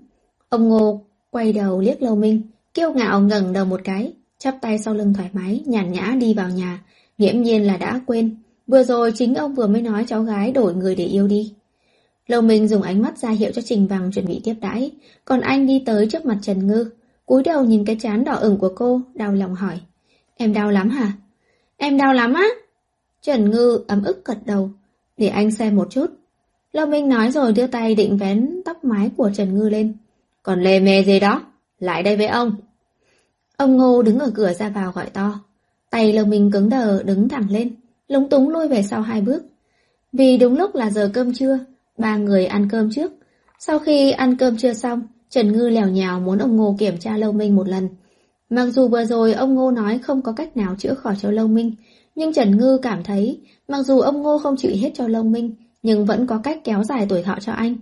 Ông 0.48 0.68
Ngô 0.68 1.04
quay 1.30 1.52
đầu 1.52 1.80
liếc 1.80 2.02
Lầu 2.02 2.16
Minh, 2.16 2.42
kiêu 2.74 2.92
ngạo 2.92 3.20
ngẩng 3.20 3.52
đầu 3.52 3.64
một 3.64 3.80
cái, 3.84 4.12
chắp 4.38 4.56
tay 4.60 4.78
sau 4.78 4.94
lưng 4.94 5.14
thoải 5.14 5.30
mái, 5.32 5.62
nhàn 5.66 5.92
nhã 5.92 6.14
đi 6.20 6.34
vào 6.34 6.50
nhà, 6.50 6.84
nghiễm 7.18 7.42
nhiên 7.42 7.66
là 7.66 7.76
đã 7.76 8.00
quên. 8.06 8.36
Vừa 8.66 8.82
rồi 8.82 9.12
chính 9.14 9.34
ông 9.34 9.54
vừa 9.54 9.66
mới 9.66 9.82
nói 9.82 10.04
cháu 10.08 10.22
gái 10.22 10.52
đổi 10.52 10.74
người 10.74 10.94
để 10.94 11.04
yêu 11.04 11.28
đi. 11.28 11.54
Lâu 12.26 12.42
Minh 12.42 12.68
dùng 12.68 12.82
ánh 12.82 13.02
mắt 13.02 13.18
ra 13.18 13.30
hiệu 13.30 13.50
cho 13.54 13.62
Trình 13.62 13.88
Bằng 13.90 14.10
chuẩn 14.12 14.26
bị 14.26 14.40
tiếp 14.44 14.54
đãi, 14.60 14.90
còn 15.24 15.40
anh 15.40 15.66
đi 15.66 15.82
tới 15.86 16.06
trước 16.06 16.26
mặt 16.26 16.38
Trần 16.42 16.66
Ngư, 16.66 16.90
cúi 17.26 17.42
đầu 17.42 17.64
nhìn 17.64 17.84
cái 17.84 17.96
chán 18.00 18.24
đỏ 18.24 18.34
ửng 18.34 18.58
của 18.58 18.72
cô, 18.76 19.00
đau 19.14 19.32
lòng 19.32 19.54
hỏi. 19.54 19.80
Em 20.36 20.52
đau 20.52 20.70
lắm 20.70 20.90
hả? 20.90 21.12
Em 21.76 21.96
đau 21.96 22.12
lắm 22.12 22.34
á? 22.34 22.46
Trần 23.22 23.50
Ngư 23.50 23.80
ấm 23.88 24.02
ức 24.02 24.24
gật 24.24 24.38
đầu. 24.44 24.70
Để 25.16 25.28
anh 25.28 25.50
xem 25.50 25.76
một 25.76 25.88
chút. 25.90 26.06
Lâu 26.72 26.86
Minh 26.86 27.08
nói 27.08 27.30
rồi 27.30 27.52
đưa 27.52 27.66
tay 27.66 27.94
định 27.94 28.16
vén 28.16 28.60
tóc 28.64 28.84
mái 28.84 29.10
của 29.16 29.30
Trần 29.34 29.58
Ngư 29.58 29.68
lên. 29.68 29.94
Còn 30.42 30.62
lề 30.62 30.80
mề 30.80 31.02
gì 31.02 31.20
đó? 31.20 31.42
Lại 31.78 32.02
đây 32.02 32.16
với 32.16 32.26
ông. 32.26 32.56
Ông 33.56 33.76
Ngô 33.76 34.02
đứng 34.02 34.18
ở 34.18 34.30
cửa 34.34 34.52
ra 34.52 34.68
vào 34.68 34.92
gọi 34.92 35.06
to. 35.06 35.40
Tay 35.90 36.12
Lâu 36.12 36.26
Minh 36.26 36.50
cứng 36.50 36.68
đờ 36.68 37.02
đứng 37.02 37.28
thẳng 37.28 37.50
lên, 37.50 37.74
lúng 38.08 38.28
túng 38.28 38.48
lui 38.48 38.68
về 38.68 38.82
sau 38.82 39.02
hai 39.02 39.20
bước. 39.20 39.42
Vì 40.12 40.38
đúng 40.38 40.58
lúc 40.58 40.74
là 40.74 40.90
giờ 40.90 41.10
cơm 41.14 41.32
trưa, 41.32 41.58
ba 41.98 42.16
người 42.16 42.46
ăn 42.46 42.68
cơm 42.70 42.90
trước. 42.92 43.12
Sau 43.58 43.78
khi 43.78 44.10
ăn 44.10 44.36
cơm 44.36 44.56
trưa 44.56 44.72
xong, 44.72 45.02
Trần 45.30 45.52
Ngư 45.52 45.68
lèo 45.68 45.88
nhào 45.88 46.20
muốn 46.20 46.38
ông 46.38 46.56
Ngô 46.56 46.76
kiểm 46.78 46.98
tra 46.98 47.16
Lâu 47.16 47.32
Minh 47.32 47.56
một 47.56 47.68
lần. 47.68 47.88
Mặc 48.50 48.66
dù 48.66 48.88
vừa 48.88 49.04
rồi 49.04 49.32
ông 49.32 49.54
Ngô 49.54 49.70
nói 49.70 49.98
không 49.98 50.22
có 50.22 50.32
cách 50.32 50.56
nào 50.56 50.74
chữa 50.78 50.94
khỏi 50.94 51.14
cho 51.20 51.30
Lâu 51.30 51.46
Minh, 51.46 51.74
nhưng 52.16 52.32
Trần 52.32 52.58
Ngư 52.58 52.78
cảm 52.82 53.02
thấy, 53.02 53.40
mặc 53.68 53.82
dù 53.82 54.00
ông 54.00 54.22
Ngô 54.22 54.38
không 54.38 54.56
chịu 54.56 54.72
hết 54.80 54.90
cho 54.94 55.08
long 55.08 55.32
Minh, 55.32 55.54
nhưng 55.82 56.06
vẫn 56.06 56.26
có 56.26 56.38
cách 56.38 56.60
kéo 56.64 56.84
dài 56.84 57.06
tuổi 57.08 57.22
thọ 57.22 57.38
cho 57.40 57.52
anh. 57.52 57.76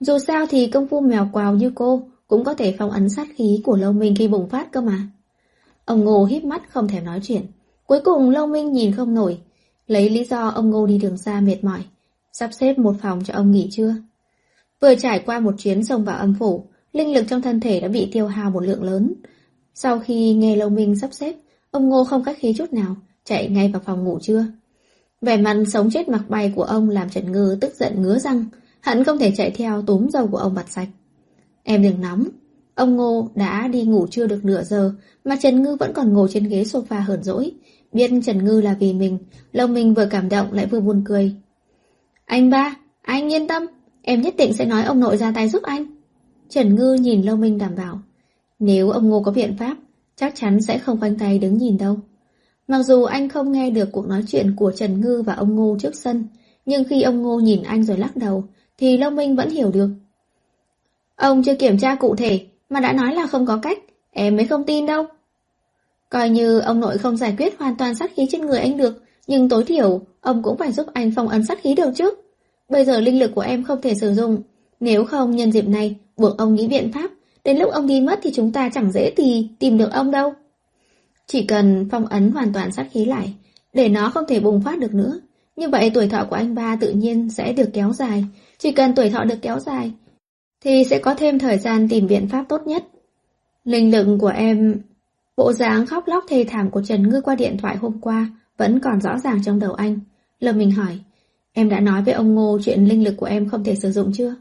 Dù 0.00 0.18
sao 0.18 0.46
thì 0.50 0.66
công 0.66 0.88
phu 0.88 1.00
mèo 1.00 1.28
quào 1.32 1.54
như 1.54 1.72
cô 1.74 2.02
cũng 2.28 2.44
có 2.44 2.54
thể 2.54 2.74
phong 2.78 2.90
ấn 2.90 3.08
sát 3.08 3.28
khí 3.36 3.60
của 3.64 3.76
Lâu 3.76 3.92
Minh 3.92 4.14
khi 4.18 4.28
bùng 4.28 4.48
phát 4.48 4.72
cơ 4.72 4.80
mà. 4.80 5.08
Ông 5.84 6.04
Ngô 6.04 6.24
híp 6.24 6.44
mắt 6.44 6.62
không 6.70 6.88
thèm 6.88 7.04
nói 7.04 7.20
chuyện. 7.22 7.42
Cuối 7.86 8.00
cùng 8.04 8.30
Lâu 8.30 8.46
Minh 8.46 8.72
nhìn 8.72 8.92
không 8.92 9.14
nổi, 9.14 9.38
lấy 9.86 10.10
lý 10.10 10.24
do 10.24 10.48
ông 10.48 10.70
Ngô 10.70 10.86
đi 10.86 10.98
đường 10.98 11.18
xa 11.18 11.40
mệt 11.40 11.64
mỏi, 11.64 11.80
sắp 12.32 12.50
xếp 12.52 12.78
một 12.78 12.94
phòng 13.02 13.24
cho 13.24 13.34
ông 13.34 13.50
nghỉ 13.50 13.68
trưa. 13.70 13.94
Vừa 14.80 14.94
trải 14.94 15.22
qua 15.26 15.40
một 15.40 15.54
chuyến 15.58 15.84
sông 15.84 16.04
vào 16.04 16.18
âm 16.18 16.34
phủ, 16.38 16.66
linh 16.92 17.14
lực 17.14 17.24
trong 17.28 17.42
thân 17.42 17.60
thể 17.60 17.80
đã 17.80 17.88
bị 17.88 18.08
tiêu 18.12 18.26
hao 18.26 18.50
một 18.50 18.60
lượng 18.60 18.82
lớn. 18.82 19.14
Sau 19.74 19.98
khi 19.98 20.34
nghe 20.34 20.56
Lâu 20.56 20.68
Minh 20.68 20.96
sắp 20.96 21.10
xếp, 21.12 21.34
ông 21.70 21.88
Ngô 21.88 22.04
không 22.04 22.24
khách 22.24 22.38
khí 22.38 22.54
chút 22.56 22.72
nào, 22.72 22.96
chạy 23.26 23.48
ngay 23.48 23.68
vào 23.72 23.82
phòng 23.84 24.04
ngủ 24.04 24.18
trưa. 24.22 24.46
Vẻ 25.20 25.36
mặt 25.36 25.56
sống 25.72 25.90
chết 25.90 26.08
mặc 26.08 26.22
bay 26.28 26.52
của 26.56 26.62
ông 26.62 26.90
làm 26.90 27.10
Trần 27.10 27.32
Ngư 27.32 27.58
tức 27.60 27.74
giận 27.74 28.02
ngứa 28.02 28.18
răng, 28.18 28.44
hắn 28.80 29.04
không 29.04 29.18
thể 29.18 29.32
chạy 29.36 29.50
theo 29.50 29.82
túm 29.82 30.08
dầu 30.08 30.26
của 30.26 30.38
ông 30.38 30.54
bặt 30.54 30.68
sạch. 30.68 30.88
Em 31.62 31.82
đừng 31.82 32.00
nóng, 32.00 32.28
ông 32.74 32.96
Ngô 32.96 33.28
đã 33.34 33.68
đi 33.68 33.82
ngủ 33.82 34.06
chưa 34.10 34.26
được 34.26 34.44
nửa 34.44 34.62
giờ 34.62 34.94
mà 35.24 35.36
Trần 35.36 35.62
Ngư 35.62 35.76
vẫn 35.76 35.92
còn 35.94 36.12
ngồi 36.12 36.28
trên 36.32 36.48
ghế 36.48 36.62
sofa 36.62 37.00
hờn 37.00 37.22
dỗi. 37.22 37.52
Biết 37.92 38.10
Trần 38.24 38.44
Ngư 38.44 38.60
là 38.60 38.76
vì 38.80 38.92
mình, 38.92 39.18
lòng 39.52 39.74
mình 39.74 39.94
vừa 39.94 40.06
cảm 40.06 40.28
động 40.28 40.52
lại 40.52 40.66
vừa 40.66 40.80
buồn 40.80 41.02
cười. 41.04 41.34
Anh 42.24 42.50
ba, 42.50 42.76
anh 43.02 43.32
yên 43.32 43.48
tâm, 43.48 43.66
em 44.02 44.20
nhất 44.20 44.34
định 44.38 44.52
sẽ 44.52 44.64
nói 44.64 44.82
ông 44.82 45.00
nội 45.00 45.16
ra 45.16 45.32
tay 45.32 45.48
giúp 45.48 45.62
anh. 45.62 45.86
Trần 46.48 46.74
Ngư 46.74 46.94
nhìn 46.94 47.22
Lâu 47.22 47.36
Minh 47.36 47.58
đảm 47.58 47.74
bảo. 47.76 48.00
Nếu 48.58 48.90
ông 48.90 49.08
Ngô 49.08 49.22
có 49.22 49.32
biện 49.32 49.56
pháp, 49.58 49.76
chắc 50.16 50.34
chắn 50.36 50.60
sẽ 50.60 50.78
không 50.78 51.00
quanh 51.00 51.18
tay 51.18 51.38
đứng 51.38 51.58
nhìn 51.58 51.78
đâu. 51.78 51.98
Mặc 52.68 52.82
dù 52.82 53.02
anh 53.04 53.28
không 53.28 53.52
nghe 53.52 53.70
được 53.70 53.88
cuộc 53.92 54.06
nói 54.06 54.22
chuyện 54.26 54.54
của 54.56 54.72
Trần 54.72 55.00
Ngư 55.00 55.22
và 55.22 55.34
ông 55.34 55.56
Ngô 55.56 55.76
trước 55.80 55.94
sân, 55.94 56.24
nhưng 56.66 56.84
khi 56.84 57.02
ông 57.02 57.22
Ngô 57.22 57.40
nhìn 57.40 57.62
anh 57.62 57.84
rồi 57.84 57.96
lắc 57.96 58.16
đầu, 58.16 58.44
thì 58.78 58.98
Long 58.98 59.16
Minh 59.16 59.36
vẫn 59.36 59.50
hiểu 59.50 59.70
được. 59.70 59.88
Ông 61.16 61.42
chưa 61.42 61.54
kiểm 61.54 61.78
tra 61.78 61.94
cụ 61.94 62.16
thể, 62.16 62.46
mà 62.70 62.80
đã 62.80 62.92
nói 62.92 63.14
là 63.14 63.26
không 63.26 63.46
có 63.46 63.58
cách, 63.62 63.78
em 64.10 64.36
mới 64.36 64.46
không 64.46 64.64
tin 64.64 64.86
đâu. 64.86 65.04
Coi 66.10 66.30
như 66.30 66.58
ông 66.58 66.80
nội 66.80 66.98
không 66.98 67.16
giải 67.16 67.34
quyết 67.38 67.58
hoàn 67.58 67.76
toàn 67.76 67.94
sát 67.94 68.10
khí 68.16 68.26
trên 68.30 68.46
người 68.46 68.58
anh 68.58 68.76
được, 68.76 69.02
nhưng 69.26 69.48
tối 69.48 69.64
thiểu, 69.64 70.00
ông 70.20 70.42
cũng 70.42 70.56
phải 70.56 70.72
giúp 70.72 70.86
anh 70.92 71.12
phong 71.16 71.28
ấn 71.28 71.44
sát 71.44 71.58
khí 71.62 71.74
được 71.74 71.90
chứ. 71.94 72.10
Bây 72.68 72.84
giờ 72.84 73.00
linh 73.00 73.18
lực 73.18 73.30
của 73.34 73.40
em 73.40 73.64
không 73.64 73.80
thể 73.80 73.94
sử 73.94 74.14
dụng, 74.14 74.42
nếu 74.80 75.04
không 75.04 75.36
nhân 75.36 75.52
dịp 75.52 75.68
này, 75.68 75.96
buộc 76.16 76.38
ông 76.38 76.54
nghĩ 76.54 76.68
biện 76.68 76.92
pháp, 76.92 77.10
đến 77.44 77.58
lúc 77.58 77.72
ông 77.72 77.86
đi 77.86 78.00
mất 78.00 78.18
thì 78.22 78.30
chúng 78.34 78.52
ta 78.52 78.70
chẳng 78.74 78.92
dễ 78.92 79.10
thì 79.16 79.48
tìm 79.58 79.78
được 79.78 79.92
ông 79.92 80.10
đâu. 80.10 80.34
Chỉ 81.26 81.46
cần 81.46 81.88
phong 81.90 82.06
ấn 82.06 82.30
hoàn 82.30 82.52
toàn 82.52 82.72
sát 82.72 82.86
khí 82.92 83.04
lại, 83.04 83.34
để 83.72 83.88
nó 83.88 84.10
không 84.10 84.24
thể 84.28 84.40
bùng 84.40 84.62
phát 84.62 84.78
được 84.78 84.94
nữa. 84.94 85.20
Như 85.56 85.68
vậy 85.68 85.90
tuổi 85.94 86.08
thọ 86.08 86.24
của 86.24 86.36
anh 86.36 86.54
ba 86.54 86.76
tự 86.76 86.92
nhiên 86.92 87.30
sẽ 87.30 87.52
được 87.52 87.70
kéo 87.72 87.92
dài. 87.92 88.24
Chỉ 88.58 88.72
cần 88.72 88.94
tuổi 88.94 89.10
thọ 89.10 89.24
được 89.24 89.38
kéo 89.42 89.58
dài, 89.58 89.92
thì 90.60 90.84
sẽ 90.84 90.98
có 90.98 91.14
thêm 91.14 91.38
thời 91.38 91.58
gian 91.58 91.88
tìm 91.88 92.06
biện 92.06 92.28
pháp 92.28 92.44
tốt 92.48 92.66
nhất. 92.66 92.84
Linh 93.64 93.90
lực 93.90 94.18
của 94.20 94.32
em... 94.36 94.80
Bộ 95.36 95.52
dáng 95.52 95.86
khóc 95.86 96.08
lóc 96.08 96.24
thê 96.28 96.44
thảm 96.48 96.70
của 96.70 96.82
Trần 96.82 97.08
Ngư 97.08 97.20
qua 97.20 97.34
điện 97.34 97.56
thoại 97.58 97.76
hôm 97.76 98.00
qua 98.00 98.30
vẫn 98.56 98.80
còn 98.80 99.00
rõ 99.00 99.18
ràng 99.18 99.42
trong 99.44 99.58
đầu 99.58 99.72
anh. 99.72 99.98
Lâm 100.40 100.58
Minh 100.58 100.70
hỏi, 100.70 100.98
em 101.52 101.68
đã 101.68 101.80
nói 101.80 102.02
với 102.02 102.14
ông 102.14 102.34
Ngô 102.34 102.58
chuyện 102.64 102.84
linh 102.84 103.04
lực 103.04 103.14
của 103.16 103.26
em 103.26 103.48
không 103.48 103.64
thể 103.64 103.74
sử 103.74 103.92
dụng 103.92 104.12
chưa? 104.14 104.34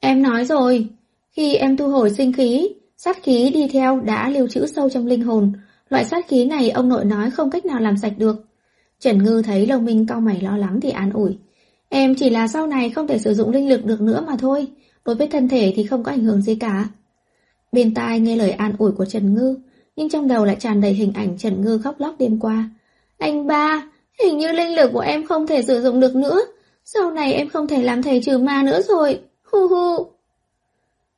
Em 0.00 0.22
nói 0.22 0.44
rồi, 0.44 0.88
khi 1.32 1.54
em 1.54 1.76
thu 1.76 1.88
hồi 1.88 2.10
sinh 2.10 2.32
khí, 2.32 2.68
sát 2.96 3.22
khí 3.22 3.50
đi 3.54 3.68
theo 3.68 4.00
đã 4.00 4.28
lưu 4.28 4.48
trữ 4.48 4.66
sâu 4.66 4.90
trong 4.90 5.06
linh 5.06 5.22
hồn, 5.22 5.52
Loại 5.88 6.04
sát 6.04 6.28
khí 6.28 6.44
này 6.44 6.70
ông 6.70 6.88
nội 6.88 7.04
nói 7.04 7.30
không 7.30 7.50
cách 7.50 7.66
nào 7.66 7.80
làm 7.80 7.96
sạch 7.96 8.12
được. 8.18 8.44
Trần 9.00 9.24
Ngư 9.24 9.42
thấy 9.42 9.66
Lâu 9.66 9.80
Minh 9.80 10.06
cau 10.06 10.20
mày 10.20 10.40
lo 10.40 10.56
lắng 10.56 10.80
thì 10.80 10.90
an 10.90 11.10
ủi. 11.12 11.38
Em 11.88 12.14
chỉ 12.14 12.30
là 12.30 12.48
sau 12.48 12.66
này 12.66 12.90
không 12.90 13.06
thể 13.06 13.18
sử 13.18 13.34
dụng 13.34 13.50
linh 13.50 13.68
lực 13.68 13.84
được 13.84 14.00
nữa 14.00 14.24
mà 14.26 14.36
thôi. 14.38 14.66
Đối 15.04 15.14
với 15.14 15.26
thân 15.26 15.48
thể 15.48 15.72
thì 15.76 15.84
không 15.84 16.02
có 16.02 16.12
ảnh 16.12 16.24
hưởng 16.24 16.42
gì 16.42 16.54
cả. 16.54 16.88
Bên 17.72 17.94
tai 17.94 18.20
nghe 18.20 18.36
lời 18.36 18.50
an 18.50 18.72
ủi 18.78 18.92
của 18.92 19.04
Trần 19.04 19.34
Ngư, 19.34 19.56
nhưng 19.96 20.08
trong 20.08 20.28
đầu 20.28 20.44
lại 20.44 20.56
tràn 20.60 20.80
đầy 20.80 20.92
hình 20.92 21.12
ảnh 21.14 21.38
Trần 21.38 21.62
Ngư 21.62 21.78
khóc 21.78 22.00
lóc 22.00 22.14
đêm 22.18 22.40
qua. 22.40 22.70
Anh 23.18 23.46
ba, 23.46 23.90
hình 24.22 24.38
như 24.38 24.52
linh 24.52 24.74
lực 24.74 24.90
của 24.92 25.00
em 25.00 25.26
không 25.26 25.46
thể 25.46 25.62
sử 25.62 25.82
dụng 25.82 26.00
được 26.00 26.16
nữa. 26.16 26.40
Sau 26.84 27.10
này 27.10 27.32
em 27.32 27.48
không 27.48 27.66
thể 27.66 27.82
làm 27.82 28.02
thầy 28.02 28.20
trừ 28.22 28.38
ma 28.38 28.62
nữa 28.62 28.82
rồi. 28.82 29.20
Hu 29.52 29.68
hu. 29.68 30.06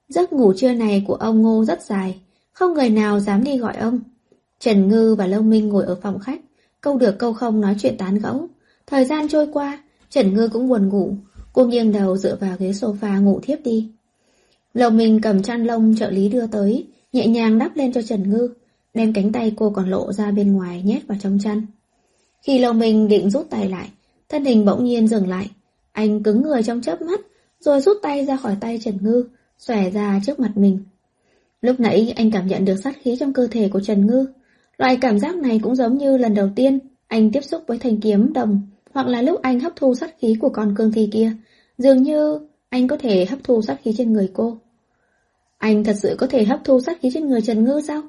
Giấc 0.09 0.33
ngủ 0.33 0.53
trưa 0.57 0.73
này 0.73 1.05
của 1.07 1.15
ông 1.15 1.43
Ngô 1.43 1.65
rất 1.65 1.83
dài, 1.83 2.21
không 2.53 2.75
người 2.75 2.91
nào 2.91 3.21
dám 3.21 3.45
đi 3.45 3.59
gọi 3.59 3.77
ông. 3.77 4.01
Trần 4.61 4.89
Ngư 4.89 5.15
và 5.15 5.27
Lâu 5.27 5.43
Minh 5.43 5.69
ngồi 5.69 5.85
ở 5.85 5.95
phòng 6.03 6.19
khách, 6.19 6.41
câu 6.81 6.99
được 6.99 7.19
câu 7.19 7.33
không 7.33 7.61
nói 7.61 7.75
chuyện 7.79 7.97
tán 7.99 8.19
gẫu. 8.19 8.49
Thời 8.87 9.05
gian 9.05 9.29
trôi 9.29 9.47
qua, 9.53 9.83
Trần 10.11 10.35
Ngư 10.35 10.49
cũng 10.49 10.69
buồn 10.69 10.89
ngủ, 10.89 11.15
cô 11.53 11.65
nghiêng 11.65 11.93
đầu 11.93 12.17
dựa 12.17 12.37
vào 12.37 12.57
ghế 12.59 12.71
sofa 12.71 13.23
ngủ 13.23 13.41
thiếp 13.43 13.59
đi. 13.65 13.91
Lâu 14.75 14.91
Minh 14.91 15.21
cầm 15.21 15.43
chăn 15.43 15.65
lông 15.65 15.95
trợ 15.97 16.11
lý 16.11 16.29
đưa 16.29 16.47
tới, 16.47 16.87
nhẹ 17.13 17.27
nhàng 17.27 17.59
đắp 17.59 17.77
lên 17.77 17.93
cho 17.93 18.03
Trần 18.03 18.31
Ngư, 18.31 18.49
đem 18.95 19.13
cánh 19.13 19.33
tay 19.33 19.53
cô 19.57 19.71
còn 19.71 19.91
lộ 19.91 20.13
ra 20.13 20.31
bên 20.31 20.53
ngoài 20.53 20.83
nhét 20.83 21.07
vào 21.07 21.19
trong 21.21 21.39
chăn. 21.45 21.67
Khi 22.43 22.59
Lâu 22.59 22.73
Minh 22.73 23.09
định 23.09 23.31
rút 23.31 23.51
tay 23.51 23.69
lại, 23.69 23.89
thân 24.29 24.45
hình 24.45 24.65
bỗng 24.65 24.85
nhiên 24.85 25.09
dừng 25.09 25.29
lại. 25.29 25.51
Anh 25.93 26.23
cứng 26.23 26.43
người 26.43 26.63
trong 26.63 26.81
chớp 26.81 27.03
mắt, 27.03 27.21
rồi 27.61 27.81
rút 27.81 27.97
tay 28.03 28.25
ra 28.25 28.37
khỏi 28.37 28.57
tay 28.61 28.79
Trần 28.85 28.99
Ngư, 29.01 29.25
xòe 29.59 29.91
ra 29.91 30.21
trước 30.27 30.41
mặt 30.41 30.53
mình. 30.55 30.79
Lúc 31.61 31.81
nãy 31.81 32.13
anh 32.17 32.31
cảm 32.31 32.47
nhận 32.47 32.65
được 32.65 32.77
sát 32.85 32.97
khí 33.03 33.17
trong 33.21 33.33
cơ 33.33 33.47
thể 33.51 33.69
của 33.69 33.81
Trần 33.81 34.07
Ngư, 34.07 34.27
Loại 34.79 34.99
cảm 35.01 35.19
giác 35.19 35.37
này 35.37 35.61
cũng 35.63 35.75
giống 35.77 35.99
như 35.99 36.17
lần 36.17 36.35
đầu 36.35 36.49
tiên 36.57 36.79
anh 37.09 37.31
tiếp 37.31 37.41
xúc 37.41 37.63
với 37.67 37.79
thanh 37.79 38.01
kiếm 38.01 38.33
đồng, 38.33 38.63
hoặc 38.95 39.07
là 39.07 39.23
lúc 39.23 39.43
anh 39.43 39.61
hấp 39.61 39.73
thu 39.77 39.95
sát 39.95 40.15
khí 40.19 40.37
của 40.41 40.49
con 40.49 40.75
cương 40.77 40.93
thi 40.93 41.09
kia. 41.13 41.33
Dường 41.79 42.03
như 42.03 42.41
anh 42.69 42.89
có 42.89 42.97
thể 42.97 43.25
hấp 43.25 43.39
thu 43.45 43.63
sát 43.63 43.77
khí 43.83 43.95
trên 43.97 44.13
người 44.13 44.31
cô. 44.35 44.59
Anh 45.59 45.85
thật 45.85 45.97
sự 46.03 46.17
có 46.19 46.27
thể 46.27 46.45
hấp 46.45 46.61
thu 46.65 46.81
sát 46.81 46.99
khí 47.01 47.11
trên 47.15 47.29
người 47.29 47.43
Trần 47.43 47.65
Ngư 47.65 47.81
sao? 47.89 48.03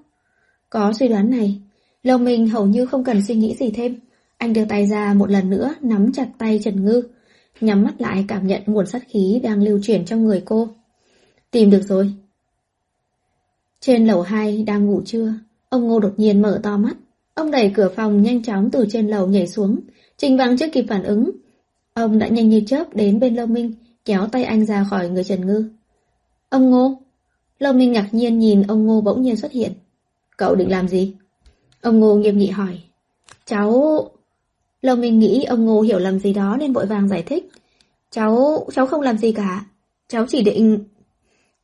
Có 0.70 0.94
suy 0.94 1.08
đoán 1.08 1.30
này, 1.30 1.62
lòng 2.04 2.24
mình 2.24 2.50
hầu 2.50 2.66
như 2.66 2.86
không 2.86 3.04
cần 3.04 3.22
suy 3.28 3.36
nghĩ 3.36 3.56
gì 3.56 3.72
thêm. 3.72 4.00
Anh 4.38 4.54
đưa 4.54 4.66
tay 4.66 4.88
ra 4.88 5.14
một 5.14 5.30
lần 5.30 5.50
nữa 5.50 5.76
nắm 5.82 6.12
chặt 6.14 6.28
tay 6.38 6.60
Trần 6.64 6.86
Ngư, 6.86 7.04
nhắm 7.62 7.84
mắt 7.84 8.02
lại 8.02 8.26
cảm 8.28 8.48
nhận 8.48 8.62
nguồn 8.66 8.88
sát 8.88 9.04
khí 9.08 9.40
đang 9.44 9.64
lưu 9.64 9.80
chuyển 9.84 10.06
trong 10.06 10.24
người 10.24 10.42
cô. 10.46 10.68
Tìm 11.52 11.70
được 11.70 11.82
rồi. 11.82 12.14
Trên 13.80 14.08
lầu 14.08 14.22
2 14.22 14.64
đang 14.64 14.86
ngủ 14.86 15.02
trưa, 15.06 15.34
Ông 15.70 15.88
Ngô 15.88 16.00
đột 16.00 16.14
nhiên 16.18 16.42
mở 16.42 16.60
to 16.64 16.78
mắt. 16.78 16.98
Ông 17.34 17.52
đẩy 17.52 17.72
cửa 17.76 17.90
phòng 17.96 18.22
nhanh 18.22 18.44
chóng 18.44 18.70
từ 18.72 18.86
trên 18.92 19.08
lầu 19.08 19.28
nhảy 19.28 19.48
xuống. 19.48 19.80
Trình 20.18 20.38
Vắng 20.38 20.58
chưa 20.58 20.70
kịp 20.70 20.86
phản 20.90 21.04
ứng. 21.04 21.32
Ông 21.94 22.20
đã 22.20 22.28
nhanh 22.28 22.50
như 22.50 22.62
chớp 22.68 22.96
đến 22.96 23.20
bên 23.20 23.36
Lâu 23.36 23.48
Minh, 23.48 23.74
kéo 24.06 24.28
tay 24.28 24.44
anh 24.44 24.66
ra 24.66 24.84
khỏi 24.90 25.10
người 25.10 25.24
Trần 25.24 25.48
Ngư. 25.48 25.70
Ông 26.50 26.70
Ngô. 26.70 27.02
Lâu 27.60 27.74
Minh 27.74 27.92
ngạc 27.92 28.10
nhiên 28.12 28.40
nhìn 28.40 28.64
ông 28.64 28.86
Ngô 28.86 29.02
bỗng 29.02 29.22
nhiên 29.22 29.36
xuất 29.36 29.52
hiện. 29.52 29.72
Cậu 30.38 30.56
định 30.56 30.72
làm 30.72 30.88
gì? 30.88 31.14
Ông 31.82 32.00
Ngô 32.00 32.16
nghiêm 32.16 32.38
nghị 32.38 32.50
hỏi. 32.50 32.80
Cháu... 33.46 34.10
Lâu 34.82 34.96
Minh 34.96 35.20
nghĩ 35.20 35.44
ông 35.44 35.66
Ngô 35.66 35.82
hiểu 35.82 36.00
lầm 36.00 36.20
gì 36.20 36.34
đó 36.34 36.58
nên 36.60 36.74
vội 36.74 36.86
vàng 36.86 37.08
giải 37.08 37.24
thích. 37.24 37.50
Cháu... 38.12 38.66
cháu 38.74 38.88
không 38.88 39.02
làm 39.02 39.18
gì 39.18 39.32
cả. 39.32 39.66
Cháu 40.08 40.26
chỉ 40.30 40.42
định... 40.44 40.84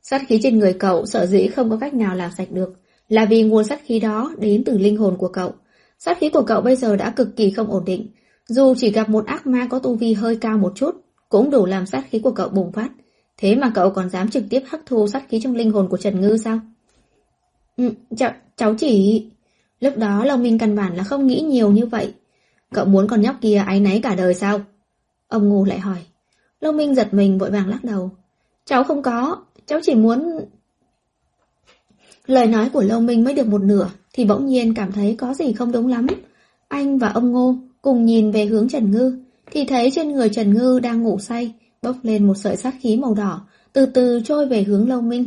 Sát 0.02 0.22
khí 0.28 0.40
trên 0.42 0.58
người 0.58 0.72
cậu 0.72 1.06
sợ 1.06 1.26
dĩ 1.26 1.46
không 1.46 1.70
có 1.70 1.76
cách 1.80 1.94
nào 1.94 2.16
làm 2.16 2.30
sạch 2.36 2.50
được 2.50 2.76
là 3.08 3.24
vì 3.24 3.42
nguồn 3.42 3.64
sát 3.64 3.80
khí 3.84 4.00
đó 4.00 4.34
đến 4.38 4.64
từ 4.64 4.78
linh 4.78 4.96
hồn 4.96 5.16
của 5.16 5.28
cậu. 5.28 5.54
Sát 5.98 6.18
khí 6.20 6.28
của 6.28 6.42
cậu 6.42 6.60
bây 6.60 6.76
giờ 6.76 6.96
đã 6.96 7.10
cực 7.10 7.36
kỳ 7.36 7.50
không 7.50 7.70
ổn 7.70 7.84
định. 7.84 8.08
Dù 8.48 8.74
chỉ 8.76 8.90
gặp 8.90 9.08
một 9.08 9.26
ác 9.26 9.46
ma 9.46 9.66
có 9.70 9.78
tu 9.78 9.94
vi 9.94 10.12
hơi 10.12 10.36
cao 10.36 10.58
một 10.58 10.72
chút, 10.76 10.90
cũng 11.28 11.50
đủ 11.50 11.66
làm 11.66 11.86
sát 11.86 12.04
khí 12.10 12.18
của 12.18 12.30
cậu 12.30 12.48
bùng 12.48 12.72
phát. 12.72 12.90
Thế 13.36 13.56
mà 13.56 13.72
cậu 13.74 13.90
còn 13.90 14.10
dám 14.10 14.28
trực 14.28 14.44
tiếp 14.50 14.62
hấp 14.68 14.80
thu 14.86 15.06
sát 15.08 15.28
khí 15.28 15.40
trong 15.42 15.54
linh 15.54 15.70
hồn 15.70 15.88
của 15.88 15.96
Trần 15.96 16.20
Ngư 16.20 16.36
sao? 16.36 16.60
Ừ, 17.76 17.90
cháu, 18.16 18.32
cháu 18.56 18.74
chỉ... 18.78 19.26
Lúc 19.80 19.96
đó 19.96 20.24
lòng 20.24 20.42
mình 20.42 20.58
căn 20.58 20.76
bản 20.76 20.96
là 20.96 21.04
không 21.04 21.26
nghĩ 21.26 21.40
nhiều 21.40 21.70
như 21.70 21.86
vậy. 21.86 22.14
Cậu 22.74 22.84
muốn 22.84 23.08
con 23.08 23.20
nhóc 23.20 23.36
kia 23.40 23.56
ái 23.66 23.80
náy 23.80 24.00
cả 24.02 24.14
đời 24.14 24.34
sao? 24.34 24.60
Ông 25.28 25.48
Ngô 25.48 25.64
lại 25.64 25.78
hỏi. 25.78 25.98
Lâu 26.60 26.72
Minh 26.72 26.94
giật 26.94 27.14
mình 27.14 27.38
vội 27.38 27.50
vàng 27.50 27.68
lắc 27.68 27.84
đầu. 27.84 28.10
Cháu 28.64 28.84
không 28.84 29.02
có, 29.02 29.44
cháu 29.66 29.78
chỉ 29.82 29.94
muốn... 29.94 30.40
Lời 32.26 32.46
nói 32.46 32.70
của 32.72 32.82
Lâu 32.82 33.00
Minh 33.00 33.24
mới 33.24 33.34
được 33.34 33.46
một 33.46 33.62
nửa 33.62 33.90
thì 34.12 34.24
bỗng 34.24 34.46
nhiên 34.46 34.74
cảm 34.74 34.92
thấy 34.92 35.14
có 35.18 35.34
gì 35.34 35.52
không 35.52 35.72
đúng 35.72 35.86
lắm. 35.86 36.06
Anh 36.68 36.98
và 36.98 37.08
ông 37.08 37.32
Ngô 37.32 37.54
cùng 37.82 38.04
nhìn 38.04 38.30
về 38.30 38.44
hướng 38.44 38.68
Trần 38.68 38.90
Ngư 38.90 39.18
thì 39.50 39.64
thấy 39.64 39.90
trên 39.90 40.12
người 40.12 40.28
Trần 40.28 40.54
Ngư 40.54 40.80
đang 40.80 41.02
ngủ 41.02 41.18
say 41.18 41.54
bốc 41.82 41.96
lên 42.02 42.26
một 42.26 42.34
sợi 42.34 42.56
sát 42.56 42.74
khí 42.80 42.96
màu 42.96 43.14
đỏ 43.14 43.46
từ 43.72 43.86
từ 43.86 44.20
trôi 44.24 44.46
về 44.46 44.62
hướng 44.62 44.88
Lâu 44.88 45.00
Minh. 45.00 45.26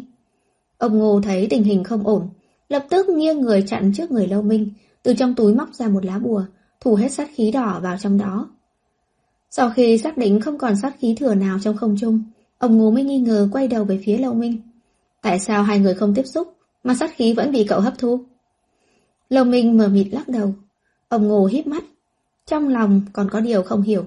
Ông 0.78 1.00
Ngô 1.00 1.22
thấy 1.24 1.48
tình 1.50 1.64
hình 1.64 1.84
không 1.84 2.08
ổn 2.08 2.30
lập 2.70 2.86
tức 2.90 3.10
nghiêng 3.10 3.42
người 3.42 3.64
chặn 3.68 3.92
trước 3.96 4.12
người 4.12 4.28
Lâu 4.28 4.42
Minh 4.42 4.70
từ 5.04 5.14
trong 5.14 5.36
túi 5.36 5.56
móc 5.56 5.74
ra 5.74 5.88
một 5.88 6.06
lá 6.06 6.20
bùa 6.20 6.44
thủ 6.82 6.96
hết 6.96 7.12
sát 7.12 7.30
khí 7.36 7.52
đỏ 7.52 7.80
vào 7.84 7.98
trong 7.98 8.18
đó. 8.18 8.50
Sau 9.52 9.70
khi 9.70 9.98
xác 9.98 10.18
định 10.18 10.42
không 10.42 10.58
còn 10.58 10.76
sát 10.76 10.96
khí 11.00 11.16
thừa 11.20 11.36
nào 11.36 11.58
trong 11.64 11.78
không 11.78 11.96
trung, 12.00 12.24
ông 12.58 12.78
Ngô 12.78 12.92
mới 12.92 13.04
nghi 13.04 13.20
ngờ 13.20 13.50
quay 13.52 13.68
đầu 13.68 13.84
về 13.84 14.02
phía 14.06 14.18
Lâu 14.18 14.34
Minh. 14.34 14.62
Tại 15.22 15.40
sao 15.40 15.64
hai 15.64 15.80
người 15.80 15.94
không 15.94 16.14
tiếp 16.16 16.24
xúc, 16.26 16.59
mà 16.84 16.96
sát 16.96 17.12
khí 17.16 17.34
vẫn 17.34 17.52
bị 17.52 17.64
cậu 17.64 17.82
hấp 17.82 17.94
thu? 17.98 18.24
Lâu 19.30 19.44
Minh 19.44 19.78
mờ 19.78 19.88
mịt 19.88 20.08
lắc 20.12 20.28
đầu. 20.28 20.54
Ông 21.08 21.28
Ngô 21.28 21.46
híp 21.46 21.68
mắt. 21.68 21.84
Trong 22.46 22.68
lòng 22.68 23.02
còn 23.14 23.30
có 23.30 23.40
điều 23.40 23.64
không 23.64 23.82
hiểu. 23.82 24.06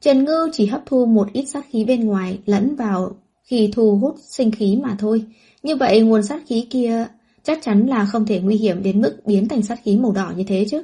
Trần 0.00 0.24
Ngư 0.24 0.50
chỉ 0.52 0.66
hấp 0.66 0.82
thu 0.86 1.06
một 1.06 1.28
ít 1.32 1.44
sát 1.44 1.64
khí 1.70 1.84
bên 1.84 2.04
ngoài 2.04 2.38
lẫn 2.46 2.74
vào 2.76 3.16
khi 3.44 3.70
thu 3.72 3.96
hút 3.96 4.16
sinh 4.18 4.50
khí 4.50 4.78
mà 4.82 4.96
thôi. 4.98 5.24
Như 5.62 5.76
vậy 5.76 6.00
nguồn 6.00 6.22
sát 6.22 6.42
khí 6.46 6.66
kia 6.70 7.06
chắc 7.42 7.58
chắn 7.62 7.86
là 7.86 8.04
không 8.04 8.26
thể 8.26 8.40
nguy 8.40 8.56
hiểm 8.56 8.82
đến 8.82 9.00
mức 9.00 9.16
biến 9.26 9.48
thành 9.48 9.62
sát 9.62 9.80
khí 9.82 9.96
màu 9.96 10.12
đỏ 10.12 10.32
như 10.36 10.44
thế 10.46 10.66
chứ. 10.70 10.82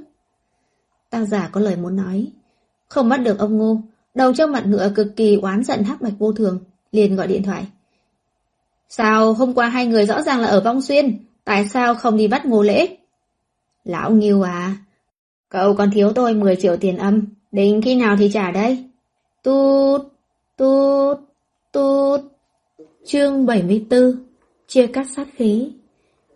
Tác 1.11 1.25
giả 1.25 1.49
có 1.53 1.61
lời 1.61 1.77
muốn 1.77 1.97
nói. 1.97 2.27
Không 2.89 3.09
bắt 3.09 3.17
được 3.17 3.39
ông 3.39 3.57
Ngô, 3.57 3.81
đầu 4.15 4.33
trong 4.35 4.53
mặt 4.53 4.67
ngựa 4.67 4.93
cực 4.95 5.17
kỳ 5.17 5.37
oán 5.37 5.65
giận 5.65 5.83
hắc 5.83 6.03
bạch 6.03 6.19
vô 6.19 6.33
thường, 6.33 6.59
liền 6.93 7.17
gọi 7.17 7.27
điện 7.27 7.43
thoại. 7.43 7.67
Sao 8.89 9.33
hôm 9.33 9.55
qua 9.55 9.69
hai 9.69 9.87
người 9.87 10.07
rõ 10.07 10.23
ràng 10.23 10.41
là 10.41 10.49
ở 10.49 10.61
Vong 10.61 10.83
Xuyên, 10.83 11.19
tại 11.45 11.69
sao 11.69 11.95
không 11.95 12.17
đi 12.17 12.29
bắt 12.29 12.47
Ngô 12.47 12.63
Lễ? 12.63 12.97
Lão 13.85 14.11
Nghiêu 14.11 14.43
à, 14.43 14.77
cậu 15.49 15.75
còn 15.75 15.91
thiếu 15.91 16.13
tôi 16.13 16.35
10 16.35 16.57
triệu 16.57 16.77
tiền 16.77 16.97
âm, 16.97 17.23
định 17.53 17.83
khi 17.83 17.95
nào 17.97 18.17
thì 18.19 18.31
trả 18.33 18.51
đây? 18.51 18.85
Tút, 19.43 20.03
tút, 20.57 21.19
tút. 21.73 22.21
Chương 23.07 23.47
74 23.47 24.13
Chia 24.67 24.87
cắt 24.87 25.07
sát 25.17 25.29
khí 25.35 25.71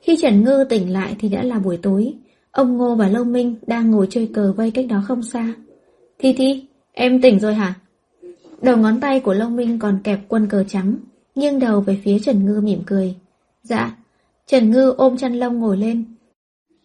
Khi 0.00 0.16
Trần 0.22 0.44
Ngư 0.44 0.64
tỉnh 0.68 0.92
lại 0.92 1.16
thì 1.18 1.28
đã 1.28 1.42
là 1.42 1.58
buổi 1.58 1.76
tối, 1.76 2.14
ông 2.50 2.76
Ngô 2.76 2.94
và 2.94 3.08
Lâu 3.08 3.24
Minh 3.24 3.56
đang 3.66 3.90
ngồi 3.90 4.06
chơi 4.10 4.30
cờ 4.34 4.52
vây 4.52 4.70
cách 4.70 4.86
đó 4.88 5.02
không 5.06 5.22
xa. 5.22 5.54
Thi 6.18 6.32
Thi, 6.32 6.64
em 6.92 7.20
tỉnh 7.20 7.40
rồi 7.40 7.54
hả? 7.54 7.74
Đầu 8.62 8.76
ngón 8.76 9.00
tay 9.00 9.20
của 9.20 9.34
Lâu 9.34 9.48
Minh 9.48 9.78
còn 9.78 10.00
kẹp 10.04 10.20
quân 10.28 10.48
cờ 10.48 10.64
trắng, 10.68 10.96
nghiêng 11.34 11.58
đầu 11.58 11.80
về 11.80 11.98
phía 12.04 12.18
Trần 12.18 12.46
Ngư 12.46 12.60
mỉm 12.60 12.82
cười. 12.86 13.14
Dạ, 13.62 13.96
Trần 14.46 14.70
Ngư 14.70 14.94
ôm 14.96 15.16
chăn 15.16 15.34
lông 15.34 15.58
ngồi 15.58 15.76
lên. 15.76 16.04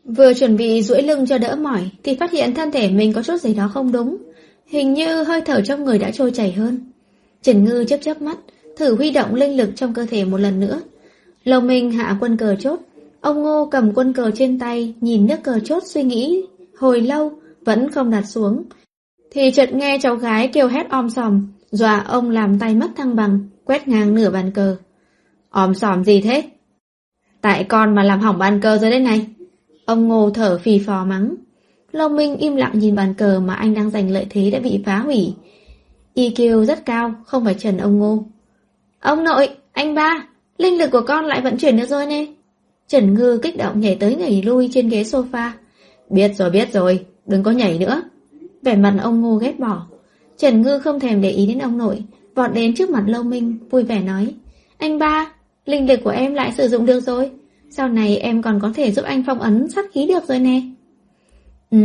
Vừa 0.04 0.34
chuẩn 0.34 0.58
bị 0.58 0.82
duỗi 0.82 1.02
lưng 1.02 1.26
cho 1.26 1.38
đỡ 1.38 1.56
mỏi 1.56 1.90
thì 2.04 2.16
phát 2.16 2.32
hiện 2.32 2.54
thân 2.54 2.72
thể 2.72 2.90
mình 2.90 3.14
có 3.14 3.24
chút 3.24 3.42
gì 3.42 3.54
đó 3.54 3.70
không 3.74 3.92
đúng. 3.92 4.18
Hình 4.66 4.94
như 4.94 5.24
hơi 5.24 5.42
thở 5.42 5.62
trong 5.62 5.84
người 5.84 6.00
đã 6.00 6.12
trôi 6.12 6.32
chảy 6.32 6.52
hơn. 6.52 6.92
Trần 7.42 7.64
Ngư 7.66 7.84
chớp 7.84 7.98
chớp 8.02 8.22
mắt, 8.22 8.38
thử 8.78 8.96
huy 8.96 9.12
động 9.12 9.36
linh 9.36 9.58
lực 9.58 9.70
trong 9.76 9.94
cơ 9.94 10.06
thể 10.06 10.26
một 10.26 10.38
lần 10.38 10.60
nữa. 10.60 10.82
lầu 11.44 11.62
Minh 11.62 11.92
hạ 11.92 12.18
quân 12.20 12.38
cờ 12.38 12.56
chốt. 12.56 12.80
Ông 13.22 13.44
Ngô 13.44 13.66
cầm 13.72 13.94
quân 13.96 14.14
cờ 14.14 14.32
trên 14.32 14.60
tay, 14.60 14.94
nhìn 15.02 15.28
nước 15.28 15.44
cờ 15.44 15.60
chốt 15.60 15.84
suy 15.86 16.04
nghĩ. 16.04 16.46
Hồi 16.78 17.02
lâu, 17.02 17.32
vẫn 17.66 17.92
không 17.92 18.12
đặt 18.12 18.22
xuống. 18.22 18.64
Thì 19.32 19.52
chợt 19.52 19.74
nghe 19.74 19.98
cháu 20.02 20.16
gái 20.16 20.48
kêu 20.48 20.68
hét 20.68 20.90
om 20.90 21.10
sòm, 21.10 21.48
dọa 21.72 22.00
ông 22.08 22.30
làm 22.30 22.60
tay 22.60 22.76
mất 22.76 22.88
thăng 22.96 23.16
bằng, 23.16 23.40
quét 23.68 23.88
ngang 23.88 24.16
nửa 24.16 24.30
bàn 24.30 24.52
cờ. 24.52 24.76
Om 25.50 25.74
xòm 25.74 26.04
gì 26.04 26.22
thế? 26.22 26.44
Tại 27.42 27.64
con 27.64 27.96
mà 27.96 28.04
làm 28.04 28.20
hỏng 28.20 28.38
bàn 28.38 28.62
cờ 28.62 28.78
rồi 28.78 28.92
đấy 28.92 29.00
này. 29.00 29.28
Ông 29.86 30.08
Ngô 30.08 30.30
thở 30.30 30.58
phì 30.58 30.80
phò 30.80 31.06
mắng. 31.06 31.36
Long 31.92 32.16
Minh 32.16 32.38
im 32.38 32.56
lặng 32.56 32.80
nhìn 32.80 32.96
bàn 32.96 33.14
cờ 33.14 33.40
mà 33.40 33.54
anh 33.54 33.74
đang 33.74 33.90
giành 33.90 34.12
lợi 34.12 34.26
thế 34.30 34.52
đã 34.52 34.60
bị 34.60 34.82
phá 34.86 35.00
hủy. 35.00 35.34
EQ 36.16 36.66
rất 36.66 36.86
cao, 36.86 37.14
không 37.26 37.46
phải 37.46 37.54
trần 37.54 37.78
ông 37.78 38.00
Ngô. 38.00 38.24
Ông 39.00 39.24
nội, 39.24 39.50
anh 39.72 39.96
ba, 39.96 40.28
linh 40.58 40.78
lực 40.78 40.92
của 40.92 41.02
con 41.08 41.26
lại 41.26 41.42
vận 41.42 41.58
chuyển 41.58 41.78
được 41.78 41.86
rồi 41.86 42.06
nè. 42.06 42.26
Trần 42.88 43.14
Ngư 43.14 43.40
kích 43.44 43.58
động 43.58 43.80
nhảy 43.80 43.96
tới 43.96 44.16
nhảy 44.16 44.42
lui 44.42 44.70
trên 44.74 44.90
ghế 44.90 45.04
sofa. 45.04 45.50
Biết 46.10 46.32
rồi, 46.36 46.50
biết 46.50 46.74
rồi, 46.74 47.06
đừng 47.26 47.44
có 47.44 47.52
nhảy 47.52 47.80
nữa. 47.80 48.02
Vẻ 48.62 48.76
mặt 48.76 48.94
ông 49.02 49.22
Ngô 49.22 49.36
ghét 49.36 49.60
bỏ. 49.60 49.88
Trần 50.38 50.62
Ngư 50.62 50.80
không 50.80 51.00
thèm 51.00 51.22
để 51.22 51.30
ý 51.30 51.46
đến 51.46 51.60
ông 51.60 51.78
nội, 51.78 52.04
vọt 52.38 52.54
đến 52.54 52.76
trước 52.76 52.90
mặt 52.90 53.04
Lâu 53.08 53.24
Minh, 53.24 53.58
vui 53.70 53.84
vẻ 53.84 54.02
nói. 54.02 54.34
Anh 54.78 55.00
ba, 55.00 55.32
linh 55.66 55.88
lực 55.88 56.00
của 56.04 56.10
em 56.10 56.34
lại 56.34 56.52
sử 56.58 56.68
dụng 56.68 56.86
được 56.86 57.00
rồi. 57.00 57.32
Sau 57.70 57.90
này 57.90 58.18
em 58.18 58.42
còn 58.42 58.60
có 58.60 58.72
thể 58.76 58.92
giúp 58.92 59.06
anh 59.06 59.24
phong 59.28 59.40
ấn 59.40 59.70
sát 59.70 59.86
khí 59.92 60.08
được 60.08 60.28
rồi 60.28 60.40
nè. 60.40 60.62
Ừ. 61.72 61.78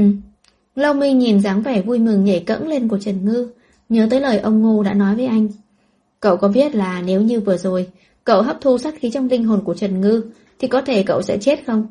Lâu 0.75 0.95
Minh 0.95 1.19
nhìn 1.19 1.41
dáng 1.41 1.63
vẻ 1.63 1.83
vui 1.83 1.99
mừng 1.99 2.25
nhảy 2.25 2.41
cẫng 2.41 2.69
lên 2.69 2.89
của 2.89 2.99
Trần 2.99 3.25
Ngư, 3.25 3.49
nhớ 3.89 4.07
tới 4.11 4.21
lời 4.21 4.39
ông 4.39 4.63
Ngô 4.63 4.83
đã 4.83 4.95
nói 4.95 5.17
với 5.17 5.27
anh. 5.27 5.49
Cậu 6.21 6.37
có 6.37 6.49
biết 6.49 6.75
là 6.75 7.03
nếu 7.07 7.21
như 7.21 7.41
vừa 7.41 7.57
rồi, 7.57 7.87
cậu 8.25 8.43
hấp 8.43 8.61
thu 8.61 8.79
sát 8.79 8.95
khí 8.99 9.11
trong 9.11 9.29
linh 9.29 9.45
hồn 9.45 9.61
của 9.65 9.75
Trần 9.75 10.01
Ngư, 10.01 10.23
thì 10.59 10.69
có 10.69 10.81
thể 10.81 11.03
cậu 11.03 11.23
sẽ 11.23 11.39
chết 11.39 11.67
không? 11.67 11.87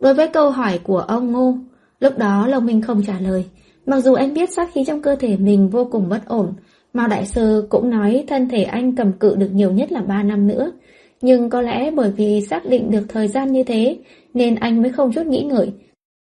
Đối 0.00 0.14
với 0.14 0.28
câu 0.28 0.50
hỏi 0.50 0.80
của 0.82 0.98
ông 0.98 1.32
Ngô, 1.32 1.54
lúc 2.00 2.18
đó 2.18 2.46
Lâu 2.46 2.60
Minh 2.60 2.82
không 2.82 3.02
trả 3.06 3.20
lời. 3.20 3.44
Mặc 3.86 4.00
dù 4.00 4.14
anh 4.14 4.34
biết 4.34 4.52
sát 4.52 4.70
khí 4.72 4.84
trong 4.86 5.02
cơ 5.02 5.16
thể 5.16 5.36
mình 5.36 5.68
vô 5.68 5.84
cùng 5.84 6.08
bất 6.08 6.26
ổn, 6.26 6.52
Mao 6.92 7.08
Đại 7.08 7.26
Sư 7.26 7.66
cũng 7.68 7.90
nói 7.90 8.24
thân 8.28 8.48
thể 8.48 8.62
anh 8.62 8.96
cầm 8.96 9.12
cự 9.12 9.36
được 9.36 9.50
nhiều 9.52 9.72
nhất 9.72 9.92
là 9.92 10.00
3 10.00 10.22
năm 10.22 10.46
nữa. 10.46 10.72
Nhưng 11.20 11.50
có 11.50 11.60
lẽ 11.60 11.90
bởi 11.90 12.10
vì 12.10 12.40
xác 12.50 12.66
định 12.66 12.90
được 12.90 13.02
thời 13.08 13.28
gian 13.28 13.52
như 13.52 13.64
thế, 13.64 13.98
nên 14.34 14.54
anh 14.54 14.82
mới 14.82 14.90
không 14.90 15.12
chút 15.12 15.26
nghĩ 15.26 15.42
ngợi, 15.42 15.72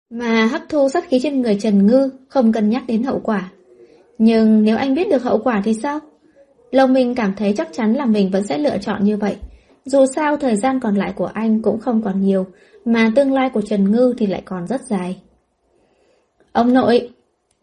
mà 0.10 0.46
hấp 0.46 0.62
thu 0.70 0.90
sát 0.90 1.08
khí 1.08 1.20
trên 1.24 1.42
người 1.42 1.58
Trần 1.62 1.88
Ngư, 1.88 2.10
không 2.28 2.52
cân 2.52 2.70
nhắc 2.70 2.84
đến 2.88 3.04
hậu 3.04 3.20
quả. 3.20 3.52
Nhưng 4.18 4.64
nếu 4.64 4.78
anh 4.78 4.96
biết 4.96 5.10
được 5.10 5.24
hậu 5.24 5.40
quả 5.40 5.62
thì 5.66 5.74
sao? 5.74 6.00
Lòng 6.72 6.94
mình 6.94 7.16
cảm 7.16 7.34
thấy 7.38 7.54
chắc 7.58 7.70
chắn 7.72 7.94
là 7.94 8.06
mình 8.06 8.32
vẫn 8.32 8.44
sẽ 8.44 8.58
lựa 8.58 8.78
chọn 8.78 9.04
như 9.04 9.18
vậy. 9.18 9.36
Dù 9.86 10.06
sao 10.16 10.38
thời 10.38 10.56
gian 10.56 10.80
còn 10.80 10.96
lại 10.96 11.14
của 11.16 11.30
anh 11.34 11.62
cũng 11.62 11.80
không 11.80 12.02
còn 12.02 12.22
nhiều, 12.22 12.46
mà 12.86 13.12
tương 13.16 13.34
lai 13.34 13.50
của 13.50 13.62
Trần 13.62 13.92
Ngư 13.92 14.14
thì 14.18 14.28
lại 14.28 14.42
còn 14.46 14.68
rất 14.68 14.82
dài. 14.82 15.18
Ông 16.52 16.74
nội, 16.74 17.10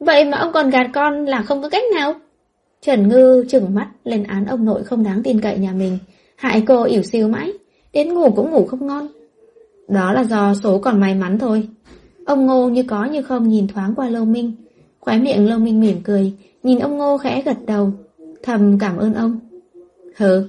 vậy 0.01 0.25
mà 0.25 0.39
ông 0.39 0.53
còn 0.53 0.71
gạt 0.71 0.87
con 0.95 1.25
là 1.25 1.43
không 1.43 1.63
có 1.63 1.69
cách 1.69 1.85
nào? 1.95 2.15
Trần 2.87 3.09
Ngư 3.09 3.45
trừng 3.49 3.75
mắt 3.75 3.89
lên 4.05 4.23
án 4.23 4.47
ông 4.47 4.65
nội 4.65 4.85
không 4.85 5.05
đáng 5.05 5.23
tin 5.23 5.41
cậy 5.41 5.59
nhà 5.59 5.73
mình, 5.73 5.99
hại 6.37 6.63
cô 6.67 6.83
ỉu 6.83 7.03
xìu 7.03 7.29
mãi, 7.29 7.53
đến 7.93 8.15
ngủ 8.15 8.31
cũng 8.31 8.51
ngủ 8.51 8.67
không 8.67 8.87
ngon. 8.87 9.07
Đó 9.89 10.13
là 10.13 10.25
do 10.25 10.55
số 10.63 10.79
còn 10.79 11.01
may 11.01 11.15
mắn 11.15 11.39
thôi. 11.39 11.69
Ông 12.27 12.47
Ngô 12.47 12.69
như 12.69 12.83
có 12.83 13.05
như 13.05 13.23
không 13.23 13.49
nhìn 13.49 13.69
thoáng 13.69 13.95
qua 13.95 14.09
Lâu 14.09 14.25
Minh. 14.25 14.53
Khóe 15.01 15.19
miệng 15.19 15.49
Lâu 15.49 15.59
Minh 15.59 15.81
mỉm 15.81 15.97
cười, 16.05 16.33
nhìn 16.63 16.79
ông 16.79 16.99
Ngô 16.99 17.19
khẽ 17.19 17.43
gật 17.43 17.57
đầu, 17.67 17.93
thầm 18.43 18.79
cảm 18.79 18.97
ơn 18.97 19.15
ông. 19.15 19.41
Hừ, 20.17 20.49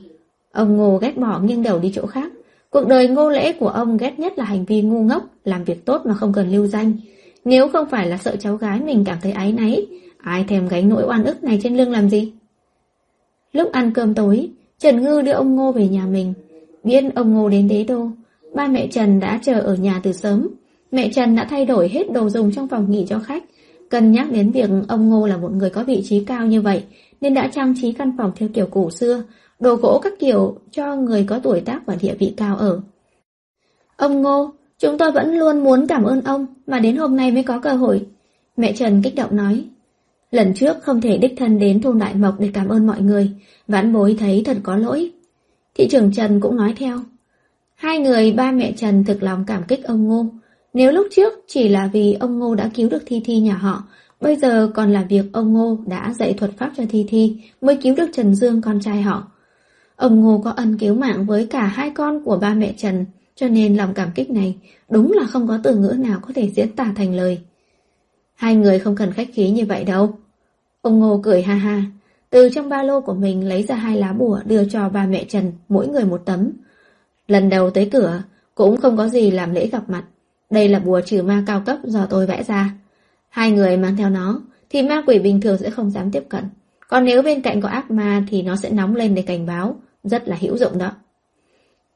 ông 0.51 0.77
Ngô 0.77 0.97
ghét 0.97 1.17
bỏ 1.17 1.39
nghiêng 1.39 1.63
đầu 1.63 1.79
đi 1.79 1.91
chỗ 1.95 2.05
khác. 2.05 2.31
Cuộc 2.69 2.87
đời 2.87 3.07
ngô 3.07 3.29
lễ 3.29 3.53
của 3.53 3.69
ông 3.69 3.97
ghét 3.97 4.19
nhất 4.19 4.37
là 4.37 4.45
hành 4.45 4.65
vi 4.65 4.81
ngu 4.81 5.03
ngốc, 5.03 5.23
làm 5.43 5.63
việc 5.63 5.85
tốt 5.85 6.01
mà 6.05 6.13
không 6.13 6.33
cần 6.33 6.51
lưu 6.51 6.65
danh. 6.65 6.93
Nếu 7.45 7.67
không 7.67 7.89
phải 7.89 8.07
là 8.07 8.17
sợ 8.17 8.35
cháu 8.39 8.55
gái 8.55 8.79
mình 8.79 9.03
cảm 9.05 9.17
thấy 9.21 9.31
áy 9.31 9.51
náy, 9.51 9.87
ai 10.27 10.43
thèm 10.43 10.67
gánh 10.67 10.89
nỗi 10.89 11.03
oan 11.07 11.25
ức 11.25 11.43
này 11.43 11.59
trên 11.63 11.77
lưng 11.77 11.91
làm 11.91 12.09
gì? 12.09 12.31
Lúc 13.51 13.71
ăn 13.71 13.93
cơm 13.93 14.13
tối, 14.13 14.49
Trần 14.79 15.03
Ngư 15.03 15.21
đưa 15.21 15.31
ông 15.31 15.55
Ngô 15.55 15.71
về 15.71 15.87
nhà 15.87 16.05
mình. 16.05 16.33
Biết 16.83 17.03
ông 17.15 17.33
Ngô 17.33 17.49
đến 17.49 17.67
đế 17.67 17.83
đô, 17.83 18.09
ba 18.53 18.67
mẹ 18.67 18.87
Trần 18.87 19.19
đã 19.19 19.39
chờ 19.43 19.59
ở 19.59 19.75
nhà 19.75 19.99
từ 20.03 20.13
sớm. 20.13 20.47
Mẹ 20.91 21.09
Trần 21.13 21.35
đã 21.35 21.47
thay 21.49 21.65
đổi 21.65 21.89
hết 21.89 22.11
đồ 22.11 22.29
dùng 22.29 22.51
trong 22.51 22.67
phòng 22.67 22.91
nghỉ 22.91 23.05
cho 23.09 23.19
khách. 23.19 23.43
Cân 23.89 24.11
nhắc 24.11 24.31
đến 24.31 24.51
việc 24.51 24.69
ông 24.87 25.09
Ngô 25.09 25.27
là 25.27 25.37
một 25.37 25.51
người 25.51 25.69
có 25.69 25.83
vị 25.83 26.01
trí 26.05 26.23
cao 26.23 26.45
như 26.45 26.61
vậy, 26.61 26.83
nên 27.21 27.33
đã 27.33 27.49
trang 27.53 27.73
trí 27.81 27.91
căn 27.91 28.11
phòng 28.17 28.31
theo 28.35 28.49
kiểu 28.53 28.67
cổ 28.71 28.91
xưa, 28.91 29.23
đồ 29.59 29.75
gỗ 29.75 29.99
các 30.03 30.13
kiểu 30.19 30.57
cho 30.71 30.95
người 30.95 31.23
có 31.23 31.39
tuổi 31.39 31.59
tác 31.59 31.85
và 31.85 31.95
địa 32.01 32.15
vị 32.19 32.33
cao 32.37 32.57
ở. 32.57 32.81
Ông 33.97 34.21
Ngô, 34.21 34.51
chúng 34.79 34.97
tôi 34.97 35.11
vẫn 35.11 35.37
luôn 35.39 35.63
muốn 35.63 35.87
cảm 35.87 36.03
ơn 36.03 36.21
ông, 36.21 36.45
mà 36.67 36.79
đến 36.79 36.95
hôm 36.95 37.15
nay 37.15 37.31
mới 37.31 37.43
có 37.43 37.59
cơ 37.59 37.73
hội. 37.73 38.05
Mẹ 38.57 38.73
Trần 38.73 39.01
kích 39.01 39.15
động 39.15 39.35
nói. 39.35 39.65
Lần 40.31 40.53
trước 40.53 40.77
không 40.83 41.01
thể 41.01 41.17
đích 41.17 41.33
thân 41.37 41.59
đến 41.59 41.81
thôn 41.81 41.99
Đại 41.99 42.15
Mộc 42.15 42.39
để 42.39 42.49
cảm 42.53 42.67
ơn 42.67 42.87
mọi 42.87 43.01
người, 43.01 43.31
vãn 43.67 43.93
bối 43.93 44.15
thấy 44.19 44.41
thật 44.45 44.57
có 44.63 44.75
lỗi. 44.75 45.11
Thị 45.75 45.87
trưởng 45.91 46.11
Trần 46.11 46.39
cũng 46.39 46.55
nói 46.55 46.73
theo. 46.77 46.99
Hai 47.75 47.99
người 47.99 48.31
ba 48.31 48.51
mẹ 48.51 48.71
Trần 48.71 49.03
thực 49.03 49.23
lòng 49.23 49.43
cảm 49.47 49.63
kích 49.67 49.83
ông 49.83 50.07
Ngô, 50.07 50.25
nếu 50.73 50.91
lúc 50.91 51.07
trước 51.11 51.33
chỉ 51.47 51.69
là 51.69 51.89
vì 51.93 52.13
ông 52.13 52.39
Ngô 52.39 52.55
đã 52.55 52.69
cứu 52.75 52.89
được 52.89 53.03
Thi 53.05 53.21
Thi 53.25 53.39
nhà 53.39 53.53
họ, 53.53 53.83
bây 54.21 54.35
giờ 54.35 54.71
còn 54.75 54.93
là 54.93 55.05
việc 55.09 55.25
ông 55.33 55.53
Ngô 55.53 55.77
đã 55.87 56.13
dạy 56.19 56.33
thuật 56.33 56.51
pháp 56.57 56.71
cho 56.77 56.83
Thi 56.89 57.05
Thi 57.09 57.37
mới 57.61 57.75
cứu 57.75 57.95
được 57.95 58.09
Trần 58.13 58.35
Dương 58.35 58.61
con 58.61 58.79
trai 58.79 59.01
họ. 59.01 59.31
Ông 59.95 60.21
Ngô 60.21 60.41
có 60.43 60.51
ân 60.51 60.77
cứu 60.77 60.95
mạng 60.95 61.25
với 61.25 61.45
cả 61.45 61.65
hai 61.65 61.89
con 61.89 62.23
của 62.23 62.37
ba 62.37 62.53
mẹ 62.53 62.73
Trần, 62.77 63.05
cho 63.35 63.47
nên 63.47 63.75
lòng 63.75 63.93
cảm 63.93 64.09
kích 64.15 64.29
này 64.29 64.55
đúng 64.89 65.11
là 65.11 65.25
không 65.25 65.47
có 65.47 65.59
từ 65.63 65.75
ngữ 65.75 65.95
nào 65.97 66.19
có 66.21 66.29
thể 66.35 66.49
diễn 66.49 66.71
tả 66.75 66.93
thành 66.95 67.15
lời. 67.15 67.39
Hai 68.37 68.55
người 68.55 68.79
không 68.79 68.95
cần 68.95 69.13
khách 69.13 69.27
khí 69.33 69.49
như 69.49 69.65
vậy 69.65 69.83
đâu. 69.83 70.13
Ông 70.81 70.99
Ngô 70.99 71.19
cười 71.23 71.41
ha 71.41 71.55
ha, 71.55 71.83
từ 72.29 72.49
trong 72.49 72.69
ba 72.69 72.83
lô 72.83 73.01
của 73.01 73.13
mình 73.13 73.47
lấy 73.47 73.63
ra 73.63 73.75
hai 73.75 73.97
lá 73.97 74.13
bùa 74.13 74.39
đưa 74.45 74.65
cho 74.65 74.89
ba 74.89 75.05
mẹ 75.05 75.23
Trần, 75.23 75.51
mỗi 75.69 75.87
người 75.87 76.05
một 76.05 76.21
tấm. 76.25 76.51
Lần 77.27 77.49
đầu 77.49 77.69
tới 77.69 77.89
cửa, 77.91 78.23
cũng 78.55 78.77
không 78.77 78.97
có 78.97 79.07
gì 79.07 79.31
làm 79.31 79.53
lễ 79.53 79.67
gặp 79.67 79.89
mặt. 79.89 80.03
Đây 80.49 80.67
là 80.69 80.79
bùa 80.79 81.01
trừ 81.01 81.23
ma 81.23 81.43
cao 81.47 81.61
cấp 81.65 81.77
do 81.83 82.05
tôi 82.05 82.27
vẽ 82.27 82.43
ra. 82.43 82.69
Hai 83.29 83.51
người 83.51 83.77
mang 83.77 83.97
theo 83.97 84.09
nó, 84.09 84.41
thì 84.69 84.81
ma 84.81 85.03
quỷ 85.07 85.19
bình 85.19 85.41
thường 85.41 85.57
sẽ 85.57 85.69
không 85.69 85.91
dám 85.91 86.11
tiếp 86.11 86.23
cận. 86.29 86.43
Còn 86.87 87.05
nếu 87.05 87.21
bên 87.21 87.41
cạnh 87.41 87.61
có 87.61 87.69
ác 87.69 87.91
ma 87.91 88.23
thì 88.29 88.41
nó 88.41 88.55
sẽ 88.55 88.69
nóng 88.69 88.95
lên 88.95 89.15
để 89.15 89.21
cảnh 89.21 89.45
báo, 89.45 89.75
rất 90.03 90.27
là 90.27 90.37
hữu 90.39 90.57
dụng 90.57 90.77
đó. 90.77 90.91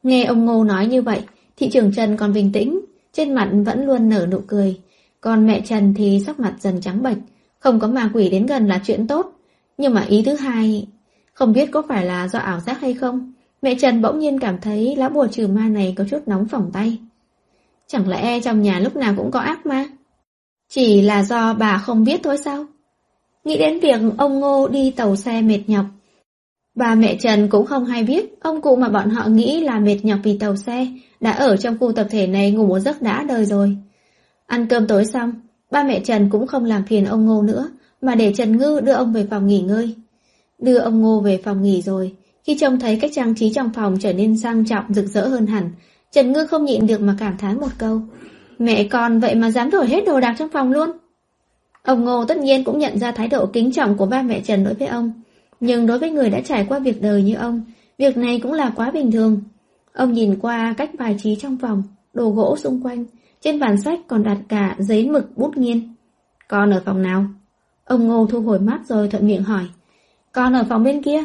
Nghe 0.04 0.24
ông 0.24 0.46
Ngô 0.46 0.64
nói 0.64 0.88
như 0.88 1.02
vậy, 1.02 1.22
thị 1.58 1.70
trưởng 1.70 1.92
Trần 1.94 2.18
còn 2.18 2.34
bình 2.34 2.52
tĩnh, 2.52 2.82
trên 3.14 3.34
mặt 3.34 3.50
vẫn 3.66 3.86
luôn 3.86 4.10
nở 4.10 4.28
nụ 4.32 4.40
cười. 4.48 4.80
Còn 5.22 5.48
mẹ 5.48 5.62
Trần 5.66 5.94
thì 5.94 6.22
sắc 6.26 6.40
mặt 6.40 6.56
dần 6.60 6.82
trắng 6.82 7.04
bệch, 7.04 7.18
không 7.60 7.80
có 7.80 7.88
ma 7.88 8.10
quỷ 8.14 8.30
đến 8.30 8.46
gần 8.46 8.68
là 8.68 8.82
chuyện 8.84 9.08
tốt. 9.08 9.32
Nhưng 9.78 9.94
mà 9.94 10.06
ý 10.10 10.24
thứ 10.26 10.36
hai, 10.36 10.88
không 11.34 11.54
biết 11.54 11.72
có 11.72 11.82
phải 11.90 12.06
là 12.06 12.28
do 12.28 12.40
ảo 12.40 12.60
giác 12.60 12.80
hay 12.80 12.94
không, 12.94 13.34
mẹ 13.62 13.76
Trần 13.76 14.02
bỗng 14.02 14.20
nhiên 14.20 14.40
cảm 14.40 14.58
thấy 14.62 14.96
lá 14.96 15.10
bùa 15.10 15.28
trừ 15.28 15.48
ma 15.48 15.68
này 15.68 15.94
có 15.98 16.04
chút 16.10 16.20
nóng 16.26 16.48
phỏng 16.48 16.70
tay. 16.74 16.98
Chẳng 17.88 18.10
lẽ 18.10 18.40
trong 18.40 18.62
nhà 18.62 18.80
lúc 18.80 18.96
nào 18.96 19.14
cũng 19.18 19.32
có 19.32 19.40
ác 19.40 19.66
ma? 19.66 19.86
Chỉ 20.70 21.02
là 21.02 21.24
do 21.24 21.54
bà 21.54 21.78
không 21.78 22.04
biết 22.04 22.20
thôi 22.24 22.38
sao? 22.38 22.66
Nghĩ 23.44 23.58
đến 23.58 23.80
việc 23.80 24.02
ông 24.18 24.40
Ngô 24.40 24.68
đi 24.68 24.92
tàu 24.92 25.16
xe 25.16 25.42
mệt 25.42 25.60
nhọc. 25.68 25.86
Bà 26.76 26.96
mẹ 26.96 27.16
Trần 27.16 27.48
cũng 27.48 27.66
không 27.66 27.86
hay 27.86 28.04
biết, 28.04 28.40
ông 28.42 28.62
cụ 28.62 28.76
mà 28.76 28.90
bọn 28.90 29.10
họ 29.10 29.28
nghĩ 29.28 29.62
là 29.62 29.80
mệt 29.80 29.98
nhọc 30.04 30.20
vì 30.24 30.38
tàu 30.38 30.56
xe, 30.56 30.88
đã 31.20 31.32
ở 31.32 31.58
trong 31.58 31.78
khu 31.80 31.92
tập 31.92 32.08
thể 32.10 32.28
này 32.28 32.52
ngủ 32.52 32.68
một 32.68 32.80
giấc 32.80 33.02
đã 33.02 33.24
đời 33.24 33.46
rồi. 33.46 33.78
Ăn 34.52 34.68
cơm 34.68 34.88
tối 34.88 35.06
xong, 35.06 35.34
ba 35.72 35.84
mẹ 35.84 36.00
Trần 36.00 36.30
cũng 36.30 36.48
không 36.48 36.66
làm 36.66 36.84
phiền 36.86 37.06
ông 37.06 37.26
Ngô 37.26 37.42
nữa, 37.42 37.70
mà 38.02 38.16
để 38.16 38.34
Trần 38.38 38.58
Ngư 38.58 38.80
đưa 38.80 38.92
ông 38.94 39.14
về 39.14 39.28
phòng 39.30 39.48
nghỉ 39.48 39.62
ngơi. 39.62 39.96
Đưa 40.60 40.78
ông 40.78 41.02
Ngô 41.02 41.20
về 41.20 41.42
phòng 41.44 41.62
nghỉ 41.62 41.82
rồi, 41.82 42.16
khi 42.44 42.58
trông 42.60 42.80
thấy 42.80 42.98
cách 43.02 43.12
trang 43.14 43.36
trí 43.36 43.54
trong 43.54 43.70
phòng 43.74 43.98
trở 44.00 44.14
nên 44.14 44.38
sang 44.38 44.66
trọng 44.66 44.94
rực 44.94 45.06
rỡ 45.06 45.28
hơn 45.28 45.48
hẳn, 45.48 45.72
Trần 46.12 46.32
Ngư 46.32 46.46
không 46.46 46.66
nhịn 46.66 46.88
được 46.88 47.02
mà 47.02 47.16
cảm 47.20 47.38
thán 47.38 47.60
một 47.60 47.68
câu. 47.78 48.02
Mẹ 48.60 48.84
con 48.84 49.20
vậy 49.20 49.36
mà 49.36 49.52
dám 49.52 49.70
đổi 49.70 49.88
hết 49.88 50.06
đồ 50.06 50.20
đạc 50.20 50.36
trong 50.40 50.50
phòng 50.50 50.72
luôn. 50.72 50.92
Ông 51.84 52.06
Ngô 52.06 52.26
tất 52.26 52.38
nhiên 52.38 52.64
cũng 52.64 52.80
nhận 52.80 53.00
ra 53.00 53.12
thái 53.12 53.28
độ 53.28 53.46
kính 53.46 53.72
trọng 53.72 53.98
của 53.98 54.06
ba 54.06 54.22
mẹ 54.22 54.42
Trần 54.42 54.64
đối 54.64 54.74
với 54.74 54.88
ông. 54.88 55.12
Nhưng 55.60 55.88
đối 55.88 56.00
với 56.00 56.12
người 56.12 56.30
đã 56.30 56.42
trải 56.42 56.66
qua 56.70 56.80
việc 56.80 57.02
đời 57.02 57.24
như 57.24 57.36
ông, 57.36 57.62
việc 57.98 58.18
này 58.18 58.40
cũng 58.44 58.54
là 58.54 58.72
quá 58.76 58.92
bình 58.92 59.12
thường. 59.12 59.42
Ông 59.94 60.14
nhìn 60.14 60.40
qua 60.40 60.74
cách 60.78 60.90
bài 60.98 61.16
trí 61.24 61.36
trong 61.36 61.58
phòng, 61.58 61.84
đồ 62.14 62.30
gỗ 62.30 62.58
xung 62.58 62.84
quanh, 62.84 63.06
trên 63.42 63.60
bàn 63.60 63.82
sách 63.82 64.00
còn 64.08 64.24
đặt 64.24 64.38
cả 64.48 64.76
giấy 64.80 65.10
mực 65.10 65.38
bút 65.38 65.58
nghiên. 65.58 65.96
Con 66.48 66.72
ở 66.72 66.82
phòng 66.86 67.02
nào? 67.02 67.26
Ông 67.86 68.08
Ngô 68.08 68.28
thu 68.30 68.42
hồi 68.42 68.60
mắt 68.60 68.82
rồi 68.86 69.08
thuận 69.08 69.28
miệng 69.28 69.44
hỏi. 69.44 69.64
Con 70.32 70.54
ở 70.54 70.64
phòng 70.70 70.84
bên 70.84 71.02
kia. 71.02 71.24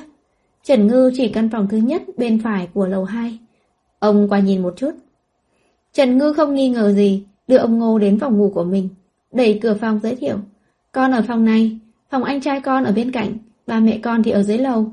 Trần 0.65 0.87
Ngư 0.87 1.11
chỉ 1.17 1.29
căn 1.29 1.51
phòng 1.51 1.69
thứ 1.71 1.77
nhất 1.77 2.03
bên 2.17 2.43
phải 2.43 2.69
của 2.75 2.87
lầu 2.87 3.05
2. 3.05 3.39
Ông 3.99 4.29
qua 4.29 4.39
nhìn 4.39 4.63
một 4.63 4.75
chút. 4.77 4.91
Trần 5.93 6.19
Ngư 6.19 6.33
không 6.33 6.55
nghi 6.55 6.69
ngờ 6.69 6.93
gì, 6.93 7.27
đưa 7.49 7.57
ông 7.57 7.79
Ngô 7.79 7.99
đến 7.99 8.19
phòng 8.19 8.39
ngủ 8.39 8.51
của 8.55 8.65
mình, 8.65 8.89
đẩy 9.33 9.59
cửa 9.63 9.75
phòng 9.75 10.01
giới 10.03 10.17
thiệu. 10.17 10.37
Con 10.93 11.13
ở 11.13 11.23
phòng 11.29 11.45
này, 11.45 11.79
phòng 12.11 12.25
anh 12.25 12.41
trai 12.41 12.61
con 12.61 12.85
ở 12.85 12.93
bên 12.93 13.13
cạnh, 13.13 13.37
ba 13.67 13.81
mẹ 13.81 13.99
con 14.03 14.23
thì 14.23 14.31
ở 14.31 14.43
dưới 14.43 14.59
lầu. 14.59 14.93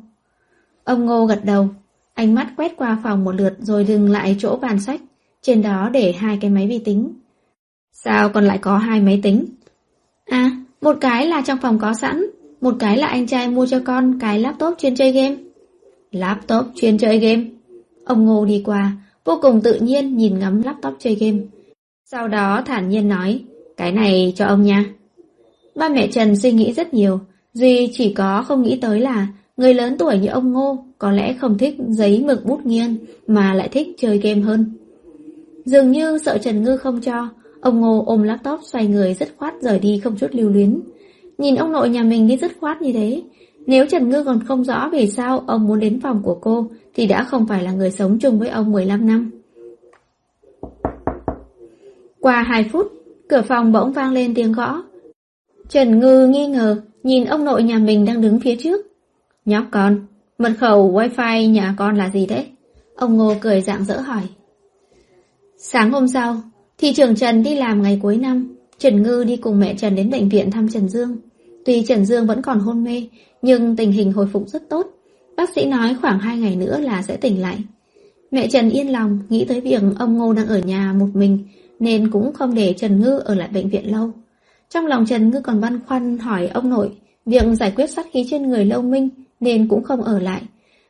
Ông 0.83 1.05
Ngô 1.05 1.25
gật 1.25 1.45
đầu, 1.45 1.67
ánh 2.13 2.35
mắt 2.35 2.53
quét 2.57 2.77
qua 2.77 2.97
phòng 3.03 3.23
một 3.23 3.35
lượt 3.35 3.53
rồi 3.59 3.85
dừng 3.85 4.11
lại 4.11 4.35
chỗ 4.39 4.55
bàn 4.61 4.79
sách, 4.79 5.01
trên 5.43 5.61
đó 5.61 5.89
để 5.93 6.11
hai 6.11 6.37
cái 6.41 6.51
máy 6.51 6.67
vi 6.67 6.79
tính. 6.79 7.13
Sao 7.91 8.29
còn 8.29 8.45
lại 8.45 8.57
có 8.57 8.77
hai 8.77 9.01
máy 9.01 9.19
tính? 9.23 9.45
À, 10.25 10.51
một 10.81 10.97
cái 11.01 11.27
là 11.27 11.41
trong 11.45 11.59
phòng 11.61 11.79
có 11.79 11.93
sẵn, 11.93 12.25
một 12.61 12.75
cái 12.79 12.97
là 12.97 13.07
anh 13.07 13.27
trai 13.27 13.47
mua 13.47 13.65
cho 13.65 13.79
con 13.85 14.19
cái 14.19 14.39
laptop 14.39 14.77
chuyên 14.77 14.95
chơi 14.95 15.11
game. 15.11 15.35
Laptop 16.11 16.65
chuyên 16.75 16.97
chơi 16.97 17.19
game? 17.19 17.45
Ông 18.05 18.25
Ngô 18.25 18.45
đi 18.45 18.61
qua, 18.65 18.91
vô 19.25 19.39
cùng 19.41 19.61
tự 19.61 19.79
nhiên 19.79 20.17
nhìn 20.17 20.39
ngắm 20.39 20.61
laptop 20.61 20.93
chơi 20.99 21.15
game. 21.15 21.37
Sau 22.05 22.27
đó 22.27 22.61
thản 22.65 22.89
nhiên 22.89 23.09
nói, 23.09 23.41
cái 23.77 23.91
này 23.91 24.33
cho 24.35 24.45
ông 24.45 24.63
nha. 24.63 24.85
Ba 25.75 25.89
mẹ 25.89 26.07
Trần 26.07 26.35
suy 26.35 26.51
nghĩ 26.51 26.73
rất 26.73 26.93
nhiều, 26.93 27.19
Duy 27.53 27.89
chỉ 27.93 28.13
có 28.13 28.43
không 28.47 28.63
nghĩ 28.63 28.77
tới 28.81 28.99
là 28.99 29.27
người 29.57 29.73
lớn 29.73 29.95
tuổi 29.99 30.17
như 30.17 30.27
ông 30.27 30.51
Ngô 30.51 30.85
có 30.97 31.11
lẽ 31.11 31.33
không 31.33 31.57
thích 31.57 31.75
giấy 31.89 32.23
mực 32.27 32.45
bút 32.45 32.65
nghiêng 32.65 32.97
mà 33.27 33.53
lại 33.53 33.69
thích 33.69 33.87
chơi 33.97 34.17
game 34.17 34.41
hơn. 34.41 34.77
Dường 35.65 35.91
như 35.91 36.17
sợ 36.17 36.37
Trần 36.37 36.63
Ngư 36.63 36.77
không 36.77 37.01
cho, 37.01 37.29
ông 37.61 37.81
Ngô 37.81 38.03
ôm 38.05 38.23
laptop 38.23 38.59
xoay 38.63 38.87
người 38.87 39.13
rất 39.13 39.29
khoát 39.37 39.53
rời 39.61 39.79
đi 39.79 39.99
không 40.03 40.15
chút 40.15 40.27
lưu 40.31 40.49
luyến. 40.49 40.81
Nhìn 41.37 41.55
ông 41.55 41.71
nội 41.71 41.89
nhà 41.89 42.03
mình 42.03 42.27
đi 42.27 42.37
rất 42.37 42.51
khoát 42.59 42.81
như 42.81 42.93
thế, 42.93 43.21
nếu 43.65 43.85
Trần 43.85 44.09
Ngư 44.09 44.23
còn 44.23 44.39
không 44.43 44.63
rõ 44.63 44.89
vì 44.91 45.07
sao 45.07 45.43
ông 45.47 45.67
muốn 45.67 45.79
đến 45.79 45.99
phòng 46.01 46.21
của 46.23 46.35
cô 46.41 46.67
thì 46.95 47.07
đã 47.07 47.23
không 47.23 47.47
phải 47.47 47.63
là 47.63 47.71
người 47.71 47.91
sống 47.91 48.19
chung 48.19 48.39
với 48.39 48.49
ông 48.49 48.71
15 48.71 49.07
năm. 49.07 49.31
Qua 52.19 52.43
2 52.43 52.63
phút, 52.63 52.91
cửa 53.29 53.41
phòng 53.41 53.71
bỗng 53.71 53.91
vang 53.91 54.11
lên 54.11 54.35
tiếng 54.35 54.51
gõ. 54.51 54.83
Trần 55.69 55.99
Ngư 55.99 56.27
nghi 56.27 56.47
ngờ, 56.47 56.81
nhìn 57.03 57.25
ông 57.25 57.45
nội 57.45 57.63
nhà 57.63 57.77
mình 57.77 58.05
đang 58.05 58.21
đứng 58.21 58.39
phía 58.39 58.55
trước. 58.55 58.87
Nhóc 59.45 59.63
con, 59.71 60.07
mật 60.37 60.51
khẩu 60.59 60.93
wifi 60.93 61.51
nhà 61.51 61.75
con 61.77 61.95
là 61.95 62.09
gì 62.09 62.25
thế? 62.25 62.45
Ông 62.95 63.17
Ngô 63.17 63.33
cười 63.41 63.61
dạng 63.61 63.85
dỡ 63.85 63.99
hỏi. 63.99 64.21
Sáng 65.65 65.91
hôm 65.91 66.07
sau, 66.07 66.37
thị 66.77 66.93
trưởng 66.93 67.15
Trần 67.15 67.43
đi 67.43 67.55
làm 67.55 67.81
ngày 67.81 67.99
cuối 68.01 68.17
năm, 68.17 68.55
Trần 68.77 69.03
Ngư 69.03 69.23
đi 69.23 69.37
cùng 69.37 69.59
mẹ 69.59 69.73
Trần 69.77 69.95
đến 69.95 70.09
bệnh 70.09 70.29
viện 70.29 70.51
thăm 70.51 70.69
Trần 70.69 70.89
Dương. 70.89 71.17
Tuy 71.65 71.83
Trần 71.85 72.05
Dương 72.05 72.27
vẫn 72.27 72.41
còn 72.41 72.59
hôn 72.59 72.83
mê, 72.83 73.07
nhưng 73.41 73.75
tình 73.75 73.91
hình 73.91 74.11
hồi 74.11 74.27
phục 74.33 74.47
rất 74.47 74.69
tốt. 74.69 74.87
Bác 75.37 75.49
sĩ 75.55 75.65
nói 75.65 75.95
khoảng 76.01 76.19
2 76.19 76.37
ngày 76.37 76.55
nữa 76.55 76.79
là 76.79 77.01
sẽ 77.01 77.17
tỉnh 77.17 77.41
lại. 77.41 77.57
Mẹ 78.31 78.47
Trần 78.47 78.69
yên 78.69 78.91
lòng, 78.91 79.19
nghĩ 79.29 79.45
tới 79.45 79.61
việc 79.61 79.81
ông 79.99 80.17
Ngô 80.17 80.33
đang 80.33 80.47
ở 80.47 80.59
nhà 80.59 80.93
một 80.93 81.09
mình, 81.13 81.47
nên 81.79 82.09
cũng 82.11 82.33
không 82.33 82.55
để 82.55 82.73
Trần 82.77 83.01
Ngư 83.01 83.19
ở 83.25 83.35
lại 83.35 83.49
bệnh 83.53 83.69
viện 83.69 83.91
lâu. 83.91 84.11
Trong 84.69 84.85
lòng 84.85 85.05
Trần 85.05 85.29
Ngư 85.29 85.41
còn 85.41 85.61
băn 85.61 85.79
khoăn 85.87 86.17
hỏi 86.17 86.47
ông 86.47 86.69
nội, 86.69 86.89
việc 87.25 87.43
giải 87.59 87.73
quyết 87.75 87.87
sát 87.87 88.05
khí 88.13 88.25
trên 88.29 88.49
người 88.49 88.65
Lâu 88.65 88.81
Minh 88.81 89.09
nên 89.39 89.67
cũng 89.67 89.83
không 89.83 90.01
ở 90.01 90.19
lại. 90.19 90.41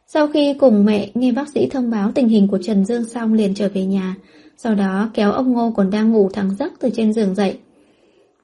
Sau 0.07 0.27
khi 0.27 0.53
cùng 0.53 0.85
mẹ 0.85 1.11
nghe 1.13 1.31
bác 1.31 1.49
sĩ 1.49 1.69
thông 1.69 1.89
báo 1.89 2.11
tình 2.15 2.27
hình 2.27 2.47
của 2.47 2.59
Trần 2.63 2.85
Dương 2.85 3.05
xong 3.05 3.33
liền 3.33 3.53
trở 3.53 3.69
về 3.73 3.85
nhà, 3.85 4.15
sau 4.64 4.76
đó 4.76 5.10
kéo 5.14 5.31
ông 5.31 5.53
Ngô 5.53 5.72
còn 5.76 5.90
đang 5.90 6.11
ngủ 6.11 6.30
thẳng 6.34 6.56
giấc 6.60 6.73
từ 6.80 6.90
trên 6.90 7.14
giường 7.14 7.35
dậy. 7.35 7.57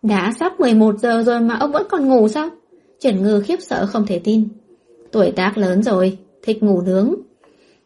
Đã 0.02 0.34
sắp 0.40 0.60
11 0.60 0.96
giờ 1.00 1.24
rồi 1.24 1.40
mà 1.40 1.56
ông 1.56 1.72
vẫn 1.72 1.88
còn 1.90 2.08
ngủ 2.08 2.28
sao? 2.28 2.50
Trần 3.00 3.24
Ngư 3.24 3.42
khiếp 3.42 3.60
sợ 3.62 3.86
không 3.86 4.06
thể 4.06 4.20
tin. 4.20 4.48
Tuổi 5.12 5.32
tác 5.32 5.58
lớn 5.58 5.84
rồi, 5.84 6.18
thích 6.44 6.64
ngủ 6.64 6.82
nướng. 6.82 7.16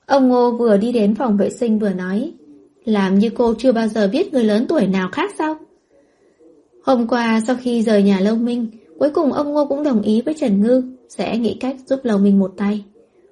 Ông 0.05 0.27
Ngô 0.29 0.51
vừa 0.51 0.77
đi 0.77 0.91
đến 0.91 1.15
phòng 1.15 1.37
vệ 1.37 1.49
sinh 1.49 1.79
vừa 1.79 1.89
nói, 1.89 2.31
làm 2.85 3.19
như 3.19 3.29
cô 3.29 3.53
chưa 3.57 3.71
bao 3.71 3.87
giờ 3.87 4.09
biết 4.11 4.33
người 4.33 4.43
lớn 4.43 4.65
tuổi 4.69 4.87
nào 4.87 5.09
khác 5.11 5.31
sao? 5.37 5.55
Hôm 6.83 7.07
qua 7.07 7.41
sau 7.47 7.55
khi 7.61 7.83
rời 7.83 8.03
nhà 8.03 8.19
Lâu 8.19 8.35
Minh, 8.35 8.67
cuối 8.99 9.09
cùng 9.09 9.33
ông 9.33 9.53
Ngô 9.53 9.65
cũng 9.65 9.83
đồng 9.83 10.01
ý 10.01 10.21
với 10.21 10.33
Trần 10.33 10.61
Ngư 10.61 10.83
sẽ 11.09 11.37
nghĩ 11.37 11.57
cách 11.59 11.75
giúp 11.85 11.99
Lâu 12.03 12.17
Minh 12.17 12.39
một 12.39 12.53
tay. 12.57 12.83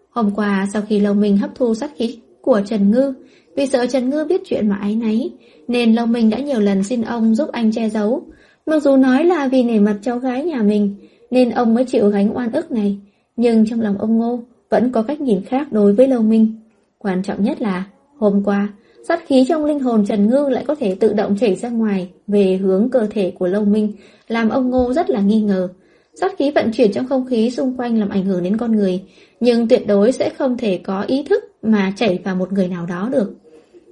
Hôm 0.09 0.31
qua 0.35 0.67
sau 0.73 0.81
khi 0.89 0.99
Lâu 0.99 1.13
Minh 1.13 1.37
hấp 1.37 1.55
thu 1.55 1.75
sát 1.75 1.91
khí 1.95 2.19
của 2.41 2.61
Trần 2.65 2.91
Ngư, 2.91 3.13
vì 3.55 3.65
sợ 3.65 3.85
Trần 3.85 4.09
Ngư 4.09 4.25
biết 4.25 4.41
chuyện 4.45 4.69
mà 4.69 4.75
ái 4.75 4.95
nấy, 4.95 5.31
nên 5.67 5.93
Lâu 5.93 6.05
Minh 6.05 6.29
đã 6.29 6.39
nhiều 6.39 6.59
lần 6.59 6.83
xin 6.83 7.01
ông 7.01 7.35
giúp 7.35 7.49
anh 7.51 7.71
che 7.71 7.89
giấu. 7.89 8.23
Mặc 8.65 8.83
dù 8.83 8.97
nói 8.97 9.25
là 9.25 9.47
vì 9.47 9.63
nể 9.63 9.79
mặt 9.79 9.97
cháu 10.01 10.19
gái 10.19 10.43
nhà 10.43 10.61
mình, 10.61 10.95
nên 11.31 11.49
ông 11.49 11.73
mới 11.73 11.85
chịu 11.85 12.09
gánh 12.09 12.37
oan 12.37 12.51
ức 12.51 12.71
này, 12.71 12.97
nhưng 13.35 13.65
trong 13.65 13.81
lòng 13.81 13.97
ông 13.97 14.17
Ngô 14.17 14.39
vẫn 14.69 14.91
có 14.91 15.01
cách 15.01 15.21
nhìn 15.21 15.41
khác 15.45 15.71
đối 15.71 15.93
với 15.93 16.07
Lâu 16.07 16.21
Minh. 16.21 16.53
Quan 16.97 17.23
trọng 17.23 17.43
nhất 17.43 17.61
là, 17.61 17.83
hôm 18.17 18.43
qua, 18.45 18.73
sát 19.07 19.27
khí 19.27 19.45
trong 19.49 19.65
linh 19.65 19.79
hồn 19.79 20.05
Trần 20.05 20.29
Ngư 20.29 20.49
lại 20.49 20.63
có 20.67 20.75
thể 20.75 20.95
tự 20.95 21.13
động 21.13 21.37
chảy 21.39 21.55
ra 21.55 21.69
ngoài 21.69 22.09
về 22.27 22.59
hướng 22.61 22.89
cơ 22.89 23.07
thể 23.09 23.31
của 23.39 23.47
Lâu 23.47 23.65
Minh, 23.65 23.93
làm 24.27 24.49
ông 24.49 24.69
Ngô 24.69 24.93
rất 24.93 25.09
là 25.09 25.21
nghi 25.21 25.41
ngờ. 25.41 25.69
Sát 26.13 26.37
khí 26.37 26.51
vận 26.51 26.71
chuyển 26.71 26.91
trong 26.91 27.07
không 27.07 27.25
khí 27.25 27.51
xung 27.51 27.77
quanh 27.77 27.99
làm 27.99 28.09
ảnh 28.09 28.25
hưởng 28.25 28.43
đến 28.43 28.57
con 28.57 28.71
người, 28.71 29.01
nhưng 29.41 29.67
tuyệt 29.67 29.87
đối 29.87 30.11
sẽ 30.11 30.29
không 30.29 30.57
thể 30.57 30.79
có 30.83 31.01
ý 31.01 31.23
thức 31.23 31.43
mà 31.61 31.93
chảy 31.95 32.19
vào 32.23 32.35
một 32.35 32.53
người 32.53 32.67
nào 32.67 32.85
đó 32.85 33.09
được. 33.11 33.33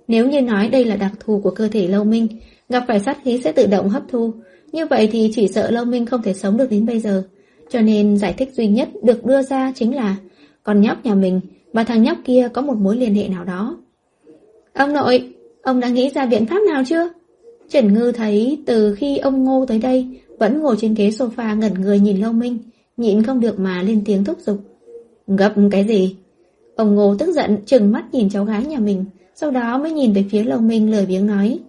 Nếu 0.07 0.29
như 0.29 0.41
nói 0.41 0.69
đây 0.69 0.85
là 0.85 0.95
đặc 0.95 1.11
thù 1.19 1.39
của 1.43 1.51
cơ 1.51 1.67
thể 1.67 1.87
Lâu 1.87 2.03
Minh, 2.03 2.27
gặp 2.69 2.83
phải 2.87 2.99
sát 2.99 3.17
khí 3.23 3.41
sẽ 3.43 3.51
tự 3.51 3.65
động 3.65 3.89
hấp 3.89 4.03
thu, 4.09 4.33
như 4.71 4.85
vậy 4.85 5.09
thì 5.11 5.31
chỉ 5.35 5.47
sợ 5.47 5.71
Lâu 5.71 5.85
Minh 5.85 6.05
không 6.05 6.21
thể 6.21 6.33
sống 6.33 6.57
được 6.57 6.69
đến 6.69 6.85
bây 6.85 6.99
giờ. 6.99 7.23
Cho 7.69 7.81
nên 7.81 8.17
giải 8.17 8.33
thích 8.33 8.53
duy 8.53 8.67
nhất 8.67 8.89
được 9.03 9.25
đưa 9.25 9.41
ra 9.41 9.71
chính 9.75 9.95
là 9.95 10.15
con 10.63 10.81
nhóc 10.81 11.05
nhà 11.05 11.15
mình 11.15 11.41
và 11.73 11.83
thằng 11.83 12.03
nhóc 12.03 12.17
kia 12.25 12.47
có 12.53 12.61
một 12.61 12.77
mối 12.77 12.97
liên 12.97 13.15
hệ 13.15 13.27
nào 13.27 13.45
đó. 13.45 13.77
Ông 14.73 14.93
nội, 14.93 15.33
ông 15.61 15.79
đã 15.79 15.89
nghĩ 15.89 16.09
ra 16.09 16.25
biện 16.25 16.45
pháp 16.45 16.59
nào 16.73 16.83
chưa? 16.85 17.09
Trần 17.69 17.93
Ngư 17.93 18.11
thấy 18.11 18.63
từ 18.65 18.95
khi 18.95 19.17
ông 19.17 19.43
Ngô 19.43 19.65
tới 19.65 19.79
đây 19.79 20.07
vẫn 20.37 20.59
ngồi 20.59 20.75
trên 20.79 20.93
ghế 20.93 21.09
sofa 21.09 21.57
ngẩn 21.57 21.73
người 21.73 21.99
nhìn 21.99 22.17
Lâu 22.17 22.31
Minh, 22.31 22.57
nhịn 22.97 23.23
không 23.23 23.39
được 23.39 23.59
mà 23.59 23.81
lên 23.81 24.01
tiếng 24.05 24.23
thúc 24.23 24.37
giục. 24.39 24.68
Gấp 25.37 25.53
cái 25.71 25.83
gì? 25.83 26.15
Ông 26.75 26.95
Ngô 26.95 27.15
tức 27.19 27.33
giận 27.33 27.57
trừng 27.65 27.91
mắt 27.91 28.13
nhìn 28.13 28.29
cháu 28.29 28.45
gái 28.45 28.65
nhà 28.65 28.79
mình, 28.79 29.05
sau 29.35 29.51
đó 29.51 29.77
mới 29.77 29.91
nhìn 29.91 30.13
về 30.13 30.25
phía 30.29 30.43
Lâu 30.43 30.59
Minh 30.59 30.91
lười 30.91 31.05
biếng 31.05 31.25
nói. 31.25 31.59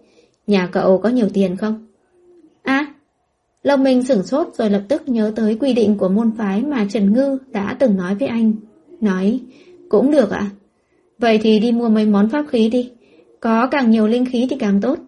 Nhà 0.47 0.69
cậu 0.71 0.97
có 0.97 1.09
nhiều 1.09 1.27
tiền 1.33 1.57
không? 1.57 1.87
À, 2.61 2.93
Lâu 3.63 3.77
Minh 3.77 4.03
sửng 4.03 4.23
sốt 4.23 4.47
rồi 4.53 4.69
lập 4.69 4.83
tức 4.87 5.09
nhớ 5.09 5.33
tới 5.35 5.57
quy 5.59 5.73
định 5.73 5.97
của 5.97 6.09
môn 6.09 6.31
phái 6.37 6.61
mà 6.61 6.87
Trần 6.89 7.13
Ngư 7.13 7.37
đã 7.51 7.75
từng 7.79 7.97
nói 7.97 8.15
với 8.15 8.27
anh. 8.27 8.53
Nói, 9.01 9.39
cũng 9.89 10.11
được 10.11 10.31
ạ. 10.31 10.49
Vậy 11.19 11.39
thì 11.43 11.59
đi 11.59 11.71
mua 11.71 11.89
mấy 11.89 12.05
món 12.05 12.29
pháp 12.29 12.45
khí 12.49 12.69
đi. 12.69 12.91
Có 13.39 13.67
càng 13.67 13.91
nhiều 13.91 14.07
linh 14.07 14.25
khí 14.25 14.47
thì 14.49 14.55
càng 14.59 14.81
tốt. 14.81 14.99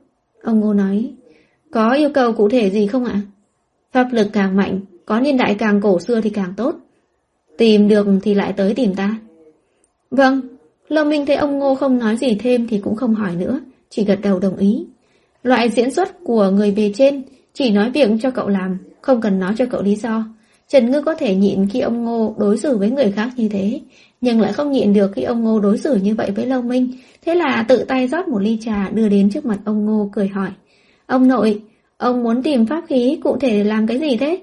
Ông 0.43 0.59
Ngô 0.59 0.73
nói, 0.73 1.13
có 1.71 1.93
yêu 1.93 2.09
cầu 2.13 2.33
cụ 2.33 2.49
thể 2.49 2.69
gì 2.69 2.87
không 2.87 3.05
ạ? 3.05 3.21
Pháp 3.91 4.07
lực 4.11 4.27
càng 4.33 4.55
mạnh, 4.55 4.79
có 5.05 5.19
niên 5.19 5.37
đại 5.37 5.55
càng 5.59 5.81
cổ 5.81 5.99
xưa 5.99 6.21
thì 6.21 6.29
càng 6.29 6.53
tốt. 6.57 6.75
Tìm 7.57 7.87
được 7.87 8.07
thì 8.23 8.33
lại 8.33 8.53
tới 8.57 8.73
tìm 8.73 8.95
ta. 8.95 9.19
Vâng, 10.11 10.41
Lâm 10.87 11.09
Minh 11.09 11.25
thấy 11.25 11.35
ông 11.35 11.59
Ngô 11.59 11.75
không 11.75 11.99
nói 11.99 12.17
gì 12.17 12.37
thêm 12.39 12.67
thì 12.67 12.79
cũng 12.79 12.95
không 12.95 13.15
hỏi 13.15 13.35
nữa, 13.35 13.59
chỉ 13.89 14.03
gật 14.03 14.19
đầu 14.21 14.39
đồng 14.39 14.57
ý. 14.57 14.85
Loại 15.43 15.69
diễn 15.69 15.91
xuất 15.91 16.23
của 16.23 16.49
người 16.49 16.71
bề 16.71 16.91
trên 16.95 17.21
chỉ 17.53 17.71
nói 17.71 17.91
việc 17.91 18.09
cho 18.21 18.31
cậu 18.31 18.47
làm, 18.47 18.77
không 19.01 19.21
cần 19.21 19.39
nói 19.39 19.53
cho 19.57 19.65
cậu 19.65 19.81
lý 19.81 19.95
do. 19.95 20.25
Trần 20.67 20.91
Ngư 20.91 21.01
có 21.01 21.15
thể 21.15 21.35
nhịn 21.35 21.67
khi 21.69 21.79
ông 21.79 22.03
Ngô 22.03 22.35
đối 22.37 22.57
xử 22.57 22.77
với 22.77 22.91
người 22.91 23.11
khác 23.11 23.29
như 23.35 23.49
thế, 23.49 23.81
nhưng 24.21 24.41
lại 24.41 24.53
không 24.53 24.71
nhịn 24.71 24.93
được 24.93 25.11
khi 25.15 25.23
ông 25.23 25.43
Ngô 25.43 25.59
đối 25.59 25.77
xử 25.77 25.95
như 25.95 26.15
vậy 26.15 26.31
với 26.31 26.45
Lâu 26.45 26.61
Minh, 26.61 26.91
thế 27.25 27.35
là 27.35 27.65
tự 27.67 27.83
tay 27.87 28.07
rót 28.07 28.27
một 28.27 28.39
ly 28.39 28.57
trà 28.61 28.89
đưa 28.89 29.09
đến 29.09 29.29
trước 29.29 29.45
mặt 29.45 29.59
ông 29.65 29.85
Ngô 29.85 30.09
cười 30.13 30.27
hỏi. 30.27 30.49
Ông 31.05 31.27
nội, 31.27 31.61
ông 31.97 32.23
muốn 32.23 32.43
tìm 32.43 32.65
pháp 32.65 32.83
khí 32.87 33.19
cụ 33.23 33.37
thể 33.37 33.49
để 33.49 33.63
làm 33.63 33.87
cái 33.87 33.99
gì 33.99 34.17
thế? 34.17 34.39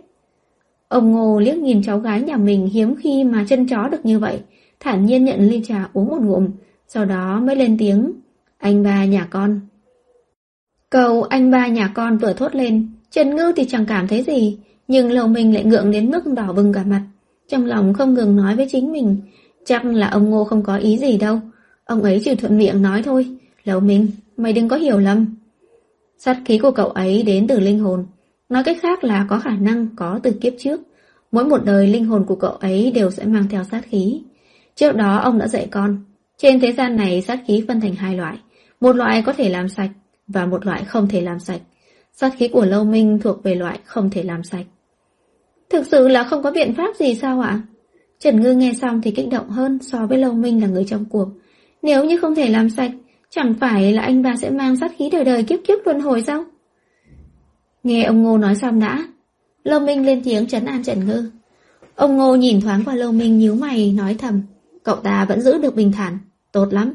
Ông 0.91 1.13
Ngô 1.13 1.41
liếc 1.41 1.57
nhìn 1.57 1.83
cháu 1.83 1.99
gái 1.99 2.23
nhà 2.23 2.37
mình 2.37 2.67
hiếm 2.67 2.95
khi 2.97 3.25
mà 3.25 3.45
chân 3.49 3.67
chó 3.67 3.89
được 3.89 4.07
như 4.07 4.19
vậy, 4.19 4.41
thản 4.81 5.07
nhiên 5.07 5.25
nhận 5.25 5.41
ly 5.41 5.63
trà 5.67 5.89
uống 5.93 6.09
một 6.09 6.21
ngụm, 6.23 6.49
sau 6.89 7.05
đó 7.05 7.41
mới 7.41 7.57
lên 7.57 7.77
tiếng. 7.79 8.13
Anh 8.59 8.83
ba 8.83 9.05
nhà 9.05 9.27
con. 9.31 9.61
Cầu 10.91 11.23
anh 11.23 11.51
ba 11.51 11.67
nhà 11.67 11.93
con 11.95 12.19
vừa 12.19 12.33
thốt 12.33 12.55
lên, 12.55 12.89
Trần 13.11 13.37
Ngư 13.37 13.53
thì 13.57 13.65
chẳng 13.69 13.87
cảm 13.87 14.09
thấy 14.09 14.23
gì, 14.23 14.59
nhưng 14.89 15.11
lầu 15.13 15.29
mình 15.29 15.55
lại 15.55 15.65
ngượng 15.65 15.91
đến 15.91 16.11
mức 16.11 16.27
đỏ 16.27 16.53
bừng 16.53 16.73
cả 16.73 16.85
mặt. 16.85 17.03
Trong 17.49 17.67
lòng 17.67 17.95
không 17.95 18.15
ngừng 18.15 18.37
nói 18.37 18.57
với 18.57 18.69
chính 18.71 18.93
mình, 18.93 19.17
chắc 19.65 19.85
là 19.85 20.09
ông 20.09 20.31
Ngô 20.31 20.45
không 20.45 20.63
có 20.63 20.77
ý 20.77 20.99
gì 20.99 21.19
đâu. 21.19 21.41
Ông 21.85 22.03
ấy 22.03 22.21
chỉ 22.25 22.35
thuận 22.35 22.59
miệng 22.59 22.83
nói 22.83 23.03
thôi. 23.03 23.27
Lầu 23.65 23.81
mình, 23.81 24.09
mày 24.37 24.53
đừng 24.53 24.69
có 24.69 24.77
hiểu 24.77 24.99
lầm. 24.99 25.37
Sát 26.19 26.39
khí 26.45 26.59
của 26.59 26.71
cậu 26.71 26.87
ấy 26.87 27.23
đến 27.23 27.47
từ 27.47 27.61
linh 27.61 27.79
hồn. 27.79 28.07
Nói 28.51 28.65
cách 28.65 28.77
khác 28.81 29.05
là 29.05 29.27
có 29.29 29.39
khả 29.39 29.57
năng 29.61 29.87
có 29.97 30.21
từ 30.23 30.33
kiếp 30.41 30.53
trước. 30.59 30.81
Mỗi 31.33 31.45
một 31.45 31.65
đời 31.65 31.87
linh 31.87 32.05
hồn 32.05 32.25
của 32.27 32.37
cậu 32.37 32.51
ấy 32.51 32.93
đều 32.95 33.11
sẽ 33.11 33.25
mang 33.25 33.45
theo 33.51 33.65
sát 33.65 33.83
khí. 33.85 34.23
Trước 34.75 34.97
đó 34.97 35.17
ông 35.17 35.39
đã 35.39 35.49
dạy 35.49 35.69
con. 35.71 36.05
Trên 36.39 36.61
thế 36.61 36.73
gian 36.73 36.97
này 36.97 37.23
sát 37.23 37.41
khí 37.47 37.65
phân 37.69 37.81
thành 37.81 37.95
hai 37.95 38.17
loại. 38.17 38.39
Một 38.81 38.97
loại 38.97 39.23
có 39.27 39.33
thể 39.33 39.49
làm 39.49 39.69
sạch 39.69 39.91
và 40.29 40.47
một 40.47 40.67
loại 40.67 40.85
không 40.85 41.09
thể 41.09 41.21
làm 41.21 41.41
sạch. 41.41 41.61
Sát 42.13 42.33
khí 42.37 42.49
của 42.49 42.65
Lâu 42.65 42.85
Minh 42.85 43.19
thuộc 43.23 43.43
về 43.43 43.55
loại 43.55 43.79
không 43.85 44.11
thể 44.11 44.23
làm 44.23 44.43
sạch. 44.43 44.67
Thực 45.71 45.87
sự 45.87 46.09
là 46.09 46.25
không 46.25 46.43
có 46.43 46.51
biện 46.51 46.75
pháp 46.75 46.97
gì 46.97 47.15
sao 47.15 47.41
ạ? 47.41 47.61
Trần 48.19 48.41
Ngư 48.41 48.55
nghe 48.55 48.73
xong 48.81 49.03
thì 49.03 49.11
kích 49.11 49.29
động 49.31 49.49
hơn 49.49 49.79
so 49.83 50.07
với 50.07 50.19
Lâu 50.19 50.33
Minh 50.33 50.63
là 50.63 50.69
người 50.69 50.85
trong 50.85 51.05
cuộc. 51.05 51.29
Nếu 51.83 52.05
như 52.05 52.19
không 52.19 52.35
thể 52.35 52.49
làm 52.49 52.71
sạch, 52.71 52.91
chẳng 53.31 53.55
phải 53.61 53.93
là 53.93 54.03
anh 54.03 54.23
ta 54.23 54.35
sẽ 54.37 54.51
mang 54.51 54.77
sát 54.77 54.93
khí 54.99 55.11
đời 55.13 55.25
đời 55.25 55.43
kiếp 55.43 55.59
kiếp 55.67 55.79
luân 55.85 56.01
hồi 56.01 56.23
sao? 56.23 56.45
Nghe 57.83 58.05
ông 58.05 58.23
Ngô 58.23 58.39
nói 58.39 58.55
xong 58.55 58.81
đã. 58.81 59.09
Lâu 59.65 59.81
Minh 59.81 60.07
lên 60.07 60.23
tiếng 60.25 60.47
trấn 60.47 60.65
an 60.65 60.83
Trần 60.83 61.07
Ngư. 61.07 61.31
Ông 61.95 62.17
Ngô 62.17 62.37
nhìn 62.37 62.61
thoáng 62.61 62.83
qua 62.85 62.95
Lâu 62.95 63.13
Minh 63.13 63.39
nhíu 63.39 63.55
mày 63.55 63.93
nói 63.93 64.15
thầm. 64.19 64.43
Cậu 64.83 64.97
ta 64.97 65.25
vẫn 65.25 65.41
giữ 65.41 65.59
được 65.59 65.75
bình 65.75 65.93
thản. 65.93 66.19
Tốt 66.53 66.73
lắm. 66.73 66.93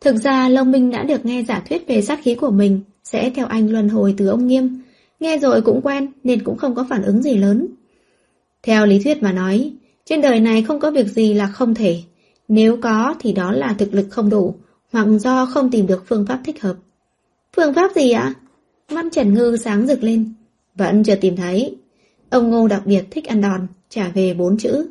Thực 0.00 0.16
ra 0.16 0.48
Lâu 0.48 0.64
Minh 0.64 0.90
đã 0.90 1.02
được 1.02 1.24
nghe 1.24 1.42
giả 1.42 1.62
thuyết 1.68 1.88
về 1.88 2.02
sát 2.02 2.20
khí 2.22 2.34
của 2.34 2.50
mình 2.50 2.80
sẽ 3.04 3.30
theo 3.30 3.46
anh 3.46 3.70
luân 3.70 3.88
hồi 3.88 4.14
từ 4.16 4.28
ông 4.28 4.46
Nghiêm. 4.46 4.80
Nghe 5.20 5.38
rồi 5.38 5.62
cũng 5.62 5.80
quen 5.82 6.12
nên 6.24 6.44
cũng 6.44 6.56
không 6.56 6.74
có 6.74 6.86
phản 6.90 7.02
ứng 7.02 7.22
gì 7.22 7.34
lớn. 7.34 7.66
Theo 8.62 8.86
lý 8.86 8.98
thuyết 8.98 9.22
mà 9.22 9.32
nói, 9.32 9.72
trên 10.04 10.20
đời 10.20 10.40
này 10.40 10.62
không 10.62 10.80
có 10.80 10.90
việc 10.90 11.06
gì 11.06 11.34
là 11.34 11.46
không 11.46 11.74
thể. 11.74 12.02
Nếu 12.48 12.76
có 12.82 13.14
thì 13.20 13.32
đó 13.32 13.52
là 13.52 13.74
thực 13.78 13.94
lực 13.94 14.06
không 14.10 14.30
đủ, 14.30 14.54
hoặc 14.92 15.06
do 15.06 15.46
không 15.46 15.70
tìm 15.70 15.86
được 15.86 16.04
phương 16.06 16.26
pháp 16.26 16.40
thích 16.44 16.62
hợp. 16.62 16.74
Phương 17.56 17.74
pháp 17.74 17.90
gì 17.94 18.10
ạ? 18.10 18.34
Mắt 18.90 19.04
Trần 19.12 19.34
Ngư 19.34 19.56
sáng 19.56 19.86
rực 19.86 20.02
lên. 20.02 20.32
Vẫn 20.74 21.04
chưa 21.04 21.14
tìm 21.14 21.36
thấy. 21.36 21.76
Ông 22.30 22.50
Ngô 22.50 22.68
đặc 22.68 22.82
biệt 22.86 23.04
thích 23.10 23.24
ăn 23.24 23.40
đòn, 23.40 23.66
trả 23.88 24.08
về 24.08 24.34
bốn 24.34 24.58
chữ. 24.58 24.90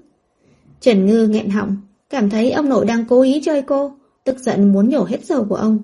Trần 0.82 1.06
Ngư 1.06 1.28
nghẹn 1.28 1.50
họng, 1.50 1.78
cảm 2.10 2.30
thấy 2.30 2.52
ông 2.52 2.70
nội 2.70 2.86
đang 2.86 3.06
cố 3.06 3.22
ý 3.22 3.42
chơi 3.46 3.62
cô, 3.62 3.92
tức 4.24 4.40
giận 4.40 4.74
muốn 4.74 4.90
nhổ 4.90 5.04
hết 5.04 5.26
dầu 5.26 5.46
của 5.50 5.56
ông. 5.56 5.80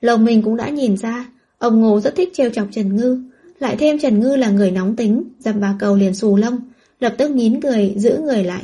lòng 0.00 0.24
mình 0.24 0.42
cũng 0.42 0.56
đã 0.56 0.68
nhìn 0.68 0.96
ra, 0.96 1.28
ông 1.58 1.80
Ngô 1.80 2.00
rất 2.00 2.16
thích 2.16 2.30
trêu 2.32 2.50
chọc 2.50 2.66
Trần 2.70 2.96
Ngư, 2.96 3.22
lại 3.58 3.76
thêm 3.76 3.98
Trần 3.98 4.20
Ngư 4.20 4.36
là 4.36 4.50
người 4.50 4.70
nóng 4.70 4.96
tính, 4.96 5.22
dăm 5.38 5.60
ba 5.60 5.76
cầu 5.78 5.96
liền 5.96 6.14
xù 6.14 6.36
lông, 6.36 6.58
lập 7.00 7.14
tức 7.18 7.30
nín 7.30 7.60
cười, 7.60 7.94
giữ 7.96 8.20
người 8.24 8.44
lại. 8.44 8.62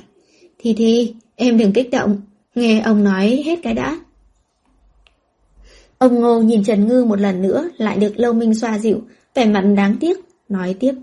Thì 0.59 0.75
thì, 0.77 1.15
em 1.37 1.59
đừng 1.59 1.73
kích 1.73 1.91
động, 1.91 2.21
nghe 2.55 2.81
ông 2.81 3.05
nói 3.05 3.43
hết 3.47 3.59
cái 3.63 3.75
đã. 3.75 3.99
Ông 5.99 6.21
Ngô 6.21 6.41
nhìn 6.41 6.65
Trần 6.65 6.87
Ngư 6.87 7.05
một 7.05 7.21
lần 7.21 7.43
nữa 7.43 7.69
lại 7.77 7.97
được 7.97 8.19
Lâu 8.19 8.33
Minh 8.33 8.55
xoa 8.55 8.79
dịu, 8.79 9.03
vẻ 9.35 9.47
mặt 9.47 9.61
đáng 9.77 9.97
tiếc, 10.01 10.19
nói 10.49 10.75
tiếp. 10.81 10.95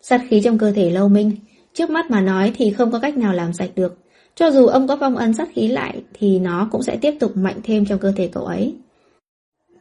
Sát 0.00 0.20
khí 0.28 0.40
trong 0.44 0.58
cơ 0.58 0.72
thể 0.72 0.90
Lâu 0.90 1.08
Minh, 1.08 1.32
trước 1.74 1.90
mắt 1.90 2.10
mà 2.10 2.20
nói 2.20 2.52
thì 2.56 2.70
không 2.70 2.92
có 2.92 2.98
cách 2.98 3.16
nào 3.16 3.32
làm 3.32 3.52
sạch 3.52 3.70
được. 3.74 3.98
Cho 4.34 4.50
dù 4.50 4.66
ông 4.66 4.88
có 4.88 4.96
phong 5.00 5.16
ấn 5.16 5.34
sát 5.34 5.48
khí 5.52 5.68
lại 5.68 6.02
thì 6.14 6.38
nó 6.38 6.68
cũng 6.72 6.82
sẽ 6.82 6.96
tiếp 6.96 7.14
tục 7.20 7.36
mạnh 7.36 7.60
thêm 7.64 7.86
trong 7.86 7.98
cơ 7.98 8.12
thể 8.16 8.28
cậu 8.32 8.44
ấy. 8.44 8.74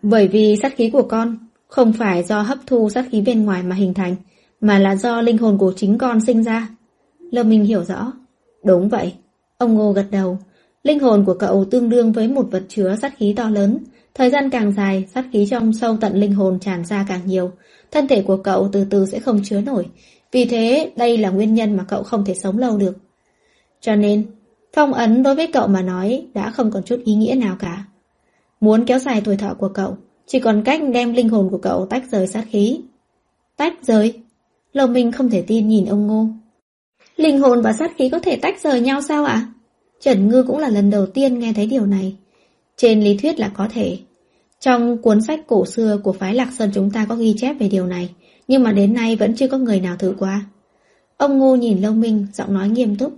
Bởi 0.01 0.27
vì 0.27 0.55
sát 0.61 0.75
khí 0.75 0.89
của 0.89 1.03
con 1.03 1.37
không 1.67 1.93
phải 1.93 2.23
do 2.23 2.41
hấp 2.41 2.57
thu 2.67 2.89
sát 2.89 3.05
khí 3.11 3.21
bên 3.21 3.45
ngoài 3.45 3.63
mà 3.63 3.75
hình 3.75 3.93
thành, 3.93 4.15
mà 4.61 4.79
là 4.79 4.95
do 4.95 5.21
linh 5.21 5.37
hồn 5.37 5.57
của 5.57 5.73
chính 5.75 5.97
con 5.97 6.21
sinh 6.21 6.43
ra. 6.43 6.69
Lâm 7.31 7.49
Minh 7.49 7.63
hiểu 7.63 7.83
rõ. 7.83 8.13
Đúng 8.65 8.89
vậy. 8.89 9.13
Ông 9.57 9.73
Ngô 9.73 9.91
gật 9.91 10.05
đầu. 10.11 10.37
Linh 10.83 10.99
hồn 10.99 11.25
của 11.25 11.33
cậu 11.33 11.65
tương 11.65 11.89
đương 11.89 12.11
với 12.11 12.27
một 12.27 12.47
vật 12.51 12.63
chứa 12.67 12.95
sát 13.01 13.17
khí 13.17 13.33
to 13.37 13.49
lớn. 13.49 13.77
Thời 14.17 14.29
gian 14.29 14.49
càng 14.49 14.71
dài, 14.71 15.05
sát 15.13 15.25
khí 15.33 15.47
trong 15.49 15.73
sâu 15.73 15.97
tận 16.01 16.15
linh 16.15 16.33
hồn 16.33 16.59
tràn 16.59 16.85
ra 16.85 17.05
càng 17.07 17.21
nhiều. 17.25 17.51
Thân 17.91 18.07
thể 18.07 18.21
của 18.21 18.37
cậu 18.37 18.69
từ 18.71 18.85
từ 18.89 19.05
sẽ 19.05 19.19
không 19.19 19.41
chứa 19.43 19.61
nổi. 19.61 19.85
Vì 20.31 20.45
thế, 20.45 20.91
đây 20.95 21.17
là 21.17 21.29
nguyên 21.29 21.53
nhân 21.53 21.77
mà 21.77 21.83
cậu 21.83 22.03
không 22.03 22.25
thể 22.25 22.33
sống 22.33 22.57
lâu 22.57 22.77
được. 22.77 22.97
Cho 23.81 23.95
nên, 23.95 24.25
phong 24.73 24.93
ấn 24.93 25.23
đối 25.23 25.35
với 25.35 25.47
cậu 25.47 25.67
mà 25.67 25.81
nói 25.81 26.25
đã 26.33 26.51
không 26.51 26.71
còn 26.71 26.83
chút 26.83 27.01
ý 27.05 27.13
nghĩa 27.13 27.35
nào 27.35 27.55
cả. 27.59 27.85
Muốn 28.59 28.85
kéo 28.85 28.99
dài 28.99 29.21
tuổi 29.25 29.37
thọ 29.37 29.53
của 29.53 29.69
cậu, 29.69 29.97
chỉ 30.27 30.39
còn 30.39 30.63
cách 30.65 30.81
đem 30.93 31.13
linh 31.13 31.29
hồn 31.29 31.49
của 31.51 31.57
cậu 31.57 31.85
tách 31.85 32.03
rời 32.11 32.27
sát 32.27 32.45
khí. 32.49 32.81
Tách 33.57 33.73
rời? 33.81 34.13
Lầu 34.73 34.87
mình 34.87 35.11
không 35.11 35.29
thể 35.29 35.41
tin 35.41 35.67
nhìn 35.67 35.85
ông 35.85 36.07
Ngô. 36.07 36.27
Linh 37.15 37.39
hồn 37.39 37.61
và 37.61 37.73
sát 37.73 37.91
khí 37.97 38.09
có 38.09 38.19
thể 38.19 38.35
tách 38.35 38.61
rời 38.61 38.81
nhau 38.81 39.01
sao 39.01 39.25
ạ? 39.25 39.47
Trần 40.01 40.29
Ngư 40.29 40.43
cũng 40.43 40.57
là 40.57 40.69
lần 40.69 40.89
đầu 40.89 41.05
tiên 41.05 41.39
nghe 41.39 41.53
thấy 41.55 41.67
điều 41.67 41.85
này. 41.85 42.15
Trên 42.77 43.01
lý 43.01 43.17
thuyết 43.17 43.39
là 43.39 43.51
có 43.55 43.67
thể. 43.73 43.97
Trong 44.59 45.01
cuốn 45.01 45.21
sách 45.21 45.39
cổ 45.47 45.65
xưa 45.65 45.99
của 46.03 46.13
phái 46.13 46.35
Lạc 46.35 46.49
Sơn 46.57 46.71
chúng 46.73 46.91
ta 46.91 47.05
có 47.09 47.15
ghi 47.15 47.35
chép 47.37 47.55
về 47.59 47.67
điều 47.67 47.85
này, 47.85 48.09
nhưng 48.47 48.63
mà 48.63 48.71
đến 48.71 48.93
nay 48.93 49.15
vẫn 49.15 49.35
chưa 49.35 49.47
có 49.47 49.57
người 49.57 49.79
nào 49.79 49.95
thử 49.97 50.15
qua. 50.19 50.45
Ông 51.17 51.37
Ngô 51.37 51.55
nhìn 51.55 51.81
Lâu 51.81 51.93
Minh, 51.93 52.27
giọng 52.33 52.53
nói 52.53 52.69
nghiêm 52.69 52.95
túc. 52.95 53.13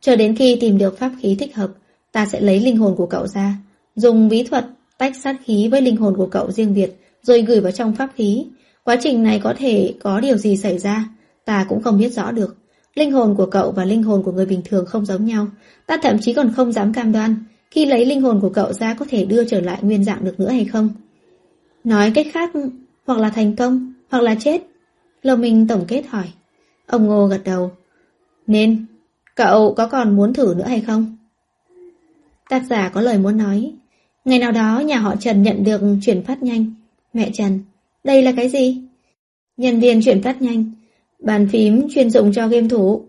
Chờ 0.00 0.16
đến 0.16 0.36
khi 0.36 0.56
tìm 0.60 0.78
được 0.78 0.98
pháp 0.98 1.10
khí 1.20 1.36
thích 1.38 1.56
hợp, 1.56 1.70
ta 2.12 2.26
sẽ 2.26 2.40
lấy 2.40 2.60
linh 2.60 2.76
hồn 2.76 2.96
của 2.96 3.06
cậu 3.06 3.26
ra, 3.26 3.54
dùng 3.96 4.28
bí 4.28 4.44
thuật 4.44 4.66
tách 4.98 5.16
sát 5.16 5.36
khí 5.44 5.68
với 5.68 5.82
linh 5.82 5.96
hồn 5.96 6.16
của 6.16 6.26
cậu 6.26 6.50
riêng 6.50 6.74
biệt, 6.74 6.96
rồi 7.22 7.42
gửi 7.42 7.60
vào 7.60 7.72
trong 7.72 7.94
pháp 7.94 8.10
khí. 8.14 8.46
Quá 8.84 8.96
trình 9.02 9.22
này 9.22 9.40
có 9.44 9.54
thể 9.58 9.94
có 10.02 10.20
điều 10.20 10.36
gì 10.36 10.56
xảy 10.56 10.78
ra, 10.78 11.08
ta 11.44 11.66
cũng 11.68 11.82
không 11.82 11.98
biết 11.98 12.12
rõ 12.12 12.30
được. 12.30 12.56
Linh 12.94 13.12
hồn 13.12 13.34
của 13.36 13.46
cậu 13.46 13.72
và 13.72 13.84
linh 13.84 14.02
hồn 14.02 14.22
của 14.22 14.32
người 14.32 14.46
bình 14.46 14.62
thường 14.64 14.86
không 14.86 15.06
giống 15.06 15.24
nhau. 15.24 15.46
Ta 15.86 15.98
thậm 16.02 16.18
chí 16.20 16.32
còn 16.32 16.52
không 16.56 16.72
dám 16.72 16.92
cam 16.92 17.12
đoan 17.12 17.36
khi 17.72 17.86
lấy 17.86 18.06
linh 18.06 18.20
hồn 18.20 18.40
của 18.40 18.48
cậu 18.48 18.72
ra 18.72 18.94
có 18.94 19.06
thể 19.08 19.24
đưa 19.24 19.44
trở 19.44 19.60
lại 19.60 19.78
nguyên 19.82 20.04
dạng 20.04 20.24
được 20.24 20.40
nữa 20.40 20.48
hay 20.48 20.64
không. 20.64 20.88
Nói 21.84 22.12
cách 22.14 22.26
khác, 22.32 22.50
hoặc 23.06 23.18
là 23.18 23.30
thành 23.30 23.56
công, 23.56 23.92
hoặc 24.10 24.22
là 24.22 24.34
chết. 24.34 24.62
Lầu 25.22 25.36
Minh 25.36 25.66
tổng 25.66 25.84
kết 25.88 26.06
hỏi. 26.06 26.24
Ông 26.86 27.06
Ngô 27.06 27.26
gật 27.26 27.40
đầu. 27.44 27.70
Nên, 28.46 28.86
cậu 29.34 29.74
có 29.74 29.86
còn 29.86 30.16
muốn 30.16 30.34
thử 30.34 30.54
nữa 30.58 30.64
hay 30.66 30.80
không? 30.80 31.16
Tác 32.48 32.62
giả 32.70 32.88
có 32.88 33.00
lời 33.00 33.18
muốn 33.18 33.36
nói. 33.36 33.72
Ngày 34.24 34.38
nào 34.38 34.52
đó 34.52 34.80
nhà 34.80 34.98
họ 34.98 35.16
Trần 35.16 35.42
nhận 35.42 35.64
được 35.64 35.80
chuyển 36.02 36.22
phát 36.22 36.42
nhanh. 36.42 36.74
Mẹ 37.12 37.30
Trần, 37.34 37.60
đây 38.04 38.22
là 38.22 38.32
cái 38.36 38.48
gì? 38.48 38.82
Nhân 39.56 39.80
viên 39.80 40.02
chuyển 40.02 40.22
phát 40.22 40.42
nhanh. 40.42 40.70
Bàn 41.18 41.48
phím 41.48 41.88
chuyên 41.94 42.10
dụng 42.10 42.32
cho 42.32 42.48
game 42.48 42.68
thủ. 42.68 43.04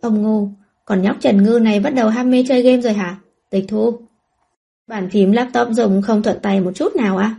Ông 0.00 0.22
Ngô, 0.22 0.48
còn 0.84 1.02
nhóc 1.02 1.16
Trần 1.20 1.42
Ngư 1.42 1.58
này 1.58 1.80
bắt 1.80 1.94
đầu 1.94 2.08
ham 2.08 2.30
mê 2.30 2.44
chơi 2.48 2.62
game 2.62 2.80
rồi 2.80 2.92
hả? 2.92 3.18
Tịch 3.52 3.64
thu. 3.68 3.92
Bàn 4.88 5.10
phím 5.10 5.32
laptop 5.32 5.68
dùng 5.70 6.02
không 6.02 6.22
thuận 6.22 6.38
tay 6.42 6.60
một 6.60 6.70
chút 6.74 6.96
nào 6.96 7.16
à? 7.16 7.34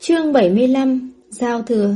Chương 0.00 0.32
75 0.32 1.12
Giao 1.28 1.62
thừa 1.62 1.94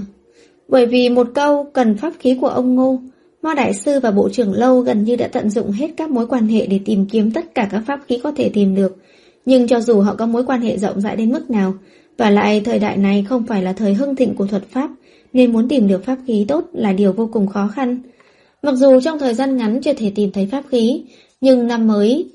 Bởi 0.68 0.86
vì 0.86 1.08
một 1.08 1.28
câu 1.34 1.70
cần 1.72 1.96
pháp 1.96 2.12
khí 2.18 2.38
của 2.40 2.48
ông 2.48 2.74
Ngô, 2.74 2.98
Ma 3.42 3.54
Đại 3.54 3.74
Sư 3.74 4.00
và 4.00 4.10
Bộ 4.10 4.28
trưởng 4.28 4.52
Lâu 4.52 4.80
gần 4.80 5.04
như 5.04 5.16
đã 5.16 5.28
tận 5.28 5.50
dụng 5.50 5.70
hết 5.70 5.90
các 5.96 6.10
mối 6.10 6.26
quan 6.26 6.48
hệ 6.48 6.66
để 6.66 6.80
tìm 6.84 7.06
kiếm 7.06 7.30
tất 7.30 7.54
cả 7.54 7.68
các 7.70 7.82
pháp 7.86 8.00
khí 8.08 8.20
có 8.22 8.32
thể 8.36 8.50
tìm 8.54 8.74
được. 8.74 8.96
Nhưng 9.44 9.66
cho 9.66 9.80
dù 9.80 10.00
họ 10.00 10.14
có 10.14 10.26
mối 10.26 10.44
quan 10.44 10.60
hệ 10.60 10.78
rộng 10.78 11.00
rãi 11.00 11.16
đến 11.16 11.32
mức 11.32 11.50
nào, 11.50 11.74
và 12.16 12.30
lại 12.30 12.60
thời 12.60 12.78
đại 12.78 12.96
này 12.96 13.26
không 13.28 13.46
phải 13.46 13.62
là 13.62 13.72
thời 13.72 13.94
hưng 13.94 14.16
thịnh 14.16 14.34
của 14.34 14.46
thuật 14.46 14.62
pháp, 14.70 14.90
nên 15.32 15.52
muốn 15.52 15.68
tìm 15.68 15.88
được 15.88 16.04
pháp 16.04 16.16
khí 16.26 16.44
tốt 16.48 16.64
là 16.72 16.92
điều 16.92 17.12
vô 17.12 17.28
cùng 17.32 17.46
khó 17.46 17.68
khăn. 17.68 17.98
Mặc 18.62 18.74
dù 18.74 19.00
trong 19.00 19.18
thời 19.18 19.34
gian 19.34 19.56
ngắn 19.56 19.80
chưa 19.82 19.94
thể 19.94 20.12
tìm 20.14 20.32
thấy 20.32 20.48
pháp 20.52 20.64
khí, 20.70 21.02
nhưng 21.40 21.66
năm 21.66 21.86
mới, 21.86 22.30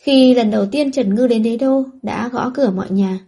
khi 0.00 0.34
lần 0.34 0.50
đầu 0.50 0.66
tiên 0.66 0.92
Trần 0.92 1.14
Ngư 1.14 1.26
đến 1.26 1.42
đế 1.42 1.56
đô, 1.56 1.84
đã 2.02 2.28
gõ 2.28 2.50
cửa 2.54 2.70
mọi 2.76 2.90
nhà. 2.90 3.18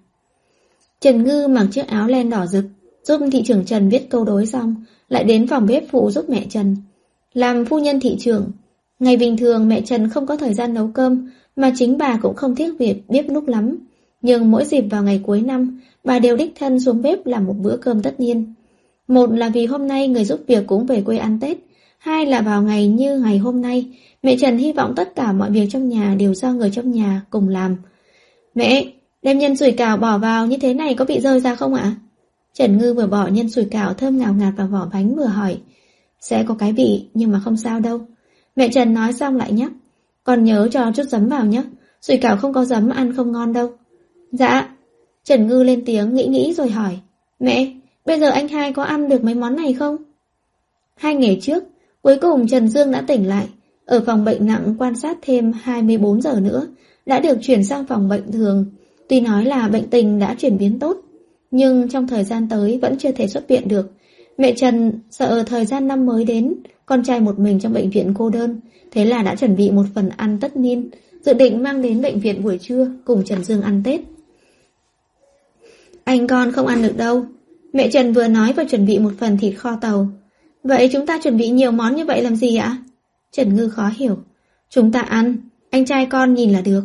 Trần 1.01 1.25
Ngư 1.25 1.49
mặc 1.49 1.67
chiếc 1.71 1.87
áo 1.87 2.09
len 2.09 2.31
đỏ 2.31 2.47
rực, 2.47 2.65
giúp 3.05 3.21
thị 3.33 3.43
trưởng 3.43 3.65
Trần 3.65 3.89
viết 3.89 4.11
câu 4.11 4.25
đối 4.25 4.47
xong, 4.47 4.85
lại 5.09 5.25
đến 5.25 5.47
phòng 5.47 5.67
bếp 5.67 5.85
phụ 5.91 6.11
giúp 6.11 6.25
mẹ 6.29 6.47
Trần. 6.51 6.77
Làm 7.35 7.65
phu 7.65 7.79
nhân 7.79 8.01
thị 8.01 8.17
trưởng, 8.21 8.51
ngày 8.99 9.17
bình 9.17 9.37
thường 9.37 9.69
mẹ 9.69 9.81
Trần 9.81 10.09
không 10.09 10.27
có 10.27 10.37
thời 10.37 10.55
gian 10.55 10.75
nấu 10.75 10.91
cơm, 10.95 11.31
mà 11.57 11.73
chính 11.77 11.99
bà 11.99 12.19
cũng 12.23 12.37
không 12.37 12.57
tiếc 12.57 12.79
việc 12.79 13.03
bếp 13.09 13.31
núc 13.31 13.49
lắm. 13.49 13.79
Nhưng 14.23 14.51
mỗi 14.51 14.65
dịp 14.65 14.81
vào 14.81 15.03
ngày 15.03 15.21
cuối 15.23 15.41
năm, 15.41 15.81
bà 16.05 16.19
đều 16.19 16.37
đích 16.37 16.53
thân 16.59 16.81
xuống 16.81 17.03
bếp 17.03 17.27
làm 17.27 17.47
một 17.47 17.55
bữa 17.63 17.77
cơm 17.77 18.03
tất 18.03 18.21
niên. 18.21 18.55
Một 19.09 19.33
là 19.33 19.49
vì 19.49 19.67
hôm 19.67 19.89
nay 19.89 20.09
người 20.09 20.25
giúp 20.25 20.41
việc 20.47 20.67
cũng 20.67 20.87
về 20.87 21.03
quê 21.07 21.19
ăn 21.19 21.39
Tết, 21.41 21.59
hai 22.03 22.27
là 22.27 22.43
vào 22.43 22.63
ngày 22.63 22.89
như 22.89 23.19
ngày 23.19 23.39
hôm 23.39 23.61
nay, 23.61 23.87
mẹ 24.23 24.37
Trần 24.37 24.57
hy 24.57 24.73
vọng 24.73 24.93
tất 24.97 25.13
cả 25.17 25.33
mọi 25.33 25.51
việc 25.51 25.67
trong 25.71 25.89
nhà 25.89 26.15
đều 26.19 26.35
do 26.35 26.53
người 26.53 26.71
trong 26.71 26.93
nhà 26.93 27.23
cùng 27.31 27.49
làm. 27.49 27.77
Mẹ, 28.55 28.93
đem 29.23 29.39
nhân 29.39 29.57
sủi 29.57 29.73
cảo 29.73 29.97
bỏ 29.97 30.19
vào 30.19 30.47
như 30.47 30.57
thế 30.57 30.75
này 30.75 30.95
có 30.95 31.05
bị 31.05 31.21
rơi 31.21 31.41
ra 31.41 31.55
không 31.55 31.75
ạ? 31.75 31.95
Trần 32.55 32.79
Ngư 32.79 32.95
vừa 32.95 33.07
bỏ 33.07 33.27
nhân 33.27 33.51
sủi 33.51 33.65
cảo 33.65 33.95
thơm 33.95 34.19
ngào 34.19 34.35
ngạt 34.35 34.55
vào 34.57 34.67
vỏ 34.67 34.89
bánh 34.93 35.17
vừa 35.17 35.25
hỏi. 35.25 35.59
Sẽ 36.21 36.45
có 36.49 36.55
cái 36.59 36.73
vị 36.73 37.07
nhưng 37.15 37.33
mà 37.33 37.41
không 37.45 37.57
sao 37.57 37.81
đâu. 37.81 38.01
Mẹ 38.57 38.69
Trần 38.69 38.95
nói 38.95 39.13
xong 39.13 39.37
lại 39.37 39.53
nhắc. 39.53 39.73
Còn 40.25 40.45
nhớ 40.45 40.69
cho 40.73 40.93
chút 40.95 41.05
giấm 41.05 41.29
vào 41.29 41.47
nhé. 41.47 41.63
Sủi 42.01 42.17
cảo 42.17 42.37
không 42.37 42.53
có 42.53 42.65
giấm 42.65 42.89
ăn 42.89 43.13
không 43.17 43.33
ngon 43.33 43.53
đâu. 43.53 43.71
Dạ. 44.33 44.69
Trần 45.25 45.47
Ngư 45.47 45.63
lên 45.63 45.83
tiếng 45.87 46.15
nghĩ 46.15 46.27
nghĩ 46.27 46.53
rồi 46.53 46.71
hỏi. 46.71 46.99
Mẹ, 47.41 47.73
bây 48.07 48.21
giờ 48.21 48.31
anh 48.31 48.49
hai 48.49 48.73
có 48.73 48.83
ăn 48.83 49.09
được 49.09 49.25
mấy 49.25 49.35
món 49.35 49.57
này 49.57 49.73
không? 49.75 49.97
Hai 50.97 51.15
ngày 51.15 51.39
trước, 51.43 51.65
cuối 52.03 52.17
cùng 52.21 52.49
Trần 52.49 52.69
Dương 52.69 52.91
đã 52.91 53.05
tỉnh 53.07 53.29
lại. 53.29 53.47
Ở 53.85 54.03
phòng 54.07 54.25
bệnh 54.25 54.47
nặng 54.47 54.75
quan 54.79 54.97
sát 54.97 55.19
thêm 55.23 55.53
24 55.53 56.21
giờ 56.23 56.41
nữa, 56.41 56.67
đã 57.07 57.21
được 57.21 57.39
chuyển 57.43 57.65
sang 57.65 57.87
phòng 57.87 58.09
bệnh 58.09 58.33
thường. 58.33 58.67
Tuy 59.09 59.21
nói 59.21 59.45
là 59.45 59.69
bệnh 59.69 59.91
tình 59.91 60.19
đã 60.19 60.35
chuyển 60.39 60.59
biến 60.59 60.79
tốt, 60.79 60.97
nhưng 61.51 61.89
trong 61.89 62.07
thời 62.07 62.25
gian 62.25 62.49
tới 62.49 62.79
vẫn 62.83 62.99
chưa 62.99 63.13
thể 63.13 63.29
xuất 63.29 63.49
viện 63.49 63.69
được. 63.69 63.93
Mẹ 64.39 64.53
Trần 64.57 64.93
sợ 65.11 65.43
thời 65.47 65.65
gian 65.67 65.89
năm 65.89 66.07
mới 66.07 66.25
đến, 66.25 66.55
con 66.87 67.05
trai 67.05 67.21
một 67.21 67.39
mình 67.39 67.61
trong 67.61 67.73
bệnh 67.73 67.91
viện 67.91 68.15
cô 68.19 68.31
đơn, 68.31 68.61
thế 68.91 69.05
là 69.05 69.23
đã 69.23 69.37
chuẩn 69.37 69.57
bị 69.57 69.71
một 69.71 69.87
phần 69.95 70.09
ăn 70.17 70.39
tất 70.41 70.57
niên, 70.57 70.91
dự 71.21 71.33
định 71.33 71.63
mang 71.63 71.83
đến 71.83 72.03
bệnh 72.03 72.21
viện 72.21 72.43
buổi 72.43 72.59
trưa 72.59 72.91
cùng 73.05 73.25
Trần 73.25 73.45
Dương 73.45 73.63
ăn 73.63 73.83
Tết. 73.85 74.01
Anh 76.05 76.27
con 76.27 76.53
không 76.53 76.67
ăn 76.67 76.83
được 76.83 76.97
đâu. 76.97 77.25
Mẹ 77.73 77.89
Trần 77.93 78.13
vừa 78.13 78.29
nói 78.29 78.53
và 78.53 78.65
chuẩn 78.71 78.87
bị 78.87 78.99
một 78.99 79.13
phần 79.19 79.39
thịt 79.39 79.55
kho 79.59 79.77
tàu. 79.81 80.09
Vậy 80.65 80.89
chúng 80.93 81.07
ta 81.07 81.19
chuẩn 81.23 81.37
bị 81.37 81.49
nhiều 81.49 81.71
món 81.71 81.97
như 81.97 82.05
vậy 82.05 82.23
làm 82.23 82.37
gì 82.37 82.57
ạ? 82.57 82.77
Trần 83.33 83.57
Ngư 83.57 83.69
khó 83.69 83.91
hiểu. 83.97 84.19
Chúng 84.71 84.93
ta 84.93 85.01
ăn, 85.01 85.37
anh 85.71 85.85
trai 85.85 86.07
con 86.07 86.35
nhìn 86.35 86.53
là 86.53 86.61
được. 86.61 86.85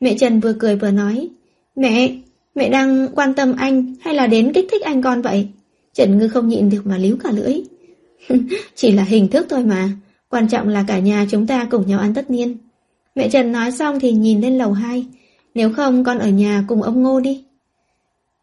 Mẹ 0.00 0.14
Trần 0.18 0.40
vừa 0.40 0.52
cười 0.52 0.76
vừa 0.76 0.90
nói. 0.90 1.28
Mẹ, 1.76 2.16
mẹ 2.54 2.68
đang 2.68 3.08
quan 3.14 3.34
tâm 3.34 3.54
anh 3.56 3.94
hay 4.00 4.14
là 4.14 4.26
đến 4.26 4.52
kích 4.52 4.66
thích 4.70 4.82
anh 4.82 5.02
con 5.02 5.22
vậy? 5.22 5.48
Trần 5.94 6.18
Ngư 6.18 6.28
không 6.28 6.48
nhịn 6.48 6.70
được 6.70 6.82
mà 6.84 6.98
líu 6.98 7.16
cả 7.16 7.30
lưỡi. 7.30 7.62
Chỉ 8.74 8.92
là 8.92 9.02
hình 9.02 9.28
thức 9.28 9.46
thôi 9.50 9.64
mà. 9.64 9.88
Quan 10.28 10.48
trọng 10.48 10.68
là 10.68 10.84
cả 10.88 10.98
nhà 10.98 11.26
chúng 11.30 11.46
ta 11.46 11.66
cùng 11.70 11.86
nhau 11.86 12.00
ăn 12.00 12.14
tất 12.14 12.30
niên. 12.30 12.56
Mẹ 13.14 13.28
Trần 13.28 13.52
nói 13.52 13.72
xong 13.72 14.00
thì 14.00 14.12
nhìn 14.12 14.40
lên 14.40 14.58
lầu 14.58 14.72
2. 14.72 15.06
Nếu 15.54 15.72
không 15.72 16.04
con 16.04 16.18
ở 16.18 16.28
nhà 16.28 16.64
cùng 16.68 16.82
ông 16.82 17.02
Ngô 17.02 17.20
đi. 17.20 17.44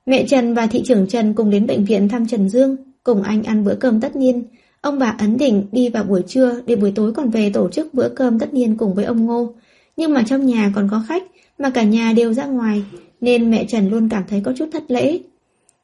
Mẹ 0.06 0.26
Trần 0.28 0.54
và 0.54 0.68
thị 0.68 0.84
trưởng 0.86 1.08
Trần 1.08 1.34
cùng 1.34 1.50
đến 1.50 1.68
bệnh 1.68 1.86
viện 1.86 2.10
thăm 2.10 2.28
Trần 2.28 2.50
Dương, 2.50 2.76
cùng 3.04 3.22
anh 3.22 3.44
ăn 3.44 3.64
bữa 3.64 3.76
cơm 3.76 4.02
tất 4.02 4.16
niên. 4.16 4.44
Ông 4.88 5.00
bà 5.00 5.16
ấn 5.20 5.38
định 5.38 5.68
đi 5.72 5.90
vào 5.90 6.04
buổi 6.04 6.24
trưa 6.28 6.62
để 6.66 6.76
buổi 6.76 6.92
tối 6.96 7.14
còn 7.14 7.30
về 7.30 7.50
tổ 7.54 7.70
chức 7.70 7.94
bữa 7.94 8.10
cơm 8.10 8.40
tất 8.40 8.54
niên 8.54 8.78
cùng 8.78 8.94
với 8.94 9.06
ông 9.06 9.26
Ngô. 9.26 9.54
Nhưng 9.98 10.14
mà 10.14 10.24
trong 10.28 10.46
nhà 10.46 10.72
còn 10.76 10.88
có 10.92 11.04
khách 11.08 11.24
mà 11.60 11.70
cả 11.70 11.84
nhà 11.84 12.14
đều 12.14 12.34
ra 12.34 12.46
ngoài, 12.46 12.84
nên 13.22 13.52
mẹ 13.52 13.66
Trần 13.66 13.90
luôn 13.90 14.10
cảm 14.10 14.24
thấy 14.30 14.42
có 14.46 14.54
chút 14.58 14.70
thất 14.74 14.84
lễ. 14.88 15.20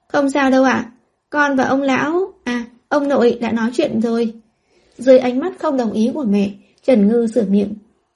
Không 0.08 0.30
sao 0.30 0.52
đâu 0.52 0.64
ạ, 0.64 0.92
con 1.30 1.56
và 1.56 1.64
ông 1.64 1.82
lão, 1.82 2.34
à, 2.44 2.66
ông 2.90 3.08
nội 3.08 3.38
đã 3.42 3.52
nói 3.52 3.70
chuyện 3.74 4.02
rồi. 4.02 4.34
Dưới 4.98 5.20
ánh 5.20 5.40
mắt 5.40 5.54
không 5.60 5.78
đồng 5.78 5.92
ý 5.92 6.12
của 6.14 6.26
mẹ, 6.26 6.50
Trần 6.84 7.08
Ngư 7.08 7.28
sửa 7.28 7.46
miệng. 7.46 7.74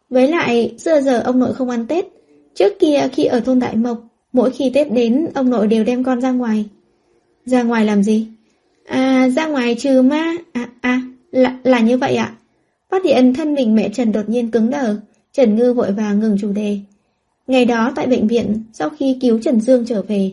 Với 0.09 0.27
lại, 0.27 0.75
xưa 0.77 1.01
giờ 1.01 1.19
ông 1.19 1.39
nội 1.39 1.53
không 1.53 1.69
ăn 1.69 1.87
Tết. 1.87 2.05
Trước 2.55 2.79
kia 2.79 3.09
khi 3.13 3.25
ở 3.25 3.39
thôn 3.39 3.59
Đại 3.59 3.75
Mộc, 3.75 3.97
mỗi 4.33 4.51
khi 4.51 4.71
Tết 4.73 4.91
đến, 4.91 5.27
ông 5.35 5.49
nội 5.49 5.67
đều 5.67 5.83
đem 5.83 6.03
con 6.03 6.21
ra 6.21 6.31
ngoài. 6.31 6.65
Ra 7.45 7.63
ngoài 7.63 7.85
làm 7.85 8.03
gì? 8.03 8.27
À, 8.87 9.29
ra 9.35 9.47
ngoài 9.47 9.75
trừ 9.79 10.01
ma. 10.01 10.33
À, 10.53 10.69
à, 10.81 11.01
là, 11.31 11.57
là 11.63 11.79
như 11.79 11.97
vậy 11.97 12.15
ạ. 12.15 12.35
Phát 12.91 13.03
hiện 13.05 13.33
thân 13.33 13.53
mình 13.53 13.75
mẹ 13.75 13.89
Trần 13.89 14.11
đột 14.11 14.29
nhiên 14.29 14.51
cứng 14.51 14.69
đờ. 14.69 14.95
Trần 15.33 15.55
Ngư 15.55 15.73
vội 15.73 15.91
vàng 15.91 16.19
ngừng 16.19 16.37
chủ 16.41 16.51
đề. 16.51 16.79
Ngày 17.47 17.65
đó 17.65 17.91
tại 17.95 18.07
bệnh 18.07 18.27
viện, 18.27 18.63
sau 18.73 18.89
khi 18.89 19.17
cứu 19.21 19.39
Trần 19.41 19.61
Dương 19.61 19.85
trở 19.85 20.01
về, 20.01 20.31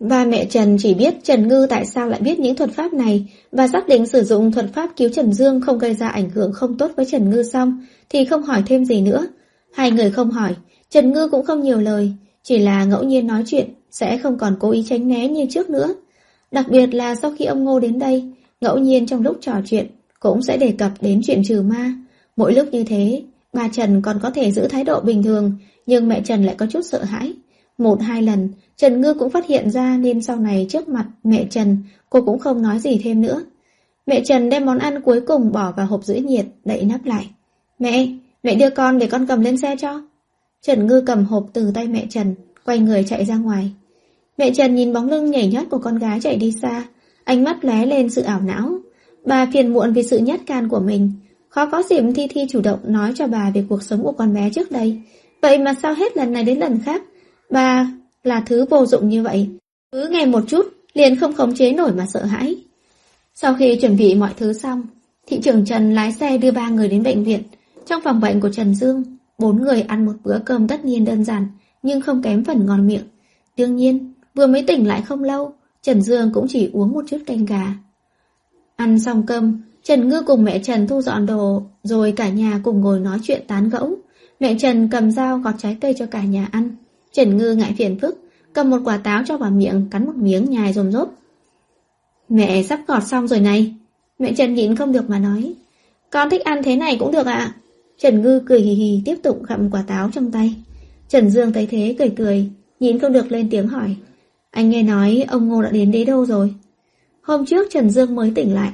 và 0.00 0.24
mẹ 0.24 0.44
Trần 0.44 0.76
chỉ 0.80 0.94
biết 0.94 1.14
Trần 1.24 1.48
Ngư 1.48 1.66
tại 1.70 1.86
sao 1.86 2.08
lại 2.08 2.20
biết 2.20 2.38
những 2.38 2.56
thuật 2.56 2.70
pháp 2.70 2.92
này 2.92 3.26
và 3.52 3.68
xác 3.68 3.88
định 3.88 4.06
sử 4.06 4.22
dụng 4.22 4.52
thuật 4.52 4.66
pháp 4.72 4.90
cứu 4.96 5.08
Trần 5.08 5.32
Dương 5.32 5.60
không 5.60 5.78
gây 5.78 5.94
ra 5.94 6.08
ảnh 6.08 6.30
hưởng 6.30 6.52
không 6.52 6.78
tốt 6.78 6.90
với 6.96 7.06
Trần 7.06 7.30
Ngư 7.30 7.42
xong 7.42 7.86
thì 8.08 8.24
không 8.24 8.42
hỏi 8.42 8.62
thêm 8.66 8.84
gì 8.84 9.00
nữa. 9.00 9.26
Hai 9.72 9.90
người 9.90 10.10
không 10.10 10.30
hỏi, 10.30 10.54
Trần 10.90 11.12
Ngư 11.12 11.28
cũng 11.28 11.46
không 11.46 11.62
nhiều 11.62 11.78
lời, 11.78 12.12
chỉ 12.42 12.58
là 12.58 12.84
ngẫu 12.84 13.02
nhiên 13.02 13.26
nói 13.26 13.42
chuyện, 13.46 13.68
sẽ 13.90 14.18
không 14.18 14.38
còn 14.38 14.56
cố 14.60 14.70
ý 14.70 14.84
tránh 14.88 15.08
né 15.08 15.28
như 15.28 15.46
trước 15.50 15.70
nữa. 15.70 15.94
Đặc 16.50 16.66
biệt 16.68 16.94
là 16.94 17.14
sau 17.14 17.32
khi 17.38 17.44
ông 17.44 17.64
Ngô 17.64 17.80
đến 17.80 17.98
đây, 17.98 18.32
ngẫu 18.60 18.78
nhiên 18.78 19.06
trong 19.06 19.22
lúc 19.22 19.36
trò 19.40 19.52
chuyện 19.66 19.86
cũng 20.20 20.42
sẽ 20.42 20.56
đề 20.56 20.72
cập 20.78 20.92
đến 21.00 21.20
chuyện 21.24 21.42
trừ 21.44 21.62
ma. 21.62 21.94
Mỗi 22.36 22.54
lúc 22.54 22.68
như 22.72 22.84
thế, 22.84 23.22
bà 23.52 23.68
Trần 23.68 24.02
còn 24.02 24.18
có 24.22 24.30
thể 24.30 24.52
giữ 24.52 24.68
thái 24.68 24.84
độ 24.84 25.00
bình 25.00 25.22
thường, 25.22 25.52
nhưng 25.86 26.08
mẹ 26.08 26.20
Trần 26.24 26.44
lại 26.44 26.54
có 26.58 26.66
chút 26.66 26.80
sợ 26.82 27.04
hãi. 27.04 27.32
Một 27.78 28.02
hai 28.02 28.22
lần, 28.22 28.48
Trần 28.76 29.00
Ngư 29.00 29.14
cũng 29.14 29.30
phát 29.30 29.46
hiện 29.46 29.70
ra 29.70 29.96
nên 29.96 30.22
sau 30.22 30.36
này 30.36 30.66
trước 30.68 30.88
mặt 30.88 31.06
mẹ 31.24 31.44
Trần, 31.50 31.78
cô 32.10 32.22
cũng 32.22 32.38
không 32.38 32.62
nói 32.62 32.78
gì 32.78 33.00
thêm 33.04 33.20
nữa. 33.20 33.42
Mẹ 34.06 34.22
Trần 34.24 34.48
đem 34.48 34.66
món 34.66 34.78
ăn 34.78 35.00
cuối 35.00 35.20
cùng 35.20 35.52
bỏ 35.52 35.72
vào 35.76 35.86
hộp 35.86 36.04
giữ 36.04 36.14
nhiệt, 36.14 36.46
đậy 36.64 36.84
nắp 36.84 37.04
lại. 37.04 37.30
Mẹ, 37.78 38.08
mẹ 38.42 38.54
đưa 38.54 38.70
con 38.70 38.98
để 38.98 39.06
con 39.06 39.26
cầm 39.26 39.40
lên 39.40 39.56
xe 39.56 39.76
cho. 39.80 40.02
Trần 40.62 40.86
Ngư 40.86 41.00
cầm 41.00 41.24
hộp 41.24 41.46
từ 41.52 41.70
tay 41.74 41.88
mẹ 41.88 42.06
Trần, 42.10 42.34
quay 42.64 42.78
người 42.78 43.04
chạy 43.04 43.24
ra 43.24 43.36
ngoài. 43.36 43.70
Mẹ 44.40 44.50
Trần 44.50 44.74
nhìn 44.74 44.92
bóng 44.92 45.10
lưng 45.10 45.30
nhảy 45.30 45.48
nhót 45.48 45.66
của 45.70 45.78
con 45.78 45.98
gái 45.98 46.20
chạy 46.20 46.36
đi 46.36 46.52
xa, 46.62 46.84
ánh 47.24 47.44
mắt 47.44 47.64
lóe 47.64 47.86
lên 47.86 48.10
sự 48.10 48.22
ảo 48.22 48.40
não. 48.40 48.78
Bà 49.24 49.46
phiền 49.52 49.72
muộn 49.72 49.92
vì 49.92 50.02
sự 50.02 50.18
nhát 50.18 50.40
can 50.46 50.68
của 50.68 50.80
mình, 50.80 51.12
khó 51.48 51.66
có 51.66 51.82
dịp 51.82 52.02
Thi 52.14 52.26
Thi 52.30 52.46
chủ 52.50 52.60
động 52.60 52.78
nói 52.84 53.12
cho 53.14 53.26
bà 53.26 53.50
về 53.54 53.64
cuộc 53.68 53.82
sống 53.82 54.02
của 54.02 54.12
con 54.12 54.34
bé 54.34 54.50
trước 54.54 54.70
đây. 54.70 55.00
Vậy 55.42 55.58
mà 55.58 55.74
sao 55.82 55.94
hết 55.94 56.16
lần 56.16 56.32
này 56.32 56.44
đến 56.44 56.58
lần 56.58 56.78
khác, 56.84 57.02
bà 57.50 57.90
là 58.24 58.42
thứ 58.46 58.64
vô 58.70 58.86
dụng 58.86 59.08
như 59.08 59.22
vậy. 59.22 59.48
Cứ 59.92 60.08
nghe 60.08 60.26
một 60.26 60.42
chút, 60.48 60.66
liền 60.94 61.16
không 61.16 61.34
khống 61.34 61.54
chế 61.54 61.72
nổi 61.72 61.92
mà 61.92 62.06
sợ 62.06 62.24
hãi. 62.24 62.56
Sau 63.34 63.54
khi 63.54 63.76
chuẩn 63.76 63.96
bị 63.96 64.14
mọi 64.14 64.30
thứ 64.36 64.52
xong, 64.52 64.82
thị 65.26 65.40
trưởng 65.42 65.64
Trần 65.64 65.94
lái 65.94 66.12
xe 66.12 66.38
đưa 66.38 66.50
ba 66.50 66.68
người 66.68 66.88
đến 66.88 67.02
bệnh 67.02 67.24
viện. 67.24 67.42
Trong 67.86 68.02
phòng 68.04 68.20
bệnh 68.20 68.40
của 68.40 68.50
Trần 68.50 68.74
Dương, 68.74 69.02
bốn 69.38 69.62
người 69.62 69.82
ăn 69.82 70.06
một 70.06 70.14
bữa 70.24 70.38
cơm 70.44 70.68
tất 70.68 70.84
nhiên 70.84 71.04
đơn 71.04 71.24
giản, 71.24 71.46
nhưng 71.82 72.00
không 72.00 72.22
kém 72.22 72.44
phần 72.44 72.66
ngon 72.66 72.86
miệng. 72.86 73.04
Đương 73.56 73.76
nhiên, 73.76 74.09
vừa 74.34 74.46
mới 74.46 74.62
tỉnh 74.62 74.86
lại 74.86 75.02
không 75.02 75.24
lâu, 75.24 75.52
Trần 75.82 76.02
Dương 76.02 76.30
cũng 76.34 76.46
chỉ 76.48 76.70
uống 76.72 76.92
một 76.92 77.04
chút 77.08 77.18
canh 77.26 77.44
gà. 77.44 77.74
Ăn 78.76 78.98
xong 78.98 79.26
cơm, 79.26 79.62
Trần 79.82 80.08
Ngư 80.08 80.22
cùng 80.22 80.44
mẹ 80.44 80.58
Trần 80.58 80.86
thu 80.86 81.02
dọn 81.02 81.26
đồ, 81.26 81.62
rồi 81.82 82.12
cả 82.12 82.28
nhà 82.28 82.60
cùng 82.64 82.80
ngồi 82.80 83.00
nói 83.00 83.18
chuyện 83.22 83.42
tán 83.46 83.68
gẫu. 83.68 83.96
Mẹ 84.40 84.54
Trần 84.58 84.88
cầm 84.88 85.10
dao 85.10 85.38
gọt 85.38 85.54
trái 85.58 85.76
cây 85.80 85.94
cho 85.98 86.06
cả 86.06 86.22
nhà 86.22 86.48
ăn. 86.52 86.76
Trần 87.12 87.36
Ngư 87.36 87.54
ngại 87.54 87.74
phiền 87.78 87.98
phức, 87.98 88.18
cầm 88.52 88.70
một 88.70 88.78
quả 88.84 88.96
táo 88.96 89.22
cho 89.26 89.36
vào 89.36 89.50
miệng, 89.50 89.88
cắn 89.90 90.06
một 90.06 90.16
miếng 90.16 90.50
nhai 90.50 90.72
rồm 90.72 90.92
rốp. 90.92 91.14
Mẹ 92.28 92.62
sắp 92.62 92.80
gọt 92.86 93.02
xong 93.02 93.28
rồi 93.28 93.40
này. 93.40 93.74
Mẹ 94.18 94.32
Trần 94.36 94.54
nhịn 94.54 94.76
không 94.76 94.92
được 94.92 95.10
mà 95.10 95.18
nói. 95.18 95.54
Con 96.10 96.30
thích 96.30 96.44
ăn 96.44 96.62
thế 96.62 96.76
này 96.76 96.96
cũng 97.00 97.12
được 97.12 97.26
ạ. 97.26 97.54
Trần 97.98 98.22
Ngư 98.22 98.40
cười 98.46 98.60
hì 98.60 98.74
hì 98.74 99.02
tiếp 99.04 99.16
tục 99.22 99.42
gặm 99.48 99.70
quả 99.70 99.84
táo 99.86 100.10
trong 100.10 100.30
tay. 100.30 100.54
Trần 101.08 101.30
Dương 101.30 101.52
thấy 101.52 101.66
thế 101.66 101.96
cười 101.98 102.12
cười, 102.16 102.50
nhịn 102.80 102.98
không 102.98 103.12
được 103.12 103.32
lên 103.32 103.50
tiếng 103.50 103.68
hỏi. 103.68 103.96
Anh 104.50 104.70
nghe 104.70 104.82
nói 104.82 105.24
ông 105.28 105.48
Ngô 105.48 105.62
đã 105.62 105.70
đến 105.70 105.90
đế 105.90 106.04
đô 106.04 106.26
rồi. 106.26 106.54
Hôm 107.22 107.46
trước 107.46 107.68
Trần 107.70 107.90
Dương 107.90 108.14
mới 108.14 108.32
tỉnh 108.34 108.54
lại. 108.54 108.72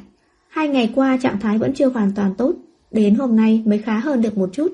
Hai 0.49 0.69
ngày 0.69 0.93
qua 0.95 1.19
trạng 1.23 1.41
thái 1.41 1.59
vẫn 1.59 1.75
chưa 1.75 1.89
hoàn 1.89 2.13
toàn 2.17 2.35
tốt. 2.35 2.53
Đến 2.91 3.15
hôm 3.15 3.37
nay 3.37 3.63
mới 3.67 3.79
khá 3.79 3.99
hơn 3.99 4.23
được 4.23 4.39
một 4.39 4.51
chút. 4.53 4.73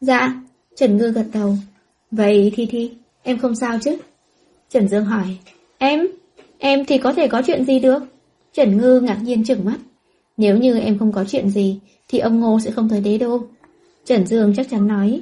Dạ, 0.00 0.42
Trần 0.76 0.96
Ngư 0.96 1.10
gật 1.10 1.26
đầu. 1.32 1.54
Vậy 2.10 2.52
Thi 2.56 2.66
Thi, 2.66 2.90
em 3.22 3.38
không 3.38 3.54
sao 3.54 3.78
chứ? 3.84 3.96
Trần 4.70 4.88
Dương 4.88 5.04
hỏi. 5.04 5.36
Em? 5.78 6.06
Em 6.58 6.84
thì 6.84 6.98
có 6.98 7.12
thể 7.12 7.28
có 7.28 7.42
chuyện 7.46 7.64
gì 7.64 7.80
được? 7.80 8.02
Trần 8.52 8.78
Ngư 8.78 9.00
ngạc 9.00 9.18
nhiên 9.22 9.44
trừng 9.44 9.64
mắt. 9.64 9.78
Nếu 10.36 10.56
như 10.56 10.78
em 10.78 10.98
không 10.98 11.12
có 11.12 11.24
chuyện 11.24 11.50
gì, 11.50 11.80
thì 12.08 12.18
ông 12.18 12.40
Ngô 12.40 12.58
sẽ 12.64 12.70
không 12.70 12.88
tới 12.88 13.00
đế 13.00 13.18
đô. 13.18 13.42
Trần 14.04 14.26
Dương 14.26 14.54
chắc 14.56 14.70
chắn 14.70 14.86
nói. 14.86 15.20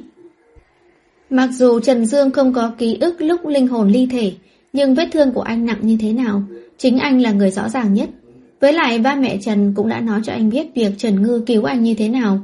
Mặc 1.30 1.50
dù 1.52 1.80
Trần 1.80 2.06
Dương 2.06 2.30
không 2.30 2.52
có 2.52 2.72
ký 2.78 2.98
ức 3.00 3.14
lúc 3.18 3.46
linh 3.46 3.68
hồn 3.68 3.88
ly 3.88 4.06
thể, 4.10 4.32
nhưng 4.76 4.94
vết 4.94 5.08
thương 5.12 5.32
của 5.32 5.40
anh 5.40 5.66
nặng 5.66 5.78
như 5.82 5.96
thế 6.00 6.12
nào, 6.12 6.42
chính 6.78 6.98
anh 6.98 7.20
là 7.20 7.32
người 7.32 7.50
rõ 7.50 7.68
ràng 7.68 7.94
nhất. 7.94 8.08
Với 8.60 8.72
lại 8.72 8.98
ba 8.98 9.14
mẹ 9.14 9.38
Trần 9.42 9.72
cũng 9.76 9.88
đã 9.88 10.00
nói 10.00 10.20
cho 10.24 10.32
anh 10.32 10.50
biết 10.50 10.66
việc 10.74 10.92
Trần 10.98 11.22
Ngư 11.22 11.42
cứu 11.46 11.64
anh 11.64 11.82
như 11.82 11.94
thế 11.94 12.08
nào. 12.08 12.38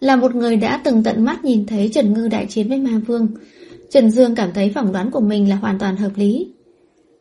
Là 0.00 0.16
một 0.16 0.34
người 0.34 0.56
đã 0.56 0.80
từng 0.84 1.02
tận 1.02 1.24
mắt 1.24 1.44
nhìn 1.44 1.66
thấy 1.66 1.90
Trần 1.94 2.12
Ngư 2.12 2.28
đại 2.28 2.46
chiến 2.46 2.68
với 2.68 2.78
Ma 2.78 3.00
Vương. 3.06 3.28
Trần 3.90 4.10
Dương 4.10 4.34
cảm 4.34 4.52
thấy 4.54 4.70
phỏng 4.74 4.92
đoán 4.92 5.10
của 5.10 5.20
mình 5.20 5.48
là 5.48 5.56
hoàn 5.56 5.78
toàn 5.78 5.96
hợp 5.96 6.10
lý. 6.16 6.46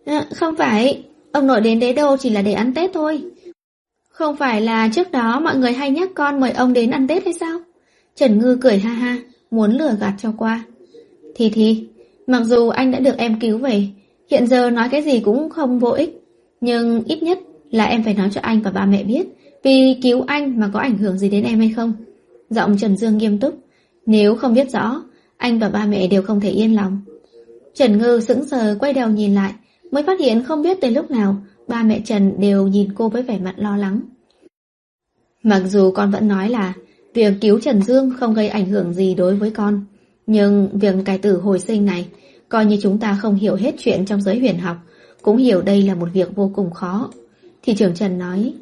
À, 0.05 0.25
không 0.35 0.55
phải, 0.55 1.03
ông 1.31 1.47
nội 1.47 1.61
đến 1.61 1.79
đế 1.79 1.93
đô 1.93 2.17
chỉ 2.17 2.29
là 2.29 2.41
để 2.41 2.53
ăn 2.53 2.73
Tết 2.73 2.91
thôi. 2.93 3.23
Không 4.09 4.35
phải 4.35 4.61
là 4.61 4.89
trước 4.93 5.11
đó 5.11 5.39
mọi 5.39 5.55
người 5.55 5.73
hay 5.73 5.91
nhắc 5.91 6.09
con 6.15 6.39
mời 6.39 6.51
ông 6.51 6.73
đến 6.73 6.91
ăn 6.91 7.07
Tết 7.07 7.25
hay 7.25 7.33
sao? 7.33 7.59
Trần 8.15 8.39
Ngư 8.39 8.57
cười 8.61 8.77
ha 8.77 8.89
ha, 8.89 9.17
muốn 9.51 9.77
lừa 9.77 9.95
gạt 9.99 10.13
cho 10.21 10.33
qua. 10.37 10.63
Thì 11.35 11.49
thì, 11.49 11.87
mặc 12.27 12.43
dù 12.43 12.69
anh 12.69 12.91
đã 12.91 12.99
được 12.99 13.17
em 13.17 13.39
cứu 13.39 13.57
về, 13.57 13.87
hiện 14.31 14.47
giờ 14.47 14.69
nói 14.69 14.89
cái 14.91 15.01
gì 15.01 15.19
cũng 15.19 15.49
không 15.49 15.79
vô 15.79 15.89
ích. 15.89 16.21
Nhưng 16.61 17.03
ít 17.03 17.23
nhất 17.23 17.39
là 17.71 17.85
em 17.85 18.03
phải 18.03 18.13
nói 18.13 18.29
cho 18.33 18.41
anh 18.41 18.61
và 18.61 18.71
ba 18.71 18.85
mẹ 18.85 19.03
biết, 19.03 19.27
vì 19.63 19.97
cứu 20.01 20.23
anh 20.27 20.59
mà 20.59 20.69
có 20.73 20.79
ảnh 20.79 20.97
hưởng 20.97 21.17
gì 21.17 21.29
đến 21.29 21.43
em 21.43 21.59
hay 21.59 21.73
không. 21.75 21.93
Giọng 22.49 22.77
Trần 22.77 22.97
Dương 22.97 23.17
nghiêm 23.17 23.39
túc, 23.39 23.57
nếu 24.05 24.35
không 24.35 24.53
biết 24.53 24.71
rõ, 24.71 25.03
anh 25.37 25.59
và 25.59 25.69
ba 25.69 25.85
mẹ 25.85 26.07
đều 26.07 26.21
không 26.21 26.39
thể 26.39 26.49
yên 26.49 26.75
lòng. 26.75 27.01
Trần 27.73 27.97
Ngư 27.97 28.19
sững 28.19 28.45
sờ 28.45 28.75
quay 28.79 28.93
đầu 28.93 29.09
nhìn 29.09 29.35
lại, 29.35 29.53
mới 29.91 30.03
phát 30.03 30.19
hiện 30.19 30.43
không 30.43 30.61
biết 30.61 30.77
từ 30.81 30.89
lúc 30.89 31.11
nào, 31.11 31.35
ba 31.67 31.83
mẹ 31.83 32.01
Trần 32.05 32.33
đều 32.39 32.67
nhìn 32.67 32.89
cô 32.95 33.09
với 33.09 33.23
vẻ 33.23 33.39
mặt 33.39 33.53
lo 33.57 33.77
lắng. 33.77 34.01
Mặc 35.43 35.61
dù 35.65 35.91
con 35.91 36.11
vẫn 36.11 36.27
nói 36.27 36.49
là 36.49 36.73
việc 37.13 37.33
cứu 37.41 37.59
Trần 37.59 37.81
Dương 37.81 38.11
không 38.19 38.33
gây 38.33 38.47
ảnh 38.47 38.65
hưởng 38.65 38.93
gì 38.93 39.13
đối 39.15 39.35
với 39.35 39.51
con, 39.51 39.85
nhưng 40.27 40.69
việc 40.73 40.95
cải 41.05 41.17
tử 41.17 41.37
hồi 41.37 41.59
sinh 41.59 41.85
này, 41.85 42.05
coi 42.49 42.65
như 42.65 42.77
chúng 42.81 42.97
ta 42.97 43.17
không 43.21 43.35
hiểu 43.35 43.55
hết 43.55 43.75
chuyện 43.77 44.05
trong 44.05 44.21
giới 44.21 44.39
huyền 44.39 44.57
học, 44.57 44.77
cũng 45.21 45.37
hiểu 45.37 45.61
đây 45.61 45.81
là 45.81 45.95
một 45.95 46.09
việc 46.13 46.35
vô 46.35 46.51
cùng 46.55 46.73
khó. 46.73 47.09
Thị 47.63 47.75
trưởng 47.75 47.95
Trần 47.95 48.17
nói, 48.17 48.53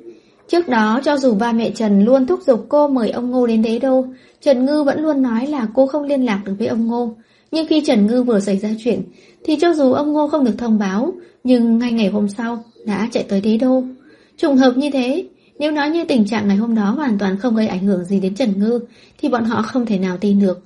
trước 0.48 0.68
đó 0.68 1.02
cho 1.04 1.18
dù 1.18 1.34
ba 1.34 1.52
mẹ 1.52 1.72
Trần 1.72 2.06
luôn 2.06 2.28
thúc 2.28 2.40
giục 2.48 2.66
cô 2.70 2.88
mời 2.88 3.10
ông 3.10 3.32
Ngô 3.32 3.48
đến 3.48 3.62
đế 3.62 3.80
đô, 3.80 4.06
Trần 4.42 4.66
Ngư 4.66 4.84
vẫn 4.84 5.02
luôn 5.02 5.22
nói 5.22 5.48
là 5.48 5.68
cô 5.74 5.88
không 5.88 6.04
liên 6.04 6.26
lạc 6.26 6.42
được 6.46 6.54
với 6.60 6.68
ông 6.68 6.88
Ngô. 6.88 7.16
Nhưng 7.52 7.68
khi 7.68 7.82
Trần 7.86 8.08
Ngư 8.08 8.24
vừa 8.24 8.40
xảy 8.40 8.58
ra 8.58 8.70
chuyện, 8.84 9.02
thì 9.44 9.56
cho 9.62 9.74
dù 9.74 9.94
ông 9.94 10.14
Ngô 10.14 10.28
không 10.28 10.46
được 10.46 10.58
thông 10.58 10.80
báo, 10.80 11.14
nhưng 11.44 11.78
ngay 11.78 11.92
ngày 11.92 12.08
hôm 12.08 12.30
sau 12.30 12.64
đã 12.86 13.10
chạy 13.12 13.24
tới 13.24 13.42
đế 13.42 13.58
đô. 13.58 13.84
Trùng 14.38 14.58
hợp 14.58 14.78
như 14.78 14.90
thế, 14.90 15.26
nếu 15.60 15.72
nói 15.72 15.90
như 15.90 16.06
tình 16.06 16.26
trạng 16.26 16.48
ngày 16.48 16.58
hôm 16.58 16.76
đó 16.76 16.92
hoàn 16.92 17.18
toàn 17.18 17.38
không 17.38 17.56
gây 17.56 17.68
ảnh 17.68 17.86
hưởng 17.86 18.06
gì 18.06 18.20
đến 18.20 18.36
Trần 18.36 18.60
Ngư, 18.60 18.80
thì 19.18 19.30
bọn 19.30 19.46
họ 19.46 19.62
không 19.62 19.86
thể 19.86 19.98
nào 19.98 20.18
tin 20.18 20.40
được. 20.40 20.62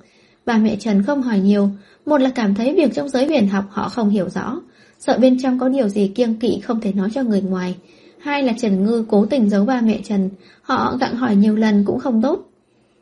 Ba 0.46 0.58
mẹ 0.58 0.76
Trần 0.76 1.02
không 1.02 1.22
hỏi 1.22 1.38
nhiều, 1.38 1.70
một 2.08 2.20
là 2.20 2.30
cảm 2.30 2.54
thấy 2.54 2.74
việc 2.74 2.94
trong 2.94 3.08
giới 3.08 3.26
huyền 3.26 3.48
học 3.48 3.64
họ 3.70 3.88
không 3.88 4.10
hiểu 4.10 4.28
rõ, 4.28 4.60
sợ 4.98 5.18
bên 5.18 5.38
trong 5.42 5.58
có 5.58 5.68
điều 5.68 5.88
gì 5.88 6.12
kiêng 6.14 6.34
kỵ 6.34 6.60
không 6.60 6.80
thể 6.80 6.92
nói 6.92 7.08
cho 7.14 7.22
người 7.22 7.40
ngoài. 7.42 7.76
Hai 8.18 8.42
là 8.42 8.52
Trần 8.58 8.84
Ngư 8.84 9.04
cố 9.08 9.26
tình 9.26 9.50
giấu 9.50 9.64
ba 9.64 9.80
mẹ 9.80 10.00
Trần, 10.04 10.30
họ 10.62 10.96
gặng 11.00 11.14
hỏi 11.14 11.36
nhiều 11.36 11.56
lần 11.56 11.84
cũng 11.84 11.98
không 11.98 12.22
tốt. 12.22 12.50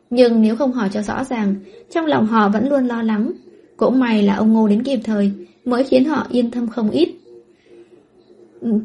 Nhưng 0.09 0.41
nếu 0.41 0.55
không 0.55 0.71
hỏi 0.71 0.89
cho 0.93 1.01
rõ 1.01 1.23
ràng, 1.23 1.55
trong 1.91 2.05
lòng 2.05 2.27
họ 2.27 2.49
vẫn 2.49 2.69
luôn 2.69 2.87
lo 2.87 3.03
lắng. 3.03 3.31
Cũng 3.77 3.99
may 3.99 4.23
là 4.23 4.35
ông 4.35 4.53
Ngô 4.53 4.67
đến 4.67 4.83
kịp 4.83 4.99
thời, 5.03 5.31
mới 5.65 5.83
khiến 5.83 6.05
họ 6.05 6.27
yên 6.29 6.51
tâm 6.51 6.67
không 6.67 6.89
ít. 6.89 7.09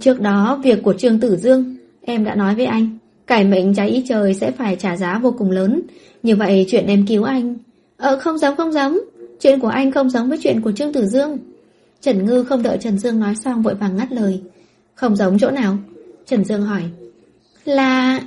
Trước 0.00 0.20
đó, 0.20 0.60
việc 0.64 0.82
của 0.82 0.92
Trương 0.92 1.20
Tử 1.20 1.36
Dương, 1.36 1.76
em 2.00 2.24
đã 2.24 2.34
nói 2.34 2.54
với 2.54 2.66
anh, 2.66 2.98
cải 3.26 3.44
mệnh 3.44 3.74
trái 3.74 3.88
ý 3.88 4.04
trời 4.08 4.34
sẽ 4.34 4.50
phải 4.50 4.76
trả 4.76 4.96
giá 4.96 5.18
vô 5.18 5.34
cùng 5.38 5.50
lớn. 5.50 5.82
Như 6.22 6.36
vậy 6.36 6.66
chuyện 6.68 6.86
em 6.86 7.06
cứu 7.06 7.22
anh... 7.22 7.54
Ờ, 7.96 8.18
không 8.18 8.38
giống 8.38 8.56
không 8.56 8.72
giống. 8.72 8.98
Chuyện 9.42 9.60
của 9.60 9.68
anh 9.68 9.92
không 9.92 10.10
giống 10.10 10.28
với 10.28 10.38
chuyện 10.42 10.60
của 10.60 10.72
Trương 10.72 10.92
Tử 10.92 11.06
Dương. 11.06 11.38
Trần 12.00 12.26
Ngư 12.26 12.44
không 12.44 12.62
đợi 12.62 12.78
Trần 12.80 12.98
Dương 12.98 13.20
nói 13.20 13.34
xong 13.34 13.62
vội 13.62 13.74
vàng 13.74 13.96
ngắt 13.96 14.12
lời. 14.12 14.40
Không 14.94 15.16
giống 15.16 15.38
chỗ 15.38 15.50
nào? 15.50 15.76
Trần 16.26 16.44
Dương 16.44 16.62
hỏi. 16.62 16.82
Là... 17.64 18.20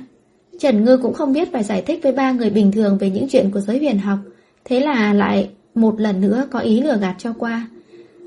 Trần 0.58 0.84
Ngư 0.84 0.96
cũng 0.96 1.14
không 1.14 1.32
biết 1.32 1.52
phải 1.52 1.64
giải 1.64 1.82
thích 1.82 2.00
với 2.02 2.12
ba 2.12 2.32
người 2.32 2.50
bình 2.50 2.72
thường 2.72 2.98
về 2.98 3.10
những 3.10 3.28
chuyện 3.28 3.50
của 3.50 3.60
giới 3.60 3.78
huyền 3.78 3.98
học. 3.98 4.18
Thế 4.64 4.80
là 4.80 5.12
lại 5.12 5.50
một 5.74 6.00
lần 6.00 6.20
nữa 6.20 6.46
có 6.50 6.58
ý 6.58 6.80
lừa 6.80 6.96
gạt 6.96 7.14
cho 7.18 7.32
qua. 7.38 7.68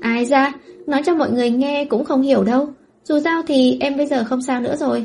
Ai 0.00 0.24
ra, 0.24 0.52
nói 0.86 1.02
cho 1.06 1.14
mọi 1.14 1.30
người 1.30 1.50
nghe 1.50 1.84
cũng 1.84 2.04
không 2.04 2.22
hiểu 2.22 2.44
đâu. 2.44 2.68
Dù 3.04 3.20
sao 3.24 3.42
thì 3.46 3.76
em 3.80 3.96
bây 3.96 4.06
giờ 4.06 4.24
không 4.24 4.42
sao 4.42 4.60
nữa 4.60 4.76
rồi. 4.76 5.04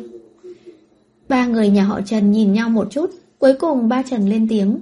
Ba 1.29 1.45
người 1.45 1.69
nhà 1.69 1.83
họ 1.83 2.01
Trần 2.01 2.31
nhìn 2.31 2.53
nhau 2.53 2.69
một 2.69 2.87
chút, 2.91 3.11
cuối 3.39 3.53
cùng 3.53 3.89
ba 3.89 4.03
Trần 4.03 4.29
lên 4.29 4.47
tiếng. 4.47 4.79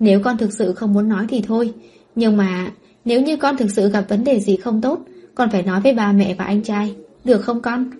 Nếu 0.00 0.20
con 0.24 0.38
thực 0.38 0.52
sự 0.52 0.72
không 0.72 0.92
muốn 0.92 1.08
nói 1.08 1.26
thì 1.28 1.42
thôi. 1.46 1.72
Nhưng 2.16 2.36
mà 2.36 2.70
nếu 3.04 3.20
như 3.20 3.36
con 3.36 3.56
thực 3.56 3.70
sự 3.70 3.90
gặp 3.90 4.04
vấn 4.08 4.24
đề 4.24 4.40
gì 4.40 4.56
không 4.56 4.80
tốt, 4.80 5.00
con 5.34 5.50
phải 5.50 5.62
nói 5.62 5.80
với 5.80 5.92
ba 5.92 6.12
mẹ 6.12 6.34
và 6.34 6.44
anh 6.44 6.62
trai. 6.62 6.94
Được 7.24 7.40
không 7.40 7.60
con? 7.60 7.90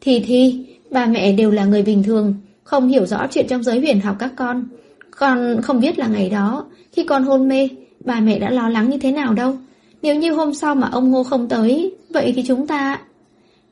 Thì 0.00 0.20
thì, 0.26 0.66
ba 0.90 1.06
mẹ 1.06 1.32
đều 1.32 1.50
là 1.50 1.64
người 1.64 1.82
bình 1.82 2.02
thường, 2.02 2.34
không 2.64 2.88
hiểu 2.88 3.06
rõ 3.06 3.26
chuyện 3.30 3.46
trong 3.48 3.62
giới 3.62 3.80
huyền 3.80 4.00
học 4.00 4.16
các 4.18 4.32
con. 4.36 4.64
Con 5.10 5.62
không 5.62 5.80
biết 5.80 5.98
là 5.98 6.06
ngày 6.06 6.30
đó, 6.30 6.66
khi 6.92 7.04
con 7.04 7.24
hôn 7.24 7.48
mê, 7.48 7.68
ba 8.04 8.20
mẹ 8.20 8.38
đã 8.38 8.50
lo 8.50 8.68
lắng 8.68 8.90
như 8.90 8.98
thế 8.98 9.12
nào 9.12 9.34
đâu. 9.34 9.56
Nếu 10.02 10.14
như 10.14 10.32
hôm 10.32 10.54
sau 10.54 10.74
mà 10.74 10.88
ông 10.92 11.10
Ngô 11.10 11.24
không 11.24 11.48
tới, 11.48 11.94
vậy 12.10 12.32
thì 12.36 12.42
chúng 12.46 12.66
ta... 12.66 13.00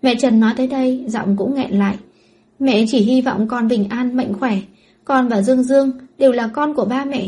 Mẹ 0.02 0.14
Trần 0.14 0.40
nói 0.40 0.52
tới 0.56 0.66
đây, 0.66 1.04
giọng 1.06 1.36
cũng 1.36 1.54
nghẹn 1.54 1.70
lại. 1.70 1.96
Mẹ 2.58 2.84
chỉ 2.88 2.98
hy 2.98 3.20
vọng 3.20 3.48
con 3.48 3.68
bình 3.68 3.88
an, 3.88 4.16
mạnh 4.16 4.32
khỏe. 4.40 4.58
Con 5.04 5.28
và 5.28 5.42
Dương 5.42 5.62
Dương 5.62 5.92
đều 6.18 6.32
là 6.32 6.48
con 6.48 6.74
của 6.74 6.84
ba 6.84 7.04
mẹ. 7.04 7.26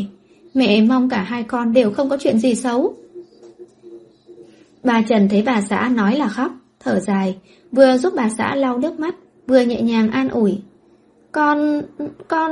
Mẹ 0.59 0.81
mong 0.81 1.09
cả 1.09 1.23
hai 1.23 1.43
con 1.43 1.73
đều 1.73 1.91
không 1.91 2.09
có 2.09 2.17
chuyện 2.21 2.39
gì 2.39 2.55
xấu. 2.55 2.95
Bà 4.85 5.03
Trần 5.03 5.29
thấy 5.29 5.43
bà 5.43 5.61
xã 5.61 5.91
nói 5.95 6.17
là 6.17 6.29
khóc, 6.29 6.53
thở 6.81 7.01
dài, 7.01 7.39
vừa 7.73 7.97
giúp 7.97 8.13
bà 8.17 8.29
xã 8.39 8.55
lau 8.55 8.79
nước 8.79 9.01
mắt, 9.01 9.15
vừa 9.47 9.61
nhẹ 9.61 9.83
nhàng 9.83 10.11
an 10.11 10.29
ủi. 10.29 10.59
Con... 11.33 11.83
con... 12.29 12.51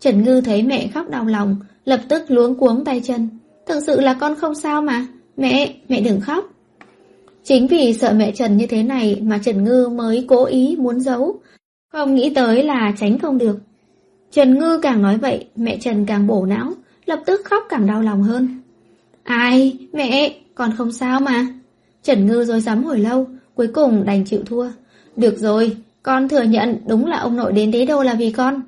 Trần 0.00 0.24
Ngư 0.24 0.40
thấy 0.40 0.62
mẹ 0.62 0.88
khóc 0.94 1.10
đau 1.10 1.26
lòng, 1.26 1.56
lập 1.84 2.00
tức 2.08 2.22
luống 2.28 2.54
cuống 2.54 2.84
tay 2.84 3.00
chân. 3.04 3.28
Thực 3.66 3.80
sự 3.86 4.00
là 4.00 4.14
con 4.14 4.34
không 4.34 4.54
sao 4.54 4.82
mà. 4.82 5.06
Mẹ, 5.36 5.74
mẹ 5.88 6.00
đừng 6.00 6.20
khóc. 6.20 6.44
Chính 7.44 7.66
vì 7.66 7.92
sợ 7.92 8.12
mẹ 8.16 8.32
Trần 8.32 8.56
như 8.56 8.66
thế 8.66 8.82
này 8.82 9.20
mà 9.22 9.38
Trần 9.44 9.64
Ngư 9.64 9.88
mới 9.88 10.24
cố 10.28 10.44
ý 10.44 10.76
muốn 10.78 11.00
giấu. 11.00 11.40
Không 11.92 12.14
nghĩ 12.14 12.32
tới 12.34 12.62
là 12.62 12.92
tránh 13.00 13.18
không 13.18 13.38
được. 13.38 13.58
Trần 14.30 14.58
Ngư 14.58 14.78
càng 14.82 15.02
nói 15.02 15.18
vậy, 15.18 15.48
mẹ 15.56 15.78
Trần 15.80 16.06
càng 16.06 16.26
bổ 16.26 16.46
não, 16.46 16.72
lập 17.08 17.20
tức 17.26 17.40
khóc 17.44 17.64
càng 17.68 17.86
đau 17.86 18.02
lòng 18.02 18.22
hơn. 18.22 18.60
Ai, 19.24 19.78
mẹ, 19.92 20.34
con 20.54 20.72
không 20.76 20.92
sao 20.92 21.20
mà. 21.20 21.46
Trần 22.02 22.26
Ngư 22.26 22.44
rồi 22.44 22.60
dám 22.60 22.84
hồi 22.84 22.98
lâu, 22.98 23.26
cuối 23.54 23.68
cùng 23.68 24.04
đành 24.04 24.24
chịu 24.24 24.42
thua. 24.46 24.68
Được 25.16 25.38
rồi, 25.38 25.76
con 26.02 26.28
thừa 26.28 26.42
nhận 26.42 26.76
đúng 26.86 27.06
là 27.06 27.18
ông 27.18 27.36
nội 27.36 27.52
đến 27.52 27.70
đế 27.70 27.86
đâu 27.86 28.02
là 28.02 28.14
vì 28.14 28.30
con. 28.30 28.62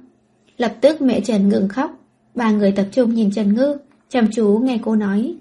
Lập 0.59 0.75
tức 0.81 1.03
mẹ 1.03 1.21
Trần 1.21 1.49
ngừng 1.49 1.69
khóc, 1.69 1.91
ba 2.35 2.51
người 2.51 2.73
tập 2.73 2.87
trung 2.93 3.15
nhìn 3.15 3.31
Trần 3.33 3.55
Ngư, 3.55 3.77
chăm 4.09 4.29
chú 4.33 4.61
nghe 4.62 4.79
cô 4.85 4.97
nói. 4.97 5.35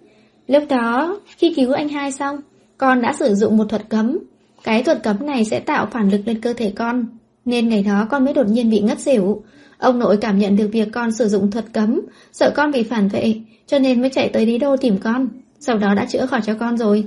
Lúc 0.48 0.64
đó, 0.70 1.20
khi 1.38 1.54
cứu 1.56 1.72
anh 1.72 1.90
hai 1.90 2.12
xong, 2.12 2.38
con 2.78 3.02
đã 3.02 3.14
sử 3.14 3.36
dụng 3.36 3.58
một 3.58 3.66
thuật 3.70 3.90
cấm. 3.90 4.20
Cái 4.64 4.84
thuật 4.84 5.04
cấm 5.04 5.26
này 5.26 5.46
sẽ 5.46 5.60
tạo 5.60 5.88
phản 5.92 6.10
lực 6.10 6.22
lên 6.26 6.42
cơ 6.42 6.54
thể 6.54 6.74
con, 6.76 7.06
nên 7.46 7.70
ngày 7.70 7.84
đó 7.84 8.08
con 8.10 8.26
mới 8.26 8.34
đột 8.34 8.48
nhiên 8.48 8.70
bị 8.70 8.80
ngất 8.80 9.00
xỉu. 9.00 9.44
Ông 9.80 10.00
nội 10.00 10.18
cảm 10.18 10.40
nhận 10.40 10.56
được 10.56 10.70
việc 10.72 10.88
con 10.92 11.12
sử 11.12 11.28
dụng 11.28 11.52
thuật 11.52 11.66
cấm, 11.74 12.02
sợ 12.32 12.52
con 12.56 12.72
bị 12.72 12.84
phản 12.84 13.08
vệ, 13.08 13.36
cho 13.68 13.80
nên 13.80 14.02
mới 14.02 14.10
chạy 14.10 14.30
tới 14.30 14.46
đi 14.46 14.58
đô 14.58 14.78
tìm 14.78 14.98
con. 14.98 15.28
Sau 15.60 15.78
đó 15.78 15.94
đã 15.94 16.06
chữa 16.06 16.26
khỏi 16.26 16.42
cho 16.46 16.54
con 16.60 16.78
rồi. 16.78 17.06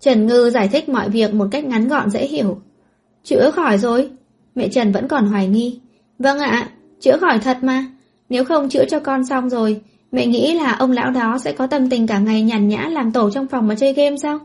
Trần 0.00 0.26
Ngư 0.26 0.50
giải 0.50 0.68
thích 0.68 0.88
mọi 0.88 1.10
việc 1.10 1.34
một 1.34 1.48
cách 1.50 1.64
ngắn 1.64 1.88
gọn 1.88 2.10
dễ 2.10 2.26
hiểu. 2.26 2.60
Chữa 3.24 3.50
khỏi 3.50 3.78
rồi? 3.78 4.10
Mẹ 4.54 4.68
Trần 4.68 4.92
vẫn 4.92 5.08
còn 5.08 5.26
hoài 5.26 5.48
nghi. 5.48 5.80
Vâng 6.18 6.38
ạ, 6.38 6.68
chữa 7.00 7.16
khỏi 7.16 7.38
thật 7.38 7.58
mà. 7.62 7.86
Nếu 8.28 8.44
không 8.44 8.68
chữa 8.68 8.84
cho 8.84 9.00
con 9.00 9.26
xong 9.26 9.50
rồi, 9.50 9.80
mẹ 10.12 10.26
nghĩ 10.26 10.54
là 10.54 10.72
ông 10.72 10.92
lão 10.92 11.10
đó 11.10 11.38
sẽ 11.38 11.52
có 11.52 11.66
tâm 11.66 11.90
tình 11.90 12.06
cả 12.06 12.18
ngày 12.18 12.42
nhàn 12.42 12.68
nhã 12.68 12.88
làm 12.88 13.12
tổ 13.12 13.30
trong 13.30 13.46
phòng 13.46 13.68
mà 13.68 13.74
chơi 13.74 13.92
game 13.92 14.16
sao? 14.16 14.38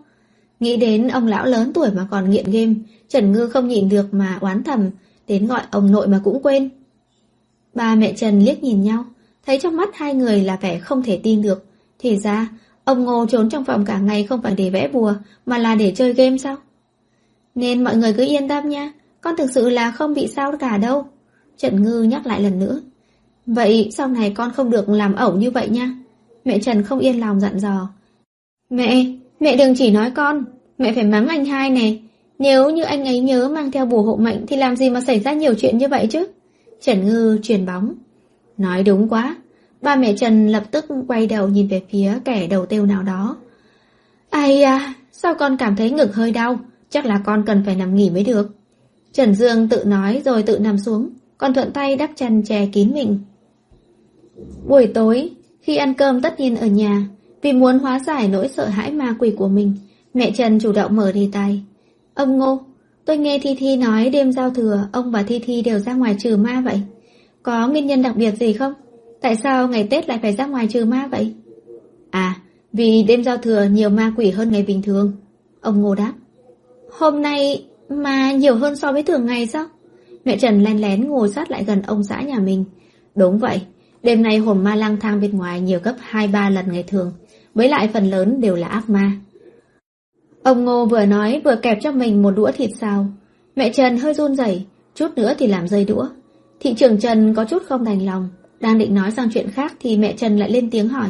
Nghĩ 0.59 0.77
đến 0.77 1.07
ông 1.07 1.27
lão 1.27 1.45
lớn 1.45 1.71
tuổi 1.73 1.89
mà 1.95 2.07
còn 2.11 2.29
nghiện 2.29 2.51
game, 2.51 2.73
Trần 3.09 3.31
Ngư 3.31 3.47
không 3.47 3.67
nhìn 3.67 3.89
được 3.89 4.13
mà 4.13 4.37
oán 4.41 4.63
thầm, 4.63 4.89
đến 5.27 5.47
gọi 5.47 5.61
ông 5.71 5.91
nội 5.91 6.07
mà 6.07 6.21
cũng 6.23 6.41
quên. 6.43 6.69
Ba 7.79 7.95
mẹ 7.95 8.13
Trần 8.13 8.39
liếc 8.39 8.63
nhìn 8.63 8.81
nhau, 8.81 9.05
thấy 9.45 9.59
trong 9.59 9.77
mắt 9.77 9.89
hai 9.95 10.13
người 10.13 10.43
là 10.43 10.55
vẻ 10.61 10.79
không 10.79 11.03
thể 11.03 11.19
tin 11.23 11.41
được. 11.41 11.65
Thì 11.99 12.17
ra, 12.17 12.47
ông 12.83 13.03
Ngô 13.03 13.25
trốn 13.25 13.49
trong 13.49 13.65
phòng 13.65 13.85
cả 13.85 13.97
ngày 13.99 14.23
không 14.23 14.41
phải 14.41 14.53
để 14.57 14.69
vẽ 14.69 14.87
bùa, 14.87 15.13
mà 15.45 15.57
là 15.57 15.75
để 15.75 15.93
chơi 15.95 16.13
game 16.13 16.37
sao? 16.37 16.55
Nên 17.55 17.83
mọi 17.83 17.95
người 17.95 18.13
cứ 18.13 18.25
yên 18.25 18.47
tâm 18.47 18.69
nha, 18.69 18.91
con 19.21 19.35
thực 19.37 19.51
sự 19.51 19.69
là 19.69 19.91
không 19.91 20.13
bị 20.13 20.27
sao 20.27 20.57
cả 20.59 20.77
đâu. 20.77 21.05
Trần 21.57 21.83
Ngư 21.83 22.03
nhắc 22.03 22.25
lại 22.27 22.41
lần 22.41 22.59
nữa. 22.59 22.81
Vậy 23.45 23.89
sau 23.91 24.07
này 24.07 24.31
con 24.35 24.51
không 24.51 24.69
được 24.69 24.89
làm 24.89 25.15
ẩu 25.15 25.35
như 25.35 25.51
vậy 25.51 25.69
nha. 25.69 25.93
Mẹ 26.45 26.59
Trần 26.59 26.83
không 26.83 26.99
yên 26.99 27.19
lòng 27.19 27.39
dặn 27.39 27.59
dò. 27.59 27.89
Mẹ, 28.69 29.05
mẹ 29.39 29.57
đừng 29.57 29.75
chỉ 29.75 29.91
nói 29.91 30.11
con, 30.11 30.45
mẹ 30.77 30.93
phải 30.93 31.03
mắng 31.03 31.27
anh 31.27 31.45
hai 31.45 31.69
nè. 31.69 31.93
Nếu 32.39 32.69
như 32.69 32.83
anh 32.83 33.05
ấy 33.05 33.19
nhớ 33.19 33.49
mang 33.49 33.71
theo 33.71 33.85
bùa 33.85 34.01
hộ 34.01 34.15
mệnh 34.15 34.47
thì 34.47 34.55
làm 34.55 34.75
gì 34.75 34.89
mà 34.89 35.01
xảy 35.01 35.19
ra 35.19 35.33
nhiều 35.33 35.53
chuyện 35.53 35.77
như 35.77 35.87
vậy 35.87 36.07
chứ? 36.11 36.27
Trần 36.81 37.05
Ngư 37.07 37.39
truyền 37.43 37.65
bóng. 37.65 37.93
Nói 38.57 38.83
đúng 38.83 39.09
quá. 39.09 39.35
Ba 39.81 39.95
mẹ 39.95 40.13
Trần 40.13 40.47
lập 40.47 40.63
tức 40.71 40.85
quay 41.07 41.27
đầu 41.27 41.47
nhìn 41.47 41.67
về 41.67 41.81
phía 41.91 42.19
kẻ 42.25 42.47
đầu 42.47 42.65
tiêu 42.65 42.85
nào 42.85 43.03
đó. 43.03 43.37
Ai 44.29 44.63
à, 44.63 44.93
sao 45.11 45.35
con 45.35 45.57
cảm 45.57 45.75
thấy 45.75 45.91
ngực 45.91 46.15
hơi 46.15 46.31
đau? 46.31 46.59
Chắc 46.89 47.05
là 47.05 47.21
con 47.25 47.43
cần 47.45 47.63
phải 47.65 47.75
nằm 47.75 47.95
nghỉ 47.95 48.09
mới 48.09 48.23
được. 48.23 48.49
Trần 49.13 49.35
Dương 49.35 49.69
tự 49.69 49.83
nói 49.85 50.21
rồi 50.25 50.43
tự 50.43 50.59
nằm 50.59 50.77
xuống, 50.77 51.09
còn 51.37 51.53
thuận 51.53 51.71
tay 51.71 51.95
đắp 51.95 52.09
chăn 52.15 52.43
che 52.43 52.65
kín 52.65 52.93
mình. 52.93 53.19
Buổi 54.67 54.87
tối, 54.87 55.29
khi 55.61 55.75
ăn 55.75 55.93
cơm 55.93 56.21
tất 56.21 56.39
nhiên 56.39 56.55
ở 56.55 56.67
nhà, 56.67 57.07
vì 57.41 57.53
muốn 57.53 57.79
hóa 57.79 57.99
giải 57.99 58.27
nỗi 58.27 58.47
sợ 58.47 58.65
hãi 58.65 58.91
ma 58.91 59.15
quỷ 59.19 59.31
của 59.37 59.47
mình, 59.47 59.73
mẹ 60.13 60.31
Trần 60.31 60.59
chủ 60.59 60.71
động 60.71 60.95
mở 60.95 61.11
đề 61.11 61.29
tài. 61.31 61.63
Ông 62.13 62.37
Ngô, 62.37 62.59
tôi 63.09 63.17
nghe 63.17 63.39
Thi 63.39 63.55
Thi 63.59 63.75
nói 63.75 64.09
đêm 64.09 64.31
giao 64.31 64.49
thừa, 64.49 64.87
ông 64.91 65.11
và 65.11 65.23
Thi 65.23 65.39
Thi 65.39 65.61
đều 65.61 65.79
ra 65.79 65.93
ngoài 65.93 66.15
trừ 66.19 66.37
ma 66.37 66.61
vậy. 66.65 66.81
Có 67.43 67.67
nguyên 67.67 67.87
nhân 67.87 68.01
đặc 68.01 68.15
biệt 68.15 68.31
gì 68.31 68.53
không? 68.53 68.73
Tại 69.21 69.35
sao 69.35 69.67
ngày 69.67 69.87
Tết 69.89 70.09
lại 70.09 70.19
phải 70.21 70.33
ra 70.33 70.45
ngoài 70.45 70.67
trừ 70.67 70.85
ma 70.85 71.07
vậy? 71.11 71.33
À, 72.09 72.35
vì 72.73 73.03
đêm 73.03 73.23
giao 73.23 73.37
thừa 73.37 73.63
nhiều 73.63 73.89
ma 73.89 74.13
quỷ 74.17 74.29
hơn 74.29 74.51
ngày 74.51 74.63
bình 74.63 74.81
thường. 74.81 75.11
Ông 75.61 75.81
Ngô 75.81 75.95
đáp. 75.95 76.13
Hôm 76.91 77.21
nay 77.21 77.65
mà 77.89 78.31
nhiều 78.31 78.55
hơn 78.55 78.75
so 78.75 78.91
với 78.91 79.03
thường 79.03 79.25
ngày 79.25 79.47
sao? 79.47 79.65
Mẹ 80.25 80.37
Trần 80.37 80.63
len 80.63 80.81
lén 80.81 81.07
ngồi 81.07 81.29
sát 81.29 81.51
lại 81.51 81.63
gần 81.63 81.81
ông 81.81 82.03
xã 82.03 82.21
nhà 82.21 82.39
mình. 82.39 82.65
Đúng 83.15 83.37
vậy, 83.37 83.61
đêm 84.03 84.23
nay 84.23 84.37
hồn 84.37 84.63
ma 84.63 84.75
lang 84.75 84.97
thang 84.99 85.21
bên 85.21 85.37
ngoài 85.37 85.61
nhiều 85.61 85.79
gấp 85.83 85.95
2-3 86.11 86.51
lần 86.51 86.65
ngày 86.71 86.83
thường, 86.83 87.11
với 87.53 87.69
lại 87.69 87.89
phần 87.93 88.09
lớn 88.09 88.41
đều 88.41 88.55
là 88.55 88.67
ác 88.67 88.89
ma. 88.89 89.11
Ông 90.49 90.65
Ngô 90.65 90.85
vừa 90.85 91.05
nói 91.05 91.41
vừa 91.45 91.55
kẹp 91.55 91.77
cho 91.81 91.91
mình 91.91 92.21
một 92.21 92.31
đũa 92.31 92.51
thịt 92.51 92.69
xào. 92.81 93.07
Mẹ 93.55 93.69
Trần 93.69 93.97
hơi 93.97 94.13
run 94.13 94.35
rẩy, 94.35 94.65
chút 94.95 95.07
nữa 95.15 95.33
thì 95.37 95.47
làm 95.47 95.67
rơi 95.67 95.85
đũa. 95.85 96.07
Thị 96.59 96.73
trưởng 96.73 96.99
Trần 96.99 97.33
có 97.33 97.45
chút 97.45 97.63
không 97.67 97.83
đành 97.83 98.05
lòng, 98.05 98.29
đang 98.59 98.77
định 98.77 98.95
nói 98.95 99.11
sang 99.11 99.29
chuyện 99.33 99.49
khác 99.49 99.73
thì 99.79 99.97
mẹ 99.97 100.13
Trần 100.17 100.37
lại 100.37 100.49
lên 100.49 100.69
tiếng 100.69 100.87
hỏi. 100.87 101.09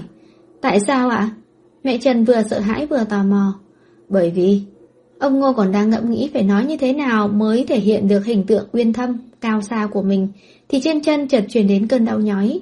Tại 0.61 0.80
sao 0.80 1.10
ạ? 1.10 1.30
Mẹ 1.84 1.98
Trần 1.98 2.26
vừa 2.26 2.41
sợ 2.49 2.60
hãi 2.60 2.86
vừa 2.86 3.03
tò 3.03 3.24
mò. 3.24 3.60
Bởi 4.10 4.32
vì, 4.32 4.61
ông 5.20 5.40
Ngô 5.40 5.53
còn 5.53 5.72
đang 5.72 5.90
ngẫm 5.90 6.10
nghĩ 6.10 6.30
phải 6.34 6.44
nói 6.44 6.66
như 6.66 6.78
thế 6.78 6.94
nào 6.94 7.28
mới 7.28 7.66
thể 7.68 7.80
hiện 7.80 8.07
được 8.07 8.26
hình 8.26 8.45
tượng 8.45 8.68
uyên 8.72 8.94
thâm, 8.94 9.18
cao 9.41 9.61
xa 9.61 9.88
của 9.91 10.02
mình, 10.02 10.28
thì 10.70 10.80
trên 10.82 11.02
chân 11.02 11.28
chợt 11.28 11.44
truyền 11.49 11.68
đến 11.68 11.88
cơn 11.88 12.06
đau 12.06 12.20
nhói. 12.20 12.60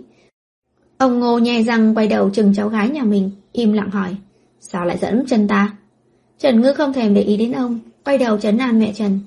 Ông 0.97 1.19
Ngô 1.19 1.39
nhai 1.39 1.63
răng 1.63 1.95
quay 1.95 2.07
đầu 2.07 2.29
chừng 2.29 2.53
cháu 2.53 2.69
gái 2.69 2.89
nhà 2.89 3.03
mình, 3.03 3.31
im 3.51 3.73
lặng 3.73 3.89
hỏi. 3.89 4.15
Sao 4.59 4.85
lại 4.85 4.97
dẫn 5.01 5.25
chân 5.27 5.47
ta? 5.47 5.77
Trần 6.39 6.61
Ngư 6.61 6.73
không 6.73 6.93
thèm 6.93 7.13
để 7.13 7.21
ý 7.21 7.37
đến 7.37 7.51
ông, 7.51 7.79
quay 8.05 8.17
đầu 8.17 8.37
chấn 8.37 8.57
an 8.57 8.79
mẹ 8.79 8.93
Trần. 8.93 9.19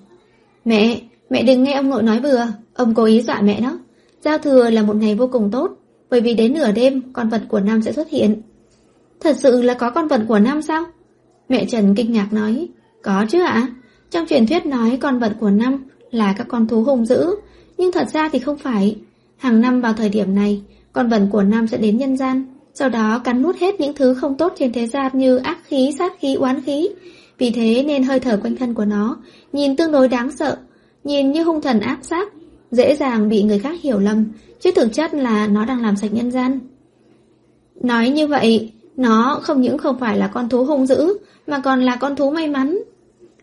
Mẹ, 0.64 1.00
mẹ 1.30 1.42
đừng 1.42 1.62
nghe 1.62 1.72
ông 1.72 1.90
nội 1.90 2.02
nói 2.02 2.20
vừa, 2.20 2.46
ông 2.74 2.94
cố 2.94 3.04
ý 3.04 3.20
dọa 3.20 3.40
mẹ 3.40 3.60
đó. 3.60 3.78
Giao 4.24 4.38
thừa 4.38 4.70
là 4.70 4.82
một 4.82 4.96
ngày 4.96 5.14
vô 5.14 5.28
cùng 5.32 5.50
tốt, 5.50 5.70
bởi 6.10 6.20
vì 6.20 6.34
đến 6.34 6.52
nửa 6.52 6.72
đêm 6.72 7.02
con 7.12 7.28
vật 7.28 7.42
của 7.48 7.60
năm 7.60 7.82
sẽ 7.82 7.92
xuất 7.92 8.10
hiện. 8.10 8.42
Thật 9.20 9.36
sự 9.36 9.62
là 9.62 9.74
có 9.74 9.90
con 9.90 10.08
vật 10.08 10.20
của 10.28 10.38
năm 10.38 10.62
sao? 10.62 10.84
Mẹ 11.48 11.64
Trần 11.64 11.94
kinh 11.94 12.12
ngạc 12.12 12.32
nói, 12.32 12.68
có 13.02 13.26
chứ 13.28 13.42
ạ. 13.42 13.68
Trong 14.10 14.26
truyền 14.26 14.46
thuyết 14.46 14.66
nói 14.66 14.98
con 15.00 15.18
vật 15.18 15.32
của 15.40 15.50
năm 15.50 15.84
là 16.10 16.34
các 16.38 16.46
con 16.48 16.68
thú 16.68 16.82
hung 16.82 17.06
dữ, 17.06 17.34
nhưng 17.78 17.92
thật 17.92 18.08
ra 18.12 18.28
thì 18.28 18.38
không 18.38 18.58
phải. 18.58 18.96
Hàng 19.36 19.60
năm 19.60 19.80
vào 19.80 19.92
thời 19.92 20.08
điểm 20.08 20.34
này, 20.34 20.62
con 20.92 21.08
vật 21.08 21.22
của 21.32 21.42
năm 21.42 21.66
sẽ 21.66 21.78
đến 21.78 21.96
nhân 21.96 22.16
gian, 22.16 22.44
sau 22.74 22.88
đó 22.88 23.20
cắn 23.24 23.42
nuốt 23.42 23.56
hết 23.56 23.80
những 23.80 23.94
thứ 23.94 24.14
không 24.14 24.36
tốt 24.36 24.52
trên 24.58 24.72
thế 24.72 24.86
gian 24.86 25.18
như 25.18 25.36
ác 25.36 25.58
khí, 25.64 25.92
sát 25.98 26.12
khí, 26.20 26.34
oán 26.34 26.62
khí. 26.62 26.88
Vì 27.38 27.50
thế 27.50 27.84
nên 27.86 28.02
hơi 28.02 28.20
thở 28.20 28.40
quanh 28.42 28.56
thân 28.56 28.74
của 28.74 28.84
nó 28.84 29.16
nhìn 29.52 29.76
tương 29.76 29.92
đối 29.92 30.08
đáng 30.08 30.30
sợ, 30.30 30.56
nhìn 31.04 31.32
như 31.32 31.42
hung 31.42 31.60
thần 31.60 31.80
ác 31.80 31.98
sát, 32.02 32.32
dễ 32.70 32.96
dàng 32.96 33.28
bị 33.28 33.42
người 33.42 33.58
khác 33.58 33.80
hiểu 33.82 33.98
lầm, 33.98 34.24
chứ 34.60 34.70
thực 34.76 34.92
chất 34.92 35.14
là 35.14 35.46
nó 35.46 35.64
đang 35.64 35.82
làm 35.82 35.96
sạch 35.96 36.12
nhân 36.12 36.30
gian. 36.30 36.58
Nói 37.82 38.08
như 38.08 38.26
vậy, 38.26 38.72
nó 38.96 39.40
không 39.42 39.60
những 39.60 39.78
không 39.78 39.98
phải 39.98 40.18
là 40.18 40.26
con 40.26 40.48
thú 40.48 40.64
hung 40.64 40.86
dữ, 40.86 41.18
mà 41.46 41.60
còn 41.64 41.82
là 41.82 41.96
con 41.96 42.16
thú 42.16 42.30
may 42.30 42.48
mắn. 42.48 42.78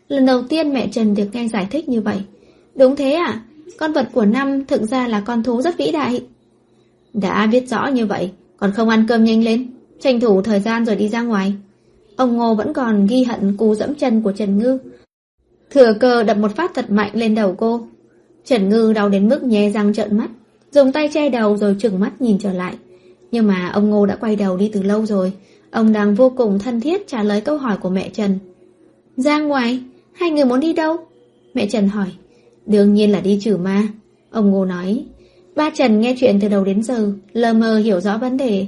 Lần 0.08 0.26
đầu 0.26 0.42
tiên 0.42 0.74
mẹ 0.74 0.88
Trần 0.92 1.16
được 1.16 1.28
nghe 1.34 1.48
giải 1.48 1.68
thích 1.72 1.90
như 1.90 2.02
vậy. 2.02 2.22
Đúng 2.76 2.96
thế 2.96 3.14
à? 3.14 3.42
Con 3.78 3.94
vật 3.94 4.10
của 4.14 4.26
năm 4.26 4.66
thực 4.66 4.82
ra 4.82 5.08
là 5.08 5.20
con 5.20 5.44
thú 5.44 5.62
rất 5.62 5.78
vĩ 5.78 5.92
đại. 5.92 6.26
Đã 7.14 7.48
biết 7.48 7.70
rõ 7.70 7.88
như 7.88 8.06
vậy, 8.06 8.32
còn 8.58 8.72
không 8.72 8.90
ăn 8.90 9.06
cơm 9.08 9.24
nhanh 9.24 9.44
lên, 9.44 9.68
tranh 10.00 10.20
thủ 10.20 10.42
thời 10.42 10.60
gian 10.60 10.86
rồi 10.86 10.96
đi 10.96 11.10
ra 11.10 11.22
ngoài. 11.22 11.54
Ông 12.16 12.38
Ngô 12.38 12.56
vẫn 12.56 12.74
còn 12.74 13.08
ghi 13.08 13.24
hận 13.24 13.58
cú 13.58 13.76
dẫm 13.76 13.96
chân 13.96 14.22
của 14.22 14.32
Trần 14.32 14.58
Ngư. 14.58 14.78
Thừa 15.70 15.94
cơ 15.94 16.24
đập 16.24 16.38
một 16.38 16.56
phát 16.56 16.72
thật 16.74 16.92
mạnh 16.92 17.12
lên 17.14 17.36
đầu 17.36 17.56
cô. 17.58 17.88
Trần 18.46 18.70
Ngư 18.70 18.94
đau 18.94 19.10
đến 19.10 19.30
mức 19.30 19.44
nhè 19.44 19.70
răng 19.70 19.94
trợn 19.94 20.18
mắt, 20.18 20.30
dùng 20.72 20.92
tay 20.92 21.10
che 21.14 21.30
đầu 21.30 21.58
rồi 21.58 21.76
trừng 21.80 22.00
mắt 22.00 22.22
nhìn 22.22 22.40
trở 22.40 22.54
lại. 22.54 22.76
Nhưng 23.32 23.48
mà 23.48 23.70
ông 23.74 23.90
Ngô 23.90 24.06
đã 24.06 24.16
quay 24.16 24.36
đầu 24.36 24.58
đi 24.58 24.70
từ 24.74 24.84
lâu 24.84 25.06
rồi, 25.06 25.34
ông 25.72 25.94
đang 25.94 26.16
vô 26.16 26.30
cùng 26.30 26.60
thân 26.60 26.82
thiết 26.82 27.08
trả 27.08 27.24
lời 27.24 27.42
câu 27.42 27.58
hỏi 27.58 27.78
của 27.78 27.90
mẹ 27.90 28.10
Trần. 28.10 28.40
Ra 29.18 29.40
ngoài, 29.40 29.84
hai 30.14 30.32
người 30.32 30.46
muốn 30.46 30.60
đi 30.60 30.74
đâu? 30.74 30.98
Mẹ 31.54 31.68
Trần 31.68 31.88
hỏi. 31.88 32.08
Đương 32.66 32.94
nhiên 32.94 33.12
là 33.12 33.20
đi 33.20 33.40
trừ 33.42 33.58
ma. 33.58 33.88
Ông 34.32 34.52
Ngô 34.52 34.66
nói. 34.66 35.06
Ba 35.58 35.70
Trần 35.70 36.00
nghe 36.00 36.16
chuyện 36.20 36.40
từ 36.40 36.48
đầu 36.48 36.64
đến 36.64 36.84
giờ, 36.84 37.12
lờ 37.34 37.54
mờ 37.54 37.78
hiểu 37.78 38.00
rõ 38.00 38.18
vấn 38.18 38.38
đề. 38.38 38.66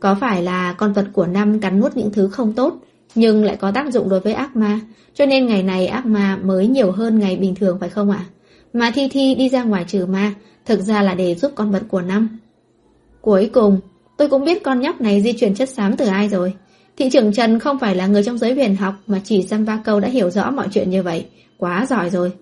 Có 0.00 0.16
phải 0.20 0.42
là 0.42 0.72
con 0.72 0.92
vật 0.92 1.06
của 1.12 1.26
năm 1.26 1.60
cắn 1.60 1.80
nuốt 1.80 1.96
những 1.96 2.12
thứ 2.12 2.28
không 2.28 2.52
tốt, 2.52 2.74
nhưng 3.14 3.44
lại 3.44 3.56
có 3.56 3.70
tác 3.70 3.92
dụng 3.92 4.08
đối 4.08 4.20
với 4.20 4.32
ác 4.32 4.56
ma, 4.56 4.80
cho 5.14 5.26
nên 5.26 5.46
ngày 5.46 5.62
này 5.62 5.86
ác 5.86 6.06
ma 6.06 6.38
mới 6.42 6.66
nhiều 6.66 6.92
hơn 6.92 7.18
ngày 7.18 7.36
bình 7.36 7.54
thường 7.54 7.76
phải 7.80 7.88
không 7.88 8.10
ạ? 8.10 8.24
Mà 8.72 8.90
Thi 8.94 9.08
Thi 9.10 9.34
đi 9.34 9.48
ra 9.48 9.64
ngoài 9.64 9.84
trừ 9.88 10.06
ma, 10.06 10.34
thực 10.66 10.80
ra 10.80 11.02
là 11.02 11.14
để 11.14 11.34
giúp 11.34 11.52
con 11.54 11.70
vật 11.70 11.82
của 11.88 12.00
năm. 12.00 12.38
Cuối 13.20 13.50
cùng, 13.52 13.80
tôi 14.16 14.28
cũng 14.28 14.44
biết 14.44 14.62
con 14.62 14.80
nhóc 14.80 15.00
này 15.00 15.22
di 15.22 15.32
chuyển 15.32 15.54
chất 15.54 15.68
xám 15.68 15.96
từ 15.96 16.06
ai 16.06 16.28
rồi. 16.28 16.54
Thị 16.96 17.10
trưởng 17.10 17.32
Trần 17.32 17.58
không 17.58 17.78
phải 17.78 17.94
là 17.94 18.06
người 18.06 18.22
trong 18.22 18.38
giới 18.38 18.54
huyền 18.54 18.76
học 18.76 18.94
mà 19.06 19.20
chỉ 19.24 19.42
dăm 19.42 19.64
ba 19.64 19.82
câu 19.84 20.00
đã 20.00 20.08
hiểu 20.08 20.30
rõ 20.30 20.50
mọi 20.50 20.68
chuyện 20.70 20.90
như 20.90 21.02
vậy. 21.02 21.26
Quá 21.56 21.86
giỏi 21.88 22.10
rồi. 22.10 22.32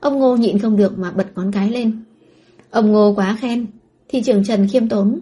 Ông 0.00 0.18
Ngô 0.18 0.36
nhịn 0.36 0.58
không 0.58 0.76
được 0.76 0.98
mà 0.98 1.10
bật 1.10 1.26
ngón 1.34 1.52
cái 1.52 1.70
lên. 1.70 2.04
Ông 2.70 2.92
Ngô 2.92 3.14
quá 3.16 3.36
khen. 3.40 3.66
Thị 4.08 4.22
trưởng 4.22 4.44
Trần 4.44 4.68
khiêm 4.68 4.88
tốn. 4.88 5.18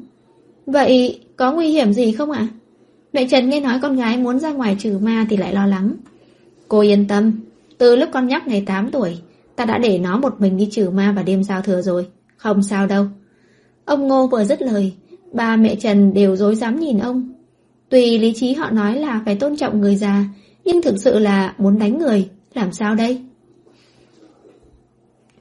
Vậy 0.67 1.21
có 1.37 1.53
nguy 1.53 1.69
hiểm 1.69 1.93
gì 1.93 2.13
không 2.13 2.31
ạ? 2.31 2.49
Mẹ 3.13 3.27
Trần 3.31 3.49
nghe 3.49 3.61
nói 3.61 3.79
con 3.83 3.97
gái 3.97 4.17
muốn 4.17 4.39
ra 4.39 4.53
ngoài 4.53 4.77
trừ 4.79 4.99
ma 4.99 5.27
thì 5.31 5.37
lại 5.37 5.55
lo 5.55 5.67
lắng. 5.67 5.93
Cô 6.69 6.81
yên 6.81 7.09
tâm. 7.09 7.41
Từ 7.79 7.97
lúc 7.97 8.09
con 8.13 8.29
nhóc 8.29 8.47
ngày 8.47 8.63
8 8.67 8.91
tuổi, 8.91 9.19
ta 9.57 9.65
đã 9.65 9.79
để 9.79 9.99
nó 9.99 10.19
một 10.19 10.41
mình 10.41 10.57
đi 10.57 10.69
trừ 10.71 10.91
ma 10.91 11.13
vào 11.13 11.25
đêm 11.25 11.45
giao 11.45 11.63
thừa 11.63 11.83
rồi. 11.83 12.07
Không 12.37 12.63
sao 12.63 12.87
đâu. 12.87 13.07
Ông 13.85 14.09
Ngô 14.09 14.27
vừa 14.27 14.45
dứt 14.45 14.63
lời, 14.63 14.93
ba 15.33 15.57
mẹ 15.57 15.75
Trần 15.75 16.15
đều 16.15 16.37
dối 16.37 16.57
dám 16.57 16.81
nhìn 16.81 16.99
ông. 16.99 17.33
Tùy 17.89 18.19
lý 18.19 18.33
trí 18.33 18.53
họ 18.53 18.71
nói 18.71 18.97
là 18.97 19.23
phải 19.25 19.37
tôn 19.37 19.57
trọng 19.57 19.81
người 19.81 19.97
già, 19.97 20.25
nhưng 20.65 20.83
thực 20.83 20.97
sự 20.99 21.19
là 21.19 21.55
muốn 21.59 21.79
đánh 21.79 21.99
người, 21.99 22.29
làm 22.55 22.73
sao 22.73 22.95
đây? 22.95 23.23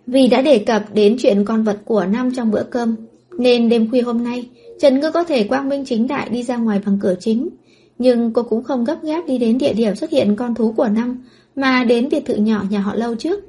Vì 0.08 0.28
đã 0.28 0.42
đề 0.42 0.60
cập 0.60 0.84
đến 0.94 1.16
chuyện 1.20 1.46
con 1.46 1.64
vật 1.64 1.78
của 1.86 2.06
Nam 2.06 2.32
trong 2.36 2.52
bữa 2.52 2.64
cơm, 2.64 2.96
nên 3.38 3.70
đêm 3.70 3.90
khuya 3.90 4.02
hôm 4.02 4.24
nay, 4.24 4.50
Trần 4.80 5.00
Ngư 5.00 5.12
có 5.12 5.24
thể 5.24 5.44
quang 5.44 5.70
minh 5.70 5.86
chính 5.86 6.08
đại 6.08 6.30
đi 6.30 6.44
ra 6.44 6.58
ngoài 6.58 6.82
bằng 6.86 6.98
cửa 7.02 7.16
chính. 7.20 7.50
Nhưng 7.98 8.34
cô 8.34 8.44
cũng 8.44 8.64
không 8.64 8.84
gấp 8.84 9.04
gáp 9.04 9.28
đi 9.28 9.38
đến 9.38 9.58
địa 9.58 9.74
điểm 9.74 9.96
xuất 9.96 10.10
hiện 10.10 10.36
con 10.36 10.56
thú 10.56 10.72
của 10.72 10.88
Nam 10.88 11.24
mà 11.56 11.84
đến 11.84 12.10
biệt 12.12 12.26
thự 12.26 12.36
nhỏ 12.36 12.64
nhà 12.70 12.80
họ 12.80 12.96
lâu 12.96 13.16
trước. 13.16 13.40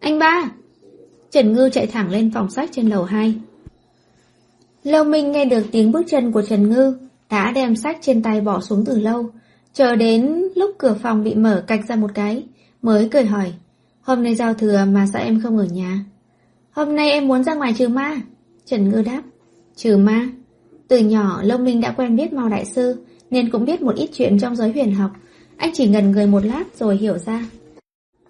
Anh 0.00 0.18
ba! 0.18 0.50
Trần 1.30 1.52
Ngư 1.52 1.68
chạy 1.72 1.86
thẳng 1.86 2.10
lên 2.10 2.30
phòng 2.34 2.50
sách 2.50 2.70
trên 2.72 2.88
lầu 2.88 3.04
2. 3.04 3.34
Lâu 4.84 5.04
Minh 5.04 5.32
nghe 5.32 5.44
được 5.44 5.62
tiếng 5.72 5.92
bước 5.92 6.02
chân 6.08 6.32
của 6.32 6.42
Trần 6.42 6.70
Ngư, 6.70 6.98
đã 7.30 7.52
đem 7.52 7.76
sách 7.76 7.98
trên 8.00 8.22
tay 8.22 8.40
bỏ 8.40 8.60
xuống 8.60 8.84
từ 8.86 8.98
lâu, 8.98 9.30
chờ 9.72 9.96
đến 9.96 10.42
lúc 10.54 10.70
cửa 10.78 10.96
phòng 11.02 11.24
bị 11.24 11.34
mở 11.34 11.64
cạch 11.66 11.80
ra 11.88 11.96
một 11.96 12.10
cái, 12.14 12.44
mới 12.82 13.08
cười 13.08 13.24
hỏi. 13.24 13.52
Hôm 14.08 14.22
nay 14.22 14.34
giao 14.34 14.54
thừa 14.54 14.84
mà 14.92 15.06
sao 15.12 15.22
em 15.22 15.40
không 15.40 15.56
ở 15.56 15.64
nhà? 15.64 16.04
Hôm 16.70 16.96
nay 16.96 17.10
em 17.10 17.28
muốn 17.28 17.44
ra 17.44 17.54
ngoài 17.54 17.74
trừ 17.78 17.88
ma. 17.88 18.20
Trần 18.64 18.88
Ngư 18.88 19.02
đáp. 19.02 19.22
Trừ 19.76 19.96
ma? 19.96 20.28
Từ 20.88 20.98
nhỏ 20.98 21.40
Lông 21.42 21.64
Minh 21.64 21.80
đã 21.80 21.92
quen 21.92 22.16
biết 22.16 22.32
Mao 22.32 22.48
Đại 22.48 22.64
Sư, 22.64 22.96
nên 23.30 23.50
cũng 23.50 23.64
biết 23.64 23.82
một 23.82 23.96
ít 23.96 24.10
chuyện 24.12 24.38
trong 24.38 24.56
giới 24.56 24.72
huyền 24.72 24.94
học. 24.94 25.10
Anh 25.56 25.70
chỉ 25.74 25.88
ngần 25.88 26.10
người 26.10 26.26
một 26.26 26.44
lát 26.44 26.64
rồi 26.78 26.96
hiểu 26.96 27.18
ra. 27.18 27.44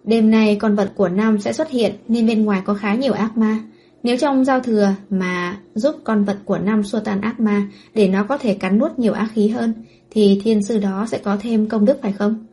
Đêm 0.04 0.30
nay 0.30 0.56
con 0.56 0.76
vật 0.76 0.92
của 0.94 1.08
Nam 1.08 1.40
sẽ 1.40 1.52
xuất 1.52 1.70
hiện 1.70 1.92
nên 2.08 2.26
bên 2.26 2.44
ngoài 2.44 2.62
có 2.64 2.74
khá 2.74 2.94
nhiều 2.94 3.12
ác 3.12 3.36
ma. 3.36 3.58
Nếu 4.02 4.16
trong 4.16 4.44
giao 4.44 4.60
thừa 4.60 4.88
mà 5.10 5.58
giúp 5.74 5.96
con 6.04 6.24
vật 6.24 6.38
của 6.44 6.58
Nam 6.58 6.84
xua 6.84 7.00
tan 7.00 7.20
ác 7.20 7.40
ma 7.40 7.62
để 7.94 8.08
nó 8.08 8.24
có 8.24 8.38
thể 8.38 8.54
cắn 8.54 8.78
nuốt 8.78 8.98
nhiều 8.98 9.12
ác 9.12 9.28
khí 9.34 9.48
hơn, 9.48 9.74
thì 10.10 10.40
thiên 10.44 10.62
sư 10.62 10.78
đó 10.78 11.06
sẽ 11.08 11.18
có 11.18 11.36
thêm 11.40 11.68
công 11.68 11.84
đức 11.84 11.98
phải 12.02 12.12
không? 12.12 12.46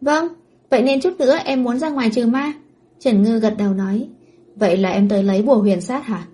Vâng, 0.00 0.28
vậy 0.70 0.82
nên 0.82 1.00
chút 1.00 1.18
nữa 1.18 1.38
em 1.44 1.62
muốn 1.62 1.78
ra 1.78 1.88
ngoài 1.88 2.10
trừ 2.14 2.26
ma. 2.26 2.52
Trần 2.98 3.22
Ngư 3.22 3.38
gật 3.38 3.54
đầu 3.58 3.74
nói. 3.74 4.08
Vậy 4.56 4.76
là 4.76 4.90
em 4.90 5.08
tới 5.08 5.22
lấy 5.22 5.42
bùa 5.42 5.56
huyền 5.56 5.80
sát 5.80 6.06
hả? 6.06 6.26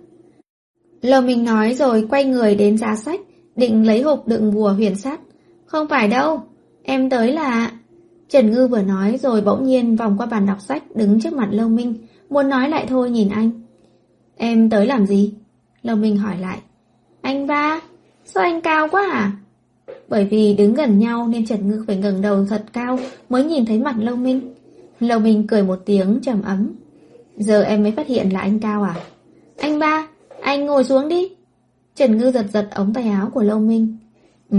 Lầu 1.01 1.21
mình 1.21 1.43
nói 1.43 1.73
rồi 1.73 2.07
quay 2.09 2.25
người 2.25 2.55
đến 2.55 2.77
giá 2.77 2.95
sách, 2.95 3.19
định 3.55 3.87
lấy 3.87 4.01
hộp 4.01 4.27
đựng 4.27 4.53
bùa 4.53 4.71
huyền 4.71 4.95
sát. 4.95 5.19
Không 5.65 5.87
phải 5.87 6.07
đâu, 6.07 6.41
em 6.83 7.09
tới 7.09 7.31
là... 7.31 7.71
Trần 8.29 8.51
Ngư 8.51 8.67
vừa 8.67 8.81
nói 8.81 9.17
rồi 9.17 9.41
bỗng 9.41 9.63
nhiên 9.63 9.95
vòng 9.95 10.15
qua 10.17 10.25
bàn 10.25 10.45
đọc 10.45 10.61
sách 10.61 10.83
đứng 10.95 11.21
trước 11.21 11.33
mặt 11.33 11.47
Lâu 11.51 11.69
Minh, 11.69 11.95
muốn 12.29 12.49
nói 12.49 12.69
lại 12.69 12.85
thôi 12.89 13.09
nhìn 13.09 13.29
anh. 13.29 13.51
Em 14.35 14.69
tới 14.69 14.85
làm 14.85 15.05
gì? 15.05 15.33
Lâu 15.81 15.95
Minh 15.95 16.17
hỏi 16.17 16.37
lại. 16.39 16.57
Anh 17.21 17.47
ba, 17.47 17.81
sao 18.25 18.43
anh 18.43 18.61
cao 18.61 18.87
quá 18.91 19.09
à? 19.11 19.31
Bởi 20.09 20.25
vì 20.25 20.53
đứng 20.53 20.73
gần 20.73 20.99
nhau 20.99 21.27
nên 21.27 21.45
Trần 21.45 21.69
Ngư 21.69 21.83
phải 21.87 21.97
ngẩng 21.97 22.21
đầu 22.21 22.45
thật 22.45 22.63
cao 22.73 22.99
mới 23.29 23.43
nhìn 23.43 23.65
thấy 23.65 23.79
mặt 23.79 23.95
Lâu 23.99 24.15
Minh 24.15 24.54
lầu 24.99 25.19
Minh 25.19 25.47
cười 25.47 25.63
một 25.63 25.79
tiếng 25.85 26.19
trầm 26.21 26.41
ấm. 26.41 26.71
Giờ 27.37 27.61
em 27.61 27.83
mới 27.83 27.91
phát 27.91 28.07
hiện 28.07 28.29
là 28.29 28.39
anh 28.39 28.59
Cao 28.59 28.83
à? 28.83 28.95
Anh 29.57 29.79
ba, 29.79 30.07
anh 30.41 30.65
ngồi 30.65 30.83
xuống 30.83 31.07
đi. 31.07 31.29
Trần 31.95 32.17
Ngư 32.17 32.31
giật 32.31 32.45
giật 32.53 32.67
ống 32.71 32.93
tay 32.93 33.07
áo 33.07 33.29
của 33.33 33.43
Lâu 33.43 33.59
Minh. 33.59 33.97
Ừ. 34.49 34.57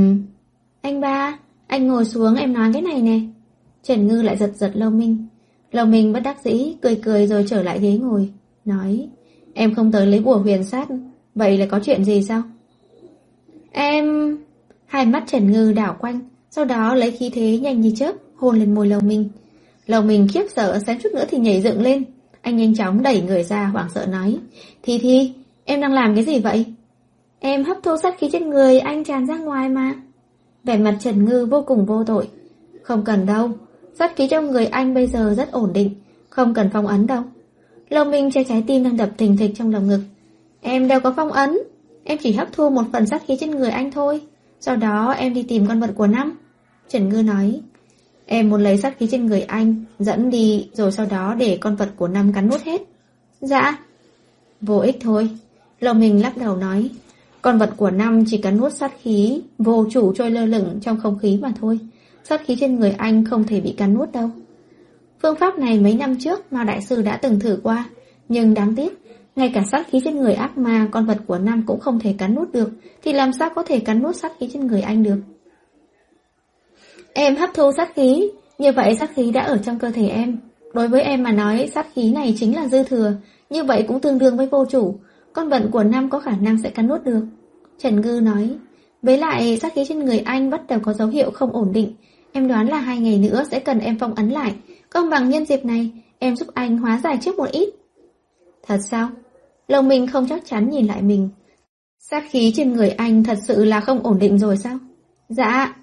Anh 0.81 1.01
ba, 1.01 1.39
anh 1.67 1.87
ngồi 1.87 2.05
xuống 2.05 2.35
em 2.35 2.53
nói 2.53 2.71
cái 2.73 2.83
này 2.83 3.03
nè. 3.03 3.21
Trần 3.83 4.07
Ngư 4.07 4.23
lại 4.23 4.37
giật 4.37 4.53
giật 4.55 4.71
Lâu 4.75 4.91
Minh. 4.91 5.27
Lâu 5.73 5.87
Minh 5.87 6.13
bất 6.13 6.21
đắc 6.21 6.37
dĩ, 6.45 6.75
cười 6.83 6.97
cười 7.05 7.27
rồi 7.27 7.45
trở 7.49 7.63
lại 7.63 7.81
ghế 7.81 7.99
ngồi. 7.99 8.33
Nói, 8.65 9.09
em 9.55 9.75
không 9.75 9.93
tới 9.93 10.07
lấy 10.07 10.21
bùa 10.21 10.37
huyền 10.37 10.65
sát, 10.65 10.89
vậy 11.35 11.59
là 11.59 11.67
có 11.67 11.81
chuyện 11.85 12.05
gì 12.05 12.23
sao? 12.23 12.43
Em... 13.71 14.37
Hai 14.87 15.07
mắt 15.07 15.25
Trần 15.27 15.53
Ngư 15.53 15.73
đảo 15.73 15.97
quanh, 16.01 16.21
sau 16.51 16.65
đó 16.65 16.95
lấy 16.95 17.11
khí 17.11 17.31
thế 17.35 17.59
nhanh 17.59 17.81
như 17.81 17.93
chớp, 17.97 18.13
hôn 18.37 18.59
lên 18.59 18.75
môi 18.75 18.89
Lâu 18.89 19.01
Minh. 19.01 19.29
Lầu 19.87 20.03
mình 20.03 20.29
khiếp 20.33 20.45
sợ 20.57 20.79
xém 20.87 20.99
chút 21.03 21.09
nữa 21.15 21.25
thì 21.29 21.39
nhảy 21.39 21.63
dựng 21.63 21.83
lên. 21.83 22.05
Anh 22.41 22.57
nhanh 22.57 22.75
chóng 22.75 23.03
đẩy 23.03 23.23
người 23.23 23.43
ra 23.43 23.65
hoảng 23.67 23.89
sợ 23.95 24.07
nói. 24.07 24.39
Thi 24.83 24.99
Thi, 24.99 25.33
em 25.65 25.81
đang 25.81 25.93
làm 25.93 26.15
cái 26.15 26.25
gì 26.25 26.39
vậy? 26.39 26.65
Em 27.39 27.65
hấp 27.65 27.77
thu 27.83 27.97
sát 28.03 28.19
khí 28.19 28.29
trên 28.33 28.51
người 28.51 28.79
anh 28.79 29.05
tràn 29.05 29.27
ra 29.27 29.39
ngoài 29.39 29.69
mà. 29.69 29.95
Vẻ 30.65 30.77
mặt 30.77 30.97
Trần 31.01 31.25
Ngư 31.25 31.47
vô 31.47 31.63
cùng 31.67 31.87
vô 31.87 32.05
tội. 32.05 32.29
Không 32.83 33.05
cần 33.05 33.27
đâu, 33.27 33.51
sát 33.95 34.17
khí 34.17 34.29
trong 34.29 34.51
người 34.51 34.67
anh 34.67 34.95
bây 34.95 35.07
giờ 35.07 35.35
rất 35.37 35.53
ổn 35.53 35.73
định, 35.73 35.95
không 36.29 36.55
cần 36.55 36.71
phong 36.73 36.87
ấn 36.87 37.07
đâu. 37.07 37.23
Lầu 37.89 38.05
Minh 38.05 38.31
che 38.31 38.45
trái 38.45 38.65
tim 38.67 38.85
đang 38.85 38.97
đập 38.97 39.11
thình 39.19 39.37
thịch 39.37 39.51
trong 39.55 39.73
lòng 39.73 39.89
ngực. 39.89 40.01
Em 40.61 40.89
đâu 40.89 41.01
có 41.01 41.13
phong 41.17 41.33
ấn, 41.33 41.59
em 42.05 42.19
chỉ 42.23 42.33
hấp 42.33 42.53
thu 42.53 42.71
một 42.71 42.83
phần 42.93 43.07
sát 43.07 43.23
khí 43.27 43.37
trên 43.41 43.51
người 43.51 43.71
anh 43.71 43.91
thôi. 43.91 44.21
Sau 44.61 44.77
đó 44.77 45.11
em 45.11 45.35
đi 45.35 45.43
tìm 45.43 45.67
con 45.67 45.81
vật 45.81 45.91
của 45.97 46.07
năm. 46.07 46.39
Trần 46.89 47.09
Ngư 47.09 47.23
nói, 47.23 47.61
em 48.27 48.51
muốn 48.51 48.63
lấy 48.63 48.79
sát 48.79 48.99
khí 48.99 49.09
trên 49.11 49.27
người 49.27 49.43
anh, 49.43 49.85
dẫn 49.99 50.31
đi 50.31 50.69
rồi 50.73 50.93
sau 50.93 51.07
đó 51.07 51.35
để 51.39 51.59
con 51.61 51.77
vật 51.77 51.89
của 51.97 52.09
năm 52.09 52.33
cắn 52.33 52.49
nuốt 52.49 52.63
hết. 52.63 52.83
Dạ. 53.41 53.79
Vô 54.61 54.79
ích 54.79 54.97
thôi. 55.01 55.29
Lòng 55.81 56.01
mình 56.01 56.23
lắc 56.23 56.37
đầu 56.37 56.57
nói, 56.57 56.91
con 57.43 57.59
vật 57.59 57.71
của 57.77 57.91
năm 57.91 58.25
chỉ 58.27 58.39
cắn 58.39 58.57
nuốt 58.57 58.73
sát 58.73 58.93
khí, 59.03 59.43
vô 59.59 59.87
chủ 59.91 60.13
trôi 60.15 60.31
lơ 60.31 60.47
lửng 60.47 60.79
trong 60.83 61.01
không 61.01 61.19
khí 61.19 61.39
mà 61.43 61.53
thôi. 61.61 61.79
Sát 62.25 62.43
khí 62.47 62.57
trên 62.61 62.81
người 62.81 62.91
anh 62.91 63.25
không 63.25 63.45
thể 63.45 63.61
bị 63.61 63.73
cắn 63.73 63.95
nuốt 63.95 64.13
đâu. 64.13 64.31
Phương 65.23 65.37
pháp 65.37 65.59
này 65.59 65.81
mấy 65.81 65.95
năm 65.95 66.17
trước 66.17 66.53
mà 66.53 66.65
đại 66.65 66.83
sư 66.83 67.03
đã 67.03 67.17
từng 67.17 67.41
thử 67.41 67.61
qua, 67.63 67.89
nhưng 68.29 68.55
đáng 68.55 68.75
tiếc, 68.75 69.03
ngay 69.37 69.51
cả 69.55 69.63
sát 69.71 69.87
khí 69.91 70.01
trên 70.05 70.17
người 70.17 70.35
ác 70.35 70.59
ma 70.59 70.89
con 70.91 71.07
vật 71.07 71.19
của 71.27 71.39
Nam 71.39 71.63
cũng 71.67 71.81
không 71.81 72.01
thể 72.01 72.15
cắn 72.19 72.35
nuốt 72.35 72.53
được, 72.53 72.71
thì 73.03 73.13
làm 73.13 73.33
sao 73.33 73.51
có 73.55 73.63
thể 73.63 73.79
cắn 73.79 74.03
nuốt 74.03 74.17
sát 74.17 74.33
khí 74.41 74.49
trên 74.53 74.67
người 74.67 74.81
anh 74.81 75.03
được? 75.03 75.19
Em 77.19 77.37
hấp 77.37 77.51
thu 77.55 77.71
sát 77.77 77.95
khí, 77.95 78.31
như 78.59 78.73
vậy 78.73 78.97
sát 78.97 79.11
khí 79.15 79.31
đã 79.31 79.43
ở 79.43 79.59
trong 79.59 79.79
cơ 79.79 79.91
thể 79.91 80.09
em. 80.09 80.39
Đối 80.73 80.89
với 80.89 81.03
em 81.03 81.23
mà 81.23 81.33
nói 81.33 81.71
sát 81.75 81.87
khí 81.95 82.13
này 82.13 82.35
chính 82.39 82.57
là 82.57 82.69
dư 82.69 82.83
thừa, 82.83 83.13
như 83.51 83.65
vậy 83.65 83.85
cũng 83.89 84.01
tương 84.01 84.19
đương 84.19 84.37
với 84.37 84.47
vô 84.47 84.65
chủ, 84.71 84.99
con 85.33 85.49
vận 85.49 85.71
của 85.71 85.83
Nam 85.83 86.11
có 86.11 86.21
khả 86.21 86.37
năng 86.41 86.63
sẽ 86.63 86.71
cắn 86.71 86.87
nuốt 86.87 87.05
được. 87.05 87.21
Trần 87.79 88.01
Ngư 88.01 88.21
nói, 88.21 88.51
với 89.03 89.19
lại 89.19 89.57
sát 89.57 89.73
khí 89.75 89.85
trên 89.89 89.99
người 89.99 90.19
anh 90.19 90.51
bắt 90.51 90.61
đầu 90.69 90.79
có 90.83 90.93
dấu 90.93 91.09
hiệu 91.09 91.31
không 91.31 91.53
ổn 91.53 91.73
định, 91.73 91.95
em 92.33 92.49
đoán 92.49 92.69
là 92.69 92.79
hai 92.79 92.99
ngày 92.99 93.19
nữa 93.19 93.45
sẽ 93.51 93.61
cần 93.61 93.79
em 93.79 93.99
phong 94.01 94.15
ấn 94.15 94.29
lại, 94.29 94.55
công 94.91 95.11
bằng 95.11 95.29
nhân 95.29 95.45
dịp 95.45 95.65
này, 95.65 95.91
em 96.19 96.37
giúp 96.37 96.49
anh 96.55 96.79
hóa 96.79 97.01
giải 97.05 97.19
trước 97.21 97.37
một 97.39 97.51
ít. 97.51 97.69
Thật 98.67 98.79
sao? 98.91 99.09
Lòng 99.69 99.89
mình 99.89 100.07
không 100.07 100.27
chắc 100.29 100.43
chắn 100.47 100.71
nhìn 100.71 100.87
lại 100.87 101.03
mình. 101.03 101.29
Sát 101.99 102.25
khí 102.31 102.53
trên 102.57 102.73
người 102.73 102.91
anh 102.91 103.25
thật 103.25 103.39
sự 103.47 103.65
là 103.65 103.81
không 103.81 104.03
ổn 104.03 104.19
định 104.19 104.39
rồi 104.39 104.57
sao? 104.57 104.79
Dạ. 105.29 105.75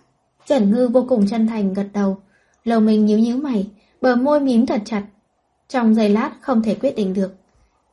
Trần 0.48 0.72
Ngư 0.72 0.88
vô 0.88 1.06
cùng 1.10 1.28
chân 1.28 1.48
thành 1.48 1.74
gật 1.74 1.88
đầu. 1.94 2.18
Lầu 2.64 2.80
mình 2.80 3.06
nhíu 3.06 3.20
nhíu 3.20 3.38
mày, 3.38 3.68
bờ 4.02 4.16
môi 4.16 4.40
mím 4.40 4.66
thật 4.66 4.82
chặt. 4.86 5.04
Trong 5.70 5.96
giây 5.96 6.10
lát 6.10 6.32
không 6.42 6.64
thể 6.64 6.76
quyết 6.76 6.96
định 6.96 7.14
được. 7.14 7.34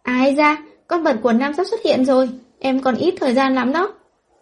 Ai 0.02 0.34
ra, 0.34 0.62
con 0.86 1.02
vật 1.02 1.16
của 1.22 1.32
Nam 1.32 1.54
sắp 1.54 1.66
xuất 1.70 1.80
hiện 1.84 2.04
rồi, 2.04 2.28
em 2.58 2.82
còn 2.82 2.94
ít 2.94 3.14
thời 3.20 3.34
gian 3.34 3.54
lắm 3.54 3.72
đó. 3.72 3.94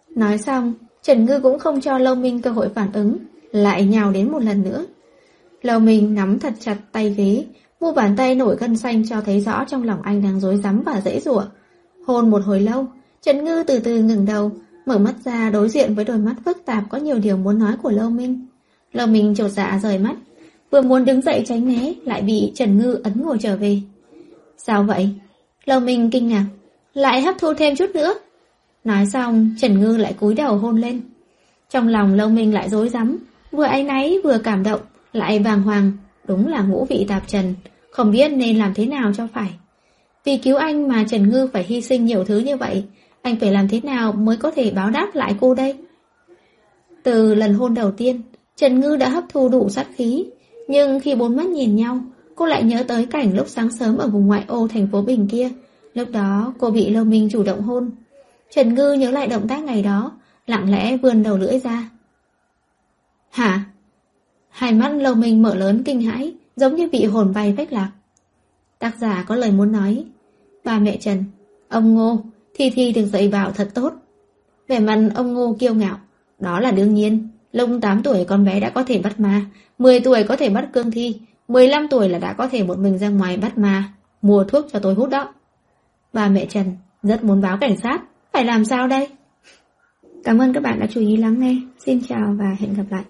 Nói 0.09 0.37
xong, 0.37 0.73
Trần 1.03 1.25
Ngư 1.25 1.39
cũng 1.39 1.59
không 1.59 1.81
cho 1.81 1.97
Lâu 1.97 2.15
Minh 2.15 2.41
cơ 2.41 2.51
hội 2.51 2.69
phản 2.75 2.91
ứng, 2.93 3.17
lại 3.51 3.85
nhào 3.85 4.11
đến 4.11 4.31
một 4.31 4.43
lần 4.43 4.63
nữa. 4.63 4.85
Lâu 5.61 5.79
Minh 5.79 6.15
nắm 6.15 6.39
thật 6.39 6.53
chặt 6.59 6.77
tay 6.91 7.13
ghế, 7.17 7.45
mu 7.79 7.91
bàn 7.93 8.15
tay 8.17 8.35
nổi 8.35 8.55
gân 8.55 8.77
xanh 8.77 9.07
cho 9.09 9.21
thấy 9.21 9.41
rõ 9.41 9.65
trong 9.67 9.83
lòng 9.83 10.01
anh 10.01 10.21
đang 10.21 10.39
rối 10.39 10.57
rắm 10.57 10.83
và 10.85 11.01
dễ 11.05 11.19
dụa. 11.19 11.43
Hôn 12.05 12.29
một 12.29 12.41
hồi 12.45 12.59
lâu, 12.59 12.85
Trần 13.21 13.45
Ngư 13.45 13.63
từ 13.67 13.79
từ 13.79 13.99
ngừng 14.01 14.25
đầu, 14.25 14.51
mở 14.89 14.97
mắt 14.97 15.15
ra 15.23 15.49
đối 15.49 15.69
diện 15.69 15.95
với 15.95 16.05
đôi 16.05 16.17
mắt 16.17 16.35
phức 16.45 16.65
tạp 16.65 16.83
có 16.89 16.97
nhiều 16.97 17.19
điều 17.19 17.37
muốn 17.37 17.59
nói 17.59 17.73
của 17.81 17.89
Lâu 17.91 18.09
Minh. 18.09 18.45
Lâu 18.93 19.07
Minh 19.07 19.35
trột 19.35 19.51
dạ 19.51 19.79
rời 19.83 19.97
mắt, 19.97 20.15
vừa 20.71 20.81
muốn 20.81 21.05
đứng 21.05 21.21
dậy 21.21 21.43
tránh 21.45 21.67
né, 21.67 21.93
lại 22.03 22.21
bị 22.21 22.51
Trần 22.55 22.77
Ngư 22.77 23.01
ấn 23.03 23.21
ngồi 23.21 23.37
trở 23.41 23.57
về. 23.57 23.81
Sao 24.57 24.83
vậy? 24.83 25.09
Lâu 25.65 25.79
Minh 25.79 26.09
kinh 26.11 26.27
ngạc, 26.27 26.45
lại 26.93 27.21
hấp 27.21 27.35
thu 27.39 27.53
thêm 27.53 27.75
chút 27.75 27.89
nữa. 27.93 28.13
Nói 28.83 29.05
xong, 29.05 29.55
Trần 29.59 29.79
Ngư 29.79 29.97
lại 29.97 30.13
cúi 30.13 30.33
đầu 30.33 30.57
hôn 30.57 30.81
lên. 30.81 31.01
Trong 31.69 31.87
lòng 31.87 32.13
Lâu 32.13 32.29
Minh 32.29 32.53
lại 32.53 32.69
rối 32.69 32.89
rắm, 32.89 33.17
vừa 33.51 33.63
áy 33.63 33.83
náy 33.83 34.17
vừa 34.23 34.37
cảm 34.37 34.63
động, 34.63 34.81
lại 35.13 35.39
bàng 35.39 35.61
hoàng, 35.61 35.91
đúng 36.27 36.47
là 36.47 36.61
ngũ 36.61 36.85
vị 36.89 37.05
tạp 37.07 37.27
trần, 37.27 37.55
không 37.91 38.11
biết 38.11 38.31
nên 38.31 38.57
làm 38.57 38.73
thế 38.73 38.85
nào 38.85 39.11
cho 39.17 39.27
phải. 39.33 39.49
Vì 40.25 40.37
cứu 40.37 40.57
anh 40.57 40.87
mà 40.87 41.05
Trần 41.09 41.29
Ngư 41.29 41.47
phải 41.53 41.63
hy 41.63 41.81
sinh 41.81 42.05
nhiều 42.05 42.23
thứ 42.23 42.39
như 42.39 42.57
vậy, 42.57 42.83
anh 43.21 43.35
phải 43.39 43.51
làm 43.51 43.67
thế 43.67 43.81
nào 43.83 44.11
mới 44.11 44.37
có 44.37 44.51
thể 44.51 44.71
báo 44.71 44.89
đáp 44.89 45.15
lại 45.15 45.35
cô 45.41 45.53
đây? 45.53 45.77
Từ 47.03 47.35
lần 47.35 47.53
hôn 47.53 47.73
đầu 47.73 47.91
tiên, 47.91 48.21
Trần 48.55 48.79
Ngư 48.79 48.95
đã 48.95 49.09
hấp 49.09 49.23
thu 49.29 49.49
đủ 49.49 49.69
sát 49.69 49.87
khí, 49.95 50.25
nhưng 50.67 50.99
khi 50.99 51.15
bốn 51.15 51.35
mắt 51.35 51.45
nhìn 51.45 51.75
nhau, 51.75 51.99
cô 52.35 52.45
lại 52.45 52.63
nhớ 52.63 52.83
tới 52.87 53.05
cảnh 53.05 53.35
lúc 53.35 53.47
sáng 53.47 53.71
sớm 53.71 53.97
ở 53.97 54.07
vùng 54.07 54.27
ngoại 54.27 54.43
ô 54.47 54.67
thành 54.67 54.87
phố 54.91 55.01
Bình 55.01 55.27
kia. 55.27 55.49
Lúc 55.93 56.07
đó 56.11 56.53
cô 56.59 56.69
bị 56.69 56.89
Lâu 56.89 57.03
Minh 57.03 57.29
chủ 57.31 57.43
động 57.43 57.61
hôn. 57.61 57.91
Trần 58.51 58.73
Ngư 58.73 58.93
nhớ 58.93 59.11
lại 59.11 59.27
động 59.27 59.47
tác 59.47 59.63
ngày 59.63 59.83
đó, 59.83 60.11
lặng 60.47 60.71
lẽ 60.71 60.97
vươn 60.97 61.23
đầu 61.23 61.37
lưỡi 61.37 61.59
ra. 61.59 61.89
Hả? 63.29 63.63
Hai 64.49 64.73
mắt 64.73 64.89
Lâu 64.89 65.15
Minh 65.15 65.41
mở 65.41 65.55
lớn 65.55 65.81
kinh 65.85 66.01
hãi, 66.01 66.33
giống 66.55 66.75
như 66.75 66.89
bị 66.91 67.05
hồn 67.05 67.31
bay 67.35 67.53
vách 67.53 67.73
lạc. 67.73 67.91
Tác 68.79 68.97
giả 68.97 69.23
có 69.27 69.35
lời 69.35 69.51
muốn 69.51 69.71
nói. 69.71 70.05
Ba 70.63 70.79
mẹ 70.79 70.97
Trần, 70.97 71.23
ông 71.69 71.93
Ngô, 71.93 72.19
Thi 72.59 72.69
Thi 72.69 72.91
được 72.91 73.05
dạy 73.05 73.27
bảo 73.27 73.51
thật 73.51 73.69
tốt. 73.73 73.93
Vẻ 74.67 74.79
mặt 74.79 75.09
ông 75.15 75.33
Ngô 75.33 75.55
kiêu 75.59 75.73
ngạo. 75.73 75.97
Đó 76.39 76.59
là 76.59 76.71
đương 76.71 76.93
nhiên. 76.93 77.27
Lông 77.51 77.81
8 77.81 78.03
tuổi 78.03 78.25
con 78.25 78.45
bé 78.45 78.59
đã 78.59 78.69
có 78.69 78.83
thể 78.83 78.99
bắt 78.99 79.19
ma, 79.19 79.45
10 79.77 79.99
tuổi 79.99 80.23
có 80.23 80.35
thể 80.35 80.49
bắt 80.49 80.69
cương 80.73 80.91
thi, 80.91 81.19
15 81.47 81.87
tuổi 81.87 82.09
là 82.09 82.19
đã 82.19 82.33
có 82.33 82.47
thể 82.47 82.63
một 82.63 82.77
mình 82.77 82.97
ra 82.97 83.09
ngoài 83.09 83.37
bắt 83.37 83.57
ma, 83.57 83.93
mua 84.21 84.43
thuốc 84.43 84.65
cho 84.73 84.79
tôi 84.79 84.93
hút 84.93 85.09
đó. 85.09 85.33
Bà 86.13 86.27
mẹ 86.27 86.45
Trần 86.45 86.65
rất 87.03 87.23
muốn 87.23 87.41
báo 87.41 87.57
cảnh 87.61 87.77
sát, 87.77 88.01
phải 88.33 88.45
làm 88.45 88.65
sao 88.65 88.87
đây? 88.87 89.07
Cảm 90.23 90.41
ơn 90.41 90.53
các 90.53 90.63
bạn 90.63 90.79
đã 90.79 90.87
chú 90.91 91.01
ý 91.01 91.17
lắng 91.17 91.39
nghe. 91.39 91.55
Xin 91.85 92.01
chào 92.07 92.35
và 92.39 92.55
hẹn 92.59 92.73
gặp 92.73 92.85
lại. 92.89 93.03